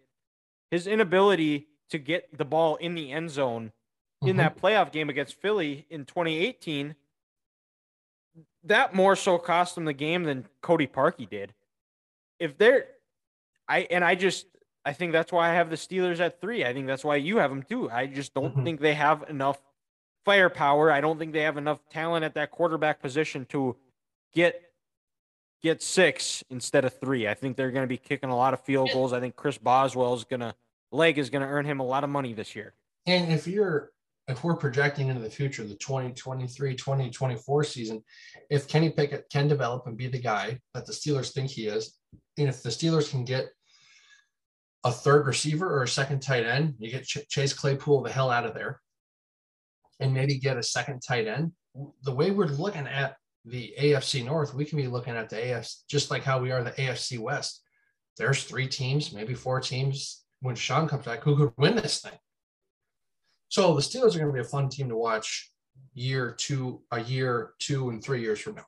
His 0.70 0.86
inability 0.86 1.66
to 1.90 1.98
get 1.98 2.36
the 2.36 2.44
ball 2.44 2.76
in 2.76 2.94
the 2.94 3.12
end 3.12 3.30
zone 3.30 3.72
in 4.22 4.28
mm-hmm. 4.28 4.38
that 4.38 4.60
playoff 4.60 4.92
game 4.92 5.08
against 5.08 5.40
Philly 5.40 5.86
in 5.90 6.04
2018, 6.04 6.94
that 8.64 8.94
more 8.94 9.16
so 9.16 9.38
cost 9.38 9.74
them 9.74 9.84
the 9.84 9.92
game 9.92 10.24
than 10.24 10.46
Cody 10.60 10.86
Parkey 10.86 11.28
did. 11.28 11.52
If 12.38 12.58
they're, 12.58 12.86
I 13.68 13.80
and 13.90 14.04
I 14.04 14.14
just 14.14 14.46
I 14.84 14.92
think 14.92 15.12
that's 15.12 15.32
why 15.32 15.50
I 15.50 15.54
have 15.54 15.70
the 15.70 15.76
Steelers 15.76 16.20
at 16.20 16.40
three. 16.40 16.64
I 16.64 16.72
think 16.72 16.86
that's 16.86 17.04
why 17.04 17.16
you 17.16 17.38
have 17.38 17.50
them 17.50 17.62
too. 17.62 17.90
I 17.90 18.06
just 18.06 18.34
don't 18.34 18.52
mm-hmm. 18.52 18.64
think 18.64 18.80
they 18.80 18.94
have 18.94 19.24
enough 19.28 19.58
firepower. 20.24 20.90
I 20.90 21.00
don't 21.00 21.18
think 21.18 21.32
they 21.32 21.42
have 21.42 21.56
enough 21.56 21.80
talent 21.90 22.24
at 22.24 22.34
that 22.34 22.50
quarterback 22.50 23.00
position 23.00 23.46
to 23.46 23.76
get 24.32 24.62
get 25.62 25.82
six 25.82 26.44
instead 26.50 26.84
of 26.84 26.98
three. 26.98 27.26
I 27.26 27.34
think 27.34 27.56
they're 27.56 27.70
going 27.70 27.82
to 27.82 27.88
be 27.88 27.96
kicking 27.96 28.30
a 28.30 28.36
lot 28.36 28.54
of 28.54 28.60
field 28.60 28.90
goals. 28.92 29.12
I 29.12 29.20
think 29.20 29.36
Chris 29.36 29.58
Boswell 29.58 30.14
is 30.14 30.24
going 30.24 30.40
to 30.40 30.54
leg 30.96 31.18
is 31.18 31.30
going 31.30 31.42
to 31.42 31.48
earn 31.48 31.64
him 31.64 31.80
a 31.80 31.84
lot 31.84 32.04
of 32.04 32.10
money 32.10 32.32
this 32.32 32.56
year. 32.56 32.74
And 33.06 33.32
if 33.32 33.46
you're 33.46 33.92
if 34.28 34.42
we're 34.42 34.56
projecting 34.56 35.08
into 35.08 35.20
the 35.20 35.30
future, 35.30 35.62
the 35.62 35.76
2023 35.76 36.74
2024 36.74 37.64
season, 37.64 38.02
if 38.50 38.66
Kenny 38.66 38.90
Pickett 38.90 39.26
can 39.30 39.46
develop 39.46 39.86
and 39.86 39.96
be 39.96 40.08
the 40.08 40.18
guy 40.18 40.58
that 40.74 40.84
the 40.84 40.92
Steelers 40.92 41.32
think 41.32 41.50
he 41.50 41.68
is, 41.68 41.96
and 42.36 42.48
if 42.48 42.62
the 42.62 42.70
Steelers 42.70 43.08
can 43.08 43.24
get 43.24 43.46
a 44.82 44.90
third 44.90 45.26
receiver 45.26 45.72
or 45.72 45.84
a 45.84 45.88
second 45.88 46.20
tight 46.20 46.44
end, 46.44 46.74
you 46.78 46.90
get 46.90 47.04
Ch- 47.04 47.28
Chase 47.28 47.52
Claypool 47.52 48.02
the 48.02 48.10
hell 48.10 48.30
out 48.30 48.46
of 48.46 48.54
there, 48.54 48.80
and 50.00 50.12
maybe 50.12 50.38
get 50.38 50.56
a 50.56 50.62
second 50.62 51.00
tight 51.00 51.28
end. 51.28 51.52
The 52.02 52.14
way 52.14 52.32
we're 52.32 52.46
looking 52.46 52.86
at 52.88 53.16
the 53.44 53.74
AFC 53.78 54.24
North, 54.24 54.54
we 54.54 54.64
can 54.64 54.76
be 54.76 54.88
looking 54.88 55.14
at 55.14 55.28
the 55.28 55.36
AFC 55.36 55.86
just 55.88 56.10
like 56.10 56.24
how 56.24 56.40
we 56.40 56.50
are 56.50 56.64
the 56.64 56.72
AFC 56.72 57.18
West. 57.18 57.62
There's 58.16 58.42
three 58.42 58.66
teams, 58.66 59.12
maybe 59.12 59.34
four 59.34 59.60
teams 59.60 60.25
when 60.46 60.54
Sean 60.54 60.88
comes 60.88 61.04
back 61.04 61.22
who 61.22 61.36
could 61.36 61.52
win 61.58 61.76
this 61.76 62.00
thing. 62.00 62.18
So 63.48 63.74
the 63.74 63.82
Steelers 63.82 64.14
are 64.14 64.20
going 64.20 64.28
to 64.28 64.32
be 64.32 64.40
a 64.40 64.44
fun 64.44 64.68
team 64.68 64.88
to 64.88 64.96
watch 64.96 65.50
year 65.92 66.34
two, 66.38 66.82
a 66.90 67.00
year, 67.00 67.52
two, 67.58 67.90
and 67.90 68.02
three 68.02 68.20
years 68.20 68.40
from 68.40 68.56
now. 68.56 68.66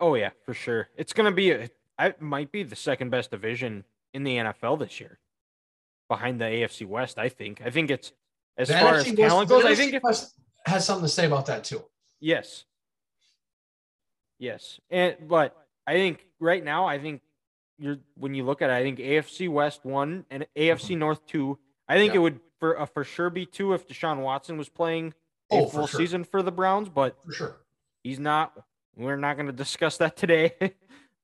Oh 0.00 0.14
yeah, 0.14 0.30
for 0.44 0.54
sure. 0.54 0.88
It's 0.96 1.12
going 1.12 1.30
to 1.30 1.34
be 1.34 1.50
a, 1.50 1.68
I 1.98 2.14
might 2.20 2.52
be 2.52 2.62
the 2.62 2.76
second 2.76 3.10
best 3.10 3.30
division 3.30 3.84
in 4.14 4.22
the 4.24 4.36
NFL 4.36 4.78
this 4.78 5.00
year, 5.00 5.18
behind 6.08 6.40
the 6.40 6.44
AFC 6.44 6.86
West. 6.86 7.18
I 7.18 7.28
think. 7.28 7.62
I 7.64 7.70
think 7.70 7.90
it's 7.90 8.12
as 8.56 8.68
the 8.68 8.74
far 8.74 8.94
NFC 8.94 9.10
as 9.12 9.16
talent 9.16 9.48
goes. 9.48 9.64
I 9.64 9.74
think 9.74 9.94
it 9.94 10.02
has 10.66 10.86
something 10.86 11.04
to 11.04 11.08
say 11.08 11.26
about 11.26 11.46
that 11.46 11.64
too. 11.64 11.82
Yes. 12.20 12.64
Yes, 14.38 14.78
and 14.90 15.16
but 15.26 15.56
I 15.86 15.94
think 15.94 16.26
right 16.40 16.62
now, 16.62 16.84
I 16.84 16.98
think 16.98 17.22
you're 17.78 17.98
when 18.16 18.34
you 18.34 18.44
look 18.44 18.62
at 18.62 18.70
it, 18.70 18.74
I 18.74 18.82
think 18.82 18.98
AFC 18.98 19.48
West 19.48 19.84
one 19.84 20.24
and 20.30 20.46
AFC 20.56 20.90
mm-hmm. 20.90 20.98
North 21.00 21.26
two. 21.26 21.58
I 21.88 21.96
think 21.96 22.12
yeah. 22.12 22.20
it 22.20 22.22
would 22.22 22.40
for 22.58 22.80
uh, 22.80 22.86
for 22.86 23.04
sure 23.04 23.30
be 23.30 23.46
two 23.46 23.72
if 23.72 23.86
Deshaun 23.86 24.18
Watson 24.18 24.56
was 24.56 24.68
playing 24.68 25.14
a 25.50 25.56
oh, 25.56 25.66
full 25.66 25.86
sure. 25.86 26.00
season 26.00 26.24
for 26.24 26.42
the 26.42 26.52
Browns, 26.52 26.88
but 26.88 27.16
for 27.24 27.32
sure 27.32 27.56
he's 28.02 28.18
not. 28.18 28.52
We're 28.96 29.16
not 29.16 29.36
going 29.36 29.46
to 29.48 29.52
discuss 29.52 29.98
that 29.98 30.16
today, 30.16 30.54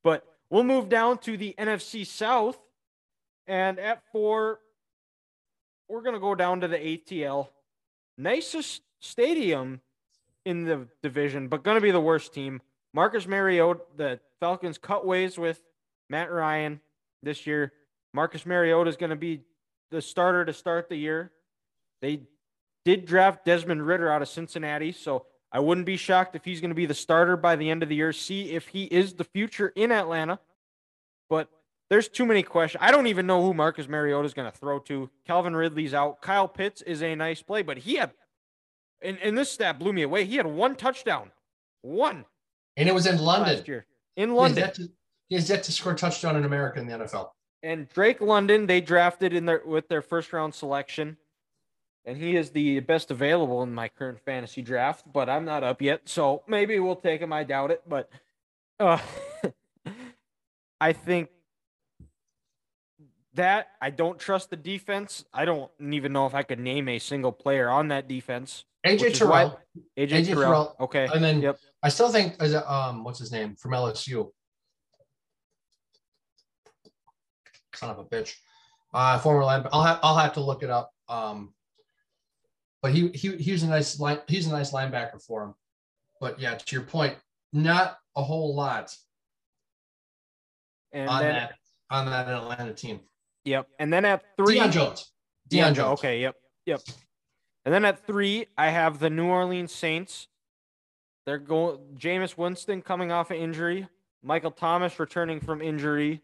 but 0.04 0.24
we'll 0.50 0.64
move 0.64 0.88
down 0.88 1.18
to 1.18 1.36
the 1.36 1.54
NFC 1.58 2.06
South, 2.06 2.58
and 3.46 3.78
at 3.78 4.02
four, 4.12 4.60
we're 5.88 6.02
going 6.02 6.14
to 6.14 6.20
go 6.20 6.34
down 6.34 6.60
to 6.60 6.68
the 6.68 6.78
ATL, 6.78 7.48
nicest 8.18 8.82
stadium 9.00 9.80
in 10.44 10.64
the 10.64 10.88
division, 11.02 11.48
but 11.48 11.62
going 11.62 11.76
to 11.76 11.80
be 11.80 11.90
the 11.90 12.00
worst 12.00 12.34
team. 12.34 12.60
Marcus 12.94 13.26
Mariota, 13.26 13.80
the 13.96 14.20
Falcons 14.38 14.76
cut 14.76 15.06
ways 15.06 15.38
with 15.38 15.62
Matt 16.12 16.30
Ryan 16.30 16.80
this 17.22 17.46
year. 17.46 17.72
Marcus 18.12 18.44
Mariota 18.44 18.88
is 18.90 18.96
going 18.96 19.10
to 19.10 19.16
be 19.16 19.40
the 19.90 20.02
starter 20.02 20.44
to 20.44 20.52
start 20.52 20.90
the 20.90 20.96
year. 20.96 21.32
They 22.02 22.24
did 22.84 23.06
draft 23.06 23.46
Desmond 23.46 23.84
Ridder 23.84 24.12
out 24.12 24.20
of 24.20 24.28
Cincinnati, 24.28 24.92
so 24.92 25.24
I 25.50 25.60
wouldn't 25.60 25.86
be 25.86 25.96
shocked 25.96 26.36
if 26.36 26.44
he's 26.44 26.60
going 26.60 26.70
to 26.70 26.74
be 26.74 26.86
the 26.86 26.94
starter 26.94 27.36
by 27.36 27.56
the 27.56 27.70
end 27.70 27.82
of 27.82 27.88
the 27.88 27.96
year. 27.96 28.12
See 28.12 28.50
if 28.50 28.68
he 28.68 28.84
is 28.84 29.14
the 29.14 29.24
future 29.24 29.72
in 29.74 29.90
Atlanta. 29.90 30.38
But 31.30 31.48
there's 31.88 32.08
too 32.08 32.26
many 32.26 32.42
questions. 32.42 32.82
I 32.84 32.90
don't 32.90 33.06
even 33.06 33.26
know 33.26 33.42
who 33.42 33.54
Marcus 33.54 33.88
Mariota 33.88 34.26
is 34.26 34.34
going 34.34 34.50
to 34.50 34.56
throw 34.56 34.78
to. 34.80 35.08
Calvin 35.26 35.56
Ridley's 35.56 35.94
out. 35.94 36.20
Kyle 36.20 36.48
Pitts 36.48 36.82
is 36.82 37.02
a 37.02 37.14
nice 37.14 37.40
play, 37.40 37.62
but 37.62 37.78
he 37.78 37.94
had, 37.94 38.12
and, 39.00 39.18
and 39.22 39.36
this 39.36 39.50
stat 39.50 39.78
blew 39.78 39.94
me 39.94 40.02
away. 40.02 40.26
He 40.26 40.36
had 40.36 40.46
one 40.46 40.76
touchdown, 40.76 41.30
one, 41.80 42.26
and 42.76 42.86
it 42.88 42.94
was 42.94 43.06
in 43.06 43.18
London. 43.18 43.56
Last 43.56 43.68
year. 43.68 43.86
In 44.16 44.34
London, 44.34 44.64
has, 44.64 44.76
to, 44.76 44.90
he 45.32 45.36
has 45.36 45.48
yet 45.48 45.62
to 45.62 45.72
score 45.72 45.92
a 45.92 45.96
touchdown 45.96 46.36
in 46.36 46.44
America 46.44 46.78
in 46.78 46.86
the 46.86 46.92
NFL. 46.92 47.30
And 47.62 47.88
Drake 47.88 48.20
London, 48.20 48.66
they 48.66 48.82
drafted 48.82 49.32
in 49.32 49.46
their 49.46 49.62
with 49.64 49.88
their 49.88 50.02
first 50.02 50.30
round 50.30 50.54
selection. 50.54 51.16
And 52.04 52.18
he 52.18 52.36
is 52.36 52.50
the 52.50 52.80
best 52.80 53.10
available 53.10 53.62
in 53.62 53.72
my 53.72 53.88
current 53.88 54.20
fantasy 54.20 54.60
draft, 54.60 55.10
but 55.10 55.30
I'm 55.30 55.46
not 55.46 55.64
up 55.64 55.80
yet. 55.80 56.02
So 56.04 56.42
maybe 56.46 56.78
we'll 56.80 56.96
take 56.96 57.22
him. 57.22 57.32
I 57.32 57.44
doubt 57.44 57.70
it. 57.70 57.80
But 57.88 58.10
uh, 58.78 58.98
I 60.82 60.92
think 60.92 61.30
that 63.32 63.68
I 63.80 63.88
don't 63.88 64.18
trust 64.18 64.50
the 64.50 64.56
defense. 64.56 65.24
I 65.32 65.46
don't 65.46 65.70
even 65.80 66.12
know 66.12 66.26
if 66.26 66.34
I 66.34 66.42
could 66.42 66.60
name 66.60 66.90
a 66.90 66.98
single 66.98 67.32
player 67.32 67.70
on 67.70 67.88
that 67.88 68.06
defense. 68.06 68.66
AJ 68.84 69.14
Terrell. 69.14 69.58
AJ, 69.96 70.10
AJ 70.10 70.26
Terrell. 70.26 70.42
Terrell. 70.42 70.76
Okay. 70.80 71.08
And 71.10 71.24
then 71.24 71.40
yep. 71.40 71.58
I 71.82 71.88
still 71.88 72.10
think 72.10 72.34
as 72.38 72.54
um 72.54 73.02
what's 73.02 73.18
his 73.18 73.32
name 73.32 73.56
from 73.56 73.70
LSU? 73.70 74.30
Son 77.74 77.90
of 77.90 77.98
a 77.98 78.04
bitch. 78.04 78.34
Uh, 78.94 79.18
former 79.18 79.42
linebacker. 79.42 79.70
I'll 79.72 79.82
have 79.82 80.00
I'll 80.02 80.16
have 80.16 80.34
to 80.34 80.40
look 80.40 80.62
it 80.62 80.70
up. 80.70 80.92
Um, 81.08 81.54
but 82.82 82.92
he 82.92 83.08
he 83.08 83.36
he's 83.36 83.62
a 83.62 83.68
nice 83.68 83.98
line. 83.98 84.18
He's 84.28 84.46
a 84.46 84.50
nice 84.50 84.72
linebacker 84.72 85.22
for 85.22 85.44
him. 85.44 85.54
But 86.20 86.38
yeah, 86.38 86.54
to 86.54 86.76
your 86.76 86.84
point, 86.84 87.16
not 87.52 87.98
a 88.16 88.22
whole 88.22 88.54
lot 88.54 88.94
and 90.92 91.08
on 91.08 91.22
then, 91.22 91.34
that 91.34 91.52
on 91.90 92.06
that 92.06 92.28
Atlanta 92.28 92.72
team. 92.72 93.00
Yep. 93.44 93.68
And 93.78 93.92
then 93.92 94.04
at 94.04 94.22
three, 94.36 94.58
Deion 94.58 94.72
Jones. 94.72 95.12
Deion, 95.50 95.70
Deion 95.70 95.74
Jones. 95.74 95.98
Okay. 95.98 96.20
Yep. 96.20 96.36
Yep. 96.66 96.80
And 97.64 97.74
then 97.74 97.84
at 97.84 98.06
three, 98.06 98.46
I 98.56 98.70
have 98.70 98.98
the 98.98 99.10
New 99.10 99.26
Orleans 99.26 99.72
Saints. 99.72 100.28
They're 101.26 101.38
going. 101.38 101.78
Jameis 101.96 102.36
Winston 102.36 102.82
coming 102.82 103.12
off 103.12 103.30
an 103.30 103.36
injury. 103.36 103.88
Michael 104.22 104.50
Thomas 104.50 104.98
returning 104.98 105.40
from 105.40 105.60
injury. 105.60 106.20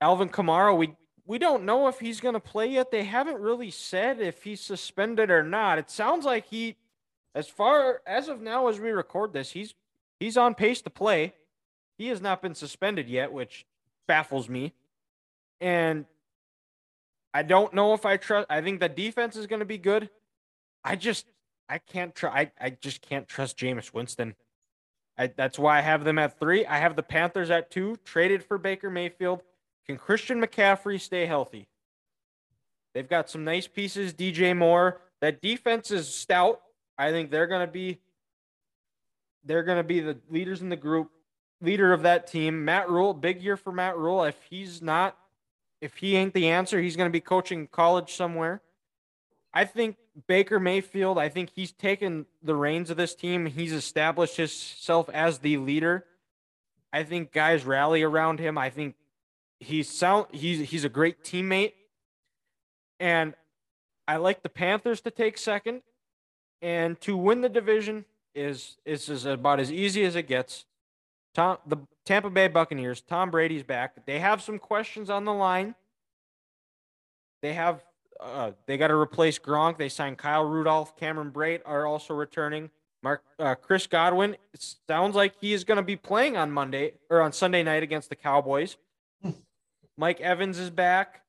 Alvin 0.00 0.28
Kamara, 0.28 0.76
we 0.76 0.94
we 1.26 1.38
don't 1.38 1.64
know 1.64 1.88
if 1.88 2.00
he's 2.00 2.20
going 2.20 2.34
to 2.34 2.40
play 2.40 2.68
yet. 2.68 2.90
They 2.90 3.04
haven't 3.04 3.38
really 3.38 3.70
said 3.70 4.20
if 4.20 4.42
he's 4.42 4.60
suspended 4.60 5.30
or 5.30 5.42
not. 5.42 5.78
It 5.78 5.90
sounds 5.90 6.24
like 6.24 6.46
he, 6.46 6.76
as 7.34 7.48
far 7.48 8.00
as 8.06 8.28
of 8.28 8.40
now 8.40 8.68
as 8.68 8.80
we 8.80 8.90
record 8.90 9.34
this, 9.34 9.50
he's 9.50 9.74
he's 10.18 10.36
on 10.36 10.54
pace 10.54 10.80
to 10.82 10.90
play. 10.90 11.34
He 11.98 12.08
has 12.08 12.22
not 12.22 12.40
been 12.40 12.54
suspended 12.54 13.08
yet, 13.08 13.32
which 13.32 13.66
baffles 14.06 14.48
me. 14.48 14.72
And 15.60 16.06
I 17.34 17.42
don't 17.42 17.74
know 17.74 17.92
if 17.92 18.06
I 18.06 18.16
trust. 18.16 18.46
I 18.48 18.62
think 18.62 18.80
the 18.80 18.88
defense 18.88 19.36
is 19.36 19.46
going 19.46 19.60
to 19.60 19.66
be 19.66 19.78
good. 19.78 20.08
I 20.82 20.96
just 20.96 21.26
I 21.68 21.78
can't 21.78 22.14
try. 22.14 22.40
I, 22.40 22.66
I 22.66 22.70
just 22.70 23.02
can't 23.02 23.28
trust 23.28 23.58
Jameis 23.58 23.92
Winston. 23.92 24.34
I, 25.18 25.26
that's 25.26 25.58
why 25.58 25.78
I 25.78 25.80
have 25.82 26.04
them 26.04 26.18
at 26.18 26.38
three. 26.38 26.64
I 26.64 26.78
have 26.78 26.96
the 26.96 27.02
Panthers 27.02 27.50
at 27.50 27.70
two, 27.70 27.98
traded 28.04 28.44
for 28.44 28.56
Baker 28.56 28.88
Mayfield. 28.88 29.42
Can 29.88 29.96
Christian 29.96 30.40
McCaffrey 30.40 31.00
stay 31.00 31.26
healthy? 31.26 31.66
They've 32.94 33.08
got 33.08 33.30
some 33.30 33.44
nice 33.44 33.66
pieces. 33.66 34.12
DJ 34.12 34.56
Moore. 34.56 35.00
That 35.20 35.40
defense 35.40 35.90
is 35.90 36.12
stout. 36.12 36.60
I 36.98 37.10
think 37.10 37.30
they're 37.30 37.46
going 37.46 37.66
to 37.66 37.72
be 37.72 37.98
they're 39.44 39.62
going 39.62 39.78
to 39.78 39.84
be 39.84 40.00
the 40.00 40.18
leaders 40.28 40.60
in 40.60 40.68
the 40.68 40.76
group, 40.76 41.10
leader 41.62 41.92
of 41.92 42.02
that 42.02 42.26
team. 42.26 42.64
Matt 42.64 42.90
Rhule, 42.90 43.14
big 43.14 43.42
year 43.42 43.56
for 43.56 43.72
Matt 43.72 43.96
Rhule. 43.96 44.24
If 44.24 44.36
he's 44.50 44.82
not, 44.82 45.16
if 45.80 45.96
he 45.96 46.16
ain't 46.16 46.34
the 46.34 46.48
answer, 46.48 46.80
he's 46.80 46.96
going 46.96 47.08
to 47.08 47.12
be 47.12 47.20
coaching 47.20 47.66
college 47.66 48.14
somewhere. 48.14 48.60
I 49.54 49.64
think 49.64 49.96
Baker 50.26 50.60
Mayfield, 50.60 51.18
I 51.18 51.30
think 51.30 51.50
he's 51.54 51.72
taken 51.72 52.26
the 52.42 52.54
reins 52.54 52.90
of 52.90 52.96
this 52.96 53.14
team. 53.14 53.46
He's 53.46 53.72
established 53.72 54.36
himself 54.36 55.08
as 55.08 55.38
the 55.38 55.56
leader. 55.56 56.04
I 56.92 57.04
think 57.04 57.32
guys 57.32 57.64
rally 57.64 58.02
around 58.02 58.40
him. 58.40 58.58
I 58.58 58.70
think 58.70 58.94
he's 59.60 59.90
sound 59.90 60.26
he's 60.32 60.70
he's 60.70 60.84
a 60.84 60.88
great 60.88 61.22
teammate 61.24 61.72
and 63.00 63.34
I 64.06 64.16
like 64.16 64.42
the 64.42 64.48
Panthers 64.48 65.00
to 65.02 65.10
take 65.10 65.36
second, 65.36 65.82
and 66.62 66.98
to 67.02 67.16
win 67.16 67.42
the 67.42 67.48
division 67.48 68.06
is 68.34 68.78
is, 68.84 69.08
is 69.08 69.26
about 69.26 69.60
as 69.60 69.70
easy 69.70 70.04
as 70.04 70.16
it 70.16 70.26
gets. 70.26 70.64
Tom, 71.34 71.58
the 71.66 71.76
Tampa 72.06 72.30
Bay 72.30 72.48
Buccaneers, 72.48 73.02
Tom 73.02 73.30
Brady's 73.30 73.62
back. 73.62 74.06
They 74.06 74.18
have 74.18 74.42
some 74.42 74.58
questions 74.58 75.10
on 75.10 75.24
the 75.24 75.34
line. 75.34 75.74
They 77.42 77.52
have 77.52 77.84
uh, 78.18 78.52
they 78.66 78.78
got 78.78 78.88
to 78.88 78.96
replace 78.96 79.38
Gronk. 79.38 79.76
They 79.76 79.90
signed 79.90 80.18
Kyle 80.18 80.44
Rudolph, 80.44 80.96
Cameron 80.96 81.30
Brate 81.30 81.60
are 81.64 81.86
also 81.86 82.14
returning. 82.14 82.70
Mark 83.02 83.22
uh, 83.38 83.54
Chris 83.54 83.86
Godwin. 83.86 84.36
It 84.52 84.74
sounds 84.88 85.14
like 85.14 85.34
he 85.40 85.52
is 85.52 85.62
going 85.62 85.76
to 85.76 85.84
be 85.84 85.94
playing 85.94 86.36
on 86.36 86.50
Monday 86.50 86.94
or 87.10 87.20
on 87.20 87.32
Sunday 87.32 87.62
night 87.62 87.84
against 87.84 88.08
the 88.08 88.16
Cowboys. 88.16 88.76
Mike 89.98 90.20
Evans 90.20 90.60
is 90.60 90.70
back. 90.70 91.22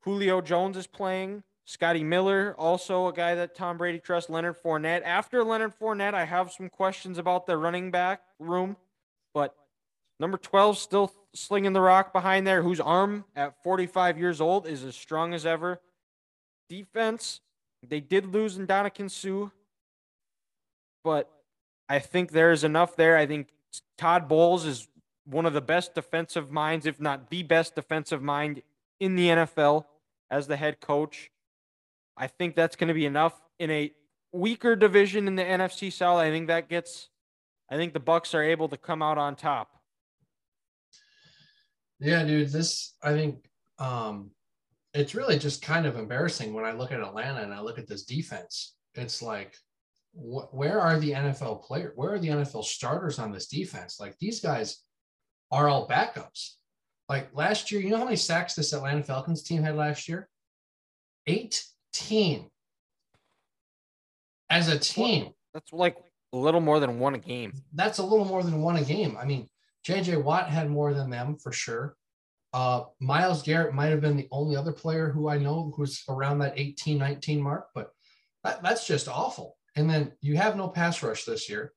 Julio 0.00 0.40
Jones 0.40 0.76
is 0.76 0.88
playing. 0.88 1.44
Scotty 1.64 2.02
Miller, 2.04 2.54
also 2.58 3.06
a 3.06 3.12
guy 3.12 3.36
that 3.36 3.54
Tom 3.54 3.78
Brady 3.78 4.00
trusts. 4.00 4.28
Leonard 4.28 4.56
Fournette. 4.60 5.02
After 5.04 5.42
Leonard 5.44 5.72
Fournette, 5.78 6.14
I 6.14 6.24
have 6.24 6.52
some 6.52 6.68
questions 6.68 7.18
about 7.18 7.46
the 7.46 7.56
running 7.56 7.90
back 7.90 8.22
room, 8.38 8.76
but 9.32 9.54
number 10.20 10.38
12 10.38 10.76
still 10.76 11.12
slinging 11.34 11.72
the 11.72 11.80
rock 11.80 12.12
behind 12.12 12.46
there, 12.46 12.62
whose 12.62 12.80
arm 12.80 13.24
at 13.34 13.62
45 13.62 14.18
years 14.18 14.40
old 14.40 14.66
is 14.66 14.82
as 14.84 14.96
strong 14.96 15.32
as 15.32 15.46
ever. 15.46 15.80
Defense, 16.68 17.40
they 17.86 18.00
did 18.00 18.26
lose 18.26 18.56
in 18.56 18.66
Ndamukong 18.66 19.10
Suh, 19.10 19.50
but 21.04 21.30
I 21.88 22.00
think 22.00 22.32
there's 22.32 22.64
enough 22.64 22.96
there. 22.96 23.16
I 23.16 23.26
think 23.26 23.48
Todd 23.98 24.28
Bowles 24.28 24.64
is 24.64 24.88
one 25.26 25.44
of 25.44 25.52
the 25.52 25.60
best 25.60 25.94
defensive 25.94 26.50
minds, 26.50 26.86
if 26.86 27.00
not 27.00 27.30
the 27.30 27.42
best 27.42 27.74
defensive 27.74 28.22
mind 28.22 28.62
in 29.00 29.16
the 29.16 29.28
NFL 29.28 29.84
as 30.30 30.46
the 30.46 30.56
head 30.56 30.80
coach. 30.80 31.30
I 32.16 32.28
think 32.28 32.54
that's 32.54 32.76
going 32.76 32.88
to 32.88 32.94
be 32.94 33.06
enough 33.06 33.40
in 33.58 33.70
a 33.70 33.92
weaker 34.32 34.76
division 34.76 35.28
in 35.28 35.36
the 35.36 35.42
NFC 35.42 35.92
South. 35.92 36.18
I 36.18 36.30
think 36.30 36.46
that 36.48 36.68
gets 36.68 37.08
I 37.68 37.76
think 37.76 37.92
the 37.92 38.00
Bucs 38.00 38.34
are 38.34 38.42
able 38.42 38.68
to 38.68 38.76
come 38.76 39.02
out 39.02 39.18
on 39.18 39.34
top. 39.34 39.70
Yeah, 41.98 42.24
dude, 42.24 42.50
this 42.50 42.94
I 43.02 43.12
think 43.12 43.48
um 43.78 44.30
it's 44.94 45.14
really 45.14 45.38
just 45.38 45.60
kind 45.60 45.84
of 45.84 45.96
embarrassing 45.96 46.54
when 46.54 46.64
I 46.64 46.72
look 46.72 46.92
at 46.92 47.00
Atlanta 47.00 47.42
and 47.42 47.52
I 47.52 47.60
look 47.60 47.78
at 47.78 47.88
this 47.88 48.04
defense. 48.04 48.76
It's 48.94 49.20
like 49.20 49.56
wh- 50.12 50.52
where 50.54 50.80
are 50.80 50.98
the 50.98 51.12
NFL 51.12 51.64
players? 51.64 51.92
Where 51.96 52.14
are 52.14 52.18
the 52.18 52.28
NFL 52.28 52.64
starters 52.64 53.18
on 53.18 53.32
this 53.32 53.48
defense? 53.48 53.98
Like 54.00 54.16
these 54.18 54.40
guys 54.40 54.82
are 55.50 55.68
all 55.68 55.88
backups. 55.88 56.54
Like 57.08 57.28
last 57.34 57.70
year, 57.70 57.80
you 57.80 57.90
know 57.90 57.98
how 57.98 58.04
many 58.04 58.16
sacks 58.16 58.54
this 58.54 58.72
Atlanta 58.72 59.02
Falcons 59.02 59.42
team 59.42 59.62
had 59.62 59.76
last 59.76 60.08
year? 60.08 60.28
18 61.26 62.50
as 64.50 64.68
a 64.68 64.78
team. 64.78 65.30
That's 65.54 65.72
like 65.72 65.96
a 66.32 66.36
little 66.36 66.60
more 66.60 66.80
than 66.80 66.98
one 66.98 67.14
a 67.14 67.18
game. 67.18 67.52
That's 67.74 67.98
a 67.98 68.02
little 68.02 68.24
more 68.24 68.42
than 68.42 68.60
one 68.60 68.76
a 68.76 68.84
game. 68.84 69.16
I 69.20 69.24
mean, 69.24 69.48
JJ 69.86 70.22
Watt 70.22 70.48
had 70.48 70.70
more 70.70 70.94
than 70.94 71.10
them 71.10 71.36
for 71.36 71.52
sure. 71.52 71.96
Uh, 72.52 72.84
Myles 73.00 73.42
Garrett 73.42 73.74
might 73.74 73.88
have 73.88 74.00
been 74.00 74.16
the 74.16 74.28
only 74.30 74.56
other 74.56 74.72
player 74.72 75.10
who 75.10 75.28
I 75.28 75.38
know 75.38 75.72
who's 75.76 76.02
around 76.08 76.38
that 76.38 76.54
18, 76.56 76.98
19 76.98 77.40
mark, 77.40 77.68
but 77.74 77.90
that, 78.44 78.62
that's 78.62 78.86
just 78.86 79.08
awful. 79.08 79.56
And 79.76 79.90
then 79.90 80.12
you 80.22 80.36
have 80.36 80.56
no 80.56 80.68
pass 80.68 81.02
rush 81.02 81.24
this 81.24 81.50
year. 81.50 81.72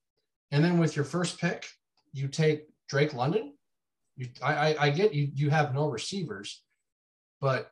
And 0.52 0.64
then 0.64 0.80
with 0.80 0.96
your 0.96 1.06
first 1.06 1.40
pick, 1.40 1.68
you 2.14 2.28
take 2.28 2.68
Drake 2.88 3.14
London. 3.14 3.54
You, 4.20 4.28
I, 4.44 4.76
I, 4.78 4.90
get 4.90 5.14
you, 5.14 5.30
you 5.34 5.50
have 5.50 5.74
no 5.74 5.88
receivers, 5.88 6.62
but 7.40 7.72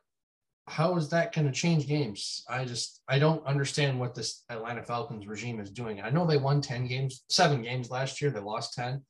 how 0.66 0.96
is 0.96 1.10
that 1.10 1.34
going 1.34 1.46
to 1.46 1.52
change 1.52 1.86
games? 1.86 2.42
I 2.48 2.64
just 2.64 3.02
I 3.06 3.18
don't 3.18 3.46
understand 3.46 4.00
what 4.00 4.14
this 4.14 4.44
Atlanta 4.48 4.82
Falcons 4.82 5.26
regime 5.26 5.60
is 5.60 5.70
doing. 5.70 6.00
I 6.00 6.08
know 6.08 6.26
they 6.26 6.38
won 6.38 6.62
10 6.62 6.86
games, 6.86 7.22
seven 7.28 7.60
games 7.62 7.90
last 7.90 8.22
year. 8.22 8.30
They 8.30 8.40
lost 8.40 8.72
10, 8.72 9.02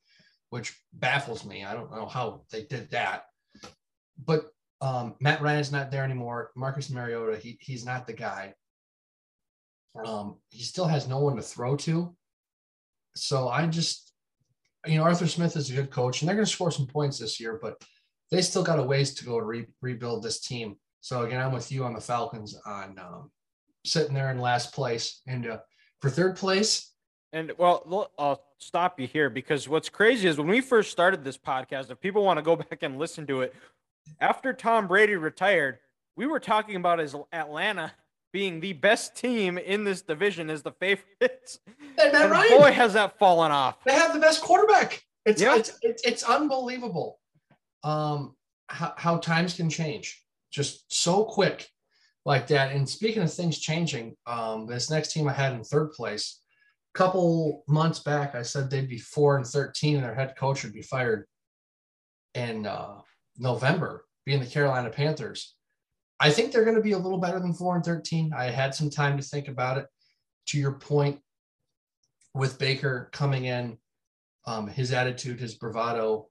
which 0.50 0.76
baffles 0.92 1.44
me. 1.44 1.64
I 1.64 1.74
don't 1.74 1.92
know 1.92 2.06
how 2.06 2.42
they 2.50 2.64
did 2.64 2.90
that. 2.90 3.22
But 4.24 4.46
um, 4.80 5.14
Matt 5.20 5.40
Ryan's 5.40 5.70
not 5.70 5.92
there 5.92 6.02
anymore. 6.02 6.50
Marcus 6.56 6.90
Mariota, 6.90 7.38
he, 7.38 7.56
he's 7.60 7.86
not 7.86 8.08
the 8.08 8.14
guy. 8.14 8.54
Um, 10.04 10.38
he 10.50 10.64
still 10.64 10.86
has 10.86 11.06
no 11.06 11.20
one 11.20 11.36
to 11.36 11.42
throw 11.42 11.76
to. 11.76 12.16
So 13.14 13.48
I 13.48 13.64
just, 13.68 14.07
you 14.88 14.98
know, 14.98 15.04
Arthur 15.04 15.26
Smith 15.26 15.56
is 15.56 15.70
a 15.70 15.74
good 15.74 15.90
coach 15.90 16.20
and 16.20 16.28
they're 16.28 16.36
going 16.36 16.46
to 16.46 16.52
score 16.52 16.70
some 16.70 16.86
points 16.86 17.18
this 17.18 17.38
year, 17.38 17.58
but 17.60 17.82
they 18.30 18.42
still 18.42 18.62
got 18.62 18.78
a 18.78 18.82
ways 18.82 19.14
to 19.14 19.24
go 19.24 19.38
to 19.38 19.44
re- 19.44 19.66
rebuild 19.80 20.22
this 20.22 20.40
team. 20.40 20.76
So 21.00 21.22
again, 21.22 21.40
I'm 21.40 21.52
with 21.52 21.70
you 21.70 21.84
on 21.84 21.94
the 21.94 22.00
Falcons 22.00 22.58
on 22.66 22.98
um, 22.98 23.30
sitting 23.84 24.14
there 24.14 24.30
in 24.30 24.38
last 24.38 24.74
place. 24.74 25.20
And 25.26 25.46
uh, 25.46 25.58
for 26.00 26.10
third 26.10 26.36
place, 26.36 26.92
and 27.32 27.52
well, 27.58 28.10
I'll 28.18 28.42
stop 28.58 28.98
you 28.98 29.06
here 29.06 29.28
because 29.28 29.68
what's 29.68 29.90
crazy 29.90 30.28
is 30.28 30.38
when 30.38 30.48
we 30.48 30.62
first 30.62 30.90
started 30.90 31.24
this 31.24 31.36
podcast, 31.36 31.90
if 31.90 32.00
people 32.00 32.24
want 32.24 32.38
to 32.38 32.42
go 32.42 32.56
back 32.56 32.82
and 32.82 32.98
listen 32.98 33.26
to 33.26 33.42
it, 33.42 33.54
after 34.20 34.52
Tom 34.52 34.88
Brady 34.88 35.16
retired, 35.16 35.78
we 36.16 36.26
were 36.26 36.40
talking 36.40 36.76
about 36.76 36.98
his 36.98 37.14
Atlanta 37.32 37.92
being 38.32 38.60
the 38.60 38.72
best 38.74 39.16
team 39.16 39.58
in 39.58 39.84
this 39.84 40.02
division 40.02 40.50
as 40.50 40.62
the 40.62 40.72
favorites. 40.72 41.60
And, 42.00 42.14
and 42.14 42.30
Ryan, 42.30 42.58
boy, 42.60 42.70
has 42.70 42.92
that 42.92 43.18
fallen 43.18 43.50
off. 43.50 43.82
They 43.82 43.92
have 43.92 44.14
the 44.14 44.20
best 44.20 44.40
quarterback. 44.40 45.02
It's 45.26 45.42
yeah. 45.42 45.56
it's, 45.56 45.76
it's, 45.82 46.06
it's 46.06 46.22
unbelievable 46.22 47.18
um, 47.82 48.36
how, 48.68 48.94
how 48.96 49.16
times 49.16 49.54
can 49.54 49.68
change 49.68 50.22
just 50.52 50.84
so 50.92 51.24
quick 51.24 51.68
like 52.24 52.46
that. 52.48 52.72
And 52.72 52.88
speaking 52.88 53.22
of 53.22 53.32
things 53.32 53.58
changing, 53.58 54.16
um, 54.26 54.66
this 54.66 54.90
next 54.90 55.12
team 55.12 55.28
I 55.28 55.32
had 55.32 55.54
in 55.54 55.64
third 55.64 55.92
place, 55.92 56.40
a 56.94 56.98
couple 56.98 57.64
months 57.66 57.98
back, 57.98 58.34
I 58.34 58.42
said 58.42 58.70
they'd 58.70 58.88
be 58.88 58.98
four 58.98 59.36
and 59.36 59.46
13 59.46 59.96
and 59.96 60.04
their 60.04 60.14
head 60.14 60.34
coach 60.36 60.62
would 60.62 60.72
be 60.72 60.82
fired 60.82 61.26
in 62.34 62.66
uh, 62.66 63.00
November, 63.36 64.04
being 64.24 64.40
the 64.40 64.46
Carolina 64.46 64.90
Panthers. 64.90 65.54
I 66.20 66.30
think 66.30 66.52
they're 66.52 66.64
going 66.64 66.76
to 66.76 66.82
be 66.82 66.92
a 66.92 66.98
little 66.98 67.18
better 67.18 67.38
than 67.38 67.54
four 67.54 67.76
and 67.76 67.84
13. 67.84 68.32
I 68.36 68.44
had 68.44 68.74
some 68.74 68.90
time 68.90 69.16
to 69.16 69.22
think 69.22 69.48
about 69.48 69.78
it. 69.78 69.86
To 70.48 70.58
your 70.58 70.72
point, 70.72 71.20
with 72.34 72.58
Baker 72.58 73.10
coming 73.12 73.44
in, 73.44 73.76
um, 74.46 74.66
his 74.66 74.92
attitude, 74.92 75.38
his 75.38 75.54
bravado, 75.54 76.28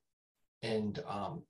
and 0.63 1.01
um, 1.07 1.43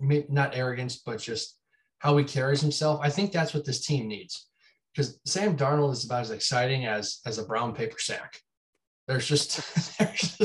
not 0.00 0.56
arrogance, 0.56 0.96
but 0.96 1.20
just 1.20 1.56
how 1.98 2.16
he 2.16 2.24
carries 2.24 2.60
himself. 2.60 3.00
I 3.02 3.10
think 3.10 3.30
that's 3.30 3.54
what 3.54 3.64
this 3.64 3.86
team 3.86 4.08
needs 4.08 4.48
because 4.92 5.20
Sam 5.24 5.56
Darnold 5.56 5.92
is 5.92 6.04
about 6.04 6.22
as 6.22 6.30
exciting 6.30 6.86
as 6.86 7.20
as 7.26 7.38
a 7.38 7.44
brown 7.44 7.74
paper 7.74 7.98
sack. 7.98 8.38
There's 9.06 9.26
just 9.26 9.98
there's, 9.98 10.38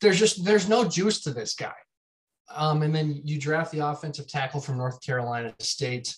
there's 0.00 0.18
just 0.18 0.44
there's 0.44 0.68
no 0.68 0.84
juice 0.84 1.20
to 1.22 1.30
this 1.30 1.54
guy. 1.54 1.74
Um, 2.54 2.82
and 2.82 2.94
then 2.94 3.20
you 3.24 3.38
draft 3.38 3.72
the 3.72 3.86
offensive 3.86 4.28
tackle 4.28 4.60
from 4.60 4.78
North 4.78 5.00
Carolina 5.04 5.54
State 5.60 6.16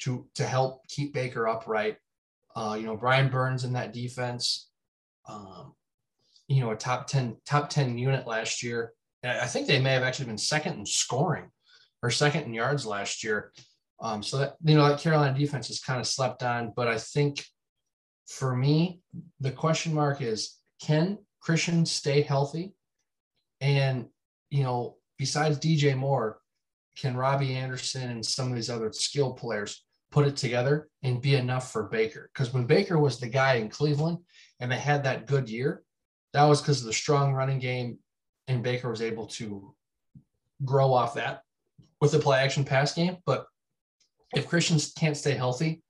to 0.00 0.26
to 0.34 0.44
help 0.44 0.86
keep 0.88 1.12
Baker 1.12 1.48
upright. 1.48 1.96
Uh, 2.56 2.76
you 2.78 2.86
know, 2.86 2.96
Brian 2.96 3.28
Burns 3.28 3.64
in 3.64 3.72
that 3.74 3.92
defense. 3.92 4.68
Um, 5.28 5.74
you 6.48 6.60
know, 6.60 6.70
a 6.70 6.76
top 6.76 7.06
10 7.06 7.36
top 7.46 7.68
10 7.68 7.98
unit 7.98 8.26
last 8.26 8.62
year. 8.62 8.92
I 9.22 9.46
think 9.46 9.66
they 9.66 9.80
may 9.80 9.92
have 9.92 10.02
actually 10.02 10.26
been 10.26 10.38
second 10.38 10.78
in 10.78 10.86
scoring 10.86 11.50
or 12.02 12.10
second 12.10 12.44
in 12.44 12.54
yards 12.54 12.86
last 12.86 13.22
year. 13.22 13.52
Um, 14.00 14.22
so 14.22 14.38
that 14.38 14.56
you 14.64 14.76
know 14.76 14.88
that 14.88 15.00
Carolina 15.00 15.36
defense 15.36 15.68
has 15.68 15.80
kind 15.80 16.00
of 16.00 16.06
slept 16.06 16.42
on, 16.42 16.72
but 16.74 16.86
I 16.88 16.98
think 16.98 17.44
for 18.28 18.54
me 18.54 19.00
the 19.40 19.50
question 19.50 19.92
mark 19.92 20.22
is 20.22 20.56
can 20.80 21.18
Christian 21.40 21.84
stay 21.84 22.22
healthy? 22.22 22.74
And 23.60 24.06
you 24.50 24.62
know, 24.62 24.96
besides 25.18 25.58
DJ 25.58 25.96
Moore, 25.96 26.38
can 26.96 27.16
Robbie 27.16 27.54
Anderson 27.54 28.10
and 28.10 28.24
some 28.24 28.48
of 28.48 28.54
these 28.54 28.70
other 28.70 28.92
skill 28.92 29.32
players 29.32 29.84
put 30.10 30.26
it 30.26 30.36
together 30.36 30.88
and 31.02 31.20
be 31.20 31.34
enough 31.34 31.70
for 31.72 31.84
Baker? 31.84 32.30
Because 32.32 32.52
when 32.52 32.66
Baker 32.66 32.98
was 32.98 33.18
the 33.18 33.28
guy 33.28 33.54
in 33.54 33.68
Cleveland 33.68 34.18
and 34.60 34.70
they 34.70 34.78
had 34.78 35.04
that 35.04 35.26
good 35.26 35.48
year, 35.48 35.82
that 36.32 36.44
was 36.44 36.60
because 36.60 36.80
of 36.80 36.86
the 36.86 36.92
strong 36.92 37.32
running 37.32 37.58
game, 37.58 37.98
and 38.48 38.62
Baker 38.62 38.90
was 38.90 39.02
able 39.02 39.26
to 39.26 39.74
grow 40.64 40.92
off 40.92 41.14
that 41.14 41.42
with 42.00 42.12
the 42.12 42.18
play 42.18 42.38
action 42.40 42.64
pass 42.64 42.94
game. 42.94 43.16
But 43.24 43.46
if 44.34 44.48
Christians 44.48 44.92
can't 44.96 45.16
stay 45.16 45.34
healthy, 45.34 45.82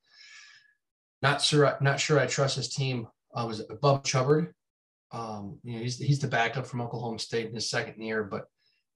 not 1.23 1.43
sure 1.43 1.77
not 1.81 1.99
sure 1.99 2.19
I 2.19 2.27
trust 2.27 2.57
his 2.57 2.69
team. 2.69 3.09
Uh, 3.35 3.47
was 3.47 3.63
Chuba 3.67 4.11
Hubbard. 4.11 4.55
Um, 5.11 5.59
you 5.65 5.75
know, 5.75 5.83
he's 5.83 5.99
he's 5.99 6.21
the 6.21 6.29
backup 6.29 6.67
from 6.67 6.81
Oklahoma 6.81 7.19
State 7.19 7.49
in 7.49 7.55
his 7.55 7.71
second 7.71 8.01
year, 8.03 8.23
but 8.25 8.47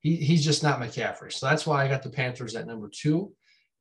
he, 0.02 0.16
he's 0.16 0.44
just 0.44 0.62
not 0.62 0.80
McCaffrey. 0.80 1.32
So 1.32 1.46
that's 1.46 1.66
why 1.66 1.84
I 1.84 1.88
got 1.88 2.02
the 2.02 2.10
Panthers 2.10 2.54
at 2.54 2.66
number 2.66 2.90
two. 2.92 3.32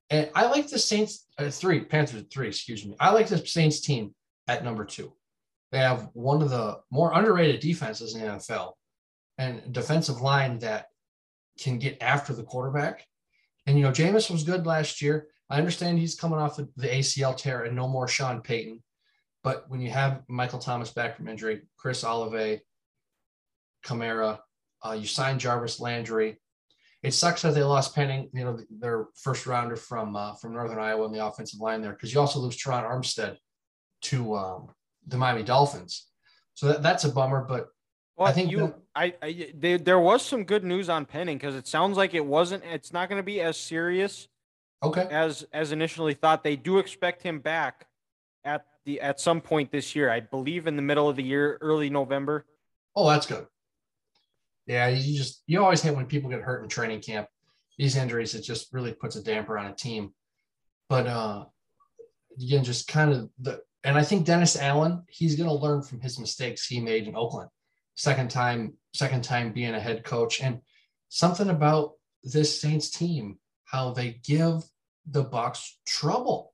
And 0.09 0.29
I 0.35 0.45
like 0.47 0.69
the 0.69 0.79
Saints 0.79 1.25
uh, 1.37 1.49
three, 1.49 1.81
Panthers 1.81 2.23
three, 2.31 2.47
excuse 2.47 2.85
me. 2.85 2.95
I 2.99 3.11
like 3.11 3.27
the 3.27 3.45
Saints 3.45 3.81
team 3.81 4.13
at 4.47 4.63
number 4.63 4.85
two. 4.85 5.13
They 5.71 5.79
have 5.79 6.09
one 6.13 6.41
of 6.41 6.49
the 6.49 6.79
more 6.91 7.13
underrated 7.13 7.61
defenses 7.61 8.15
in 8.15 8.21
the 8.21 8.27
NFL 8.27 8.73
and 9.37 9.73
defensive 9.73 10.21
line 10.21 10.59
that 10.59 10.87
can 11.59 11.79
get 11.79 11.97
after 12.01 12.33
the 12.33 12.43
quarterback. 12.43 13.05
And, 13.65 13.77
you 13.77 13.83
know, 13.83 13.91
Jameis 13.91 14.29
was 14.29 14.43
good 14.43 14.65
last 14.65 15.01
year. 15.01 15.27
I 15.49 15.57
understand 15.57 15.97
he's 15.97 16.15
coming 16.15 16.39
off 16.39 16.57
the, 16.57 16.69
the 16.75 16.87
ACL 16.87 17.35
tear 17.35 17.63
and 17.63 17.75
no 17.75 17.87
more 17.87 18.07
Sean 18.07 18.41
Payton. 18.41 18.83
But 19.43 19.65
when 19.69 19.81
you 19.81 19.89
have 19.91 20.23
Michael 20.27 20.59
Thomas 20.59 20.91
back 20.91 21.15
from 21.15 21.27
injury, 21.27 21.61
Chris 21.77 22.03
Olave, 22.03 22.61
Kamara, 23.85 24.39
uh, 24.85 24.93
you 24.93 25.05
signed 25.05 25.39
Jarvis 25.39 25.79
Landry. 25.79 26.37
It 27.03 27.13
sucks 27.13 27.41
that 27.41 27.55
they 27.55 27.63
lost 27.63 27.95
Penning, 27.95 28.29
you 28.33 28.43
know, 28.43 28.59
their 28.69 29.07
first 29.15 29.47
rounder 29.47 29.75
from 29.75 30.15
uh, 30.15 30.35
from 30.35 30.53
Northern 30.53 30.79
Iowa 30.79 31.05
in 31.05 31.11
the 31.11 31.25
offensive 31.25 31.59
line 31.59 31.81
there, 31.81 31.93
because 31.93 32.13
you 32.13 32.19
also 32.19 32.39
lose 32.39 32.57
Terron 32.57 32.83
Armstead 32.83 33.37
to 34.03 34.35
um, 34.35 34.67
the 35.07 35.17
Miami 35.17 35.43
Dolphins. 35.43 36.07
So 36.53 36.67
that, 36.67 36.83
that's 36.83 37.03
a 37.03 37.09
bummer. 37.09 37.43
But 37.47 37.69
well, 38.17 38.27
I 38.27 38.33
think 38.33 38.51
you, 38.51 38.59
that, 38.59 38.75
I, 38.95 39.15
I 39.21 39.51
they, 39.55 39.77
there 39.77 39.99
was 39.99 40.21
some 40.21 40.43
good 40.43 40.63
news 40.63 40.89
on 40.89 41.05
Penning 41.05 41.37
because 41.37 41.55
it 41.55 41.67
sounds 41.67 41.97
like 41.97 42.13
it 42.13 42.25
wasn't. 42.25 42.63
It's 42.65 42.93
not 42.93 43.09
going 43.09 43.19
to 43.19 43.23
be 43.23 43.41
as 43.41 43.57
serious 43.57 44.27
okay 44.83 45.07
as 45.09 45.43
as 45.53 45.71
initially 45.71 46.13
thought. 46.13 46.43
They 46.43 46.55
do 46.55 46.77
expect 46.77 47.23
him 47.23 47.39
back 47.39 47.87
at 48.43 48.65
the 48.85 49.01
at 49.01 49.19
some 49.19 49.41
point 49.41 49.71
this 49.71 49.95
year. 49.95 50.11
I 50.11 50.19
believe 50.19 50.67
in 50.67 50.75
the 50.75 50.81
middle 50.83 51.09
of 51.09 51.15
the 51.15 51.23
year, 51.23 51.57
early 51.61 51.89
November. 51.89 52.45
Oh, 52.95 53.09
that's 53.09 53.25
good. 53.25 53.47
Yeah, 54.71 54.87
you 54.87 55.17
just 55.17 55.43
you 55.47 55.61
always 55.61 55.81
hate 55.81 55.97
when 55.97 56.05
people 56.05 56.29
get 56.29 56.39
hurt 56.39 56.63
in 56.63 56.69
training 56.69 57.01
camp. 57.01 57.27
These 57.77 57.97
injuries, 57.97 58.35
it 58.35 58.41
just 58.41 58.71
really 58.71 58.93
puts 58.93 59.17
a 59.17 59.21
damper 59.21 59.57
on 59.57 59.65
a 59.65 59.75
team. 59.75 60.13
But 60.87 61.07
uh 61.07 61.43
again, 62.41 62.63
just 62.63 62.87
kind 62.87 63.11
of 63.11 63.29
the 63.37 63.59
and 63.83 63.97
I 63.97 64.03
think 64.03 64.25
Dennis 64.25 64.55
Allen, 64.55 65.03
he's 65.09 65.35
gonna 65.35 65.53
learn 65.53 65.81
from 65.81 65.99
his 65.99 66.17
mistakes 66.17 66.65
he 66.65 66.79
made 66.79 67.05
in 67.05 67.17
Oakland. 67.17 67.49
Second 67.95 68.31
time, 68.31 68.75
second 68.93 69.25
time 69.25 69.51
being 69.51 69.75
a 69.75 69.79
head 69.79 70.05
coach. 70.05 70.39
And 70.39 70.61
something 71.09 71.49
about 71.49 71.95
this 72.23 72.61
Saints 72.61 72.89
team, 72.89 73.39
how 73.65 73.91
they 73.91 74.21
give 74.23 74.63
the 75.05 75.25
Bucs 75.25 75.69
trouble. 75.85 76.53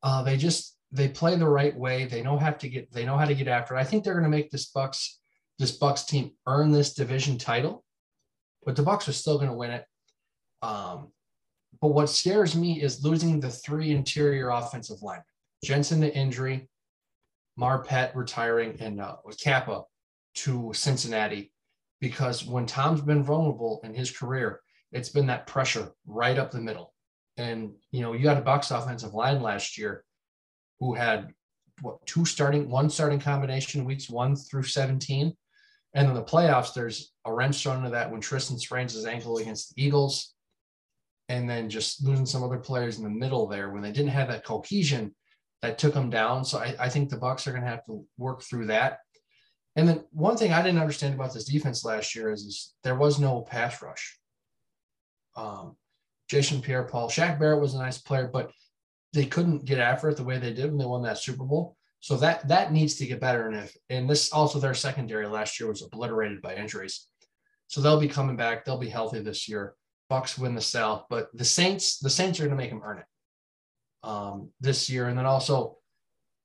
Uh, 0.00 0.22
they 0.22 0.36
just 0.36 0.76
they 0.92 1.08
play 1.08 1.34
the 1.34 1.48
right 1.48 1.76
way. 1.76 2.04
They 2.04 2.22
know 2.22 2.38
how 2.38 2.52
to 2.52 2.68
get 2.68 2.92
they 2.92 3.04
know 3.04 3.16
how 3.16 3.24
to 3.24 3.34
get 3.34 3.48
after 3.48 3.74
it. 3.74 3.80
I 3.80 3.84
think 3.84 4.04
they're 4.04 4.14
going 4.14 4.30
to 4.30 4.30
make 4.30 4.52
this 4.52 4.70
Bucs 4.70 5.16
this 5.58 5.78
Bucs 5.78 6.06
team 6.06 6.32
earn 6.46 6.72
this 6.72 6.94
division 6.94 7.38
title, 7.38 7.84
but 8.64 8.76
the 8.76 8.82
Bucs 8.82 9.08
are 9.08 9.12
still 9.12 9.36
going 9.36 9.50
to 9.50 9.56
win 9.56 9.70
it. 9.70 9.84
Um, 10.62 11.12
but 11.80 11.88
what 11.88 12.08
scares 12.08 12.56
me 12.56 12.80
is 12.80 13.04
losing 13.04 13.40
the 13.40 13.50
three 13.50 13.90
interior 13.90 14.50
offensive 14.50 15.02
linemen: 15.02 15.24
Jensen 15.64 16.00
to 16.00 16.14
injury, 16.14 16.68
Marpet 17.58 18.14
retiring, 18.14 18.76
and 18.80 19.00
uh, 19.00 19.16
Cappa 19.40 19.84
to 20.36 20.72
Cincinnati. 20.74 21.52
Because 22.00 22.44
when 22.44 22.66
Tom's 22.66 23.00
been 23.00 23.22
vulnerable 23.22 23.80
in 23.82 23.94
his 23.94 24.10
career, 24.10 24.60
it's 24.92 25.08
been 25.08 25.26
that 25.26 25.46
pressure 25.46 25.92
right 26.06 26.38
up 26.38 26.50
the 26.50 26.60
middle. 26.60 26.92
And 27.38 27.72
you 27.90 28.02
know, 28.02 28.12
you 28.12 28.22
got 28.22 28.36
a 28.36 28.42
Bucs 28.42 28.76
offensive 28.76 29.14
line 29.14 29.40
last 29.42 29.78
year 29.78 30.04
who 30.80 30.94
had 30.94 31.32
what 31.80 32.04
two 32.06 32.24
starting, 32.24 32.68
one 32.70 32.90
starting 32.90 33.20
combination 33.20 33.84
weeks 33.84 34.08
one 34.08 34.36
through 34.36 34.64
17. 34.64 35.34
And 35.96 36.08
in 36.08 36.14
the 36.14 36.22
playoffs, 36.22 36.74
there's 36.74 37.12
a 37.24 37.32
wrench 37.32 37.60
thrown 37.60 37.78
into 37.78 37.90
that 37.90 38.12
when 38.12 38.20
Tristan 38.20 38.58
sprains 38.58 38.92
his 38.92 39.06
ankle 39.06 39.38
against 39.38 39.74
the 39.74 39.82
Eagles. 39.82 40.34
And 41.28 41.50
then 41.50 41.68
just 41.68 42.04
losing 42.04 42.26
some 42.26 42.44
other 42.44 42.58
players 42.58 42.98
in 42.98 43.02
the 43.02 43.10
middle 43.10 43.48
there 43.48 43.70
when 43.70 43.82
they 43.82 43.90
didn't 43.90 44.10
have 44.10 44.28
that 44.28 44.44
cohesion 44.44 45.12
that 45.62 45.76
took 45.76 45.94
them 45.94 46.08
down. 46.08 46.44
So 46.44 46.58
I, 46.58 46.76
I 46.78 46.88
think 46.88 47.08
the 47.08 47.16
Bucs 47.16 47.48
are 47.48 47.50
going 47.50 47.64
to 47.64 47.68
have 47.68 47.84
to 47.86 48.04
work 48.16 48.42
through 48.42 48.66
that. 48.66 48.98
And 49.74 49.88
then 49.88 50.04
one 50.12 50.36
thing 50.36 50.52
I 50.52 50.62
didn't 50.62 50.80
understand 50.80 51.14
about 51.14 51.34
this 51.34 51.46
defense 51.46 51.84
last 51.84 52.14
year 52.14 52.30
is, 52.30 52.42
is 52.42 52.74
there 52.84 52.94
was 52.94 53.18
no 53.18 53.40
pass 53.40 53.82
rush. 53.82 54.18
Um, 55.34 55.76
Jason 56.28 56.60
Pierre-Paul, 56.60 57.08
Shaq 57.08 57.40
Barrett 57.40 57.60
was 57.60 57.74
a 57.74 57.78
nice 57.78 57.98
player, 57.98 58.30
but 58.32 58.52
they 59.12 59.26
couldn't 59.26 59.64
get 59.64 59.78
after 59.78 60.08
it 60.10 60.16
the 60.16 60.24
way 60.24 60.38
they 60.38 60.52
did 60.52 60.66
when 60.66 60.78
they 60.78 60.84
won 60.84 61.02
that 61.02 61.18
Super 61.18 61.44
Bowl. 61.44 61.76
So 62.06 62.16
that 62.18 62.46
that 62.46 62.70
needs 62.70 62.94
to 62.94 63.06
get 63.06 63.18
better. 63.18 63.48
And 63.48 63.56
if 63.56 63.76
and 63.90 64.08
this 64.08 64.32
also 64.32 64.60
their 64.60 64.74
secondary 64.74 65.26
last 65.26 65.58
year 65.58 65.68
was 65.68 65.82
obliterated 65.82 66.40
by 66.40 66.54
injuries. 66.54 67.08
So 67.66 67.80
they'll 67.80 67.98
be 67.98 68.06
coming 68.06 68.36
back. 68.36 68.64
They'll 68.64 68.78
be 68.78 68.88
healthy 68.88 69.18
this 69.18 69.48
year. 69.48 69.74
Bucs 70.08 70.38
win 70.38 70.54
the 70.54 70.60
South, 70.60 71.06
but 71.10 71.36
the 71.36 71.44
Saints, 71.44 71.98
the 71.98 72.08
Saints 72.08 72.38
are 72.38 72.44
going 72.44 72.56
to 72.56 72.62
make 72.62 72.70
them 72.70 72.82
earn 72.84 72.98
it 72.98 73.06
um, 74.04 74.50
this 74.60 74.88
year. 74.88 75.08
And 75.08 75.18
then 75.18 75.26
also, 75.26 75.78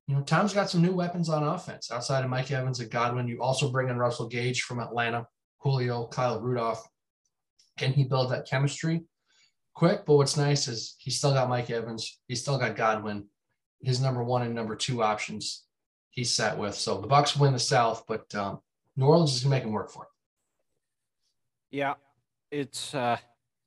you 0.07 0.15
know, 0.15 0.23
Tom's 0.23 0.51
got 0.51 0.71
some 0.71 0.81
new 0.81 0.95
weapons 0.95 1.29
on 1.29 1.43
offense 1.43 1.91
outside 1.91 2.23
of 2.23 2.31
Mike 2.31 2.49
Evans 2.49 2.79
and 2.79 2.89
Godwin. 2.89 3.27
You 3.27 3.43
also 3.43 3.69
bring 3.69 3.89
in 3.89 3.99
Russell 3.99 4.29
Gage 4.29 4.63
from 4.63 4.79
Atlanta, 4.79 5.27
Julio, 5.59 6.07
Kyle 6.07 6.41
Rudolph. 6.41 6.83
Can 7.77 7.93
he 7.93 8.05
build 8.05 8.31
that 8.31 8.49
chemistry 8.49 9.03
quick? 9.75 10.07
But 10.07 10.15
what's 10.15 10.37
nice 10.37 10.67
is 10.67 10.95
he's 10.97 11.19
still 11.19 11.35
got 11.35 11.49
Mike 11.49 11.69
Evans. 11.69 12.19
He's 12.27 12.41
still 12.41 12.57
got 12.57 12.75
Godwin 12.75 13.27
his 13.83 14.01
number 14.01 14.23
one 14.23 14.43
and 14.43 14.53
number 14.53 14.75
two 14.75 15.03
options 15.03 15.65
he's 16.11 16.31
set 16.31 16.57
with. 16.57 16.75
So 16.75 16.99
the 16.99 17.07
Bucs 17.07 17.39
win 17.39 17.53
the 17.53 17.59
South, 17.59 18.05
but 18.07 18.33
um, 18.35 18.59
New 18.95 19.05
Orleans 19.05 19.35
is 19.35 19.43
gonna 19.43 19.55
make 19.55 19.63
him 19.63 19.71
work 19.71 19.89
for 19.89 20.03
it. 20.03 20.09
Yeah, 21.71 21.93
it's 22.51 22.93
uh, 22.93 23.17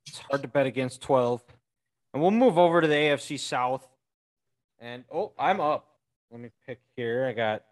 it's 0.07 0.19
hard 0.19 0.41
to 0.43 0.47
bet 0.47 0.65
against 0.65 1.01
twelve, 1.01 1.43
and 2.13 2.21
we'll 2.21 2.31
move 2.31 2.57
over 2.57 2.81
to 2.81 2.87
the 2.87 2.93
AFC 2.93 3.39
South. 3.39 3.87
And 4.79 5.03
oh, 5.11 5.33
I'm 5.37 5.59
up. 5.59 5.87
Let 6.31 6.39
me 6.39 6.49
pick 6.65 6.79
here. 6.95 7.25
I 7.25 7.33
got 7.33 7.63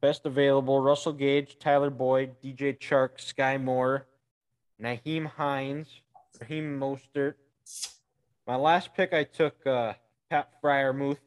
best 0.00 0.26
available: 0.26 0.80
Russell 0.80 1.12
Gage, 1.12 1.58
Tyler 1.58 1.90
Boyd, 1.90 2.34
DJ 2.42 2.78
Chark, 2.78 3.18
Skyy 3.18 3.62
Moore, 3.62 4.06
Nyheim 4.82 5.26
Hines, 5.26 5.88
Raheem 6.40 6.78
Mostert. 6.78 7.34
My 8.46 8.56
last 8.56 8.94
pick, 8.94 9.14
I 9.14 9.24
took 9.24 9.66
uh, 9.66 9.94
Pat 10.28 10.50
Freiermuth 10.62 11.18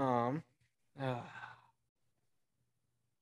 um, 0.00 0.42
uh, 1.00 1.20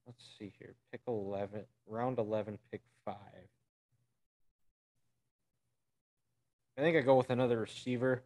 let's 0.06 0.24
see 0.38 0.52
here. 0.58 0.74
Pick 0.92 1.00
11, 1.06 1.64
round 1.86 2.18
11, 2.18 2.58
pick 2.70 2.82
five. 3.04 3.16
I 6.76 6.80
think 6.80 6.96
I 6.96 7.00
go 7.00 7.16
with 7.16 7.30
another 7.30 7.58
receiver. 7.58 8.22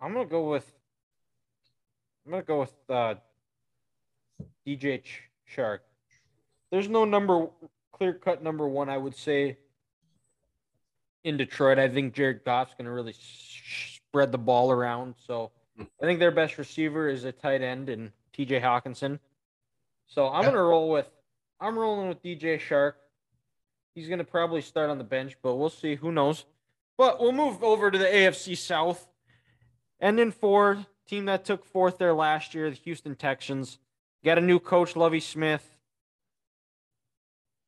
I'm 0.00 0.14
gonna 0.14 0.24
go 0.24 0.48
with. 0.48 0.72
I'm 2.24 2.32
gonna 2.32 2.42
go 2.42 2.60
with 2.60 2.72
uh, 2.88 3.16
DJ 4.66 5.02
Chark. 5.54 5.80
There's 6.70 6.88
no 6.88 7.04
number 7.04 7.48
clear 7.92 8.14
cut 8.14 8.42
number 8.42 8.66
one. 8.66 8.88
I 8.88 8.96
would 8.96 9.14
say 9.14 9.58
in 11.24 11.36
Detroit. 11.36 11.78
I 11.78 11.88
think 11.88 12.14
Jared 12.14 12.44
Goff's 12.44 12.74
going 12.74 12.86
to 12.86 12.92
really 12.92 13.14
spread 13.14 14.32
the 14.32 14.38
ball 14.38 14.70
around. 14.70 15.14
So 15.26 15.50
hmm. 15.76 15.84
I 16.02 16.06
think 16.06 16.18
their 16.18 16.30
best 16.30 16.58
receiver 16.58 17.08
is 17.08 17.24
a 17.24 17.32
tight 17.32 17.62
end 17.62 17.88
and 17.88 18.12
TJ 18.36 18.62
Hockenson. 18.62 19.18
So 20.06 20.28
I'm 20.28 20.42
going 20.42 20.54
to 20.54 20.62
roll 20.62 20.90
with 20.90 21.08
I'm 21.60 21.78
rolling 21.78 22.08
with 22.08 22.22
DJ 22.22 22.58
Chark. 22.58 22.94
He's 23.94 24.08
going 24.08 24.18
to 24.18 24.24
probably 24.24 24.62
start 24.62 24.88
on 24.88 24.98
the 24.98 25.04
bench, 25.04 25.36
but 25.42 25.56
we'll 25.56 25.68
see. 25.68 25.94
Who 25.96 26.10
knows? 26.10 26.46
But 26.96 27.20
we'll 27.20 27.32
move 27.32 27.62
over 27.62 27.90
to 27.90 27.98
the 27.98 28.06
AFC 28.06 28.56
South. 28.56 29.06
And 30.00 30.18
in 30.18 30.30
four, 30.30 30.86
team 31.06 31.26
that 31.26 31.44
took 31.44 31.64
fourth 31.66 31.98
there 31.98 32.14
last 32.14 32.54
year, 32.54 32.70
the 32.70 32.76
Houston 32.76 33.14
Texans. 33.14 33.78
Got 34.24 34.38
a 34.38 34.40
new 34.40 34.58
coach, 34.58 34.96
Lovie 34.96 35.20
Smith. 35.20 35.76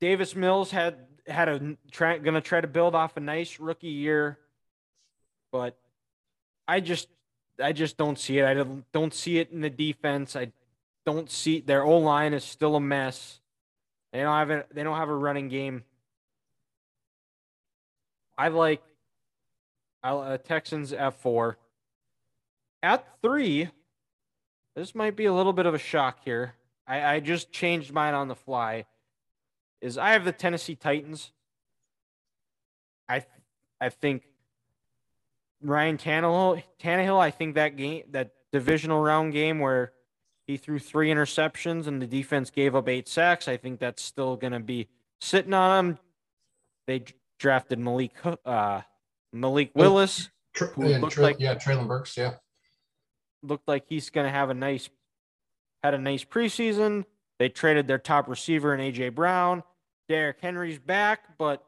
Davis 0.01 0.35
Mills 0.35 0.71
had 0.71 0.97
had 1.27 1.49
a 1.49 1.77
try 1.91 2.19
going 2.19 2.35
to 2.35 2.41
try 2.41 2.61
to 2.61 2.67
build 2.67 2.95
off 2.95 3.17
a 3.17 3.21
nice 3.21 3.61
rookie 3.61 3.89
year, 3.89 4.39
but 5.51 5.77
I 6.67 6.81
just 6.81 7.09
I 7.63 7.73
just 7.73 7.97
don't 7.97 8.19
see 8.19 8.39
it. 8.39 8.45
I 8.45 8.55
don't, 8.55 8.85
don't 8.93 9.15
see 9.15 9.39
it 9.39 9.51
in 9.51 9.61
the 9.61 9.71
defense. 9.71 10.37
I 10.37 10.53
don't 11.05 11.31
see 11.31 11.61
their 11.61 11.85
O 11.85 11.99
line 11.99 12.35
is 12.35 12.45
still 12.45 12.77
a 12.77 12.81
mess. 12.81 13.41
They 14.13 14.21
don't 14.21 14.35
have 14.35 14.51
a, 14.51 14.65
they 14.73 14.83
don't 14.83 14.97
have 14.97 15.09
a 15.09 15.17
running 15.17 15.49
game. 15.49 15.85
I 18.37 18.49
like 18.49 18.83
uh, 20.03 20.39
Texans 20.39 20.93
at 20.93 21.15
four. 21.15 21.59
At 22.83 23.07
three, 23.23 23.69
this 24.75 24.95
might 24.95 25.17
be 25.17 25.27
a 25.27 25.33
little 25.33 25.53
bit 25.53 25.67
of 25.67 25.75
a 25.75 25.79
shock 25.79 26.19
here. 26.25 26.55
I, 26.87 27.15
I 27.15 27.21
just 27.21 27.53
changed 27.53 27.93
mine 27.93 28.15
on 28.15 28.29
the 28.29 28.35
fly 28.35 28.87
is 29.83 29.99
I 29.99 30.13
have 30.13 30.25
the 30.25 30.33
Tennessee 30.33 30.77
Titans. 30.77 31.33
I 33.09 33.25
I 33.81 33.91
think 33.91 34.23
Ryan 35.61 35.99
Tannehill, 35.99 36.63
Tannehill, 36.81 37.19
I 37.19 37.31
think 37.31 37.57
that 37.57 37.77
game, 37.77 38.05
that 38.11 38.31
divisional 38.53 39.03
round 39.03 39.33
game 39.33 39.59
where 39.59 39.93
he 40.47 40.57
threw 40.57 40.79
three 40.79 41.11
interceptions 41.11 41.87
and 41.87 42.01
the 42.01 42.07
defense 42.07 42.51
gave 42.51 42.75
up 42.75 42.89
eight 42.89 43.09
sacks, 43.09 43.49
I 43.49 43.57
think 43.57 43.81
that's 43.81 44.03
still 44.03 44.37
going 44.37 44.53
to 44.53 44.61
be 44.61 44.89
sitting 45.21 45.55
on 45.55 45.87
him. 45.87 45.99
They 46.87 47.05
drafted 47.39 47.79
Malik 47.79 48.13
uh, 48.45 48.83
Malik 49.33 49.73
Willis, 49.75 50.31
Tr- 50.55 50.67
yeah, 50.77 50.99
like, 50.99 51.37
yeah, 51.39 51.55
Treylon 51.55 51.89
Burks, 51.89 52.17
yeah, 52.17 52.35
looked 53.43 53.67
like 53.67 53.85
he's 53.89 54.11
going 54.11 54.27
to 54.27 54.33
have 54.33 54.51
a 54.51 54.55
nice 54.55 54.89
had 55.83 55.95
a 55.95 55.99
nice 55.99 56.25
preseason. 56.25 57.05
They 57.39 57.49
traded 57.49 57.89
their 57.89 57.99
top 57.99 58.29
receiver 58.29 58.75
in 58.75 58.81
AJ 58.81 59.15
Brown. 59.15 59.65
Derrick 60.13 60.41
Henry's 60.41 60.79
back, 60.79 61.39
but 61.39 61.65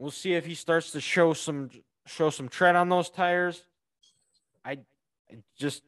We'll 0.00 0.10
see 0.10 0.32
if 0.32 0.46
he 0.46 0.54
starts 0.54 0.92
to 0.92 1.00
show 1.00 1.34
some 1.34 1.68
show 2.06 2.30
some 2.30 2.48
tread 2.48 2.74
on 2.74 2.88
those 2.88 3.10
tires. 3.10 3.62
I 4.64 4.78
just 5.58 5.82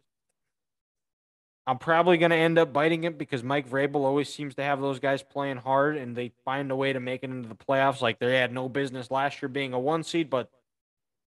I'm 1.67 1.79
probably 1.79 2.19
going 2.19 2.31
to 2.31 2.37
end 2.37 2.59
up 2.59 2.75
biting 2.75 3.05
it 3.05 3.17
because 3.17 3.43
Mike 3.43 3.71
Vrabel 3.71 4.05
always 4.05 4.29
seems 4.29 4.55
to 4.57 4.63
have 4.63 4.83
those 4.83 4.99
guys 4.99 5.23
playing 5.23 5.57
hard 5.57 5.97
and 5.97 6.15
they 6.15 6.33
find 6.45 6.71
a 6.71 6.77
way 6.77 6.93
to 6.93 7.01
make 7.01 7.23
it 7.23 7.31
into 7.31 7.49
the 7.49 7.55
playoffs. 7.55 8.03
Like 8.03 8.19
they 8.19 8.37
had 8.37 8.53
no 8.53 8.69
business 8.69 9.11
last 9.11 9.41
year 9.41 9.49
being 9.49 9.73
a 9.73 9.81
one 9.81 10.03
seed, 10.03 10.29
but 10.29 10.51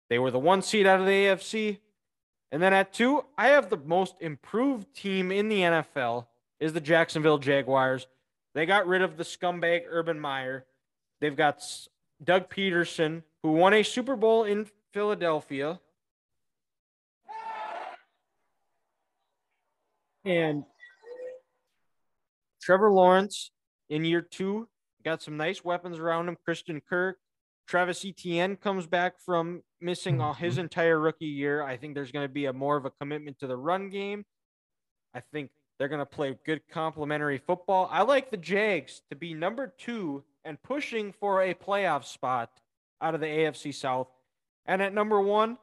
they 0.08 0.20
were 0.20 0.30
the 0.30 0.38
one 0.38 0.62
seed 0.62 0.86
out 0.86 1.00
of 1.00 1.06
the 1.06 1.10
AFC. 1.10 1.78
And 2.52 2.62
then 2.62 2.72
at 2.72 2.92
two, 2.92 3.24
I 3.36 3.48
have 3.48 3.70
the 3.70 3.76
most 3.76 4.14
improved 4.20 4.94
team 4.94 5.32
in 5.32 5.48
the 5.48 5.62
NFL 5.62 6.26
is 6.60 6.72
the 6.72 6.80
Jacksonville 6.80 7.38
Jaguars. 7.38 8.06
They 8.54 8.66
got 8.66 8.86
rid 8.86 9.02
of 9.02 9.16
the 9.16 9.24
scumbag 9.24 9.82
Urban 9.88 10.18
Meyer. 10.18 10.66
They've 11.20 11.36
got 11.36 11.62
Doug 12.22 12.48
Pederson, 12.50 13.22
who 13.42 13.52
won 13.52 13.74
a 13.74 13.82
Super 13.82 14.16
Bowl 14.16 14.44
in 14.44 14.66
Philadelphia. 14.92 15.80
And 20.24 20.64
Trevor 22.60 22.90
Lawrence 22.90 23.50
in 23.88 24.04
year 24.04 24.20
two 24.20 24.68
got 25.04 25.22
some 25.22 25.36
nice 25.36 25.64
weapons 25.64 25.98
around 25.98 26.28
him. 26.28 26.36
Christian 26.44 26.82
Kirk, 26.86 27.16
Travis 27.66 28.04
Etienne 28.04 28.56
comes 28.56 28.86
back 28.86 29.20
from 29.24 29.62
missing 29.80 30.20
all 30.20 30.34
his 30.34 30.54
mm-hmm. 30.54 30.62
entire 30.62 30.98
rookie 30.98 31.26
year. 31.26 31.62
I 31.62 31.76
think 31.76 31.94
there's 31.94 32.12
going 32.12 32.26
to 32.26 32.32
be 32.32 32.46
a 32.46 32.52
more 32.52 32.76
of 32.76 32.84
a 32.84 32.90
commitment 32.90 33.38
to 33.38 33.46
the 33.46 33.56
run 33.56 33.88
game. 33.88 34.24
I 35.14 35.20
think 35.20 35.50
they're 35.78 35.88
going 35.88 36.00
to 36.00 36.06
play 36.06 36.36
good 36.44 36.62
complementary 36.68 37.38
football. 37.38 37.88
I 37.90 38.02
like 38.02 38.30
the 38.30 38.36
Jags 38.36 39.02
to 39.10 39.16
be 39.16 39.34
number 39.34 39.72
two 39.78 40.24
and 40.44 40.62
pushing 40.62 41.12
for 41.12 41.42
a 41.42 41.54
playoff 41.54 42.04
spot 42.04 42.50
out 43.00 43.14
of 43.14 43.20
the 43.20 43.26
AFC 43.26 43.74
South. 43.74 44.08
And 44.66 44.82
at 44.82 44.92
number 44.92 45.20
one, 45.20 45.58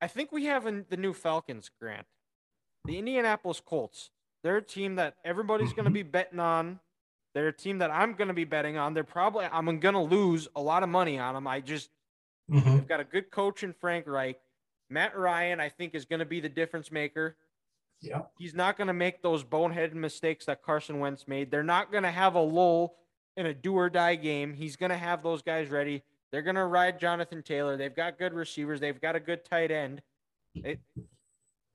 I 0.00 0.06
think 0.06 0.30
we 0.30 0.44
have 0.44 0.64
the 0.64 0.96
new 0.96 1.12
Falcons, 1.12 1.70
Grant 1.80 2.06
the 2.88 2.98
Indianapolis 2.98 3.60
Colts. 3.64 4.10
They're 4.42 4.56
a 4.56 4.62
team 4.62 4.96
that 4.96 5.16
everybody's 5.24 5.72
going 5.72 5.84
to 5.84 5.90
mm-hmm. 5.90 5.94
be 5.94 6.02
betting 6.02 6.40
on. 6.40 6.80
They're 7.34 7.48
a 7.48 7.52
team 7.52 7.78
that 7.78 7.90
I'm 7.90 8.14
going 8.14 8.28
to 8.28 8.34
be 8.34 8.44
betting 8.44 8.78
on. 8.78 8.94
They're 8.94 9.04
probably 9.04 9.44
I'm 9.44 9.78
going 9.78 9.94
to 9.94 10.00
lose 10.00 10.48
a 10.56 10.62
lot 10.62 10.82
of 10.82 10.88
money 10.88 11.18
on 11.18 11.34
them. 11.34 11.46
I 11.46 11.60
just 11.60 11.90
mm-hmm. 12.50 12.70
they've 12.70 12.88
got 12.88 13.00
a 13.00 13.04
good 13.04 13.30
coach 13.30 13.62
in 13.62 13.74
Frank 13.74 14.06
Reich. 14.06 14.40
Matt 14.90 15.16
Ryan, 15.16 15.60
I 15.60 15.68
think, 15.68 15.94
is 15.94 16.06
going 16.06 16.20
to 16.20 16.24
be 16.24 16.40
the 16.40 16.48
difference 16.48 16.90
maker. 16.90 17.36
Yeah. 18.00 18.22
He's 18.38 18.54
not 18.54 18.76
going 18.76 18.86
to 18.86 18.94
make 18.94 19.22
those 19.22 19.42
boneheaded 19.42 19.94
mistakes 19.94 20.44
that 20.46 20.62
Carson 20.62 21.00
Wentz 21.00 21.26
made. 21.26 21.50
They're 21.50 21.62
not 21.62 21.90
going 21.90 22.04
to 22.04 22.10
have 22.10 22.34
a 22.34 22.40
lull 22.40 22.94
in 23.36 23.46
a 23.46 23.54
do 23.54 23.74
or 23.74 23.90
die 23.90 24.14
game. 24.14 24.54
He's 24.54 24.76
going 24.76 24.90
to 24.90 24.96
have 24.96 25.22
those 25.22 25.42
guys 25.42 25.68
ready. 25.68 26.02
They're 26.30 26.42
going 26.42 26.56
to 26.56 26.64
ride 26.64 27.00
Jonathan 27.00 27.42
Taylor. 27.42 27.76
They've 27.76 27.94
got 27.94 28.18
good 28.18 28.34
receivers. 28.34 28.80
They've 28.80 29.00
got 29.00 29.16
a 29.16 29.20
good 29.20 29.44
tight 29.44 29.70
end. 29.70 30.02
It, 30.54 30.80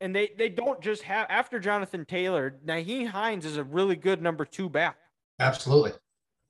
and 0.01 0.15
they 0.15 0.31
they 0.37 0.49
don't 0.49 0.81
just 0.81 1.03
have 1.03 1.27
after 1.29 1.59
Jonathan 1.59 2.05
Taylor. 2.05 2.55
Nyheim 2.65 3.07
Hines 3.07 3.45
is 3.45 3.57
a 3.57 3.63
really 3.63 3.95
good 3.95 4.21
number 4.21 4.45
two 4.45 4.69
back. 4.69 4.97
Absolutely. 5.39 5.93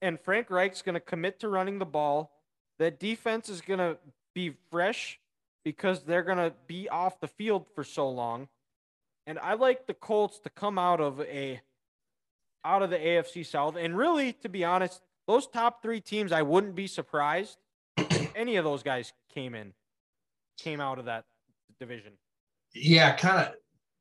And 0.02 0.20
Frank 0.20 0.50
Reich's 0.50 0.82
going 0.82 0.96
to 0.96 1.00
commit 1.00 1.40
to 1.42 1.50
running 1.50 1.80
the 1.80 1.86
ball. 1.86 2.32
That 2.80 3.00
defense 3.00 3.50
is 3.50 3.62
going 3.62 3.80
to 3.80 3.98
be 4.34 4.54
fresh 4.70 5.20
because 5.64 6.04
they're 6.04 6.24
going 6.24 6.40
to 6.40 6.54
be 6.68 6.90
off 6.90 7.22
the 7.22 7.28
field 7.28 7.68
for 7.76 7.84
so 7.84 8.10
long. 8.10 8.50
And 9.26 9.40
I 9.40 9.54
like 9.54 9.88
the 9.88 9.94
Colts 9.94 10.40
to 10.40 10.50
come 10.50 10.78
out 10.78 11.00
of 11.00 11.22
a 11.22 11.62
out 12.66 12.82
of 12.82 12.90
the 12.90 12.98
AFC 12.98 13.46
South. 13.46 13.76
And 13.76 13.98
really, 13.98 14.34
to 14.34 14.50
be 14.50 14.64
honest, 14.64 15.02
those 15.28 15.48
top 15.48 15.82
three 15.82 16.02
teams, 16.02 16.32
I 16.32 16.42
wouldn't 16.42 16.76
be 16.76 16.88
surprised 16.88 17.58
any 18.36 18.56
of 18.56 18.64
those 18.64 18.84
guys 18.84 19.14
came 19.34 19.54
in, 19.54 19.74
came 20.58 20.80
out 20.80 21.00
of 21.00 21.06
that 21.06 21.26
division 21.80 22.14
yeah, 22.74 23.16
kind 23.16 23.48
of 23.48 23.54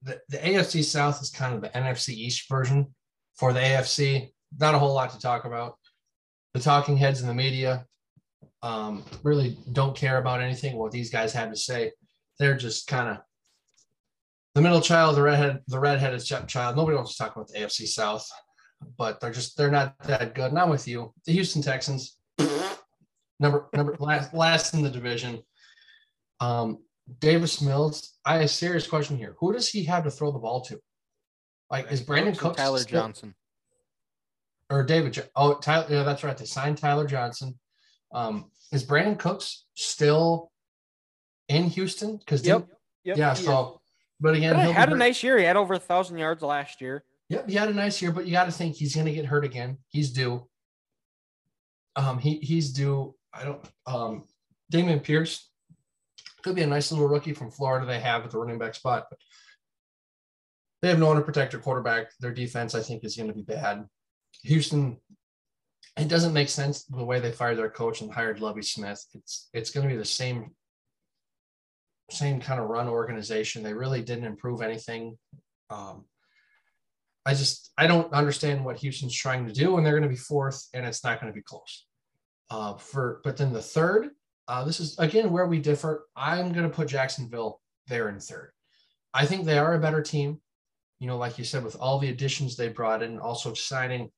the, 0.03 0.20
the 0.28 0.39
AFC 0.39 0.85
South 0.85 1.20
is 1.23 1.31
kind 1.31 1.55
of 1.55 1.61
the 1.61 1.69
NFC 1.69 2.11
East 2.11 2.49
version 2.49 2.94
for 3.35 3.53
the 3.53 3.61
AFC. 3.61 4.31
Not 4.59 4.74
a 4.74 4.78
whole 4.78 4.94
lot 4.94 5.11
to 5.11 5.19
talk 5.19 5.44
about. 5.44 5.77
The 6.55 6.61
talking 6.61 6.97
heads 6.97 7.20
in 7.20 7.28
the 7.28 7.35
media 7.35 7.86
um, 8.62 9.05
really 9.23 9.57
don't 9.73 9.97
care 9.97 10.19
about 10.19 10.43
anything 10.43 10.77
what 10.77 10.93
these 10.93 11.11
guys 11.11 11.32
have 11.32 11.51
to 11.51 11.57
say. 11.57 11.93
They're 12.39 12.57
just 12.57 12.86
kind 12.86 13.09
of 13.09 13.19
the 14.55 14.61
middle 14.61 14.81
child, 14.81 15.16
the 15.16 15.23
redhead, 15.23 15.61
the 15.69 15.79
redheaded 15.79 16.23
child. 16.47 16.77
Nobody 16.77 16.97
wants 16.97 17.16
to 17.16 17.23
talk 17.23 17.35
about 17.35 17.49
the 17.49 17.59
AFC 17.59 17.87
South, 17.87 18.29
but 18.99 19.20
they're 19.20 19.33
just 19.33 19.57
they're 19.57 19.70
not 19.70 19.99
that 20.05 20.35
good. 20.35 20.53
Not 20.53 20.69
with 20.69 20.87
you, 20.87 21.12
the 21.27 21.33
Houston 21.33 21.62
Texans, 21.62 22.19
number 23.41 23.69
number 23.73 23.97
last 23.99 24.35
last 24.35 24.74
in 24.74 24.83
the 24.83 24.91
division. 24.91 25.43
Um, 26.41 26.79
Davis 27.19 27.61
Mills, 27.61 28.19
I 28.24 28.35
have 28.35 28.43
a 28.43 28.49
serious 28.49 28.87
question 28.87 29.16
here. 29.16 29.37
Who 29.39 29.53
does 29.53 29.69
he 29.69 29.85
have 29.85 30.05
to 30.05 30.11
throw 30.11 30.33
the 30.33 30.39
ball 30.39 30.61
to? 30.62 30.79
Like, 31.70 31.91
is 31.91 32.03
Brandin 32.03 32.37
Cooks 32.37 32.57
Tyler 32.57 32.79
still, 32.79 33.01
Johnson 33.01 33.35
or 34.70 34.85
David? 34.85 35.29
Oh, 35.35 35.55
Tyler. 35.55 35.87
Yeah, 35.89 36.03
that's 36.03 36.23
right. 36.23 36.37
They 36.37 36.45
signed 36.45 36.79
Tyler 36.79 37.07
Johnson. 37.07 37.59
Um, 38.12 38.51
is 38.73 38.85
Brandin 38.85 39.19
Cooks 39.19 39.65
still 39.74 40.51
in 41.49 41.65
Houston? 41.65 42.19
Because 42.19 42.47
yep, 42.47 42.66
yep, 43.05 43.16
yeah. 43.16 43.35
So, 43.35 43.81
but 44.23 44.36
again, 44.36 44.55
he 44.66 44.73
had 44.73 44.93
a 44.93 44.97
nice 44.97 45.23
year. 45.23 45.36
He 45.36 45.44
had 45.44 45.57
over 45.57 45.74
a 45.74 45.78
thousand 45.78 46.16
yards 46.19 46.43
last 46.43 46.81
year. 46.81 47.05
Yep, 47.28 47.49
he 47.49 47.57
had 47.57 47.69
a 47.69 47.74
nice 47.74 48.01
year, 48.01 48.12
but 48.12 48.24
you 48.24 48.32
got 48.32 48.44
to 48.44 48.53
think 48.53 48.77
he's 48.77 48.94
going 48.94 49.07
to 49.07 49.12
get 49.12 49.27
hurt 49.27 49.44
again. 49.44 49.78
He's 49.89 50.12
due. 50.12 50.49
Um, 51.97 52.19
he 52.19 52.36
he's 52.36 52.73
due. 52.73 53.15
I 53.35 53.44
don't. 53.44 53.61
Um, 53.86 54.24
Dameon 54.73 55.03
Pierce 55.03 55.51
could 56.43 56.55
be 56.55 56.62
a 56.62 56.66
nice 56.66 56.93
little 56.93 57.09
rookie 57.09 57.35
from 57.35 57.51
Florida 57.51 57.85
they 57.85 58.01
have 58.01 58.24
at 58.24 58.31
the 58.31 58.39
running 58.39 58.59
back 58.59 58.74
spot, 58.74 59.07
but 59.11 59.19
they 60.81 60.89
have 60.89 60.99
no 60.99 61.09
one 61.09 61.16
to 61.16 61.23
protect 61.23 61.51
their 61.51 61.61
quarterback. 61.61 62.12
Their 62.20 62.32
defense, 62.32 62.74
I 62.74 62.81
think, 62.81 63.05
is 63.05 63.16
going 63.16 63.28
to 63.28 63.35
be 63.35 63.43
bad. 63.43 63.85
Houston, 64.44 64.99
it 65.99 66.09
doesn't 66.09 66.32
make 66.32 66.49
sense 66.49 66.85
the 66.85 67.05
way 67.05 67.19
they 67.19 67.32
fired 67.32 67.59
their 67.59 67.70
coach 67.70 68.01
and 68.01 68.12
hired 68.12 68.40
Lovie 68.40 68.62
Smith. 68.62 69.05
It's 69.15 69.49
it's 69.53 69.70
going 69.70 69.89
to 69.89 69.93
be 69.93 69.99
the 69.99 70.05
same 70.05 70.53
same 72.12 72.40
kind 72.40 72.60
of 72.60 72.68
run 72.68 72.89
organization. 72.89 73.62
They 73.62 73.74
really 73.74 74.02
didn't 74.02 74.24
improve 74.24 74.62
anything. 74.62 75.18
Um, 75.70 76.05
I 77.24 77.34
just 77.34 77.72
I 77.78 77.86
don't 77.86 78.12
understand 78.12 78.64
what 78.64 78.78
Houston's 78.78 79.14
trying 79.14 79.47
to 79.47 79.52
do, 79.52 79.76
and 79.76 79.86
they're 79.86 79.98
going 79.98 80.02
to 80.02 80.09
be 80.09 80.16
fourth, 80.16 80.68
and 80.74 80.84
it's 80.84 81.05
not 81.05 81.20
going 81.20 81.32
to 81.32 81.36
be 81.36 81.43
close. 81.43 81.86
Uh, 82.51 82.74
for 82.74 83.20
but 83.24 83.36
then 83.36 83.52
the 83.52 83.62
third, 83.62 84.10
uh, 84.48 84.64
this 84.64 84.80
is 84.80 84.98
again 84.98 85.30
where 85.30 85.47
we 85.47 85.60
differ. 85.60 86.06
I'm 86.16 86.52
going 86.52 86.68
to 86.68 86.74
put 86.74 86.89
Jacksonville 86.89 87.60
there 87.86 88.09
in 88.09 88.18
third. 88.18 88.52
I 89.14 89.26
think 89.26 89.44
they 89.44 89.59
are 89.59 89.74
a 89.74 89.80
better 89.80 90.02
team. 90.02 90.40
You 90.98 91.06
know, 91.06 91.16
like 91.16 91.39
you 91.39 91.44
said, 91.44 91.64
with 91.64 91.76
all 91.76 91.98
the 91.98 92.10
additions 92.10 92.56
they 92.56 92.68
brought 92.68 93.02
in, 93.02 93.18
also 93.18 93.55
signing, 93.55 94.10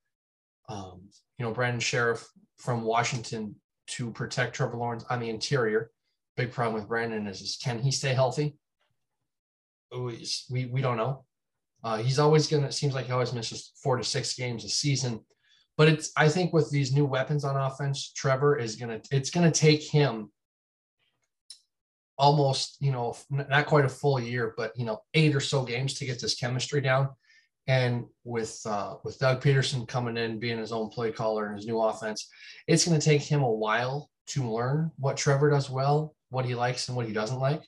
um, 0.68 1.08
you 1.38 1.44
know, 1.44 1.52
Brandon 1.52 1.80
Scherff 1.80 2.26
from 2.58 2.82
Washington 2.82 3.56
to 3.86 4.10
protect 4.10 4.54
Trevor 4.54 4.76
Lawrence 4.76 5.04
on 5.10 5.20
the 5.20 5.30
interior. 5.30 5.90
Big 6.36 6.52
problem 6.52 6.74
with 6.74 6.89
Brandon 6.89 7.27
is, 7.27 7.40
is 7.40 7.56
can 7.56 7.78
he 7.78 7.90
stay 7.90 8.12
healthy? 8.12 8.56
We 9.93 10.66
we 10.66 10.81
don't 10.81 10.97
know. 10.97 11.24
Uh, 11.85 11.98
he's 11.98 12.19
always 12.19 12.48
gonna. 12.48 12.66
It 12.66 12.74
seems 12.74 12.94
like 12.94 13.06
he 13.06 13.12
always 13.12 13.32
misses 13.32 13.73
four 13.82 13.97
to 13.97 14.05
six 14.05 14.35
games 14.35 14.65
a 14.65 14.69
season. 14.69 15.20
But 15.77 15.89
it's 15.89 16.11
I 16.16 16.28
think 16.28 16.52
with 16.52 16.70
these 16.70 16.93
new 16.93 17.05
weapons 17.05 17.44
on 17.44 17.56
offense, 17.56 18.12
Trevor 18.12 18.56
is 18.56 18.77
gonna 18.77 19.01
it's 19.12 19.31
gonna 19.31 19.51
take 19.51 19.82
him 19.82 20.31
almost 22.16 22.77
you 22.81 22.93
know 22.93 23.16
not 23.31 23.66
quite 23.66 23.85
a 23.85 23.89
full 23.89 24.19
year, 24.19 24.55
but 24.56 24.73
you 24.77 24.85
know 24.85 25.02
eight 25.15 25.36
or 25.36 25.40
so 25.40 25.62
games 25.62 25.94
to 25.94 26.06
get 26.06 26.20
this 26.20 26.35
chemistry 26.35 26.81
down. 26.81 27.11
And 27.66 28.05
with 28.24 28.61
uh, 28.66 28.97
with 29.05 29.19
Doug 29.19 29.43
Pederson 29.43 29.86
coming 29.86 30.16
in, 30.16 30.39
being 30.39 30.59
his 30.59 30.73
own 30.73 30.90
play 30.90 31.12
caller 31.12 31.47
and 31.47 31.56
his 31.56 31.66
new 31.66 31.81
offense, 31.81 32.28
it's 32.66 32.85
going 32.86 32.98
to 32.98 33.05
take 33.05 33.23
him 33.23 33.43
a 33.43 33.51
while 33.51 34.11
to 34.28 34.51
learn 34.51 34.90
what 34.97 35.16
Trevor 35.16 35.51
does 35.51 35.70
well, 35.70 36.15
what 36.35 36.44
he 36.44 36.55
likes 36.55 36.89
and 36.89 36.97
what 36.97 37.06
he 37.06 37.12
doesn't 37.12 37.39
like. 37.39 37.62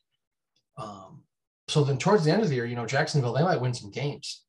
Um, 0.76 1.22
so 1.68 1.84
then 1.84 1.98
towards 1.98 2.24
the 2.24 2.32
end 2.32 2.42
of 2.42 2.48
the 2.48 2.54
year, 2.54 2.66
you 2.66 2.76
know, 2.76 2.86
Jacksonville 2.86 3.32
they 3.32 3.42
might 3.42 3.60
win 3.60 3.74
some 3.74 3.90
games. 3.90 4.44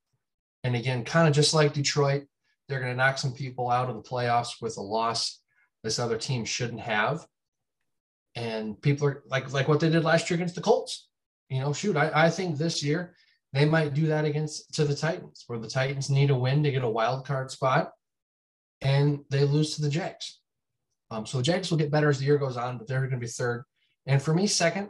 And 0.64 0.76
again, 0.76 1.06
kind 1.06 1.28
of 1.28 1.34
just 1.34 1.54
like 1.54 1.74
Detroit, 1.74 2.26
they're 2.68 2.80
going 2.80 2.92
to 2.92 2.98
knock 2.98 3.18
some 3.18 3.34
people 3.34 3.70
out 3.70 3.90
of 3.90 3.96
the 3.96 4.02
playoffs 4.02 4.62
with 4.62 4.78
a 4.78 4.82
loss 4.82 5.40
this 5.84 6.00
other 6.00 6.18
team 6.18 6.44
shouldn't 6.44 6.82
have. 6.82 7.26
And 8.36 8.80
people 8.82 9.08
are 9.08 9.24
like 9.26 9.52
like 9.54 9.68
what 9.68 9.80
they 9.80 9.90
did 9.90 10.04
last 10.04 10.30
year 10.30 10.36
against 10.36 10.56
the 10.56 10.62
Colts. 10.62 11.08
You 11.50 11.62
know, 11.62 11.74
shoot, 11.74 11.96
I, 11.96 12.12
I 12.14 12.30
think 12.30 12.58
this 12.58 12.84
year 12.84 13.16
they 13.54 13.66
might 13.66 13.94
do 13.94 14.08
that 14.08 14.26
against 14.26 14.74
to 14.76 14.84
the 14.84 14.96
Titans, 14.96 15.46
where 15.48 15.60
the 15.60 15.70
Titans 15.70 16.10
need 16.10 16.30
a 16.30 16.36
win 16.36 16.64
to 16.64 16.72
get 16.72 16.84
a 16.84 16.90
wild 16.90 17.26
card 17.26 17.50
spot, 17.50 17.94
and 18.82 19.22
they 19.30 19.44
lose 19.44 19.76
to 19.76 19.82
the 19.82 19.90
Jags. 19.90 20.40
Um, 21.10 21.26
so 21.26 21.38
the 21.38 21.44
Jags 21.44 21.72
will 21.72 21.78
get 21.78 21.90
better 21.90 22.10
as 22.10 22.20
the 22.20 22.26
year 22.26 22.38
goes 22.38 22.58
on, 22.58 22.78
but 22.78 22.88
they're 22.88 23.00
going 23.00 23.12
to 23.12 23.18
be 23.18 23.28
third. 23.28 23.64
And 24.08 24.22
for 24.22 24.34
me, 24.34 24.48
second, 24.48 24.90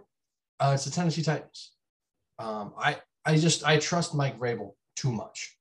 uh, 0.59 0.71
it's 0.73 0.85
the 0.85 0.91
Tennessee 0.91 1.23
Titans. 1.23 1.73
Um, 2.39 2.73
I 2.77 2.97
I 3.25 3.37
just 3.37 3.65
I 3.65 3.77
trust 3.77 4.15
Mike 4.15 4.39
Vrabel 4.39 4.73
too 4.95 5.11
much 5.11 5.57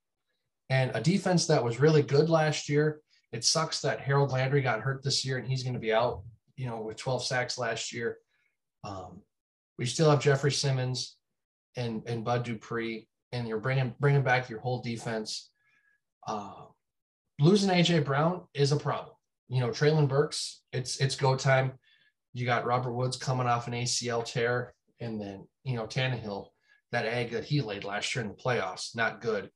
and 0.70 0.90
a 0.94 1.00
defense 1.00 1.46
that 1.46 1.64
was 1.64 1.80
really 1.80 2.02
good 2.02 2.28
last 2.30 2.68
year. 2.68 3.00
It 3.32 3.44
sucks 3.44 3.80
that 3.80 4.00
Harold 4.00 4.30
Landry 4.30 4.62
got 4.62 4.80
hurt 4.80 5.02
this 5.02 5.24
year 5.24 5.38
and 5.38 5.46
he's 5.46 5.62
going 5.62 5.74
to 5.74 5.80
be 5.80 5.92
out 5.92 6.22
you 6.56 6.66
know, 6.66 6.80
with 6.80 6.96
12 6.96 7.24
sacks 7.24 7.58
last 7.58 7.92
year. 7.92 8.18
Um, 8.84 9.22
we 9.78 9.86
still 9.86 10.10
have 10.10 10.22
Jeffrey 10.22 10.52
Simmons 10.52 11.16
and 11.76 12.02
and 12.06 12.24
Bud 12.24 12.44
Dupree, 12.44 13.08
and 13.32 13.46
you're 13.46 13.60
bringing 13.60 13.94
bringing 14.00 14.22
back 14.22 14.48
your 14.48 14.60
whole 14.60 14.80
defense. 14.80 15.50
Uh, 16.26 16.64
losing 17.38 17.70
AJ 17.70 18.04
Brown 18.04 18.42
is 18.54 18.72
a 18.72 18.76
problem. 18.76 19.14
You 19.48 19.60
know, 19.60 19.68
Treylon 19.68 20.08
Burks, 20.08 20.62
it's 20.72 20.98
it's 20.98 21.16
go 21.16 21.36
time. 21.36 21.72
You 22.36 22.46
got 22.46 22.66
Robert 22.66 22.92
Woods 22.92 23.16
coming 23.16 23.46
off 23.46 23.66
an 23.66 23.72
ACL 23.72 24.24
tear, 24.24 24.74
and 25.00 25.20
then 25.20 25.46
you 25.64 25.76
know 25.76 25.86
Tannehill, 25.86 26.48
that 26.92 27.06
egg 27.06 27.30
that 27.30 27.44
he 27.44 27.60
laid 27.60 27.84
last 27.84 28.14
year 28.14 28.22
in 28.22 28.28
the 28.28 28.36
playoffs, 28.36 28.94
not 28.94 29.20
good 29.20 29.50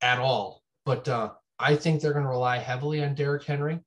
at 0.00 0.18
all. 0.18 0.62
But 0.84 1.08
uh, 1.08 1.30
I 1.58 1.76
think 1.76 2.00
they're 2.00 2.12
going 2.12 2.24
to 2.24 2.30
rely 2.30 2.58
heavily 2.58 3.04
on 3.04 3.14
Derrick 3.14 3.44
Henry, 3.44 3.78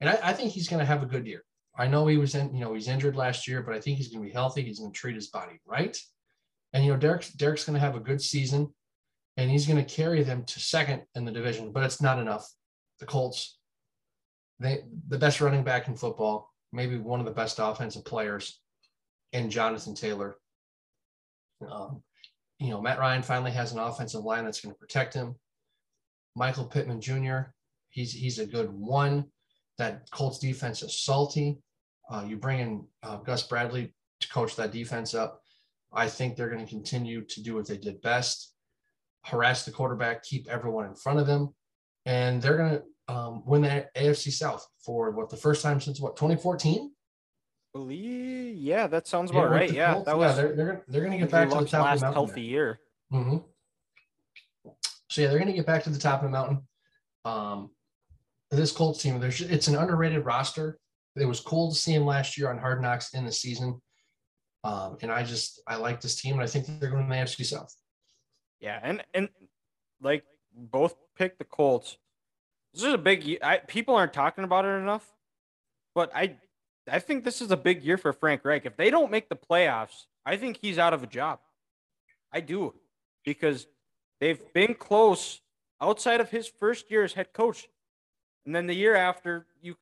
and 0.00 0.10
I, 0.10 0.18
I 0.22 0.32
think 0.32 0.52
he's 0.52 0.68
going 0.68 0.80
to 0.80 0.86
have 0.86 1.02
a 1.02 1.06
good 1.06 1.26
year. 1.26 1.44
I 1.76 1.86
know 1.86 2.06
he 2.06 2.18
was 2.18 2.34
in, 2.34 2.54
you 2.54 2.60
know, 2.60 2.74
he's 2.74 2.88
injured 2.88 3.16
last 3.16 3.46
year, 3.46 3.62
but 3.62 3.74
I 3.74 3.80
think 3.80 3.96
he's 3.96 4.08
going 4.08 4.22
to 4.22 4.28
be 4.28 4.34
healthy. 4.34 4.62
He's 4.62 4.80
going 4.80 4.92
to 4.92 4.98
treat 4.98 5.14
his 5.14 5.28
body 5.28 5.60
right. 5.66 5.96
And, 6.72 6.84
you 6.84 6.92
know, 6.92 6.98
Derrick, 6.98 7.26
Derrick's 7.36 7.64
going 7.64 7.74
to 7.74 7.80
have 7.80 7.96
a 7.96 8.00
good 8.00 8.20
season 8.20 8.72
and 9.36 9.50
he's 9.50 9.66
going 9.66 9.82
to 9.82 9.94
carry 9.94 10.22
them 10.22 10.44
to 10.44 10.60
second 10.60 11.02
in 11.14 11.24
the 11.24 11.32
division, 11.32 11.72
but 11.72 11.84
it's 11.84 12.02
not 12.02 12.18
enough. 12.18 12.46
The 12.98 13.06
Colts, 13.06 13.58
they, 14.58 14.82
the 15.08 15.18
best 15.18 15.40
running 15.40 15.64
back 15.64 15.88
in 15.88 15.96
football, 15.96 16.49
maybe 16.72 16.98
one 16.98 17.20
of 17.20 17.26
the 17.26 17.32
best 17.32 17.58
offensive 17.60 18.04
players 18.04 18.60
in 19.32 19.50
Jonathan 19.50 19.94
Taylor. 19.94 20.36
Um, 21.68 22.02
you 22.58 22.70
know, 22.70 22.80
Matt 22.80 22.98
Ryan 22.98 23.22
finally 23.22 23.50
has 23.52 23.72
an 23.72 23.78
offensive 23.78 24.24
line 24.24 24.44
that's 24.44 24.60
going 24.60 24.74
to 24.74 24.78
protect 24.78 25.14
him. 25.14 25.34
Michael 26.36 26.64
Pittman 26.64 27.00
Jr., 27.00 27.52
he's, 27.88 28.12
he's 28.12 28.38
a 28.38 28.46
good 28.46 28.70
one. 28.72 29.26
That 29.78 30.10
Colts 30.10 30.38
defense 30.38 30.82
is 30.82 31.00
salty. 31.00 31.58
Uh, 32.10 32.24
you 32.26 32.36
bring 32.36 32.60
in 32.60 32.86
uh, 33.02 33.16
Gus 33.16 33.44
Bradley 33.44 33.94
to 34.20 34.28
coach 34.28 34.54
that 34.56 34.72
defense 34.72 35.14
up. 35.14 35.40
I 35.92 36.06
think 36.06 36.36
they're 36.36 36.50
going 36.50 36.64
to 36.64 36.70
continue 36.70 37.24
to 37.24 37.42
do 37.42 37.54
what 37.54 37.66
they 37.66 37.78
did 37.78 38.02
best 38.02 38.52
harass 39.24 39.64
the 39.64 39.70
quarterback, 39.70 40.22
keep 40.22 40.48
everyone 40.48 40.86
in 40.86 40.94
front 40.94 41.18
of 41.18 41.26
them. 41.26 41.54
And 42.06 42.40
they're 42.40 42.56
going 42.56 42.70
to 42.70 42.82
um, 43.10 43.42
win 43.44 43.62
the 43.62 43.86
AFC 43.96 44.30
South 44.30 44.66
for 44.84 45.10
what 45.10 45.30
the 45.30 45.36
first 45.36 45.62
time 45.62 45.80
since 45.80 46.00
what, 46.00 46.16
2014? 46.16 46.92
Believe, 47.72 48.56
yeah, 48.56 48.86
that 48.86 49.06
sounds 49.06 49.30
about 49.30 49.50
yeah, 49.50 49.56
right. 49.56 49.72
Yeah, 49.72 50.02
that 50.04 50.16
was. 50.16 50.36
Yeah, 50.36 50.42
they're 50.42 50.56
they're, 50.56 50.84
they're 50.88 51.00
going 51.00 51.12
to 51.12 51.18
get 51.18 51.30
back 51.30 51.50
to 51.50 51.56
the 51.56 51.66
top 51.66 51.84
last 51.84 51.94
of 51.96 52.00
the 52.00 52.06
mountain. 52.06 52.24
healthy 52.24 52.42
year. 52.42 52.80
Mm-hmm. 53.12 53.36
So 55.08 55.22
yeah, 55.22 55.28
they're 55.28 55.38
going 55.38 55.50
to 55.50 55.56
get 55.56 55.66
back 55.66 55.84
to 55.84 55.90
the 55.90 55.98
top 55.98 56.20
of 56.20 56.24
the 56.24 56.30
mountain. 56.30 56.62
Um, 57.24 57.70
this 58.50 58.72
Colts 58.72 59.02
team, 59.02 59.20
there's 59.20 59.40
it's 59.40 59.68
an 59.68 59.76
underrated 59.76 60.24
roster. 60.24 60.78
It 61.16 61.26
was 61.26 61.40
cool 61.40 61.70
to 61.70 61.76
see 61.76 61.92
him 61.92 62.06
last 62.06 62.38
year 62.38 62.50
on 62.50 62.58
Hard 62.58 62.80
Knocks 62.82 63.14
in 63.14 63.24
the 63.24 63.32
season. 63.32 63.80
Um, 64.62 64.98
and 65.02 65.10
I 65.10 65.22
just 65.22 65.62
I 65.66 65.76
like 65.76 66.00
this 66.00 66.20
team, 66.20 66.34
and 66.34 66.42
I 66.42 66.46
think 66.46 66.66
they're 66.66 66.90
going 66.90 67.04
to 67.04 67.08
the 67.08 67.14
AFC 67.14 67.44
South. 67.44 67.74
Yeah, 68.60 68.78
and 68.82 69.02
and 69.14 69.28
like 70.02 70.24
both 70.54 70.94
picked 71.16 71.38
the 71.38 71.44
Colts. 71.44 71.96
This 72.72 72.84
is 72.84 72.94
a 72.94 72.98
big. 72.98 73.38
I, 73.42 73.58
people 73.58 73.96
aren't 73.96 74.12
talking 74.12 74.44
about 74.44 74.64
it 74.64 74.68
enough, 74.68 75.04
but 75.94 76.10
I 76.14 76.36
I 76.90 76.98
think 76.98 77.24
this 77.24 77.40
is 77.40 77.50
a 77.50 77.56
big 77.56 77.82
year 77.82 77.96
for 77.96 78.12
Frank 78.12 78.44
Reich. 78.44 78.66
If 78.66 78.76
they 78.76 78.90
don't 78.90 79.10
make 79.10 79.28
the 79.28 79.36
playoffs, 79.36 80.06
I 80.24 80.36
think 80.36 80.58
he's 80.60 80.78
out 80.78 80.92
of 80.92 81.02
a 81.02 81.06
job. 81.06 81.40
I 82.32 82.40
do 82.40 82.74
because 83.24 83.66
they've 84.20 84.40
been 84.52 84.74
close 84.74 85.40
outside 85.80 86.20
of 86.20 86.30
his 86.30 86.48
first 86.48 86.90
year 86.90 87.02
as 87.04 87.12
head 87.12 87.32
coach, 87.32 87.68
and 88.46 88.54
then 88.54 88.66
the 88.66 88.74
year 88.74 88.94
after 88.94 89.46
you 89.60 89.76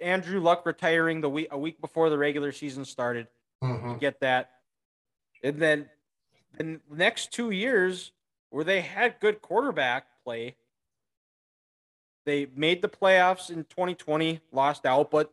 Andrew 0.00 0.40
Luck 0.40 0.66
retiring 0.66 1.20
the 1.20 1.30
week 1.30 1.48
a 1.50 1.58
week 1.58 1.80
before 1.80 2.10
the 2.10 2.18
regular 2.18 2.52
season 2.52 2.84
started. 2.84 3.28
Mm-hmm. 3.62 3.98
get 3.98 4.20
that, 4.20 4.52
and 5.44 5.60
then 5.60 5.90
the 6.56 6.80
next 6.90 7.30
two 7.30 7.50
years 7.50 8.12
where 8.48 8.64
they 8.64 8.80
had 8.80 9.20
good 9.20 9.42
quarterback 9.42 10.06
play, 10.24 10.56
they 12.24 12.46
made 12.54 12.82
the 12.82 12.88
playoffs 12.88 13.50
in 13.50 13.64
2020, 13.64 14.40
lost 14.52 14.86
out, 14.86 15.10
but 15.10 15.32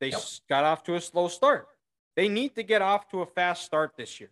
they 0.00 0.08
yep. 0.08 0.20
got 0.48 0.64
off 0.64 0.82
to 0.84 0.94
a 0.94 1.00
slow 1.00 1.28
start. 1.28 1.68
They 2.14 2.28
need 2.28 2.54
to 2.56 2.62
get 2.62 2.82
off 2.82 3.08
to 3.10 3.20
a 3.20 3.26
fast 3.26 3.64
start 3.64 3.92
this 3.96 4.20
year 4.20 4.30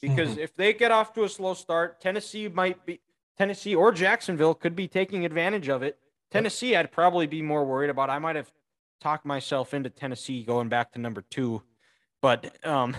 because 0.00 0.30
mm-hmm. 0.30 0.40
if 0.40 0.54
they 0.56 0.72
get 0.72 0.90
off 0.90 1.12
to 1.14 1.24
a 1.24 1.28
slow 1.28 1.54
start, 1.54 2.00
Tennessee 2.00 2.48
might 2.48 2.84
be 2.86 3.00
Tennessee 3.36 3.74
or 3.74 3.90
Jacksonville 3.92 4.54
could 4.54 4.76
be 4.76 4.86
taking 4.86 5.24
advantage 5.24 5.68
of 5.68 5.82
it. 5.82 5.98
Tennessee, 6.30 6.76
I'd 6.76 6.92
probably 6.92 7.26
be 7.26 7.42
more 7.42 7.64
worried 7.64 7.90
about. 7.90 8.10
I 8.10 8.18
might 8.18 8.36
have 8.36 8.50
talked 9.00 9.26
myself 9.26 9.74
into 9.74 9.90
Tennessee 9.90 10.44
going 10.44 10.68
back 10.68 10.92
to 10.92 11.00
number 11.00 11.22
two, 11.30 11.62
but 12.22 12.56
um, 12.66 12.96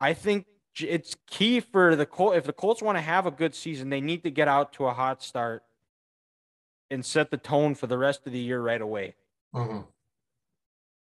I 0.00 0.14
think 0.14 0.46
it's 0.80 1.16
key 1.28 1.60
for 1.60 1.96
the 1.96 2.06
Colts. 2.06 2.36
If 2.36 2.44
the 2.44 2.52
Colts 2.52 2.82
want 2.82 2.98
to 2.98 3.02
have 3.02 3.26
a 3.26 3.30
good 3.30 3.54
season, 3.54 3.90
they 3.90 4.00
need 4.00 4.22
to 4.24 4.30
get 4.30 4.48
out 4.48 4.72
to 4.74 4.86
a 4.86 4.94
hot 4.94 5.22
start 5.22 5.62
and 6.90 7.04
set 7.04 7.30
the 7.30 7.36
tone 7.36 7.74
for 7.74 7.86
the 7.86 7.98
rest 7.98 8.26
of 8.26 8.32
the 8.32 8.38
year 8.38 8.60
right 8.60 8.80
away. 8.80 9.14
Mm-hmm. 9.54 9.80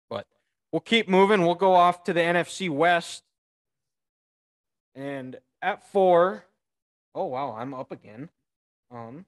But 0.10 0.28
we'll 0.72 0.82
keep 0.82 1.08
moving. 1.08 1.42
We'll 1.42 1.56
go 1.56 1.74
off 1.74 2.04
to 2.06 2.14
the 2.14 2.20
NFC 2.20 2.70
West. 2.70 3.24
And 4.94 5.38
at 5.62 5.90
four, 5.92 6.46
oh 7.16 7.26
wow, 7.26 7.56
I'm 7.58 7.74
up 7.74 7.92
again. 7.92 8.30
Um, 8.90 9.26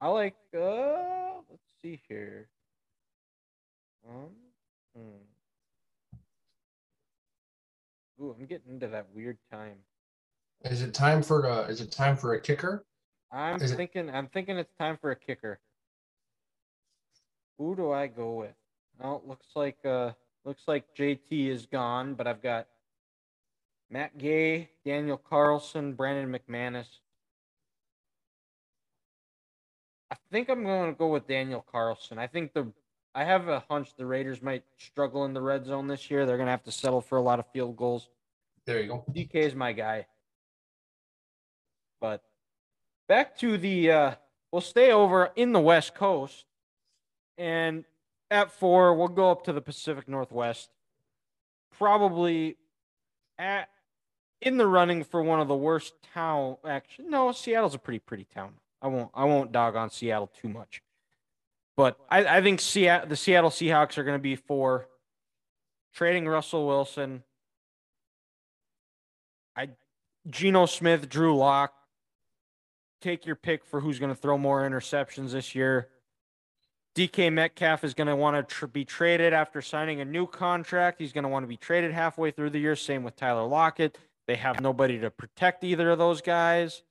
I 0.00 0.08
like. 0.08 0.36
Uh, 0.54 1.40
let's 1.50 1.62
see 1.82 2.00
here. 2.08 2.48
Um, 4.08 4.30
hmm. 4.96 5.02
Ooh, 8.22 8.34
I'm 8.38 8.46
getting 8.46 8.72
into 8.72 8.88
that 8.88 9.06
weird 9.14 9.36
time. 9.52 9.76
Is 10.64 10.82
it 10.82 10.94
time 10.94 11.22
for 11.22 11.44
a, 11.44 11.62
is 11.62 11.80
it 11.80 11.92
time 11.92 12.16
for 12.16 12.34
a 12.34 12.40
kicker? 12.40 12.84
I'm 13.36 13.60
is 13.60 13.74
thinking 13.74 14.08
it... 14.08 14.14
I'm 14.14 14.28
thinking 14.28 14.56
it's 14.56 14.72
time 14.78 14.96
for 15.00 15.10
a 15.10 15.16
kicker. 15.16 15.58
Who 17.58 17.76
do 17.76 17.92
I 17.92 18.06
go 18.06 18.34
with? 18.34 18.54
Oh, 19.02 19.22
looks 19.26 19.46
like 19.54 19.78
uh 19.84 20.12
looks 20.44 20.62
like 20.66 20.84
JT 20.96 21.48
is 21.48 21.66
gone, 21.66 22.14
but 22.14 22.26
I've 22.26 22.42
got 22.42 22.66
Matt 23.90 24.16
Gay, 24.18 24.70
Daniel 24.84 25.16
Carlson, 25.16 25.92
Brandon 25.92 26.32
McManus. 26.32 26.86
I 30.10 30.16
think 30.30 30.48
I'm 30.48 30.64
going 30.64 30.92
to 30.92 30.98
go 30.98 31.08
with 31.08 31.26
Daniel 31.26 31.64
Carlson. 31.70 32.18
I 32.18 32.26
think 32.26 32.54
the 32.54 32.72
I 33.14 33.24
have 33.24 33.48
a 33.48 33.64
hunch 33.68 33.90
the 33.96 34.06
Raiders 34.06 34.42
might 34.42 34.62
struggle 34.76 35.24
in 35.24 35.34
the 35.34 35.40
red 35.40 35.64
zone 35.64 35.88
this 35.88 36.10
year. 36.10 36.26
They're 36.26 36.36
going 36.36 36.46
to 36.46 36.52
have 36.52 36.64
to 36.64 36.72
settle 36.72 37.00
for 37.00 37.16
a 37.16 37.22
lot 37.22 37.38
of 37.38 37.46
field 37.52 37.76
goals. 37.76 38.08
There 38.66 38.80
you 38.80 38.88
go. 38.88 39.04
DK 39.10 39.34
is 39.34 39.54
my 39.54 39.72
guy. 39.72 40.06
But 42.00 42.22
back 43.08 43.36
to 43.38 43.58
the, 43.58 43.90
uh, 43.90 44.14
we'll 44.52 44.60
stay 44.60 44.90
over 44.92 45.30
in 45.36 45.52
the 45.52 45.60
West 45.60 45.94
Coast. 45.94 46.44
And 47.38 47.84
at 48.30 48.52
four, 48.52 48.94
we'll 48.94 49.08
go 49.08 49.30
up 49.30 49.44
to 49.44 49.52
the 49.52 49.60
Pacific 49.60 50.08
Northwest. 50.08 50.70
Probably 51.78 52.56
at 53.38 53.68
in 54.40 54.56
the 54.56 54.66
running 54.66 55.04
for 55.04 55.22
one 55.22 55.40
of 55.40 55.48
the 55.48 55.56
worst 55.56 55.94
town. 56.14 56.56
Actually, 56.66 57.08
no, 57.08 57.32
Seattle's 57.32 57.74
a 57.74 57.78
pretty 57.78 57.98
pretty 57.98 58.24
town. 58.24 58.54
I 58.80 58.88
won't 58.88 59.10
I 59.14 59.24
won't 59.24 59.52
dog 59.52 59.76
on 59.76 59.90
Seattle 59.90 60.30
too 60.40 60.48
much. 60.48 60.82
But 61.76 61.98
I, 62.10 62.38
I 62.38 62.42
think 62.42 62.60
Seattle, 62.60 63.08
the 63.08 63.16
Seattle 63.16 63.50
Seahawks 63.50 63.98
are 63.98 64.04
going 64.04 64.18
to 64.18 64.22
be 64.22 64.36
for 64.36 64.88
trading 65.92 66.26
Russell 66.26 66.66
Wilson. 66.66 67.22
I 69.54 69.70
Geno 70.28 70.66
Smith, 70.66 71.08
Drew 71.08 71.36
Lock. 71.36 71.74
Take 73.00 73.26
your 73.26 73.36
pick 73.36 73.64
for 73.64 73.80
who's 73.80 73.98
going 73.98 74.10
to 74.10 74.20
throw 74.20 74.38
more 74.38 74.68
interceptions 74.68 75.32
this 75.32 75.54
year. 75.54 75.88
DK 76.96 77.30
Metcalf 77.30 77.84
is 77.84 77.92
going 77.92 78.06
to 78.06 78.16
want 78.16 78.36
to 78.36 78.54
tr- 78.54 78.66
be 78.66 78.84
traded 78.84 79.34
after 79.34 79.60
signing 79.60 80.00
a 80.00 80.04
new 80.04 80.26
contract. 80.26 80.98
He's 80.98 81.12
going 81.12 81.24
to 81.24 81.28
want 81.28 81.42
to 81.42 81.48
be 81.48 81.58
traded 81.58 81.92
halfway 81.92 82.30
through 82.30 82.50
the 82.50 82.58
year. 82.58 82.74
Same 82.74 83.02
with 83.02 83.16
Tyler 83.16 83.46
Lockett. 83.46 83.98
They 84.26 84.36
have 84.36 84.60
nobody 84.60 84.98
to 85.00 85.10
protect 85.10 85.62
either 85.62 85.90
of 85.90 85.98
those 85.98 86.22
guys. 86.22 86.82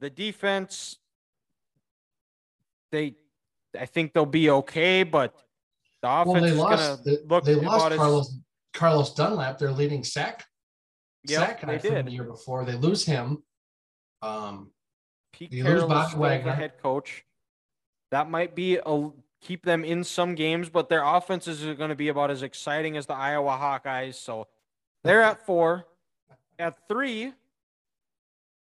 The 0.00 0.10
defense, 0.10 0.98
they 2.90 3.14
I 3.78 3.86
think 3.86 4.12
they'll 4.12 4.26
be 4.26 4.50
okay, 4.50 5.02
but 5.02 5.34
the 6.02 6.10
offense 6.10 6.28
well, 6.28 6.42
they 6.42 6.50
is 6.50 6.58
lost, 6.58 7.04
they, 7.04 7.18
look 7.26 7.44
they 7.44 7.54
lost 7.54 7.96
Carlos 7.96 8.28
his... 8.28 8.38
Carlos 8.74 9.14
Dunlap, 9.14 9.58
their 9.58 9.72
leading 9.72 10.04
sack 10.04 10.44
yep, 11.24 11.40
sack 11.40 11.62
guy 11.62 11.78
from 11.78 12.04
the 12.04 12.12
year 12.12 12.24
before. 12.24 12.64
They 12.64 12.74
lose 12.74 13.04
him. 13.04 13.42
Um, 14.22 14.70
Pete 15.36 15.50
Carroll 15.50 15.92
is 15.92 16.14
the 16.14 16.52
head 16.52 16.72
coach. 16.82 17.24
That 18.10 18.30
might 18.30 18.54
be 18.54 18.78
a 18.84 19.10
keep 19.42 19.64
them 19.64 19.84
in 19.84 20.02
some 20.02 20.34
games, 20.34 20.68
but 20.68 20.88
their 20.88 21.04
offenses 21.04 21.64
are 21.64 21.74
going 21.74 21.90
to 21.90 21.96
be 21.96 22.08
about 22.08 22.30
as 22.30 22.42
exciting 22.42 22.96
as 22.96 23.06
the 23.06 23.14
Iowa 23.14 23.50
Hawkeyes. 23.50 24.14
So 24.14 24.46
they're 25.04 25.22
at 25.22 25.44
four. 25.44 25.86
At 26.58 26.88
three, 26.88 27.34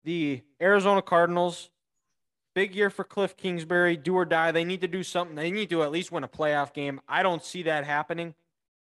the 0.05 0.41
Arizona 0.61 1.01
Cardinals 1.01 1.69
big 2.53 2.75
year 2.75 2.89
for 2.89 3.03
Cliff 3.03 3.35
Kingsbury, 3.37 3.97
do 3.97 4.15
or 4.15 4.25
die. 4.25 4.51
They 4.51 4.63
need 4.63 4.81
to 4.81 4.87
do 4.87 5.03
something. 5.03 5.35
They 5.35 5.51
need 5.51 5.69
to 5.69 5.83
at 5.83 5.91
least 5.91 6.11
win 6.11 6.23
a 6.23 6.27
playoff 6.27 6.73
game. 6.73 7.01
I 7.07 7.23
don't 7.23 7.43
see 7.43 7.63
that 7.63 7.85
happening. 7.85 8.33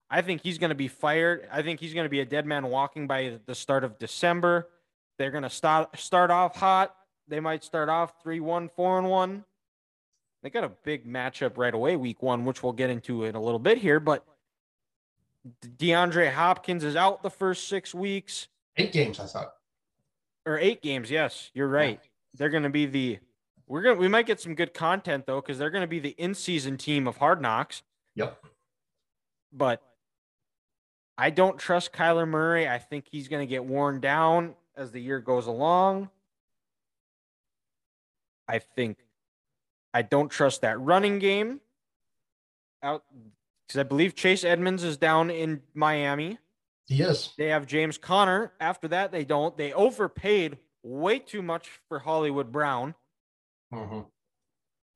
I 0.10 0.22
think 0.22 0.42
he's 0.42 0.58
going 0.58 0.70
to 0.70 0.76
be 0.76 0.88
fired. 0.88 1.48
I 1.52 1.62
think 1.62 1.80
he's 1.80 1.94
going 1.94 2.06
to 2.06 2.10
be 2.10 2.20
a 2.20 2.26
dead 2.26 2.46
man 2.46 2.68
walking 2.68 3.08
by 3.08 3.40
the 3.46 3.56
start 3.56 3.84
of 3.84 3.98
December. 3.98 4.70
They're 5.18 5.32
going 5.32 5.44
to 5.44 5.50
start 5.50 5.98
start 6.00 6.30
off 6.30 6.56
hot. 6.56 6.96
They 7.28 7.40
might 7.40 7.64
start 7.64 7.90
off 7.90 8.24
3-1, 8.24 8.72
4 8.76 9.00
and 9.00 9.10
1. 9.10 9.46
They 10.44 10.50
got 10.50 10.64
a 10.64 10.72
big 10.84 11.08
matchup 11.08 11.58
right 11.58 11.74
away 11.74 11.96
week 11.96 12.22
1, 12.22 12.46
which 12.46 12.62
we'll 12.62 12.74
get 12.74 12.92
into 12.92 13.24
in 13.24 13.36
a 13.36 13.42
little 13.42 13.60
bit 13.60 13.80
here, 13.80 14.00
but 14.00 14.24
DeAndre 15.64 16.32
Hopkins 16.32 16.84
is 16.84 16.96
out 16.96 17.24
the 17.24 17.30
first 17.32 17.68
6 17.68 17.96
weeks. 17.96 18.48
8 18.78 18.92
games, 18.92 19.20
I 19.20 19.26
thought. 19.26 19.54
Or 20.46 20.60
8 20.60 20.82
games, 20.82 21.10
yes. 21.10 21.50
You're 21.54 21.68
right. 21.68 22.00
Yeah. 22.02 22.10
They're 22.38 22.50
going 22.50 22.64
to 22.64 22.70
be 22.70 22.86
the 22.86 23.20
we're 23.68 23.82
going 23.82 23.96
to 23.96 24.00
we 24.00 24.08
might 24.08 24.28
get 24.28 24.40
some 24.40 24.54
good 24.54 24.76
content 24.76 25.26
though 25.26 25.42
cuz 25.42 25.58
they're 25.58 25.72
going 25.72 25.82
to 25.82 25.88
be 25.88 26.00
the 26.00 26.14
in-season 26.20 26.78
team 26.78 27.08
of 27.08 27.18
Hard 27.18 27.42
Knocks. 27.42 27.82
Yep. 28.14 28.46
But 29.52 29.82
I 31.18 31.30
don't 31.30 31.58
trust 31.58 31.94
Kyler 31.94 32.28
Murray. 32.28 32.68
I 32.68 32.78
think 32.78 33.08
he's 33.10 33.28
going 33.28 33.42
to 33.42 33.50
get 33.50 33.66
worn 33.66 34.02
down 34.02 34.56
as 34.76 34.92
the 34.92 35.02
year 35.02 35.20
goes 35.20 35.48
along. 35.48 36.10
I 38.48 38.60
think 38.60 38.98
I 39.94 40.02
don't 40.02 40.30
trust 40.30 40.62
that 40.62 40.80
running 40.80 41.20
game 41.20 41.62
out 42.84 43.04
because 43.68 43.80
I 43.80 43.84
believe 43.84 44.16
Chase 44.16 44.44
Edmonds 44.44 44.84
is 44.84 44.98
down 44.98 45.30
in 45.30 45.62
Miami. 45.74 46.38
Yes. 46.88 47.34
They 47.38 47.48
have 47.48 47.66
James 47.66 47.98
Conner. 47.98 48.52
After 48.60 48.88
that, 48.90 49.12
they 49.12 49.26
don't. 49.26 49.58
They 49.58 49.74
overpaid 49.74 50.58
way 50.84 51.20
too 51.20 51.42
much 51.42 51.70
for 51.88 52.00
Hollywood 52.00 52.52
Brown. 52.52 52.94
Mm-hmm. 53.74 54.02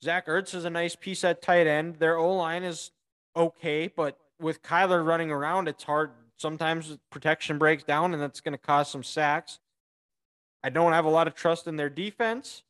Zach 0.03 0.27
Ertz 0.27 0.53
is 0.53 0.65
a 0.65 0.69
nice 0.69 0.95
piece 0.95 1.23
at 1.23 1.41
tight 1.41 1.67
end. 1.67 1.95
Their 1.95 2.17
O 2.17 2.35
line 2.35 2.63
is 2.63 2.91
okay, 3.35 3.87
but 3.87 4.17
with 4.39 4.61
Kyler 4.61 5.05
running 5.05 5.31
around, 5.31 5.67
it's 5.67 5.83
hard. 5.83 6.11
Sometimes 6.37 6.97
protection 7.09 7.57
breaks 7.57 7.83
down, 7.83 8.13
and 8.13 8.21
that's 8.21 8.39
going 8.39 8.53
to 8.53 8.57
cause 8.57 8.89
some 8.89 9.03
sacks. 9.03 9.59
I 10.63 10.69
don't 10.69 10.93
have 10.93 11.05
a 11.05 11.09
lot 11.09 11.27
of 11.27 11.35
trust 11.35 11.67
in 11.67 11.75
their 11.75 11.89
defense. 11.89 12.63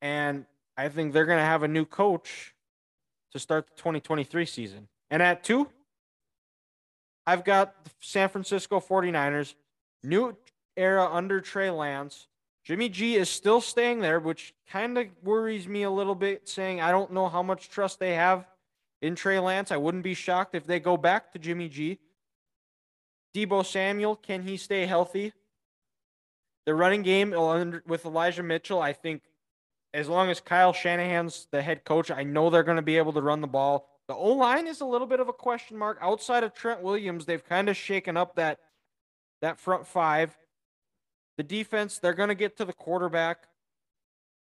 And 0.00 0.46
I 0.76 0.88
think 0.88 1.12
they're 1.12 1.26
going 1.26 1.38
to 1.38 1.44
have 1.44 1.62
a 1.62 1.68
new 1.68 1.84
coach 1.84 2.54
to 3.32 3.38
start 3.38 3.66
the 3.66 3.76
2023 3.76 4.46
season. 4.46 4.88
And 5.10 5.22
at 5.22 5.42
two, 5.42 5.68
I've 7.26 7.44
got 7.44 7.84
the 7.84 7.90
San 8.00 8.28
Francisco 8.28 8.80
49ers, 8.80 9.54
new 10.02 10.36
era 10.76 11.08
under 11.10 11.40
Trey 11.40 11.70
Lance. 11.70 12.26
Jimmy 12.64 12.88
G 12.88 13.16
is 13.16 13.28
still 13.28 13.60
staying 13.60 14.00
there, 14.00 14.20
which 14.20 14.54
kind 14.70 14.96
of 14.98 15.06
worries 15.22 15.66
me 15.66 15.82
a 15.82 15.90
little 15.90 16.14
bit, 16.14 16.48
saying 16.48 16.80
I 16.80 16.90
don't 16.90 17.12
know 17.12 17.28
how 17.28 17.42
much 17.42 17.70
trust 17.70 17.98
they 17.98 18.14
have 18.14 18.46
in 19.02 19.14
Trey 19.14 19.38
Lance. 19.38 19.72
I 19.72 19.76
wouldn't 19.76 20.04
be 20.04 20.14
shocked 20.14 20.54
if 20.54 20.66
they 20.66 20.80
go 20.80 20.96
back 20.96 21.32
to 21.32 21.38
Jimmy 21.38 21.68
G. 21.68 21.98
Deebo 23.34 23.64
Samuel, 23.64 24.16
can 24.16 24.42
he 24.42 24.56
stay 24.56 24.86
healthy? 24.86 25.32
The 26.66 26.74
running 26.74 27.02
game 27.02 27.30
with 27.86 28.04
Elijah 28.04 28.42
Mitchell, 28.42 28.80
I 28.80 28.92
think 28.92 29.22
as 29.94 30.08
long 30.08 30.30
as 30.30 30.40
Kyle 30.40 30.72
Shanahan's 30.72 31.48
the 31.50 31.62
head 31.62 31.84
coach, 31.84 32.10
I 32.10 32.22
know 32.22 32.50
they're 32.50 32.62
going 32.62 32.76
to 32.76 32.82
be 32.82 32.98
able 32.98 33.12
to 33.14 33.22
run 33.22 33.40
the 33.40 33.46
ball. 33.46 33.88
The 34.08 34.14
O 34.14 34.32
line 34.32 34.66
is 34.66 34.80
a 34.80 34.86
little 34.86 35.06
bit 35.06 35.20
of 35.20 35.28
a 35.28 35.32
question 35.32 35.76
mark. 35.76 35.98
Outside 36.00 36.44
of 36.44 36.54
Trent 36.54 36.82
Williams, 36.82 37.26
they've 37.26 37.44
kind 37.44 37.68
of 37.68 37.76
shaken 37.76 38.16
up 38.16 38.36
that 38.36 38.58
that 39.40 39.58
front 39.58 39.86
five. 39.86 40.36
The 41.36 41.42
defense, 41.42 41.98
they're 41.98 42.14
going 42.14 42.30
to 42.30 42.34
get 42.34 42.56
to 42.56 42.64
the 42.64 42.72
quarterback. 42.72 43.44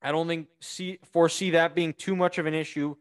I 0.02 0.12
don't 0.12 0.26
think 0.26 0.48
see 0.60 0.98
foresee 1.12 1.50
that 1.50 1.74
being 1.74 1.92
too 1.92 2.16
much 2.16 2.38
of 2.38 2.46
an 2.46 2.54
issue. 2.54 2.96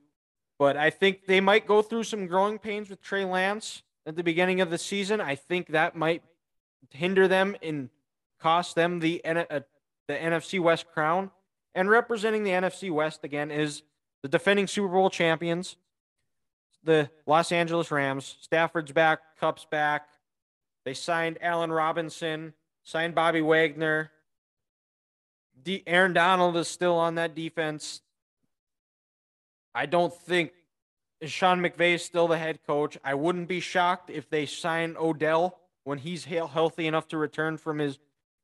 But 0.59 0.77
I 0.77 0.91
think 0.91 1.25
they 1.25 1.41
might 1.41 1.65
go 1.65 1.81
through 1.81 2.03
some 2.03 2.27
growing 2.27 2.59
pains 2.59 2.89
with 2.89 3.01
Trey 3.01 3.25
Lance 3.25 3.81
at 4.05 4.15
the 4.15 4.23
beginning 4.23 4.61
of 4.61 4.69
the 4.69 4.77
season. 4.77 5.19
I 5.19 5.35
think 5.35 5.69
that 5.69 5.95
might 5.95 6.21
hinder 6.91 7.27
them 7.27 7.55
and 7.63 7.89
cost 8.39 8.75
them 8.75 8.99
the 8.99 9.25
uh, 9.25 9.61
the 10.07 10.13
NFC 10.13 10.59
West 10.59 10.85
crown. 10.93 11.31
And 11.73 11.89
representing 11.89 12.43
the 12.43 12.51
NFC 12.51 12.91
West 12.91 13.23
again 13.23 13.51
is 13.51 13.83
the 14.23 14.27
defending 14.27 14.67
Super 14.67 14.89
Bowl 14.89 15.09
champions, 15.09 15.77
the 16.83 17.09
Los 17.25 17.51
Angeles 17.51 17.91
Rams. 17.91 18.37
Stafford's 18.41 18.91
back, 18.91 19.19
Kupp's 19.39 19.65
back. 19.65 20.09
They 20.83 20.93
signed 20.93 21.37
Allen 21.41 21.71
Robinson, 21.71 22.53
signed 22.83 23.15
Bobby 23.15 23.41
Wagner. 23.41 24.11
Aaron 25.85 26.13
Donald 26.13 26.57
is 26.57 26.67
still 26.67 26.95
on 26.95 27.15
that 27.15 27.35
defense. 27.35 28.01
I 29.73 29.85
don't 29.85 30.13
think 30.13 30.51
Sean 31.23 31.61
McVay 31.61 31.95
is 31.95 32.03
still 32.03 32.27
the 32.27 32.37
head 32.37 32.59
coach. 32.65 32.97
I 33.03 33.13
wouldn't 33.13 33.47
be 33.47 33.59
shocked 33.59 34.09
if 34.09 34.29
they 34.29 34.45
sign 34.45 34.95
Odell 34.99 35.59
when 35.83 35.99
he's 35.99 36.25
healthy 36.25 36.87
enough 36.87 37.07
to 37.09 37.17
return 37.17 37.57
from 37.57 37.79
his 37.79 37.99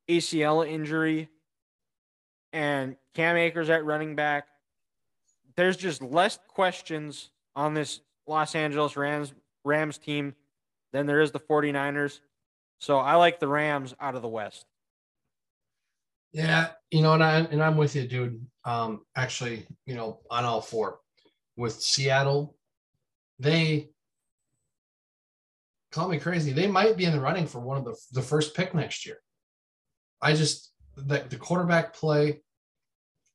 ACL 0.08 0.68
injury. 0.68 1.30
And 2.58 2.96
Cam 3.14 3.38
Akers 3.38 3.70
at 3.70 3.86
running 3.86 4.16
back. 4.16 4.48
There's 5.56 5.78
just 5.78 6.02
less 6.02 6.40
questions 6.48 7.30
on 7.56 7.76
this 7.76 8.02
Los 8.26 8.56
Angeles 8.56 8.98
Rams 8.98 9.32
Rams 9.64 10.00
team 10.00 10.34
than 10.92 11.06
there 11.06 11.22
is 11.22 11.30
the 11.30 11.40
49ers. 11.40 12.20
So 12.80 12.98
I 12.98 13.14
like 13.14 13.40
the 13.40 13.48
Rams 13.48 13.94
out 14.00 14.16
of 14.16 14.24
the 14.24 14.28
West. 14.28 14.66
Yeah, 16.32 16.70
you 16.90 17.04
know, 17.04 17.14
and 17.14 17.24
I 17.24 17.42
and 17.42 17.62
I'm 17.62 17.78
with 17.78 17.96
you, 17.96 18.08
dude. 18.08 18.44
Um, 18.66 19.02
actually, 19.16 19.68
you 19.86 19.94
know, 19.94 20.22
on 20.32 20.44
all 20.44 20.62
four 20.62 20.98
with 21.58 21.80
Seattle, 21.80 22.58
they 23.38 23.90
call 25.92 26.08
me 26.08 26.18
crazy. 26.18 26.54
They 26.54 26.66
might 26.66 26.98
be 26.98 27.06
in 27.06 27.12
the 27.12 27.22
running 27.22 27.46
for 27.46 27.60
one 27.60 27.78
of 27.78 27.86
the, 27.86 27.96
the 28.14 28.22
first 28.24 28.56
pick 28.56 28.74
next 28.74 29.06
year. 29.06 29.18
I 30.24 30.34
just 30.34 30.72
the, 30.96 31.24
the 31.30 31.38
quarterback 31.38 31.94
play, 31.94 32.42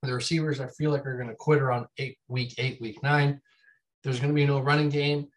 the 0.02 0.14
receivers, 0.14 0.60
I 0.60 0.66
feel 0.68 0.90
like 0.90 1.06
are 1.06 1.16
going 1.16 1.28
to 1.28 1.34
quit 1.34 1.62
around 1.62 1.86
eight 1.98 2.18
week 2.28 2.54
eight, 2.58 2.80
week 2.80 3.02
nine. 3.02 3.40
There's 4.02 4.18
going 4.18 4.30
to 4.30 4.34
be 4.34 4.46
no 4.46 4.60
running 4.60 4.88
game. 4.88 5.28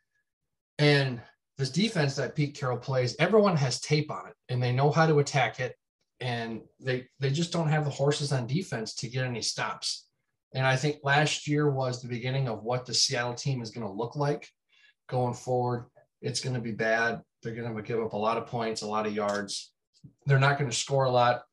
And 0.80 1.22
this 1.58 1.70
defense 1.70 2.16
that 2.16 2.36
Pete 2.36 2.58
Carroll 2.58 2.78
plays, 2.78 3.16
everyone 3.20 3.56
has 3.58 3.80
tape 3.80 4.12
on 4.12 4.28
it 4.28 4.34
and 4.50 4.62
they 4.62 4.72
know 4.72 4.92
how 4.92 5.06
to 5.06 5.20
attack 5.20 5.60
it. 5.60 5.76
And 6.20 6.62
they 6.80 7.08
they 7.20 7.30
just 7.30 7.52
don't 7.52 7.70
have 7.70 7.86
the 7.86 7.92
horses 7.92 8.32
on 8.32 8.48
defense 8.48 8.96
to 8.96 9.08
get 9.08 9.26
any 9.26 9.42
stops. 9.42 10.08
And 10.54 10.66
I 10.66 10.78
think 10.78 11.00
last 11.04 11.48
year 11.48 11.70
was 11.70 12.02
the 12.02 12.08
beginning 12.08 12.48
of 12.48 12.64
what 12.64 12.86
the 12.86 12.94
Seattle 12.94 13.34
team 13.34 13.62
is 13.62 13.72
going 13.72 13.86
to 13.86 13.92
look 13.92 14.16
like 14.16 14.48
going 15.10 15.34
forward. 15.34 15.86
It's 16.22 16.40
going 16.40 16.56
to 16.56 16.62
be 16.62 16.72
bad. 16.72 17.22
They're 17.44 17.54
going 17.54 17.76
to 17.76 17.82
give 17.82 18.00
up 18.00 18.14
a 18.14 18.18
lot 18.18 18.38
of 18.38 18.48
points, 18.48 18.82
a 18.82 18.88
lot 18.88 19.06
of 19.06 19.14
yards. 19.14 19.72
They're 20.26 20.40
not 20.40 20.58
going 20.58 20.70
to 20.70 20.76
score 20.76 21.04
a 21.04 21.12
lot. 21.12 21.44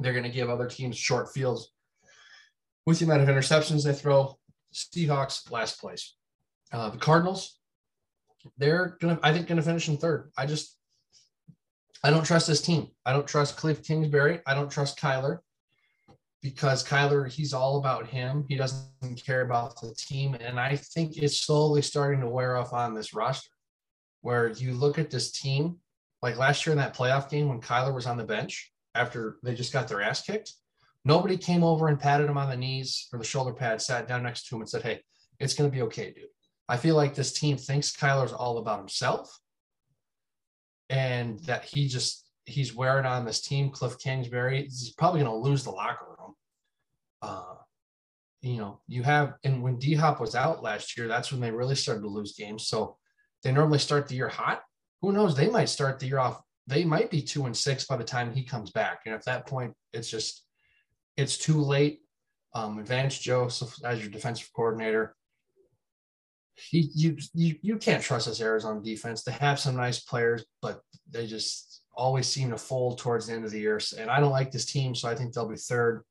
They're 0.00 0.12
going 0.12 0.24
to 0.24 0.30
give 0.30 0.50
other 0.50 0.66
teams 0.66 0.96
short 0.96 1.32
fields 1.32 1.72
with 2.86 2.98
the 2.98 3.04
amount 3.04 3.22
of 3.22 3.28
interceptions 3.28 3.84
they 3.84 3.92
throw. 3.92 4.38
Seahawks 4.74 5.50
last 5.50 5.80
place. 5.80 6.16
Uh, 6.72 6.88
the 6.90 6.98
Cardinals, 6.98 7.58
they're 8.56 8.96
going 9.00 9.16
to, 9.16 9.26
I 9.26 9.32
think, 9.32 9.46
going 9.46 9.56
to 9.56 9.62
finish 9.62 9.88
in 9.88 9.96
third. 9.96 10.32
I 10.36 10.46
just, 10.46 10.76
I 12.02 12.10
don't 12.10 12.24
trust 12.24 12.46
this 12.46 12.62
team. 12.62 12.88
I 13.04 13.12
don't 13.12 13.26
trust 13.26 13.56
Cliff 13.56 13.84
Kingsbury. 13.84 14.40
I 14.46 14.54
don't 14.54 14.70
trust 14.70 14.98
Kyler 14.98 15.38
because 16.42 16.82
Kyler, 16.82 17.30
he's 17.30 17.52
all 17.52 17.78
about 17.78 18.08
him. 18.08 18.44
He 18.48 18.56
doesn't 18.56 19.24
care 19.24 19.42
about 19.42 19.80
the 19.80 19.94
team. 19.96 20.34
And 20.34 20.58
I 20.58 20.76
think 20.76 21.16
it's 21.16 21.40
slowly 21.40 21.82
starting 21.82 22.20
to 22.20 22.28
wear 22.28 22.56
off 22.56 22.72
on 22.72 22.94
this 22.94 23.14
roster 23.14 23.50
where 24.22 24.48
you 24.48 24.72
look 24.72 24.98
at 24.98 25.10
this 25.10 25.30
team, 25.30 25.76
like 26.22 26.36
last 26.36 26.66
year 26.66 26.72
in 26.72 26.78
that 26.78 26.96
playoff 26.96 27.30
game 27.30 27.48
when 27.48 27.60
Kyler 27.60 27.94
was 27.94 28.06
on 28.06 28.16
the 28.16 28.24
bench 28.24 28.71
after 28.94 29.38
they 29.42 29.54
just 29.54 29.72
got 29.72 29.88
their 29.88 30.02
ass 30.02 30.22
kicked. 30.22 30.52
Nobody 31.04 31.36
came 31.36 31.64
over 31.64 31.88
and 31.88 31.98
patted 31.98 32.28
him 32.28 32.38
on 32.38 32.48
the 32.48 32.56
knees 32.56 33.08
or 33.12 33.18
the 33.18 33.24
shoulder 33.24 33.52
pad, 33.52 33.82
sat 33.82 34.06
down 34.06 34.22
next 34.22 34.46
to 34.46 34.54
him 34.54 34.62
and 34.62 34.70
said, 34.70 34.82
Hey, 34.82 35.00
it's 35.40 35.54
going 35.54 35.70
to 35.70 35.74
be 35.74 35.82
okay, 35.82 36.12
dude. 36.12 36.26
I 36.68 36.76
feel 36.76 36.94
like 36.94 37.14
this 37.14 37.32
team 37.32 37.56
thinks 37.56 37.96
Kyler's 37.96 38.32
all 38.32 38.58
about 38.58 38.78
himself 38.78 39.36
and 40.88 41.40
that 41.40 41.64
he 41.64 41.88
just 41.88 42.28
he's 42.44 42.74
wearing 42.74 43.06
on 43.06 43.24
this 43.24 43.40
team. 43.40 43.70
Cliff 43.70 43.98
Kingsbury, 43.98 44.62
he's 44.62 44.94
probably 44.96 45.20
going 45.22 45.32
to 45.32 45.48
lose 45.48 45.64
the 45.64 45.70
locker 45.70 46.06
room. 46.18 46.34
Uh, 47.20 47.54
you 48.42 48.56
know, 48.56 48.80
you 48.88 49.02
have, 49.02 49.34
and 49.44 49.62
when 49.62 49.78
D 49.78 49.94
Hop 49.94 50.20
was 50.20 50.34
out 50.34 50.62
last 50.62 50.96
year, 50.96 51.08
that's 51.08 51.30
when 51.30 51.40
they 51.40 51.50
really 51.50 51.76
started 51.76 52.02
to 52.02 52.08
lose 52.08 52.34
games. 52.34 52.66
So 52.66 52.96
they 53.42 53.52
normally 53.52 53.78
start 53.78 54.08
the 54.08 54.16
year 54.16 54.28
hot. 54.28 54.62
Who 55.00 55.12
knows? 55.12 55.36
They 55.36 55.48
might 55.48 55.68
start 55.68 55.98
the 55.98 56.06
year 56.06 56.18
off. 56.18 56.40
They 56.66 56.84
might 56.84 57.10
be 57.10 57.22
two 57.22 57.46
and 57.46 57.56
six 57.56 57.84
by 57.86 57.96
the 57.96 58.04
time 58.04 58.32
he 58.32 58.44
comes 58.44 58.70
back. 58.70 59.00
And 59.06 59.14
at 59.14 59.24
that 59.24 59.46
point, 59.46 59.74
it's 59.92 60.08
just, 60.10 60.44
it's 61.16 61.38
too 61.38 61.60
late. 61.60 62.00
Um, 62.54 62.84
Vance 62.84 63.18
Joseph 63.18 63.74
as 63.84 64.00
your 64.00 64.10
defensive 64.10 64.50
coordinator. 64.54 65.16
he, 66.54 66.90
you, 66.94 67.16
you 67.34 67.56
you 67.62 67.76
can't 67.76 68.02
trust 68.02 68.26
this 68.26 68.40
Arizona 68.40 68.80
defense. 68.80 69.22
They 69.22 69.32
have 69.32 69.58
some 69.58 69.76
nice 69.76 70.00
players, 70.00 70.44
but 70.60 70.80
they 71.10 71.26
just 71.26 71.82
always 71.94 72.26
seem 72.26 72.50
to 72.50 72.58
fold 72.58 72.98
towards 72.98 73.26
the 73.26 73.34
end 73.34 73.44
of 73.44 73.50
the 73.50 73.60
year. 73.60 73.80
And 73.98 74.10
I 74.10 74.20
don't 74.20 74.30
like 74.30 74.50
this 74.50 74.64
team, 74.64 74.94
so 74.94 75.08
I 75.08 75.14
think 75.14 75.32
they'll 75.32 75.48
be 75.48 75.56
third. 75.56 76.04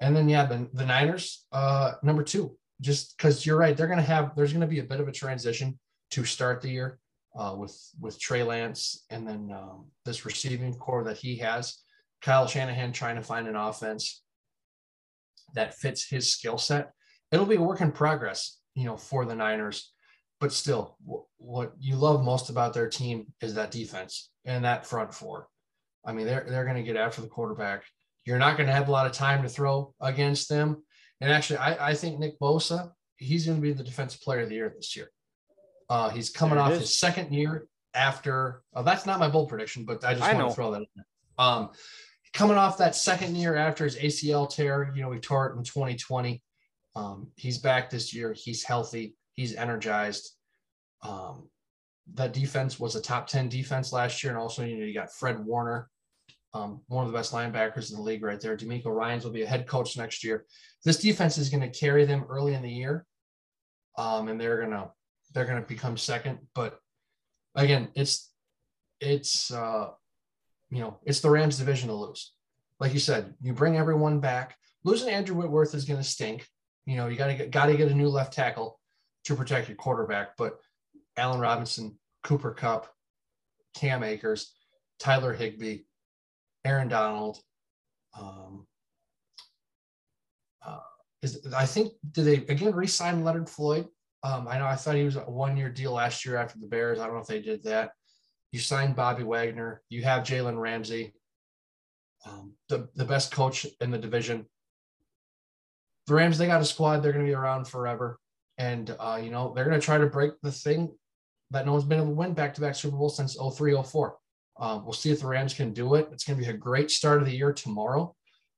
And 0.00 0.16
then 0.16 0.28
yeah, 0.28 0.46
the, 0.46 0.68
the 0.72 0.86
Niners, 0.86 1.46
uh, 1.52 1.92
number 2.02 2.22
two, 2.22 2.56
just 2.80 3.16
because 3.16 3.44
you're 3.46 3.58
right, 3.58 3.76
they're 3.76 3.86
gonna 3.88 4.02
have 4.02 4.34
there's 4.36 4.52
gonna 4.52 4.66
be 4.66 4.80
a 4.80 4.84
bit 4.84 5.00
of 5.00 5.08
a 5.08 5.12
transition 5.12 5.78
to 6.10 6.24
start 6.24 6.60
the 6.60 6.70
year 6.70 6.98
uh, 7.36 7.54
with 7.56 7.76
with 8.00 8.20
Trey 8.20 8.42
Lance 8.42 9.04
and 9.10 9.26
then 9.26 9.50
um, 9.54 9.86
this 10.04 10.24
receiving 10.24 10.74
corps 10.74 11.04
that 11.04 11.18
he 11.18 11.36
has. 11.36 11.78
Kyle 12.20 12.46
Shanahan 12.46 12.92
trying 12.92 13.16
to 13.16 13.22
find 13.22 13.48
an 13.48 13.56
offense 13.56 14.22
that 15.54 15.74
fits 15.74 16.08
his 16.08 16.30
skill 16.30 16.56
set. 16.56 16.92
It'll 17.32 17.46
be 17.46 17.56
a 17.56 17.60
work 17.62 17.80
in 17.80 17.90
progress 17.90 18.58
you 18.74 18.84
know, 18.84 18.96
for 18.96 19.24
the 19.24 19.34
Niners. 19.34 19.92
But 20.40 20.52
still, 20.52 20.96
w- 21.04 21.24
what 21.38 21.72
you 21.78 21.96
love 21.96 22.24
most 22.24 22.50
about 22.50 22.74
their 22.74 22.88
team 22.88 23.32
is 23.40 23.54
that 23.54 23.70
defense 23.70 24.30
and 24.44 24.64
that 24.64 24.86
front 24.86 25.14
four. 25.14 25.48
I 26.04 26.12
mean, 26.12 26.26
they're 26.26 26.44
they're 26.48 26.64
going 26.64 26.76
to 26.76 26.82
get 26.82 26.96
after 26.96 27.20
the 27.20 27.28
quarterback. 27.28 27.84
You're 28.24 28.38
not 28.38 28.56
going 28.56 28.66
to 28.66 28.72
have 28.72 28.88
a 28.88 28.92
lot 28.92 29.06
of 29.06 29.12
time 29.12 29.42
to 29.42 29.48
throw 29.48 29.94
against 30.00 30.48
them. 30.48 30.82
And 31.20 31.30
actually, 31.30 31.58
I, 31.58 31.90
I 31.90 31.94
think 31.94 32.18
Nick 32.18 32.40
Bosa, 32.40 32.90
he's 33.16 33.46
going 33.46 33.58
to 33.58 33.62
be 33.62 33.72
the 33.72 33.84
defensive 33.84 34.20
player 34.20 34.40
of 34.40 34.48
the 34.48 34.56
year 34.56 34.72
this 34.74 34.96
year. 34.96 35.10
Uh, 35.92 36.08
he's 36.08 36.30
coming 36.30 36.56
off 36.56 36.72
is. 36.72 36.80
his 36.80 36.98
second 36.98 37.30
year 37.34 37.66
after. 37.92 38.62
Oh, 38.74 38.82
that's 38.82 39.04
not 39.04 39.20
my 39.20 39.28
bold 39.28 39.50
prediction, 39.50 39.84
but 39.84 40.02
I 40.02 40.14
just 40.14 40.24
I 40.24 40.32
want 40.32 40.38
know. 40.38 40.48
to 40.48 40.54
throw 40.54 40.70
that 40.70 40.78
in 40.78 40.86
there. 40.96 41.04
Um, 41.38 41.68
coming 42.32 42.56
off 42.56 42.78
that 42.78 42.96
second 42.96 43.36
year 43.36 43.56
after 43.56 43.84
his 43.84 43.96
ACL 43.96 44.48
tear, 44.48 44.90
you 44.96 45.02
know, 45.02 45.12
he 45.12 45.20
tore 45.20 45.50
it 45.50 45.58
in 45.58 45.62
2020. 45.62 46.42
Um, 46.96 47.28
he's 47.36 47.58
back 47.58 47.90
this 47.90 48.14
year. 48.14 48.32
He's 48.32 48.64
healthy. 48.64 49.16
He's 49.34 49.54
energized. 49.54 50.30
Um, 51.02 51.50
that 52.14 52.32
defense 52.32 52.80
was 52.80 52.96
a 52.96 53.02
top 53.02 53.26
10 53.26 53.50
defense 53.50 53.92
last 53.92 54.24
year. 54.24 54.32
And 54.32 54.40
also, 54.40 54.64
you 54.64 54.78
know, 54.78 54.86
you 54.86 54.94
got 54.94 55.12
Fred 55.12 55.44
Warner, 55.44 55.90
um, 56.54 56.80
one 56.88 57.04
of 57.04 57.12
the 57.12 57.18
best 57.18 57.34
linebackers 57.34 57.90
in 57.90 57.96
the 57.96 58.02
league 58.02 58.22
right 58.22 58.40
there. 58.40 58.56
DeMeco 58.56 58.86
Ryans 58.86 59.24
will 59.24 59.30
be 59.30 59.42
a 59.42 59.46
head 59.46 59.66
coach 59.66 59.98
next 59.98 60.24
year. 60.24 60.46
This 60.86 60.96
defense 60.96 61.36
is 61.36 61.50
going 61.50 61.70
to 61.70 61.78
carry 61.78 62.06
them 62.06 62.24
early 62.30 62.54
in 62.54 62.62
the 62.62 62.70
year. 62.70 63.04
Um, 63.98 64.28
and 64.28 64.40
they're 64.40 64.56
going 64.56 64.70
to, 64.70 64.90
they're 65.32 65.46
going 65.46 65.60
to 65.60 65.68
become 65.68 65.96
second. 65.96 66.38
But 66.54 66.78
again, 67.54 67.88
it's, 67.94 68.32
it's, 69.00 69.50
uh, 69.52 69.88
you 70.70 70.80
know, 70.80 70.98
it's 71.04 71.20
the 71.20 71.30
Rams 71.30 71.58
division 71.58 71.88
to 71.88 71.94
lose. 71.94 72.32
Like 72.80 72.94
you 72.94 73.00
said, 73.00 73.34
you 73.40 73.52
bring 73.52 73.76
everyone 73.76 74.20
back. 74.20 74.56
Losing 74.84 75.10
Andrew 75.10 75.36
Whitworth 75.36 75.74
is 75.74 75.84
going 75.84 76.00
to 76.00 76.04
stink. 76.04 76.48
You 76.86 76.96
know, 76.96 77.06
you 77.06 77.16
got 77.16 77.28
to 77.28 77.34
get 77.34 77.50
got 77.50 77.66
to 77.66 77.76
get 77.76 77.92
a 77.92 77.94
new 77.94 78.08
left 78.08 78.32
tackle 78.32 78.80
to 79.24 79.36
protect 79.36 79.68
your 79.68 79.76
quarterback. 79.76 80.36
But 80.36 80.58
Allen 81.16 81.40
Robinson, 81.40 81.98
Cooper 82.24 82.52
Kupp, 82.52 82.88
Cam 83.74 84.02
Akers, 84.02 84.52
Tyler 84.98 85.32
Higbee, 85.32 85.82
Aaron 86.64 86.88
Donald. 86.88 87.38
Um, 88.18 88.66
uh, 90.66 90.80
is 91.22 91.46
I 91.54 91.66
think 91.66 91.92
did 92.10 92.24
they 92.24 92.34
again 92.52 92.74
re-sign 92.74 93.22
Leonard 93.22 93.48
Floyd? 93.48 93.86
Um, 94.24 94.46
I 94.48 94.58
know 94.58 94.66
I 94.66 94.76
thought 94.76 94.94
he 94.94 95.04
was 95.04 95.16
a 95.16 95.20
one-year 95.20 95.70
deal 95.70 95.92
last 95.92 96.24
year 96.24 96.36
after 96.36 96.58
the 96.58 96.68
Bears. 96.68 97.00
I 97.00 97.06
don't 97.06 97.14
know 97.14 97.20
if 97.20 97.26
they 97.26 97.42
did 97.42 97.64
that. 97.64 97.90
You 98.52 98.60
signed 98.60 98.94
Bobby 98.94 99.24
Wagner. 99.24 99.82
You 99.88 100.02
have 100.02 100.22
Jalen 100.22 100.60
Ramsey, 100.60 101.14
um, 102.26 102.52
the 102.68 102.88
the 102.94 103.04
best 103.04 103.32
coach 103.32 103.66
in 103.80 103.90
the 103.90 103.98
division 103.98 104.46
the 106.06 106.14
Rams, 106.14 106.38
they 106.38 106.46
got 106.46 106.60
a 106.60 106.64
squad. 106.64 106.98
They're 106.98 107.12
going 107.12 107.24
to 107.24 107.30
be 107.30 107.34
around 107.34 107.66
forever. 107.66 108.18
And, 108.58 108.94
uh, 108.98 109.20
you 109.22 109.30
know, 109.30 109.52
they're 109.54 109.64
going 109.64 109.78
to 109.78 109.84
try 109.84 109.98
to 109.98 110.06
break 110.06 110.32
the 110.42 110.52
thing 110.52 110.90
that 111.50 111.66
no 111.66 111.72
one's 111.72 111.84
been 111.84 111.98
able 111.98 112.08
to 112.08 112.14
win 112.14 112.34
back 112.34 112.54
to 112.54 112.60
back 112.60 112.74
Super 112.74 112.96
Bowl 112.96 113.08
since 113.08 113.36
03 113.36 113.80
04. 113.82 114.16
Um, 114.60 114.84
we'll 114.84 114.92
see 114.92 115.10
if 115.10 115.20
the 115.20 115.26
Rams 115.26 115.54
can 115.54 115.72
do 115.72 115.94
it. 115.94 116.08
It's 116.12 116.24
going 116.24 116.38
to 116.38 116.44
be 116.44 116.50
a 116.50 116.56
great 116.56 116.90
start 116.90 117.20
of 117.20 117.26
the 117.26 117.36
year 117.36 117.52
tomorrow 117.52 118.14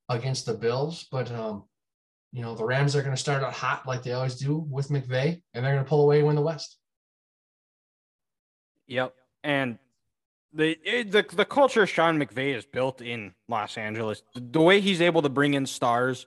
against 0.08 0.46
the 0.46 0.54
Bills. 0.54 1.06
But, 1.10 1.30
um, 1.32 1.64
you 2.34 2.42
know, 2.42 2.56
the 2.56 2.64
Rams 2.64 2.96
are 2.96 3.00
going 3.00 3.14
to 3.14 3.20
start 3.20 3.44
out 3.44 3.52
hot 3.52 3.86
like 3.86 4.02
they 4.02 4.12
always 4.12 4.34
do 4.34 4.58
with 4.68 4.88
McVay, 4.88 5.40
and 5.54 5.64
they're 5.64 5.72
going 5.72 5.84
to 5.84 5.88
pull 5.88 6.02
away 6.02 6.18
and 6.18 6.26
win 6.26 6.34
the 6.34 6.42
West. 6.42 6.78
Yep. 8.88 9.14
And 9.44 9.78
the, 10.52 10.76
the 10.84 11.24
the 11.32 11.44
culture 11.44 11.86
Sean 11.86 12.18
McVay 12.18 12.56
is 12.56 12.66
built 12.66 13.00
in 13.00 13.34
Los 13.48 13.78
Angeles. 13.78 14.24
The 14.34 14.60
way 14.60 14.80
he's 14.80 15.00
able 15.00 15.22
to 15.22 15.28
bring 15.28 15.54
in 15.54 15.64
stars 15.64 16.26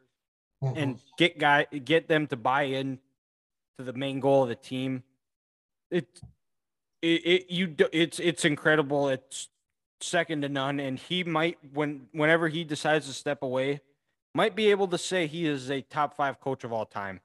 mm-hmm. 0.64 0.78
and 0.78 1.00
get 1.18 1.38
guy 1.38 1.66
get 1.66 2.08
them 2.08 2.26
to 2.28 2.38
buy 2.38 2.64
in 2.64 3.00
to 3.78 3.84
the 3.84 3.94
main 3.94 4.22
goal 4.22 4.44
of 4.44 4.50
the 4.50 4.56
team. 4.56 5.04
It, 5.92 6.08
it, 7.02 7.08
it 7.26 7.52
you 7.52 7.76
it's 7.92 8.20
it's 8.20 8.46
incredible. 8.46 9.10
It's 9.10 9.50
second 10.00 10.44
to 10.44 10.50
none, 10.50 10.80
and 10.80 10.98
he 10.98 11.26
might 11.26 11.58
when 11.74 12.08
whenever 12.14 12.48
he 12.48 12.64
decides 12.64 13.08
to 13.08 13.14
step 13.14 13.42
away, 13.42 13.82
might 14.38 14.56
be 14.56 14.70
able 14.70 14.88
to 14.88 15.00
say 15.00 15.26
he 15.26 15.48
is 15.48 15.72
a 15.72 15.82
top 15.82 16.16
five 16.16 16.40
coach 16.40 16.64
of 16.64 16.72
all 16.72 16.86
time. 16.86 17.20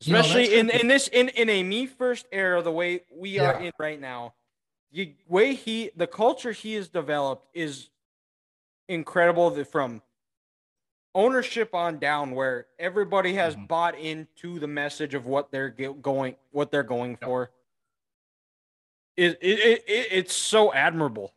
Especially 0.00 0.50
you 0.50 0.64
know, 0.64 0.70
in, 0.74 0.80
in 0.80 0.88
this 0.88 1.06
in, 1.06 1.28
in 1.28 1.48
a 1.48 1.62
me 1.62 1.86
first 1.86 2.26
era, 2.32 2.60
the 2.60 2.72
way 2.72 3.02
we 3.14 3.30
yeah. 3.30 3.52
are 3.52 3.60
in 3.60 3.70
right 3.78 4.00
now, 4.00 4.34
the 4.90 5.14
way 5.28 5.54
he 5.54 5.90
the 5.94 6.08
culture 6.08 6.50
he 6.50 6.74
has 6.74 6.88
developed 6.88 7.46
is 7.54 7.90
incredible. 8.88 9.64
From 9.64 10.02
ownership 11.14 11.76
on 11.76 11.98
down 11.98 12.32
where 12.32 12.66
everybody 12.76 13.34
has 13.34 13.54
mm-hmm. 13.54 13.66
bought 13.66 13.96
into 13.96 14.58
the 14.58 14.66
message 14.66 15.14
of 15.14 15.26
what 15.26 15.52
they're 15.52 15.68
going 15.68 16.34
what 16.50 16.72
they're 16.72 16.82
going 16.82 17.12
yep. 17.12 17.22
for 17.22 17.50
it, 19.16 19.38
it, 19.40 19.84
it, 19.86 20.08
it's 20.10 20.34
so 20.34 20.72
admirable 20.72 21.32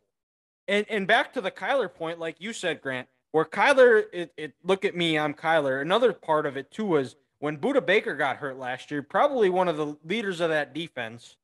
and 0.66 0.86
and 0.88 1.06
back 1.06 1.32
to 1.34 1.40
the 1.40 1.50
kyler 1.50 1.92
point 1.92 2.18
like 2.18 2.36
you 2.40 2.52
said 2.52 2.80
grant 2.80 3.06
where 3.36 3.44
kyler 3.44 4.04
it, 4.12 4.32
it 4.36 4.54
look 4.64 4.84
at 4.84 4.96
me 4.96 5.18
i'm 5.18 5.34
kyler 5.34 5.82
another 5.82 6.12
part 6.12 6.46
of 6.46 6.56
it 6.56 6.70
too 6.70 6.86
was 6.86 7.16
when 7.38 7.58
Budda 7.58 7.84
Baker 7.84 8.16
got 8.16 8.38
hurt 8.38 8.58
last 8.58 8.90
year 8.90 9.02
probably 9.02 9.50
one 9.50 9.68
of 9.68 9.76
the 9.76 9.94
leaders 10.04 10.40
of 10.40 10.48
that 10.48 10.72
defense 10.72 11.36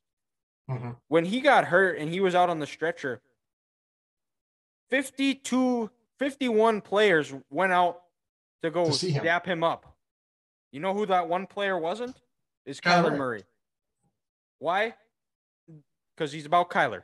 mm-hmm. 0.71 0.93
when 1.09 1.27
he 1.27 1.41
got 1.41 1.67
hurt 1.67 1.99
and 1.99 2.11
he 2.11 2.21
was 2.21 2.35
out 2.35 2.49
on 2.49 2.61
the 2.61 2.67
stretcher 2.67 3.21
52 4.91 5.91
51 6.19 6.81
players 6.81 7.35
went 7.51 7.73
out 7.73 8.01
to 8.63 8.71
go 8.71 8.91
to 8.91 9.07
him. 9.07 9.25
dap 9.25 9.45
him 9.45 9.65
up. 9.65 9.97
You 10.71 10.79
know 10.79 10.95
who 10.95 11.05
that 11.07 11.29
one 11.29 11.47
player 11.47 11.77
wasn't? 11.77 12.17
Is 12.65 12.81
Kyler, 12.81 13.11
Kyler. 13.11 13.19
Murray. 13.19 13.45
Why? 14.61 14.95
Because 16.15 16.33
he's 16.33 16.47
about 16.47 16.71
Kyler. 16.71 17.03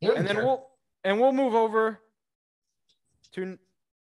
And 0.00 0.26
then 0.26 0.36
we'll 0.36 0.66
and 1.02 1.20
we'll 1.20 1.32
move 1.32 1.54
over 1.54 1.98
to 3.32 3.58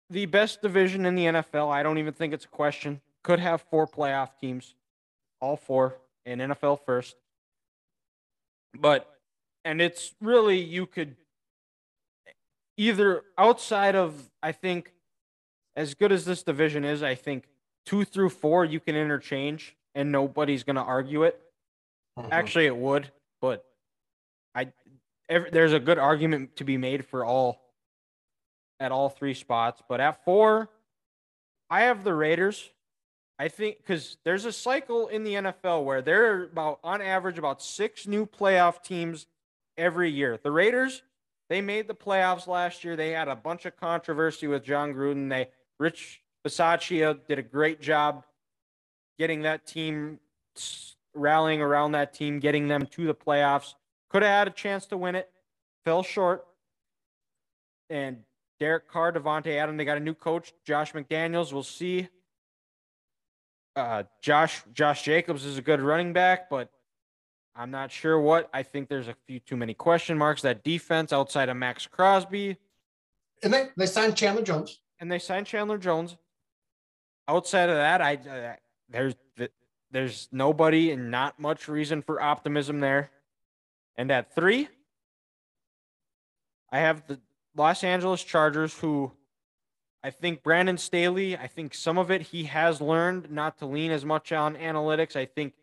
the 0.09 0.25
best 0.25 0.61
division 0.61 1.05
in 1.05 1.15
the 1.15 1.25
NFL. 1.25 1.71
I 1.71 1.83
don't 1.83 1.97
even 1.97 2.13
think 2.13 2.33
it's 2.33 2.45
a 2.45 2.49
question. 2.49 3.01
Could 3.23 3.39
have 3.39 3.61
four 3.61 3.87
playoff 3.87 4.29
teams, 4.39 4.75
all 5.41 5.57
four 5.57 5.97
in 6.25 6.39
NFL 6.39 6.79
first. 6.85 7.15
But 8.79 9.09
and 9.65 9.81
it's 9.81 10.13
really 10.21 10.59
you 10.59 10.85
could 10.85 11.15
either 12.77 13.23
outside 13.37 13.95
of 13.95 14.29
I 14.41 14.51
think 14.51 14.93
as 15.75 15.93
good 15.93 16.11
as 16.11 16.25
this 16.25 16.43
division 16.43 16.85
is, 16.85 17.03
I 17.03 17.15
think 17.15 17.45
two 17.85 18.03
through 18.03 18.29
four 18.29 18.65
you 18.65 18.79
can 18.79 18.95
interchange 18.95 19.75
and 19.95 20.11
nobody's 20.11 20.63
going 20.63 20.75
to 20.75 20.81
argue 20.81 21.23
it. 21.23 21.39
Mm-hmm. 22.17 22.29
Actually, 22.31 22.65
it 22.67 22.77
would, 22.77 23.11
but 23.41 23.65
I 24.55 24.71
every, 25.29 25.49
there's 25.49 25.73
a 25.73 25.79
good 25.79 25.97
argument 25.97 26.55
to 26.57 26.63
be 26.63 26.77
made 26.77 27.05
for 27.05 27.25
all 27.25 27.66
at 28.79 28.91
all 28.91 29.09
three 29.09 29.33
spots. 29.33 29.81
But 29.87 29.99
at 29.99 30.23
four, 30.23 30.69
I 31.69 31.81
have 31.81 32.03
the 32.03 32.13
Raiders. 32.13 32.69
I 33.39 33.49
think 33.49 33.77
because 33.77 34.17
there's 34.23 34.45
a 34.45 34.51
cycle 34.51 35.07
in 35.07 35.23
the 35.23 35.33
NFL 35.33 35.83
where 35.83 36.01
there 36.01 36.33
are 36.33 36.43
about 36.45 36.79
on 36.83 37.01
average 37.01 37.37
about 37.37 37.61
six 37.61 38.07
new 38.07 38.25
playoff 38.25 38.83
teams 38.83 39.27
every 39.77 40.09
year. 40.09 40.39
The 40.41 40.51
Raiders, 40.51 41.03
they 41.49 41.61
made 41.61 41.87
the 41.87 41.93
playoffs 41.93 42.47
last 42.47 42.83
year. 42.83 42.95
They 42.95 43.11
had 43.11 43.27
a 43.27 43.35
bunch 43.35 43.65
of 43.65 43.77
controversy 43.77 44.47
with 44.47 44.63
Jon 44.63 44.93
Gruden. 44.93 45.29
They 45.29 45.49
Rich 45.79 46.21
Bisaccia 46.45 47.19
did 47.27 47.37
a 47.37 47.43
great 47.43 47.79
job 47.79 48.23
getting 49.19 49.43
that 49.43 49.67
team 49.67 50.19
rallying 51.13 51.61
around 51.61 51.93
that 51.93 52.13
team, 52.13 52.39
getting 52.39 52.67
them 52.67 52.85
to 52.87 53.05
the 53.05 53.13
playoffs. 53.13 53.73
Could 54.09 54.23
have 54.23 54.31
had 54.31 54.47
a 54.47 54.51
chance 54.51 54.85
to 54.87 54.97
win 54.97 55.15
it, 55.15 55.29
fell 55.83 56.03
short. 56.03 56.45
And 57.89 58.23
Derek 58.59 58.89
Carr, 58.89 59.13
Davante 59.13 59.57
Adam, 59.57 59.77
they 59.77 59.85
got 59.85 59.97
a 59.97 60.01
new 60.01 60.13
coach, 60.13 60.53
Josh 60.65 60.93
McDaniels. 60.93 61.53
We'll 61.53 61.63
see. 61.63 62.07
Uh, 63.75 64.03
Josh 64.21 64.63
Josh 64.73 65.03
Jacobs 65.03 65.45
is 65.45 65.57
a 65.57 65.61
good 65.61 65.79
running 65.79 66.11
back, 66.11 66.49
but 66.49 66.71
I'm 67.55 67.69
not 67.69 67.91
sure 67.91 68.19
what. 68.19 68.49
I 68.53 68.63
think 68.63 68.89
there's 68.89 69.07
a 69.07 69.15
few 69.27 69.39
too 69.39 69.55
many 69.55 69.75
question 69.75 70.17
marks. 70.17 70.41
That 70.41 70.63
defense 70.63 71.13
outside 71.13 71.49
of 71.49 71.57
Maxx 71.57 71.85
Crosby. 71.85 72.57
And 73.43 73.53
they, 73.53 73.67
they 73.77 73.85
signed 73.85 74.15
Chandler 74.15 74.41
Jones 74.41 74.79
and 74.99 75.11
they 75.11 75.19
signed 75.19 75.45
Chandler 75.45 75.77
Jones. 75.77 76.17
Outside 77.27 77.69
of 77.69 77.75
that, 77.75 78.01
I 78.01 78.15
uh, 78.15 78.55
there's 78.89 79.15
there's 79.91 80.27
nobody 80.31 80.91
and 80.91 81.11
not 81.11 81.39
much 81.39 81.67
reason 81.67 82.01
for 82.01 82.21
optimism 82.21 82.79
there. 82.79 83.11
And 83.95 84.11
at 84.11 84.33
three, 84.33 84.69
I 86.71 86.79
have 86.79 87.05
the 87.07 87.19
Los 87.57 87.83
Angeles 87.83 88.23
Chargers, 88.23 88.77
who 88.77 89.11
I 90.03 90.11
think 90.11 90.43
Brandon 90.43 90.77
Staley, 90.77 91.35
I 91.35 91.47
think 91.47 91.73
some 91.73 91.97
of 91.97 92.11
it 92.11 92.21
he 92.21 92.43
has 92.43 92.79
learned 92.79 93.31
not 93.31 93.57
to 93.57 93.65
lean 93.65 93.91
as 93.91 94.05
much 94.05 94.31
on 94.31 94.55
analytics. 94.55 95.15
I 95.15 95.25
think 95.25 95.53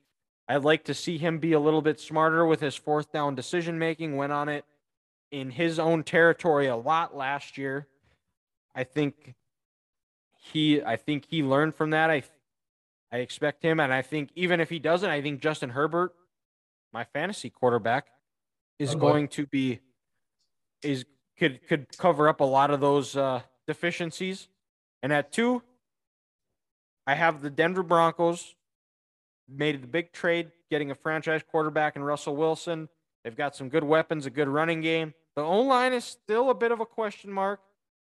I'd 0.48 0.64
like 0.64 0.84
to 0.84 0.94
see 0.94 1.16
him 1.18 1.38
be 1.38 1.52
a 1.52 1.60
little 1.60 1.80
bit 1.80 2.00
smarter 2.00 2.44
with 2.44 2.60
his 2.60 2.74
fourth 2.74 3.12
down 3.12 3.36
decision 3.36 3.78
making, 3.78 4.16
went 4.16 4.32
on 4.32 4.48
it 4.48 4.64
in 5.30 5.50
his 5.50 5.78
own 5.78 6.02
territory 6.02 6.66
a 6.66 6.76
lot 6.76 7.16
last 7.16 7.56
year. 7.56 7.86
I 8.74 8.84
think 8.84 9.34
he 10.36 10.82
I 10.82 10.96
think 10.96 11.26
he 11.30 11.42
learned 11.42 11.74
from 11.76 11.90
that. 11.90 12.10
I 12.10 12.24
I 13.12 13.18
expect 13.18 13.62
him 13.62 13.78
and 13.78 13.92
I 13.92 14.02
think 14.02 14.30
even 14.34 14.60
if 14.60 14.68
he 14.68 14.80
doesn't, 14.80 15.08
I 15.08 15.22
think 15.22 15.40
Justin 15.40 15.70
Herbert, 15.70 16.12
my 16.92 17.04
fantasy 17.04 17.50
quarterback, 17.50 18.08
is 18.80 18.94
oh, 18.96 18.98
going 18.98 19.28
to 19.28 19.46
be 19.46 19.80
is 20.82 21.06
could 21.38 21.66
could 21.66 21.96
cover 21.96 22.28
up 22.28 22.40
a 22.40 22.44
lot 22.44 22.70
of 22.70 22.80
those 22.80 23.16
uh, 23.16 23.42
deficiencies. 23.66 24.48
And 25.02 25.12
at 25.12 25.32
two, 25.32 25.62
I 27.06 27.14
have 27.14 27.42
the 27.42 27.50
Denver 27.50 27.82
Broncos 27.82 28.54
made 29.48 29.82
the 29.82 29.86
big 29.86 30.12
trade, 30.12 30.50
getting 30.70 30.90
a 30.90 30.94
franchise 30.94 31.42
quarterback 31.46 31.96
in 31.96 32.02
Russell 32.02 32.36
Wilson. 32.36 32.88
They've 33.22 33.36
got 33.36 33.56
some 33.56 33.68
good 33.68 33.84
weapons, 33.84 34.26
a 34.26 34.30
good 34.30 34.48
running 34.48 34.80
game. 34.80 35.14
The 35.36 35.42
O 35.42 35.60
line 35.60 35.92
is 35.92 36.04
still 36.04 36.50
a 36.50 36.54
bit 36.54 36.72
of 36.72 36.80
a 36.80 36.86
question 36.86 37.32
mark, 37.32 37.60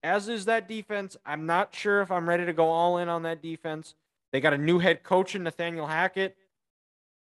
as 0.03 0.29
is 0.29 0.45
that 0.45 0.67
defense. 0.67 1.17
I'm 1.25 1.45
not 1.45 1.73
sure 1.73 2.01
if 2.01 2.11
I'm 2.11 2.29
ready 2.29 2.45
to 2.45 2.53
go 2.53 2.69
all 2.69 2.97
in 2.99 3.09
on 3.09 3.23
that 3.23 3.41
defense. 3.41 3.95
They 4.31 4.39
got 4.39 4.53
a 4.53 4.57
new 4.57 4.79
head 4.79 5.03
coach 5.03 5.35
in 5.35 5.43
Nathaniel 5.43 5.87
Hackett. 5.87 6.35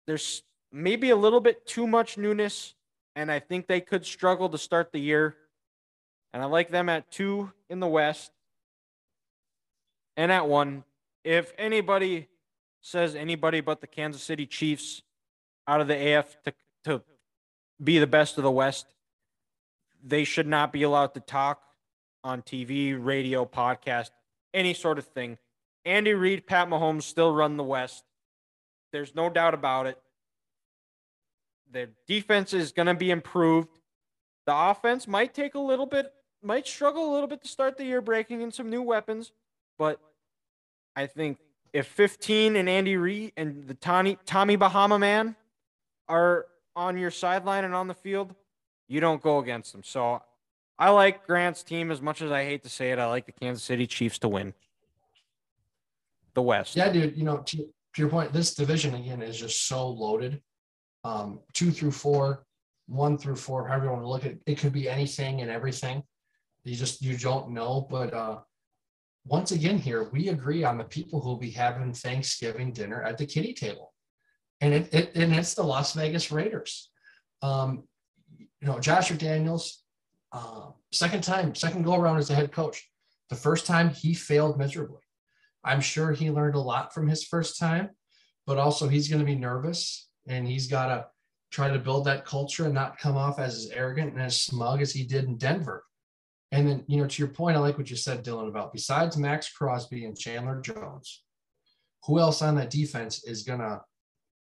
There's 0.07 0.43
maybe 0.73 1.11
a 1.11 1.17
little 1.17 1.41
bit 1.41 1.67
too 1.67 1.87
much 1.87 2.17
newness, 2.17 2.75
and 3.17 3.31
I 3.31 3.41
think 3.41 3.67
they 3.67 3.81
could 3.81 4.07
struggle 4.07 4.49
to 4.51 4.59
start 4.59 4.93
the 4.93 5.01
year. 5.01 5.37
And 6.33 6.43
I 6.43 6.47
like 6.47 6.71
them 6.71 6.89
at 6.89 7.11
two 7.11 7.53
in 7.69 7.81
the 7.81 7.87
West 7.87 8.31
and 10.17 10.31
at 10.31 10.49
one. 10.49 10.85
If 11.25 11.53
anybody 11.59 12.29
says 12.81 13.15
anybody 13.15 13.61
but 13.61 13.81
the 13.81 13.87
Kansas 13.87 14.23
City 14.23 14.47
Chiefs 14.47 15.03
out 15.67 15.81
of 15.81 15.89
the 15.89 16.15
AF 16.15 16.37
to, 16.45 16.55
to 16.85 17.03
be 17.83 17.99
the 17.99 18.07
best 18.07 18.37
of 18.39 18.45
the 18.45 18.51
West, 18.51 18.87
they 20.05 20.25
should 20.25 20.47
not 20.47 20.73
be 20.73 20.83
allowed 20.83 21.15
to 21.15 21.21
talk 21.21 21.63
on 22.25 22.43
TV, 22.43 22.97
radio, 22.99 23.45
podcast, 23.45 24.11
any 24.53 24.75
sort 24.75 24.99
of 24.99 25.07
thing. 25.07 25.39
Andy 25.85 26.13
Reid, 26.13 26.47
Pat 26.47 26.69
Mahomes 26.69 27.03
still 27.03 27.33
run 27.33 27.57
the 27.57 27.65
West. 27.65 28.05
There's 28.93 29.15
no 29.15 29.31
doubt 29.31 29.55
about 29.55 29.87
it. 29.87 29.99
The 31.71 31.91
defense 32.07 32.53
is 32.55 32.73
going 32.73 32.87
to 32.87 32.95
be 32.95 33.11
improved. 33.11 33.69
The 34.47 34.55
offense 34.55 35.07
might 35.07 35.35
take 35.35 35.55
a 35.55 35.61
little 35.61 35.87
bit, 35.87 36.11
might 36.43 36.67
struggle 36.67 37.11
a 37.11 37.13
little 37.13 37.29
bit 37.29 37.43
to 37.43 37.49
start 37.49 37.77
the 37.77 37.85
year, 37.85 38.01
breaking 38.01 38.41
in 38.43 38.53
some 38.53 38.71
new 38.71 38.83
weapons. 38.83 39.33
But 39.79 40.01
I 40.97 41.07
think 41.07 41.39
if 41.73 41.87
15 41.87 42.57
and 42.57 42.69
Andy 42.69 42.97
Reid 42.97 43.33
and 43.37 43.67
the 43.67 43.75
Tommy, 43.75 44.19
Tommy 44.27 44.57
Bahama 44.57 44.99
man 44.99 45.37
are 46.09 46.47
on 46.75 46.97
your 46.97 47.11
sideline 47.11 47.65
and 47.65 47.75
on 47.75 47.89
the 47.89 47.95
field, 47.95 48.35
you 48.89 49.01
don't 49.01 49.23
go 49.23 49.39
against 49.39 49.73
them. 49.73 49.83
So 49.83 50.23
I 50.79 50.91
like 50.91 51.27
Grant's 51.27 51.63
team 51.63 51.91
as 51.91 52.01
much 52.01 52.23
as 52.23 52.31
I 52.31 52.45
hate 52.45 52.63
to 52.63 52.69
say 52.69 52.93
it. 52.93 52.99
I 52.99 53.07
like 53.07 53.27
the 53.27 53.33
Kansas 53.33 53.65
City 53.65 53.87
Chiefs 53.87 54.19
to 54.21 54.29
win 54.29 54.55
the 56.35 56.43
West. 56.43 56.77
Yeah, 56.77 56.91
dude. 56.91 57.17
You 57.17 57.25
know, 57.25 57.39
to, 57.39 57.57
to 57.57 57.67
your 57.97 58.09
point, 58.09 58.33
this 58.33 58.55
division 58.55 58.95
again 58.95 59.23
is 59.23 59.39
just 59.39 59.67
so 59.67 59.89
loaded. 59.89 60.41
Um, 61.05 61.41
two 61.53 61.71
through 61.71 61.93
four, 61.93 62.45
one 62.87 63.19
through 63.19 63.37
four, 63.37 63.67
however 63.67 63.87
you 63.87 63.91
want 63.91 64.03
to 64.03 64.09
look 64.09 64.25
at 64.25 64.33
it, 64.33 64.41
it 64.47 64.59
could 64.59 64.73
be 64.73 64.89
anything 64.89 65.41
and 65.43 65.51
everything. 65.51 66.03
You 66.69 66.77
just 66.77 67.03
you 67.03 67.17
don't 67.17 67.51
know. 67.51 67.87
But 67.91 68.13
uh 68.15 68.39
once 69.25 69.53
again, 69.53 69.79
here 69.79 70.09
we 70.11 70.29
agree 70.29 70.65
on 70.65 70.79
the 70.79 70.85
people 70.85 71.21
who'll 71.21 71.37
be 71.37 71.51
having 71.51 71.93
Thanksgiving 71.93 72.73
dinner 72.73 73.03
at 73.03 73.19
the 73.19 73.27
kitty 73.27 73.53
table. 73.53 73.93
And 74.61 74.73
it, 74.75 74.95
it 74.95 75.15
and 75.15 75.35
it's 75.35 75.55
the 75.55 75.63
Las 75.63 75.93
Vegas 75.95 76.33
Raiders. 76.33 76.91
Um, 77.43 77.85
you 78.39 78.67
know, 78.67 78.81
Josh 78.81 79.11
Daniels, 79.11 79.83
uh, 80.33 80.71
second 80.93 81.23
time, 81.23 81.55
second 81.55 81.85
go 81.85 81.95
around 81.95 82.19
as 82.19 82.31
a 82.31 82.35
head 82.35 82.53
coach. 82.53 82.89
The 83.31 83.37
first 83.37 83.67
time 83.67 83.91
he 83.91 84.15
failed 84.15 84.59
miserably. 84.59 85.03
I'm 85.65 85.81
sure 85.81 86.13
he 86.13 86.31
learned 86.31 86.55
a 86.55 86.61
lot 86.61 86.95
from 86.95 87.09
his 87.09 87.25
first 87.25 87.59
time, 87.59 87.91
but 88.47 88.59
also 88.59 88.89
he's 88.89 89.09
going 89.09 89.21
to 89.21 89.27
be 89.27 89.35
nervous 89.35 90.09
and 90.27 90.47
he's 90.47 90.67
got 90.67 90.87
to 90.87 91.07
try 91.51 91.71
to 91.71 91.79
build 91.79 92.07
that 92.07 92.25
culture 92.25 92.65
and 92.65 92.75
not 92.75 92.99
come 92.99 93.17
off 93.17 93.39
as, 93.39 93.57
as 93.57 93.71
arrogant 93.71 94.13
and 94.13 94.23
as 94.23 94.41
smug 94.41 94.81
as 94.81 94.93
he 94.93 95.05
did 95.05 95.25
in 95.25 95.37
Denver. 95.37 95.85
And 96.51 96.67
then, 96.67 96.85
you 96.87 96.99
know, 96.99 97.07
to 97.07 97.23
your 97.23 97.33
point, 97.33 97.57
I 97.57 97.61
like 97.61 97.77
what 97.77 97.91
you 97.91 97.97
said, 97.97 98.25
Dylan, 98.25 98.49
about 98.49 98.73
besides 98.73 99.17
Maxx 99.17 99.53
Crosby 99.53 100.05
and 100.05 100.19
Chandler 100.19 100.61
Jones, 100.61 101.23
who 102.05 102.19
else 102.19 102.41
on 102.41 102.55
that 102.57 102.71
defense 102.71 103.25
is 103.25 103.43
going 103.43 103.61
to 103.61 103.83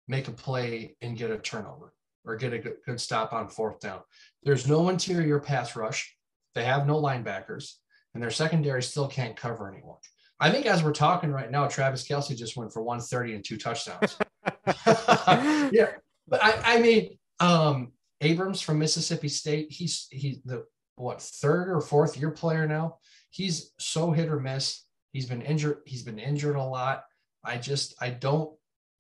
make 0.07 0.29
a 0.29 0.33
play 0.33 0.97
and 1.01 1.17
get 1.17 1.33
a 1.33 1.39
turnover? 1.39 1.93
or 2.27 2.37
get 2.37 2.53
a 2.53 2.59
good, 2.59 2.77
good 2.85 3.01
stop 3.01 3.33
on 3.33 3.49
fourth 3.49 3.81
down. 3.81 4.01
There's 4.43 4.69
no 4.69 4.89
interior 4.89 5.39
pass 5.39 5.77
rush. 5.77 6.15
They 6.55 6.65
have 6.65 6.87
no 6.87 7.01
linebackers, 7.01 7.75
and 8.13 8.23
their 8.23 8.31
secondary 8.31 8.83
still 8.83 9.09
can't 9.09 9.37
cover 9.37 9.71
anyone. 9.71 9.99
I 10.39 10.51
think 10.51 10.67
as 10.67 10.83
we're 10.83 10.93
talking 10.93 11.31
right 11.31 11.51
now, 11.51 11.67
Travis 11.67 12.07
Kelce 12.07 12.37
just 12.37 12.57
went 12.57 12.73
for 12.73 12.83
130 12.83 13.35
and 13.35 13.45
two 13.45 13.57
touchdowns. 13.57 14.19
yeah, 15.73 15.93
but 16.29 16.43
I, 16.43 16.77
I 16.77 16.81
mean, 16.81 17.17
um, 17.41 17.93
Abrams 18.21 18.61
from 18.61 18.79
Mississippi 18.79 19.29
State, 19.29 19.71
he's 19.71 20.09
he's 20.11 20.43
the 20.43 20.65
what 20.97 21.23
third 21.23 21.69
or 21.69 21.81
fourth 21.81 22.17
year 22.17 22.31
player 22.31 22.67
now. 22.67 22.99
He's 23.31 23.73
so 23.79 24.11
hit 24.11 24.29
or 24.29 24.41
miss. 24.41 24.85
He's 25.13 25.27
been 25.27 25.43
injured. 25.43 25.79
He's 25.87 26.03
been 26.03 26.19
injured 26.19 26.57
a 26.57 26.63
lot. 26.63 27.05
I 27.45 27.59
just 27.59 27.95
I 28.01 28.11
don't 28.11 28.51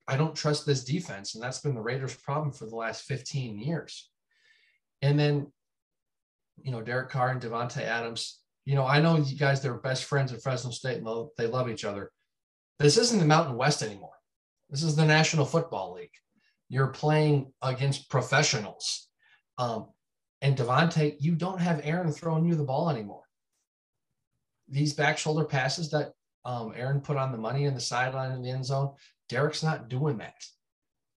I 0.09 0.17
don't 0.17 0.37
trust 0.37 0.67
this 0.67 0.85
defense. 0.85 1.35
And 1.35 1.43
that's 1.43 1.61
been 1.61 1.75
the 1.75 1.81
Raiders' 1.81 2.15
problem 2.15 2.53
for 2.53 2.67
the 2.67 2.77
last 2.77 3.03
15 3.05 3.59
years. 3.59 4.09
And 5.03 5.19
then, 5.19 5.53
you 6.63 6.71
know, 6.71 6.81
Derek 6.81 7.11
Carr 7.11 7.31
and 7.31 7.41
Davante 7.41 7.83
Adams, 7.83 8.41
you 8.65 8.75
know, 8.77 8.87
I 8.87 9.01
know 9.01 9.17
you 9.17 9.37
guys, 9.37 9.61
they're 9.61 9.75
best 9.75 10.05
friends 10.05 10.33
at 10.33 10.43
Fresno 10.43 10.71
State 10.71 10.99
and 10.99 11.29
they 11.37 11.47
love 11.47 11.69
each 11.69 11.85
other. 11.85 12.13
This 12.79 12.97
isn't 12.97 13.19
the 13.19 13.27
Mountain 13.27 13.57
West 13.57 13.83
anymore. 13.83 14.15
This 14.71 14.83
is 14.83 14.97
the 14.97 15.05
National 15.05 15.45
Football 15.45 15.95
League. 15.95 16.11
You're 16.69 16.89
playing 16.89 17.53
against 17.63 18.11
professionals. 18.11 19.09
Um, 19.59 19.89
and 20.47 20.57
Davante, 20.57 21.17
you 21.19 21.35
don't 21.35 21.61
have 21.61 21.81
Aaron 21.83 22.13
throwing 22.13 22.45
you 22.45 22.55
the 22.55 22.63
ball 22.63 22.89
anymore. 22.89 23.25
These 24.69 24.95
back 24.95 25.19
shoulder 25.19 25.45
passes 25.45 25.91
that 25.91 26.13
um, 26.45 26.73
Aaron 26.77 27.01
put 27.01 27.17
on 27.17 27.33
the 27.33 27.39
money 27.39 27.65
in 27.65 27.75
the 27.75 27.81
sideline 27.81 28.31
in 28.31 28.43
the 28.43 28.51
end 28.51 28.65
zone, 28.65 28.93
Derek's 29.29 29.65
not 29.65 29.89
doing 29.89 30.19
that. 30.19 30.41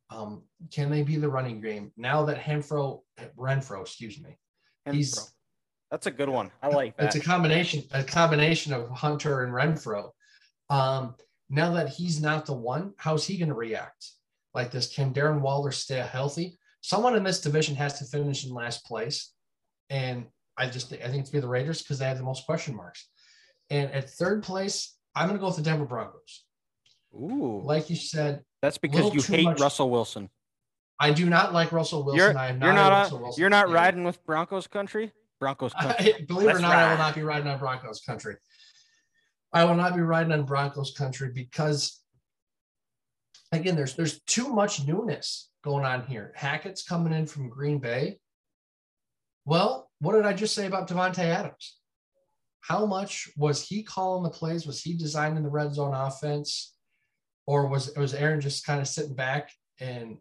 Um, 0.09 0.45
can 0.73 0.89
they 0.91 1.03
be 1.03 1.17
the 1.17 1.29
running 1.29 1.61
game 1.61 1.93
now 1.99 2.25
that 2.25 2.41
Henfro, 2.41 3.03
Renfrow, 3.37 3.83
excuse 3.83 4.19
me, 4.19 4.39
he's 4.91 5.35
that's 5.91 6.07
a 6.07 6.11
good 6.11 6.31
one. 6.31 6.51
I 6.63 6.69
like 6.69 6.97
that. 6.97 7.05
It's 7.15 7.17
a 7.17 7.21
combination, 7.21 7.85
a 7.93 8.03
combination 8.03 8.73
of 8.73 8.89
Hunter 8.89 9.45
and 9.45 9.53
Renfrow. 9.53 10.11
Um, 10.71 11.17
now 11.51 11.73
that 11.75 11.91
he's 11.91 12.23
not 12.23 12.47
the 12.47 12.55
one, 12.55 12.95
how's 12.97 13.27
he 13.27 13.37
going 13.37 13.51
to 13.51 13.55
react? 13.55 14.13
Like 14.55 14.71
this, 14.71 14.91
can 14.91 15.13
Darren 15.13 15.43
Waller 15.43 15.73
stay 15.73 15.99
healthy? 15.99 16.58
Someone 16.81 17.17
in 17.17 17.25
this 17.25 17.41
division 17.41 17.75
has 17.77 17.99
to 17.99 18.05
finish 18.05 18.47
in 18.47 18.53
last 18.53 18.85
place, 18.85 19.33
and 19.91 20.27
I 20.57 20.69
just 20.69 20.93
I 20.93 21.09
think 21.09 21.21
it's 21.21 21.31
be 21.31 21.41
the 21.41 21.49
Raiders 21.49 21.83
because 21.83 21.99
they 21.99 22.07
have 22.07 22.19
the 22.19 22.25
most 22.25 22.47
question 22.47 22.75
marks. 22.75 23.09
And 23.71 23.91
at 23.93 24.11
third 24.11 24.43
place, 24.43 24.97
I'm 25.15 25.27
going 25.27 25.37
to 25.37 25.41
go 25.41 25.49
with 25.49 25.57
the 25.57 25.63
Denver 25.63 25.85
Broncos. 25.85 26.45
Ooh. 27.15 27.61
Like 27.65 27.91
you 27.91 27.97
said, 27.97 28.43
that's 28.63 28.79
because 28.79 29.15
you 29.15 29.23
hate 29.23 29.45
much. 29.45 29.61
Russell 29.61 29.91
Wilson. 29.91 30.31
I 31.01 31.13
do 31.13 31.29
not 31.29 31.53
like 31.53 31.71
Russell 31.71 32.03
Wilson. 32.03 32.19
You're, 32.19 32.39
I 32.39 32.49
am 32.49 32.59
not, 32.59 32.67
you're 32.67 32.75
not, 32.75 33.39
you're 33.39 33.51
not 33.51 33.71
riding 33.71 34.05
with 34.05 34.25
Broncos 34.25 34.67
country. 34.67 35.13
Broncos 35.39 35.73
country. 35.73 36.15
I, 36.15 36.21
believe 36.27 36.47
Let's 36.47 36.59
it 36.59 36.63
or 36.63 36.63
not, 36.63 36.75
ride. 36.75 36.85
I 36.85 36.91
will 36.91 36.99
not 36.99 37.15
be 37.15 37.23
riding 37.23 37.49
on 37.49 37.59
Broncos 37.59 38.01
country. 38.01 38.37
I 39.53 39.65
will 39.65 39.77
not 39.77 39.95
be 39.95 40.03
riding 40.03 40.33
on 40.33 40.45
Broncos 40.45 40.93
country 40.97 41.31
because, 41.33 42.01
again, 43.53 43.77
there's 43.77 43.95
there's 43.95 44.20
too 44.23 44.49
much 44.49 44.87
newness 44.87 45.51
going 45.65 45.85
on 45.85 46.07
here. 46.07 46.33
Hackett's 46.37 46.83
coming 46.83 47.12
in 47.12 47.27
from 47.27 47.49
Green 47.49 47.79
Bay. 47.79 48.19
Well, 49.45 49.91
what 50.01 50.12
did 50.12 50.27
I 50.27 50.33
just 50.33 50.55
say 50.55 50.66
about 50.66 50.89
Davante 50.89 51.20
Adams? 51.20 51.79
How 52.61 52.85
much 52.85 53.31
was 53.37 53.66
he 53.66 53.83
calling 53.83 54.23
the 54.23 54.31
plays? 54.31 54.66
Was 54.66 54.83
he 54.83 54.95
designing 54.95 55.43
the 55.43 55.49
red 55.49 55.73
zone 55.75 55.95
offense? 55.95 56.75
or 57.49 57.66
was 57.66 57.91
was 57.97 58.12
Aaron 58.12 58.43
just 58.43 58.66
kind 58.66 58.79
of 58.79 58.87
sitting 58.87 59.15
back 59.15 59.51
and 59.81 60.19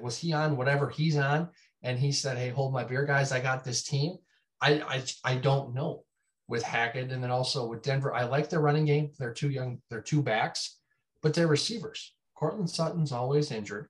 was 0.00 0.18
he 0.18 0.32
on 0.32 0.56
whatever 0.56 0.90
he's 0.90 1.16
on 1.16 1.48
and 1.84 1.96
he 1.96 2.10
said, 2.10 2.36
"Hey, 2.36 2.48
hold 2.48 2.72
my 2.72 2.82
beer, 2.82 3.04
guys. 3.04 3.30
I 3.30 3.38
got 3.38 3.64
this 3.64 3.84
team." 3.84 4.16
I 4.60 4.80
I 4.80 5.04
I 5.24 5.36
don't 5.36 5.74
know 5.74 6.02
with 6.48 6.64
Hackett 6.64 7.12
and 7.12 7.22
then 7.22 7.30
also 7.30 7.68
with 7.68 7.82
Denver. 7.82 8.12
I 8.12 8.24
like 8.24 8.50
their 8.50 8.60
running 8.60 8.84
game. 8.84 9.12
They're 9.16 9.32
two 9.32 9.50
young. 9.50 9.80
They're 9.90 10.02
two 10.02 10.22
backs, 10.22 10.80
but 11.22 11.34
they're 11.34 11.46
receivers. 11.46 12.16
Courtland 12.40 12.70
Sutton's 12.70 13.12
always 13.12 13.50
injured. 13.50 13.86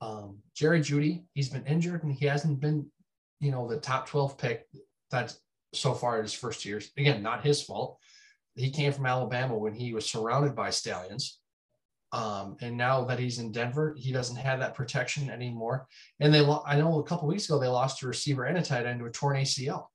Um, 0.00 0.38
Jerry 0.54 0.80
Jeudy, 0.80 1.24
he's 1.34 1.48
been 1.48 1.66
injured 1.66 2.04
and 2.04 2.12
he 2.12 2.26
hasn't 2.26 2.60
been, 2.60 2.86
you 3.40 3.50
know, 3.50 3.66
the 3.66 3.78
top 3.78 4.08
12 4.08 4.38
pick 4.38 4.64
that's 5.10 5.40
so 5.74 5.92
far 5.92 6.18
in 6.18 6.22
his 6.22 6.32
first 6.32 6.64
years. 6.64 6.90
Again, 6.96 7.22
not 7.22 7.44
his 7.44 7.60
fault. 7.60 7.98
He 8.54 8.70
came 8.70 8.92
from 8.92 9.06
Alabama 9.06 9.58
when 9.58 9.74
he 9.74 9.92
was 9.92 10.08
surrounded 10.08 10.54
by 10.54 10.70
stallions. 10.70 11.40
Um, 12.12 12.56
and 12.60 12.76
now 12.76 13.04
that 13.04 13.18
he's 13.18 13.40
in 13.40 13.50
Denver, 13.50 13.94
he 13.98 14.12
doesn't 14.12 14.36
have 14.36 14.60
that 14.60 14.74
protection 14.74 15.28
anymore. 15.28 15.88
And 16.20 16.32
they, 16.32 16.46
I 16.64 16.78
know 16.78 17.00
a 17.00 17.02
couple 17.02 17.26
weeks 17.26 17.46
ago 17.46 17.58
they 17.58 17.66
lost 17.66 18.02
a 18.02 18.06
receiver 18.06 18.44
and 18.44 18.56
a 18.56 18.62
tight 18.62 18.86
end 18.86 19.00
to 19.00 19.06
a 19.06 19.10
torn 19.10 19.36
ACL. 19.36 19.86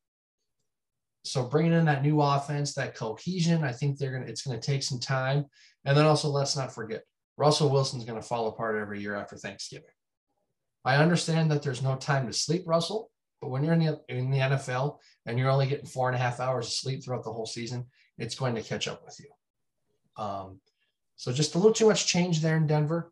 So 1.24 1.44
bringing 1.44 1.74
in 1.74 1.86
that 1.86 2.04
new 2.04 2.22
offense, 2.22 2.74
that 2.74 2.96
cohesion, 2.96 3.64
I 3.64 3.72
think 3.72 3.98
they're 3.98 4.12
gonna. 4.12 4.26
It's 4.26 4.42
gonna 4.42 4.60
take 4.60 4.84
some 4.84 5.00
time. 5.00 5.46
And 5.86 5.96
then 5.96 6.06
also, 6.06 6.30
let's 6.30 6.58
not 6.58 6.74
forget, 6.74 7.04
Russell 7.42 7.72
Wilson's 7.72 8.06
gonna 8.06 8.22
fall 8.22 8.48
apart 8.48 8.80
every 8.80 9.02
year 9.02 9.16
after 9.16 9.36
Thanksgiving. 9.36 9.90
I 10.86 10.98
understand 10.98 11.50
that 11.50 11.64
there's 11.64 11.82
no 11.82 11.96
time 11.96 12.28
to 12.28 12.34
sleep, 12.34 12.62
Russell, 12.68 13.10
but 13.42 13.50
when 13.50 13.64
you're 13.64 13.74
in 13.74 13.80
the 13.80 14.00
in 14.10 14.30
the 14.30 14.38
NFL 14.38 15.00
and 15.26 15.40
you're 15.40 15.50
only 15.50 15.66
getting 15.66 15.88
four 15.88 16.08
and 16.08 16.16
a 16.16 16.20
half 16.20 16.40
hours 16.40 16.68
of 16.68 16.74
sleep 16.74 17.04
throughout 17.04 17.24
the 17.24 17.34
whole 17.34 17.48
season, 17.48 17.86
it's 18.20 18.36
going 18.36 18.54
to 18.54 18.62
catch 18.62 18.88
up 18.88 19.04
with 19.04 19.20
you. 19.20 20.24
Um, 20.24 20.60
so 21.16 21.34
just 21.34 21.56
a 21.56 21.58
little 21.58 21.74
too 21.74 21.88
much 21.88 22.06
change 22.06 22.42
there 22.42 22.58
in 22.58 22.68
Denver. 22.68 23.12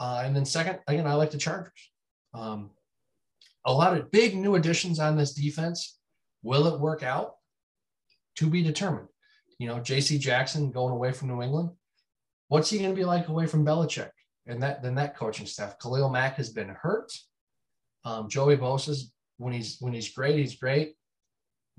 Uh, 0.00 0.22
and 0.24 0.34
then 0.34 0.44
second, 0.44 0.80
again, 0.88 1.06
I 1.06 1.14
like 1.14 1.30
the 1.30 1.38
Chargers. 1.38 1.90
Um, 2.34 2.70
a 3.64 3.72
lot 3.72 3.96
of 3.96 4.10
big 4.10 4.36
new 4.36 4.56
additions 4.56 4.98
on 4.98 5.16
this 5.16 5.34
defense. 5.34 5.98
Will 6.42 6.66
it 6.66 6.80
work 6.80 7.04
out? 7.04 7.36
To 8.38 8.48
be 8.48 8.62
determined. 8.62 9.08
You 9.58 9.68
know, 9.68 9.78
J.C. 9.78 10.18
Jackson 10.18 10.72
going 10.72 10.92
away 10.92 11.12
from 11.12 11.28
New 11.28 11.42
England. 11.42 11.70
What's 12.48 12.70
he 12.70 12.78
going 12.78 12.90
to 12.90 12.96
be 12.96 13.04
like 13.04 13.28
away 13.28 13.46
from 13.46 13.64
Belichick 13.64 14.10
and 14.46 14.62
that 14.62 14.82
then 14.82 14.94
that 14.96 15.16
coaching 15.16 15.46
staff? 15.46 15.78
Khalil 15.78 16.08
Mack 16.08 16.36
has 16.36 16.50
been 16.50 16.68
hurt. 16.68 17.12
Um, 18.04 18.28
Joey 18.28 18.56
Bosa's 18.56 19.12
when 19.36 19.52
he's 19.52 19.76
when 19.80 19.92
he's 19.92 20.10
great, 20.12 20.36
he's 20.36 20.56
great, 20.56 20.94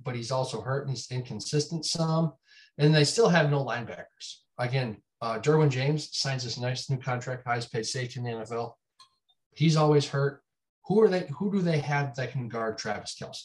but 0.03 0.15
he's 0.15 0.31
also 0.31 0.61
hurt 0.61 0.87
and 0.87 0.91
he's 0.91 1.11
inconsistent 1.11 1.85
some. 1.85 2.33
And 2.77 2.95
they 2.95 3.03
still 3.03 3.29
have 3.29 3.51
no 3.51 3.63
linebackers. 3.65 4.37
Again, 4.57 4.97
uh, 5.21 5.39
Derwin 5.39 5.69
James 5.69 6.09
signs 6.13 6.43
this 6.43 6.57
nice 6.57 6.89
new 6.89 6.97
contract, 6.97 7.45
highest 7.45 7.73
paid 7.73 7.85
safety 7.85 8.19
in 8.19 8.25
the 8.25 8.31
NFL. 8.31 8.73
He's 9.55 9.75
always 9.75 10.07
hurt. 10.07 10.41
Who 10.85 11.01
are 11.01 11.09
they? 11.09 11.27
Who 11.37 11.51
do 11.51 11.61
they 11.61 11.79
have 11.79 12.15
that 12.15 12.31
can 12.31 12.47
guard 12.47 12.77
Travis 12.77 13.15
Kelce? 13.21 13.43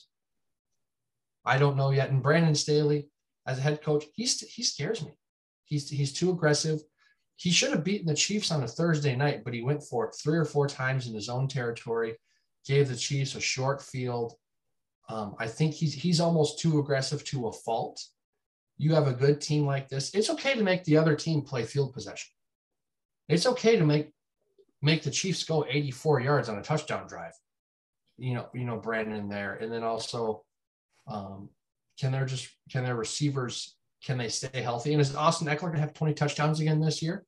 I 1.45 1.59
don't 1.59 1.77
know 1.77 1.91
yet. 1.91 2.11
And 2.11 2.23
Brandon 2.23 2.55
Staley, 2.55 3.09
as 3.47 3.59
a 3.59 3.63
head 3.63 3.83
coach, 3.83 4.05
he's 4.15 4.41
he 4.41 4.63
scares 4.63 5.05
me. 5.05 5.13
He's 5.65 5.91
he's 5.91 6.13
too 6.13 6.31
aggressive. 6.31 6.81
He 7.37 7.51
should 7.51 7.71
have 7.71 7.85
beaten 7.85 8.07
the 8.07 8.15
Chiefs 8.15 8.51
on 8.51 8.63
a 8.63 8.69
Thursday 8.69 9.17
night, 9.17 9.43
but 9.45 9.55
he 9.55 9.63
went 9.63 9.83
for 9.83 10.07
it 10.07 10.17
three 10.23 10.39
or 10.39 10.45
four 10.45 10.69
times 10.69 11.09
in 11.09 11.15
his 11.15 11.29
own 11.29 11.49
territory. 11.49 12.17
Gave 12.67 12.89
the 12.89 12.97
Chiefs 12.97 13.35
a 13.35 13.41
short 13.41 13.83
field. 13.83 14.35
Um, 15.09 15.35
I 15.39 15.47
think 15.49 15.75
he's 15.75 15.95
he's 15.95 16.21
almost 16.21 16.61
too 16.61 16.79
aggressive 16.79 17.25
to 17.25 17.49
a 17.49 17.53
fault 17.53 18.01
you 18.77 18.95
have 18.95 19.07
a 19.07 19.13
good 19.13 19.41
team 19.41 19.67
like 19.67 19.89
this, 19.89 20.13
it's 20.15 20.31
okay 20.31 20.55
to 20.55 20.63
make 20.63 20.85
the 20.85 20.97
other 20.97 21.15
team 21.15 21.43
play 21.43 21.65
field 21.65 21.93
possession. 21.93 22.31
It's 23.29 23.47
okay 23.47 23.77
to 23.77 23.85
make 23.85 24.13
make 24.83 25.03
the 25.03 25.11
Chiefs 25.11 25.45
go 25.45 25.65
84 25.67 26.21
yards 26.21 26.49
on 26.49 26.59
a 26.59 26.63
touchdown 26.63 27.07
drive. 27.07 27.33
You 28.19 28.35
know, 28.35 28.49
you 28.53 28.65
know, 28.65 28.77
Brandon 28.77 29.29
there. 29.29 29.55
And 29.55 29.73
then 29.73 29.83
also, 29.83 30.45
um, 31.07 31.49
can 31.99 32.13
there 32.13 32.27
just 32.27 32.49
can 32.71 32.85
their 32.85 32.97
receivers 32.97 33.77
can 34.05 34.19
they 34.19 34.29
stay 34.29 34.61
healthy? 34.61 34.93
And 34.93 35.01
is 35.01 35.15
Austin 35.17 35.49
Ekeler 35.49 35.69
gonna 35.69 35.81
have 35.81 35.95
20 35.95 36.15
touchdowns 36.15 36.61
again 36.61 36.81
this 36.81 37.03
year? 37.03 37.25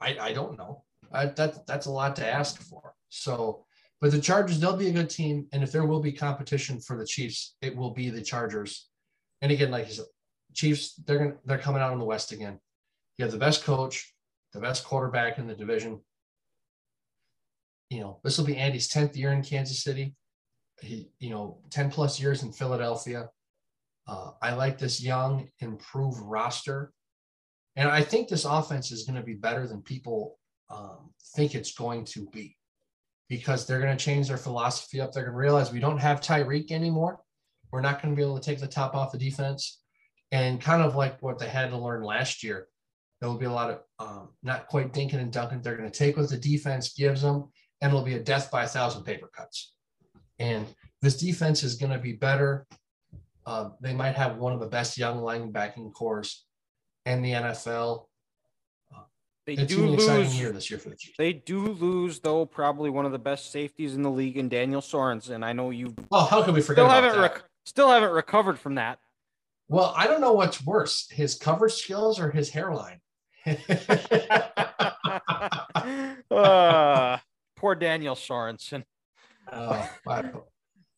I, 0.00 0.16
I 0.18 0.32
don't 0.32 0.58
know. 0.58 0.82
I, 1.12 1.26
that 1.26 1.66
that's 1.66 1.86
a 1.86 1.90
lot 1.90 2.16
to 2.16 2.26
ask 2.26 2.60
for. 2.62 2.94
So, 3.10 3.64
but 4.00 4.10
the 4.10 4.20
Chargers, 4.20 4.58
they'll 4.58 4.76
be 4.76 4.88
a 4.88 4.92
good 4.92 5.10
team, 5.10 5.46
and 5.52 5.62
if 5.62 5.70
there 5.70 5.84
will 5.84 6.00
be 6.00 6.12
competition 6.12 6.80
for 6.80 6.96
the 6.98 7.06
Chiefs, 7.06 7.56
it 7.60 7.76
will 7.76 7.90
be 7.90 8.10
the 8.10 8.22
Chargers. 8.22 8.88
And 9.40 9.52
again, 9.52 9.70
like 9.70 9.86
you 9.86 9.94
said, 9.94 10.06
Chiefs, 10.54 10.94
they're 11.06 11.18
gonna, 11.18 11.36
they're 11.44 11.58
coming 11.58 11.82
out 11.82 11.92
in 11.92 11.98
the 11.98 12.04
West 12.04 12.32
again. 12.32 12.58
You 13.18 13.24
have 13.24 13.32
the 13.32 13.38
best 13.38 13.62
coach, 13.62 14.12
the 14.52 14.60
best 14.60 14.84
quarterback 14.84 15.38
in 15.38 15.46
the 15.46 15.54
division. 15.54 16.00
You 17.90 18.00
know, 18.00 18.20
this 18.24 18.38
will 18.38 18.46
be 18.46 18.56
Andy's 18.56 18.88
10th 18.88 19.16
year 19.16 19.30
in 19.32 19.42
Kansas 19.42 19.82
City. 19.82 20.14
He, 20.80 21.10
you 21.20 21.30
know, 21.30 21.58
10 21.70 21.90
plus 21.90 22.18
years 22.18 22.42
in 22.42 22.52
Philadelphia. 22.52 23.28
Uh, 24.06 24.32
I 24.42 24.54
like 24.54 24.78
this 24.78 25.02
young, 25.02 25.48
improved 25.60 26.18
roster. 26.20 26.92
And 27.76 27.88
I 27.88 28.02
think 28.02 28.28
this 28.28 28.44
offense 28.44 28.92
is 28.92 29.04
going 29.04 29.16
to 29.16 29.22
be 29.22 29.34
better 29.34 29.66
than 29.66 29.82
people 29.82 30.38
um, 30.70 31.10
think 31.34 31.54
it's 31.54 31.74
going 31.74 32.04
to 32.06 32.26
be 32.30 32.56
because 33.28 33.66
they're 33.66 33.80
going 33.80 33.96
to 33.96 34.04
change 34.04 34.28
their 34.28 34.36
philosophy 34.36 35.00
up. 35.00 35.12
They're 35.12 35.24
going 35.24 35.34
to 35.34 35.38
realize 35.38 35.72
we 35.72 35.80
don't 35.80 35.98
have 35.98 36.20
Tyreek 36.20 36.70
anymore. 36.70 37.20
We're 37.72 37.80
not 37.80 38.00
going 38.00 38.14
to 38.14 38.16
be 38.16 38.22
able 38.22 38.38
to 38.38 38.44
take 38.44 38.60
the 38.60 38.66
top 38.66 38.94
off 38.94 39.12
the 39.12 39.18
defense 39.18 39.80
and 40.30 40.60
kind 40.60 40.82
of 40.82 40.94
like 40.94 41.20
what 41.22 41.38
they 41.38 41.48
had 41.48 41.70
to 41.70 41.78
learn 41.78 42.02
last 42.02 42.42
year. 42.42 42.68
There 43.20 43.28
will 43.28 43.38
be 43.38 43.46
a 43.46 43.52
lot 43.52 43.70
of 43.70 43.80
um, 43.98 44.28
not 44.42 44.66
quite 44.66 44.92
dinking 44.92 45.14
and 45.14 45.32
dunking. 45.32 45.62
They're 45.62 45.76
going 45.76 45.90
to 45.90 45.98
take 45.98 46.16
what 46.16 46.28
the 46.28 46.36
defense 46.36 46.92
gives 46.92 47.22
them, 47.22 47.50
and 47.80 47.90
it'll 47.90 48.04
be 48.04 48.14
a 48.14 48.22
death 48.22 48.50
by 48.50 48.64
a 48.64 48.68
thousand 48.68 49.04
paper 49.04 49.30
cuts. 49.34 49.74
And 50.38 50.66
this 51.00 51.16
defense 51.16 51.62
is 51.62 51.76
going 51.76 51.92
to 51.92 51.98
be 51.98 52.12
better. 52.12 52.66
Uh, 53.46 53.70
they 53.80 53.92
might 53.92 54.14
have 54.14 54.36
one 54.36 54.52
of 54.52 54.60
the 54.60 54.66
best 54.66 54.96
young 54.96 55.18
linebacking 55.18 55.92
corps 55.92 56.46
in 57.04 57.22
the 57.22 57.32
NFL. 57.32 58.06
Uh, 58.94 59.00
they 59.46 59.54
it's 59.54 59.74
do 59.74 59.84
an 59.86 59.94
exciting 59.94 60.24
lose, 60.24 60.40
year 60.40 60.52
this 60.52 60.70
year 60.70 60.78
for 60.78 60.88
the 60.88 60.96
Chiefs. 60.96 61.16
They 61.18 61.34
do 61.34 61.68
lose, 61.68 62.20
though, 62.20 62.46
probably 62.46 62.88
one 62.90 63.04
of 63.04 63.12
the 63.12 63.18
best 63.18 63.52
safeties 63.52 63.94
in 63.94 64.02
the 64.02 64.10
league 64.10 64.38
in 64.38 64.48
Daniel 64.48 64.80
Sorensen. 64.80 65.44
I 65.44 65.52
know 65.52 65.70
you. 65.70 65.94
Oh, 66.10 66.24
how 66.24 66.42
can 66.42 66.54
we 66.54 66.62
forget? 66.62 66.84
Still 66.84 66.90
haven't 66.90 67.20
rec- 67.20 67.44
still 67.66 67.90
haven't 67.90 68.12
recovered 68.12 68.58
from 68.58 68.76
that. 68.76 68.98
Well, 69.68 69.92
I 69.96 70.06
don't 70.06 70.20
know 70.20 70.32
what's 70.32 70.64
worse, 70.64 71.08
his 71.10 71.34
coverage 71.36 71.74
skills 71.74 72.20
or 72.20 72.30
his 72.30 72.50
hairline. 72.50 73.00
uh, 76.30 77.18
poor 77.56 77.74
Daniel 77.74 78.14
Sorensen. 78.14 78.84
Uh, 79.52 79.86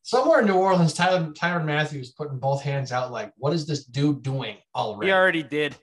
somewhere 0.07 0.41
in 0.41 0.47
New 0.47 0.55
Orleans, 0.55 0.95
Tyler 0.95 1.33
Tyrann 1.33 1.67
Mathieu 1.67 2.05
putting 2.17 2.39
both 2.39 2.63
hands 2.63 2.93
out, 2.93 3.11
like, 3.11 3.33
"What 3.37 3.53
is 3.53 3.67
this 3.67 3.85
dude 3.85 4.23
doing 4.23 4.57
already?" 4.75 5.11
He 5.11 5.13
already 5.13 5.43
did. 5.43 5.77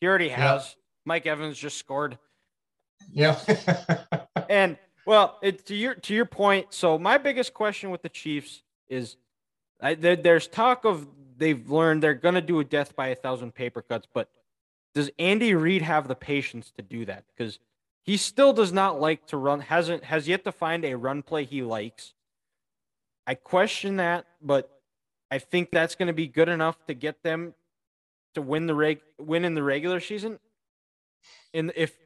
He 0.00 0.06
already 0.06 0.28
has. 0.28 0.64
Yep. 0.64 0.74
Mike 1.04 1.26
Evans 1.26 1.58
just 1.58 1.76
scored. 1.76 2.16
Yeah. 3.10 3.38
and 4.48 4.78
well, 5.04 5.38
it, 5.42 5.66
to 5.66 5.74
your 5.74 5.94
to 5.94 6.14
your 6.14 6.24
point. 6.24 6.72
So 6.72 6.96
my 6.98 7.18
biggest 7.18 7.54
question 7.54 7.90
with 7.90 8.02
the 8.02 8.08
Chiefs 8.08 8.62
is, 8.88 9.16
I, 9.80 9.94
there, 9.94 10.16
there's 10.16 10.46
talk 10.46 10.84
of 10.84 11.08
they've 11.36 11.68
learned 11.68 12.02
they're 12.02 12.14
going 12.14 12.36
to 12.36 12.40
do 12.40 12.60
a 12.60 12.64
death 12.64 12.94
by 12.94 13.08
a 13.08 13.14
thousand 13.16 13.54
paper 13.54 13.82
cuts, 13.82 14.06
but 14.14 14.30
does 14.94 15.10
Andy 15.18 15.54
Reid 15.54 15.82
have 15.82 16.08
the 16.08 16.14
patience 16.14 16.70
to 16.76 16.82
do 16.82 17.04
that? 17.04 17.24
Because 17.28 17.58
he 18.02 18.16
still 18.16 18.52
does 18.52 18.72
not 18.72 19.00
like 19.00 19.26
to 19.26 19.36
run, 19.36 19.60
hasn't 19.60 20.04
has 20.04 20.28
yet 20.28 20.44
to 20.44 20.52
find 20.52 20.84
a 20.84 20.94
run 20.94 21.22
play 21.22 21.44
he 21.44 21.62
likes. 21.62 22.14
I 23.26 23.34
question 23.34 23.96
that, 23.96 24.26
but 24.40 24.70
I 25.30 25.38
think 25.38 25.70
that's 25.70 25.94
going 25.94 26.06
to 26.06 26.12
be 26.12 26.28
good 26.28 26.48
enough 26.48 26.84
to 26.86 26.94
get 26.94 27.22
them 27.22 27.54
to 28.34 28.42
win 28.42 28.66
the 28.66 28.74
reg 28.74 29.00
win 29.18 29.44
in 29.44 29.54
the 29.54 29.62
regular 29.62 30.00
season. 30.00 30.38
And 31.52 31.72
if 31.74 31.96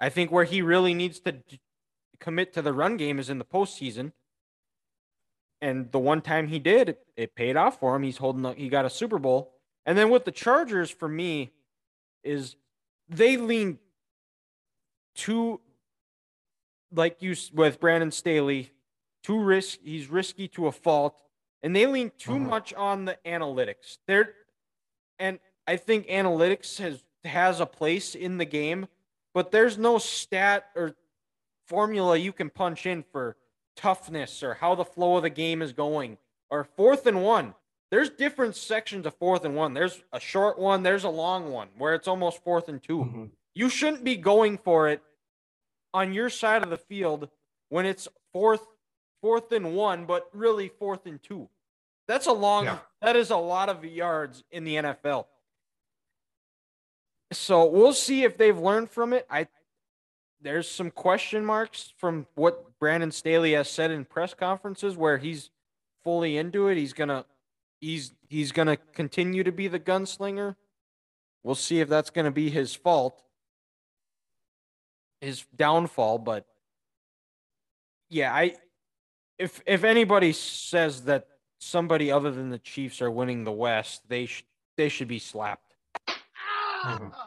I 0.00 0.08
think 0.08 0.30
where 0.30 0.44
he 0.44 0.62
really 0.62 0.94
needs 0.94 1.20
to 1.20 1.36
commit 2.20 2.52
to 2.54 2.62
the 2.62 2.72
run 2.72 2.96
game 2.96 3.18
is 3.18 3.28
in 3.28 3.38
the 3.38 3.44
postseason. 3.44 4.12
And 5.60 5.90
the 5.92 5.98
one 5.98 6.20
time 6.20 6.48
he 6.48 6.58
did, 6.58 6.90
it, 6.90 7.06
it 7.16 7.34
paid 7.34 7.56
off 7.56 7.80
for 7.80 7.94
him. 7.96 8.02
He's 8.02 8.18
holding, 8.18 8.54
he 8.56 8.68
got 8.68 8.84
a 8.84 8.90
Super 8.90 9.18
Bowl. 9.18 9.52
And 9.86 9.96
then 9.96 10.10
with 10.10 10.24
the 10.24 10.32
Chargers, 10.32 10.90
for 10.90 11.08
me, 11.08 11.52
is 12.22 12.56
they 13.08 13.36
lean 13.36 13.78
too, 15.14 15.60
like 16.92 17.20
you 17.20 17.34
with 17.52 17.80
Brandon 17.80 18.10
Staley, 18.10 18.70
too 19.24 19.40
risk. 19.40 19.80
He's 19.82 20.08
risky 20.08 20.46
to 20.48 20.68
a 20.68 20.72
fault, 20.72 21.16
and 21.62 21.74
they 21.74 21.86
lean 21.86 22.12
too 22.16 22.36
uh-huh. 22.36 22.38
much 22.38 22.74
on 22.74 23.06
the 23.06 23.18
analytics. 23.26 23.98
They're, 24.06 24.34
and 25.18 25.40
I 25.66 25.76
think 25.76 26.06
analytics 26.06 26.78
has 26.78 27.02
has 27.24 27.58
a 27.58 27.66
place 27.66 28.14
in 28.14 28.36
the 28.36 28.44
game, 28.44 28.86
but 29.32 29.50
there's 29.50 29.78
no 29.78 29.98
stat 29.98 30.66
or 30.76 30.94
formula 31.66 32.16
you 32.16 32.32
can 32.32 32.50
punch 32.50 32.86
in 32.86 33.02
for 33.02 33.36
toughness 33.76 34.42
or 34.42 34.54
how 34.54 34.74
the 34.74 34.84
flow 34.84 35.16
of 35.16 35.22
the 35.22 35.30
game 35.30 35.62
is 35.62 35.72
going 35.72 36.18
or 36.50 36.64
fourth 36.64 37.06
and 37.06 37.22
one. 37.22 37.54
There's 37.90 38.10
different 38.10 38.56
sections 38.56 39.06
of 39.06 39.14
fourth 39.14 39.44
and 39.44 39.54
one. 39.54 39.72
There's 39.72 40.02
a 40.12 40.20
short 40.20 40.58
one, 40.58 40.82
there's 40.82 41.04
a 41.04 41.08
long 41.08 41.50
one 41.50 41.68
where 41.78 41.94
it's 41.94 42.08
almost 42.08 42.42
fourth 42.42 42.68
and 42.68 42.82
2 42.82 42.98
mm-hmm. 42.98 43.24
You 43.54 43.68
shouldn't 43.68 44.04
be 44.04 44.16
going 44.16 44.58
for 44.58 44.88
it 44.88 45.00
on 45.92 46.12
your 46.12 46.28
side 46.28 46.62
of 46.62 46.70
the 46.70 46.76
field 46.76 47.28
when 47.68 47.86
it's 47.86 48.08
fourth 48.32 48.66
fourth 49.24 49.52
and 49.52 49.74
one, 49.74 50.04
but 50.04 50.28
really 50.34 50.68
fourth 50.68 51.06
and 51.06 51.22
two. 51.22 51.48
That's 52.06 52.26
a 52.26 52.32
long 52.32 52.66
yeah. 52.66 52.78
that 53.00 53.16
is 53.16 53.30
a 53.30 53.38
lot 53.38 53.70
of 53.70 53.82
yards 53.82 54.44
in 54.50 54.64
the 54.64 54.74
NFL. 54.74 55.24
So 57.32 57.64
we'll 57.64 57.94
see 57.94 58.24
if 58.24 58.36
they've 58.36 58.58
learned 58.58 58.90
from 58.90 59.14
it. 59.14 59.26
I 59.30 59.48
there's 60.42 60.68
some 60.68 60.90
question 60.90 61.42
marks 61.42 61.94
from 61.96 62.26
what 62.34 62.78
Brandon 62.78 63.10
Staley 63.10 63.52
has 63.52 63.70
said 63.70 63.90
in 63.90 64.04
press 64.04 64.34
conferences 64.34 64.94
where 64.94 65.16
he's 65.16 65.48
fully 66.02 66.36
into 66.36 66.68
it. 66.68 66.76
He's 66.76 66.92
gonna 66.92 67.24
he's 67.80 68.12
he's 68.28 68.52
gonna 68.52 68.76
continue 68.76 69.42
to 69.42 69.52
be 69.52 69.68
the 69.68 69.80
gunslinger. 69.80 70.54
We'll 71.42 71.54
see 71.54 71.80
if 71.80 71.88
that's 71.88 72.10
gonna 72.10 72.30
be 72.30 72.50
his 72.50 72.74
fault, 72.74 73.22
his 75.22 75.46
downfall. 75.56 76.18
But 76.18 76.44
yeah, 78.10 78.30
I 78.30 78.56
if 79.38 79.62
if 79.66 79.84
anybody 79.84 80.32
says 80.32 81.02
that 81.02 81.26
somebody 81.58 82.10
other 82.10 82.30
than 82.30 82.50
the 82.50 82.58
Chiefs 82.58 83.00
are 83.02 83.10
winning 83.10 83.44
the 83.44 83.52
West, 83.52 84.02
they 84.08 84.26
sh- 84.26 84.44
they 84.76 84.88
should 84.88 85.08
be 85.08 85.18
slapped. 85.18 85.74
Mm-hmm. 86.08 87.08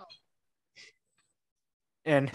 And 2.06 2.32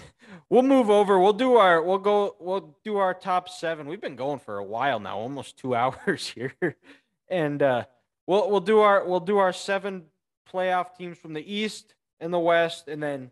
we'll 0.51 0.65
move 0.65 0.91
over. 0.91 1.19
We'll 1.19 1.33
do 1.33 1.55
our 1.55 1.83
we'll 1.83 1.97
go 1.97 2.37
we'll 2.39 2.77
do 2.85 2.99
our 2.99 3.15
top 3.15 3.49
seven. 3.49 3.87
We've 3.89 4.03
been 4.03 4.17
going 4.17 4.39
for 4.39 4.59
a 4.59 4.63
while 4.63 5.01
now, 5.01 5.17
almost 5.17 5.57
two 5.57 5.75
hours 5.75 6.29
here. 6.29 6.77
And 7.29 7.63
uh 7.63 7.85
we'll 8.27 8.51
we'll 8.51 8.61
do 8.61 8.81
our 8.81 9.03
we'll 9.07 9.21
do 9.21 9.39
our 9.39 9.55
seven 9.55 10.05
playoff 10.53 10.95
teams 10.95 11.17
from 11.17 11.33
the 11.33 11.55
East 11.55 11.95
and 12.21 12.31
the 12.35 12.39
West, 12.39 12.87
and 12.87 13.03
then 13.03 13.31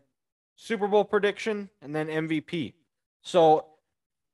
Super 0.55 0.87
Bowl 0.87 1.05
prediction, 1.05 1.69
and 1.79 1.95
then 1.95 2.07
MVP. 2.07 2.73
So 3.21 3.67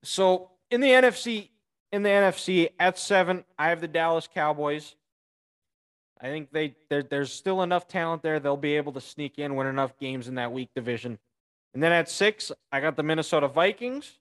so 0.01 0.51
in 0.71 0.79
the 0.79 0.87
NFC 0.87 1.49
in 1.91 2.03
the 2.03 2.09
NFC 2.09 2.69
at 2.79 2.97
seven, 2.97 3.43
I 3.57 3.69
have 3.69 3.81
the 3.81 3.87
Dallas 3.87 4.27
Cowboys. 4.33 4.95
I 6.19 6.27
think 6.27 6.51
they 6.51 6.75
there's 6.89 7.31
still 7.31 7.61
enough 7.61 7.87
talent 7.87 8.23
there. 8.23 8.39
They'll 8.39 8.57
be 8.57 8.75
able 8.75 8.93
to 8.93 9.01
sneak 9.01 9.37
in, 9.37 9.55
win 9.55 9.67
enough 9.67 9.97
games 9.99 10.27
in 10.27 10.35
that 10.35 10.51
weak 10.51 10.69
division. 10.75 11.19
And 11.73 11.83
then 11.83 11.91
at 11.91 12.09
six, 12.09 12.51
I 12.71 12.81
got 12.81 12.95
the 12.95 13.03
Minnesota 13.03 13.47
Vikings. 13.47 14.17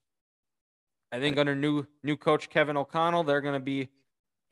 I 1.11 1.21
think 1.21 1.39
under 1.39 1.55
new 1.55 1.87
new 2.03 2.17
coach 2.17 2.51
Kevin 2.51 2.77
O'Connell, 2.77 3.25
they're 3.25 3.41
going 3.41 3.55
to 3.55 3.61
be 3.61 3.89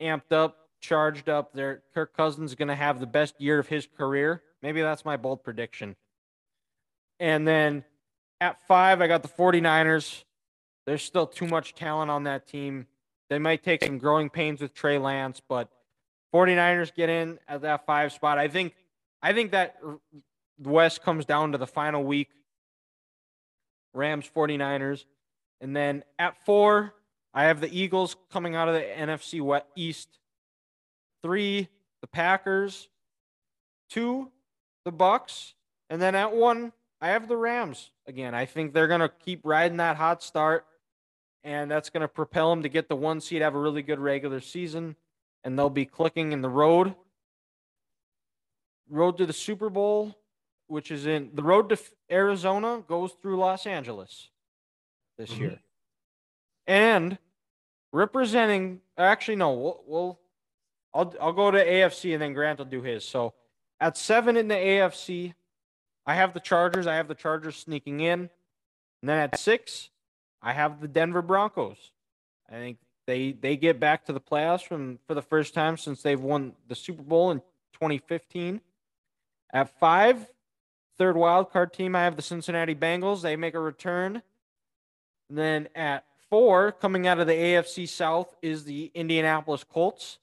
amped 0.01 0.31
up, 0.31 0.69
charged 0.81 1.29
up. 1.29 1.53
Their 1.53 1.83
Kirk 1.93 2.15
Cousins 2.15 2.51
is 2.51 2.55
going 2.55 2.69
to 2.69 2.75
have 2.75 2.99
the 2.99 3.05
best 3.05 3.39
year 3.39 3.59
of 3.59 3.67
his 3.67 3.87
career. 3.95 4.41
Maybe 4.61 4.81
that's 4.81 5.05
my 5.05 5.17
bold 5.17 5.43
prediction. 5.43 5.95
And 7.19 7.47
then 7.47 7.83
at 8.41 8.65
five, 8.67 9.01
I 9.01 9.07
got 9.07 9.21
the 9.21 9.29
49ers. 9.29 10.23
There's 10.85 11.03
still 11.03 11.27
too 11.27 11.47
much 11.47 11.75
talent 11.75 12.11
on 12.11 12.23
that 12.23 12.47
team. 12.47 12.87
They 13.29 13.39
might 13.39 13.63
take 13.63 13.83
some 13.83 13.97
growing 13.97 14.29
pains 14.29 14.61
with 14.61 14.73
Trey 14.73 14.97
Lance, 14.97 15.41
but 15.47 15.69
49ers 16.33 16.93
get 16.93 17.09
in 17.09 17.39
at 17.47 17.61
that 17.61 17.85
five 17.85 18.11
spot. 18.11 18.37
I 18.37 18.47
think 18.47 18.75
I 19.21 19.33
think 19.33 19.51
that 19.51 19.77
the 20.59 20.69
West 20.69 21.01
comes 21.01 21.25
down 21.25 21.53
to 21.53 21.57
the 21.57 21.67
final 21.67 22.03
week. 22.03 22.29
Rams 23.93 24.29
49ers. 24.35 25.05
And 25.61 25.75
then 25.75 26.03
at 26.19 26.37
four, 26.45 26.93
I 27.33 27.45
have 27.45 27.61
the 27.61 27.75
Eagles 27.75 28.15
coming 28.31 28.55
out 28.55 28.67
of 28.67 28.75
the 28.75 28.81
NFC 28.81 29.41
West, 29.41 29.65
East. 29.75 30.19
Three, 31.23 31.69
the 32.01 32.07
Packers. 32.07 32.89
Two, 33.89 34.31
the 34.83 34.91
Bucs. 34.91 35.53
And 35.89 36.01
then 36.01 36.13
at 36.13 36.35
one, 36.35 36.71
I 37.01 37.09
have 37.09 37.27
the 37.27 37.37
Rams 37.37 37.91
again. 38.07 38.35
I 38.35 38.45
think 38.45 38.73
they're 38.73 38.87
going 38.87 39.01
to 39.01 39.09
keep 39.09 39.41
riding 39.43 39.77
that 39.77 39.95
hot 39.95 40.21
start 40.21 40.65
and 41.45 41.69
that's 41.69 41.91
going 41.91 42.01
to 42.01 42.07
propel 42.07 42.49
them 42.49 42.63
to 42.63 42.69
get 42.69 42.89
the 42.89 42.95
one 42.95 43.21
seed, 43.21 43.43
have 43.43 43.53
a 43.53 43.59
really 43.59 43.83
good 43.83 43.99
regular 43.99 44.41
season, 44.41 44.95
and 45.43 45.57
they'll 45.57 45.69
be 45.69 45.85
clicking 45.85 46.31
in 46.31 46.41
the 46.41 46.49
road. 46.49 46.95
Road 48.89 49.19
to 49.19 49.27
the 49.27 49.33
Super 49.33 49.69
Bowl, 49.69 50.17
which 50.67 50.89
is 50.89 51.05
in 51.05 51.29
the 51.35 51.43
road 51.43 51.69
to 51.69 51.77
Arizona, 52.11 52.83
goes 52.87 53.13
through 53.21 53.37
Los 53.37 53.67
Angeles 53.67 54.29
this 55.19 55.29
mm-hmm. 55.31 55.41
year, 55.43 55.59
and 56.67 57.17
representing. 57.93 58.81
Actually, 58.97 59.35
no, 59.35 59.53
we'll, 59.53 59.83
we'll 59.85 60.19
I'll 60.93 61.13
I'll 61.21 61.33
go 61.33 61.51
to 61.51 61.63
AFC 61.63 62.13
and 62.13 62.21
then 62.21 62.33
Grant 62.33 62.57
will 62.59 62.65
do 62.65 62.81
his. 62.81 63.05
So 63.05 63.33
at 63.79 63.97
seven 63.97 64.35
in 64.35 64.47
the 64.47 64.55
AFC, 64.55 65.33
I 66.07 66.15
have 66.15 66.33
the 66.33 66.39
Chargers. 66.39 66.87
I 66.87 66.95
have 66.95 67.07
the 67.07 67.15
Chargers 67.15 67.55
sneaking 67.55 67.99
in, 67.99 68.29
and 69.01 69.09
then 69.09 69.17
at 69.19 69.39
six. 69.39 69.89
I 70.45 70.53
have 70.53 70.79
the 70.79 70.87
Denver 70.87 71.23
Broncos. 71.23 71.91
I 72.47 72.53
think 72.53 72.77
they 73.07 73.31
they 73.31 73.57
get 73.57 73.79
back 73.79 74.05
to 74.05 74.13
the 74.13 74.21
playoffs 74.21 74.61
from 74.61 74.99
for 75.07 75.15
the 75.15 75.21
first 75.23 75.55
time 75.55 75.75
since 75.75 76.03
they've 76.03 76.21
won 76.21 76.53
the 76.67 76.75
Super 76.75 77.01
Bowl 77.01 77.31
in 77.31 77.39
2015. 77.73 78.61
At 79.51 79.79
five, 79.79 80.29
third 80.99 81.17
wild 81.17 81.51
card 81.51 81.73
team, 81.73 81.95
I 81.95 82.03
have 82.03 82.15
the 82.15 82.21
Cincinnati 82.21 82.75
Bengals. 82.75 83.23
They 83.23 83.35
make 83.35 83.55
a 83.55 83.59
return. 83.59 84.21
And 85.29 85.37
then 85.37 85.67
at 85.73 86.05
four, 86.29 86.71
coming 86.71 87.07
out 87.07 87.19
of 87.19 87.25
the 87.25 87.33
AFC 87.33 87.89
South, 87.89 88.35
is 88.43 88.65
the 88.65 88.91
Indianapolis 88.93 89.63
Colts. 89.63 90.19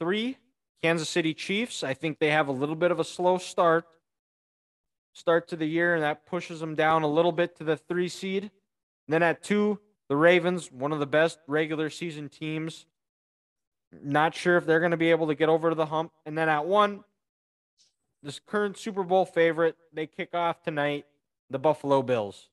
Three, 0.00 0.36
Kansas 0.82 1.08
City 1.08 1.32
Chiefs. 1.32 1.84
I 1.84 1.94
think 1.94 2.18
they 2.18 2.30
have 2.30 2.48
a 2.48 2.52
little 2.52 2.74
bit 2.74 2.90
of 2.90 2.98
a 2.98 3.04
slow 3.04 3.38
start 3.38 3.86
start 5.12 5.48
to 5.48 5.56
the 5.56 5.66
year, 5.66 5.94
and 5.94 6.02
that 6.02 6.26
pushes 6.26 6.58
them 6.58 6.74
down 6.74 7.02
a 7.02 7.08
little 7.08 7.32
bit 7.32 7.56
to 7.56 7.64
the 7.64 7.76
three 7.76 8.08
seed. 8.08 8.50
And 9.08 9.14
then 9.14 9.22
at 9.22 9.42
two, 9.42 9.80
the 10.10 10.16
Ravens, 10.16 10.70
one 10.70 10.92
of 10.92 11.00
the 11.00 11.06
best 11.06 11.38
regular 11.46 11.88
season 11.88 12.28
teams. 12.28 12.84
Not 13.90 14.34
sure 14.34 14.58
if 14.58 14.66
they're 14.66 14.80
going 14.80 14.90
to 14.90 14.98
be 14.98 15.10
able 15.10 15.28
to 15.28 15.34
get 15.34 15.48
over 15.48 15.70
to 15.70 15.74
the 15.74 15.86
hump. 15.86 16.12
And 16.26 16.36
then 16.36 16.50
at 16.50 16.66
one, 16.66 17.04
this 18.22 18.38
current 18.38 18.76
Super 18.76 19.02
Bowl 19.02 19.24
favorite, 19.24 19.76
they 19.94 20.06
kick 20.06 20.34
off 20.34 20.62
tonight, 20.62 21.06
the 21.48 21.58
Buffalo 21.58 22.02
Bills. 22.02 22.48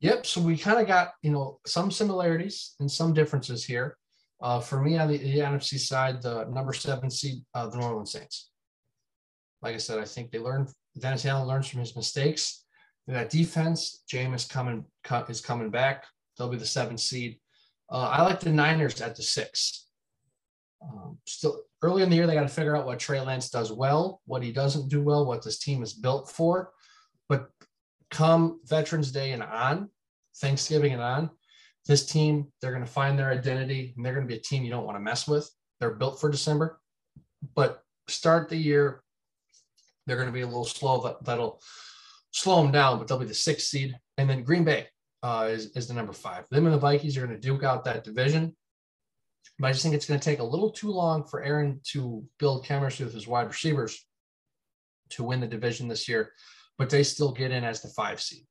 Yep. 0.00 0.26
So 0.26 0.40
we 0.40 0.56
kind 0.56 0.80
of 0.80 0.88
got, 0.88 1.12
you 1.22 1.30
know, 1.30 1.60
some 1.64 1.92
similarities 1.92 2.74
and 2.80 2.90
some 2.90 3.14
differences 3.14 3.64
here. 3.64 3.96
Uh, 4.42 4.58
for 4.58 4.82
me 4.82 4.98
on 4.98 5.08
the, 5.08 5.16
the, 5.16 5.38
NFC 5.38 5.78
side, 5.78 6.20
the 6.20 6.44
number 6.46 6.72
seven 6.72 7.08
seed, 7.08 7.44
uh, 7.54 7.68
the 7.68 7.78
New 7.78 7.84
Orleans 7.84 8.10
Saints. 8.10 8.50
Like 9.62 9.76
I 9.76 9.78
said, 9.78 10.00
I 10.00 10.04
think 10.04 10.32
they 10.32 10.40
learned, 10.40 10.68
Dennis 10.98 11.24
Allen 11.24 11.46
learns 11.46 11.68
from 11.68 11.80
his 11.80 11.94
mistakes. 11.96 12.63
That 13.06 13.30
defense, 13.30 14.02
Jameis 14.10 14.48
coming 14.48 14.84
is 15.28 15.40
coming 15.40 15.70
back. 15.70 16.04
They'll 16.36 16.48
be 16.48 16.56
the 16.56 16.66
seven 16.66 16.96
seed. 16.96 17.38
Uh, 17.90 18.08
I 18.08 18.22
like 18.22 18.40
the 18.40 18.50
Niners 18.50 19.00
at 19.00 19.14
the 19.14 19.22
six. 19.22 19.88
Um, 20.82 21.18
still 21.26 21.62
early 21.82 22.02
in 22.02 22.10
the 22.10 22.16
year, 22.16 22.26
they 22.26 22.34
got 22.34 22.42
to 22.42 22.48
figure 22.48 22.76
out 22.76 22.86
what 22.86 22.98
Trey 22.98 23.20
Lance 23.20 23.50
does 23.50 23.70
well, 23.70 24.22
what 24.26 24.42
he 24.42 24.52
doesn't 24.52 24.88
do 24.88 25.02
well, 25.02 25.26
what 25.26 25.44
this 25.44 25.58
team 25.58 25.82
is 25.82 25.92
built 25.92 26.30
for. 26.30 26.72
But 27.28 27.50
come 28.10 28.60
Veterans 28.64 29.12
Day 29.12 29.32
and 29.32 29.42
on, 29.42 29.90
Thanksgiving 30.36 30.92
and 30.92 31.02
on, 31.02 31.30
this 31.86 32.06
team, 32.06 32.46
they're 32.60 32.72
going 32.72 32.84
to 32.84 32.90
find 32.90 33.18
their 33.18 33.30
identity 33.30 33.92
and 33.96 34.04
they're 34.04 34.14
going 34.14 34.26
to 34.26 34.32
be 34.32 34.38
a 34.38 34.42
team 34.42 34.64
you 34.64 34.70
don't 34.70 34.86
want 34.86 34.96
to 34.96 35.00
mess 35.00 35.28
with. 35.28 35.50
They're 35.78 35.94
built 35.94 36.20
for 36.20 36.30
December. 36.30 36.80
But 37.54 37.82
start 38.08 38.48
the 38.48 38.56
year, 38.56 39.02
they're 40.06 40.16
going 40.16 40.28
to 40.28 40.32
be 40.32 40.40
a 40.40 40.46
little 40.46 40.64
slow. 40.64 41.02
That, 41.02 41.24
that'll 41.24 41.60
slow 42.34 42.60
them 42.60 42.72
down, 42.72 42.98
but 42.98 43.06
they'll 43.06 43.18
be 43.18 43.26
the 43.26 43.32
sixth 43.32 43.68
seed. 43.68 43.96
And 44.18 44.28
then 44.28 44.42
Green 44.42 44.64
Bay 44.64 44.88
uh, 45.22 45.48
is, 45.50 45.70
is 45.76 45.86
the 45.86 45.94
number 45.94 46.12
five. 46.12 46.44
Them 46.50 46.66
and 46.66 46.74
the 46.74 46.78
Vikings 46.78 47.16
are 47.16 47.24
going 47.24 47.40
to 47.40 47.40
duke 47.40 47.62
out 47.62 47.84
that 47.84 48.02
division. 48.02 48.54
But 49.58 49.68
I 49.68 49.72
just 49.72 49.84
think 49.84 49.94
it's 49.94 50.06
going 50.06 50.18
to 50.18 50.24
take 50.24 50.40
a 50.40 50.44
little 50.44 50.70
too 50.70 50.90
long 50.90 51.24
for 51.24 51.44
Aaron 51.44 51.80
to 51.92 52.24
build 52.40 52.64
chemistry 52.64 53.04
with 53.04 53.14
his 53.14 53.28
wide 53.28 53.46
receivers 53.46 54.04
to 55.10 55.22
win 55.22 55.40
the 55.40 55.46
division 55.46 55.86
this 55.86 56.08
year. 56.08 56.32
But 56.76 56.90
they 56.90 57.04
still 57.04 57.30
get 57.30 57.52
in 57.52 57.62
as 57.62 57.80
the 57.80 57.88
five 57.90 58.20
seed. 58.20 58.44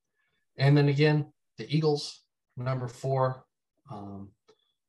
And 0.58 0.78
then 0.78 0.88
again, 0.88 1.26
the 1.58 1.68
Eagles, 1.76 2.22
number 2.56 2.88
four. 2.88 3.44
Um, 3.92 4.30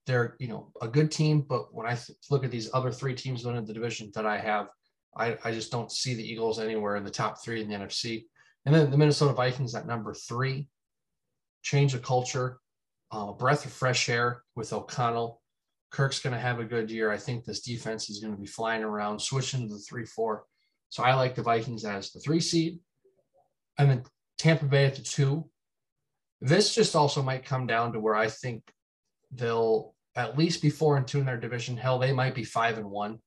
they're 0.07 0.37
you 0.39 0.49
know 0.49 0.71
a 0.83 0.87
good 0.87 1.11
team, 1.11 1.41
but 1.41 1.75
when 1.75 1.87
I 1.87 1.99
look 2.31 2.45
at 2.45 2.51
these 2.51 2.71
other 2.75 2.93
three 2.93 3.15
teams 3.15 3.45
winning 3.45 3.65
the 3.65 3.73
division 3.73 4.13
that 4.15 4.27
I 4.27 4.39
have, 4.39 4.69
I, 5.17 5.37
I 5.43 5.51
just 5.51 5.73
don't 5.73 5.91
see 5.91 6.15
the 6.15 6.23
Eagles 6.23 6.61
anywhere 6.61 6.97
in 6.97 7.05
the 7.05 7.11
top 7.11 7.43
three 7.43 7.63
in 7.63 7.69
the 7.69 7.75
NFC. 7.75 8.27
And 8.67 8.75
then 8.75 8.91
the 8.91 8.97
Minnesota 8.97 9.35
Vikings 9.35 9.75
at 9.75 9.87
number 9.87 10.15
three, 10.15 10.69
change 11.63 11.95
of 11.95 12.03
culture, 12.03 12.59
uh, 13.11 13.33
breath 13.33 13.65
of 13.65 13.73
fresh 13.73 14.09
air 14.09 14.43
with 14.57 14.73
O'Connell. 14.73 15.41
Kirk's 15.91 16.21
going 16.21 16.33
to 16.35 16.41
have 16.41 16.59
a 16.59 16.65
good 16.65 16.91
year. 16.91 17.13
I 17.13 17.19
think 17.19 17.45
this 17.45 17.61
defense 17.61 18.11
is 18.11 18.19
going 18.19 18.35
to 18.35 18.41
be 18.41 18.47
flying 18.47 18.83
around, 18.83 19.21
switching 19.21 19.69
to 19.69 19.75
the 19.75 19.81
three 19.81 20.05
four. 20.05 20.45
So 20.89 21.03
I 21.03 21.15
like 21.15 21.35
the 21.35 21.43
Vikings 21.43 21.85
as 21.85 22.11
the 22.11 22.21
three 22.21 22.41
seed, 22.41 22.81
and 23.79 23.91
then 23.91 24.03
Tampa 24.39 24.65
Bay 24.65 24.87
at 24.87 24.97
the 24.97 25.03
two. 25.03 25.49
This 26.41 26.75
just 26.75 26.97
also 26.97 27.23
might 27.23 27.45
come 27.45 27.67
down 27.67 27.93
to 27.93 28.01
where 28.01 28.15
I 28.15 28.29
think 28.29 28.63
they'll 29.31 29.95
at 30.17 30.39
least 30.39 30.63
be 30.63 30.71
four 30.71 30.97
and 30.97 31.07
two 31.07 31.21
in 31.21 31.27
their 31.27 31.37
division. 31.37 31.77
Hell, 31.77 31.99
they 31.99 32.13
might 32.13 32.35
be 32.35 32.45
five 32.45 32.79
and 32.79 32.91
one. 32.91 33.19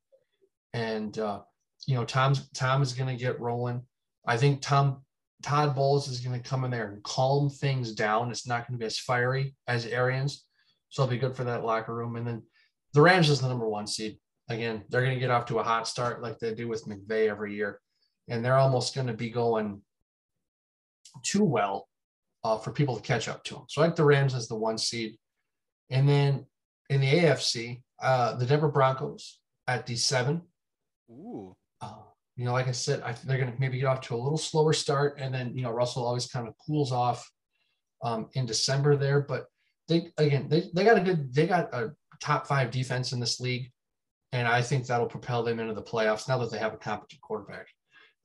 And 0.74 1.18
uh, 1.18 1.42
you 1.86 1.96
know, 1.96 2.06
Tom's 2.06 2.50
Tom 2.52 2.82
is 2.82 2.94
going 2.94 3.16
to 3.16 3.24
get 3.24 3.40
rolling. 3.40 3.82
I 4.26 4.38
think 4.38 4.62
Tom 4.62 5.04
Todd 5.44 5.76
Bowles 5.76 6.08
is 6.08 6.20
going 6.20 6.40
to 6.40 6.50
come 6.50 6.64
in 6.64 6.72
there 6.72 6.88
and 6.92 7.04
calm 7.04 7.50
things 7.50 7.94
down. 7.94 8.32
It's 8.32 8.48
not 8.48 8.68
going 8.68 8.78
to 8.78 8.82
be 8.82 8.88
as 8.88 9.00
fiery 9.00 9.56
as 9.68 9.86
Arians. 9.86 10.46
So 10.90 11.04
it'll 11.04 11.12
be 11.12 11.18
good 11.18 11.36
for 11.36 11.44
that 11.44 11.64
locker 11.64 11.94
room. 11.94 12.16
And 12.16 12.26
then 12.26 12.44
the 12.94 13.02
Rams 13.02 13.30
is 13.30 13.42
the 13.42 13.48
number 13.48 13.68
one 13.68 13.88
seed. 13.88 14.18
Again, 14.50 14.84
they're 14.90 15.02
going 15.02 15.14
to 15.14 15.20
get 15.20 15.30
off 15.30 15.46
to 15.48 15.60
a 15.60 15.64
hot 15.64 15.88
start 15.88 16.22
like 16.22 16.40
they 16.40 16.54
do 16.54 16.68
with 16.68 16.86
McVay 16.86 17.30
every 17.30 17.54
year. 17.54 17.80
And 18.28 18.44
they're 18.44 18.58
almost 18.58 18.96
going 18.96 19.08
to 19.08 19.14
be 19.14 19.30
going 19.30 19.82
too 21.24 21.44
well 21.44 21.88
uh, 22.44 22.58
for 22.58 22.72
people 22.72 22.96
to 22.96 23.02
catch 23.02 23.28
up 23.28 23.44
to 23.46 23.56
them. 23.56 23.64
So 23.68 23.82
I 23.82 23.86
like 23.86 23.96
the 23.96 24.06
Rams 24.06 24.34
as 24.34 24.48
the 24.48 24.56
one 24.56 24.78
seed. 24.78 25.18
And 25.90 26.08
then 26.08 26.46
in 26.90 27.02
the 27.02 27.08
AFC, 27.08 27.82
uh, 28.02 28.36
the 28.36 28.46
Denver 28.46 28.70
Broncos 28.70 29.40
at 29.68 29.86
the 29.86 29.96
seven. 29.96 30.42
Ooh. 31.10 31.56
Uh, 31.82 31.96
you 32.38 32.46
know, 32.46 32.54
like 32.54 32.68
I 32.68 32.72
said, 32.72 33.02
I, 33.02 33.14
they're 33.26 33.40
going 33.40 33.52
to 33.52 33.60
maybe 33.60 33.80
get 33.80 33.88
off 33.88 34.02
to 34.02 34.16
a 34.16 34.16
little 34.16 34.38
slower 34.38 34.72
start, 34.72 35.18
and 35.20 35.34
then 35.34 35.54
you 35.56 35.64
know 35.64 35.72
Russell 35.72 36.06
always 36.06 36.28
kind 36.28 36.48
of 36.48 36.54
cools 36.64 36.92
off 36.92 37.30
um, 38.04 38.30
in 38.34 38.46
December 38.46 38.96
there. 38.96 39.22
But 39.22 39.48
they 39.88 40.12
again, 40.18 40.48
they 40.48 40.70
they 40.74 40.86
got 40.86 40.98
a 40.98 41.02
good, 41.02 41.34
they 41.34 41.48
got 41.48 41.74
a 41.74 41.92
top 42.22 42.46
five 42.46 42.70
defense 42.70 43.12
in 43.12 43.20
this 43.20 43.40
league, 43.40 43.72
and 44.34 44.48
I 44.48 44.62
think 44.62 44.86
that'll 44.86 45.08
propel 45.08 45.42
them 45.42 45.60
into 45.60 45.74
the 45.74 45.82
playoffs 45.82 46.30
now 46.30 46.38
that 46.38 46.52
they 46.52 46.60
have 46.60 46.76
a 46.76 46.78
competent 46.78 47.22
quarterback. 47.22 47.68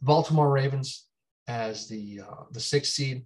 The 0.00 0.06
Baltimore 0.06 0.50
Ravens 0.50 1.06
as 1.48 1.88
the 1.88 2.20
uh, 2.28 2.44
the 2.50 2.60
sixth 2.60 2.92
seed. 2.92 3.24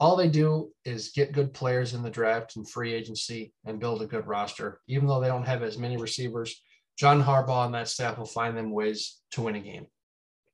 All 0.00 0.14
they 0.14 0.28
do 0.28 0.70
is 0.84 1.08
get 1.08 1.32
good 1.32 1.52
players 1.52 1.92
in 1.92 2.04
the 2.04 2.10
draft 2.10 2.54
and 2.54 2.70
free 2.70 2.94
agency 2.94 3.52
and 3.64 3.80
build 3.80 4.00
a 4.00 4.06
good 4.06 4.28
roster. 4.28 4.80
Even 4.86 5.08
though 5.08 5.18
they 5.18 5.26
don't 5.26 5.42
have 5.42 5.64
as 5.64 5.76
many 5.76 5.96
receivers, 5.96 6.62
John 6.98 7.22
Harbaugh 7.22 7.66
and 7.66 7.74
that 7.74 7.88
staff 7.88 8.18
will 8.18 8.26
find 8.26 8.56
them 8.56 8.70
ways 8.70 9.20
to 9.32 9.42
win 9.42 9.54
a 9.54 9.60
game. 9.60 9.86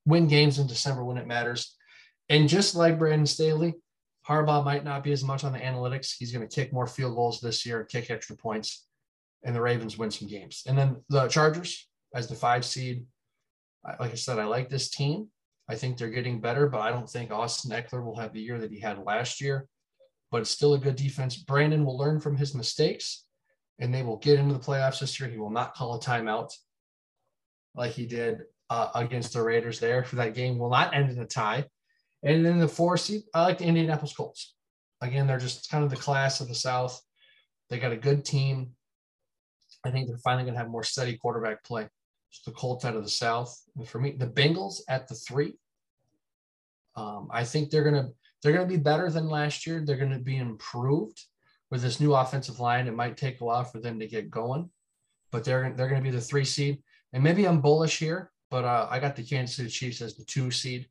Win 0.04 0.28
games 0.28 0.58
in 0.58 0.66
December 0.66 1.02
when 1.02 1.16
it 1.16 1.26
matters. 1.26 1.74
And 2.28 2.48
just 2.48 2.74
like 2.74 2.98
Brandon 2.98 3.26
Staley, 3.26 3.74
Harbaugh 4.28 4.64
might 4.64 4.84
not 4.84 5.02
be 5.02 5.12
as 5.12 5.24
much 5.24 5.44
on 5.44 5.52
the 5.52 5.58
analytics. 5.58 6.14
He's 6.18 6.32
going 6.32 6.46
to 6.46 6.54
kick 6.54 6.72
more 6.72 6.86
field 6.86 7.14
goals 7.14 7.40
this 7.40 7.64
year, 7.64 7.84
kick 7.84 8.10
extra 8.10 8.36
points, 8.36 8.86
and 9.42 9.54
the 9.54 9.60
Ravens 9.60 9.96
win 9.96 10.10
some 10.10 10.28
games. 10.28 10.62
And 10.66 10.76
then 10.76 10.96
the 11.08 11.28
Chargers 11.28 11.88
as 12.14 12.28
the 12.28 12.34
five 12.34 12.64
seed. 12.64 13.06
Like 14.00 14.12
I 14.12 14.14
said, 14.14 14.38
I 14.38 14.44
like 14.44 14.68
this 14.68 14.90
team. 14.90 15.28
I 15.68 15.74
think 15.74 15.96
they're 15.96 16.08
getting 16.08 16.40
better, 16.40 16.68
but 16.68 16.80
I 16.80 16.90
don't 16.90 17.08
think 17.08 17.30
Austin 17.30 17.70
Ekeler 17.70 18.04
will 18.04 18.16
have 18.16 18.32
the 18.32 18.40
year 18.40 18.58
that 18.58 18.70
he 18.70 18.80
had 18.80 18.98
last 18.98 19.40
year. 19.40 19.66
But 20.30 20.42
it's 20.42 20.50
still 20.50 20.74
a 20.74 20.78
good 20.78 20.96
defense. 20.96 21.36
Brandon 21.36 21.84
will 21.84 21.96
learn 21.96 22.20
from 22.20 22.36
his 22.36 22.54
mistakes 22.54 23.24
and 23.78 23.92
they 23.92 24.02
will 24.02 24.16
get 24.18 24.38
into 24.38 24.54
the 24.54 24.60
playoffs 24.60 25.00
this 25.00 25.18
year. 25.18 25.28
He 25.28 25.38
will 25.38 25.50
not 25.50 25.74
call 25.74 25.94
a 25.94 26.00
timeout 26.00 26.52
like 27.74 27.92
he 27.92 28.06
did 28.06 28.42
uh, 28.70 28.88
against 28.94 29.32
the 29.32 29.42
Raiders 29.42 29.80
there 29.80 30.04
for 30.04 30.16
that 30.16 30.34
game. 30.34 30.58
Will 30.58 30.70
not 30.70 30.94
end 30.94 31.10
in 31.10 31.18
a 31.18 31.26
tie. 31.26 31.64
And 32.22 32.44
then 32.44 32.58
the 32.58 32.68
four 32.68 32.96
seed, 32.96 33.22
I 33.34 33.42
like 33.42 33.58
the 33.58 33.66
Indianapolis 33.66 34.14
Colts. 34.14 34.54
Again, 35.00 35.26
they're 35.26 35.38
just 35.38 35.70
kind 35.70 35.84
of 35.84 35.90
the 35.90 35.96
class 35.96 36.40
of 36.40 36.48
the 36.48 36.54
South. 36.54 36.98
They 37.68 37.78
got 37.78 37.92
a 37.92 37.96
good 37.96 38.24
team. 38.24 38.70
I 39.84 39.90
think 39.90 40.08
they're 40.08 40.16
finally 40.18 40.44
going 40.44 40.54
to 40.54 40.60
have 40.60 40.70
more 40.70 40.84
steady 40.84 41.18
quarterback 41.18 41.62
play. 41.64 41.88
Just 42.32 42.46
the 42.46 42.52
Colts 42.52 42.84
out 42.84 42.96
of 42.96 43.02
the 43.02 43.10
South. 43.10 43.54
And 43.76 43.86
for 43.86 43.98
me, 43.98 44.12
the 44.12 44.26
Bengals 44.26 44.80
at 44.88 45.08
the 45.08 45.14
three. 45.14 45.54
Um, 46.96 47.28
I 47.30 47.44
think 47.44 47.70
they're 47.70 47.82
going 47.82 48.02
to 48.02 48.10
they're 48.42 48.52
going 48.52 48.68
to 48.68 48.74
be 48.76 48.80
better 48.80 49.10
than 49.10 49.28
last 49.28 49.66
year. 49.66 49.82
They're 49.84 49.96
going 49.96 50.12
to 50.12 50.18
be 50.18 50.36
improved 50.36 51.22
with 51.70 51.82
this 51.82 52.00
new 52.00 52.14
offensive 52.14 52.60
line, 52.60 52.86
it 52.86 52.94
might 52.94 53.16
take 53.16 53.40
a 53.40 53.44
while 53.44 53.64
for 53.64 53.80
them 53.80 53.98
to 53.98 54.06
get 54.06 54.30
going, 54.30 54.70
but 55.32 55.44
they're 55.44 55.72
they're 55.76 55.88
going 55.88 56.02
to 56.02 56.10
be 56.10 56.14
the 56.14 56.20
three 56.20 56.44
seed. 56.44 56.82
And 57.12 57.22
maybe 57.22 57.46
I'm 57.46 57.60
bullish 57.60 57.98
here, 57.98 58.30
but 58.50 58.64
uh, 58.64 58.88
I 58.90 58.98
got 58.98 59.16
the 59.16 59.22
Kansas 59.22 59.56
City 59.56 59.68
Chiefs 59.68 60.00
as 60.00 60.16
the 60.16 60.24
two 60.24 60.50
seed. 60.50 60.88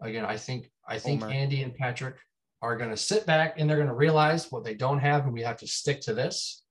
Again, 0.00 0.24
I 0.24 0.36
think 0.36 0.70
I 0.86 0.98
think 0.98 1.22
Homer. 1.22 1.34
Andy 1.34 1.62
and 1.62 1.74
Patrick 1.74 2.16
are 2.62 2.76
going 2.76 2.90
to 2.90 2.96
sit 2.96 3.26
back 3.26 3.58
and 3.58 3.68
they're 3.68 3.76
going 3.76 3.88
to 3.88 3.94
realize 3.94 4.50
what 4.50 4.64
they 4.64 4.74
don't 4.74 4.98
have, 4.98 5.24
and 5.24 5.32
we 5.32 5.42
have 5.42 5.58
to 5.58 5.66
stick 5.66 6.00
to 6.02 6.14
this. 6.14 6.62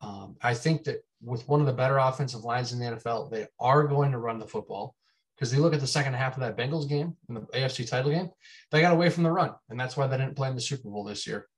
Um, 0.00 0.36
I 0.42 0.54
think 0.54 0.84
that 0.84 1.04
with 1.20 1.48
one 1.48 1.60
of 1.60 1.66
the 1.66 1.72
better 1.72 1.98
offensive 1.98 2.44
lines 2.44 2.72
in 2.72 2.78
the 2.78 2.96
NFL, 2.96 3.30
they 3.30 3.46
are 3.58 3.84
going 3.84 4.12
to 4.12 4.18
run 4.18 4.38
the 4.38 4.46
football 4.46 4.94
because 5.34 5.50
they 5.50 5.58
look 5.58 5.74
at 5.74 5.80
the 5.80 5.86
second 5.86 6.14
half 6.14 6.34
of 6.34 6.40
that 6.40 6.56
Bengals 6.56 6.88
game 6.88 7.16
in 7.28 7.34
the 7.34 7.40
AFC 7.40 7.88
title 7.88 8.10
game, 8.10 8.30
they 8.70 8.80
got 8.80 8.92
away 8.92 9.10
from 9.10 9.24
the 9.24 9.30
run, 9.30 9.52
and 9.70 9.78
that's 9.78 9.96
why 9.96 10.06
they 10.06 10.16
didn't 10.16 10.36
play 10.36 10.48
in 10.48 10.54
the 10.54 10.60
Super 10.60 10.88
Bowl 10.88 11.04
this 11.04 11.26
year 11.26 11.48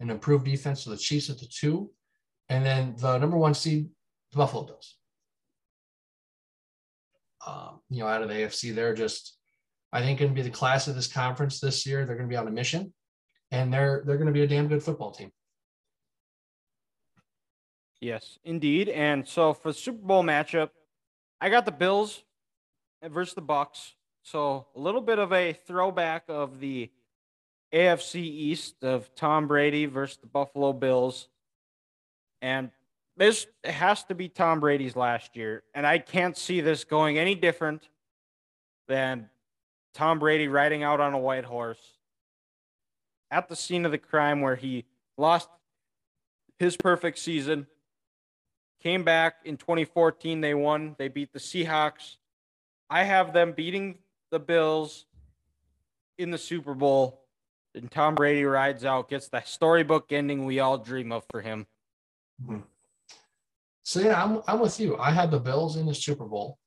an 0.00 0.10
improved 0.10 0.44
defense. 0.44 0.82
So 0.82 0.90
the 0.90 0.96
Chiefs 0.96 1.30
at 1.30 1.38
the 1.38 1.46
two, 1.46 1.90
and 2.48 2.64
then 2.64 2.94
the 2.98 3.18
number 3.18 3.36
one 3.36 3.54
seed, 3.54 3.88
the 4.32 4.38
Buffalo 4.38 4.64
Bills. 4.64 4.96
Um, 7.46 7.80
you 7.90 8.00
know, 8.00 8.06
out 8.06 8.22
of 8.22 8.28
the 8.28 8.34
AFC, 8.34 8.74
they're 8.74 8.94
just, 8.94 9.36
I 9.92 10.00
think, 10.00 10.18
going 10.18 10.30
to 10.30 10.34
be 10.34 10.42
the 10.42 10.50
class 10.50 10.88
of 10.88 10.94
this 10.94 11.12
conference 11.12 11.60
this 11.60 11.86
year. 11.86 12.04
They're 12.04 12.16
going 12.16 12.28
to 12.28 12.32
be 12.32 12.38
on 12.38 12.48
a 12.48 12.50
mission, 12.50 12.92
and 13.50 13.72
they're 13.72 14.02
they're 14.06 14.16
going 14.16 14.28
to 14.28 14.32
be 14.32 14.42
a 14.42 14.46
damn 14.46 14.68
good 14.68 14.82
football 14.82 15.10
team. 15.10 15.30
Yes, 18.00 18.38
indeed. 18.44 18.88
And 18.88 19.26
so 19.26 19.54
for 19.54 19.68
the 19.68 19.78
Super 19.78 20.06
Bowl 20.06 20.22
matchup, 20.22 20.70
I 21.40 21.48
got 21.48 21.64
the 21.64 21.72
Bills 21.72 22.22
versus 23.02 23.34
the 23.34 23.42
Bucs. 23.42 23.92
So 24.22 24.66
a 24.74 24.80
little 24.80 25.00
bit 25.00 25.18
of 25.18 25.32
a 25.32 25.52
throwback 25.52 26.24
of 26.28 26.60
the 26.60 26.90
AFC 27.74 28.16
East 28.16 28.84
of 28.84 29.12
Tom 29.16 29.48
Brady 29.48 29.86
versus 29.86 30.16
the 30.18 30.28
Buffalo 30.28 30.72
Bills. 30.72 31.28
And 32.40 32.70
this 33.16 33.46
has 33.64 34.04
to 34.04 34.14
be 34.14 34.28
Tom 34.28 34.60
Brady's 34.60 34.94
last 34.94 35.34
year. 35.34 35.64
And 35.74 35.84
I 35.84 35.98
can't 35.98 36.36
see 36.36 36.60
this 36.60 36.84
going 36.84 37.18
any 37.18 37.34
different 37.34 37.88
than 38.86 39.28
Tom 39.92 40.20
Brady 40.20 40.46
riding 40.46 40.84
out 40.84 41.00
on 41.00 41.14
a 41.14 41.18
white 41.18 41.44
horse 41.44 41.80
at 43.30 43.48
the 43.48 43.56
scene 43.56 43.84
of 43.84 43.90
the 43.90 43.98
crime 43.98 44.40
where 44.40 44.56
he 44.56 44.84
lost 45.18 45.48
his 46.58 46.76
perfect 46.76 47.18
season. 47.18 47.66
Came 48.82 49.02
back 49.02 49.36
in 49.44 49.56
2014, 49.56 50.40
they 50.40 50.54
won. 50.54 50.94
They 50.98 51.08
beat 51.08 51.32
the 51.32 51.38
Seahawks. 51.40 52.18
I 52.88 53.02
have 53.02 53.32
them 53.32 53.52
beating 53.52 53.98
the 54.30 54.38
Bills 54.38 55.06
in 56.18 56.30
the 56.30 56.38
Super 56.38 56.74
Bowl 56.74 57.23
and 57.74 57.90
Tom 57.90 58.14
Brady 58.14 58.44
rides 58.44 58.84
out, 58.84 59.08
gets 59.08 59.28
the 59.28 59.42
storybook 59.44 60.12
ending 60.12 60.44
we 60.44 60.60
all 60.60 60.78
dream 60.78 61.12
of 61.12 61.24
for 61.30 61.40
him. 61.40 61.66
Mm-hmm. 62.42 62.60
So 63.82 64.00
yeah, 64.00 64.22
I'm 64.22 64.42
I'm 64.46 64.60
with 64.60 64.80
you. 64.80 64.96
I 64.96 65.10
had 65.10 65.30
the 65.30 65.38
Bills 65.38 65.76
in 65.76 65.86
the 65.86 65.94
Super 65.94 66.24
Bowl, 66.24 66.58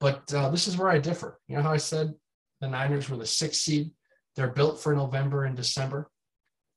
but 0.00 0.32
uh, 0.32 0.48
this 0.50 0.68
is 0.68 0.76
where 0.76 0.88
I 0.88 0.98
differ. 0.98 1.40
You 1.48 1.56
know 1.56 1.62
how 1.62 1.72
I 1.72 1.78
said 1.78 2.14
the 2.60 2.68
Niners 2.68 3.08
were 3.08 3.16
the 3.16 3.26
sixth 3.26 3.60
seed. 3.60 3.90
They're 4.36 4.48
built 4.48 4.80
for 4.80 4.94
November 4.94 5.44
and 5.44 5.56
December. 5.56 6.10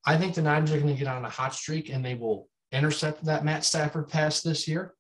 I 0.06 0.18
think 0.18 0.36
the 0.36 0.42
Niners 0.42 0.72
are 0.72 0.80
going 0.80 0.94
to 0.94 1.00
get 1.00 1.08
on 1.08 1.26
a 1.26 1.30
hot 1.30 1.54
streak 1.54 1.90
and 1.90 2.04
they 2.04 2.16
will 2.16 2.50
intercept 2.72 3.24
that 3.26 3.46
Matt 3.46 3.64
Stafford 3.64 4.10
pass 4.10 4.42
this 4.42 4.68
year. 4.68 4.94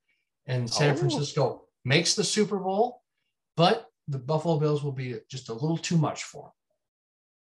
And 0.47 0.69
San 0.69 0.93
oh. 0.93 0.97
Francisco 0.97 1.65
makes 1.83 2.15
the 2.15 2.23
Super 2.23 2.57
Bowl, 2.57 3.01
but 3.57 3.87
the 4.07 4.19
Buffalo 4.19 4.59
Bills 4.59 4.83
will 4.83 4.91
be 4.91 5.15
just 5.29 5.49
a 5.49 5.53
little 5.53 5.77
too 5.77 5.97
much 5.97 6.23
for 6.23 6.43
them. 6.43 6.51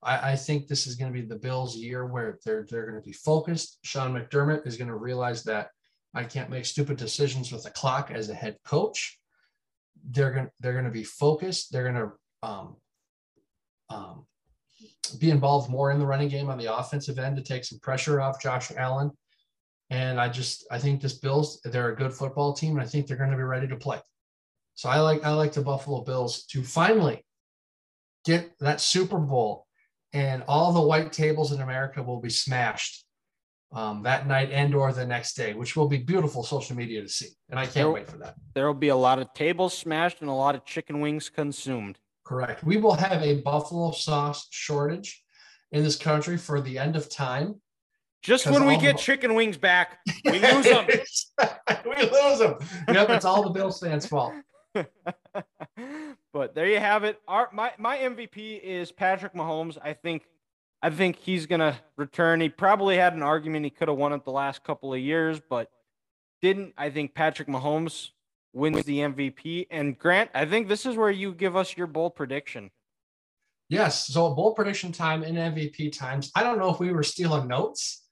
I, 0.05 0.33
I 0.33 0.37
think 0.37 0.69
this 0.69 0.87
is 0.87 0.95
going 0.95 1.13
to 1.13 1.21
be 1.21 1.27
the 1.27 1.37
Bills' 1.37 1.77
year 1.77 2.07
where 2.07 2.39
they're 2.45 2.67
they're 2.69 2.89
going 2.89 3.01
to 3.01 3.07
be 3.07 3.13
focused. 3.13 3.79
Sean 3.83 4.13
McDermott 4.13 4.67
is 4.67 4.77
going 4.77 4.89
to 4.89 4.97
realize 4.97 5.43
that 5.45 5.69
I 6.15 6.25
can't 6.25 6.51
make 6.51 6.67
stupid 6.67 6.97
decisions 6.97 7.51
with 7.51 7.65
the 7.65 7.71
clock 7.71 8.11
as 8.13 8.29
a 8.29 8.35
head 8.35 8.57
coach. 8.65 9.19
They're 10.11 10.31
going 10.31 10.51
they're 10.61 10.73
going 10.73 10.85
to 10.85 10.91
be 10.91 11.05
focused. 11.05 11.73
They're 11.73 11.91
going 11.91 12.11
to 12.11 12.49
um, 12.49 12.77
um, 13.91 14.27
be 15.19 15.31
involved 15.31 15.71
more 15.71 15.91
in 15.91 15.99
the 15.99 16.07
running 16.07 16.29
game 16.29 16.51
on 16.51 16.59
the 16.59 16.75
offensive 16.77 17.19
end 17.19 17.37
to 17.37 17.43
take 17.43 17.65
some 17.65 17.79
pressure 17.81 18.21
off 18.21 18.41
Josh 18.41 18.71
Allen. 18.77 19.11
And 19.91 20.21
I 20.21 20.29
just 20.29 20.67
I 20.71 20.79
think 20.79 21.01
this 21.01 21.19
Bills 21.19 21.61
they're 21.65 21.93
a 21.93 21.97
good 21.97 22.13
football 22.13 22.53
team, 22.53 22.73
and 22.73 22.83
I 22.83 22.87
think 22.87 23.07
they're 23.07 23.17
going 23.17 23.31
to 23.31 23.37
be 23.37 23.43
ready 23.43 23.69
to 23.69 23.77
play. 23.77 24.01
So 24.75 24.89
I 24.89 25.01
like 25.01 25.25
I 25.25 25.31
like 25.31 25.53
the 25.53 25.63
Buffalo 25.63 26.03
Bills 26.03 26.45
to 26.47 26.63
finally 26.63 27.25
get 28.25 28.59
that 28.61 28.81
Super 28.81 29.19
Bowl 29.19 29.64
and 30.15 30.45
all 30.47 30.73
the 30.73 30.81
white 30.81 31.13
tables 31.13 31.53
in 31.53 31.61
America 31.61 32.03
will 32.03 32.21
be 32.21 32.31
smashed 32.31 33.05
um, 33.73 34.05
that 34.05 34.29
night 34.29 34.51
and 34.53 34.73
or 34.75 34.93
the 34.93 35.05
next 35.05 35.35
day, 35.35 35.53
which 35.53 35.75
will 35.75 35.89
be 35.89 35.99
beautiful 35.99 36.45
social 36.45 36.77
media 36.77 37.03
to 37.03 37.09
see. 37.09 37.27
And 37.51 37.59
I 37.59 37.65
can't 37.65 37.75
there, 37.75 37.91
wait 37.91 38.09
for 38.09 38.17
that. 38.19 38.37
There 38.55 38.67
will 38.67 38.75
be 38.75 38.89
a 38.89 38.97
lot 38.97 39.19
of 39.19 39.35
tables 39.35 39.77
smashed 39.77 40.21
and 40.21 40.31
a 40.31 40.33
lot 40.33 40.55
of 40.55 40.65
chicken 40.65 41.01
wings 41.01 41.29
consumed. 41.29 41.99
Correct. 42.25 42.63
We 42.63 42.77
will 42.77 42.95
have 42.95 43.21
a 43.23 43.41
buffalo 43.41 43.91
sauce 43.91 44.47
shortage 44.51 45.23
in 45.73 45.83
this 45.83 45.97
country 45.97 46.37
for 46.37 46.61
the 46.61 46.79
end 46.79 46.95
of 46.95 47.11
time. 47.11 47.61
Just 48.23 48.47
when 48.47 48.65
we 48.65 48.79
get 48.79 48.97
the... 48.97 49.03
chicken 49.03 49.35
wings 49.35 49.59
back, 49.59 49.99
we 50.25 50.39
lose 50.39 50.65
them. 50.65 50.87
we 51.85 52.11
lose 52.11 52.39
them. 52.39 52.57
Yep, 52.89 53.11
it's 53.11 53.25
all 53.25 53.43
the 53.43 53.51
Bills 53.51 53.81
fans' 53.81 54.07
fault. 54.07 54.33
but 56.35 56.53
there 56.53 56.67
you 56.67 56.81
have 56.81 57.05
it. 57.05 57.21
Our 57.29 57.49
my 57.53 57.73
my 57.79 57.97
MVP 57.97 58.61
is 58.61 58.91
Patrick 58.91 59.35
Mahomes. 59.35 59.79
I 59.83 59.93
think 59.95 60.25
I 60.83 60.91
think 60.91 61.17
he's 61.17 61.47
gonna 61.47 61.79
return. 61.97 62.41
He 62.41 62.49
probably 62.49 62.97
had 62.97 63.15
an 63.15 63.23
argument 63.23 63.65
he 63.65 63.71
could 63.71 63.89
have 63.89 63.97
won 63.97 64.13
it 64.13 64.25
the 64.25 64.33
last 64.33 64.65
couple 64.65 64.93
of 64.93 64.99
years, 64.99 65.41
but 65.49 65.71
didn't. 66.43 66.75
I 66.77 66.91
think 66.91 67.15
Patrick 67.15 67.47
Mahomes 67.47 68.11
wins 68.53 68.85
the 68.85 68.99
MVP. 68.99 69.69
And 69.71 69.97
Grant, 69.97 70.31
I 70.35 70.45
think 70.45 70.69
this 70.69 70.85
is 70.85 70.97
where 70.97 71.11
you 71.11 71.33
give 71.33 71.57
us 71.57 71.77
your 71.77 71.87
bold 71.87 72.17
prediction. 72.17 72.71
Yes. 73.69 74.09
So 74.09 74.35
bold 74.35 74.57
prediction 74.57 74.91
time 74.91 75.23
and 75.23 75.39
MVP 75.39 75.97
times. 75.97 76.33
I 76.35 76.43
don't 76.43 76.59
know 76.59 76.71
if 76.71 76.81
we 76.81 76.93
were 76.93 77.05
stealing 77.05 77.47
notes, 77.47 78.05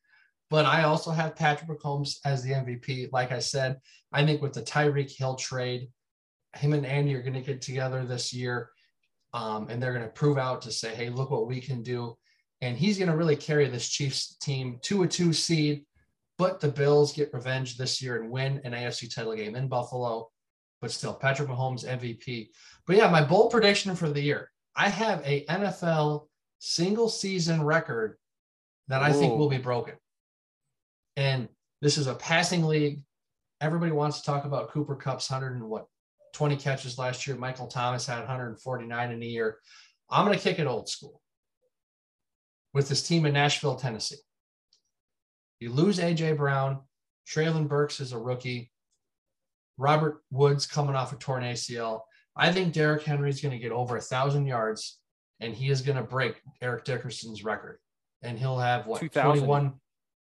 but 0.48 0.64
I 0.64 0.84
also 0.84 1.10
have 1.10 1.34
Patrick 1.34 1.68
Mahomes 1.68 2.18
as 2.24 2.44
the 2.44 2.52
MVP. 2.52 3.08
Like 3.12 3.32
I 3.32 3.40
said, 3.40 3.78
I 4.12 4.24
think 4.24 4.40
with 4.40 4.52
the 4.52 4.62
Tyreek 4.62 5.10
Hill 5.10 5.34
trade, 5.34 5.88
him 6.54 6.72
and 6.72 6.86
Andy 6.86 7.14
are 7.14 7.22
going 7.22 7.34
to 7.34 7.40
get 7.40 7.62
together 7.62 8.04
this 8.04 8.32
year, 8.32 8.70
um, 9.32 9.68
and 9.68 9.82
they're 9.82 9.94
going 9.94 10.04
to 10.04 10.12
prove 10.12 10.38
out 10.38 10.62
to 10.62 10.72
say, 10.72 10.94
"Hey, 10.94 11.08
look 11.08 11.30
what 11.30 11.46
we 11.46 11.60
can 11.60 11.82
do." 11.82 12.16
and 12.62 12.78
he's 12.78 12.96
going 12.96 13.10
to 13.10 13.16
really 13.16 13.36
carry 13.36 13.68
this 13.68 13.88
Chiefs 13.88 14.36
team 14.36 14.78
to 14.82 15.02
a 15.02 15.08
two 15.08 15.32
seed. 15.32 15.84
But 16.38 16.60
the 16.60 16.68
Bills 16.68 17.12
get 17.12 17.34
revenge 17.34 17.76
this 17.76 18.00
year 18.00 18.22
and 18.22 18.30
win 18.30 18.60
an 18.64 18.72
AFC 18.72 19.12
title 19.14 19.34
game 19.34 19.54
in 19.54 19.68
Buffalo. 19.68 20.30
But 20.80 20.90
still, 20.90 21.12
Patrick 21.12 21.48
Mahomes 21.48 21.84
MVP. 21.84 22.48
But 22.86 22.96
yeah, 22.96 23.10
my 23.10 23.22
bold 23.22 23.50
prediction 23.50 23.94
for 23.94 24.08
the 24.08 24.20
year 24.20 24.48
I 24.74 24.88
have 24.88 25.22
a 25.26 25.44
NFL 25.44 26.26
single 26.58 27.08
season 27.08 27.62
record 27.62 28.16
that 28.88 29.02
I 29.02 29.12
think 29.12 29.36
will 29.36 29.50
be 29.50 29.58
broken. 29.58 29.94
And 31.16 31.48
this 31.82 31.98
is 31.98 32.06
a 32.06 32.14
passing 32.14 32.64
league. 32.64 33.02
Everybody 33.60 33.92
wants 33.92 34.20
to 34.20 34.26
talk 34.26 34.44
about 34.44 34.70
Cooper 34.70 34.96
Kupp's 34.96 35.30
100 35.30 35.56
and 35.56 35.68
what 35.68 35.86
20 36.32 36.56
catches 36.56 36.98
last 36.98 37.26
year. 37.26 37.36
Michael 37.36 37.66
Thomas 37.66 38.06
had 38.06 38.18
149 38.18 39.10
in 39.10 39.22
a 39.22 39.26
year. 39.26 39.59
I'm 40.10 40.26
going 40.26 40.36
to 40.36 40.42
kick 40.42 40.59
it 40.59 40.66
old 40.66 40.88
school 40.88 41.20
with 42.74 42.88
this 42.88 43.06
team 43.06 43.26
in 43.26 43.34
Nashville, 43.34 43.76
Tennessee. 43.76 44.16
You 45.60 45.70
lose 45.70 45.98
AJ 45.98 46.36
Brown. 46.36 46.80
Treylon 47.28 47.68
Burks 47.68 48.00
is 48.00 48.12
a 48.12 48.18
rookie. 48.18 48.70
Robert 49.78 50.22
Woods 50.30 50.66
coming 50.66 50.96
off 50.96 51.12
a 51.12 51.16
torn 51.16 51.44
ACL. 51.44 52.00
I 52.34 52.52
think 52.52 52.72
Derrick 52.72 53.02
Henry 53.02 53.30
is 53.30 53.40
going 53.40 53.52
to 53.52 53.59
get 53.59 53.72
over 53.72 53.96
a 53.96 54.00
thousand 54.00 54.46
yards, 54.46 54.98
and 55.40 55.54
he 55.54 55.70
is 55.70 55.82
going 55.82 55.96
to 55.96 56.02
break 56.02 56.40
Eric 56.60 56.84
Dickerson's 56.84 57.44
record, 57.44 57.78
and 58.22 58.38
he'll 58.38 58.59
have 58.59 58.86
what 58.86 59.00
21, 59.12 59.74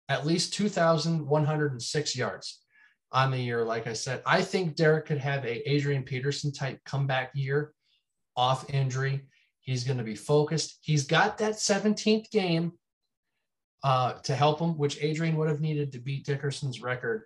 at 0.09 0.25
least 0.25 0.53
2,106 0.53 2.15
yards 2.15 2.61
on 3.11 3.31
the 3.31 3.37
year. 3.37 3.63
Like 3.63 3.87
I 3.87 3.93
said, 3.93 4.21
I 4.25 4.41
think 4.41 4.75
Derek 4.75 5.05
could 5.05 5.17
have 5.17 5.45
a 5.45 5.69
Adrian 5.69 6.03
Peterson 6.03 6.51
type 6.51 6.79
comeback 6.85 7.31
year 7.33 7.73
off 8.35 8.69
injury. 8.73 9.25
He's 9.59 9.83
going 9.83 9.97
to 9.97 10.03
be 10.03 10.15
focused. 10.15 10.79
He's 10.81 11.05
got 11.05 11.37
that 11.37 11.53
17th 11.53 12.29
game 12.31 12.73
uh, 13.83 14.13
to 14.23 14.35
help 14.35 14.59
him, 14.59 14.77
which 14.77 15.01
Adrian 15.01 15.35
would 15.37 15.49
have 15.49 15.61
needed 15.61 15.91
to 15.91 15.99
beat 15.99 16.25
Dickerson's 16.25 16.81
record. 16.81 17.23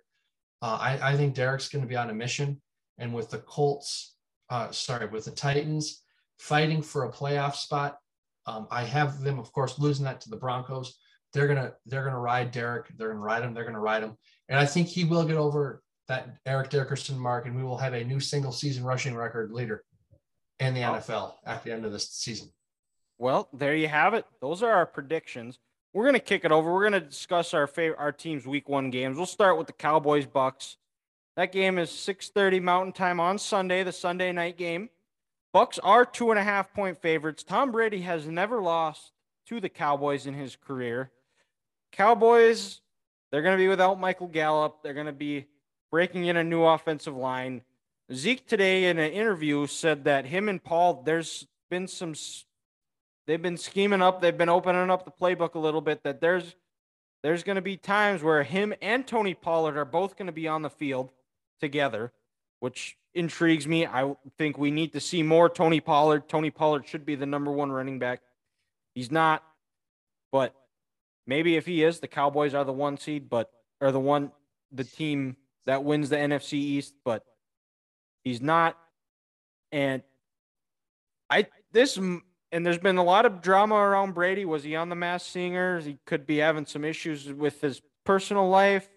Uh, 0.62 0.78
I, 0.80 1.12
I, 1.12 1.16
think 1.16 1.34
Derek's 1.34 1.68
going 1.68 1.82
to 1.82 1.88
be 1.88 1.96
on 1.96 2.10
a 2.10 2.14
mission. 2.14 2.60
And 2.98 3.14
with 3.14 3.30
the 3.30 3.38
Colts, 3.38 4.16
uh, 4.48 4.70
sorry, 4.70 5.06
with 5.06 5.26
the 5.26 5.30
Titans 5.30 6.02
fighting 6.38 6.80
for 6.80 7.04
a 7.04 7.12
playoff 7.12 7.54
spot, 7.54 7.98
um, 8.46 8.66
I 8.70 8.84
have 8.84 9.20
them, 9.20 9.38
of 9.38 9.52
course, 9.52 9.78
losing 9.78 10.04
that 10.04 10.20
to 10.22 10.30
the 10.30 10.36
Broncos. 10.36 10.96
They're 11.32 11.48
gonna 11.48 11.72
they're 11.84 12.04
gonna 12.04 12.18
ride 12.18 12.52
Derek. 12.52 12.86
They're 12.96 13.08
gonna 13.08 13.20
ride 13.20 13.42
him. 13.42 13.52
They're 13.52 13.64
gonna 13.64 13.80
ride 13.80 14.02
him. 14.02 14.16
And 14.48 14.58
I 14.58 14.66
think 14.66 14.88
he 14.88 15.04
will 15.04 15.24
get 15.24 15.36
over 15.36 15.82
that 16.08 16.36
Eric 16.46 16.70
Dickerson 16.70 17.18
mark, 17.18 17.46
and 17.46 17.56
we 17.56 17.64
will 17.64 17.78
have 17.78 17.94
a 17.94 18.04
new 18.04 18.20
single 18.20 18.52
season 18.52 18.84
rushing 18.84 19.14
record 19.14 19.50
leader 19.52 19.84
in 20.60 20.74
the 20.74 20.84
oh. 20.84 20.94
NFL 20.94 21.34
at 21.44 21.64
the 21.64 21.72
end 21.72 21.84
of 21.84 21.92
this 21.92 22.08
season. 22.10 22.48
Well, 23.18 23.48
there 23.52 23.74
you 23.74 23.88
have 23.88 24.14
it. 24.14 24.26
Those 24.40 24.62
are 24.62 24.72
our 24.72 24.86
predictions. 24.86 25.58
We're 25.92 26.04
gonna 26.04 26.20
kick 26.20 26.44
it 26.44 26.52
over. 26.52 26.72
We're 26.72 26.84
gonna 26.84 27.00
discuss 27.00 27.54
our 27.54 27.66
favorite 27.66 27.98
our 27.98 28.12
team's 28.12 28.46
week 28.46 28.68
one 28.68 28.90
games. 28.90 29.16
We'll 29.16 29.26
start 29.26 29.56
with 29.56 29.66
the 29.66 29.72
Cowboys 29.72 30.26
Bucs. 30.26 30.76
That 31.36 31.52
game 31.52 31.78
is 31.78 31.90
6:30 31.90 32.60
Mountain 32.60 32.92
Time 32.92 33.18
on 33.18 33.38
Sunday, 33.38 33.82
the 33.82 33.92
Sunday 33.92 34.32
night 34.32 34.58
game. 34.58 34.90
Bucs 35.54 35.78
are 35.82 36.04
two 36.04 36.30
and 36.30 36.38
a 36.38 36.44
half 36.44 36.74
point 36.74 37.00
favorites. 37.00 37.42
Tom 37.42 37.72
Brady 37.72 38.02
has 38.02 38.26
never 38.26 38.60
lost 38.60 39.12
to 39.46 39.58
the 39.58 39.70
Cowboys 39.70 40.26
in 40.26 40.34
his 40.34 40.54
career. 40.54 41.12
Cowboys, 41.92 42.82
they're 43.36 43.42
going 43.42 43.58
to 43.58 43.62
be 43.62 43.68
without 43.68 44.00
Michael 44.00 44.28
Gallup. 44.28 44.78
They're 44.82 44.94
going 44.94 45.04
to 45.04 45.12
be 45.12 45.44
breaking 45.90 46.24
in 46.24 46.38
a 46.38 46.42
new 46.42 46.62
offensive 46.62 47.14
line. 47.14 47.60
Zeke 48.10 48.46
today 48.46 48.86
in 48.86 48.98
an 48.98 49.12
interview 49.12 49.66
said 49.66 50.04
that 50.04 50.24
him 50.24 50.48
and 50.48 50.64
Paul, 50.64 51.02
there's 51.04 51.46
been 51.68 51.86
some, 51.86 52.14
they've 53.26 53.42
been 53.42 53.58
scheming 53.58 54.00
up, 54.00 54.22
they've 54.22 54.38
been 54.38 54.48
opening 54.48 54.88
up 54.88 55.04
the 55.04 55.10
playbook 55.10 55.52
a 55.52 55.58
little 55.58 55.82
bit. 55.82 56.02
That 56.02 56.22
there's, 56.22 56.56
there's 57.22 57.42
going 57.42 57.56
to 57.56 57.60
be 57.60 57.76
times 57.76 58.22
where 58.22 58.42
him 58.42 58.72
and 58.80 59.06
Tony 59.06 59.34
Pollard 59.34 59.76
are 59.76 59.84
both 59.84 60.16
going 60.16 60.28
to 60.28 60.32
be 60.32 60.48
on 60.48 60.62
the 60.62 60.70
field 60.70 61.10
together, 61.60 62.12
which 62.60 62.96
intrigues 63.12 63.66
me. 63.66 63.84
I 63.84 64.16
think 64.38 64.56
we 64.56 64.70
need 64.70 64.94
to 64.94 65.00
see 65.00 65.22
more 65.22 65.50
Tony 65.50 65.80
Pollard. 65.80 66.26
Tony 66.26 66.48
Pollard 66.48 66.88
should 66.88 67.04
be 67.04 67.16
the 67.16 67.26
number 67.26 67.52
one 67.52 67.70
running 67.70 67.98
back. 67.98 68.22
He's 68.94 69.12
not, 69.12 69.42
but 70.32 70.54
maybe 71.26 71.56
if 71.56 71.66
he 71.66 71.82
is, 71.82 72.00
the 72.00 72.08
Cowboys 72.08 72.54
are 72.54 72.64
the 72.64 72.72
one 72.72 72.98
seed, 72.98 73.28
but 73.28 73.50
or 73.80 73.92
the 73.92 74.00
one 74.00 74.32
the 74.72 74.84
team 74.84 75.36
that 75.66 75.84
wins 75.84 76.08
the 76.08 76.16
NFC 76.16 76.54
East, 76.54 76.94
but 77.04 77.24
He's 78.26 78.42
not. 78.42 78.76
And 79.70 80.02
I 81.30 81.46
this 81.70 81.96
and 81.96 82.22
there's 82.50 82.76
been 82.76 82.96
a 82.96 83.04
lot 83.04 83.24
of 83.24 83.40
drama 83.40 83.76
around 83.76 84.14
Brady. 84.14 84.44
Was 84.44 84.64
he 84.64 84.74
on 84.74 84.88
the 84.88 84.96
mass 84.96 85.24
Singer? 85.24 85.78
He 85.78 85.98
could 86.06 86.26
be 86.26 86.38
having 86.38 86.66
some 86.66 86.84
issues 86.84 87.32
with 87.32 87.60
his 87.60 87.80
personal 88.04 88.48
life. 88.48 88.88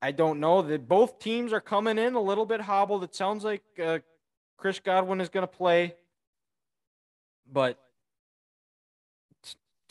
I 0.00 0.12
don't 0.12 0.40
know 0.40 0.62
that 0.62 0.88
both 0.88 1.18
teams 1.18 1.52
are 1.52 1.60
coming 1.60 1.98
in 1.98 2.14
a 2.14 2.20
little 2.20 2.46
bit 2.46 2.62
hobbled. 2.62 3.04
It 3.04 3.14
sounds 3.14 3.44
like 3.44 3.62
uh, 3.78 3.98
Chris 4.56 4.80
Godwin 4.80 5.20
is 5.20 5.28
going 5.28 5.46
to 5.46 5.46
play, 5.46 5.96
but 7.52 7.78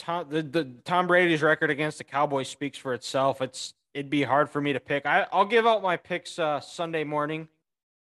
Tom, 0.04 0.26
the, 0.30 0.42
the 0.42 0.66
Tom 0.84 1.08
Brady's 1.08 1.42
record 1.42 1.70
against 1.70 1.98
the 1.98 2.04
Cowboys 2.04 2.50
speaks 2.50 2.78
for 2.78 2.94
itself. 2.94 3.42
It's 3.42 3.74
it'd 3.94 4.10
be 4.10 4.24
hard 4.24 4.50
for 4.50 4.60
me 4.60 4.74
to 4.74 4.80
pick. 4.80 5.06
I, 5.06 5.26
I'll 5.32 5.46
give 5.46 5.66
out 5.66 5.82
my 5.82 5.96
picks 5.96 6.38
uh, 6.38 6.60
Sunday 6.60 7.06
morning, 7.06 7.48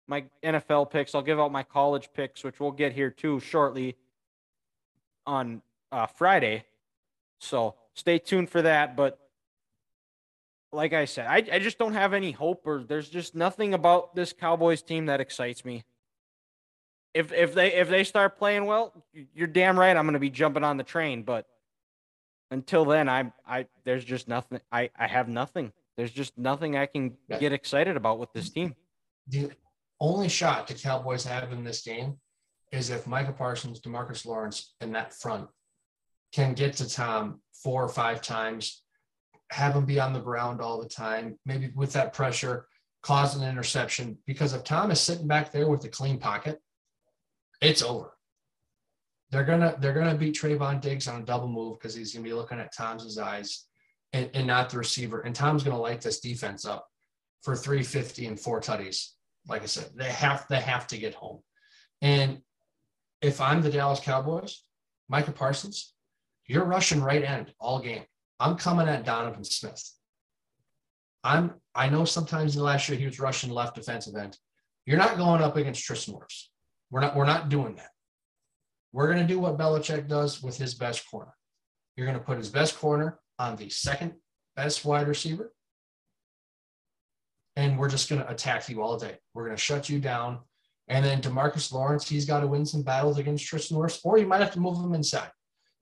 my 0.08 0.24
NFL 0.42 0.90
picks. 0.90 1.14
I'll 1.14 1.22
give 1.22 1.38
out 1.38 1.52
my 1.52 1.62
college 1.62 2.08
picks, 2.12 2.42
which 2.42 2.58
we'll 2.58 2.72
get 2.72 2.92
here 2.92 3.10
too 3.10 3.38
shortly 3.38 3.96
on 5.26 5.62
uh, 5.92 6.06
Friday. 6.06 6.64
So 7.38 7.76
stay 7.94 8.18
tuned 8.18 8.50
for 8.50 8.62
that. 8.62 8.96
But 8.96 9.20
like 10.72 10.92
I 10.92 11.04
said, 11.04 11.26
I, 11.28 11.44
I 11.52 11.58
just 11.60 11.78
don't 11.78 11.94
have 11.94 12.14
any 12.14 12.32
hope, 12.32 12.62
or 12.66 12.82
there's 12.82 13.10
just 13.10 13.36
nothing 13.36 13.74
about 13.74 14.16
this 14.16 14.32
Cowboys 14.32 14.82
team 14.82 15.06
that 15.06 15.20
excites 15.20 15.64
me. 15.64 15.84
If 17.14 17.30
if 17.32 17.54
they 17.54 17.74
if 17.74 17.88
they 17.88 18.02
start 18.02 18.38
playing 18.38 18.64
well, 18.64 18.92
you're 19.34 19.46
damn 19.46 19.78
right 19.78 19.96
I'm 19.96 20.04
going 20.04 20.14
to 20.14 20.18
be 20.18 20.30
jumping 20.30 20.64
on 20.64 20.78
the 20.78 20.82
train. 20.82 21.22
But 21.22 21.46
until 22.52 22.84
then, 22.84 23.08
I 23.08 23.32
I 23.46 23.66
there's 23.84 24.04
just 24.04 24.28
nothing. 24.28 24.60
I 24.70 24.90
I 24.96 25.06
have 25.06 25.28
nothing. 25.28 25.72
There's 25.96 26.12
just 26.12 26.36
nothing 26.38 26.76
I 26.76 26.86
can 26.86 27.16
yeah. 27.28 27.38
get 27.38 27.52
excited 27.52 27.96
about 27.96 28.18
with 28.18 28.32
this 28.32 28.50
team. 28.50 28.74
The 29.28 29.50
only 30.00 30.28
shot 30.28 30.66
the 30.66 30.74
Cowboys 30.74 31.24
have 31.24 31.52
in 31.52 31.64
this 31.64 31.82
game 31.82 32.18
is 32.70 32.90
if 32.90 33.06
Micah 33.06 33.32
Parsons, 33.32 33.80
Demarcus 33.80 34.24
Lawrence, 34.24 34.74
and 34.80 34.94
that 34.94 35.14
front 35.14 35.48
can 36.32 36.54
get 36.54 36.74
to 36.74 36.88
Tom 36.88 37.40
four 37.62 37.84
or 37.84 37.88
five 37.88 38.22
times, 38.22 38.82
have 39.50 39.76
him 39.76 39.84
be 39.84 40.00
on 40.00 40.12
the 40.12 40.20
ground 40.20 40.60
all 40.60 40.80
the 40.80 40.88
time, 40.88 41.38
maybe 41.44 41.70
with 41.74 41.92
that 41.92 42.14
pressure, 42.14 42.66
cause 43.02 43.36
an 43.36 43.48
interception. 43.48 44.16
Because 44.26 44.54
if 44.54 44.64
Tom 44.64 44.90
is 44.90 45.00
sitting 45.00 45.26
back 45.26 45.52
there 45.52 45.68
with 45.68 45.84
a 45.84 45.88
clean 45.88 46.18
pocket, 46.18 46.58
it's 47.60 47.82
over. 47.82 48.11
They're 49.32 49.44
gonna 49.44 49.74
they're 49.80 49.94
gonna 49.94 50.14
beat 50.14 50.36
Trevon 50.36 50.82
Diggs 50.82 51.08
on 51.08 51.22
a 51.22 51.24
double 51.24 51.48
move 51.48 51.78
because 51.78 51.94
he's 51.94 52.12
gonna 52.12 52.22
be 52.22 52.34
looking 52.34 52.60
at 52.60 52.76
Tom's 52.76 53.18
eyes 53.18 53.64
and, 54.12 54.30
and 54.34 54.46
not 54.46 54.68
the 54.68 54.76
receiver. 54.76 55.22
And 55.22 55.34
Tom's 55.34 55.64
to 55.64 55.74
light 55.74 56.02
this 56.02 56.20
defense 56.20 56.66
up 56.66 56.86
for 57.40 57.56
350 57.56 58.26
and 58.26 58.38
four 58.38 58.60
tutties. 58.60 59.12
Like 59.48 59.62
I 59.62 59.66
said, 59.66 59.88
they 59.96 60.04
have 60.04 60.46
they 60.50 60.60
have 60.60 60.86
to 60.88 60.98
get 60.98 61.14
home. 61.14 61.40
And 62.02 62.42
if 63.22 63.40
I'm 63.40 63.62
the 63.62 63.70
Dallas 63.70 64.00
Cowboys, 64.00 64.64
Micah 65.08 65.32
Parsons, 65.32 65.94
you're 66.46 66.66
rushing 66.66 67.00
right 67.00 67.24
end 67.24 67.54
all 67.58 67.80
game. 67.80 68.02
I'm 68.38 68.56
coming 68.56 68.86
at 68.86 69.06
Donovan 69.06 69.44
Smith. 69.44 69.82
I'm 71.24 71.54
I 71.74 71.88
know 71.88 72.04
sometimes 72.04 72.54
in 72.54 72.58
the 72.58 72.66
last 72.66 72.86
year 72.86 72.98
he 72.98 73.06
was 73.06 73.18
rushing 73.18 73.50
left 73.50 73.76
defensive 73.76 74.14
end. 74.14 74.36
You're 74.84 74.98
not 74.98 75.16
going 75.16 75.40
up 75.40 75.56
against 75.56 75.84
Tristan 75.84 76.14
Wirfs. 76.14 76.48
We're 76.90 77.00
not 77.00 77.16
we're 77.16 77.24
not 77.24 77.48
doing 77.48 77.76
that. 77.76 77.91
We're 78.92 79.06
going 79.06 79.26
to 79.26 79.32
do 79.32 79.40
what 79.40 79.58
Belichick 79.58 80.08
does 80.08 80.42
with 80.42 80.56
his 80.56 80.74
best 80.74 81.10
corner. 81.10 81.32
You're 81.96 82.06
going 82.06 82.18
to 82.18 82.24
put 82.24 82.38
his 82.38 82.50
best 82.50 82.78
corner 82.78 83.18
on 83.38 83.56
the 83.56 83.68
second 83.68 84.14
best 84.56 84.84
wide 84.84 85.08
receiver. 85.08 85.52
And 87.56 87.78
we're 87.78 87.88
just 87.88 88.08
going 88.08 88.22
to 88.22 88.30
attack 88.30 88.68
you 88.68 88.82
all 88.82 88.98
day. 88.98 89.18
We're 89.34 89.44
going 89.44 89.56
to 89.56 89.62
shut 89.62 89.88
you 89.88 89.98
down. 89.98 90.40
And 90.88 91.04
then 91.04 91.22
Demarcus 91.22 91.72
Lawrence, 91.72 92.08
he's 92.08 92.24
got 92.24 92.40
to 92.40 92.46
win 92.46 92.66
some 92.66 92.82
battles 92.82 93.18
against 93.18 93.46
Tristan 93.46 93.76
Wirfs, 93.76 94.00
or 94.04 94.18
you 94.18 94.26
might 94.26 94.40
have 94.40 94.52
to 94.52 94.60
move 94.60 94.78
him 94.78 94.94
inside. 94.94 95.30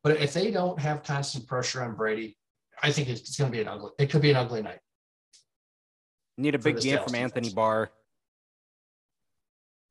But 0.03 0.19
if 0.19 0.33
they 0.33 0.51
don't 0.51 0.79
have 0.79 1.03
constant 1.03 1.47
pressure 1.47 1.83
on 1.83 1.95
Brady, 1.95 2.37
I 2.83 2.91
think 2.93 3.09
it's, 3.09 3.37
going 3.37 3.51
to 3.51 3.57
be 3.57 3.63
an 3.63 3.69
ugly. 3.69 3.91
It 3.99 4.11
could 4.11 4.23
be 4.23 4.31
an 4.31 4.37
ugly 4.37 4.63
night. 4.63 4.79
Need 6.39 6.55
a 6.55 6.59
big 6.59 6.81
game 6.81 6.99
from 7.05 7.15
Anthony 7.15 7.51
Barr. 7.51 7.91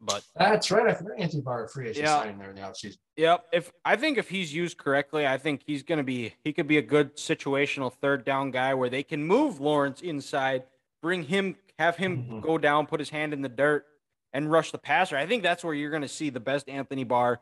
But 0.02 0.24
that's 0.36 0.72
right. 0.72 0.88
I 0.88 0.94
forgot 0.94 1.20
Anthony 1.20 1.42
Barr 1.42 1.68
free 1.68 1.90
agent 1.90 2.06
yeah. 2.06 2.22
signing 2.22 2.38
there 2.38 2.50
in 2.52 2.56
the 2.56 2.62
offseason. 2.62 2.98
Yep. 3.18 3.46
If 3.52 3.72
I 3.84 3.98
think 3.98 4.18
if 4.18 4.30
he's 4.30 4.54
used 4.54 4.78
correctly, 4.78 5.28
I 5.28 5.38
think 5.38 5.62
he's 5.66 5.84
going 5.84 5.98
to 5.98 6.04
be 6.04 6.34
he 6.44 6.54
could 6.54 6.68
be 6.68 6.78
a 6.78 6.82
good 6.82 7.18
situational 7.18 7.92
third 7.94 8.24
down 8.24 8.52
guy 8.52 8.74
where 8.74 8.90
they 8.90 9.04
can 9.04 9.26
move 9.26 9.60
Lawrence 9.60 10.02
inside, 10.02 10.64
bring 11.02 11.24
him, 11.24 11.58
have 11.78 11.98
him 11.98 12.18
mm-hmm. 12.18 12.40
go 12.40 12.58
down, 12.58 12.86
put 12.86 13.00
his 13.02 13.10
hand 13.10 13.34
in 13.34 13.42
the 13.42 13.50
dirt, 13.50 13.86
and 14.32 14.50
rush 14.50 14.72
the 14.72 14.78
passer. 14.78 15.18
I 15.18 15.26
think 15.26 15.44
that's 15.44 15.64
where 15.64 15.74
you're 15.74 15.92
going 15.92 16.02
to 16.02 16.08
see 16.08 16.30
the 16.30 16.40
best 16.40 16.70
Anthony 16.70 17.04
Barr 17.04 17.42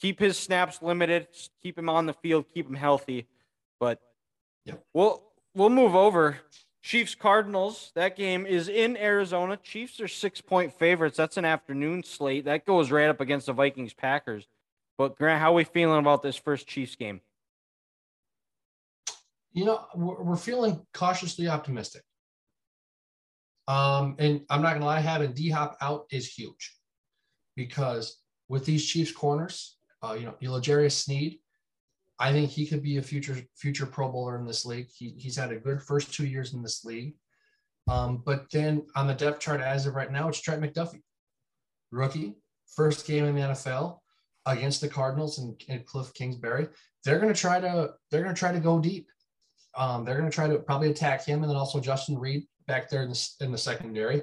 keep 0.00 0.18
his 0.18 0.38
snaps 0.38 0.82
limited, 0.82 1.28
keep 1.62 1.78
him 1.78 1.88
on 1.88 2.06
the 2.06 2.12
field, 2.12 2.46
keep 2.52 2.68
him 2.68 2.74
healthy. 2.74 3.26
But 3.80 4.00
Yep. 4.64 4.84
we'll 4.94 5.22
we'll 5.54 5.70
move 5.70 5.94
over. 5.94 6.38
Chiefs 6.86 7.16
Cardinals. 7.16 7.90
That 7.96 8.14
game 8.14 8.46
is 8.46 8.68
in 8.68 8.96
Arizona. 8.96 9.56
Chiefs 9.56 10.00
are 10.00 10.06
six 10.06 10.40
point 10.40 10.72
favorites. 10.72 11.16
That's 11.16 11.36
an 11.36 11.44
afternoon 11.44 12.04
slate. 12.04 12.44
That 12.44 12.64
goes 12.64 12.92
right 12.92 13.08
up 13.08 13.20
against 13.20 13.46
the 13.46 13.52
Vikings 13.52 13.92
Packers. 13.92 14.46
But 14.96 15.18
Grant, 15.18 15.40
how 15.40 15.50
are 15.50 15.56
we 15.56 15.64
feeling 15.64 15.98
about 15.98 16.22
this 16.22 16.36
first 16.36 16.68
Chiefs 16.68 16.94
game? 16.94 17.22
You 19.52 19.64
know, 19.64 19.84
we're, 19.96 20.36
feeling 20.36 20.80
cautiously 20.94 21.48
optimistic. 21.48 22.02
Um, 23.66 24.14
and 24.20 24.42
I'm 24.48 24.62
not 24.62 24.74
gonna 24.74 24.84
lie, 24.84 25.00
having 25.00 25.32
D 25.32 25.50
Hop 25.50 25.76
out 25.80 26.04
is 26.12 26.32
huge 26.32 26.72
because 27.56 28.20
with 28.48 28.64
these 28.64 28.86
Chiefs 28.86 29.10
corners, 29.10 29.76
uh, 30.04 30.12
you 30.12 30.24
know, 30.24 30.36
L'Jarius 30.40 30.92
Sneed, 30.92 31.40
I 32.18 32.32
think 32.32 32.50
he 32.50 32.66
could 32.66 32.82
be 32.82 32.96
a 32.96 33.02
future 33.02 33.36
future 33.56 33.86
Pro 33.86 34.10
Bowler 34.10 34.38
in 34.38 34.46
this 34.46 34.64
league. 34.64 34.88
He, 34.94 35.14
he's 35.18 35.36
had 35.36 35.52
a 35.52 35.56
good 35.56 35.82
first 35.82 36.14
two 36.14 36.26
years 36.26 36.54
in 36.54 36.62
this 36.62 36.84
league. 36.84 37.14
Um, 37.88 38.22
but 38.24 38.46
then 38.50 38.86
on 38.96 39.06
the 39.06 39.14
depth 39.14 39.40
chart 39.40 39.60
as 39.60 39.86
of 39.86 39.94
right 39.94 40.10
now, 40.10 40.28
it's 40.28 40.40
Trent 40.40 40.62
McDuffie, 40.62 41.02
rookie, 41.92 42.34
first 42.74 43.06
game 43.06 43.24
in 43.24 43.34
the 43.34 43.42
NFL 43.42 43.98
against 44.46 44.80
the 44.80 44.88
Cardinals 44.88 45.38
and, 45.38 45.60
and 45.68 45.84
Cliff 45.84 46.12
Kingsbury. 46.14 46.68
They're 47.04 47.18
going 47.20 47.32
to 47.32 47.40
try 47.40 47.60
to 47.60 47.90
they're 48.10 48.22
going 48.22 48.34
to 48.34 48.38
try 48.38 48.52
to 48.52 48.60
go 48.60 48.80
deep. 48.80 49.08
Um, 49.76 50.04
they're 50.04 50.16
going 50.16 50.30
to 50.30 50.34
try 50.34 50.48
to 50.48 50.58
probably 50.58 50.90
attack 50.90 51.24
him 51.24 51.42
and 51.42 51.50
then 51.50 51.56
also 51.56 51.80
Justin 51.80 52.18
Reid 52.18 52.46
back 52.66 52.88
there 52.88 53.02
in 53.02 53.10
the, 53.10 53.30
in 53.40 53.52
the 53.52 53.58
secondary. 53.58 54.22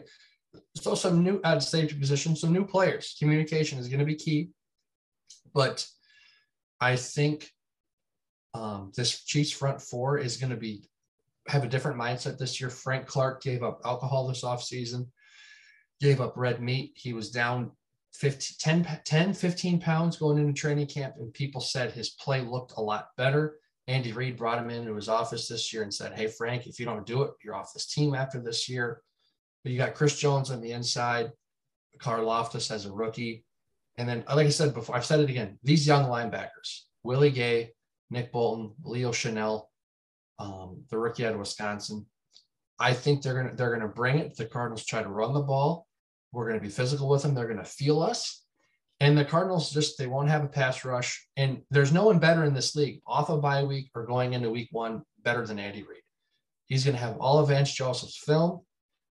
So 0.75 0.95
some 0.95 1.23
new 1.23 1.39
at 1.43 1.61
safety 1.63 1.95
position, 1.97 2.35
some 2.35 2.51
new 2.51 2.65
players. 2.65 3.15
Communication 3.19 3.77
is 3.79 3.87
going 3.87 3.99
to 3.99 4.05
be 4.05 4.15
key, 4.15 4.49
but 5.53 5.87
I 6.81 6.95
think 6.95 7.49
um, 8.53 8.91
this 8.95 9.23
Chiefs 9.23 9.51
front 9.51 9.81
four 9.81 10.17
is 10.17 10.38
going 10.38 10.51
to 10.51 10.57
be 10.57 10.89
have 11.47 11.63
a 11.63 11.67
different 11.67 11.99
mindset 11.99 12.38
this 12.38 12.59
year. 12.61 12.69
Frank 12.69 13.05
Clark 13.05 13.41
gave 13.41 13.63
up 13.63 13.81
alcohol 13.84 14.27
this 14.27 14.43
offseason, 14.43 15.07
gave 15.99 16.21
up 16.21 16.38
red 16.38 16.61
meat. 16.61 16.93
He 16.95 17.13
was 17.13 17.31
down 17.31 17.71
15, 18.13 18.84
10, 18.84 18.99
10, 19.03 19.34
15 19.34 19.80
pounds 19.80 20.17
going 20.17 20.38
into 20.38 20.53
training 20.53 20.88
camp, 20.88 21.15
and 21.19 21.34
people 21.34 21.59
said 21.59 21.91
his 21.91 22.11
play 22.11 22.41
looked 22.41 22.73
a 22.77 22.81
lot 22.81 23.07
better. 23.17 23.57
Andy 23.88 24.13
Reid 24.13 24.38
brought 24.38 24.59
him 24.59 24.69
into 24.69 24.95
his 24.95 25.09
office 25.09 25.47
this 25.47 25.73
year 25.73 25.84
and 25.84 25.93
said, 25.93 26.13
Hey, 26.13 26.27
Frank, 26.27 26.67
if 26.67 26.80
you 26.80 26.85
don't 26.85 27.05
do 27.05 27.23
it, 27.23 27.31
you're 27.43 27.55
off 27.55 27.73
this 27.73 27.88
team 27.88 28.15
after 28.15 28.39
this 28.39 28.69
year. 28.69 29.01
But 29.63 29.71
you 29.71 29.77
got 29.77 29.95
Chris 29.95 30.17
Jones 30.17 30.51
on 30.51 30.61
the 30.61 30.71
inside, 30.71 31.31
Karlaftis 31.97 32.71
as 32.71 32.85
a 32.85 32.91
rookie. 32.91 33.43
And 33.97 34.07
then, 34.07 34.23
like 34.34 34.47
I 34.47 34.49
said 34.49 34.73
before, 34.73 34.95
I've 34.95 35.05
said 35.05 35.19
it 35.19 35.30
again 35.30 35.59
these 35.63 35.85
young 35.85 36.05
linebackers, 36.05 36.84
Willie 37.03 37.30
Gay, 37.30 37.71
Nick 38.14 38.31
Bolton, 38.31 38.73
Leo 38.84 39.11
Chenal, 39.11 39.65
um, 40.40 40.84
the 40.90 40.98
rookie 40.98 41.26
out 41.26 41.34
of 41.34 41.40
Wisconsin. 41.40 42.06
I 42.80 42.94
think 42.94 43.22
they're 43.22 43.34
gonna 43.34 43.56
they're 43.56 43.73
gonna 43.73 43.88
bring 43.88 44.19
it. 44.19 44.38
The 44.38 44.45
Cardinals 44.45 44.85
try 44.85 45.03
to 45.03 45.10
run 45.10 45.34
the 45.34 45.41
ball. 45.41 45.88
We're 46.31 46.48
gonna 46.48 46.61
be 46.61 46.69
physical 46.69 47.10
with 47.10 47.23
them. 47.23 47.34
They're 47.34 47.48
gonna 47.48 47.65
feel 47.65 48.02
us. 48.02 48.44
And 48.99 49.18
the 49.18 49.26
Cardinals 49.26 49.72
just 49.72 49.98
they 49.98 50.07
won't 50.07 50.30
have 50.30 50.44
a 50.44 50.48
pass 50.48 50.85
rush. 50.85 51.27
And 51.35 51.61
there's 51.72 51.91
no 51.91 52.06
one 52.06 52.19
better 52.19 52.45
in 52.45 52.53
this 52.53 52.76
league 52.76 53.02
off 53.06 53.30
of 53.30 53.41
bye 53.41 53.64
week 53.64 53.90
or 53.95 54.06
going 54.06 54.34
into 54.34 54.49
week 54.49 54.69
one 54.72 55.03
better 55.23 55.45
than 55.45 55.60
Andy 55.60 55.84
Reid. 55.84 56.03
He's 56.65 56.85
gonna 56.85 56.98
have 56.98 57.18
all 57.18 57.40
of 57.40 57.49
Vance 57.49 57.73
Joseph's 57.73 58.18
film. 58.18 58.61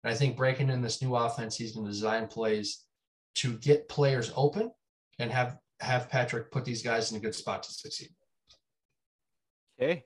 And 0.05 0.12
I 0.12 0.16
think 0.16 0.37
breaking 0.37 0.70
in 0.70 0.83
this 0.83 1.03
new 1.03 1.15
offense, 1.15 1.57
he's 1.57 1.75
gonna 1.75 1.89
design 1.89 2.27
plays 2.27 2.85
to 3.37 3.57
get 3.59 3.89
players 3.89 4.33
open 4.37 4.70
and 5.19 5.31
have 5.31 5.57
have 5.81 6.11
Patrick 6.11 6.51
put 6.51 6.65
these 6.65 6.83
guys 6.83 7.11
in 7.11 7.19
a 7.19 7.20
good 7.20 7.35
spot 7.35 7.62
to 7.62 7.73
succeed. 7.73 8.11
Okay. 9.80 10.05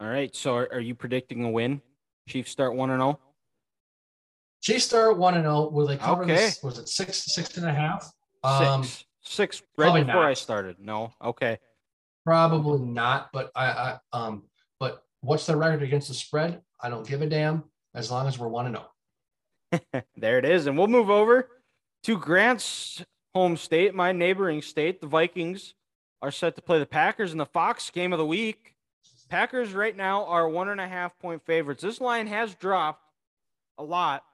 All 0.00 0.08
right. 0.08 0.34
So 0.34 0.56
are, 0.56 0.68
are 0.72 0.80
you 0.80 0.94
predicting 0.94 1.44
a 1.44 1.50
win? 1.50 1.82
Chiefs 2.28 2.50
start 2.50 2.74
one 2.74 2.90
and 2.90 3.00
zero. 3.00 3.20
Chiefs 4.62 4.84
start 4.84 5.18
one 5.18 5.34
and 5.34 5.44
zero. 5.44 5.68
Will 5.68 5.86
they 5.86 5.96
cover 5.96 6.22
Okay. 6.24 6.34
this? 6.34 6.62
Was 6.62 6.78
it 6.78 6.88
six 6.88 7.18
six 7.24 7.56
and 7.56 7.66
a 7.66 7.72
half? 7.72 8.10
Um, 8.42 8.84
Six. 8.84 9.04
Six 9.22 9.62
right 9.76 9.92
before 10.06 10.22
not. 10.22 10.24
I 10.30 10.34
started. 10.34 10.76
No. 10.80 11.12
Okay. 11.22 11.58
probably 12.24 12.80
not. 12.80 13.28
But 13.32 13.50
I, 13.54 13.66
I 13.66 13.98
um, 14.14 14.44
but 14.78 15.02
what's 15.20 15.44
the 15.46 15.56
record 15.56 15.82
against 15.82 16.08
the 16.08 16.14
spread? 16.14 16.62
I 16.80 16.88
don't 16.88 17.06
give 17.06 17.20
a 17.20 17.26
damn 17.26 17.64
as 17.94 18.10
long 18.10 18.26
as 18.26 18.38
we're 18.38 18.48
one 18.48 18.66
and 18.66 18.76
zero. 19.92 20.02
there 20.16 20.38
it 20.38 20.46
is. 20.46 20.66
And 20.66 20.78
we'll 20.78 20.86
move 20.88 21.10
over 21.10 21.48
to 22.04 22.16
Grant's 22.18 23.04
home 23.34 23.58
state, 23.58 23.94
my 23.94 24.12
neighboring 24.12 24.62
state. 24.62 25.02
The 25.02 25.06
Vikings 25.06 25.74
are 26.22 26.30
set 26.30 26.56
to 26.56 26.62
play 26.62 26.78
the 26.78 26.86
Packers 26.86 27.32
in 27.32 27.38
the 27.38 27.46
Fox 27.46 27.90
game 27.90 28.12
of 28.12 28.18
the 28.18 28.26
week. 28.26 28.74
Packers 29.28 29.72
right 29.72 29.96
now 29.96 30.24
are 30.26 30.48
one 30.48 30.68
and 30.68 30.80
a 30.80 30.88
half 30.88 31.18
point 31.18 31.44
favorites. 31.46 31.82
This 31.82 32.00
line 32.00 32.26
has 32.26 32.54
dropped 32.54 33.02
a 33.78 33.84
lot. 33.84 34.24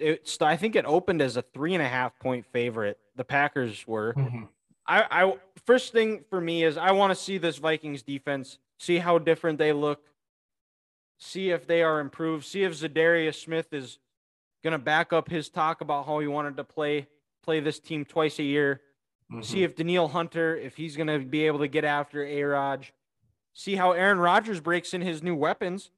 It's, 0.00 0.40
I 0.42 0.56
think 0.56 0.74
it 0.74 0.84
opened 0.84 1.22
as 1.22 1.36
a 1.36 1.42
three 1.42 1.74
and 1.74 1.82
a 1.82 1.88
half 1.88 2.18
point 2.18 2.44
favorite. 2.52 2.98
The 3.16 3.24
Packers 3.24 3.86
were. 3.86 4.14
Mm-hmm. 4.14 4.44
I, 4.86 5.04
I 5.10 5.34
first 5.66 5.92
thing 5.92 6.24
for 6.30 6.40
me 6.40 6.64
is 6.64 6.76
I 6.76 6.90
want 6.92 7.10
to 7.10 7.14
see 7.14 7.38
this 7.38 7.58
Vikings 7.58 8.02
defense, 8.02 8.58
see 8.78 8.98
how 8.98 9.18
different 9.18 9.58
they 9.58 9.72
look, 9.72 10.00
see 11.18 11.50
if 11.50 11.66
they 11.66 11.82
are 11.82 12.00
improved, 12.00 12.44
see 12.44 12.64
if 12.64 12.72
Za'Darius 12.72 13.36
Smith 13.36 13.72
is 13.72 13.98
gonna 14.64 14.78
back 14.78 15.12
up 15.12 15.28
his 15.28 15.48
talk 15.48 15.80
about 15.80 16.06
how 16.06 16.18
he 16.18 16.26
wanted 16.26 16.56
to 16.56 16.64
play 16.64 17.06
play 17.44 17.60
this 17.60 17.78
team 17.78 18.04
twice 18.04 18.38
a 18.38 18.42
year. 18.42 18.80
Mm-hmm. 19.30 19.42
See 19.42 19.62
if 19.62 19.76
Danielle 19.76 20.08
Hunter, 20.08 20.56
if 20.56 20.76
he's 20.76 20.96
gonna 20.96 21.18
be 21.18 21.46
able 21.46 21.58
to 21.58 21.68
get 21.68 21.84
after 21.84 22.24
A 22.24 22.42
Raj. 22.42 22.92
See 23.52 23.74
how 23.74 23.92
Aaron 23.92 24.18
Rodgers 24.18 24.60
breaks 24.60 24.94
in 24.94 25.02
his 25.02 25.22
new 25.22 25.34
weapons. 25.34 25.90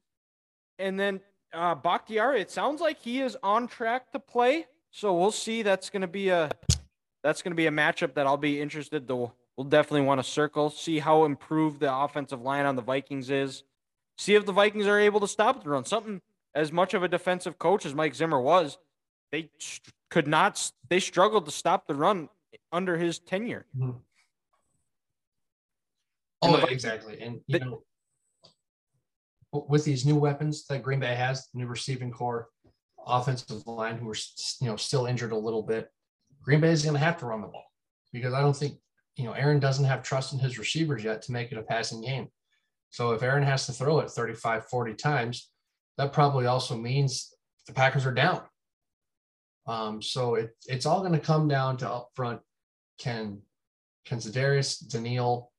And 0.79 0.99
then 0.99 1.21
uh 1.53 1.75
Bakhtiari, 1.75 2.41
it 2.41 2.51
sounds 2.51 2.81
like 2.81 3.01
he 3.01 3.21
is 3.21 3.37
on 3.43 3.69
track 3.69 4.13
to 4.13 4.19
play. 4.19 4.67
So 4.91 5.17
we'll 5.17 5.31
see. 5.31 5.63
That's 5.63 5.91
gonna 5.91 6.09
be 6.09 6.31
a 6.31 6.51
that's 7.23 7.43
gonna 7.43 7.55
be 7.55 7.67
a 7.67 7.71
matchup 7.71 8.15
that 8.15 8.27
I'll 8.27 8.37
be 8.37 8.61
interested 8.61 9.07
to 9.09 9.33
we'll 9.57 9.69
definitely 9.69 10.07
want 10.07 10.19
to 10.19 10.29
circle, 10.29 10.71
see 10.71 10.99
how 10.99 11.25
improved 11.25 11.81
the 11.81 11.95
offensive 11.95 12.41
line 12.41 12.65
on 12.65 12.77
the 12.77 12.83
Vikings 12.83 13.31
is. 13.31 13.63
See 14.17 14.35
if 14.35 14.47
the 14.47 14.53
Vikings 14.53 14.87
are 14.87 14.99
able 14.99 15.21
to 15.21 15.29
stop 15.29 15.63
the 15.63 15.71
run. 15.71 15.85
Something 15.85 16.21
as 16.55 16.73
much 16.73 16.95
of 16.95 17.03
a 17.03 17.09
defensive 17.09 17.59
coach 17.59 17.87
as 17.87 17.95
Mike 17.95 18.15
Zimmer 18.15 18.41
was, 18.41 18.79
they 19.31 19.51
could 20.11 20.27
not. 20.27 20.73
They 20.89 20.99
struggled 20.99 21.45
to 21.45 21.51
stop 21.51 21.87
the 21.87 21.95
run 21.95 22.29
under 22.73 22.97
his 22.97 23.19
tenure. 23.19 23.67
Mhm. 23.77 24.01
And 26.43 26.55
Oh, 26.55 26.57
the 26.61 26.67
exactly. 26.69 27.21
And 27.21 27.43
you 27.47 27.59
the- 27.59 27.65
know, 27.65 27.85
with 29.53 29.85
these 29.85 30.07
new 30.07 30.17
weapons 30.17 30.67
that 30.67 30.83
Green 30.83 31.01
Bay 31.01 31.15
has, 31.15 31.49
new 31.55 31.67
receiving 31.67 32.11
corps, 32.11 32.49
offensive 33.07 33.67
line 33.67 33.99
who 33.99 34.09
are 34.11 34.17
you 34.61 34.67
know 34.69 34.77
still 34.77 35.07
injured 35.07 35.33
a 35.33 35.37
little 35.37 35.63
bit, 35.63 35.93
Green 36.41 36.61
Bay 36.61 36.71
is 36.71 36.83
going 36.83 36.95
to 36.95 37.01
have 37.01 37.19
to 37.19 37.27
run 37.27 37.41
the 37.41 37.49
ball 37.49 37.67
because 38.13 38.33
I 38.33 38.41
don't 38.41 38.57
think 38.57 38.81
you 39.17 39.25
know 39.25 39.33
Aaron 39.33 39.61
doesn't 39.61 39.85
have 39.85 40.03
trust 40.03 40.33
in 40.33 40.39
his 40.39 40.59
receivers 40.59 41.05
yet 41.05 41.23
to 41.23 41.33
make 41.33 41.53
it 41.53 41.59
a 41.59 41.63
passing 41.63 42.01
game. 42.01 42.31
So 42.91 43.13
if 43.13 43.23
Aaron 43.23 43.43
has 43.45 43.67
to 43.67 43.73
throw 43.73 44.01
it 44.01 44.11
35, 44.11 44.67
40 44.69 44.95
times, 44.95 45.51
that 45.97 46.13
probably 46.13 46.47
also 46.47 46.77
means 46.77 47.33
the 47.67 47.73
Packers 47.73 48.07
are 48.07 48.15
down. 48.15 48.43
Um, 49.67 50.03
so 50.03 50.35
it, 50.35 50.51
it's 50.67 50.87
all 50.87 51.01
going 51.01 51.13
to 51.13 51.19
come 51.19 51.49
down 51.49 51.77
to 51.79 51.91
up 51.91 52.11
front. 52.15 52.41
Can 52.99 53.41
can 54.05 54.19
Za'Darius, 54.19 54.89
Danielle, 54.89 55.53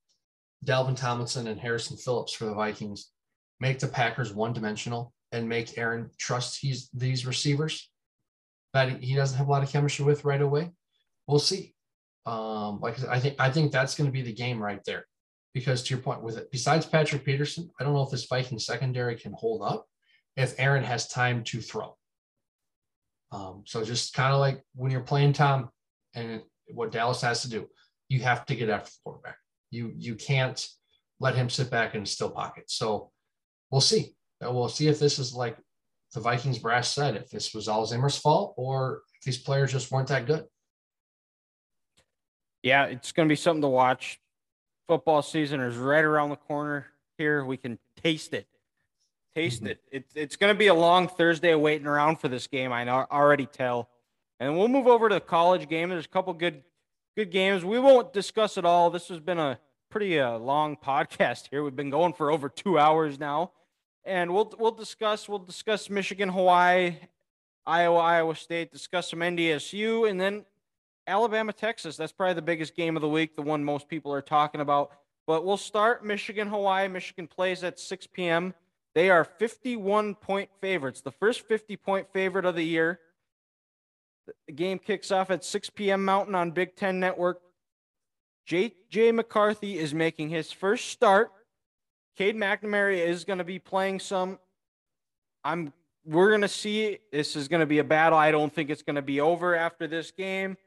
Dalvin 0.65 0.95
Tomlinson, 0.95 1.47
and 1.47 1.59
Harrison 1.59 1.97
Phillips 1.97 2.33
for 2.33 2.45
the 2.45 2.53
Vikings 2.53 3.11
make 3.59 3.79
the 3.79 3.87
Packers 3.87 4.33
one 4.33 4.53
dimensional 4.53 5.13
and 5.31 5.47
make 5.47 5.77
Aaron 5.77 6.09
trust 6.17 6.59
he's 6.59 6.89
these 6.93 7.25
receivers 7.25 7.89
that 8.73 9.01
he 9.03 9.15
doesn't 9.15 9.37
have 9.37 9.47
a 9.47 9.51
lot 9.51 9.63
of 9.63 9.71
chemistry 9.71 10.05
with 10.05 10.25
right 10.25 10.41
away? 10.41 10.71
We'll 11.27 11.39
see. 11.39 11.75
Um, 12.25 12.79
like 12.81 13.03
I 13.07 13.19
think 13.19 13.35
I 13.39 13.49
think 13.49 13.71
that's 13.71 13.95
going 13.95 14.07
to 14.07 14.11
be 14.11 14.21
the 14.21 14.33
game 14.33 14.61
right 14.61 14.81
there. 14.85 15.05
Because 15.53 15.83
to 15.83 15.93
your 15.93 16.01
point, 16.01 16.23
with 16.23 16.37
it, 16.37 16.49
besides 16.49 16.85
Patrick 16.85 17.25
Peterson, 17.25 17.69
I 17.79 17.83
don't 17.83 17.93
know 17.93 18.03
if 18.03 18.11
this 18.11 18.25
Viking 18.25 18.57
secondary 18.57 19.17
can 19.17 19.33
hold 19.33 19.61
up 19.61 19.85
if 20.37 20.55
Aaron 20.57 20.83
has 20.83 21.09
time 21.09 21.43
to 21.45 21.59
throw. 21.59 21.97
Um, 23.31 23.63
so 23.65 23.83
just 23.83 24.13
kind 24.13 24.33
of 24.33 24.39
like 24.39 24.63
when 24.75 24.91
you're 24.91 25.01
playing 25.01 25.33
Tom 25.33 25.69
and 26.13 26.41
what 26.67 26.91
Dallas 26.91 27.21
has 27.21 27.41
to 27.43 27.49
do, 27.49 27.67
you 28.09 28.19
have 28.21 28.45
to 28.47 28.55
get 28.55 28.69
after 28.69 28.89
the 28.91 28.97
quarterback. 29.03 29.37
You 29.69 29.93
you 29.97 30.15
can't 30.15 30.65
let 31.19 31.35
him 31.35 31.49
sit 31.49 31.69
back 31.69 31.95
and 31.95 32.07
still 32.07 32.29
pocket. 32.29 32.65
So 32.67 33.11
we'll 33.69 33.81
see. 33.81 34.15
Uh, 34.43 34.51
We'll 34.51 34.69
see 34.69 34.87
if 34.87 34.99
this 34.99 35.19
is 35.19 35.33
like 35.33 35.57
the 36.13 36.19
Vikings 36.19 36.59
brass 36.59 36.89
said, 36.89 37.15
if 37.15 37.29
this 37.29 37.53
was 37.53 37.67
all 37.67 37.85
Zimmer's 37.85 38.17
fault 38.17 38.53
or 38.57 39.03
if 39.15 39.21
these 39.23 39.37
players 39.37 39.71
just 39.71 39.91
weren't 39.91 40.09
that 40.09 40.25
good. 40.25 40.45
Yeah, 42.63 42.85
it's 42.85 43.11
going 43.11 43.27
to 43.27 43.31
be 43.31 43.37
something 43.37 43.61
to 43.61 43.69
watch. 43.69 44.19
Football 44.87 45.21
season 45.21 45.61
is 45.61 45.77
right 45.77 46.03
around 46.03 46.29
the 46.29 46.35
corner 46.35 46.87
here. 47.17 47.45
We 47.45 47.55
can 47.55 47.79
taste 47.95 48.33
it. 48.33 48.47
Taste 49.35 49.63
it. 49.63 49.79
It's 49.91 50.13
it's 50.13 50.35
going 50.35 50.53
to 50.53 50.57
be 50.57 50.67
a 50.67 50.73
long 50.73 51.07
Thursday 51.07 51.55
waiting 51.55 51.87
around 51.87 52.17
for 52.19 52.27
this 52.27 52.47
game. 52.47 52.73
I 52.73 52.87
already 52.89 53.45
tell. 53.45 53.89
And 54.39 54.57
we'll 54.57 54.67
move 54.67 54.87
over 54.87 55.07
to 55.07 55.15
the 55.15 55.21
college 55.21 55.69
game. 55.69 55.89
There's 55.89 56.05
a 56.05 56.09
couple 56.09 56.33
good 56.33 56.63
good 57.15 57.31
games. 57.31 57.63
We 57.63 57.79
won't 57.79 58.11
discuss 58.11 58.57
it 58.57 58.65
all. 58.65 58.89
This 58.89 59.07
has 59.07 59.19
been 59.19 59.39
a 59.39 59.57
pretty 59.89 60.19
uh, 60.19 60.37
long 60.37 60.75
podcast 60.83 61.47
here. 61.49 61.63
We've 61.63 61.75
been 61.75 61.89
going 61.89 62.13
for 62.13 62.29
over 62.29 62.49
two 62.49 62.77
hours 62.77 63.19
now, 63.19 63.51
and 64.03 64.33
we'll 64.33 64.53
we'll 64.59 64.71
discuss 64.71 65.29
we'll 65.29 65.39
discuss 65.39 65.89
Michigan, 65.89 66.27
Hawaii, 66.27 66.97
Iowa, 67.65 67.99
Iowa 67.99 68.35
State, 68.35 68.71
discuss 68.73 69.11
some 69.11 69.19
NDSU, 69.19 70.09
and 70.09 70.19
then 70.19 70.43
Alabama, 71.07 71.53
Texas. 71.53 71.95
That's 71.95 72.11
probably 72.11 72.33
the 72.33 72.41
biggest 72.41 72.75
game 72.75 72.97
of 72.97 73.01
the 73.01 73.09
week, 73.09 73.35
the 73.35 73.41
one 73.41 73.63
most 73.63 73.87
people 73.87 74.13
are 74.13 74.21
talking 74.21 74.59
about. 74.59 74.91
But 75.25 75.45
we'll 75.45 75.57
start 75.57 76.03
Michigan, 76.03 76.47
Hawaii. 76.47 76.87
Michigan 76.87 77.27
plays 77.27 77.63
at 77.63 77.79
6 77.79 78.07
p.m. 78.07 78.53
They 78.93 79.09
are 79.09 79.23
51 79.23 80.15
point 80.15 80.49
favorites, 80.59 81.01
the 81.01 81.11
first 81.11 81.47
50 81.47 81.77
point 81.77 82.07
favorite 82.11 82.45
of 82.45 82.55
the 82.55 82.63
year. 82.63 82.99
The 84.47 84.53
game 84.53 84.79
kicks 84.79 85.11
off 85.11 85.31
at 85.31 85.43
6 85.43 85.69
p.m. 85.71 86.05
Mountain 86.05 86.35
on 86.35 86.51
Big 86.51 86.75
Ten 86.75 86.99
Network. 86.99 87.41
J.J. 88.45 89.13
McCarthy 89.13 89.77
is 89.77 89.93
making 89.93 90.29
his 90.29 90.51
first 90.51 90.89
start. 90.89 91.31
Cade 92.17 92.35
McNamara 92.35 93.05
is 93.05 93.23
going 93.23 93.39
to 93.39 93.45
be 93.45 93.59
playing 93.59 93.99
some. 93.99 94.39
I'm. 95.43 95.73
We're 96.03 96.29
going 96.29 96.41
to 96.41 96.47
see. 96.47 96.97
This 97.11 97.35
is 97.35 97.47
going 97.47 97.59
to 97.59 97.65
be 97.65 97.79
a 97.79 97.83
battle. 97.83 98.17
I 98.17 98.31
don't 98.31 98.53
think 98.53 98.69
it's 98.69 98.81
going 98.81 98.95
to 98.95 99.01
be 99.01 99.21
over 99.21 99.55
after 99.55 99.87
this 99.87 100.11
game. 100.11 100.57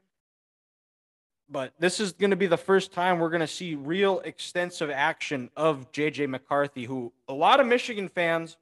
But 1.49 1.73
this 1.77 1.99
is 1.99 2.11
going 2.13 2.31
to 2.31 2.35
be 2.35 2.47
the 2.47 2.57
first 2.57 2.91
time 2.91 3.19
we're 3.19 3.29
going 3.29 3.41
to 3.41 3.47
see 3.47 3.75
real 3.75 4.19
extensive 4.21 4.89
action 4.89 5.49
of 5.55 5.91
J.J. 5.91 6.27
McCarthy, 6.27 6.85
who 6.85 7.13
a 7.27 7.33
lot 7.33 7.59
of 7.59 7.67
Michigan 7.67 8.09
fans 8.09 8.57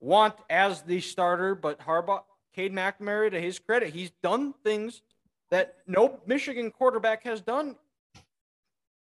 want 0.00 0.34
as 0.48 0.82
the 0.82 1.00
starter, 1.00 1.54
but 1.54 1.80
Harbaugh 1.80 2.22
Cade 2.54 2.72
McNamara, 2.72 3.30
to 3.30 3.40
his 3.40 3.58
credit, 3.58 3.92
he's 3.92 4.10
done 4.22 4.54
things 4.64 5.02
that 5.50 5.76
no 5.86 6.18
Michigan 6.26 6.70
quarterback 6.70 7.22
has 7.24 7.42
done 7.42 7.76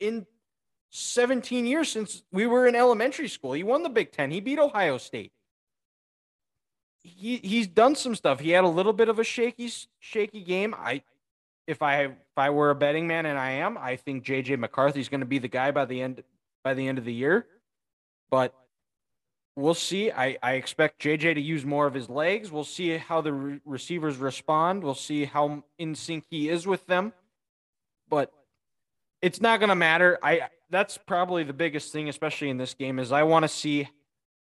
in 0.00 0.26
17 0.90 1.66
years 1.66 1.90
since 1.90 2.22
we 2.32 2.46
were 2.46 2.66
in 2.66 2.74
elementary 2.74 3.28
school. 3.28 3.52
He 3.52 3.62
won 3.62 3.82
the 3.82 3.88
Big 3.88 4.12
Ten. 4.12 4.30
He 4.30 4.40
beat 4.40 4.58
Ohio 4.58 4.96
State. 4.96 5.32
He 7.02 7.36
he's 7.36 7.66
done 7.66 7.96
some 7.96 8.14
stuff. 8.14 8.40
He 8.40 8.50
had 8.50 8.64
a 8.64 8.68
little 8.68 8.94
bit 8.94 9.10
of 9.10 9.18
a 9.18 9.24
shaky 9.24 9.70
shaky 9.98 10.40
game. 10.40 10.74
I 10.74 11.02
if 11.66 11.82
I 11.82 12.04
if 12.04 12.14
I 12.36 12.50
were 12.50 12.70
a 12.70 12.74
betting 12.74 13.06
man 13.06 13.26
and 13.26 13.38
I 13.38 13.52
am, 13.52 13.78
I 13.78 13.96
think 13.96 14.24
JJ 14.24 14.58
McCarthy 14.58 15.00
is 15.00 15.08
going 15.08 15.20
to 15.20 15.26
be 15.26 15.38
the 15.38 15.48
guy 15.48 15.70
by 15.70 15.84
the 15.84 16.00
end 16.00 16.22
by 16.62 16.74
the 16.74 16.86
end 16.86 16.98
of 16.98 17.04
the 17.04 17.12
year. 17.12 17.46
But 18.30 18.54
we'll 19.56 19.74
see. 19.74 20.10
I, 20.10 20.36
I 20.42 20.52
expect 20.54 21.00
JJ 21.02 21.34
to 21.34 21.40
use 21.40 21.64
more 21.64 21.86
of 21.86 21.94
his 21.94 22.08
legs. 22.08 22.50
We'll 22.50 22.64
see 22.64 22.96
how 22.96 23.20
the 23.20 23.32
re- 23.32 23.60
receivers 23.64 24.16
respond. 24.16 24.82
We'll 24.82 24.94
see 24.94 25.24
how 25.24 25.62
in 25.78 25.94
sync 25.94 26.24
he 26.30 26.48
is 26.48 26.66
with 26.66 26.86
them. 26.86 27.12
But 28.08 28.32
it's 29.22 29.40
not 29.40 29.60
going 29.60 29.70
to 29.70 29.76
matter. 29.76 30.18
I 30.22 30.48
that's 30.70 30.98
probably 30.98 31.44
the 31.44 31.52
biggest 31.52 31.92
thing, 31.92 32.08
especially 32.08 32.50
in 32.50 32.58
this 32.58 32.74
game, 32.74 32.98
is 32.98 33.12
I 33.12 33.22
want 33.22 33.44
to 33.44 33.48
see 33.48 33.88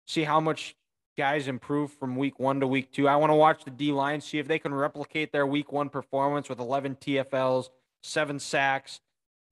see 0.06 0.24
how 0.24 0.40
much 0.40 0.76
guys 1.18 1.48
improve 1.48 1.92
from 1.94 2.16
week 2.16 2.40
one 2.40 2.60
to 2.60 2.68
week 2.68 2.92
two. 2.92 3.08
I 3.08 3.16
want 3.16 3.32
to 3.32 3.36
watch 3.36 3.64
the 3.64 3.72
D 3.72 3.92
line, 3.92 4.22
see 4.22 4.40
if 4.40 4.48
they 4.48 4.60
can 4.60 4.74
replicate 4.74 5.32
their 5.32 5.46
week 5.46 5.72
one 5.72 5.90
performance 5.90 6.50
with 6.50 6.60
11 6.60 6.98
TFLs, 7.02 7.70
seven 8.02 8.40
sacks. 8.40 9.02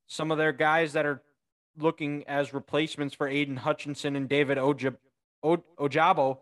Some 0.07 0.31
of 0.31 0.37
their 0.37 0.51
guys 0.51 0.93
that 0.93 1.05
are 1.05 1.21
looking 1.77 2.23
as 2.27 2.53
replacements 2.53 3.13
for 3.15 3.27
Aidan 3.27 3.57
Hutchinson 3.57 4.15
and 4.15 4.27
David 4.27 4.57
Ojabo 4.57 6.37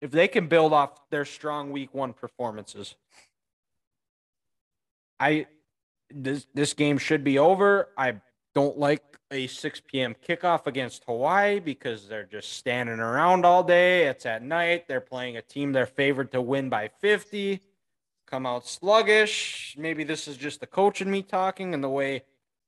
if 0.00 0.10
they 0.10 0.28
can 0.28 0.48
build 0.48 0.72
off 0.72 1.08
their 1.10 1.24
strong 1.24 1.70
week 1.70 1.94
one 1.94 2.12
performances. 2.12 2.94
I 5.18 5.46
this 6.10 6.46
this 6.52 6.74
game 6.74 6.98
should 6.98 7.24
be 7.24 7.38
over. 7.38 7.88
I 7.96 8.16
don't 8.54 8.78
like 8.78 9.02
a 9.34 9.46
6 9.48 9.82
p.m. 9.86 10.14
kickoff 10.26 10.66
against 10.66 11.04
Hawaii 11.04 11.58
because 11.58 12.08
they're 12.08 12.24
just 12.24 12.52
standing 12.52 13.00
around 13.00 13.44
all 13.44 13.64
day. 13.64 14.06
It's 14.06 14.24
at 14.26 14.42
night. 14.42 14.86
They're 14.86 15.00
playing 15.00 15.36
a 15.36 15.42
team 15.42 15.72
they're 15.72 15.86
favored 15.86 16.30
to 16.32 16.40
win 16.40 16.68
by 16.68 16.88
50. 17.00 17.60
Come 18.26 18.46
out 18.46 18.66
sluggish. 18.66 19.74
Maybe 19.76 20.04
this 20.04 20.28
is 20.28 20.36
just 20.36 20.60
the 20.60 20.66
coach 20.66 21.00
and 21.00 21.10
me 21.10 21.22
talking, 21.22 21.74
and 21.74 21.82
the 21.82 21.88
way 21.88 22.22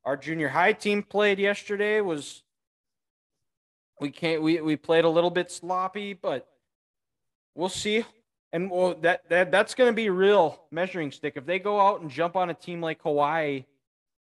our 0.05 0.16
junior 0.16 0.48
high 0.48 0.72
team 0.72 1.02
played 1.02 1.38
yesterday 1.38 2.01
was 2.01 2.43
we 4.01 4.10
can't 4.10 4.43
we, 4.43 4.60
we 4.60 4.76
played 4.76 5.05
a 5.05 5.09
little 5.09 5.30
bit 5.30 5.51
sloppy, 5.51 6.12
but 6.12 6.48
we'll 7.55 7.68
see. 7.68 8.05
And 8.52 8.70
well, 8.70 8.94
that, 9.02 9.28
that 9.28 9.51
that's 9.51 9.74
going 9.74 9.90
to 9.90 9.97
be 9.97 10.10
real 10.10 10.60
measuring 10.70 11.12
stick. 11.12 11.34
If 11.36 11.47
they 11.47 11.59
go 11.59 11.80
out 11.80 12.01
and 12.01 12.10
jump 12.10 12.36
on 12.36 12.51
a 12.51 12.55
team 12.55 12.80
like 12.80 13.02
Hawaii, 13.02 13.64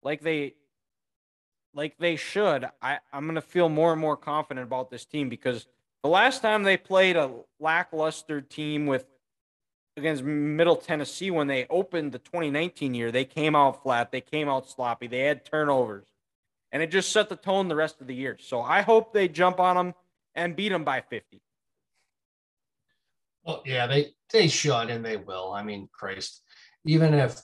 like 0.02 0.20
they 0.20 0.54
like 1.74 1.96
they 1.98 2.16
should, 2.16 2.66
I, 2.80 2.98
I'm 3.12 3.24
going 3.24 3.34
to 3.34 3.40
feel 3.40 3.68
more 3.68 3.92
and 3.92 4.00
more 4.00 4.16
confident 4.16 4.66
about 4.66 4.90
this 4.90 5.04
team 5.04 5.28
because 5.28 5.66
the 6.02 6.08
last 6.08 6.42
time 6.42 6.62
they 6.62 6.76
played 6.76 7.16
a 7.16 7.30
lackluster 7.58 8.40
team 8.40 8.86
with 8.86 9.06
against 9.96 10.24
Middle 10.24 10.76
Tennessee 10.76 11.30
when 11.30 11.46
they 11.46 11.66
opened 11.70 12.12
the 12.12 12.18
2019 12.18 12.94
year, 12.94 13.12
they 13.12 13.24
came 13.24 13.54
out 13.54 13.82
flat, 13.82 14.10
they 14.10 14.20
came 14.20 14.48
out 14.48 14.68
sloppy, 14.68 15.06
they 15.06 15.20
had 15.20 15.44
turnovers 15.44 16.06
and 16.74 16.82
it 16.82 16.90
just 16.90 17.12
set 17.12 17.28
the 17.28 17.36
tone 17.36 17.68
the 17.68 17.76
rest 17.76 18.00
of 18.00 18.08
the 18.08 18.14
year. 18.14 18.36
So 18.40 18.60
I 18.60 18.82
hope 18.82 19.12
they 19.12 19.28
jump 19.28 19.60
on 19.60 19.76
them 19.76 19.94
and 20.34 20.56
beat 20.56 20.70
them 20.70 20.82
by 20.82 21.02
50. 21.02 21.40
Well, 23.44 23.62
yeah, 23.64 23.86
they 23.86 24.10
they 24.32 24.48
should 24.48 24.90
and 24.90 25.04
they 25.04 25.16
will. 25.16 25.52
I 25.52 25.62
mean, 25.62 25.88
Christ, 25.92 26.42
even 26.84 27.14
if 27.14 27.40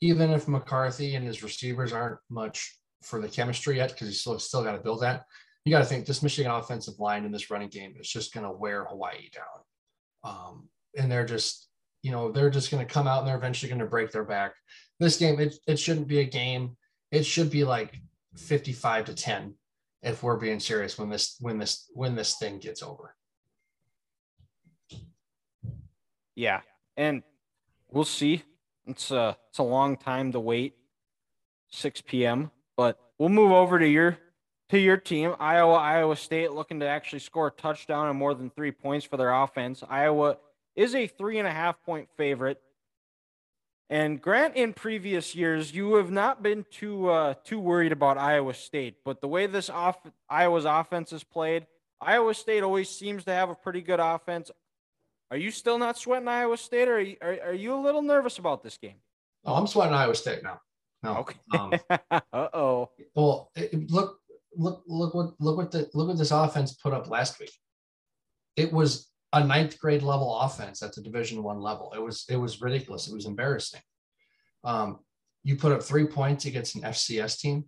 even 0.00 0.30
if 0.30 0.48
McCarthy 0.48 1.14
and 1.14 1.24
his 1.24 1.44
receivers 1.44 1.92
aren't 1.92 2.18
much 2.28 2.76
for 3.02 3.20
the 3.20 3.28
chemistry 3.28 3.76
yet, 3.76 3.90
because 3.90 4.08
he's 4.08 4.20
still 4.20 4.38
still 4.38 4.64
got 4.64 4.72
to 4.72 4.82
build 4.82 5.02
that. 5.02 5.24
You 5.64 5.72
got 5.72 5.80
to 5.80 5.84
think 5.84 6.06
this 6.06 6.22
Michigan 6.22 6.50
offensive 6.50 6.98
line 6.98 7.24
in 7.24 7.32
this 7.32 7.50
running 7.50 7.68
game 7.68 7.94
is 7.98 8.08
just 8.08 8.34
going 8.34 8.44
to 8.44 8.52
wear 8.52 8.84
Hawaii 8.84 9.30
down, 9.32 10.32
um, 10.32 10.68
and 10.96 11.10
they're 11.10 11.26
just 11.26 11.68
you 12.02 12.10
know 12.10 12.32
they're 12.32 12.50
just 12.50 12.70
going 12.70 12.84
to 12.84 12.92
come 12.92 13.06
out 13.06 13.20
and 13.20 13.28
they're 13.28 13.36
eventually 13.36 13.68
going 13.68 13.78
to 13.78 13.86
break 13.86 14.10
their 14.10 14.24
back. 14.24 14.54
This 14.98 15.16
game, 15.18 15.40
it, 15.40 15.54
it 15.66 15.78
shouldn't 15.78 16.08
be 16.08 16.20
a 16.20 16.24
game. 16.24 16.76
It 17.10 17.24
should 17.24 17.50
be 17.50 17.64
like 17.64 18.00
55 18.36 19.06
to 19.06 19.14
10 19.14 19.54
if 20.02 20.22
we're 20.22 20.36
being 20.36 20.60
serious 20.60 20.98
when 20.98 21.10
this 21.10 21.36
when 21.40 21.58
this 21.58 21.90
when 21.92 22.14
this 22.14 22.36
thing 22.36 22.58
gets 22.58 22.82
over. 22.82 23.14
Yeah. 26.34 26.60
And 26.96 27.22
we'll 27.90 28.04
see. 28.04 28.42
It's 28.86 29.10
a 29.10 29.36
it's 29.50 29.58
a 29.58 29.64
long 29.64 29.96
time 29.96 30.32
to 30.32 30.40
wait. 30.40 30.74
6 31.70 32.02
p.m. 32.02 32.50
But 32.76 32.98
we'll 33.18 33.28
move 33.28 33.52
over 33.52 33.78
to 33.78 33.86
your 33.86 34.18
to 34.70 34.78
your 34.78 34.96
team, 34.96 35.34
Iowa, 35.38 35.74
Iowa 35.74 36.16
State, 36.16 36.52
looking 36.52 36.80
to 36.80 36.86
actually 36.86 37.18
score 37.18 37.48
a 37.48 37.50
touchdown 37.50 38.08
and 38.08 38.18
more 38.18 38.34
than 38.34 38.48
three 38.48 38.72
points 38.72 39.04
for 39.04 39.18
their 39.18 39.32
offense. 39.32 39.82
Iowa 39.86 40.38
is 40.74 40.94
a 40.94 41.06
three 41.06 41.38
and 41.38 41.46
a 41.46 41.52
half 41.52 41.82
point 41.84 42.08
favorite. 42.16 42.60
And 43.90 44.22
Grant, 44.22 44.56
in 44.56 44.72
previous 44.72 45.34
years, 45.34 45.74
you 45.74 45.96
have 45.96 46.10
not 46.10 46.42
been 46.42 46.64
too 46.70 47.10
uh, 47.10 47.34
too 47.44 47.60
worried 47.60 47.92
about 47.92 48.16
Iowa 48.16 48.54
State, 48.54 48.96
but 49.04 49.20
the 49.20 49.28
way 49.28 49.46
this 49.46 49.68
off 49.68 49.98
Iowa's 50.30 50.64
offense 50.64 51.12
is 51.12 51.22
played, 51.22 51.66
Iowa 52.00 52.32
State 52.32 52.62
always 52.62 52.88
seems 52.88 53.24
to 53.24 53.32
have 53.32 53.50
a 53.50 53.54
pretty 53.54 53.82
good 53.82 54.00
offense. 54.00 54.50
Are 55.30 55.36
you 55.36 55.50
still 55.50 55.78
not 55.78 55.98
sweating 55.98 56.28
Iowa 56.28 56.56
State, 56.56 56.88
or 56.88 56.96
are 56.96 57.00
you, 57.00 57.16
are, 57.20 57.38
are 57.46 57.54
you 57.54 57.74
a 57.74 57.80
little 57.80 58.02
nervous 58.02 58.38
about 58.38 58.62
this 58.62 58.78
game? 58.78 58.96
Oh, 59.44 59.54
I'm 59.54 59.66
sweating 59.66 59.94
Iowa 59.94 60.14
State 60.14 60.42
now. 60.42 60.60
No. 61.02 61.16
Okay. 61.18 61.36
Um, 61.58 61.72
uh 62.10 62.48
oh. 62.54 62.90
Well, 63.14 63.50
it, 63.54 63.90
look, 63.90 64.18
look, 64.56 64.82
look 64.86 65.14
what 65.14 65.34
look 65.40 65.56
what 65.56 65.70
the 65.70 65.90
look 65.94 66.08
what 66.08 66.18
this 66.18 66.30
offense 66.30 66.74
put 66.74 66.92
up 66.92 67.08
last 67.08 67.38
week. 67.40 67.52
It 68.56 68.72
was 68.72 69.10
a 69.32 69.44
ninth 69.44 69.78
grade 69.78 70.02
level 70.02 70.38
offense 70.38 70.82
at 70.82 70.94
the 70.94 71.02
division 71.02 71.42
one 71.42 71.60
level. 71.60 71.92
It 71.94 72.00
was 72.00 72.24
it 72.28 72.36
was 72.36 72.60
ridiculous. 72.60 73.08
It 73.08 73.14
was 73.14 73.26
embarrassing. 73.26 73.80
Um, 74.64 75.00
you 75.44 75.56
put 75.56 75.72
up 75.72 75.82
three 75.82 76.06
points 76.06 76.44
against 76.44 76.76
an 76.76 76.82
FCS 76.82 77.38
team. 77.38 77.64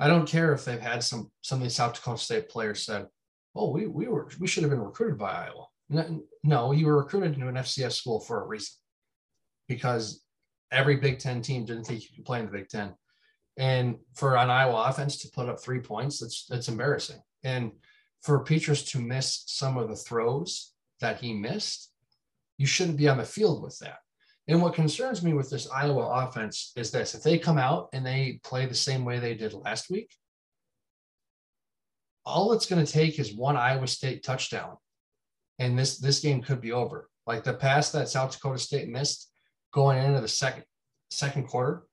I 0.00 0.06
don't 0.06 0.28
care 0.28 0.52
if 0.52 0.64
they've 0.64 0.80
had 0.80 1.02
some 1.02 1.30
some 1.40 1.58
of 1.58 1.64
these 1.64 1.74
South 1.74 1.94
Dakota 1.94 2.18
State 2.18 2.48
players 2.48 2.84
said, 2.84 3.06
"Oh, 3.54 3.70
we 3.70 3.86
we 3.86 4.06
were 4.06 4.28
we 4.38 4.46
should 4.46 4.62
have 4.62 4.70
been 4.70 4.80
recruited 4.80 5.18
by 5.18 5.32
Iowa." 5.32 5.66
No, 5.90 6.22
no, 6.44 6.72
you 6.72 6.86
were 6.86 6.98
recruited 6.98 7.34
into 7.34 7.48
an 7.48 7.54
FCS 7.56 7.92
school 7.92 8.20
for 8.20 8.42
a 8.42 8.46
reason, 8.46 8.74
because 9.66 10.22
every 10.70 10.96
Big 10.96 11.18
Ten 11.18 11.42
team 11.42 11.64
didn't 11.64 11.84
think 11.84 12.02
you 12.02 12.08
could 12.14 12.24
play 12.24 12.40
in 12.40 12.46
the 12.46 12.52
Big 12.52 12.68
Ten, 12.68 12.94
and 13.58 13.96
for 14.14 14.36
an 14.36 14.50
Iowa 14.50 14.86
offense 14.88 15.18
to 15.18 15.30
put 15.30 15.48
up 15.48 15.60
three 15.60 15.80
points, 15.80 16.20
that's 16.20 16.46
that's 16.46 16.68
embarrassing. 16.68 17.20
And 17.42 17.72
for 18.22 18.44
Petras 18.44 18.88
to 18.92 19.00
miss 19.00 19.44
some 19.46 19.76
of 19.76 19.88
the 19.88 19.96
throws 19.96 20.72
that 21.00 21.20
he 21.20 21.34
missed, 21.34 21.90
you 22.56 22.66
shouldn't 22.66 22.96
be 22.98 23.08
on 23.08 23.18
the 23.18 23.24
field 23.24 23.62
with 23.62 23.78
that. 23.80 23.98
And 24.48 24.62
what 24.62 24.74
concerns 24.74 25.22
me 25.22 25.34
with 25.34 25.50
this 25.50 25.68
Iowa 25.70 26.24
offense 26.26 26.72
is 26.76 26.90
this 26.90 27.14
if 27.14 27.22
they 27.22 27.38
come 27.38 27.58
out 27.58 27.88
and 27.92 28.04
they 28.04 28.40
play 28.44 28.66
the 28.66 28.74
same 28.74 29.04
way 29.04 29.18
they 29.18 29.34
did 29.34 29.52
last 29.52 29.90
week, 29.90 30.10
all 32.24 32.52
it's 32.52 32.66
going 32.66 32.84
to 32.84 32.90
take 32.90 33.18
is 33.18 33.34
one 33.34 33.56
Iowa 33.56 33.86
State 33.86 34.22
touchdown. 34.22 34.76
And 35.58 35.78
this 35.78 35.98
this 35.98 36.20
game 36.20 36.42
could 36.42 36.60
be 36.60 36.72
over. 36.72 37.10
Like 37.26 37.44
the 37.44 37.54
pass 37.54 37.90
that 37.90 38.08
South 38.08 38.32
Dakota 38.32 38.58
State 38.58 38.88
missed 38.88 39.27
going 39.78 40.04
into 40.04 40.20
the 40.20 40.28
second 40.28 40.64
second 41.10 41.46
quarter. 41.46 41.84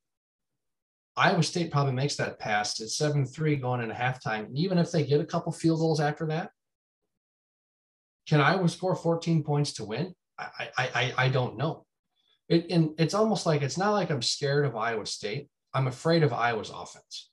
Iowa 1.16 1.44
State 1.44 1.72
probably 1.72 1.94
makes 1.94 2.16
that 2.18 2.40
pass. 2.40 2.82
It's 2.82 2.98
7 2.98 3.26
3 3.26 3.56
going 3.57 3.82
into 3.82 3.95
halftime. 3.95 4.48
And 4.48 4.57
even 4.57 4.78
if 4.78 4.91
they 4.91 5.03
get 5.03 5.22
a 5.22 5.26
couple 5.26 5.52
field 5.52 5.80
goals 5.80 6.02
after 6.02 6.26
that, 6.28 6.49
can 8.28 8.41
Iowa 8.41 8.68
score 8.68 8.95
14 8.95 9.44
points 9.44 9.74
to 9.74 9.86
win? 9.86 10.14
I, 10.38 10.70
I, 10.78 10.88
I, 10.95 11.14
I 11.18 11.30
don't 11.30 11.57
know. 11.57 11.86
It, 12.49 12.68
and 12.70 12.90
it's 12.98 13.14
almost 13.14 13.45
like 13.45 13.62
it's 13.62 13.78
not 13.78 13.91
like 13.91 14.10
I'm 14.10 14.22
scared 14.22 14.66
of 14.66 14.76
Iowa 14.76 15.06
State. 15.06 15.48
I'm 15.74 15.88
afraid 15.88 16.24
of 16.24 16.34
Iowa's 16.34 16.70
offense 16.70 17.30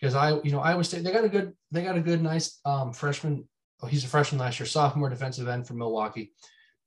because 0.00 0.14
I, 0.14 0.40
you 0.42 0.52
know, 0.52 0.60
Iowa 0.60 0.84
State 0.84 1.04
they 1.04 1.12
got 1.12 1.24
a 1.24 1.28
good, 1.28 1.52
they 1.70 1.82
got 1.82 1.96
a 1.96 2.00
good, 2.00 2.22
nice 2.22 2.60
um, 2.64 2.92
freshman. 2.92 3.48
Oh, 3.82 3.86
he's 3.86 4.04
a 4.04 4.08
freshman 4.08 4.40
last 4.40 4.60
year, 4.60 4.66
sophomore 4.66 5.08
defensive 5.08 5.48
end 5.48 5.66
from 5.66 5.78
Milwaukee. 5.78 6.32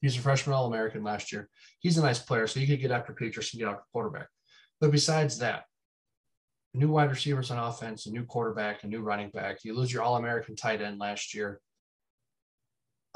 He's 0.04 0.18
a 0.18 0.20
freshman 0.20 0.54
All 0.54 0.66
American 0.66 1.02
last 1.02 1.32
year. 1.32 1.48
He's 1.80 1.98
a 1.98 2.02
nice 2.02 2.20
player, 2.20 2.46
so 2.46 2.60
you 2.60 2.68
could 2.68 2.82
get 2.82 2.92
after 2.92 3.14
Petras 3.14 3.54
and 3.54 3.60
get 3.60 3.70
after 3.70 3.84
quarterback. 3.94 4.28
But 4.82 4.92
besides 4.92 5.38
that, 5.38 5.64
new 6.74 6.90
wide 6.90 7.10
receivers 7.10 7.50
on 7.52 7.58
offense, 7.58 8.06
a 8.06 8.12
new 8.12 8.26
quarterback, 8.26 8.84
a 8.84 8.88
new 8.88 9.00
running 9.00 9.30
back. 9.30 9.64
You 9.64 9.74
lose 9.74 9.94
your 9.94 10.04
All 10.04 10.18
American 10.18 10.58
tight 10.58 10.82
end 10.82 11.00
last 11.00 11.34
year. 11.34 11.62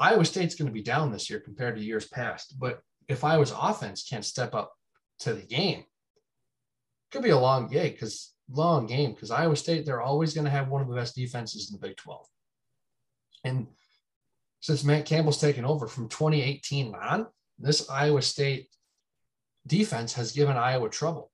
Iowa 0.00 0.24
State's 0.24 0.54
going 0.54 0.68
to 0.68 0.72
be 0.72 0.80
down 0.80 1.12
this 1.12 1.28
year 1.28 1.40
compared 1.40 1.76
to 1.76 1.84
years 1.84 2.08
past. 2.08 2.58
But 2.58 2.80
if 3.06 3.22
Iowa's 3.22 3.52
offense 3.54 4.08
can't 4.08 4.24
step 4.24 4.54
up 4.54 4.72
to 5.20 5.34
the 5.34 5.42
game, 5.42 5.84
could 7.10 7.22
be 7.22 7.30
a 7.30 7.38
long 7.38 7.68
game 7.68 7.92
because 7.92 8.32
long 8.50 8.86
game 8.86 9.12
because 9.12 9.30
Iowa 9.30 9.56
State 9.56 9.84
they're 9.84 10.00
always 10.00 10.32
going 10.32 10.46
to 10.46 10.50
have 10.50 10.68
one 10.68 10.80
of 10.80 10.88
the 10.88 10.94
best 10.94 11.14
defenses 11.14 11.70
in 11.70 11.78
the 11.78 11.86
Big 11.86 11.98
12. 11.98 12.26
And 13.44 13.66
since 14.60 14.84
Matt 14.84 15.06
Campbell's 15.06 15.40
taken 15.40 15.64
over 15.64 15.86
from 15.86 16.08
2018 16.08 16.94
on, 16.94 17.26
this 17.58 17.88
Iowa 17.88 18.22
State 18.22 18.68
defense 19.66 20.12
has 20.14 20.32
given 20.32 20.56
Iowa 20.56 20.88
trouble 20.88 21.30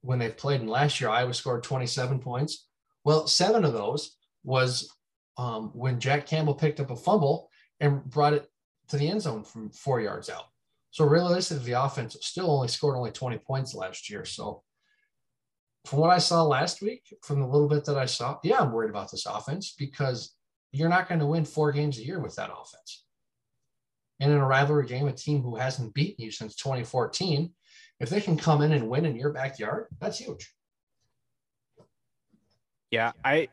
when 0.00 0.18
they've 0.18 0.36
played. 0.36 0.60
And 0.60 0.70
last 0.70 1.00
year, 1.00 1.10
Iowa 1.10 1.34
scored 1.34 1.62
27 1.62 2.18
points. 2.20 2.66
Well, 3.04 3.26
seven 3.26 3.64
of 3.64 3.72
those 3.72 4.16
was 4.44 4.94
um, 5.36 5.70
when 5.74 6.00
Jack 6.00 6.26
Campbell 6.26 6.54
picked 6.54 6.80
up 6.80 6.90
a 6.90 6.96
fumble 6.96 7.48
and 7.80 8.04
brought 8.04 8.34
it 8.34 8.48
to 8.88 8.96
the 8.96 9.08
end 9.08 9.22
zone 9.22 9.44
from 9.44 9.70
four 9.70 10.00
yards 10.00 10.30
out. 10.30 10.44
So 10.90 11.04
realistically, 11.04 11.66
the 11.66 11.82
offense 11.82 12.16
still 12.22 12.50
only 12.50 12.68
scored 12.68 12.96
only 12.96 13.10
20 13.10 13.38
points 13.38 13.74
last 13.74 14.08
year. 14.08 14.24
So 14.24 14.62
from 15.84 16.00
what 16.00 16.10
I 16.10 16.18
saw 16.18 16.42
last 16.42 16.82
week, 16.82 17.02
from 17.22 17.40
the 17.40 17.46
little 17.46 17.68
bit 17.68 17.84
that 17.84 17.96
I 17.96 18.06
saw, 18.06 18.38
yeah, 18.42 18.58
I'm 18.60 18.72
worried 18.72 18.90
about 18.90 19.10
this 19.10 19.26
offense 19.26 19.74
because 19.78 20.34
you're 20.72 20.88
not 20.88 21.08
going 21.08 21.20
to 21.20 21.26
win 21.26 21.44
four 21.44 21.72
games 21.72 21.98
a 21.98 22.04
year 22.04 22.20
with 22.20 22.36
that 22.36 22.50
offense. 22.50 23.04
And 24.20 24.32
in 24.32 24.38
a 24.38 24.46
rivalry 24.46 24.86
game, 24.86 25.06
a 25.06 25.12
team 25.12 25.42
who 25.42 25.56
hasn't 25.56 25.94
beaten 25.94 26.24
you 26.24 26.30
since 26.30 26.56
2014, 26.56 27.52
if 28.00 28.10
they 28.10 28.20
can 28.20 28.36
come 28.36 28.62
in 28.62 28.72
and 28.72 28.88
win 28.88 29.04
in 29.04 29.16
your 29.16 29.30
backyard, 29.30 29.86
that's 30.00 30.18
huge. 30.18 30.52
Yeah, 32.90 33.12
I 33.24 33.48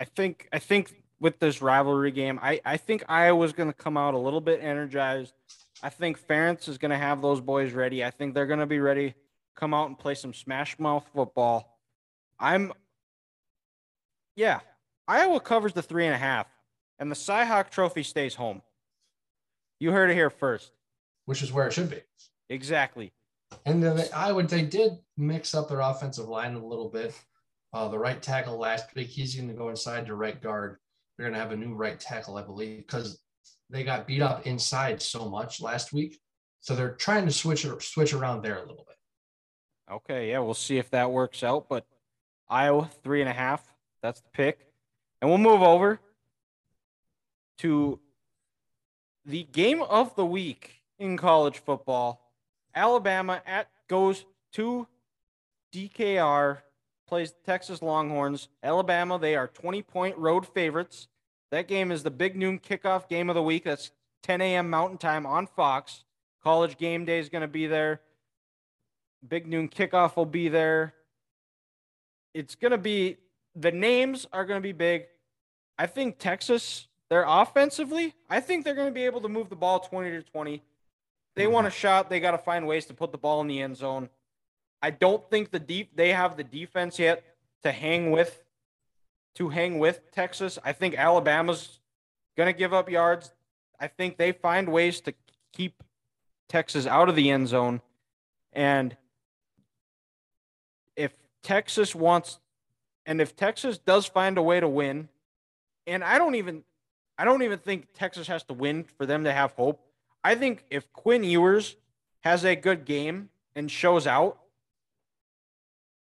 I 0.00 0.04
think 0.04 0.48
I 0.52 0.58
think 0.58 0.94
with 1.20 1.38
this 1.38 1.62
rivalry 1.62 2.10
game, 2.10 2.38
I, 2.42 2.60
I 2.64 2.76
think 2.76 3.04
Iowa's 3.08 3.52
gonna 3.52 3.72
come 3.72 3.96
out 3.96 4.14
a 4.14 4.18
little 4.18 4.40
bit 4.40 4.62
energized. 4.62 5.34
I 5.82 5.88
think 5.88 6.18
Ferentz 6.20 6.68
is 6.68 6.78
gonna 6.78 6.98
have 6.98 7.22
those 7.22 7.40
boys 7.40 7.72
ready. 7.72 8.04
I 8.04 8.10
think 8.10 8.34
they're 8.34 8.46
gonna 8.46 8.66
be 8.66 8.78
ready, 8.78 9.14
come 9.56 9.74
out 9.74 9.88
and 9.88 9.98
play 9.98 10.14
some 10.14 10.32
smash 10.32 10.78
mouth 10.78 11.04
football. 11.14 11.78
I'm 12.38 12.72
yeah, 14.36 14.60
Iowa 15.08 15.40
covers 15.40 15.72
the 15.72 15.82
three 15.82 16.06
and 16.06 16.14
a 16.14 16.18
half, 16.18 16.46
and 16.98 17.10
the 17.10 17.16
Cyhawk 17.16 17.70
Trophy 17.70 18.02
stays 18.02 18.34
home. 18.34 18.62
You 19.80 19.90
heard 19.92 20.10
it 20.10 20.14
here 20.14 20.30
first. 20.30 20.72
Which 21.26 21.42
is 21.42 21.52
where 21.52 21.66
it 21.66 21.72
should 21.72 21.90
be. 21.90 22.00
Exactly. 22.48 23.12
And 23.66 23.82
then 23.82 24.06
I 24.14 24.32
would 24.32 24.48
they 24.48 24.62
did 24.62 24.92
mix 25.16 25.54
up 25.54 25.68
their 25.68 25.80
offensive 25.80 26.28
line 26.28 26.54
a 26.54 26.64
little 26.64 26.88
bit. 26.88 27.18
Uh, 27.72 27.88
the 27.88 27.98
right 27.98 28.20
tackle 28.22 28.58
last 28.58 28.94
week, 28.94 29.08
he's 29.08 29.34
going 29.34 29.48
to 29.48 29.54
go 29.54 29.70
inside 29.70 30.06
to 30.06 30.14
right 30.14 30.40
guard. 30.40 30.78
They're 31.16 31.26
going 31.26 31.34
to 31.34 31.40
have 31.40 31.52
a 31.52 31.56
new 31.56 31.74
right 31.74 31.98
tackle, 31.98 32.36
I 32.36 32.42
believe, 32.42 32.78
because 32.86 33.20
they 33.70 33.82
got 33.82 34.06
beat 34.06 34.22
up 34.22 34.46
inside 34.46 35.00
so 35.00 35.28
much 35.28 35.60
last 35.60 35.92
week. 35.92 36.20
So 36.60 36.76
they're 36.76 36.94
trying 36.94 37.26
to 37.26 37.32
switch 37.32 37.64
it 37.64 37.82
switch 37.82 38.12
around 38.12 38.42
there 38.42 38.58
a 38.58 38.60
little 38.60 38.86
bit. 38.86 38.96
Okay, 39.90 40.30
yeah, 40.30 40.38
we'll 40.38 40.54
see 40.54 40.78
if 40.78 40.90
that 40.90 41.10
works 41.10 41.42
out. 41.42 41.68
But 41.68 41.86
Iowa 42.48 42.88
three 43.02 43.20
and 43.20 43.28
a 43.28 43.32
half. 43.32 43.64
That's 44.02 44.20
the 44.20 44.30
pick. 44.30 44.71
And 45.22 45.30
we'll 45.30 45.38
move 45.38 45.62
over 45.62 46.00
to 47.58 48.00
the 49.24 49.44
game 49.44 49.80
of 49.80 50.16
the 50.16 50.26
week 50.26 50.82
in 50.98 51.16
college 51.16 51.58
football. 51.58 52.32
Alabama 52.74 53.40
at 53.46 53.68
goes 53.86 54.24
to 54.54 54.88
DKR, 55.72 56.58
plays 57.06 57.34
Texas 57.46 57.82
Longhorns. 57.82 58.48
Alabama, 58.64 59.16
they 59.16 59.36
are 59.36 59.46
20 59.46 59.82
point 59.82 60.18
road 60.18 60.44
favorites. 60.44 61.06
That 61.52 61.68
game 61.68 61.92
is 61.92 62.02
the 62.02 62.10
big 62.10 62.34
noon 62.34 62.58
kickoff 62.58 63.08
game 63.08 63.30
of 63.30 63.36
the 63.36 63.42
week. 63.44 63.62
That's 63.62 63.92
10 64.24 64.40
a.m. 64.40 64.70
Mountain 64.70 64.98
Time 64.98 65.24
on 65.24 65.46
Fox. 65.46 66.02
College 66.42 66.78
game 66.78 67.04
day 67.04 67.20
is 67.20 67.28
going 67.28 67.42
to 67.42 67.48
be 67.48 67.68
there. 67.68 68.00
Big 69.28 69.46
noon 69.46 69.68
kickoff 69.68 70.16
will 70.16 70.26
be 70.26 70.48
there. 70.48 70.94
It's 72.34 72.56
going 72.56 72.72
to 72.72 72.78
be, 72.78 73.18
the 73.54 73.72
names 73.72 74.26
are 74.32 74.44
going 74.44 74.58
to 74.58 74.62
be 74.62 74.72
big. 74.72 75.06
I 75.78 75.86
think 75.86 76.18
Texas, 76.18 76.86
they're 77.10 77.24
offensively, 77.26 78.14
I 78.28 78.40
think 78.40 78.64
they're 78.64 78.74
going 78.74 78.88
to 78.88 78.94
be 78.94 79.04
able 79.04 79.20
to 79.20 79.28
move 79.28 79.48
the 79.48 79.56
ball 79.56 79.80
20 79.80 80.10
to 80.10 80.22
20. 80.22 80.62
They 81.34 81.46
want 81.46 81.66
a 81.66 81.70
mm-hmm. 81.70 81.78
shot, 81.78 82.10
they 82.10 82.20
got 82.20 82.32
to 82.32 82.38
find 82.38 82.66
ways 82.66 82.86
to 82.86 82.94
put 82.94 83.12
the 83.12 83.18
ball 83.18 83.40
in 83.40 83.46
the 83.46 83.60
end 83.60 83.76
zone. 83.76 84.08
I 84.82 84.90
don't 84.90 85.28
think 85.30 85.50
the 85.50 85.60
deep 85.60 85.94
they 85.94 86.10
have 86.10 86.36
the 86.36 86.44
defense 86.44 86.98
yet 86.98 87.24
to 87.62 87.70
hang 87.70 88.10
with 88.10 88.42
to 89.36 89.48
hang 89.48 89.78
with 89.78 90.10
Texas. 90.10 90.58
I 90.64 90.72
think 90.72 90.94
Alabama's 90.94 91.78
going 92.36 92.52
to 92.52 92.58
give 92.58 92.74
up 92.74 92.90
yards. 92.90 93.30
I 93.80 93.86
think 93.86 94.18
they 94.18 94.32
find 94.32 94.68
ways 94.70 95.00
to 95.02 95.14
keep 95.52 95.82
Texas 96.48 96.86
out 96.86 97.08
of 97.08 97.16
the 97.16 97.30
end 97.30 97.48
zone. 97.48 97.80
And 98.52 98.96
if 100.96 101.12
Texas 101.42 101.94
wants 101.94 102.40
and 103.06 103.20
if 103.20 103.36
Texas 103.36 103.78
does 103.78 104.06
find 104.06 104.38
a 104.38 104.42
way 104.42 104.60
to 104.60 104.68
win, 104.68 105.08
and 105.86 106.04
I 106.04 106.18
don't 106.18 106.34
even 106.34 106.64
I 107.18 107.24
don't 107.24 107.42
even 107.42 107.58
think 107.58 107.88
Texas 107.94 108.26
has 108.28 108.42
to 108.44 108.54
win 108.54 108.84
for 108.84 109.06
them 109.06 109.24
to 109.24 109.32
have 109.32 109.52
hope. 109.52 109.80
I 110.24 110.34
think 110.34 110.64
if 110.70 110.92
Quinn 110.92 111.24
Ewers 111.24 111.76
has 112.20 112.44
a 112.44 112.54
good 112.54 112.84
game 112.84 113.28
and 113.54 113.70
shows 113.70 114.06
out, 114.06 114.38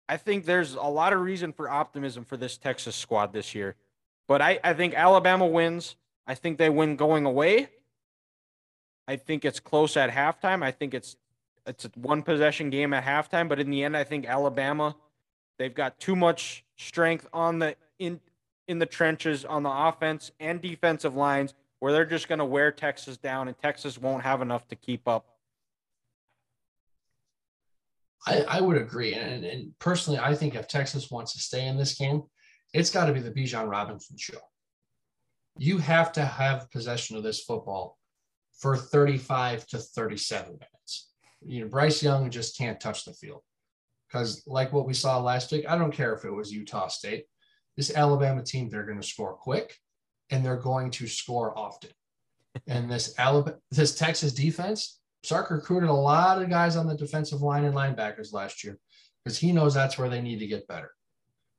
I 0.07 0.17
think 0.17 0.45
there's 0.45 0.75
a 0.75 0.81
lot 0.81 1.13
of 1.13 1.21
reason 1.21 1.53
for 1.53 1.69
optimism 1.69 2.25
for 2.25 2.37
this 2.37 2.57
Texas 2.57 2.95
squad 2.95 3.33
this 3.33 3.55
year. 3.55 3.75
But 4.27 4.41
I, 4.41 4.59
I 4.63 4.73
think 4.73 4.93
Alabama 4.93 5.45
wins. 5.45 5.95
I 6.27 6.35
think 6.35 6.57
they 6.57 6.69
win 6.69 6.95
going 6.95 7.25
away. 7.25 7.69
I 9.07 9.15
think 9.15 9.43
it's 9.43 9.59
close 9.59 9.97
at 9.97 10.09
halftime. 10.09 10.63
I 10.63 10.71
think 10.71 10.93
it's 10.93 11.17
it's 11.65 11.85
a 11.85 11.91
one 11.95 12.23
possession 12.23 12.69
game 12.69 12.93
at 12.93 13.03
halftime, 13.05 13.47
but 13.47 13.59
in 13.59 13.69
the 13.69 13.83
end, 13.83 13.95
I 13.95 14.03
think 14.03 14.25
Alabama, 14.25 14.95
they've 15.57 15.73
got 15.73 15.99
too 15.99 16.15
much 16.15 16.63
strength 16.77 17.27
on 17.33 17.59
the 17.59 17.75
in 17.99 18.19
in 18.67 18.79
the 18.79 18.85
trenches 18.85 19.43
on 19.45 19.63
the 19.63 19.69
offense 19.69 20.31
and 20.39 20.61
defensive 20.61 21.15
lines 21.15 21.53
where 21.79 21.91
they're 21.91 22.05
just 22.05 22.27
going 22.27 22.39
to 22.39 22.45
wear 22.45 22.71
Texas 22.71 23.17
down 23.17 23.47
and 23.47 23.57
Texas 23.57 23.97
won't 23.97 24.23
have 24.23 24.41
enough 24.41 24.67
to 24.69 24.75
keep 24.75 25.07
up. 25.07 25.25
I, 28.27 28.41
I 28.47 28.61
would 28.61 28.77
agree. 28.77 29.15
And, 29.15 29.43
and 29.43 29.77
personally, 29.79 30.19
I 30.19 30.35
think 30.35 30.55
if 30.55 30.67
Texas 30.67 31.09
wants 31.09 31.33
to 31.33 31.39
stay 31.39 31.67
in 31.67 31.75
this 31.75 31.95
game, 31.95 32.21
it's 32.71 32.91
got 32.91 33.05
to 33.05 33.13
be 33.13 33.19
the 33.19 33.31
Bijan 33.31 33.67
Robinson 33.67 34.15
show. 34.17 34.37
You 35.57 35.79
have 35.79 36.13
to 36.13 36.23
have 36.23 36.69
possession 36.71 37.17
of 37.17 37.23
this 37.23 37.43
football 37.43 37.97
for 38.59 38.77
35 38.77 39.65
to 39.67 39.79
37 39.79 40.51
minutes. 40.51 41.09
You 41.43 41.61
know, 41.61 41.67
Bryce 41.67 42.03
Young 42.03 42.29
just 42.29 42.57
can't 42.57 42.79
touch 42.79 43.05
the 43.05 43.13
field 43.13 43.41
because, 44.11 44.43
like 44.45 44.73
what 44.73 44.85
we 44.85 44.93
saw 44.93 45.19
last 45.19 45.51
week, 45.51 45.65
I 45.67 45.77
don't 45.77 45.93
care 45.93 46.13
if 46.13 46.25
it 46.25 46.31
was 46.31 46.51
Utah 46.51 46.87
State 46.87 47.25
this 47.77 47.95
Alabama 47.95 48.43
team, 48.43 48.69
they're 48.69 48.85
going 48.85 49.01
to 49.01 49.07
score 49.07 49.33
quick 49.33 49.77
and 50.29 50.45
they're 50.45 50.57
going 50.57 50.91
to 50.91 51.07
score 51.07 51.57
often. 51.57 51.91
and 52.67 52.91
this 52.91 53.15
Alabama, 53.17 53.57
this 53.71 53.95
Texas 53.95 54.33
defense, 54.33 54.99
Sark 55.23 55.51
recruited 55.51 55.89
a 55.89 55.93
lot 55.93 56.41
of 56.41 56.49
guys 56.49 56.75
on 56.75 56.87
the 56.87 56.95
defensive 56.95 57.41
line 57.41 57.63
and 57.63 57.75
linebackers 57.75 58.33
last 58.33 58.63
year 58.63 58.77
because 59.23 59.37
he 59.37 59.51
knows 59.51 59.73
that's 59.73 59.97
where 59.97 60.09
they 60.09 60.21
need 60.21 60.39
to 60.39 60.47
get 60.47 60.67
better. 60.67 60.91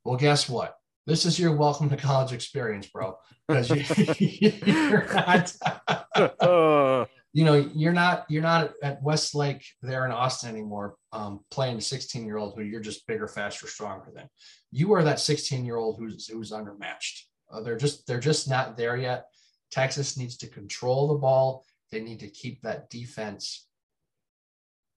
Well, 0.05 0.17
guess 0.17 0.49
what? 0.49 0.77
This 1.07 1.25
is 1.25 1.39
your 1.39 1.57
welcome 1.57 1.89
to 1.91 1.97
college 1.97 2.33
experience, 2.33 2.87
bro. 2.89 3.17
Because 3.49 3.71
you, 3.71 4.53
are 4.93 5.07
not, 5.15 6.41
uh 6.41 7.07
you 7.33 7.45
know, 7.45 7.55
you're 7.75 7.93
not 7.93 8.27
you're 8.29 8.43
not 8.43 8.73
at 8.83 9.03
Westlake 9.03 9.65
there 9.81 10.05
in 10.05 10.13
Austin 10.13 10.51
anymore, 10.51 10.97
um, 11.13 11.41
playing 11.51 11.79
a 11.79 11.81
16 11.81 12.27
year 12.27 12.37
old 12.37 12.55
who 12.55 12.63
you're 12.63 12.81
just 12.81 13.07
bigger, 13.07 13.27
faster, 13.27 13.67
stronger 13.67 14.11
than. 14.15 14.29
You 14.71 14.93
are 14.93 15.03
that 15.05 15.21
16 15.21 15.65
year 15.65 15.77
old 15.77 15.99
who's 15.99 16.29
who's 16.29 16.53
undermatched. 16.53 17.23
Uh, 17.51 17.63
they're 17.63 17.79
just 17.79 18.07
they're 18.07 18.21
just 18.21 18.49
not 18.49 18.77
there 18.77 18.97
yet. 18.97 19.27
Texas 19.71 20.19
needs 20.19 20.37
to 20.39 20.47
control 20.47 21.09
the 21.09 21.19
ball. 21.19 21.65
They 21.91 22.01
need 22.01 22.21
to 22.21 22.29
keep 22.29 22.63
that 22.63 22.91
defense 22.91 23.67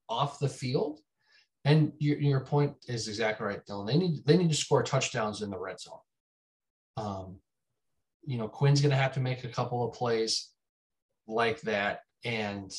off 0.09 0.39
the 0.39 0.49
field. 0.49 0.99
And 1.63 1.93
your, 1.97 2.17
your 2.19 2.39
point 2.41 2.73
is 2.87 3.07
exactly 3.07 3.47
right, 3.47 3.65
Dylan. 3.65 3.87
They 3.87 3.97
need 3.97 4.25
they 4.25 4.37
need 4.37 4.51
to 4.51 4.57
score 4.57 4.83
touchdowns 4.83 5.41
in 5.41 5.49
the 5.49 5.57
red 5.57 5.79
zone. 5.79 5.99
Um, 6.97 7.39
you 8.25 8.37
know, 8.37 8.47
Quinn's 8.47 8.81
going 8.81 8.91
to 8.91 8.97
have 8.97 9.13
to 9.13 9.19
make 9.19 9.43
a 9.43 9.49
couple 9.49 9.87
of 9.87 9.93
plays 9.93 10.49
like 11.27 11.61
that, 11.61 12.01
and 12.25 12.73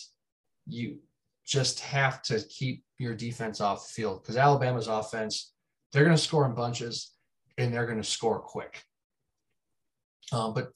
you 0.66 0.98
just 1.46 1.80
have 1.80 2.22
to 2.22 2.40
keep 2.48 2.84
your 2.98 3.14
defense 3.14 3.60
off 3.60 3.86
the 3.86 3.92
field 3.92 4.22
because 4.22 4.36
Alabama's 4.36 4.88
offense, 4.88 5.52
they're 5.92 6.04
going 6.04 6.16
to 6.16 6.22
score 6.22 6.44
in 6.44 6.54
bunches 6.54 7.12
and 7.56 7.72
they're 7.72 7.86
going 7.86 8.02
to 8.02 8.04
score 8.04 8.40
quick. 8.40 8.82
Um, 10.32 10.54
but 10.54 10.74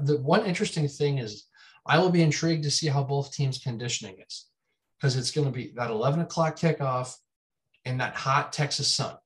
the 0.00 0.18
one 0.20 0.44
interesting 0.44 0.88
thing 0.88 1.18
is, 1.18 1.46
I 1.86 1.98
will 1.98 2.10
be 2.10 2.22
intrigued 2.22 2.64
to 2.64 2.70
see 2.70 2.88
how 2.88 3.04
both 3.04 3.32
teams' 3.32 3.58
conditioning 3.58 4.16
is 4.26 4.46
because 4.96 5.16
it's 5.16 5.30
going 5.30 5.46
to 5.46 5.52
be 5.52 5.72
that 5.76 5.90
11 5.90 6.20
o'clock 6.20 6.56
kickoff 6.56 7.14
in 7.84 7.98
that 7.98 8.16
hot 8.16 8.52
Texas 8.52 8.88
sun. 8.88 9.16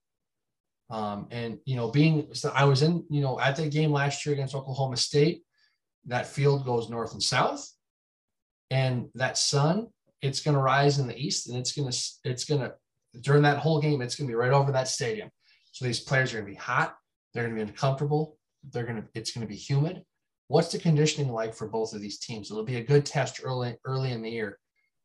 Um, 0.90 1.28
and 1.30 1.58
you 1.66 1.76
know, 1.76 1.90
being 1.90 2.28
so 2.32 2.50
I 2.54 2.64
was 2.64 2.82
in, 2.82 3.04
you 3.10 3.20
know, 3.20 3.38
at 3.38 3.56
that 3.56 3.70
game 3.70 3.92
last 3.92 4.24
year 4.24 4.32
against 4.32 4.54
Oklahoma 4.54 4.96
State, 4.96 5.42
that 6.06 6.26
field 6.26 6.64
goes 6.64 6.88
north 6.88 7.12
and 7.12 7.22
south, 7.22 7.70
and 8.70 9.08
that 9.14 9.38
sun, 9.38 9.88
it's 10.20 10.40
going 10.40 10.54
to 10.54 10.60
rise 10.60 10.98
in 10.98 11.06
the 11.06 11.16
east, 11.16 11.48
and 11.48 11.58
it's 11.58 11.72
going 11.72 11.90
to, 11.90 11.98
it's 12.24 12.44
going 12.44 12.60
to 12.60 12.74
during 13.20 13.42
that 13.42 13.58
whole 13.58 13.80
game, 13.80 14.02
it's 14.02 14.16
going 14.16 14.28
to 14.28 14.32
be 14.32 14.36
right 14.36 14.52
over 14.52 14.72
that 14.72 14.88
stadium. 14.88 15.30
So 15.72 15.84
these 15.84 16.00
players 16.00 16.32
are 16.32 16.40
going 16.40 16.46
to 16.46 16.52
be 16.52 16.58
hot, 16.58 16.96
they're 17.32 17.44
going 17.44 17.56
to 17.56 17.64
be 17.64 17.70
uncomfortable, 17.70 18.36
they're 18.72 18.84
going 18.84 19.02
to, 19.02 19.08
it's 19.14 19.32
going 19.32 19.46
to 19.46 19.50
be 19.50 19.56
humid. 19.56 20.02
What's 20.48 20.72
the 20.72 20.78
conditioning 20.78 21.32
like 21.32 21.54
for 21.54 21.68
both 21.68 21.92
of 21.92 22.00
these 22.00 22.18
teams? 22.18 22.50
It'll 22.50 22.64
be 22.64 22.76
a 22.76 22.84
good 22.84 23.04
test 23.04 23.40
early, 23.44 23.76
early 23.84 24.12
in 24.12 24.22
the 24.22 24.30
year, 24.30 24.58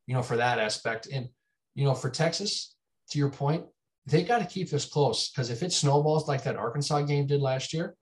you 0.07 0.13
know, 0.13 0.21
for 0.21 0.37
that 0.37 0.57
aspect. 0.57 1.07
And 1.11 1.27
you 1.75 1.85
know, 1.85 1.93
for 1.93 2.09
Texas, 2.09 2.75
to 3.09 3.19
your 3.19 3.29
point, 3.29 3.65
they 4.05 4.23
got 4.23 4.39
to 4.39 4.45
keep 4.45 4.69
this 4.69 4.85
close 4.85 5.29
because 5.29 5.49
if 5.49 5.63
it 5.63 5.71
snowballs 5.71 6.27
like 6.27 6.43
that 6.43 6.55
Arkansas 6.55 7.01
game 7.01 7.25
did 7.25 7.41
last 7.41 7.73
year, 7.73 7.95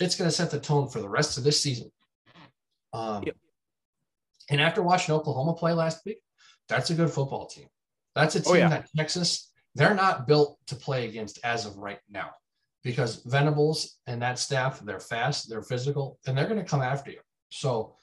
it's 0.00 0.16
going 0.16 0.28
to 0.28 0.34
set 0.34 0.50
the 0.50 0.60
tone 0.60 0.88
for 0.88 1.00
the 1.00 1.08
rest 1.08 1.38
of 1.38 1.44
this 1.44 1.60
season. 1.60 1.90
Um, 2.92 3.24
yep. 3.24 3.36
And 4.50 4.60
after 4.60 4.82
watching 4.82 5.14
Oklahoma 5.14 5.54
play 5.54 5.72
last 5.72 6.04
week, 6.04 6.18
that's 6.68 6.90
a 6.90 6.94
good 6.94 7.10
football 7.10 7.46
team. 7.46 7.66
That's 8.14 8.36
a 8.36 8.40
oh, 8.40 8.42
team 8.42 8.52
oh, 8.52 8.56
yeah. 8.56 8.68
that 8.68 8.88
Texas, 8.96 9.50
they're 9.74 9.94
not 9.94 10.26
built 10.26 10.58
to 10.66 10.76
play 10.76 11.08
against 11.08 11.38
as 11.44 11.66
of 11.66 11.76
right 11.76 11.98
now 12.08 12.30
because 12.82 13.22
Venables 13.24 13.96
and 14.06 14.20
that 14.22 14.38
staff, 14.38 14.80
they're 14.80 15.00
fast, 15.00 15.48
they're 15.48 15.62
physical, 15.62 16.18
and 16.26 16.36
they're 16.36 16.48
going 16.48 16.60
to 16.60 16.68
come 16.68 16.82
after 16.82 17.10
you. 17.10 17.20
So 17.50 17.96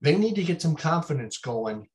they 0.00 0.16
need 0.16 0.34
to 0.34 0.44
get 0.44 0.60
some 0.60 0.76
confidence 0.76 1.38
going, 1.38 1.88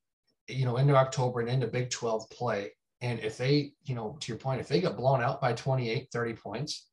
you 0.48 0.66
know, 0.66 0.78
into 0.78 0.96
October 0.96 1.42
and 1.42 1.50
into 1.50 1.68
Big 1.68 1.90
12 1.90 2.30
play 2.30 2.72
and 3.02 3.20
if 3.20 3.38
they, 3.38 3.74
you 3.86 3.96
know, 3.96 4.18
to 4.20 4.32
your 4.32 4.40
point, 4.40 4.60
if 4.60 4.68
they 4.68 4.82
get 4.82 4.98
blown 4.98 5.22
out 5.22 5.40
by 5.40 5.54
28, 5.54 6.08
30 6.12 6.34
points, 6.34 6.88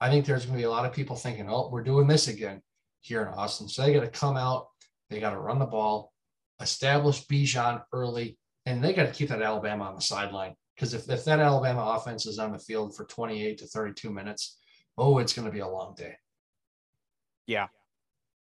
I 0.00 0.10
think 0.10 0.26
there's 0.26 0.44
going 0.44 0.56
to 0.56 0.60
be 0.60 0.66
a 0.66 0.70
lot 0.70 0.84
of 0.84 0.92
people 0.92 1.16
thinking, 1.16 1.48
oh, 1.48 1.70
we're 1.72 1.82
doing 1.82 2.06
this 2.06 2.28
again 2.28 2.60
here 3.00 3.22
in 3.22 3.28
Austin. 3.28 3.68
So 3.68 3.82
they 3.82 3.94
got 3.94 4.00
to 4.00 4.08
come 4.08 4.36
out, 4.36 4.68
they 5.10 5.20
got 5.20 5.30
to 5.30 5.38
run 5.38 5.58
the 5.58 5.66
ball, 5.66 6.12
establish 6.60 7.26
Bijan 7.26 7.82
early, 7.92 8.38
and 8.64 8.82
they 8.82 8.92
got 8.92 9.06
to 9.06 9.12
keep 9.12 9.28
that 9.28 9.42
Alabama 9.42 9.84
on 9.84 9.94
the 9.94 10.00
sideline. 10.00 10.54
Because 10.74 10.92
if, 10.92 11.08
if 11.08 11.24
that 11.24 11.40
Alabama 11.40 11.96
offense 11.96 12.26
is 12.26 12.38
on 12.38 12.52
the 12.52 12.58
field 12.58 12.94
for 12.94 13.04
28 13.04 13.58
to 13.58 13.66
32 13.66 14.10
minutes, 14.10 14.58
oh, 14.98 15.18
it's 15.18 15.32
going 15.32 15.46
to 15.46 15.52
be 15.52 15.60
a 15.60 15.68
long 15.68 15.94
day. 15.96 16.16
Yeah. 17.46 17.68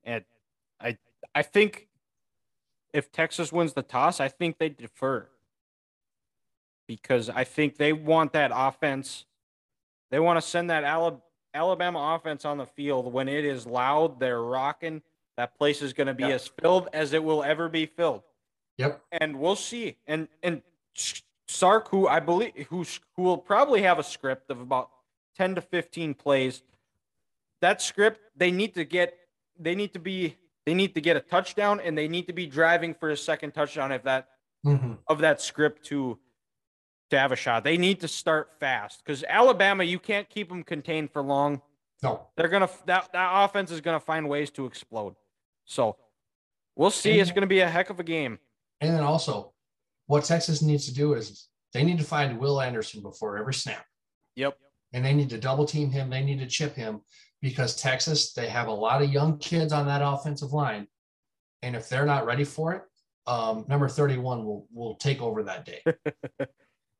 And 0.05 0.25
I 0.81 0.97
I 1.35 1.43
think 1.43 1.89
if 2.93 3.11
Texas 3.11 3.53
wins 3.53 3.73
the 3.73 3.83
toss, 3.83 4.21
I 4.21 4.29
think 4.29 4.59
they 4.59 4.69
defer 4.69 5.29
because 6.87 7.31
I 7.31 7.45
think 7.45 7.77
they 7.77 7.93
want 7.93 8.33
that 8.33 8.51
offense. 8.55 9.25
They 10.11 10.21
want 10.21 10.37
to 10.39 10.47
send 10.47 10.71
that 10.71 10.85
Alabama 11.55 12.17
offense 12.17 12.45
on 12.45 12.59
the 12.59 12.67
field 12.67 13.13
when 13.13 13.29
it 13.29 13.45
is 13.45 13.67
loud, 13.67 14.21
they're 14.21 14.43
rocking. 14.43 15.03
That 15.37 15.57
place 15.57 15.83
is 15.83 15.93
going 15.93 16.09
to 16.09 16.15
be 16.15 16.25
yep. 16.25 16.33
as 16.33 16.51
filled 16.61 16.89
as 16.93 17.13
it 17.13 17.25
will 17.25 17.43
ever 17.43 17.69
be 17.69 17.87
filled. 17.87 18.23
Yep. 18.79 19.03
And 19.13 19.39
we'll 19.39 19.57
see. 19.57 19.97
And 20.07 20.29
and 20.43 20.63
Sark, 21.49 21.89
who 21.89 22.09
I 22.09 22.21
believe 22.21 22.53
who 22.69 22.85
who 23.17 23.23
will 23.23 23.39
probably 23.39 23.83
have 23.83 23.99
a 23.99 24.03
script 24.03 24.51
of 24.51 24.61
about 24.61 24.91
ten 25.37 25.55
to 25.55 25.61
fifteen 25.61 26.15
plays. 26.15 26.63
That 27.61 27.81
script 27.81 28.21
they 28.37 28.51
need 28.51 28.75
to 28.75 28.85
get. 28.85 29.15
They 29.59 29.75
need 29.75 29.93
to 29.95 29.99
be. 29.99 30.37
They 30.65 30.75
need 30.75 30.95
to 30.95 31.01
get 31.01 31.17
a 31.17 31.21
touchdown, 31.21 31.81
and 31.81 31.99
they 31.99 32.09
need 32.09 32.29
to 32.29 32.33
be 32.33 32.47
driving 32.47 32.95
for 32.95 33.11
a 33.11 33.17
second 33.17 33.53
touchdown. 33.53 33.93
If 33.93 34.05
that 34.05 34.29
mm-hmm. 34.65 34.95
of 35.07 35.19
that 35.19 35.41
script 35.41 35.85
to 35.87 36.19
to 37.11 37.19
have 37.19 37.31
a 37.31 37.37
shot. 37.37 37.63
They 37.63 37.77
need 37.77 38.01
to 38.01 38.09
start 38.09 38.51
fast 38.59 39.05
because 39.05 39.23
Alabama, 39.29 39.85
you 39.85 39.99
can't 39.99 40.29
keep 40.29 40.49
them 40.49 40.63
contained 40.65 41.11
for 41.13 41.23
long. 41.23 41.63
No, 42.03 42.27
they're 42.37 42.49
gonna 42.49 42.71
that 42.87 43.13
that 43.13 43.45
offense 43.45 43.71
is 43.71 43.81
gonna 43.81 44.01
find 44.01 44.29
ways 44.29 44.51
to 44.53 44.67
explode. 44.67 45.15
So 45.65 45.97
we'll 46.77 46.91
see. 46.91 47.19
It's 47.19 47.31
gonna 47.31 47.47
be 47.47 47.61
a 47.61 47.69
heck 47.69 47.91
of 47.91 48.01
a 48.01 48.05
game. 48.05 48.39
And 48.81 48.95
then 48.95 49.03
also, 49.03 49.53
what 50.07 50.25
Texas 50.25 50.63
needs 50.63 50.87
to 50.87 50.95
do 50.95 51.15
is 51.15 51.49
they 51.73 51.85
need 51.85 51.99
to 51.99 52.05
find 52.05 52.39
Will 52.39 52.61
Anderson 52.61 53.03
before 53.03 53.39
every 53.39 53.55
snap. 53.55 53.85
Yep. 54.37 54.57
And 54.93 55.05
they 55.05 55.15
need 55.15 55.31
to 55.31 55.39
double 55.39 55.65
team 55.65 55.91
him. 55.91 56.11
They 56.11 56.23
need 56.23 56.39
to 56.41 56.47
chip 56.47 56.75
him 56.75 57.01
because 57.41 57.77
Texas 57.77 58.33
they 58.33 58.49
have 58.49 58.69
a 58.69 58.73
lot 58.73 59.03
of 59.03 59.13
young 59.13 59.39
kids 59.39 59.73
on 59.73 59.87
that 59.87 60.03
offensive 60.05 60.53
line, 60.53 60.87
and 61.63 61.75
if 61.75 61.89
they're 61.89 62.07
not 62.07 62.27
ready 62.27 62.45
for 62.45 62.73
it, 62.75 62.83
um, 63.27 63.65
number 63.69 63.89
thirty 63.89 64.19
one 64.19 64.45
will 64.45 64.67
will 64.73 64.97
take 64.97 65.23
over 65.23 65.43
that 65.45 65.65
day. 65.65 65.83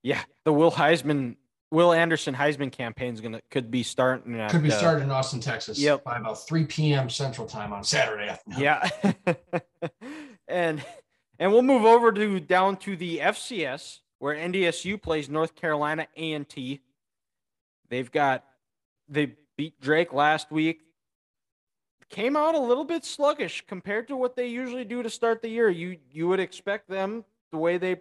Yeah, 0.03 0.21
the 0.45 0.53
Will 0.53 0.73
Heisman, 0.73 1.37
Will 1.73 1.95
Anderson 1.95 2.35
Heisman 2.35 2.71
campaign 2.71 3.15
is 3.15 3.23
gonna 3.23 3.41
could 3.51 3.71
be 3.71 3.83
starting. 3.83 4.39
At, 4.39 4.51
could 4.51 4.63
be 4.63 4.71
uh, 4.71 4.79
starting 4.79 5.05
in 5.05 5.11
Austin, 5.11 5.41
Texas. 5.41 5.79
Yep. 5.79 6.05
by 6.05 6.19
about 6.19 6.47
3 6.47 6.67
p.m. 6.67 7.09
Central 7.09 7.47
Time 7.47 7.73
on 7.73 7.83
Saturday 7.83 8.29
afternoon. 8.29 8.61
Yeah, 8.61 8.91
and 10.49 10.85
and 11.39 11.51
we'll 11.51 11.63
move 11.63 11.87
over 11.87 12.13
to 12.13 12.41
down 12.41 12.77
to 12.79 12.95
the 12.95 13.21
FCS 13.21 14.01
where 14.19 14.37
NDSU 14.37 15.01
plays 15.01 15.31
North 15.31 15.55
Carolina 15.55 16.07
A 16.15 16.35
and 16.35 16.47
T. 16.47 16.83
They've 17.89 18.13
got 18.13 18.45
they 19.09 19.33
beat 19.57 19.81
Drake 19.81 20.13
last 20.13 20.51
week. 20.51 20.83
Came 22.11 22.37
out 22.37 22.55
a 22.55 22.61
little 22.61 22.85
bit 22.85 23.07
sluggish 23.07 23.65
compared 23.67 24.09
to 24.09 24.17
what 24.17 24.37
they 24.37 24.47
usually 24.47 24.85
do 24.85 25.03
to 25.03 25.09
start 25.09 25.41
the 25.41 25.49
year. 25.49 25.71
You 25.71 25.97
you 26.11 26.29
would 26.29 26.41
expect 26.41 26.91
them 26.91 27.25
the 27.51 27.57
way 27.57 27.79
they 27.79 27.97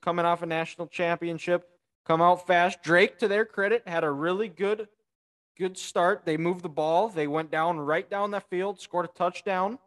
coming 0.00 0.24
off 0.24 0.40
a 0.42 0.46
national 0.46 0.86
championship, 0.86 1.68
come 2.06 2.22
out 2.22 2.46
fast. 2.46 2.82
Drake, 2.82 3.18
to 3.18 3.28
their 3.28 3.44
credit, 3.44 3.86
had 3.86 4.04
a 4.04 4.10
really 4.10 4.48
good 4.48 4.88
good 5.58 5.76
start. 5.76 6.22
They 6.24 6.38
moved 6.38 6.62
the 6.62 6.70
ball. 6.70 7.08
They 7.08 7.26
went 7.26 7.50
down 7.50 7.78
right 7.78 8.08
down 8.08 8.30
the 8.30 8.40
field, 8.40 8.80
scored 8.80 9.04
a 9.04 9.08
touchdown, 9.08 9.78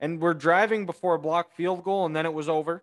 and 0.00 0.18
we're 0.18 0.32
driving 0.32 0.86
before 0.86 1.14
a 1.14 1.18
block 1.18 1.52
field 1.52 1.84
goal, 1.84 2.06
and 2.06 2.16
then 2.16 2.24
it 2.24 2.32
was 2.32 2.48
over. 2.48 2.82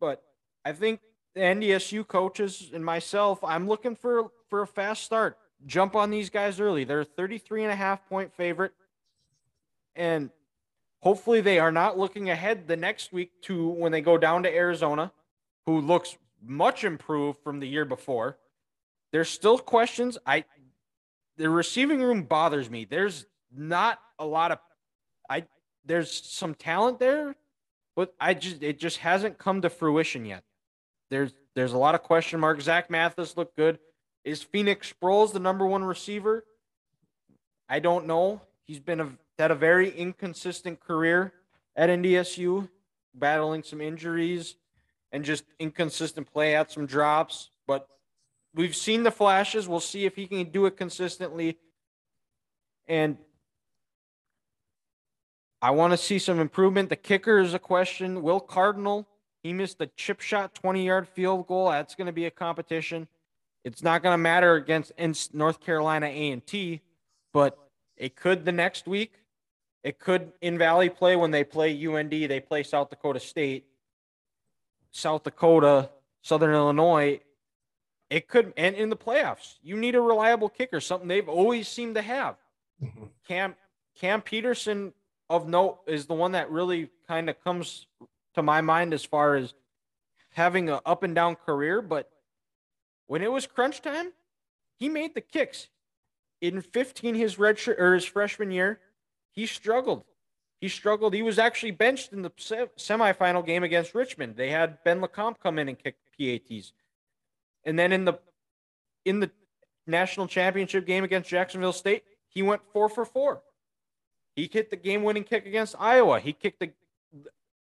But 0.00 0.20
I 0.64 0.72
think 0.72 1.00
the 1.34 1.40
NDSU 1.42 2.06
coaches 2.06 2.70
and 2.74 2.84
myself, 2.84 3.38
I'm 3.44 3.68
looking 3.68 3.94
for 3.94 4.30
for 4.48 4.62
a 4.62 4.66
fast 4.66 5.04
start. 5.04 5.38
Jump 5.64 5.94
on 5.94 6.10
these 6.10 6.28
guys 6.28 6.60
early. 6.60 6.84
They're 6.84 7.04
33 7.04 7.62
and 7.64 7.72
a 7.72 7.76
half 7.76 8.06
point 8.08 8.34
favorite. 8.34 8.72
And 9.94 10.30
hopefully 11.00 11.40
they 11.40 11.58
are 11.58 11.72
not 11.72 11.98
looking 11.98 12.30
ahead 12.30 12.66
the 12.66 12.76
next 12.76 13.12
week 13.12 13.30
to 13.42 13.68
when 13.68 13.92
they 13.92 14.00
go 14.00 14.18
down 14.18 14.42
to 14.42 14.54
Arizona 14.54 15.12
who 15.66 15.80
looks 15.80 16.16
much 16.44 16.84
improved 16.84 17.38
from 17.42 17.60
the 17.60 17.68
year 17.68 17.84
before. 17.84 18.38
There's 19.12 19.28
still 19.28 19.58
questions. 19.58 20.18
I 20.26 20.44
the 21.36 21.48
receiving 21.48 22.00
room 22.00 22.24
bothers 22.24 22.68
me. 22.68 22.84
There's 22.84 23.26
not 23.54 23.98
a 24.18 24.26
lot 24.26 24.52
of 24.52 24.58
I 25.28 25.44
there's 25.84 26.10
some 26.12 26.54
talent 26.54 26.98
there, 26.98 27.36
but 27.94 28.14
I 28.20 28.34
just 28.34 28.62
it 28.62 28.78
just 28.78 28.98
hasn't 28.98 29.38
come 29.38 29.62
to 29.62 29.70
fruition 29.70 30.24
yet. 30.24 30.44
There's 31.10 31.32
there's 31.54 31.72
a 31.72 31.78
lot 31.78 31.94
of 31.94 32.02
question 32.02 32.40
marks. 32.40 32.64
Zach 32.64 32.90
Mathis 32.90 33.36
looked 33.36 33.56
good. 33.56 33.78
Is 34.24 34.42
Phoenix 34.42 34.92
Sproles 34.92 35.32
the 35.32 35.40
number 35.40 35.66
one 35.66 35.84
receiver? 35.84 36.44
I 37.68 37.80
don't 37.80 38.06
know. 38.06 38.40
He's 38.64 38.78
been 38.78 39.00
a, 39.00 39.08
had 39.38 39.50
a 39.50 39.56
very 39.56 39.90
inconsistent 39.90 40.80
career 40.80 41.32
at 41.74 41.90
NDSU, 41.90 42.68
battling 43.14 43.62
some 43.62 43.80
injuries 43.80 44.56
and 45.12 45.24
just 45.24 45.44
inconsistent 45.58 46.32
play, 46.32 46.52
had 46.52 46.70
some 46.70 46.86
drops, 46.86 47.50
but 47.66 47.86
we've 48.54 48.74
seen 48.74 49.02
the 49.02 49.10
flashes. 49.10 49.68
We'll 49.68 49.80
see 49.80 50.06
if 50.06 50.16
he 50.16 50.26
can 50.26 50.44
do 50.44 50.66
it 50.66 50.76
consistently. 50.76 51.58
And 52.88 53.18
I 55.60 55.70
want 55.70 55.92
to 55.92 55.96
see 55.96 56.18
some 56.18 56.40
improvement. 56.40 56.88
The 56.88 56.96
kicker 56.96 57.38
is 57.38 57.54
a 57.54 57.58
question. 57.58 58.22
Will 58.22 58.40
Cardinal, 58.40 59.06
he 59.42 59.52
missed 59.52 59.80
a 59.80 59.86
chip 59.96 60.20
shot 60.20 60.54
20 60.54 60.84
yard 60.84 61.06
field 61.06 61.46
goal. 61.46 61.70
That's 61.70 61.94
going 61.94 62.06
to 62.06 62.12
be 62.12 62.26
a 62.26 62.30
competition. 62.30 63.06
It's 63.64 63.82
not 63.82 64.02
going 64.02 64.14
to 64.14 64.18
matter 64.18 64.54
against 64.54 65.34
North 65.34 65.60
Carolina 65.60 66.06
A&T, 66.06 66.80
but 67.32 67.56
it 67.96 68.16
could 68.16 68.44
the 68.44 68.50
next 68.50 68.88
week. 68.88 69.12
It 69.84 69.98
could 69.98 70.32
in 70.40 70.58
Valley 70.58 70.88
play 70.88 71.14
when 71.16 71.30
they 71.30 71.44
play 71.44 71.86
UND, 71.86 72.10
they 72.10 72.40
play 72.40 72.62
South 72.62 72.90
Dakota 72.90 73.20
State. 73.20 73.66
South 74.92 75.24
Dakota 75.24 75.90
Southern 76.22 76.54
Illinois, 76.54 77.20
it 78.08 78.28
could 78.28 78.52
and 78.56 78.76
in 78.76 78.90
the 78.90 78.96
playoffs, 78.96 79.56
you 79.62 79.76
need 79.76 79.94
a 79.94 80.00
reliable 80.00 80.48
kicker, 80.48 80.80
something 80.80 81.08
they've 81.08 81.28
always 81.28 81.66
seemed 81.66 81.96
to 81.96 82.02
have. 82.02 82.36
Mm-hmm. 82.82 83.04
Cam 83.26 83.56
Cam 83.98 84.22
Pedersen 84.22 84.92
of 85.28 85.48
note 85.48 85.80
is 85.86 86.06
the 86.06 86.14
one 86.14 86.32
that 86.32 86.50
really 86.50 86.90
kind 87.08 87.28
of 87.28 87.42
comes 87.42 87.86
to 88.34 88.42
my 88.42 88.60
mind 88.60 88.94
as 88.94 89.04
far 89.04 89.34
as 89.34 89.54
having 90.30 90.70
an 90.70 90.80
up 90.86 91.02
and 91.02 91.14
down 91.14 91.34
career, 91.34 91.82
but 91.82 92.08
when 93.06 93.22
it 93.22 93.32
was 93.32 93.46
crunch 93.46 93.82
time, 93.82 94.12
he 94.78 94.88
made 94.88 95.14
the 95.14 95.20
kicks. 95.20 95.68
In 96.40 96.60
15, 96.60 97.14
his 97.14 97.36
redshirt 97.36 97.78
or 97.78 97.94
his 97.94 98.04
freshman 98.04 98.50
year, 98.50 98.80
he 99.30 99.46
struggled. 99.46 100.04
He 100.62 100.68
struggled. 100.68 101.12
He 101.12 101.22
was 101.22 101.40
actually 101.40 101.72
benched 101.72 102.12
in 102.12 102.22
the 102.22 102.30
semifinal 102.30 103.44
game 103.44 103.64
against 103.64 103.96
Richmond. 103.96 104.36
They 104.36 104.48
had 104.48 104.78
Ben 104.84 105.00
Lecomte 105.00 105.40
come 105.42 105.58
in 105.58 105.68
and 105.68 105.76
kick 105.76 105.96
PATs, 106.16 106.72
and 107.64 107.76
then 107.76 107.90
in 107.90 108.04
the 108.04 108.20
in 109.04 109.18
the 109.18 109.28
national 109.88 110.28
championship 110.28 110.86
game 110.86 111.02
against 111.02 111.28
Jacksonville 111.28 111.72
State, 111.72 112.04
he 112.28 112.42
went 112.42 112.62
four 112.72 112.88
for 112.88 113.04
four. 113.04 113.42
He 114.36 114.46
kicked 114.46 114.70
the 114.70 114.76
game-winning 114.76 115.24
kick 115.24 115.46
against 115.46 115.74
Iowa. 115.80 116.20
He 116.20 116.32
kicked 116.32 116.60
the 116.60 116.70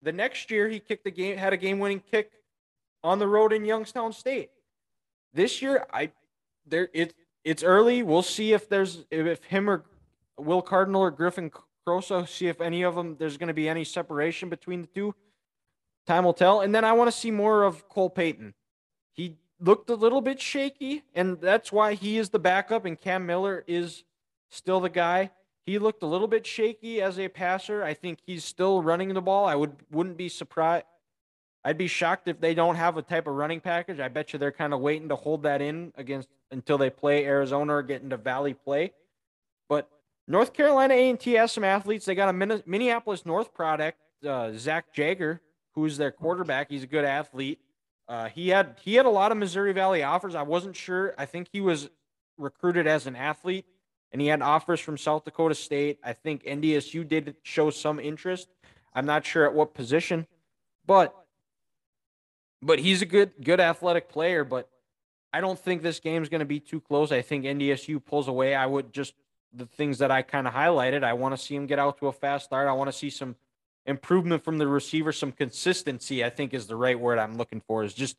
the 0.01 0.13
next 0.13 0.49
year. 0.53 0.69
He 0.69 0.79
kicked 0.79 1.03
the 1.03 1.11
game 1.11 1.37
had 1.37 1.53
a 1.53 1.57
game-winning 1.57 2.05
kick 2.09 2.31
on 3.03 3.19
the 3.19 3.27
road 3.27 3.53
in 3.53 3.65
Youngstown 3.65 4.13
State. 4.13 4.51
This 5.35 5.61
year, 5.61 5.87
I 5.93 6.13
there 6.65 6.89
it 6.95 7.15
it's 7.43 7.65
early. 7.65 8.05
We'll 8.05 8.23
see 8.23 8.53
if 8.53 8.69
there's 8.69 9.05
if 9.11 9.43
him 9.43 9.69
or 9.69 9.83
Will 10.39 10.63
Cardinal 10.63 11.03
or 11.03 11.11
Griffin 11.11 11.51
Croso, 11.87 12.29
see 12.29 12.49
if 12.49 12.61
any 12.61 12.83
of 12.83 12.95
them 12.95 13.17
there's 13.19 13.37
going 13.37 13.49
to 13.49 13.55
be 13.55 13.69
any 13.69 13.85
separation 13.85 14.49
between 14.49 14.83
the 14.83 14.89
two. 14.89 15.15
Time 16.07 16.25
will 16.25 16.35
tell. 16.35 16.61
And 16.61 16.75
then 16.75 16.85
I 16.85 16.93
want 16.93 17.11
to 17.11 17.17
see 17.17 17.31
more 17.31 17.63
of 17.63 17.89
Cole 17.89 18.11
Payton. 18.11 18.55
He 19.13 19.37
looked 19.61 19.91
a 19.91 19.95
little 19.95 20.21
bit 20.21 20.41
shaky, 20.41 21.03
and 21.15 21.41
that's 21.41 21.73
why 21.73 21.95
he 21.95 22.19
is 22.19 22.31
the 22.31 22.39
backup, 22.39 22.85
and 22.85 23.01
Cam 23.01 23.27
Miller 23.27 23.65
is 23.67 24.05
still 24.51 24.81
the 24.81 24.91
guy. 24.91 25.31
He 25.65 25.79
looked 25.79 26.03
a 26.03 26.07
little 26.07 26.29
bit 26.29 26.47
shaky 26.47 27.03
as 27.03 27.19
a 27.19 27.29
passer. 27.29 27.83
I 27.83 27.95
think 27.95 28.21
he's 28.25 28.45
still 28.45 28.83
running 28.83 29.15
the 29.15 29.23
ball. 29.23 29.47
I 29.47 29.55
would 29.55 29.77
wouldn't 29.91 30.17
be 30.17 30.29
surprised. 30.29 30.85
I'd 31.65 31.79
be 31.79 31.89
shocked 31.89 32.29
if 32.29 32.41
they 32.41 32.55
don't 32.55 32.77
have 32.77 32.97
a 32.97 33.03
type 33.03 33.27
of 33.27 33.35
running 33.35 33.61
package. 33.61 33.99
I 33.99 34.07
bet 34.07 34.33
you 34.33 34.39
they're 34.39 34.53
kind 34.53 34.73
of 34.73 34.81
waiting 34.81 35.09
to 35.09 35.17
hold 35.17 35.43
that 35.43 35.61
in 35.61 35.93
against 35.97 36.29
until 36.53 36.79
they 36.79 36.91
play 36.91 37.25
Arizona 37.25 37.75
or 37.75 37.83
get 37.83 38.03
into 38.03 38.17
Valley 38.17 38.55
play. 38.55 38.93
North 40.29 40.53
Carolina 40.53 40.95
A&T 40.95 41.33
has 41.33 41.53
some 41.53 41.65
athletes. 41.65 42.05
They 42.05 42.15
got 42.15 42.29
a 42.29 42.63
Minneapolis 42.67 43.25
North 43.25 43.55
product, 43.55 43.99
uh, 44.27 44.53
Zach 44.57 44.93
Jagger, 44.93 45.41
who's 45.73 45.97
their 45.97 46.11
quarterback. 46.11 46.71
He's 46.71 46.83
a 46.83 46.89
good 46.89 47.05
athlete. 47.05 47.61
Uh, 48.09 48.29
he 48.29 48.49
had 48.49 48.77
he 48.83 48.95
had 48.95 49.07
a 49.07 49.11
lot 49.11 49.33
of 49.33 49.39
Missouri 49.39 49.73
Valley 49.73 50.03
offers. 50.03 50.35
I 50.35 50.43
wasn't 50.43 50.77
sure. 50.77 51.15
I 51.19 51.27
think 51.27 51.49
he 51.53 51.61
was 51.61 51.89
recruited 52.39 52.87
as 52.87 53.07
an 53.07 53.17
athlete 53.17 53.67
and 54.13 54.21
he 54.21 54.29
had 54.29 54.43
offers 54.43 54.81
from 54.81 54.97
South 54.97 55.25
Dakota 55.25 55.55
State. 55.55 55.99
I 56.03 56.13
think 56.13 56.45
NDSU 56.45 57.07
did 57.07 57.37
show 57.43 57.71
some 57.71 57.99
interest. 57.99 58.49
I'm 58.95 59.07
not 59.07 59.27
sure 59.27 59.45
at 59.45 59.55
what 59.55 59.75
position, 59.75 60.27
but 60.87 61.15
but 62.63 62.79
he's 62.79 63.03
a 63.03 63.07
good 63.07 63.33
good 63.43 63.61
athletic 63.61 64.09
player. 64.09 64.45
But 64.45 64.71
I 65.33 65.41
don't 65.41 65.59
think 65.59 65.83
this 65.83 66.01
game's 66.01 66.29
going 66.29 66.41
to 66.41 66.47
be 66.47 66.61
too 66.61 66.81
close. 66.81 67.13
I 67.13 67.23
think 67.23 67.45
NDSU 67.45 68.03
pulls 68.05 68.29
away. 68.29 68.55
I 68.55 68.65
would 68.65 68.93
just 68.93 69.15
the 69.57 69.67
things 69.67 69.99
that 69.99 70.11
I 70.11 70.23
kind 70.23 70.47
of 70.47 70.55
highlighted. 70.55 71.03
I 71.03 71.15
want 71.15 71.37
to 71.37 71.43
see 71.43 71.55
him 71.55 71.67
get 71.67 71.79
out 71.79 71.99
to 71.99 72.09
a 72.09 72.13
fast 72.13 72.47
start. 72.47 72.69
I 72.69 72.73
want 72.73 72.89
to 72.89 72.97
see 72.97 73.11
some 73.11 73.37
improvement 73.87 74.45
from 74.45 74.59
the 74.59 74.67
receiver, 74.67 75.13
some 75.13 75.33
consistency. 75.33 76.25
I 76.25 76.31
think 76.31 76.55
is 76.55 76.67
the 76.67 76.77
right 76.77 76.99
word 76.99 77.19
I'm 77.19 77.37
looking 77.37 77.61
for. 77.67 77.85
Is 77.85 77.95
just 77.95 78.17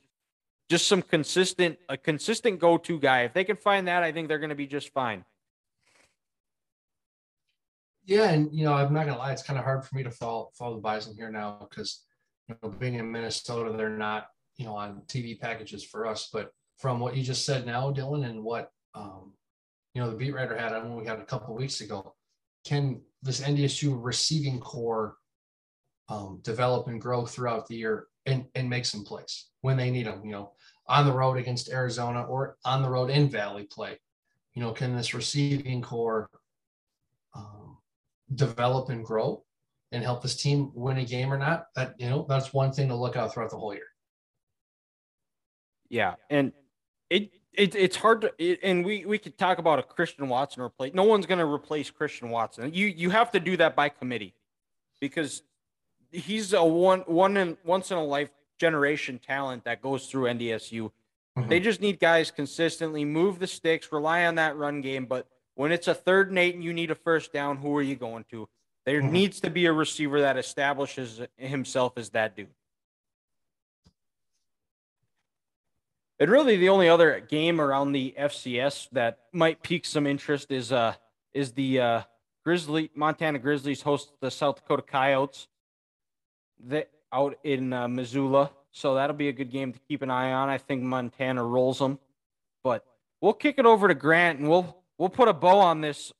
just 0.70 0.88
some 0.88 1.02
consistent 1.02 1.78
a 1.90 1.98
consistent 1.98 2.60
go-to 2.60 3.00
guy. 3.00 3.22
If 3.22 3.34
they 3.34 3.44
can 3.44 3.56
find 3.56 3.88
that, 3.88 4.04
I 4.04 4.12
think 4.12 4.28
they're 4.28 4.40
going 4.40 4.50
to 4.50 4.56
be 4.56 4.68
just 4.68 4.94
fine. 4.94 5.24
Yeah, 8.08 8.30
and 8.30 8.50
you 8.54 8.64
know, 8.64 8.74
I'm 8.74 8.94
not 8.94 9.06
gonna 9.06 9.18
lie, 9.20 9.34
it's 9.34 9.44
kind 9.44 9.60
of 9.60 9.66
hard 9.66 9.84
for 9.84 9.94
me 9.96 10.04
to 10.04 10.12
follow 10.12 10.50
follow 10.58 10.76
the 10.76 10.82
Bison 10.82 11.14
here 11.14 11.30
now 11.30 11.68
because 11.70 12.06
you 12.48 12.56
know, 12.64 12.70
being 12.70 12.96
in 12.96 13.12
Minnesota, 13.12 13.76
they're 13.76 13.90
not 13.90 14.28
you 14.56 14.66
know 14.66 14.76
on 14.76 15.02
TV 15.08 15.38
packages 15.38 15.84
for 15.84 16.08
us. 16.08 16.30
But 16.32 16.52
from 16.78 17.02
what 17.02 17.18
you 17.18 17.24
just 17.24 17.46
said 17.46 17.66
now, 17.66 17.92
Dylan, 17.92 18.26
and 18.26 18.44
what 18.44 18.72
um, 18.96 19.34
you 19.98 20.04
know 20.04 20.12
the 20.12 20.16
beat 20.16 20.36
writer 20.36 20.56
had 20.56 20.74
on 20.74 20.90
when 20.90 21.00
we 21.00 21.08
had 21.08 21.18
a 21.18 21.26
couple 21.26 21.56
weeks 21.56 21.82
ago, 21.82 22.14
can 22.64 23.02
this 23.24 23.42
NDSU 23.42 23.98
receiving 24.00 24.60
corps 24.60 25.16
um, 26.08 26.40
develop 26.44 26.88
and 26.88 27.02
grow 27.02 27.26
throughout 27.26 27.68
the 27.68 27.78
year 27.78 28.06
and 28.28 28.46
and 28.54 28.70
make 28.70 28.86
some 28.86 29.04
plays 29.04 29.48
when 29.62 29.76
they 29.76 29.90
need 29.90 30.06
them? 30.06 30.22
You 30.24 30.34
know, 30.34 30.52
on 30.88 31.08
the 31.08 31.12
road 31.12 31.38
against 31.38 31.72
Arizona 31.72 32.22
or 32.22 32.58
on 32.64 32.84
the 32.84 32.90
road 32.92 33.10
in 33.10 33.28
Valley 33.28 33.64
play. 33.64 33.98
You 34.54 34.62
know, 34.62 34.72
can 34.72 34.96
this 34.96 35.16
receiving 35.16 35.82
corps 35.82 36.30
um, 37.36 37.80
develop 38.36 38.90
and 38.90 39.04
grow 39.04 39.44
and 39.92 40.04
help 40.04 40.22
this 40.22 40.40
team 40.40 40.72
win 40.76 40.98
a 40.98 41.06
game 41.06 41.34
or 41.34 41.40
not, 41.40 41.70
that 41.76 41.96
you 41.98 42.08
know, 42.08 42.24
that's 42.30 42.54
one 42.54 42.72
thing 42.72 42.90
to 42.90 42.96
look 42.96 43.16
out 43.16 43.34
throughout 43.34 43.50
the 43.50 43.58
whole 43.58 43.74
year. 43.74 43.90
Yeah, 45.90 46.14
and 46.30 46.52
it, 47.10 47.32
it 47.58 47.76
it's 47.76 47.98
hard 47.98 48.22
to 48.22 48.34
it, 48.38 48.60
and 48.64 48.86
we 48.86 49.06
we 49.06 49.18
could 49.18 49.38
talk 49.38 49.58
about 49.58 49.80
a 49.80 49.84
Christian 49.84 50.30
Watson 50.30 50.62
replace. 50.62 50.94
No 50.94 51.04
one's 51.04 51.26
going 51.26 51.40
to 51.40 51.46
replace 51.46 51.90
Christian 51.90 52.30
Watson. 52.30 52.72
You 52.74 52.88
you 52.88 53.10
have 53.10 53.32
to 53.32 53.40
do 53.40 53.58
that 53.58 53.76
by 53.76 53.90
committee 53.90 54.34
because 55.02 55.42
he's 56.12 56.54
a 56.54 56.64
one 56.64 57.02
one 57.02 57.36
in 57.36 57.58
once 57.66 57.92
in 57.92 57.98
a 57.98 58.04
life 58.04 58.30
generation 58.60 59.20
talent 59.20 59.66
that 59.66 59.82
goes 59.82 60.08
through 60.08 60.26
NDSU. 60.26 60.92
Mm-hmm. 61.38 61.50
They 61.50 61.60
just 61.60 61.82
need 61.82 62.00
guys 62.00 62.32
consistently 62.32 63.04
move 63.06 63.40
the 63.40 63.48
sticks, 63.48 63.92
rely 63.92 64.26
on 64.26 64.36
that 64.36 64.56
run 64.56 64.82
game, 64.82 65.06
but 65.06 65.28
when 65.56 65.72
it's 65.72 65.88
a 65.88 65.94
third 65.94 66.30
and 66.30 66.38
eight 66.38 66.54
and 66.56 66.64
you 66.64 66.74
need 66.74 66.92
a 66.92 66.96
first 66.96 67.34
down, 67.34 67.58
who 67.58 67.76
are 67.76 67.82
you 67.82 67.96
going 67.96 68.26
to? 68.30 68.48
There 68.86 69.02
mm-hmm. 69.02 69.12
needs 69.12 69.42
to 69.42 69.50
be 69.50 69.66
a 69.66 69.74
receiver 69.74 70.22
that 70.22 70.38
establishes 70.38 71.22
himself 71.36 71.94
as 71.98 72.12
that 72.12 72.36
dude. 72.36 72.48
And 76.20 76.32
really, 76.32 76.58
the 76.58 76.70
only 76.70 76.90
other 76.90 77.20
game 77.20 77.62
around 77.62 77.92
the 77.92 78.16
FCS 78.18 78.90
that 78.92 79.20
might 79.34 79.62
pique 79.62 79.86
some 79.86 80.08
interest 80.08 80.52
is 80.52 80.72
uh 80.72 80.96
is 81.34 81.52
the 81.52 81.80
uh, 81.80 82.02
Grizzly 82.44 82.90
Montana 82.96 83.40
Grizzlies 83.40 83.82
host 83.82 84.12
the 84.22 84.32
South 84.32 84.56
Dakota 84.56 84.82
Coyotes. 84.82 85.48
That 86.66 86.90
out 87.14 87.38
in 87.44 87.72
uh, 87.72 87.88
Missoula, 87.88 88.52
so 88.72 88.96
that'll 88.96 89.16
be 89.16 89.30
a 89.30 89.34
good 89.34 89.52
game 89.52 89.74
to 89.74 89.80
keep 89.88 90.02
an 90.02 90.10
eye 90.10 90.34
on. 90.34 90.50
I 90.50 90.58
think 90.58 90.82
Montana 90.82 91.44
rolls 91.44 91.78
them, 91.78 92.00
but 92.64 92.84
we'll 93.22 93.34
kick 93.34 93.60
it 93.60 93.66
over 93.66 93.88
to 93.88 93.94
Grant 93.94 94.40
and 94.40 94.50
we'll 94.50 94.76
we'll 94.98 95.10
put 95.10 95.28
a 95.28 95.34
bow 95.34 95.60
on 95.60 95.82
this 95.82 96.12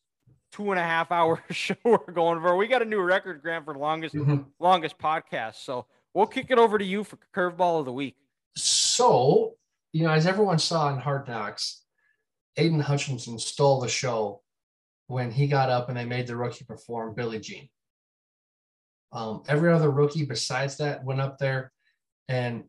two 0.52 0.72
and 0.72 0.80
a 0.80 0.84
half 0.84 1.12
hour 1.12 1.44
show 1.52 1.76
we're 1.84 2.12
going 2.12 2.40
for. 2.42 2.56
We 2.56 2.68
got 2.68 2.82
a 2.82 2.86
new 2.86 3.02
record, 3.02 3.42
Grant, 3.42 3.66
for 3.66 3.76
longest 3.76 4.16
mm-hmm. 4.16 4.44
longest 4.60 4.98
podcast. 4.98 5.56
So 5.56 5.88
we'll 6.14 6.28
kick 6.28 6.48
it 6.50 6.58
over 6.58 6.78
to 6.78 6.86
you 6.86 7.04
for 7.04 7.18
curveball 7.36 7.80
of 7.80 7.86
the 7.86 7.94
week. 7.94 8.16
So, 8.56 9.57
you 9.94 10.04
know, 10.04 10.12
as 10.12 10.28
everyone 10.28 10.60
saw 10.60 10.92
in 10.94 11.00
Hard 11.00 11.28
Knocks, 11.28 11.84
Aidan 12.58 12.80
Hutchinson 12.80 13.40
stole 13.40 13.80
the 13.80 13.88
show 13.88 14.42
when 15.08 15.32
he 15.32 15.48
got 15.48 15.70
up 15.70 15.90
and 15.90 15.98
they 15.98 16.06
made 16.06 16.28
the 16.28 16.36
rookie 16.36 16.66
perform 16.66 17.16
Billie 17.16 17.40
Jean. 17.40 17.70
Um, 19.12 19.44
every 19.48 19.72
other 19.72 19.90
rookie 19.90 20.26
besides 20.26 20.78
that 20.78 21.04
went 21.04 21.22
up 21.22 21.38
there 21.38 21.72
and 22.28 22.66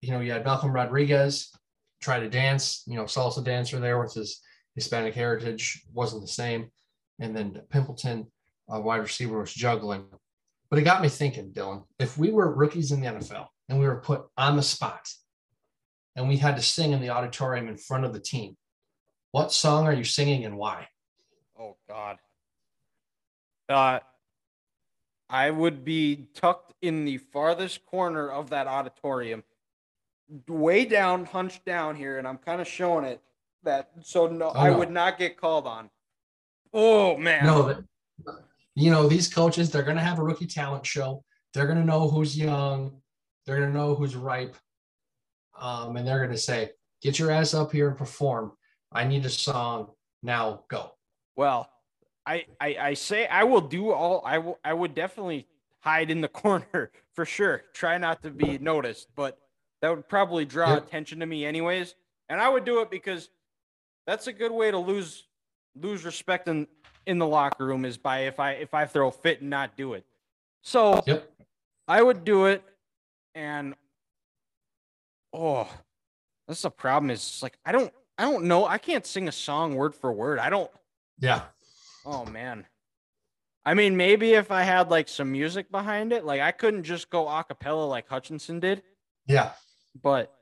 you 0.00 0.12
know, 0.12 0.20
you 0.20 0.32
had 0.32 0.44
Malcolm 0.44 0.72
Rodriguez 0.72 1.52
try 2.00 2.20
to 2.20 2.28
dance, 2.28 2.82
you 2.86 2.94
know, 2.94 3.04
salsa 3.04 3.42
dancer 3.42 3.80
there 3.80 4.00
with 4.00 4.14
his 4.14 4.40
Hispanic 4.74 5.14
heritage 5.14 5.82
wasn't 5.92 6.22
the 6.22 6.28
same. 6.28 6.70
And 7.18 7.36
then 7.36 7.60
Pimpleton, 7.72 8.26
uh, 8.72 8.80
wide 8.80 8.98
receiver, 8.98 9.40
was 9.40 9.52
juggling. 9.52 10.04
But 10.70 10.78
it 10.78 10.82
got 10.82 11.02
me 11.02 11.08
thinking, 11.08 11.50
Dylan, 11.50 11.84
if 11.98 12.16
we 12.16 12.30
were 12.30 12.54
rookies 12.54 12.92
in 12.92 13.00
the 13.00 13.08
NFL 13.08 13.46
and 13.68 13.78
we 13.78 13.86
were 13.86 14.00
put 14.00 14.26
on 14.36 14.56
the 14.56 14.62
spot 14.62 15.08
and 16.18 16.28
we 16.28 16.36
had 16.36 16.56
to 16.56 16.62
sing 16.62 16.90
in 16.92 17.00
the 17.00 17.10
auditorium 17.10 17.68
in 17.68 17.76
front 17.76 18.04
of 18.04 18.12
the 18.12 18.18
team, 18.18 18.56
what 19.30 19.52
song 19.52 19.86
are 19.86 19.92
you 19.92 20.02
singing 20.02 20.44
and 20.44 20.56
why? 20.56 20.88
Oh, 21.58 21.76
God. 21.88 22.18
Uh, 23.68 24.00
I 25.30 25.50
would 25.50 25.84
be 25.84 26.26
tucked 26.34 26.74
in 26.82 27.04
the 27.04 27.18
farthest 27.18 27.86
corner 27.86 28.30
of 28.30 28.50
that 28.50 28.66
auditorium, 28.66 29.44
way 30.48 30.84
down, 30.84 31.24
hunched 31.24 31.64
down 31.64 31.94
here, 31.94 32.18
and 32.18 32.26
I'm 32.26 32.38
kind 32.38 32.60
of 32.60 32.66
showing 32.66 33.04
it 33.04 33.22
that 33.62 33.90
so 34.02 34.26
no, 34.26 34.48
oh, 34.48 34.58
I 34.58 34.70
would 34.70 34.90
not 34.90 35.18
get 35.18 35.36
called 35.36 35.66
on. 35.66 35.88
Oh 36.72 37.16
man. 37.16 37.46
No, 37.46 37.84
you 38.74 38.90
know, 38.90 39.06
these 39.06 39.32
coaches, 39.32 39.70
they're 39.70 39.82
gonna 39.82 40.00
have 40.00 40.18
a 40.18 40.22
rookie 40.22 40.46
talent 40.46 40.86
show. 40.86 41.22
They're 41.52 41.66
gonna 41.66 41.84
know 41.84 42.08
who's 42.08 42.36
young, 42.36 43.02
they're 43.44 43.60
gonna 43.60 43.72
know 43.72 43.94
who's 43.94 44.16
ripe. 44.16 44.56
Um, 45.60 45.96
and 45.96 46.06
they're 46.06 46.24
gonna 46.24 46.36
say, 46.38 46.70
get 47.02 47.18
your 47.18 47.30
ass 47.30 47.54
up 47.54 47.72
here 47.72 47.88
and 47.88 47.96
perform. 47.96 48.52
I 48.92 49.04
need 49.04 49.24
a 49.26 49.30
song. 49.30 49.88
Now 50.22 50.64
go. 50.68 50.92
Well, 51.36 51.70
I, 52.26 52.46
I, 52.60 52.76
I 52.80 52.94
say 52.94 53.26
I 53.26 53.44
will 53.44 53.60
do 53.60 53.90
all 53.90 54.22
I 54.24 54.38
will 54.38 54.58
I 54.64 54.72
would 54.72 54.94
definitely 54.94 55.46
hide 55.80 56.10
in 56.10 56.20
the 56.20 56.28
corner 56.42 56.90
for 57.14 57.24
sure. 57.24 57.62
Try 57.72 57.98
not 57.98 58.22
to 58.22 58.30
be 58.30 58.58
noticed, 58.58 59.08
but 59.14 59.38
That 59.80 59.90
would 59.90 60.08
probably 60.08 60.44
draw 60.44 60.74
Yep. 60.74 60.86
attention 60.86 61.20
to 61.20 61.26
me 61.26 61.44
anyways. 61.44 61.94
And 62.28 62.40
I 62.40 62.48
would 62.48 62.64
do 62.64 62.80
it 62.82 62.90
because 62.90 63.30
that's 64.06 64.26
a 64.26 64.32
good 64.32 64.52
way 64.52 64.70
to 64.70 64.78
lose 64.78 65.26
lose 65.80 66.04
respect 66.04 66.48
in 66.48 66.66
in 67.06 67.18
the 67.18 67.26
locker 67.26 67.64
room 67.64 67.84
is 67.84 67.96
by 67.96 68.20
if 68.26 68.40
I 68.40 68.52
if 68.52 68.74
I 68.74 68.86
throw 68.86 69.10
fit 69.10 69.40
and 69.40 69.50
not 69.50 69.76
do 69.76 69.94
it. 69.94 70.04
So 70.62 71.02
Yep. 71.06 71.30
I 71.86 72.02
would 72.02 72.24
do 72.24 72.46
it 72.46 72.62
and 73.34 73.74
oh 75.32 75.68
that's 76.46 76.62
the 76.62 76.70
problem 76.70 77.10
is 77.10 77.40
like 77.42 77.58
I 77.64 77.72
don't 77.72 77.92
I 78.16 78.22
don't 78.22 78.44
know. 78.44 78.66
I 78.66 78.78
can't 78.78 79.06
sing 79.06 79.28
a 79.28 79.32
song 79.32 79.74
word 79.76 79.94
for 79.94 80.12
word. 80.12 80.38
I 80.38 80.50
don't 80.50 80.70
Yeah. 81.18 81.42
Oh 82.04 82.24
man. 82.24 82.66
I 83.64 83.74
mean, 83.74 83.96
maybe 83.96 84.32
if 84.32 84.50
I 84.50 84.62
had 84.62 84.90
like 84.90 85.08
some 85.08 85.30
music 85.30 85.70
behind 85.70 86.12
it, 86.12 86.24
like 86.24 86.40
I 86.40 86.52
couldn't 86.52 86.84
just 86.84 87.10
go 87.10 87.28
a 87.28 87.44
cappella 87.44 87.84
like 87.84 88.08
Hutchinson 88.08 88.60
did, 88.60 88.82
Yeah. 89.26 89.52
but 90.02 90.32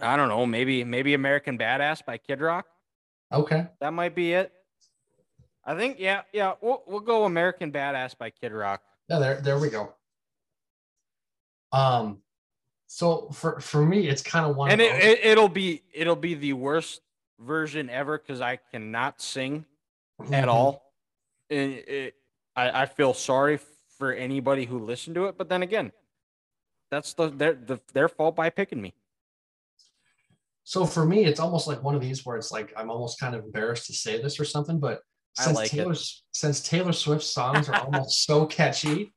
I 0.00 0.16
don't 0.16 0.28
know, 0.28 0.46
maybe 0.46 0.84
maybe 0.84 1.14
American 1.14 1.58
Badass 1.58 2.04
by 2.04 2.18
Kid 2.18 2.40
Rock. 2.40 2.66
Okay. 3.32 3.66
That 3.80 3.92
might 3.92 4.14
be 4.14 4.32
it. 4.34 4.52
I 5.64 5.74
think 5.76 5.98
yeah, 5.98 6.22
yeah, 6.32 6.54
we'll 6.60 6.82
we'll 6.86 7.00
go 7.00 7.24
American 7.24 7.72
Badass 7.72 8.16
by 8.16 8.30
Kid 8.30 8.52
Rock. 8.52 8.82
Yeah, 9.08 9.18
there, 9.18 9.40
there 9.40 9.58
we 9.58 9.68
go. 9.70 9.92
Um, 11.72 12.18
so 12.94 13.28
for 13.32 13.58
for 13.58 13.84
me, 13.84 14.06
it's 14.06 14.22
kind 14.22 14.46
of 14.46 14.54
one. 14.54 14.70
And 14.70 14.80
of 14.80 14.86
it, 14.86 15.02
it 15.02 15.24
it'll 15.24 15.48
be 15.48 15.82
it'll 15.92 16.14
be 16.14 16.34
the 16.34 16.52
worst 16.52 17.00
version 17.40 17.90
ever 17.90 18.18
cuz 18.18 18.40
I 18.40 18.54
cannot 18.54 19.20
sing 19.20 19.64
at 20.30 20.44
Mhm. 20.44 20.48
all. 20.48 20.92
And 21.50 21.72
it, 21.72 22.14
I, 22.54 22.82
I 22.82 22.86
feel 22.86 23.12
sorry 23.12 23.58
for 23.98 24.12
anybody 24.12 24.64
who 24.64 24.78
listened 24.78 25.16
to 25.16 25.24
it, 25.26 25.36
but 25.36 25.48
then 25.48 25.64
again, 25.64 25.90
that's 26.88 27.14
the 27.14 27.30
their 27.30 27.54
the, 27.54 27.80
their 27.94 28.08
fault 28.08 28.36
by 28.36 28.48
picking 28.48 28.80
me. 28.80 28.94
So 30.62 30.86
for 30.86 31.04
me, 31.04 31.24
it's 31.24 31.40
almost 31.40 31.66
like 31.66 31.82
one 31.82 31.96
of 31.96 32.00
these 32.00 32.24
where 32.24 32.36
it's 32.36 32.52
like 32.52 32.72
I'm 32.76 32.90
almost 32.92 33.18
kind 33.18 33.34
of 33.34 33.44
embarrassed 33.44 33.86
to 33.86 33.92
say 33.92 34.22
this 34.22 34.38
or 34.38 34.44
something, 34.44 34.78
but 34.78 35.02
since 35.36 35.56
like 35.56 35.74
it. 35.74 35.78
Taylor's 35.78 36.22
since 36.30 36.60
Taylor 36.60 36.92
Swift's 36.92 37.28
songs 37.28 37.68
are 37.68 37.74
almost 37.74 38.24
so 38.24 38.46
catchy, 38.46 39.12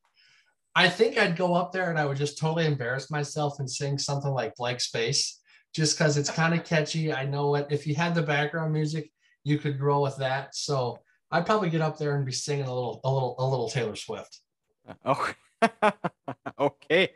I 0.78 0.88
think 0.88 1.18
I'd 1.18 1.36
go 1.36 1.56
up 1.56 1.72
there 1.72 1.90
and 1.90 1.98
I 1.98 2.06
would 2.06 2.18
just 2.18 2.38
totally 2.38 2.68
embarrass 2.68 3.10
myself 3.10 3.58
and 3.58 3.68
sing 3.68 3.98
something 3.98 4.30
like 4.30 4.56
Blank 4.56 4.80
Space, 4.80 5.42
just 5.74 5.98
because 5.98 6.18
it's 6.18 6.30
kind 6.30 6.54
of 6.54 6.64
catchy. 6.66 7.12
I 7.12 7.26
know 7.26 7.56
it. 7.56 7.66
If 7.72 7.88
you 7.88 7.96
had 7.96 8.14
the 8.14 8.22
background 8.22 8.74
music, 8.74 9.12
you 9.44 9.58
could 9.58 9.82
roll 9.82 10.04
with 10.04 10.18
that. 10.18 10.54
So 10.54 11.00
I'd 11.32 11.48
probably 11.48 11.72
get 11.72 11.82
up 11.82 11.98
there 11.98 12.16
and 12.16 12.24
be 12.24 12.32
singing 12.32 12.66
a 12.66 12.74
little, 12.74 13.02
a 13.04 13.12
little, 13.12 13.36
a 13.40 13.46
little 13.50 13.70
Taylor 13.70 13.96
Swift. 13.96 14.40
Oh, 15.04 15.34
okay. 16.60 17.10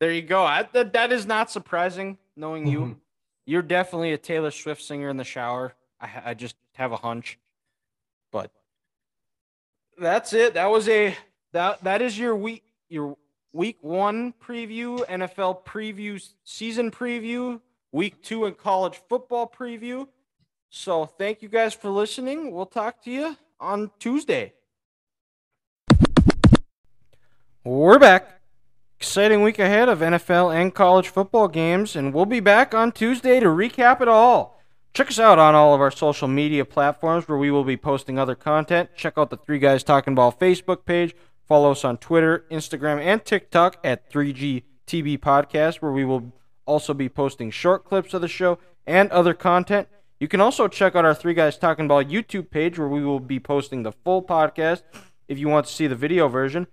There 0.00 0.10
you 0.10 0.22
go. 0.22 0.42
I, 0.42 0.68
that, 0.72 0.92
that 0.92 1.12
is 1.12 1.24
not 1.24 1.52
surprising 1.52 2.18
knowing 2.36 2.66
you. 2.66 2.80
Mhm. 2.80 2.96
You're 3.46 3.62
definitely 3.62 4.12
a 4.12 4.18
Taylor 4.18 4.50
Swift 4.50 4.82
singer 4.82 5.08
in 5.08 5.16
the 5.16 5.24
shower. 5.24 5.74
I, 6.00 6.10
I 6.26 6.34
just 6.34 6.56
have 6.74 6.90
a 6.90 6.96
hunch, 6.96 7.38
but 8.32 8.50
that's 9.96 10.32
it. 10.32 10.54
That 10.54 10.66
was 10.66 10.88
a 10.88 11.16
that 11.52 11.84
that 11.84 12.02
is 12.02 12.18
your 12.18 12.34
week 12.34 12.63
your 12.94 13.16
week 13.52 13.76
one 13.82 14.32
preview, 14.42 15.04
NFL 15.06 15.64
preview, 15.64 16.24
season 16.44 16.90
preview, 16.90 17.60
week 17.92 18.22
two 18.22 18.46
in 18.46 18.54
college 18.54 19.00
football 19.08 19.52
preview. 19.54 20.06
So 20.70 21.04
thank 21.04 21.42
you 21.42 21.48
guys 21.48 21.74
for 21.74 21.90
listening. 21.90 22.52
We'll 22.52 22.66
talk 22.66 23.02
to 23.02 23.10
you 23.10 23.36
on 23.60 23.90
Tuesday. 23.98 24.54
We're 27.64 27.98
back. 27.98 28.40
Exciting 28.98 29.42
week 29.42 29.58
ahead 29.58 29.88
of 29.88 30.00
NFL 30.00 30.54
and 30.54 30.74
college 30.74 31.08
football 31.08 31.48
games, 31.48 31.96
and 31.96 32.14
we'll 32.14 32.26
be 32.26 32.40
back 32.40 32.74
on 32.74 32.92
Tuesday 32.92 33.40
to 33.40 33.46
recap 33.46 34.00
it 34.00 34.08
all. 34.08 34.60
Check 34.94 35.08
us 35.08 35.18
out 35.18 35.38
on 35.38 35.54
all 35.54 35.74
of 35.74 35.80
our 35.80 35.90
social 35.90 36.28
media 36.28 36.64
platforms 36.64 37.26
where 37.26 37.36
we 37.36 37.50
will 37.50 37.64
be 37.64 37.76
posting 37.76 38.18
other 38.18 38.34
content. 38.34 38.90
Check 38.96 39.14
out 39.16 39.30
the 39.30 39.36
Three 39.36 39.58
Guys 39.58 39.82
Talking 39.82 40.14
Ball 40.14 40.32
Facebook 40.32 40.84
page. 40.84 41.14
Follow 41.46 41.72
us 41.72 41.84
on 41.84 41.98
Twitter, 41.98 42.44
Instagram, 42.50 43.00
and 43.00 43.24
TikTok 43.24 43.78
at 43.84 44.10
3GTB 44.10 45.18
Podcast, 45.18 45.76
where 45.76 45.92
we 45.92 46.04
will 46.04 46.32
also 46.66 46.94
be 46.94 47.08
posting 47.08 47.50
short 47.50 47.84
clips 47.84 48.14
of 48.14 48.22
the 48.22 48.28
show 48.28 48.58
and 48.86 49.10
other 49.10 49.34
content. 49.34 49.88
You 50.18 50.28
can 50.28 50.40
also 50.40 50.68
check 50.68 50.94
out 50.96 51.04
our 51.04 51.14
Three 51.14 51.34
Guys 51.34 51.58
Talking 51.58 51.88
Ball 51.88 52.04
YouTube 52.04 52.50
page, 52.50 52.78
where 52.78 52.88
we 52.88 53.04
will 53.04 53.20
be 53.20 53.38
posting 53.38 53.82
the 53.82 53.92
full 53.92 54.22
podcast 54.22 54.82
if 55.28 55.38
you 55.38 55.48
want 55.48 55.66
to 55.66 55.72
see 55.72 55.86
the 55.86 55.96
video 55.96 56.28
version. 56.28 56.66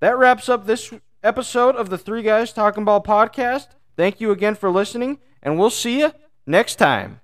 That 0.00 0.16
wraps 0.16 0.48
up 0.48 0.66
this 0.66 0.92
episode 1.22 1.76
of 1.76 1.90
the 1.90 1.98
Three 1.98 2.22
Guys 2.22 2.52
Talking 2.52 2.84
Ball 2.84 3.02
podcast. 3.02 3.68
Thank 3.96 4.20
you 4.20 4.30
again 4.30 4.54
for 4.54 4.70
listening, 4.70 5.18
and 5.42 5.58
we'll 5.58 5.70
see 5.70 5.98
you 5.98 6.12
next 6.46 6.76
time. 6.76 7.20